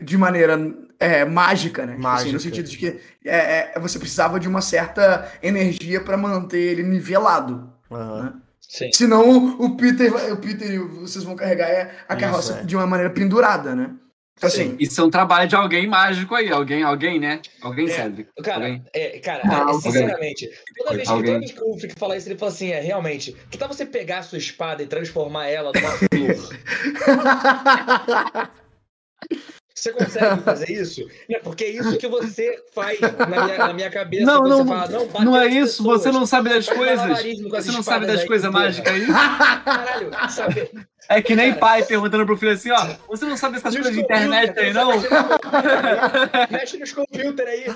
de 0.00 0.16
maneira 0.16 0.58
é, 0.98 1.24
mágica, 1.24 1.86
né? 1.86 1.94
Tipo 1.96 2.06
assim, 2.08 2.26
no 2.26 2.32
Mágica. 2.32 2.38
sentido 2.40 2.68
de 2.68 2.76
que 2.76 3.00
é, 3.24 3.72
é, 3.74 3.80
você 3.80 3.98
precisava 3.98 4.38
de 4.40 4.48
uma 4.48 4.60
certa 4.60 5.30
energia 5.42 6.00
pra 6.00 6.16
manter 6.16 6.58
ele 6.60 6.82
nivelado. 6.82 7.72
Aham. 7.90 8.40
Sim. 8.60 8.90
Senão 8.92 9.56
o 9.60 9.76
Peter, 9.76 10.10
vai- 10.10 10.32
o 10.32 10.38
Peter 10.38 10.68
e 10.70 10.78
vocês 10.78 11.24
vão 11.24 11.36
carregar 11.36 11.68
é, 11.68 11.94
a 12.08 12.14
Isso, 12.14 12.20
carroça 12.20 12.54
é. 12.60 12.62
de 12.64 12.74
uma 12.76 12.86
maneira 12.86 13.12
pendurada, 13.12 13.74
né? 13.76 13.90
Então, 14.36 14.50
Sim. 14.50 14.62
assim, 14.62 14.76
Isso 14.80 15.00
é 15.00 15.04
um 15.04 15.08
trabalho 15.08 15.48
de 15.48 15.54
alguém 15.56 15.86
mágico 15.86 16.34
aí. 16.34 16.50
Alguém, 16.50 16.82
alguém, 16.82 17.18
né? 17.18 17.40
Alguém, 17.62 17.86
É, 17.86 17.90
Cedric. 17.90 18.28
Cara, 18.42 18.56
Alguém. 18.66 18.84
é, 18.92 19.18
cara, 19.20 19.42
Ah, 19.46 19.60
alguém. 19.62 19.80
sinceramente, 19.80 20.50
toda 20.76 20.90
vez, 20.94 21.04
que, 21.08 21.14
Alguém. 21.14 21.26
toda 21.26 21.38
vez 21.38 21.52
que 21.52 21.62
o 21.62 21.78
Frick 21.78 21.98
fala 21.98 22.16
isso, 22.18 22.28
ele 22.28 22.38
fala 22.38 22.50
assim, 22.52 22.70
é, 22.70 22.80
realmente, 22.80 23.34
que 23.50 23.56
tal 23.56 23.68
você 23.68 23.86
pegar 23.86 24.18
a 24.18 24.22
sua 24.22 24.36
espada 24.36 24.82
e 24.82 24.86
transformar 24.86 25.46
ela 25.46 25.72
numa 25.72 25.90
flor? 25.90 26.50
Você 29.76 29.92
consegue 29.92 30.42
fazer 30.42 30.72
isso? 30.72 31.06
Não, 31.28 31.38
porque 31.44 31.64
é 31.64 31.68
isso 31.68 31.98
que 31.98 32.08
você 32.08 32.64
faz 32.74 32.98
na 32.98 33.26
minha, 33.26 33.58
na 33.58 33.72
minha 33.74 33.90
cabeça. 33.90 34.24
Não, 34.24 34.42
não, 34.42 34.66
fala, 34.66 34.88
não, 34.88 35.06
Não 35.22 35.36
é 35.36 35.46
isso, 35.48 35.82
pessoas. 35.82 36.02
você 36.02 36.10
não 36.10 36.24
sabe 36.24 36.48
das 36.48 36.66
coisas. 36.66 37.22
Você 37.50 37.72
não 37.72 37.82
sabe 37.82 38.06
das 38.06 38.24
coisas 38.24 38.50
mágicas 38.50 38.94
aí. 38.94 39.06
Caralho, 39.06 40.30
sabe? 40.30 40.70
É 41.10 41.20
que 41.20 41.36
nem 41.36 41.54
pai 41.54 41.84
perguntando 41.84 42.24
pro 42.24 42.38
filho 42.38 42.52
assim, 42.52 42.70
ó, 42.70 42.96
você 43.06 43.26
não 43.26 43.36
sabe 43.36 43.58
essas 43.58 43.74
coisas 43.74 43.92
de 43.92 44.00
internet 44.00 44.58
aí, 44.58 44.72
não? 44.72 44.90
Mexe 46.50 46.78
nos 46.78 46.92
computers 46.92 47.48
aí. 47.48 47.66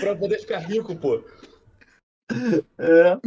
pra 0.00 0.16
poder 0.16 0.38
ficar 0.40 0.58
rico, 0.58 0.96
pô. 0.96 1.22
É. 2.78 3.18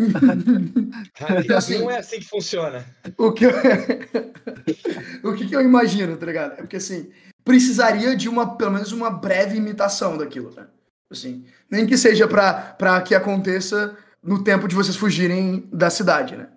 Hacker, 1.15 1.57
assim, 1.57 1.79
não 1.79 1.91
é 1.91 1.99
assim 1.99 2.19
que 2.19 2.27
funciona. 2.27 2.85
o 3.17 3.31
que 3.31 3.45
eu... 3.45 3.51
o 5.23 5.33
que, 5.33 5.47
que 5.47 5.55
eu 5.55 5.61
imagino, 5.61 6.17
tá 6.17 6.25
ligado? 6.25 6.53
É 6.53 6.57
porque 6.57 6.77
assim, 6.77 7.11
precisaria 7.43 8.15
de 8.15 8.27
uma, 8.27 8.57
pelo 8.57 8.71
menos 8.71 8.91
uma 8.91 9.09
breve 9.09 9.57
imitação 9.57 10.17
daquilo, 10.17 10.53
né? 10.55 10.67
Assim, 11.11 11.45
nem 11.69 11.87
que 11.87 11.97
seja 11.97 12.27
pra, 12.27 12.53
pra 12.53 13.01
que 13.01 13.15
aconteça 13.15 13.97
no 14.21 14.43
tempo 14.43 14.67
de 14.67 14.75
vocês 14.75 14.95
fugirem 14.95 15.67
da 15.71 15.89
cidade, 15.89 16.35
né? 16.35 16.49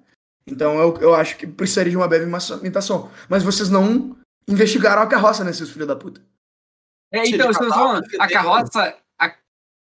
Então 0.47 0.79
eu, 0.79 0.97
eu 0.99 1.15
acho 1.15 1.37
que 1.37 1.47
precisaria 1.47 1.91
de 1.91 1.97
uma 1.97 2.09
breve 2.09 2.25
imitação. 2.61 3.11
Mas 3.29 3.43
vocês 3.43 3.71
não 3.71 4.17
investigaram 4.49 5.03
a 5.03 5.07
carroça, 5.07 5.45
né, 5.45 5.53
seus 5.53 5.71
filhos 5.71 5.89
da 5.89 5.97
puta? 5.97 6.21
É, 7.13 7.27
então, 7.29 7.47
vocês 7.47 7.69
falando, 7.69 8.07
a 8.19 8.29
carroça. 8.29 8.97
A, 9.19 9.35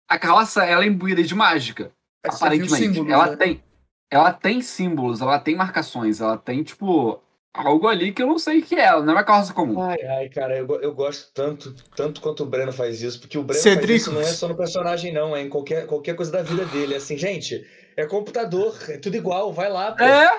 a 0.08 0.20
carroça 0.20 0.64
ela 0.64 0.84
é 0.84 0.88
imbuída 0.88 1.22
de 1.22 1.36
mágica. 1.36 1.92
Viu 2.24 2.34
aparentemente. 2.34 2.76
símbolos, 2.76 3.12
ela 3.12 3.28
né? 3.28 3.36
tem. 3.36 3.64
Ela 4.12 4.34
tem 4.34 4.62
símbolos, 4.62 5.22
ela 5.22 5.40
tem 5.40 5.56
marcações, 5.56 6.20
ela 6.20 6.36
tem, 6.36 6.64
tipo, 6.64 7.22
algo 7.54 7.88
ali 7.88 8.12
que 8.12 8.22
eu 8.22 8.28
não 8.28 8.40
sei 8.40 8.60
o 8.60 8.64
que 8.64 8.76
é. 8.76 8.92
Não 8.92 9.10
é 9.10 9.16
uma 9.16 9.24
carroça 9.24 9.54
comum. 9.54 9.80
Ai, 9.82 10.02
ai, 10.02 10.30
cara, 10.30 10.58
eu, 10.58 10.68
eu 10.82 10.94
gosto 10.94 11.32
tanto, 11.34 11.76
tanto 11.96 12.22
quanto 12.22 12.44
o 12.44 12.46
Breno 12.46 12.74
faz 12.74 13.02
isso, 13.02 13.20
porque 13.20 13.38
o 13.38 13.44
Breno 13.44 13.62
faz 13.62 13.90
isso 13.90 14.12
não 14.12 14.22
é 14.22 14.26
só 14.26 14.48
no 14.48 14.56
personagem, 14.56 15.14
não, 15.14 15.36
é 15.36 15.42
em 15.44 15.50
qualquer, 15.50 15.86
qualquer 15.86 16.16
coisa 16.16 16.32
da 16.32 16.42
vida 16.42 16.66
dele. 16.66 16.96
É 16.96 16.98
assim, 16.98 17.18
gente, 17.18 17.66
é 17.96 18.06
computador, 18.06 18.76
é 18.88 18.98
tudo 18.98 19.16
igual, 19.16 19.54
vai 19.54 19.70
lá, 19.70 19.92
pô. 19.92 20.04
É! 20.04 20.30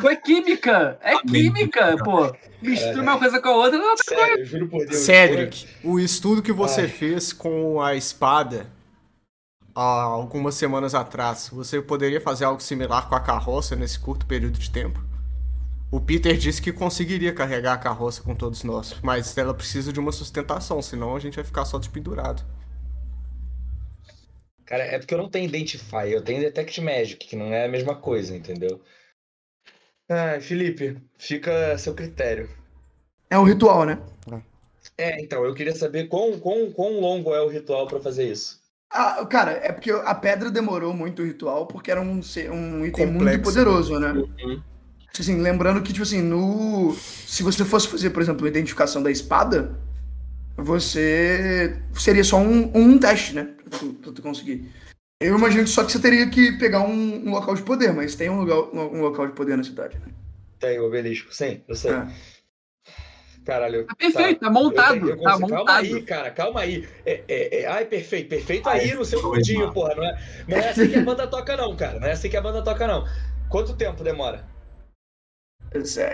Pô, 0.00 0.10
é 0.10 0.16
química! 0.16 0.98
É 1.02 1.18
química, 1.18 1.96
pô! 2.02 2.34
Mistura 2.60 3.02
uma 3.02 3.18
coisa 3.18 3.40
com 3.40 3.48
a 3.48 3.56
outra, 3.56 3.78
não 3.78 3.90
outra 3.90 4.04
coisa. 4.04 4.40
Eu 4.40 4.44
juro 4.44 4.68
por 4.68 4.86
Deus. 4.86 4.96
Cedric, 4.96 5.66
o 5.84 6.00
estudo 6.00 6.42
que 6.42 6.52
você 6.52 6.82
Ai. 6.82 6.88
fez 6.88 7.32
com 7.32 7.80
a 7.80 7.94
espada 7.94 8.66
há 9.74 10.02
algumas 10.02 10.54
semanas 10.54 10.94
atrás, 10.94 11.48
você 11.52 11.80
poderia 11.80 12.20
fazer 12.20 12.44
algo 12.44 12.60
similar 12.62 13.08
com 13.08 13.14
a 13.14 13.20
carroça 13.20 13.74
nesse 13.76 13.98
curto 13.98 14.26
período 14.26 14.58
de 14.58 14.70
tempo? 14.70 15.02
O 15.90 16.00
Peter 16.00 16.36
disse 16.36 16.62
que 16.62 16.72
conseguiria 16.72 17.34
carregar 17.34 17.74
a 17.74 17.78
carroça 17.78 18.22
com 18.22 18.34
todos 18.34 18.64
nós, 18.64 18.96
mas 19.02 19.36
ela 19.36 19.52
precisa 19.52 19.92
de 19.92 20.00
uma 20.00 20.12
sustentação, 20.12 20.80
senão 20.80 21.14
a 21.14 21.20
gente 21.20 21.36
vai 21.36 21.44
ficar 21.44 21.64
só 21.66 21.78
despendurado. 21.78 22.42
Cara, 24.64 24.84
é 24.84 24.98
porque 24.98 25.12
eu 25.12 25.18
não 25.18 25.28
tenho 25.28 25.48
Identify, 25.48 26.10
eu 26.10 26.22
tenho 26.22 26.40
Detect 26.40 26.80
Magic, 26.80 27.26
que 27.26 27.36
não 27.36 27.52
é 27.52 27.66
a 27.66 27.68
mesma 27.68 27.94
coisa, 27.94 28.34
entendeu? 28.34 28.80
Ai, 30.08 30.40
Felipe, 30.40 30.96
fica 31.18 31.72
a 31.72 31.78
seu 31.78 31.94
critério. 31.94 32.48
É 33.28 33.38
um 33.38 33.44
ritual, 33.44 33.84
né? 33.84 33.98
É, 34.96 35.20
então, 35.22 35.44
eu 35.44 35.54
queria 35.54 35.74
saber 35.74 36.08
quão, 36.08 36.38
quão, 36.38 36.72
quão 36.72 37.00
longo 37.00 37.34
é 37.34 37.40
o 37.40 37.48
ritual 37.48 37.86
pra 37.86 38.00
fazer 38.00 38.30
isso. 38.30 38.61
Ah, 38.92 39.24
cara, 39.24 39.52
é 39.52 39.72
porque 39.72 39.90
a 39.90 40.14
pedra 40.14 40.50
demorou 40.50 40.92
muito 40.92 41.22
o 41.22 41.24
ritual, 41.24 41.66
porque 41.66 41.90
era 41.90 42.00
um, 42.00 42.22
se- 42.22 42.48
um 42.50 42.84
item 42.84 43.06
muito 43.06 43.18
Complexo, 43.18 43.42
poderoso, 43.42 43.98
né? 43.98 44.12
Uhum. 44.12 44.62
Assim, 45.18 45.40
lembrando 45.40 45.82
que, 45.82 45.92
tipo 45.92 46.02
assim, 46.02 46.20
no. 46.20 46.94
Se 46.94 47.42
você 47.42 47.64
fosse 47.64 47.88
fazer, 47.88 48.10
por 48.10 48.22
exemplo, 48.22 48.44
a 48.46 48.48
identificação 48.48 49.02
da 49.02 49.10
espada, 49.10 49.78
você. 50.56 51.76
Seria 51.94 52.24
só 52.24 52.38
um, 52.38 52.70
um 52.74 52.98
teste, 52.98 53.34
né? 53.34 53.48
Pra 53.68 53.78
tu, 53.78 53.92
pra 53.94 54.12
tu 54.12 54.22
conseguir. 54.22 54.70
Eu 55.20 55.36
imagino 55.36 55.66
só 55.68 55.84
que 55.84 55.92
você 55.92 56.00
teria 56.00 56.28
que 56.28 56.52
pegar 56.52 56.80
um, 56.80 57.26
um 57.26 57.30
local 57.30 57.54
de 57.54 57.62
poder, 57.62 57.92
mas 57.92 58.14
tem 58.14 58.28
um, 58.28 58.40
lugar, 58.40 58.58
um, 58.74 58.98
um 58.98 59.00
local 59.00 59.26
de 59.26 59.32
poder 59.32 59.56
na 59.56 59.62
cidade, 59.64 59.96
né? 59.98 60.12
Tem 60.58 60.78
o 60.80 60.86
obelisco, 60.86 61.32
sim, 61.32 61.60
eu 61.68 61.76
sei. 61.76 61.92
É. 61.92 62.06
Caralho. 63.44 63.86
Tá 63.86 63.94
perfeito, 63.96 64.40
tá 64.40 64.50
montado. 64.50 65.08
Eu 65.10 65.16
eu 65.16 65.20
tá 65.22 65.38
montado. 65.38 65.64
Calma 65.64 65.76
aí, 65.78 66.02
cara, 66.02 66.30
calma 66.30 66.60
aí. 66.60 66.88
É, 67.04 67.22
é, 67.26 67.60
é- 67.62 67.66
ai, 67.66 67.84
perfeito, 67.84 68.28
perfeito 68.28 68.68
aí 68.68 68.94
no 68.94 69.04
seu 69.04 69.22
mundinho, 69.22 69.64
mal. 69.64 69.72
porra. 69.72 69.94
Não 69.96 70.04
é, 70.04 70.18
não 70.48 70.56
é 70.58 70.68
assim 70.68 70.88
que 70.88 70.98
a 70.98 71.02
banda 71.02 71.26
toca, 71.26 71.56
não, 71.56 71.74
cara. 71.76 71.98
Não 71.98 72.06
é 72.06 72.12
assim 72.12 72.28
que 72.30 72.36
a 72.36 72.40
banda 72.40 72.62
toca, 72.62 72.86
não. 72.86 73.04
Quanto 73.48 73.74
tempo 73.76 74.04
demora? 74.04 74.44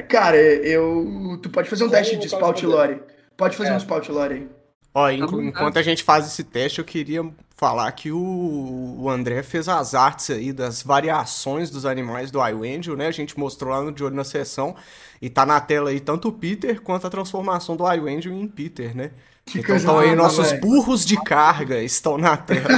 Cara, 0.09 0.37
eu. 0.37 1.39
Tu 1.43 1.51
pode 1.51 1.69
fazer 1.69 1.85
um 1.85 1.89
Como 1.89 1.99
teste 1.99 2.17
de 2.17 2.27
spout 2.27 2.65
lore. 2.65 3.03
Pode 3.37 3.57
fazer 3.57 3.71
É. 3.71 3.75
um 3.75 3.79
spout 3.79 4.11
lore 4.11 4.35
aí. 4.35 4.49
Ó, 4.95 5.07
tá. 5.07 5.13
enquanto 5.13 5.79
a 5.79 5.83
gente 5.83 6.03
faz 6.03 6.27
esse 6.27 6.45
teste, 6.45 6.79
eu 6.79 6.85
queria 6.85 7.29
falar 7.59 7.91
que 7.91 8.13
o, 8.13 8.97
o 9.01 9.11
André 9.11 9.43
fez 9.43 9.69
as 9.69 9.93
artes 9.93 10.31
aí 10.31 10.53
das 10.53 10.81
variações 10.81 11.71
dos 11.71 11.85
animais 11.85 12.31
do 12.31 12.39
iWangel, 12.39 12.97
né? 12.97 13.09
A 13.09 13.11
gente 13.11 13.37
mostrou 13.37 13.73
lá 13.73 13.83
no 13.83 13.91
De 13.91 14.05
Olho 14.05 14.15
na 14.15 14.23
Sessão. 14.23 14.77
E 15.21 15.29
tá 15.29 15.45
na 15.45 15.61
tela 15.61 15.91
aí 15.91 15.99
tanto 15.99 16.29
o 16.29 16.33
Peter 16.33 16.81
quanto 16.81 17.09
a 17.09 17.11
transformação 17.11 17.77
do 17.77 17.83
iWangel 17.93 18.33
em 18.33 18.47
Peter, 18.47 18.97
né? 18.97 19.11
Que 19.45 19.59
então 19.59 19.75
estão 19.75 19.99
aí 19.99 20.15
nossos 20.15 20.51
velho. 20.51 20.61
burros 20.61 21.05
de 21.05 21.21
carga, 21.25 21.83
estão 21.83 22.17
na 22.17 22.37
tela 22.37 22.69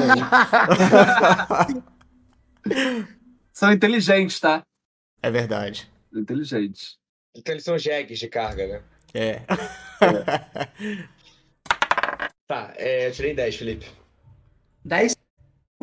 aí. 1.68 1.82
São 3.52 3.70
inteligentes, 3.70 4.40
tá? 4.40 4.62
É 5.22 5.30
verdade. 5.30 5.90
Inteligentes. 6.14 6.96
Então 7.36 7.52
eles 7.52 7.64
são 7.64 7.76
jegues 7.76 8.18
de 8.18 8.28
carga, 8.28 8.66
né? 8.66 8.82
É. 9.12 9.42
Tá, 12.48 12.72
é, 12.76 13.06
eu 13.06 13.12
tirei 13.12 13.32
10, 13.32 13.56
Felipe. 13.56 13.99
10? 14.84 15.16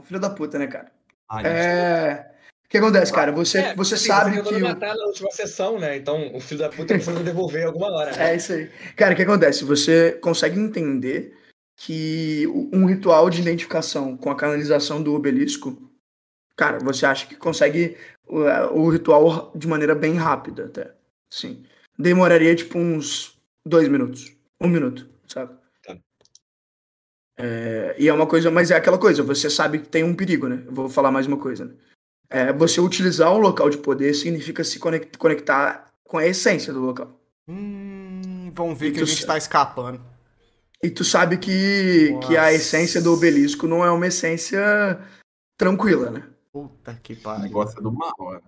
Filho 0.03 0.19
da 0.19 0.30
puta, 0.30 0.58
né, 0.59 0.67
cara? 0.67 0.92
Ah, 1.30 1.38
gente. 1.38 1.48
É. 1.48 2.32
O 2.66 2.69
que 2.69 2.77
acontece, 2.77 3.14
cara? 3.14 3.32
Você, 3.32 3.59
É, 3.59 3.76
você 3.76 3.95
sabe 3.98 4.42
você 4.42 4.56
que. 4.56 4.61
matar 4.61 4.93
na 4.95 5.06
última 5.06 5.32
sessão, 5.32 5.80
né? 5.80 5.95
Então 5.95 6.35
o 6.35 6.40
filho 6.42 6.59
da 6.59 6.69
puta 6.69 6.93
precisa 6.93 7.24
devolver 7.24 7.66
alguma 7.66 7.90
hora, 7.92 8.11
né? 8.16 8.32
É 8.32 8.35
isso 8.35 8.51
aí. 8.51 8.69
Cara, 8.95 9.14
o 9.14 9.16
que 9.16 9.24
acontece? 9.24 9.64
Você 9.64 10.11
consegue 10.22 10.59
entender 10.59 11.34
que 11.77 12.45
um 12.74 12.85
ritual 12.85 13.30
de 13.30 13.40
identificação 13.40 14.17
com 14.17 14.30
a 14.30 14.35
canalização 14.35 15.01
do 15.01 15.14
obelisco, 15.14 15.90
cara, 16.58 16.80
você 16.80 17.06
acha 17.06 17.26
que 17.26 17.35
consegue 17.35 17.95
o, 18.27 18.40
o 18.74 18.90
ritual 18.90 19.51
de 19.56 19.67
maneira 19.67 19.95
bem 19.95 20.16
rápida, 20.16 20.66
até. 20.66 20.92
Sim. 21.32 21.64
Demoraria 21.98 22.56
tipo 22.56 22.77
uns 22.77 23.40
dois 23.66 23.88
minutos. 23.88 24.35
Um 24.59 24.67
minuto, 24.67 25.08
sabe? 25.27 25.56
É, 27.38 27.95
e 27.99 28.07
é 28.07 28.14
uma 28.14 28.25
coisa, 28.25 28.49
mas 28.49 28.72
é 28.72 28.75
aquela 28.75 28.98
coisa, 28.98 29.22
você 29.22 29.49
sabe 29.49 29.80
que 29.80 29.88
tem 29.88 30.03
um 30.03 30.16
perigo, 30.16 30.48
né? 30.48 30.64
Eu 30.66 30.72
vou 30.74 30.90
falar 30.90 31.11
mais 31.11 31.27
uma 31.27 31.38
coisa, 31.38 31.66
né? 31.66 31.74
É, 32.30 32.51
você 32.51 32.82
utilizar 32.82 33.32
um 33.33 33.38
local 33.38 33.69
de 33.69 33.77
poder 33.77 34.14
significa 34.14 34.64
se 34.64 34.80
conect- 34.80 35.17
conectar 35.17 35.85
com 36.03 36.17
a 36.17 36.25
essência 36.25 36.74
do 36.74 36.80
local. 36.82 37.17
Hum, 37.48 38.51
vamos 38.53 38.77
ver 38.77 38.88
E 38.88 38.91
que 38.91 39.01
a 39.01 39.06
gente 39.06 39.22
sa- 39.22 39.27
tá 39.27 39.38
escapando. 39.38 40.01
E 40.83 40.90
tu 40.90 41.03
sabe 41.03 41.38
que, 41.38 42.17
que 42.27 42.35
a 42.38 42.51
essência 42.53 43.01
do 43.01 43.14
obelisco 43.14 43.67
não 43.67 43.83
é 43.85 43.90
uma 43.91 44.07
essência 44.07 44.99
tranquila, 45.57 46.11
né? 46.11 46.24
Puta 46.51 46.93
que 47.01 47.14
O 47.14 47.22
pariu. 47.22 47.43
negócio 47.43 47.80
é 47.80 47.82
do 47.82 47.91
mal, 47.91 48.14
né? 48.33 48.41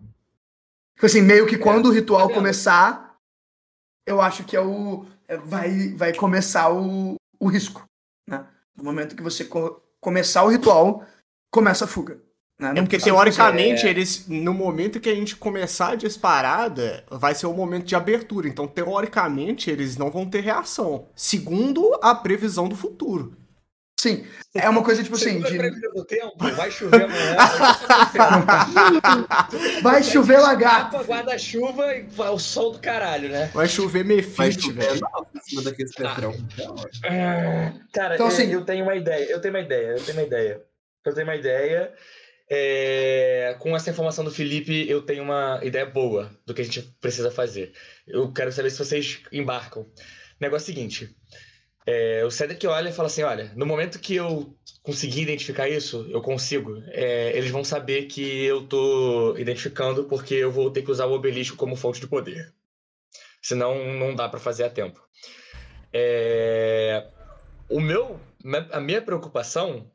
Tipo 0.95 1.05
assim, 1.05 1.21
meio 1.21 1.47
que 1.47 1.57
quando 1.57 1.85
o 1.87 1.91
ritual 1.91 2.21
tá 2.23 2.27
vendo? 2.27 2.35
começar, 2.35 3.15
eu 4.05 4.19
acho 4.19 4.43
que 4.43 4.55
é 4.57 4.61
o. 4.61 5.05
é- 5.27 5.37
vai, 5.37 5.89
vai 5.93 6.13
começar 6.13 6.69
o, 6.71 7.15
o 7.39 7.47
risco. 7.47 7.83
Né? 8.27 8.45
No 8.79 8.83
momento 8.85 9.15
que 9.15 9.21
você 9.23 9.45
co- 9.45 9.81
começar 9.99 10.43
o 10.43 10.49
ritual, 10.49 11.03
começa 11.51 11.85
a 11.85 11.87
fuga. 11.87 12.19
Né? 12.59 12.71
É 12.75 12.81
porque 12.81 12.97
teoricamente 12.97 13.87
é- 13.87 13.89
eles, 13.89 14.27
no 14.27 14.53
momento 14.53 14.99
que 14.99 15.09
a 15.09 15.15
gente 15.15 15.35
começar 15.35 15.91
a 15.91 15.95
disparada, 15.95 17.05
vai 17.09 17.33
ser 17.33 17.45
o 17.47 17.53
momento 17.53 17.85
de 17.85 17.95
abertura. 17.95 18.47
Então, 18.47 18.67
teoricamente, 18.67 19.69
eles 19.69 19.95
não 19.97 20.09
vão 20.11 20.25
ter 20.29 20.41
reação. 20.41 21.07
Segundo 21.15 21.97
a 22.01 22.13
previsão 22.15 22.67
do 22.67 22.75
futuro. 22.75 23.37
Sim, 23.99 24.25
é 24.55 24.69
uma 24.69 24.81
coisa 24.81 25.03
tipo 25.03 25.17
assim, 25.17 25.41
de, 25.41 25.57
do 25.93 26.05
tempo, 26.05 26.37
vai 26.55 26.71
chover 26.71 27.03
amanhã. 27.03 27.35
vai 29.83 30.01
chover 30.03 30.35
Capa, 30.35 30.47
lagarto. 30.47 30.97
guarda-chuva 31.03 31.95
e 31.95 32.03
vai 32.03 32.29
o 32.29 32.39
sol 32.39 32.71
do 32.71 32.79
caralho, 32.79 33.27
né? 33.27 33.51
Vai 33.53 33.67
chover 33.67 34.05
Vai 34.05 34.15
Mefite, 34.15 34.61
chover 34.67 34.85
velho. 34.87 35.01
cima 35.43 35.63
daquele 35.63 35.89
petrão. 35.89 36.33
Cara, 37.93 38.15
Então, 38.15 38.27
eu, 38.27 38.31
assim- 38.33 38.51
eu 38.53 38.63
tenho 38.63 38.83
uma 38.83 38.95
ideia, 38.95 39.25
eu 39.29 39.41
tenho 39.41 39.53
uma 39.53 39.59
ideia, 39.61 39.87
eu 39.97 40.03
tenho 40.03 40.17
uma 40.17 40.23
ideia. 40.25 40.61
Eu 41.05 41.13
tenho 41.13 41.27
uma 41.27 41.35
ideia. 41.35 41.93
é, 42.49 43.55
Com 43.59 43.75
essa 43.75 43.89
informação 43.89 44.23
do 44.23 44.31
Felipe, 44.31 44.89
eu 44.89 45.01
tenho 45.01 45.23
uma 45.23 45.59
ideia 45.61 45.85
boa 45.85 46.31
do 46.45 46.53
que 46.53 46.61
a 46.61 46.65
gente 46.65 46.81
precisa 47.01 47.29
fazer. 47.29 47.73
Eu 48.07 48.31
quero 48.31 48.51
saber 48.51 48.69
se 48.69 48.77
vocês 48.79 49.19
embarcam. 49.31 49.85
Negócio 50.39 50.67
seguinte. 50.67 51.13
É, 51.85 52.23
o 52.25 52.31
Cedric 52.31 52.65
olha 52.67 52.89
e 52.89 52.93
fala 52.93 53.07
assim: 53.07 53.23
olha, 53.23 53.51
no 53.55 53.65
momento 53.65 53.99
que 53.99 54.15
eu 54.15 54.55
conseguir 54.83 55.21
identificar 55.21 55.67
isso, 55.67 56.07
eu 56.09 56.21
consigo. 56.21 56.81
é, 56.87 57.35
eles 57.35 57.51
vão 57.51 57.63
saber 57.63 58.05
que 58.05 58.43
eu 58.43 58.67
tô 58.67 59.35
identificando 59.37 60.03
porque 60.05 60.35
eu 60.35 60.51
vou 60.51 60.71
ter 60.71 60.81
que 60.81 60.91
usar 60.91 61.05
o 61.05 61.13
obelisco 61.13 61.57
como 61.57 61.75
fonte 61.75 61.99
de 61.99 62.07
poder. 62.07 62.53
Senão 63.41 63.93
não 63.93 64.13
dá 64.13 64.27
pra 64.27 64.39
fazer 64.39 64.65
a 64.65 64.69
tempo. 64.69 65.01
É, 65.93 67.07
o 67.69 67.79
meu, 67.79 68.19
a 68.71 68.79
minha 68.79 69.01
preocupação 69.01 69.89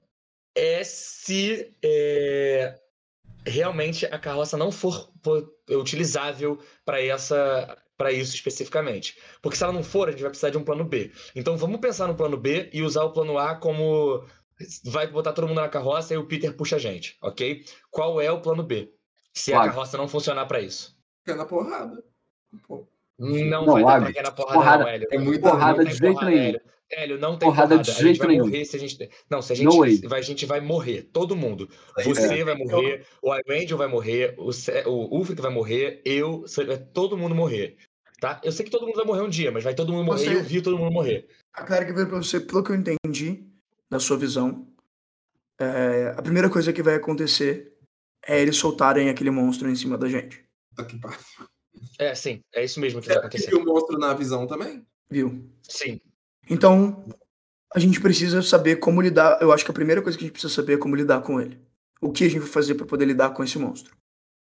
é 0.55 0.83
se 0.83 1.75
é, 1.85 2.79
realmente 3.47 4.07
a 4.07 4.19
carroça 4.19 4.57
não 4.57 4.73
for 4.73 5.13
utilizável 5.69 6.59
para 6.85 7.03
essa 7.03 7.77
para 8.05 8.13
isso 8.13 8.35
especificamente. 8.35 9.17
Porque 9.41 9.57
se 9.57 9.65
ela 9.65 9.73
não 9.73 9.83
for, 9.83 10.09
a 10.09 10.11
gente 10.11 10.21
vai 10.21 10.29
precisar 10.31 10.51
de 10.51 10.59
um 10.59 10.65
plano 10.65 10.85
B. 10.85 11.11
Então 11.35 11.57
vamos 11.57 11.81
pensar 11.81 12.07
no 12.07 12.15
plano 12.15 12.37
B 12.37 12.69
e 12.71 12.83
usar 12.83 13.03
o 13.05 13.13
plano 13.13 13.39
A 13.39 13.55
como 13.55 14.23
vai 14.85 15.07
botar 15.07 15.33
todo 15.33 15.49
mundo 15.49 15.61
na 15.61 15.69
carroça 15.71 16.13
e 16.13 16.19
o 16.19 16.27
Peter 16.27 16.55
puxa 16.55 16.77
a 16.77 16.79
gente, 16.79 17.17
ok? 17.23 17.65
Qual 17.91 18.21
é 18.21 18.31
o 18.31 18.43
plano 18.43 18.63
B? 18.63 18.93
Se 19.33 19.55
a 19.55 19.65
carroça 19.65 19.97
não 19.97 20.07
funcionar 20.07 20.45
para 20.47 20.61
isso. 20.61 20.95
Fica 21.25 21.35
na 21.37 21.47
porrada. 21.47 22.05
Pô. 22.69 22.87
Não, 23.19 23.65
Não, 23.65 23.83
vai 23.83 23.83
dar 23.85 24.13
pra 24.13 24.23
na 24.23 24.31
porrada, 24.33 24.55
porrada- 24.59 24.85
não, 24.85 24.91
Hélio. 24.91 25.09
tem 25.09 25.19
Não 25.19 25.25
muita- 25.27 25.51
porrada 25.51 25.79
não 25.83 25.85
de 25.85 25.97
jeito 25.97 26.13
porrada, 26.15 26.31
nenhum. 26.31 26.43
Hélio. 26.43 26.61
Hélio, 26.93 27.19
não 27.19 27.39
tem 27.39 27.49
Porrada 27.49 27.69
porrada. 27.71 27.83
de 27.83 27.91
a 27.91 27.95
gente 27.95 28.03
jeito 28.05 28.19
vai 28.19 28.29
nenhum. 28.29 28.45
morrer 28.45 28.65
se 28.67 28.77
a 28.77 28.79
gente. 28.79 29.11
Não, 29.31 29.41
se 29.43 29.53
a 29.53 29.57
gente. 29.57 30.07
vai- 30.07 30.19
a 30.21 30.23
gente 30.23 30.47
vai 30.47 30.61
morrer. 30.61 31.03
Todo 31.13 31.35
mundo. 31.35 31.69
Aí, 31.97 32.05
Você 32.05 32.45
vai 32.45 32.55
morrer, 32.55 33.07
o 33.23 33.35
Irangel 33.35 33.79
vai 33.79 33.89
morrer, 33.89 34.35
o, 34.39 34.51
o 34.91 35.17
Ulfric 35.19 35.41
vai 35.41 35.51
morrer, 35.51 36.03
eu, 36.05 36.45
vai 36.67 36.77
todo 36.79 37.17
mundo 37.17 37.35
morrer. 37.35 37.77
Tá? 38.25 38.41
Eu 38.43 38.51
sei 38.53 38.65
que 38.65 38.71
todo 38.71 38.87
mundo 38.87 38.97
vai 38.97 39.05
morrer 39.05 39.21
um 39.21 39.29
dia, 39.29 39.53
mas 39.53 39.63
vai 39.63 39.75
todo 39.75 39.93
mundo 39.93 40.07
morrer 40.07 40.25
Você- 40.25 40.31
e 40.31 40.35
eu 40.37 40.43
vi 40.43 40.63
todo 40.63 40.79
mundo 40.79 40.91
morrer. 40.91 41.29
A 41.53 41.63
Clérica 41.63 41.93
veio 41.93 42.09
pra 42.09 42.17
você, 42.17 42.41
pelo 42.41 42.65
que 42.65 42.71
eu 42.73 42.75
entendi 42.75 43.45
da 43.91 44.01
sua 44.01 44.17
visão, 44.17 44.67
é, 45.61 46.15
a 46.17 46.23
primeira 46.23 46.49
coisa 46.49 46.73
que 46.73 46.83
vai 46.83 46.95
acontecer 46.95 47.77
é 48.27 48.41
eles 48.41 48.57
soltarem 48.57 49.11
aquele 49.11 49.31
monstro 49.31 49.69
em 49.69 49.77
cima 49.77 49.99
da 49.99 50.09
gente. 50.09 50.43
Puta 50.75 50.89
que 50.89 50.99
pariu. 50.99 51.19
É, 51.99 52.15
sim, 52.15 52.41
é 52.55 52.65
isso 52.65 52.81
mesmo 52.81 53.03
que 53.03 53.09
vai 53.09 53.17
Você 53.17 53.21
acontecer. 53.21 53.51
viu 53.51 53.61
o 53.61 53.65
monstro 53.67 53.99
na 53.99 54.15
visão 54.15 54.47
também? 54.47 54.87
Viu? 55.11 55.47
Sim. 55.69 56.01
Então, 56.49 57.05
a 57.75 57.79
gente 57.79 58.01
precisa 58.01 58.41
saber 58.41 58.77
como 58.77 59.03
lidar. 59.03 59.37
Eu 59.43 59.53
acho 59.53 59.67
que 59.67 59.71
a 59.71 59.75
primeira 59.75 60.01
coisa 60.01 60.17
que 60.17 60.25
a 60.25 60.27
gente 60.27 60.33
precisa 60.33 60.55
saber 60.55 60.75
é 60.77 60.79
como 60.79 60.97
lidar 60.97 61.21
com 61.21 61.39
ele. 61.39 61.61
O 62.01 62.11
que 62.11 62.25
a 62.25 62.29
gente 62.31 62.41
vai 62.41 62.49
fazer 62.49 62.75
pra 62.75 62.87
poder 62.87 63.05
lidar 63.05 63.35
com 63.35 63.45
esse 63.45 63.59
monstro? 63.59 63.95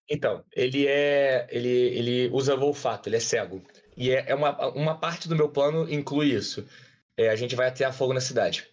Então, 0.09 0.45
ele 0.55 0.87
é. 0.87 1.47
Ele, 1.51 1.69
ele 1.69 2.31
usa 2.33 2.55
o 2.55 2.63
olfato, 2.63 3.09
ele 3.09 3.17
é 3.17 3.21
cego. 3.21 3.63
E 3.97 4.11
é, 4.11 4.25
é 4.29 4.35
uma, 4.35 4.57
uma 4.71 4.95
parte 4.99 5.29
do 5.29 5.37
meu 5.37 5.49
plano 5.49 5.91
inclui 5.93 6.33
isso. 6.33 6.67
É, 7.17 7.29
a 7.29 7.37
gente 7.37 7.55
vai 7.55 7.69
atear 7.69 7.93
fogo 7.93 8.13
na 8.13 8.21
cidade. 8.21 8.67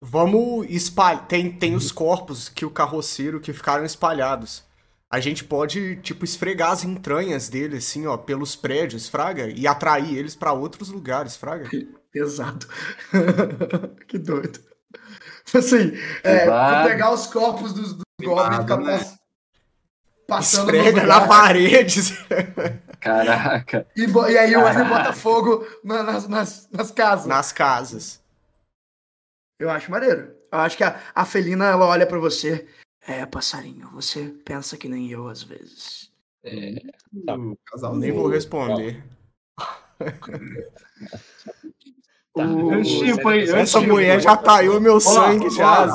Vamos 0.00 0.66
espalhar. 0.68 1.26
Tem, 1.26 1.50
tem 1.50 1.74
os 1.74 1.90
corpos 1.90 2.48
que 2.48 2.64
o 2.64 2.70
carroceiro 2.70 3.40
que 3.40 3.52
ficaram 3.52 3.84
espalhados. 3.84 4.64
A 5.10 5.20
gente 5.20 5.44
pode, 5.44 5.96
tipo, 6.02 6.24
esfregar 6.24 6.72
as 6.72 6.84
entranhas 6.84 7.48
dele, 7.48 7.76
assim, 7.76 8.06
ó, 8.06 8.16
pelos 8.16 8.56
prédios, 8.56 9.08
Fraga, 9.08 9.48
e 9.48 9.66
atrair 9.66 10.16
eles 10.16 10.34
pra 10.34 10.52
outros 10.52 10.88
lugares, 10.88 11.36
Fraga. 11.36 11.70
Pesado. 12.12 12.66
que 14.08 14.18
doido. 14.18 14.58
Assim, 15.54 15.92
é, 16.24 16.46
pegar 16.84 17.12
os 17.12 17.26
corpos 17.26 17.72
dos, 17.72 17.92
dos 17.92 18.04
goblins 18.20 18.58
e 18.58 18.62
ficar 18.62 18.80
né? 18.80 19.16
Pass- 20.26 20.56
passando 20.56 21.06
na 21.06 21.26
parede. 21.26 22.00
Caraca. 23.00 23.86
E, 23.96 24.02
e 24.04 24.38
aí 24.38 24.56
o 24.56 24.62
Wesley 24.64 24.88
bota 24.88 25.12
fogo 25.12 25.66
na- 25.84 26.02
nas, 26.02 26.28
nas, 26.28 26.68
nas 26.70 26.90
casas. 26.90 27.26
nas 27.26 27.52
casas. 27.52 28.22
Eu 29.60 29.70
acho 29.70 29.90
maneiro. 29.90 30.34
Eu 30.52 30.58
acho 30.60 30.76
que 30.76 30.84
a, 30.84 31.00
a 31.14 31.24
felina, 31.24 31.66
ela 31.66 31.86
olha 31.86 32.06
pra 32.06 32.18
você. 32.18 32.66
É, 33.08 33.24
passarinho, 33.24 33.88
você 33.90 34.28
pensa 34.44 34.76
que 34.76 34.88
nem 34.88 35.08
eu 35.10 35.28
às 35.28 35.42
vezes. 35.42 36.10
Tá. 37.24 37.34
O 37.36 37.56
casal 37.66 37.96
Nem 37.96 38.10
vou 38.12 38.28
responder. 38.28 39.02
Tá. 42.36 42.42
O- 42.42 42.74
Eu 42.74 42.84
chipo, 42.84 43.30
hein? 43.30 43.44
Eu 43.46 43.56
Essa 43.56 43.80
mulher 43.80 44.20
já 44.20 44.36
taiu 44.36 44.78
meu 44.78 44.96
Ó, 44.96 45.00
sangue 45.00 45.48
já. 45.48 45.86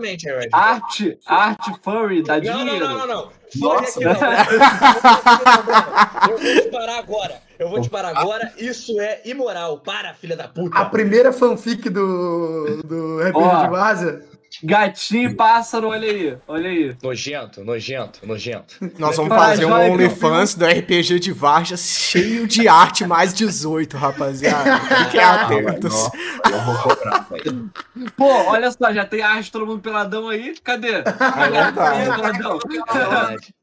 mente, 0.00 0.28
André. 0.28 0.48
arte, 0.52 1.18
arte 1.24 1.72
furry 1.82 2.22
dá 2.24 2.40
Não, 2.40 2.44
não, 2.52 2.64
dinheiro. 2.64 2.88
não, 2.88 2.98
não, 2.98 3.06
não. 3.06 3.28
Nossa. 3.54 4.00
Foi 4.00 4.04
aqui, 4.06 4.56
não. 4.56 6.32
Eu 6.32 6.38
vou 6.38 6.62
te 6.62 6.70
parar 6.70 6.98
agora. 6.98 7.42
Eu 7.58 7.68
vou 7.68 7.80
te 7.82 7.88
parar 7.90 8.08
agora. 8.18 8.52
Isso 8.58 8.98
é 9.00 9.20
imoral. 9.24 9.78
Para, 9.78 10.14
filha 10.14 10.36
da 10.36 10.48
puta. 10.48 10.76
A 10.76 10.84
primeira 10.86 11.32
fanfic 11.32 11.88
do, 11.88 12.82
do 12.84 13.20
RPG 13.20 13.62
de 13.64 13.68
Vaza. 13.70 14.24
Gatinho 14.62 15.30
e 15.30 15.34
pássaro, 15.34 15.88
olha 15.88 16.08
aí, 16.10 16.38
olha 16.46 16.68
aí. 16.68 16.96
Nojento, 17.02 17.64
nojento, 17.64 18.26
nojento. 18.26 18.76
Nós 18.98 19.16
vamos 19.16 19.34
fazer 19.34 19.64
um 19.64 19.72
OnlyFans 19.72 20.54
do 20.54 20.66
RPG 20.66 21.20
de 21.20 21.32
Vargas 21.32 21.80
cheio 21.80 22.46
de 22.46 22.68
arte 22.68 23.06
mais 23.06 23.32
18, 23.32 23.96
rapaziada. 23.96 24.78
Fiquem 25.04 25.20
atentos. 25.20 26.10
Eu 26.50 26.60
vou 26.62 26.78
cobrar, 26.82 27.26
velho. 27.30 27.70
Pô, 28.16 28.26
olha 28.50 28.70
só, 28.70 28.92
já 28.92 29.04
tem 29.04 29.22
arte 29.22 29.44
de 29.44 29.52
todo 29.52 29.66
mundo 29.66 29.80
peladão 29.80 30.28
aí. 30.28 30.54
Cadê? 30.62 30.88
É 30.88 31.50
verdade. 31.50 32.04
Peladão. 32.16 32.58
É 32.68 32.98
verdade. 32.98 33.54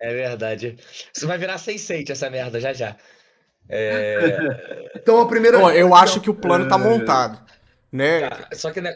É 0.00 0.12
verdade. 0.12 0.76
Isso 1.14 1.26
vai 1.26 1.38
virar 1.38 1.58
sense 1.58 2.04
essa 2.10 2.28
merda 2.28 2.58
já 2.58 2.72
já. 2.72 2.96
É, 3.68 4.90
Então 4.96 5.20
a 5.20 5.26
primeira. 5.26 5.58
Ó, 5.58 5.70
eu 5.70 5.94
acho 5.94 6.20
que 6.20 6.28
o 6.30 6.34
plano 6.34 6.68
tá 6.68 6.76
montado, 6.76 7.38
né? 7.90 8.28
tá, 8.28 8.48
Só 8.52 8.70
que 8.70 8.80
né, 8.80 8.94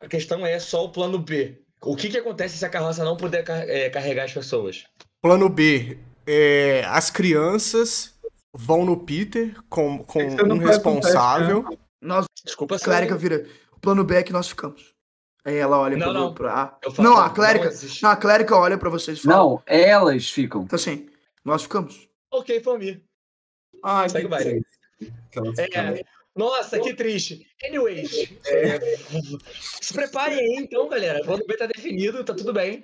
a 0.00 0.08
questão 0.08 0.44
é 0.46 0.58
só 0.58 0.84
o 0.84 0.90
plano 0.92 1.18
B. 1.18 1.60
O 1.82 1.96
que, 1.96 2.08
que 2.08 2.18
acontece 2.18 2.56
se 2.58 2.64
a 2.64 2.68
carroça 2.68 3.04
não 3.04 3.16
puder 3.16 3.42
car- 3.42 3.64
é, 3.68 3.90
carregar 3.90 4.24
as 4.24 4.32
pessoas? 4.32 4.84
Plano 5.20 5.48
B, 5.48 5.98
é, 6.26 6.84
as 6.86 7.10
crianças 7.10 8.14
vão 8.54 8.84
no 8.84 9.04
Peter 9.04 9.54
com, 9.68 9.98
com 10.04 10.20
um 10.22 10.58
responsável. 10.58 11.64
Nós, 12.00 12.26
Desculpa, 12.44 12.76
a 12.76 12.80
clérica 12.80 13.16
vira. 13.16 13.46
O 13.72 13.80
plano 13.80 14.04
B 14.04 14.14
é 14.16 14.22
que 14.22 14.32
nós 14.32 14.48
ficamos. 14.48 14.92
Aí 15.44 15.56
ela 15.56 15.78
olha 15.78 15.96
Não, 15.96 16.06
pra, 16.06 16.20
não. 16.20 16.34
pra- 16.34 16.78
Eu 16.82 16.92
falo, 16.92 17.08
Não, 17.08 17.18
a 17.18 17.30
clérica. 17.30 17.70
não. 17.70 17.88
Não, 18.02 18.10
a 18.10 18.16
clérica 18.16 18.56
olha 18.56 18.78
pra 18.78 18.88
vocês 18.90 19.18
e 19.18 19.22
fala. 19.22 19.36
Não, 19.36 19.62
elas 19.66 20.30
ficam. 20.30 20.62
Então 20.62 20.76
assim, 20.76 21.08
nós 21.44 21.62
ficamos. 21.62 22.08
Ok, 22.30 22.62
me. 22.78 23.02
Ai, 23.82 24.08
Segue 24.08 24.26
o 24.26 24.28
baile. 24.28 24.64
É, 25.58 26.04
nossa, 26.36 26.80
que 26.80 26.94
triste. 26.94 27.46
Anyways, 27.64 28.10
é, 28.46 28.78
se 29.80 29.92
preparem 29.92 30.38
aí 30.38 30.56
então, 30.58 30.88
galera. 30.88 31.20
O 31.20 31.24
plano 31.24 31.44
B 31.46 31.56
tá 31.56 31.66
definido, 31.66 32.24
tá 32.24 32.34
tudo 32.34 32.52
bem. 32.52 32.82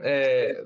É, 0.00 0.64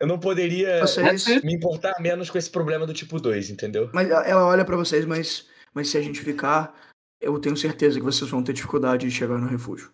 eu 0.00 0.06
não 0.06 0.18
poderia 0.18 0.80
Vocês. 0.80 1.24
me 1.42 1.54
importar 1.54 1.94
menos 2.00 2.28
com 2.30 2.36
esse 2.38 2.50
problema 2.50 2.86
do 2.86 2.92
tipo 2.92 3.20
2, 3.20 3.50
entendeu? 3.50 3.88
Mas 3.94 4.10
ela 4.10 4.44
olha 4.46 4.64
pra 4.64 4.76
vocês, 4.76 5.04
mas, 5.06 5.46
mas 5.72 5.88
se 5.88 5.96
a 5.96 6.02
gente 6.02 6.20
ficar, 6.20 6.74
eu 7.20 7.38
tenho 7.38 7.56
certeza 7.56 7.98
que 7.98 8.04
vocês 8.04 8.28
vão 8.30 8.42
ter 8.42 8.52
dificuldade 8.52 9.06
de 9.08 9.14
chegar 9.14 9.38
no 9.38 9.48
refúgio. 9.48 9.92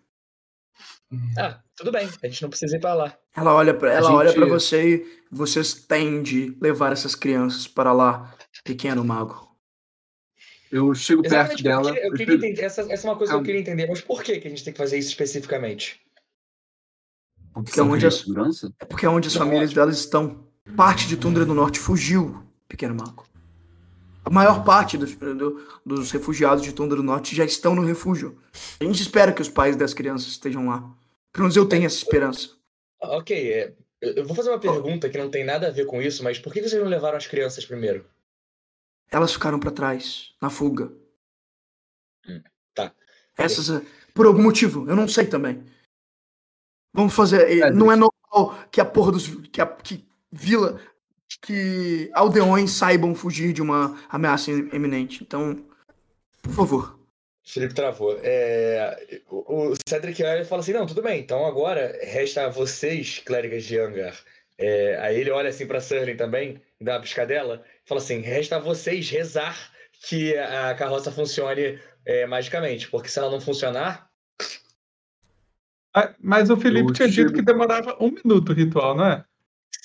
Ah, 1.36 1.60
tudo 1.76 1.90
bem. 1.92 2.08
A 2.22 2.26
gente 2.28 2.40
não 2.42 2.48
precisa 2.50 2.76
ir 2.76 2.80
pra 2.80 2.94
lá. 2.94 3.18
Ela 3.36 3.52
olha 3.54 3.74
pra, 3.74 3.90
A 3.90 3.94
ela 3.94 4.12
olha 4.14 4.28
gente- 4.28 4.38
pra 4.38 4.46
você 4.46 4.94
e 4.96 5.20
vocês 5.30 5.74
têm 5.74 6.22
de 6.22 6.56
levar 6.60 6.92
essas 6.92 7.14
crianças 7.16 7.66
para 7.66 7.92
lá, 7.92 8.32
pequeno 8.64 9.04
mago. 9.04 9.49
Eu 10.70 10.94
chego 10.94 11.22
perto 11.22 11.34
Exatamente 11.34 11.62
dela. 11.64 11.82
porque 11.82 11.98
eu 11.98 12.04
eu 12.04 12.12
queria 12.12 12.26
chego- 12.34 12.44
entender. 12.46 12.62
Essa, 12.62 12.82
essa 12.92 13.06
é 13.06 13.10
uma 13.10 13.16
coisa 13.16 13.32
que 13.32 13.34
Calma. 13.36 13.42
eu 13.42 13.46
queria 13.46 13.60
entender. 13.60 13.86
Mas 13.88 14.00
por 14.00 14.22
que, 14.22 14.38
que 14.38 14.46
a 14.46 14.50
gente 14.50 14.62
tem 14.64 14.72
que 14.72 14.78
fazer 14.78 14.98
isso 14.98 15.08
especificamente? 15.08 16.00
Porque 17.52 17.72
são 17.72 17.90
onde 17.90 18.08
de- 18.08 18.14
segurança? 18.14 18.72
É 18.78 18.84
porque 18.84 19.04
é 19.04 19.08
onde 19.08 19.28
as 19.28 19.34
Não, 19.34 19.42
famílias 19.46 19.72
delas 19.72 19.98
estão. 19.98 20.44
Parte 20.76 21.08
de 21.08 21.16
Tundra 21.16 21.44
do 21.44 21.54
Norte 21.54 21.80
fugiu, 21.80 22.42
pequeno 22.68 22.94
mago. 22.94 23.26
A 24.24 24.30
maior 24.30 24.62
parte 24.64 24.96
dos, 24.96 25.16
do- 25.16 25.60
dos 25.84 26.10
refugiados 26.12 26.62
de 26.62 26.72
Tundra 26.72 26.96
do 26.96 27.02
Norte 27.02 27.34
já 27.34 27.44
estão 27.44 27.74
no 27.74 27.84
refúgio. 27.84 28.38
A 28.78 28.84
gente 28.84 29.02
espera 29.02 29.32
que 29.32 29.42
os 29.42 29.48
pais 29.48 29.74
das 29.74 29.92
crianças 29.92 30.28
estejam 30.28 30.68
lá. 30.68 30.78
Pelo 31.32 31.44
menos 31.44 31.56
eu 31.56 31.66
tenho 31.66 31.86
essa 31.86 31.96
esperança. 31.96 32.50
Ok, 33.00 33.52
é, 33.52 33.72
eu 34.00 34.12
eu 34.14 34.26
vou 34.26 34.36
fazer 34.36 34.50
uma 34.50 34.58
pergunta 34.60 35.08
que 35.08 35.18
não 35.18 35.30
tem 35.30 35.44
nada 35.44 35.66
a 35.68 35.70
ver 35.70 35.86
com 35.86 36.00
isso, 36.00 36.22
mas 36.22 36.38
por 36.38 36.52
que 36.52 36.60
vocês 36.62 36.80
não 36.80 36.88
levaram 36.88 37.16
as 37.16 37.26
crianças 37.26 37.64
primeiro? 37.64 38.04
Elas 39.10 39.32
ficaram 39.32 39.58
pra 39.58 39.70
trás, 39.70 40.34
na 40.40 40.48
fuga. 40.48 40.92
Hum, 42.28 42.42
tá. 42.74 42.92
Essas, 43.36 43.70
eh, 43.70 43.84
por 44.14 44.26
algum 44.26 44.42
motivo, 44.42 44.88
eu 44.88 44.94
não 44.94 45.08
sei 45.08 45.26
também. 45.26 45.64
Vamos 46.92 47.14
fazer. 47.14 47.58
É, 47.58 47.70
não 47.70 47.90
é 47.90 47.96
normal 47.96 48.68
que 48.70 48.80
a 48.80 48.84
porra 48.84 49.12
dos. 49.12 49.28
que, 49.48 49.60
a, 49.60 49.66
que 49.66 50.04
vila. 50.30 50.80
que 51.42 52.10
aldeões 52.14 52.70
saibam 52.72 53.14
fugir 53.14 53.52
de 53.52 53.62
uma 53.62 53.98
ameaça 54.08 54.50
iminente. 54.50 55.22
Então, 55.22 55.64
por 56.42 56.52
favor. 56.52 57.00
Felipe 57.44 57.74
travou. 57.74 58.18
É, 58.22 59.20
o, 59.28 59.72
o 59.72 59.74
Cedric 59.88 60.22
olha 60.22 60.42
e 60.42 60.44
fala 60.44 60.60
assim: 60.60 60.72
não, 60.72 60.86
tudo 60.86 61.02
bem, 61.02 61.20
então 61.20 61.44
agora 61.44 61.98
resta 62.02 62.46
a 62.46 62.48
vocês, 62.48 63.18
clérigas 63.18 63.64
de 63.64 63.78
Angar. 63.78 64.16
É, 64.56 64.98
aí 65.00 65.18
ele 65.18 65.30
olha 65.30 65.48
assim 65.48 65.66
pra 65.66 65.80
Surling 65.80 66.16
também, 66.16 66.60
dá 66.80 66.94
uma 66.94 67.00
piscadela, 67.00 67.64
fala 67.90 68.00
assim: 68.00 68.20
resta 68.20 68.56
a 68.56 68.60
vocês 68.60 69.10
rezar 69.10 69.56
que 70.06 70.36
a 70.38 70.74
carroça 70.74 71.10
funcione 71.12 71.78
é, 72.06 72.24
magicamente, 72.26 72.88
porque 72.88 73.08
se 73.08 73.18
ela 73.18 73.30
não 73.30 73.40
funcionar. 73.40 74.08
Ah, 75.94 76.14
Mas 76.20 76.48
o 76.50 76.56
Felipe 76.56 76.90
Eu 76.90 76.94
tinha 76.94 77.08
dito 77.08 77.32
que 77.32 77.42
demorava 77.42 77.96
um 78.00 78.10
minuto 78.12 78.50
o 78.50 78.54
ritual, 78.54 78.94
não 78.96 79.04
é? 79.04 79.24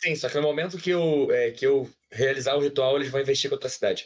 Sim, 0.02 0.16
só 0.16 0.30
que 0.30 0.36
no 0.36 0.44
momento 0.44 0.78
que 0.78 0.92
eu, 0.92 1.28
é, 1.32 1.50
que 1.50 1.66
eu 1.66 1.90
realizar 2.12 2.56
o 2.56 2.62
ritual, 2.62 2.96
eles 2.96 3.10
vão 3.10 3.20
investir 3.22 3.50
contra 3.50 3.68
a 3.68 3.72
cidade. 3.72 4.06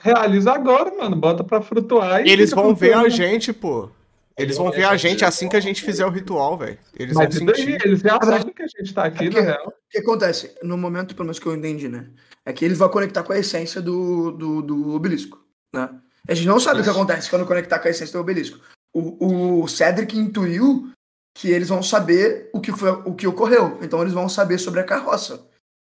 Realiza 0.00 0.52
agora, 0.52 0.92
mano. 0.92 1.14
Bota 1.14 1.44
pra 1.44 1.62
flutuar 1.62 2.26
e. 2.26 2.30
Eles 2.30 2.50
vão 2.50 2.74
ver 2.74 2.94
a 2.94 3.00
flutuando. 3.00 3.16
gente, 3.16 3.52
pô. 3.52 3.90
Eles 4.36 4.56
vão 4.56 4.70
ver 4.70 4.84
a 4.84 4.96
gente 4.96 5.24
assim 5.24 5.48
que 5.48 5.56
a 5.56 5.60
gente 5.60 5.82
fizer 5.82 6.04
o 6.04 6.10
ritual, 6.10 6.58
velho. 6.58 6.78
Eles 6.98 7.14
Mas 7.14 7.36
vão 7.38 7.46
isso 7.46 7.54
aí, 7.60 7.66
sentir. 7.72 7.86
eles 7.86 8.00
já 8.00 8.18
sabem 8.20 8.52
que 8.52 8.62
a 8.62 8.66
gente 8.66 8.92
tá 8.94 9.04
aqui, 9.04 9.24
É 9.26 9.30
porque- 9.30 9.40
na 9.40 9.52
real. 9.52 9.68
O 9.68 9.72
que 9.90 9.98
acontece? 9.98 10.54
No 10.62 10.76
momento, 10.76 11.14
pelo 11.14 11.26
menos 11.26 11.38
que 11.38 11.46
eu 11.46 11.54
entendi, 11.54 11.88
né? 11.88 12.10
É 12.44 12.52
que 12.52 12.64
ele 12.64 12.74
vai 12.74 12.88
conectar 12.88 13.22
com 13.22 13.32
a 13.32 13.38
essência 13.38 13.80
do, 13.80 14.32
do, 14.32 14.60
do 14.62 14.94
obelisco, 14.94 15.38
né? 15.72 15.88
A 16.28 16.34
gente 16.34 16.48
não 16.48 16.58
sabe 16.58 16.80
o 16.80 16.82
que 16.82 16.88
Isso. 16.88 16.98
acontece 16.98 17.30
quando 17.30 17.46
conectar 17.46 17.78
com 17.78 17.86
a 17.86 17.90
essência 17.90 18.12
do 18.14 18.20
obelisco. 18.20 18.58
O, 18.92 19.62
o 19.62 19.68
Cedric 19.68 20.16
intuiu 20.18 20.90
que 21.36 21.50
eles 21.50 21.68
vão 21.68 21.82
saber 21.82 22.50
o 22.52 22.60
que, 22.60 22.72
foi, 22.72 22.90
o 22.90 23.14
que 23.14 23.26
ocorreu. 23.26 23.78
Então 23.82 24.00
eles 24.00 24.12
vão 24.14 24.28
saber 24.28 24.58
sobre 24.58 24.80
a 24.80 24.84
carroça. 24.84 25.34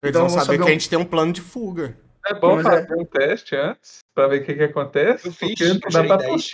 Eles 0.02 0.10
Então 0.10 0.22
vão 0.22 0.28
vamos 0.30 0.32
saber 0.44 0.56
saber 0.58 0.64
que 0.64 0.70
a 0.70 0.72
gente 0.72 0.88
tem 0.90 0.98
um 0.98 1.04
plano 1.04 1.32
de 1.32 1.40
fuga. 1.40 1.96
É 2.26 2.34
bom 2.34 2.56
Mas 2.56 2.66
é- 2.66 2.82
fazer 2.86 3.00
um 3.00 3.04
teste 3.04 3.56
antes, 3.56 3.98
pra 4.14 4.28
ver 4.28 4.42
o 4.42 4.44
que, 4.44 4.54
que 4.54 4.62
acontece. 4.62 5.26
Eu 5.28 5.32
fiz, 5.32 5.54
porque 5.58 5.68
não 5.68 5.90
dá 5.90 6.04
pra 6.04 6.16
10. 6.16 6.50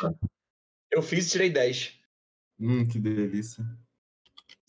Eu 0.91 1.03
fiz 1.03 1.27
e 1.27 1.31
tirei 1.31 1.51
10. 1.51 1.93
Hum, 2.61 2.87
que 2.87 2.99
delícia. 2.99 3.65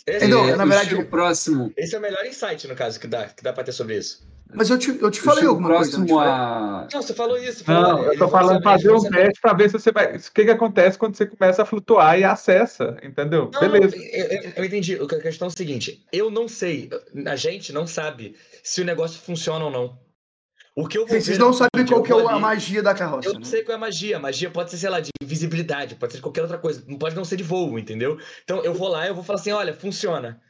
Esse, 0.05 0.25
Então, 0.25 0.47
é, 0.47 0.55
na 0.55 0.65
verdade- 0.65 0.95
o 0.95 1.05
próximo, 1.07 1.71
esse 1.77 1.95
é 1.95 1.97
o 1.97 2.01
melhor 2.01 2.25
insight, 2.25 2.67
no 2.67 2.75
caso, 2.75 2.99
que 2.99 3.07
dá, 3.07 3.27
que 3.29 3.43
dá 3.43 3.53
pra 3.53 3.63
ter 3.63 3.71
sobre 3.71 3.97
isso. 3.97 4.27
Mas 4.51 4.67
eu 4.71 4.79
te, 4.79 4.89
eu 4.99 5.11
te 5.11 5.19
o 5.19 5.23
falei 5.23 5.45
alguma 5.45 5.69
coisa. 5.69 5.99
não 6.03 6.19
a. 6.19 6.87
Não, 6.91 7.01
você 7.03 7.13
falou 7.13 7.37
isso. 7.37 7.63
falou, 7.63 7.83
Não, 7.83 8.03
eu 8.11 8.17
tô 8.17 8.27
falando 8.27 8.63
fazer 8.63 8.91
um 8.91 8.99
teste 9.07 9.39
pra 9.39 9.53
ver 9.53 9.69
se 9.69 9.73
você 9.73 9.91
vai. 9.91 10.15
O 10.15 10.19
que, 10.19 10.43
que 10.45 10.49
acontece 10.49 10.97
quando 10.97 11.15
você 11.15 11.27
começa 11.27 11.61
a 11.61 11.65
flutuar 11.65 12.17
e 12.19 12.23
acessa, 12.23 12.97
entendeu? 13.03 13.51
Não, 13.53 13.59
Beleza. 13.59 13.95
Eu, 13.95 14.25
eu- 14.25 14.51
eu 14.55 14.65
entendi. 14.65 14.95
A 14.95 15.05
questão 15.21 15.47
é 15.47 15.51
o 15.51 15.55
seguinte: 15.55 16.03
eu 16.11 16.31
não 16.31 16.47
sei, 16.47 16.89
a 17.27 17.35
gente 17.35 17.71
não 17.71 17.85
sabe 17.85 18.35
se 18.63 18.81
o 18.81 18.85
negócio 18.85 19.21
funciona 19.21 19.65
ou 19.65 19.69
não. 19.71 19.99
O 20.79 20.87
que 20.87 20.97
eu 20.97 21.05
vou 21.05 21.19
Vocês 21.19 21.37
não 21.37 21.51
sabem 21.51 21.85
qual 21.85 21.99
eu 21.99 22.03
que 22.03 22.13
é 22.13 22.31
a 22.33 22.39
magia 22.39 22.81
da 22.81 22.93
carroça. 22.93 23.27
Eu 23.27 23.33
né? 23.33 23.39
não 23.39 23.45
sei 23.45 23.63
qual 23.63 23.73
é 23.73 23.75
a 23.75 23.79
magia. 23.79 24.17
Magia 24.17 24.49
pode 24.49 24.71
ser, 24.71 24.77
sei 24.77 24.89
lá, 24.89 25.01
de 25.01 25.09
invisibilidade, 25.21 25.95
pode 25.95 26.13
ser 26.13 26.19
de 26.19 26.23
qualquer 26.23 26.41
outra 26.41 26.57
coisa. 26.57 26.81
Não 26.87 26.97
pode 26.97 27.15
não 27.17 27.25
ser 27.25 27.35
de 27.35 27.43
voo, 27.43 27.77
entendeu? 27.77 28.17
Então 28.45 28.63
eu 28.63 28.73
vou 28.73 28.87
lá 28.87 29.05
e 29.05 29.09
eu 29.09 29.15
vou 29.15 29.23
falar 29.23 29.39
assim: 29.39 29.51
olha, 29.51 29.73
funciona. 29.73 30.41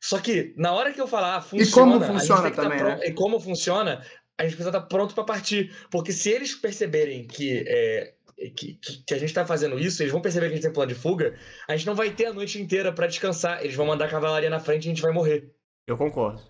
Só 0.00 0.20
que 0.20 0.54
na 0.56 0.72
hora 0.72 0.92
que 0.92 1.00
eu 1.00 1.08
falar, 1.08 1.36
ah, 1.36 1.40
funciona. 1.40 1.72
como 1.72 1.94
a 1.96 2.06
gente 2.06 2.18
funciona 2.20 2.50
tá 2.52 2.62
também, 2.62 2.78
pronto- 2.78 2.98
né? 3.00 3.06
E 3.06 3.12
como 3.12 3.40
funciona, 3.40 4.06
a 4.38 4.42
gente 4.44 4.54
precisa 4.54 4.68
estar 4.68 4.82
pronto 4.82 5.14
para 5.16 5.24
partir. 5.24 5.74
Porque 5.90 6.12
se 6.12 6.30
eles 6.30 6.54
perceberem 6.54 7.26
que, 7.26 7.64
é, 7.66 8.14
que, 8.56 8.74
que- 9.04 9.14
a 9.14 9.18
gente 9.18 9.34
tá 9.34 9.44
fazendo 9.44 9.80
isso, 9.80 10.00
eles 10.00 10.12
vão 10.12 10.20
perceber 10.22 10.46
que 10.46 10.52
a 10.52 10.56
gente 10.56 10.64
tem 10.64 10.72
plano 10.72 10.92
de 10.92 10.98
fuga, 10.98 11.36
a 11.68 11.76
gente 11.76 11.86
não 11.88 11.96
vai 11.96 12.10
ter 12.10 12.26
a 12.26 12.32
noite 12.32 12.60
inteira 12.62 12.92
para 12.92 13.08
descansar. 13.08 13.60
Eles 13.64 13.74
vão 13.74 13.86
mandar 13.86 14.04
a 14.04 14.08
cavalaria 14.08 14.48
na 14.50 14.60
frente 14.60 14.84
e 14.84 14.86
a 14.86 14.90
gente 14.94 15.02
vai 15.02 15.10
morrer. 15.12 15.50
Eu 15.88 15.96
concordo. 15.96 16.40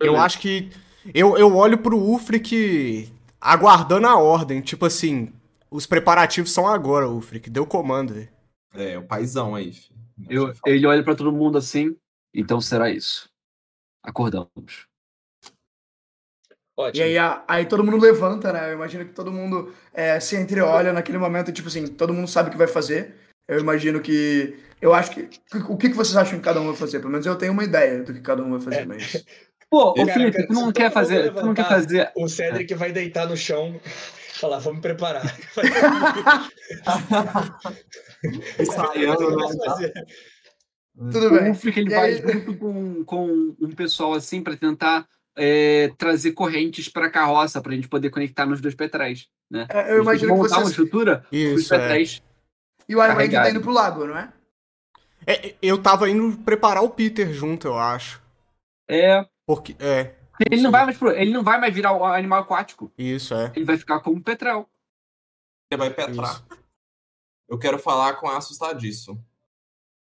Eu 0.00 0.06
Beleza. 0.12 0.22
acho 0.24 0.38
que. 0.38 0.70
Eu, 1.14 1.36
eu 1.38 1.54
olho 1.56 1.78
pro 1.78 1.98
Ufric 1.98 3.10
aguardando 3.40 4.06
a 4.06 4.16
ordem. 4.18 4.60
Tipo 4.60 4.86
assim, 4.86 5.32
os 5.70 5.86
preparativos 5.86 6.52
são 6.52 6.66
agora, 6.66 7.08
Ufric. 7.08 7.48
Deu 7.50 7.66
comando, 7.66 8.14
velho. 8.14 8.28
É, 8.74 8.98
o 8.98 9.02
paizão 9.02 9.54
aí, 9.54 9.72
filho. 9.72 9.96
Eu, 10.28 10.52
ele 10.66 10.86
olha 10.86 11.02
pra 11.02 11.14
todo 11.14 11.32
mundo 11.32 11.58
assim, 11.58 11.94
então 12.34 12.60
será 12.60 12.90
isso. 12.90 13.28
Acordamos. 14.02 14.86
Ótimo. 16.78 17.00
E 17.00 17.02
aí, 17.08 17.18
a- 17.18 17.42
aí 17.48 17.64
todo 17.66 17.82
mundo 17.84 17.96
levanta, 17.98 18.52
né? 18.52 18.70
Eu 18.70 18.74
imagino 18.74 19.04
que 19.04 19.12
todo 19.12 19.32
mundo 19.32 19.72
é, 19.94 20.20
se 20.20 20.36
entreolha 20.36 20.92
naquele 20.92 21.16
momento, 21.18 21.52
tipo 21.52 21.68
assim, 21.68 21.86
todo 21.86 22.12
mundo 22.12 22.28
sabe 22.28 22.48
o 22.48 22.52
que 22.52 22.58
vai 22.58 22.66
fazer. 22.66 23.14
Eu 23.48 23.60
imagino 23.60 24.00
que. 24.00 24.58
Eu 24.80 24.92
acho 24.92 25.10
que. 25.12 25.28
O 25.70 25.76
que, 25.76 25.88
que 25.88 25.94
vocês 25.96 26.16
acham 26.16 26.38
que 26.38 26.44
cada 26.44 26.60
um 26.60 26.66
vai 26.66 26.76
fazer? 26.76 26.98
Pelo 26.98 27.12
menos 27.12 27.24
eu 27.24 27.36
tenho 27.36 27.52
uma 27.52 27.64
ideia 27.64 28.02
do 28.02 28.12
que 28.12 28.20
cada 28.20 28.42
um 28.42 28.50
vai 28.50 28.60
fazer, 28.60 28.80
É. 28.82 28.84
mas. 28.84 29.24
Pô, 29.70 29.90
ô 30.00 30.06
Felipe, 30.06 30.46
tu 30.46 30.52
não 30.52 30.72
quer 30.72 30.90
fazer. 30.92 31.32
Tu 31.32 31.44
não 31.44 31.52
quer 31.54 31.62
levantar- 31.62 31.68
fazer. 31.68 32.12
O 32.16 32.28
Cedric 32.28 32.72
vai 32.74 32.92
deitar 32.92 33.26
no 33.28 33.36
chão 33.36 33.80
e 33.84 34.38
falar, 34.38 34.58
vamos 34.58 34.80
preparar. 34.80 35.22
Ensaiando, 38.58 39.36
né? 39.36 39.46
Fazer. 39.64 39.92
Tudo 41.12 41.26
O 41.26 41.30
bem. 41.30 41.50
Ufric 41.50 41.78
ele 41.80 41.90
E 41.90 41.94
vai 41.94 42.14
aí- 42.14 42.22
junto 42.22 42.56
com, 42.56 43.04
com 43.04 43.26
um 43.60 43.70
pessoal 43.72 44.14
assim 44.14 44.42
pra 44.42 44.56
tentar 44.56 45.06
é, 45.36 45.90
trazer 45.98 46.32
correntes 46.32 46.88
pra 46.88 47.10
carroça 47.10 47.60
pra 47.60 47.74
gente 47.74 47.88
poder 47.88 48.08
conectar 48.10 48.46
nos 48.46 48.60
dois 48.60 48.74
petrais, 48.74 49.26
né? 49.50 49.66
É, 49.68 49.92
Eu 49.92 50.00
imagino 50.02 50.32
que 50.32 50.38
montar 50.38 50.54
uma 50.56 50.60
vocês. 50.64 50.70
estrutura 50.70 51.26
Isso, 51.30 51.74
é. 51.74 51.78
petrais. 51.78 52.22
E 52.88 52.96
o 52.96 53.04
Iron 53.04 53.14
Man 53.16 53.28
tá 53.28 53.50
indo 53.50 53.60
pro 53.60 53.72
lago, 53.72 54.06
não 54.06 54.16
é? 54.16 54.32
É, 55.26 55.54
Eu 55.60 55.76
tava 55.82 56.08
indo 56.08 56.38
preparar 56.38 56.82
o 56.82 56.88
Peter 56.90 57.30
junto, 57.32 57.66
eu 57.66 57.76
acho. 57.76 58.22
É, 58.88 59.26
Porque. 59.46 59.76
É, 59.78 60.14
ele 60.50 60.60
não 60.62 60.70
vai 60.70 60.84
mais 60.84 60.98
pro, 60.98 61.10
ele 61.12 61.32
não 61.32 61.42
vai 61.42 61.58
mais 61.60 61.72
virar 61.74 61.94
um 61.96 62.04
animal 62.04 62.40
aquático. 62.42 62.92
isso, 62.98 63.32
é. 63.34 63.52
Ele 63.56 63.64
vai 63.64 63.78
ficar 63.78 64.00
como 64.00 64.16
um 64.16 64.22
petral. 64.22 64.68
Ele 65.70 65.78
vai 65.78 65.90
petrar. 65.90 66.30
Isso. 66.34 66.46
Eu 67.48 67.58
quero 67.58 67.78
falar 67.78 68.14
com 68.14 68.28
a 68.28 68.36
assustadiço. 68.36 69.18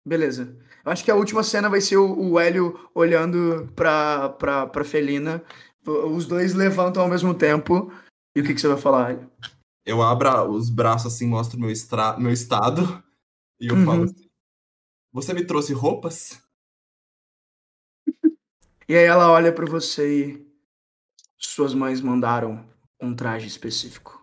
Beleza. 0.06 0.56
Eu 0.84 0.92
acho 0.92 1.04
que 1.04 1.10
a 1.10 1.14
última 1.14 1.42
cena 1.42 1.68
vai 1.68 1.80
ser 1.80 1.96
o, 1.96 2.32
o 2.32 2.38
Hélio 2.40 2.90
olhando 2.94 3.70
pra, 3.74 4.28
pra, 4.30 4.66
pra 4.66 4.84
Felina. 4.84 5.42
Os 5.86 6.26
dois 6.26 6.54
levantam 6.54 7.02
ao 7.02 7.08
mesmo 7.08 7.34
tempo. 7.34 7.92
E 8.36 8.40
o 8.40 8.44
que, 8.44 8.54
que 8.54 8.60
você 8.60 8.68
vai 8.68 8.76
falar, 8.78 9.10
Hélio? 9.12 9.30
Eu 9.84 10.02
abro 10.02 10.50
os 10.50 10.68
braços 10.70 11.12
assim, 11.12 11.26
mostro 11.26 11.58
meu, 11.58 11.70
estra... 11.70 12.16
meu 12.18 12.30
estado. 12.32 13.02
E 13.58 13.66
eu 13.68 13.74
Uhum. 13.74 13.84
falo 13.84 14.02
assim: 14.04 14.28
Você 15.12 15.34
me 15.34 15.44
trouxe 15.44 15.72
roupas? 15.72 16.42
E 18.90 18.96
aí 18.96 19.04
ela 19.04 19.30
olha 19.30 19.52
pra 19.52 19.64
você 19.66 20.18
e. 20.18 20.50
Suas 21.38 21.72
mães 21.72 22.00
mandaram 22.00 22.66
um 23.00 23.14
traje 23.14 23.46
específico. 23.46 24.20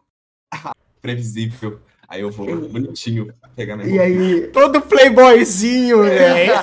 Previsível. 1.02 1.80
Aí 2.06 2.20
eu 2.20 2.30
vou 2.30 2.68
bonitinho 2.68 3.34
pegar 3.56 3.78
minha 3.78 3.88
E 3.88 3.98
aí. 3.98 4.48
Todo 4.48 4.82
playboyzinho, 4.82 6.04
velho. 6.04 6.54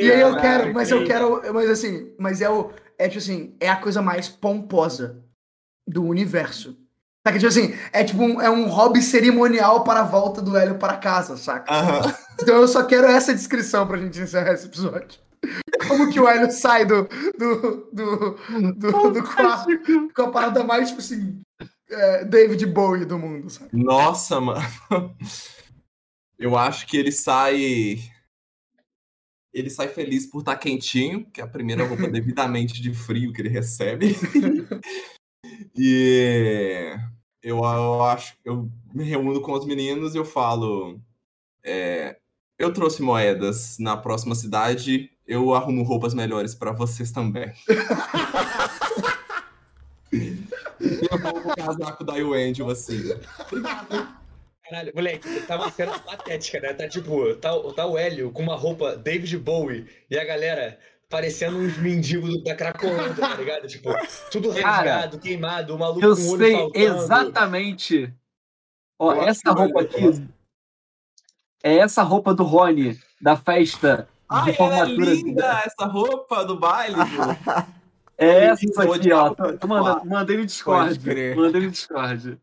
E 0.00 0.12
aí 0.12 0.20
eu 0.20 0.36
quero, 0.36 0.72
mas 0.72 0.92
eu 0.92 1.04
quero, 1.04 1.42
mas 1.52 1.68
assim, 1.68 2.14
mas 2.16 2.40
é 2.40 2.48
o, 2.48 2.70
é 2.96 3.08
tipo 3.08 3.18
assim, 3.18 3.56
é 3.58 3.68
a 3.68 3.76
coisa 3.76 4.00
mais 4.00 4.28
pomposa 4.28 5.24
do 5.84 6.04
universo. 6.04 6.78
Saca, 7.26 7.36
tipo 7.36 7.48
assim, 7.48 7.74
é 7.92 8.04
tipo 8.04 8.22
um, 8.22 8.40
é 8.40 8.48
um 8.48 8.68
hobby 8.68 9.02
cerimonial 9.02 9.82
para 9.82 10.02
a 10.02 10.04
volta 10.04 10.40
do 10.40 10.56
Hélio 10.56 10.78
para 10.78 10.98
casa, 10.98 11.36
saca? 11.36 11.66
Então 12.40 12.60
eu 12.60 12.68
só 12.68 12.84
quero 12.84 13.08
essa 13.08 13.34
descrição 13.34 13.88
pra 13.88 13.98
gente 13.98 14.20
encerrar 14.20 14.52
esse 14.52 14.66
episódio. 14.66 15.20
Como 15.88 16.10
que 16.10 16.20
o 16.20 16.28
Hélio 16.28 16.50
sai 16.50 16.84
do, 16.86 17.08
do, 17.38 17.90
do, 17.92 18.72
do, 18.72 19.10
do 19.10 19.22
quarto 19.22 19.68
com 20.14 20.22
a 20.22 20.30
parada 20.30 20.62
mais, 20.62 20.88
tipo 20.88 21.00
assim, 21.00 21.40
é, 21.90 22.24
David 22.24 22.66
Bowie 22.66 23.04
do 23.04 23.18
mundo, 23.18 23.50
sabe? 23.50 23.70
Nossa, 23.72 24.40
mano. 24.40 24.62
Eu 26.38 26.56
acho 26.56 26.86
que 26.86 26.96
ele 26.96 27.12
sai. 27.12 27.98
Ele 29.52 29.68
sai 29.68 29.88
feliz 29.88 30.26
por 30.26 30.40
estar 30.40 30.56
quentinho, 30.56 31.26
que 31.30 31.40
é 31.40 31.44
a 31.44 31.48
primeira 31.48 31.86
roupa 31.86 32.08
devidamente 32.10 32.80
de 32.80 32.94
frio 32.94 33.32
que 33.32 33.42
ele 33.42 33.48
recebe. 33.48 34.16
E 35.76 36.94
eu, 37.42 37.58
eu 37.58 38.02
acho 38.04 38.36
eu 38.44 38.70
me 38.94 39.04
reúno 39.04 39.40
com 39.40 39.52
os 39.52 39.66
meninos 39.66 40.14
e 40.14 40.18
eu 40.18 40.24
falo. 40.24 41.00
é, 41.64 42.16
eu 42.58 42.72
trouxe 42.72 43.02
moedas 43.02 43.76
na 43.78 43.96
próxima 43.96 44.34
cidade, 44.34 45.10
eu 45.26 45.54
arrumo 45.54 45.82
roupas 45.82 46.14
melhores 46.14 46.54
pra 46.54 46.72
vocês 46.72 47.10
também. 47.12 47.52
eu 50.12 51.18
vou 51.18 51.32
com 51.42 51.48
o 51.50 51.56
casaco 51.56 52.04
da 52.04 52.14
Angel 52.14 52.68
assim. 52.70 53.00
Caralho, 54.64 54.92
moleque, 54.94 55.40
tá 55.42 55.56
uma 55.56 55.70
cena 55.70 55.98
patética, 55.98 56.60
né? 56.60 56.72
Tá 56.74 56.88
tipo, 56.88 57.34
tá, 57.36 57.54
o- 57.54 57.72
tá 57.72 57.86
o 57.86 57.96
Hélio 57.98 58.30
com 58.30 58.42
uma 58.42 58.56
roupa 58.56 58.96
David 58.96 59.36
Bowie 59.38 59.86
e 60.10 60.18
a 60.18 60.24
galera 60.24 60.78
parecendo 61.08 61.58
uns 61.58 61.76
mendigos 61.76 62.42
da 62.42 62.54
Cracolândia, 62.54 63.14
tá 63.16 63.34
ligado? 63.36 63.66
Tipo, 63.68 63.90
tudo 64.30 64.50
rasgado, 64.50 65.18
queimado, 65.18 65.74
o 65.74 65.78
maluco 65.78 66.02
Eu 66.04 66.16
com 66.16 66.22
o 66.22 66.30
olho 66.30 66.38
sei 66.38 66.52
faltando. 66.56 66.84
exatamente. 66.86 68.14
Ó, 68.98 69.12
Eu 69.14 69.22
essa 69.24 69.50
roupa 69.52 69.82
aqui 69.82 70.26
é 71.62 71.76
essa 71.76 72.02
roupa 72.02 72.32
do 72.34 72.44
Rony 72.44 72.98
da 73.20 73.36
festa 73.36 74.08
Ai, 74.32 74.56
ela 74.58 74.78
é 74.80 74.84
linda, 74.84 75.62
essa 75.64 75.84
roupa 75.86 76.44
do 76.44 76.58
baile. 76.58 76.96
pô. 77.16 77.62
É 78.18 78.44
essa 78.46 78.64
aqui, 78.82 78.88
ó. 78.88 78.92
odiava 78.94 79.34
Tô- 79.34 79.58
tô 79.58 79.66
mandando- 79.66 80.06
Mandei 80.06 80.36
no 80.36 80.46
Discord. 80.46 80.98
Mandei 81.36 81.60
no 81.62 81.70
Discord. 81.70 82.38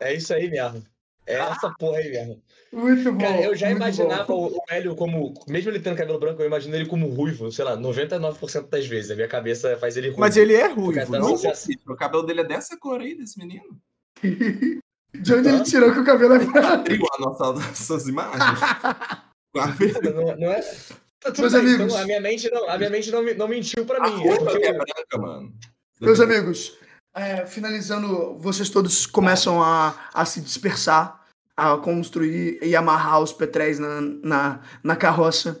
É 0.00 0.14
isso 0.14 0.34
aí 0.34 0.50
mesmo. 0.50 0.82
É 1.26 1.34
essa 1.34 1.70
porra 1.78 1.98
aí 1.98 2.10
mesmo. 2.10 2.42
Muito 2.72 3.12
bom. 3.12 3.18
Cara, 3.18 3.40
eu 3.40 3.54
já 3.54 3.70
imaginava 3.70 4.24
bom. 4.24 4.46
o, 4.48 4.56
o 4.56 4.60
Hélio 4.68 4.94
como. 4.96 5.32
Mesmo 5.46 5.70
ele 5.70 5.80
tendo 5.80 5.96
cabelo 5.96 6.18
branco, 6.18 6.42
eu 6.42 6.46
imagino 6.46 6.74
ele 6.74 6.86
como 6.86 7.06
ruivo, 7.08 7.50
sei 7.52 7.64
lá, 7.64 7.76
99% 7.76 8.68
das 8.68 8.86
vezes. 8.86 9.10
A 9.10 9.14
minha 9.14 9.28
cabeça 9.28 9.76
faz 9.78 9.96
ele 9.96 10.08
ruivo. 10.08 10.20
Mas 10.20 10.36
ele 10.36 10.54
é 10.54 10.66
ruivo, 10.68 11.12
não? 11.12 11.34
Associação- 11.34 11.74
o 11.86 11.94
cabelo 11.96 12.24
dele 12.24 12.40
é 12.40 12.44
dessa 12.44 12.76
cor 12.78 13.00
aí, 13.00 13.14
desse 13.16 13.38
menino. 13.38 13.78
De 15.14 15.34
onde 15.34 15.48
ele 15.48 15.62
tirou 15.62 15.92
que 15.92 16.00
o 16.00 16.04
cabelo 16.04 16.34
é 16.34 16.38
branco? 16.38 17.06
A 17.14 17.20
nossa, 17.20 17.52
nossas 17.52 18.06
imagens? 18.08 18.60
Com 19.62 19.68
a 19.68 19.72
ver- 19.72 20.14
Não, 20.14 20.36
não 20.36 20.52
é. 20.52 20.60
Tá 21.20 21.32
tudo 21.32 21.40
Meus 21.40 21.52
bem, 21.52 21.62
amigos. 21.62 21.86
então 21.86 21.98
a 21.98 22.04
minha 22.06 22.20
mente 22.20 22.50
não, 22.50 22.68
a 22.70 22.78
minha 22.78 22.90
mente 22.90 23.10
não, 23.10 23.22
não 23.34 23.48
mentiu 23.48 23.84
pra 23.84 23.98
A 23.98 24.08
mim. 24.10 24.26
é 24.28 24.36
porque 24.38 24.64
é 24.66 24.72
branca, 24.72 25.18
mano. 25.18 25.52
Meus 26.00 26.20
amigos, 26.20 26.78
é, 27.14 27.44
finalizando, 27.44 28.38
vocês 28.38 28.70
todos 28.70 29.04
começam 29.04 29.60
a, 29.62 29.94
a 30.14 30.24
se 30.24 30.40
dispersar, 30.40 31.20
a 31.56 31.76
construir 31.76 32.60
e 32.62 32.76
amarrar 32.76 33.20
os 33.20 33.32
petréis 33.32 33.80
na, 33.80 34.00
na, 34.00 34.60
na 34.82 34.94
carroça. 34.94 35.60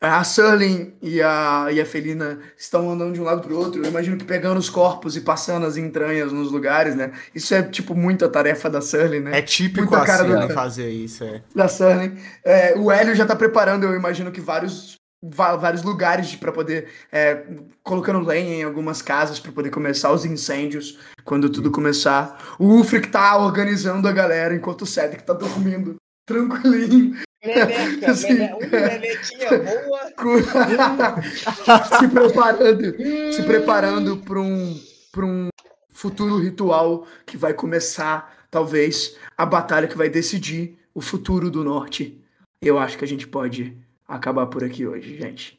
A 0.00 0.24
Surlin 0.24 0.94
e 1.02 1.20
a, 1.20 1.66
e 1.70 1.78
a 1.78 1.84
Felina 1.84 2.38
estão 2.56 2.90
andando 2.90 3.12
de 3.12 3.20
um 3.20 3.24
lado 3.24 3.42
pro 3.42 3.58
outro. 3.58 3.82
Eu 3.82 3.90
imagino 3.90 4.16
que 4.16 4.24
pegando 4.24 4.58
os 4.58 4.70
corpos 4.70 5.14
e 5.14 5.20
passando 5.20 5.66
as 5.66 5.76
entranhas 5.76 6.32
nos 6.32 6.50
lugares, 6.50 6.96
né? 6.96 7.12
Isso 7.34 7.54
é, 7.54 7.62
tipo, 7.62 7.94
muita 7.94 8.26
tarefa 8.26 8.70
da 8.70 8.80
Surlin, 8.80 9.20
né? 9.20 9.38
É 9.38 9.42
típico 9.42 9.90
Muita 9.90 10.06
cara 10.06 10.22
assim 10.22 10.28
do 10.28 10.34
né, 10.34 10.40
cara. 10.42 10.54
fazer 10.54 10.88
isso, 10.88 11.22
é. 11.24 11.42
da 11.54 11.68
Surlin. 11.68 12.16
É, 12.42 12.74
o 12.78 12.90
Hélio 12.90 13.14
já 13.14 13.26
tá 13.26 13.36
preparando, 13.36 13.84
eu 13.84 13.94
imagino 13.94 14.32
que 14.32 14.40
vários 14.40 14.98
vários 15.22 15.82
lugares 15.82 16.34
para 16.34 16.50
poder 16.50 16.88
é, 17.12 17.44
colocando 17.82 18.20
lenha 18.20 18.54
em 18.54 18.62
algumas 18.62 19.02
casas 19.02 19.38
para 19.38 19.52
poder 19.52 19.68
começar 19.68 20.10
os 20.10 20.24
incêndios 20.24 20.98
quando 21.24 21.50
tudo 21.50 21.70
começar. 21.70 22.56
O 22.58 22.80
Ufric 22.80 23.08
tá 23.08 23.36
organizando 23.36 24.08
a 24.08 24.12
galera 24.12 24.54
enquanto 24.54 24.82
o 24.82 24.86
Cedric 24.86 25.22
tá 25.24 25.34
dormindo 25.34 25.96
tranquilinho, 26.26 27.16
Leleca, 27.44 28.12
Sim. 28.14 28.34
lele... 28.34 28.52
uma 28.52 28.78
lelequinha 28.78 29.50
boa. 29.58 30.00
se 31.98 32.08
preparando, 32.08 33.32
se 33.32 33.42
preparando 33.42 34.16
para 34.18 34.40
um 34.40 34.80
para 35.12 35.26
um 35.26 35.48
futuro 35.88 36.38
ritual 36.38 37.06
que 37.26 37.36
vai 37.36 37.52
começar, 37.52 38.46
talvez, 38.50 39.16
a 39.36 39.44
batalha 39.44 39.88
que 39.88 39.98
vai 39.98 40.08
decidir 40.08 40.78
o 40.94 41.00
futuro 41.00 41.50
do 41.50 41.64
norte. 41.64 42.18
Eu 42.62 42.78
acho 42.78 42.96
que 42.96 43.04
a 43.04 43.08
gente 43.08 43.26
pode 43.26 43.76
acabar 44.06 44.46
por 44.46 44.64
aqui 44.64 44.86
hoje, 44.86 45.16
gente. 45.16 45.58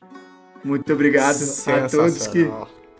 Muito 0.63 0.91
obrigado 0.93 1.41
a 1.67 1.89
todos 1.89 2.27
que, 2.27 2.49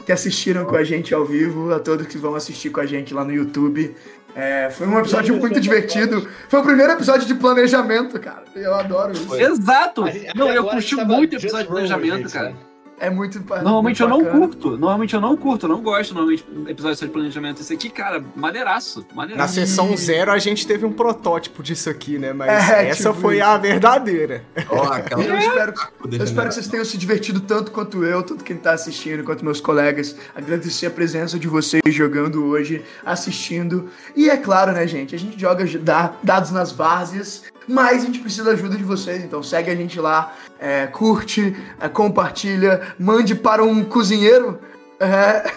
que 0.06 0.11
assistiram 0.11 0.66
com 0.66 0.76
a 0.76 0.84
gente 0.84 1.14
ao 1.14 1.26
vivo, 1.26 1.72
a 1.72 1.80
todos 1.80 2.08
que 2.08 2.18
vão 2.18 2.35
assistir 2.35 2.69
com 2.69 2.80
a 2.80 2.85
gente 2.85 3.14
lá 3.14 3.24
no 3.24 3.34
YouTube. 3.34 3.95
É, 4.35 4.69
foi 4.69 4.88
um 4.88 4.98
episódio 5.00 5.35
muito 5.38 5.60
divertido. 5.60 6.27
Foi 6.48 6.60
o 6.60 6.64
primeiro 6.64 6.93
episódio 6.93 7.27
de 7.27 7.35
planejamento, 7.35 8.19
cara. 8.19 8.43
Eu 8.56 8.74
adoro 8.74 9.11
isso. 9.14 9.35
Exato! 9.35 10.06
Não, 10.35 10.50
eu 10.50 10.64
curti 10.66 10.95
muito 10.95 11.35
episódio 11.35 11.66
de 11.66 11.72
planejamento, 11.72 12.32
cara. 12.32 12.53
É 13.02 13.10
muito 13.10 13.40
Normalmente 13.50 14.02
eu 14.02 14.08
muito 14.08 14.24
não 14.24 14.32
bacana. 14.32 14.48
curto. 14.48 14.70
Normalmente 14.78 15.14
eu 15.16 15.22
não 15.22 15.36
curto, 15.36 15.66
eu 15.66 15.70
não 15.70 15.82
gosto 15.82 16.14
normalmente 16.14 16.46
de 16.48 16.72
episódios 16.72 17.00
só 17.00 17.06
de 17.06 17.12
planejamento. 17.12 17.60
Esse 17.60 17.74
aqui, 17.74 17.90
cara, 17.90 18.24
maneiraço. 18.36 19.00
Na 19.10 19.16
Maneiraço. 19.16 19.54
sessão 19.56 19.98
zero 19.98 20.32
a 20.32 20.38
gente 20.38 20.68
teve 20.68 20.86
um 20.86 20.94
protótipo 20.94 21.64
disso 21.64 21.90
aqui, 21.90 22.20
né? 22.20 22.32
Mas 22.32 22.70
É, 22.70 22.90
essa 22.90 23.10
tipo 23.10 23.22
foi 23.22 23.38
isso. 23.38 23.46
a 23.46 23.58
verdadeira. 23.58 24.44
Ó, 24.70 24.84
aquela 24.94 25.24
Eu 25.26 25.38
espero, 25.40 25.74
Poder 26.00 26.20
eu 26.20 26.24
espero 26.24 26.48
que 26.50 26.54
vocês 26.54 26.68
tenham 26.68 26.86
se 26.86 26.98
divertido 26.98 27.40
tanto 27.42 27.72
quanto 27.72 28.04
eu, 28.06 28.22
tanto 28.22 28.44
quem 28.44 28.56
tá 28.56 28.74
assistindo, 28.74 29.24
quanto 29.24 29.44
meus 29.44 29.60
colegas. 29.60 30.16
Agradecer 30.36 30.86
a 30.86 30.92
presença 30.92 31.40
de 31.40 31.48
vocês 31.48 31.82
jogando 31.88 32.46
hoje, 32.46 32.84
assistindo. 33.04 33.90
E 34.16 34.30
é 34.30 34.38
claro, 34.38 34.72
né, 34.74 34.86
gente? 34.88 35.16
A 35.16 35.18
gente 35.20 35.40
joga 35.40 35.66
da- 35.80 36.14
dados 36.22 36.52
nas 36.52 36.72
várzeas, 36.72 37.44
mas 37.68 38.04
a 38.04 38.06
gente 38.06 38.20
precisa 38.20 38.44
da 38.44 38.52
ajuda 38.52 38.76
de 38.76 38.84
vocês. 38.84 39.24
Então 39.24 39.42
segue 39.42 39.72
a 39.72 39.76
gente 39.76 40.00
lá, 40.00 40.36
é, 40.60 40.88
curte, 40.88 41.56
é, 41.80 41.88
compartilha, 41.88 42.94
mande 43.00 43.36
para 43.36 43.64
um 43.64 43.84
cozinheiro. 43.84 44.60
É, 45.00 45.52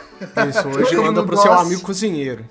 Isso, 0.48 0.68
hoje 0.80 0.96
manda 0.96 1.20
no 1.20 1.26
pro 1.26 1.36
seu 1.36 1.52
amigo 1.52 1.80
cozinheiro. 1.82 2.44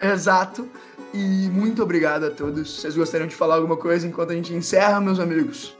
exato. 0.00 0.68
E 1.12 1.48
muito 1.50 1.82
obrigado 1.82 2.24
a 2.24 2.30
todos. 2.30 2.80
Vocês 2.80 2.94
gostariam 2.94 3.26
de 3.26 3.34
falar 3.34 3.54
alguma 3.56 3.76
coisa 3.76 4.06
enquanto 4.06 4.30
a 4.30 4.34
gente 4.34 4.52
encerra, 4.52 5.00
meus 5.00 5.18
amigos? 5.18 5.74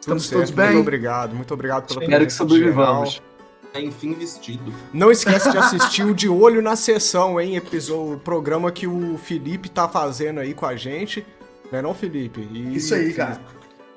Estamos 0.00 0.24
certo, 0.24 0.38
todos 0.38 0.50
bem? 0.50 0.66
Muito 0.72 0.80
obrigado, 0.80 1.34
muito 1.34 1.52
obrigado 1.52 1.86
pela 1.86 2.02
Espero 2.02 2.26
que 2.26 2.32
sobrevivamos. 2.32 3.10
geral. 3.12 3.26
É, 3.74 3.80
enfim 3.82 4.14
vestido. 4.14 4.72
Não 4.92 5.12
esquece 5.12 5.50
de 5.50 5.58
assistir 5.58 6.02
o 6.04 6.14
De 6.14 6.28
Olho 6.28 6.60
na 6.60 6.74
Sessão, 6.74 7.40
hein? 7.40 7.54
Episódio, 7.54 8.18
programa 8.18 8.72
que 8.72 8.86
o 8.86 9.16
Felipe 9.18 9.68
tá 9.68 9.88
fazendo 9.88 10.40
aí 10.40 10.54
com 10.54 10.66
a 10.66 10.74
gente. 10.74 11.24
Não 11.70 11.78
é 11.78 11.82
não, 11.82 11.94
Felipe? 11.94 12.40
E- 12.52 12.76
Isso 12.76 12.94
aí, 12.94 13.12
cara. 13.12 13.40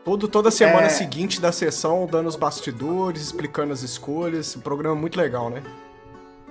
Todo, 0.04 0.28
toda 0.28 0.52
semana 0.52 0.88
É. 0.88 0.90
seguinte 0.90 1.40
da 1.40 1.52
sessão, 1.52 2.06
dando 2.10 2.28
os 2.28 2.36
bastidores, 2.36 3.22
explicando 3.22 3.72
as 3.72 3.84
escolhas. 3.84 4.56
Um 4.56 4.60
programa 4.60 4.96
muito 4.96 5.18
legal, 5.18 5.50
né? 5.50 5.64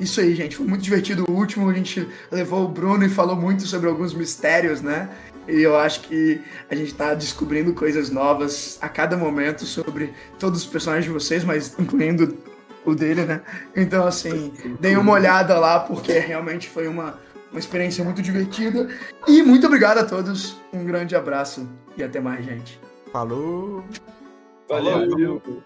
Isso 0.01 0.21
aí, 0.21 0.35
gente. 0.35 0.57
Foi 0.57 0.67
muito 0.67 0.83
divertido. 0.83 1.25
O 1.29 1.33
último 1.33 1.69
a 1.69 1.75
gente 1.75 2.09
levou 2.31 2.65
o 2.65 2.69
Bruno 2.69 3.05
e 3.05 3.09
falou 3.11 3.37
muito 3.37 3.67
sobre 3.67 3.89
alguns 3.89 4.15
mistérios, 4.15 4.81
né? 4.81 5.09
E 5.47 5.61
eu 5.61 5.77
acho 5.77 6.01
que 6.03 6.41
a 6.71 6.75
gente 6.75 6.95
tá 6.95 7.13
descobrindo 7.15 7.75
coisas 7.75 8.09
novas 8.11 8.79
a 8.81 8.89
cada 8.89 9.17
momento 9.17 9.67
sobre 9.67 10.15
todos 10.39 10.61
os 10.61 10.67
personagens 10.67 11.05
de 11.05 11.11
vocês, 11.13 11.45
mas 11.45 11.75
incluindo 11.79 12.39
o 12.87 12.95
dele, 12.95 13.25
né? 13.25 13.43
Então, 13.77 14.07
assim, 14.07 14.53
deem 14.81 14.97
uma 14.97 15.13
olhada 15.13 15.59
lá, 15.59 15.81
porque 15.81 16.13
realmente 16.19 16.69
foi 16.69 16.89
uma, 16.89 17.19
uma 17.53 17.61
experiência 17.61 18.03
muito 18.03 18.21
divertida. 18.21 18.89
E 19.29 19.43
muito 19.43 19.67
obrigado 19.67 19.99
a 19.99 20.05
todos. 20.05 20.57
Um 20.73 20.85
grande 20.85 21.15
abraço 21.15 21.69
e 21.97 22.03
até 22.03 22.21
mais, 22.21 22.45
gente. 22.45 22.81
Falou! 23.13 23.85
Valeu. 24.69 25.11
Falou. 25.11 25.63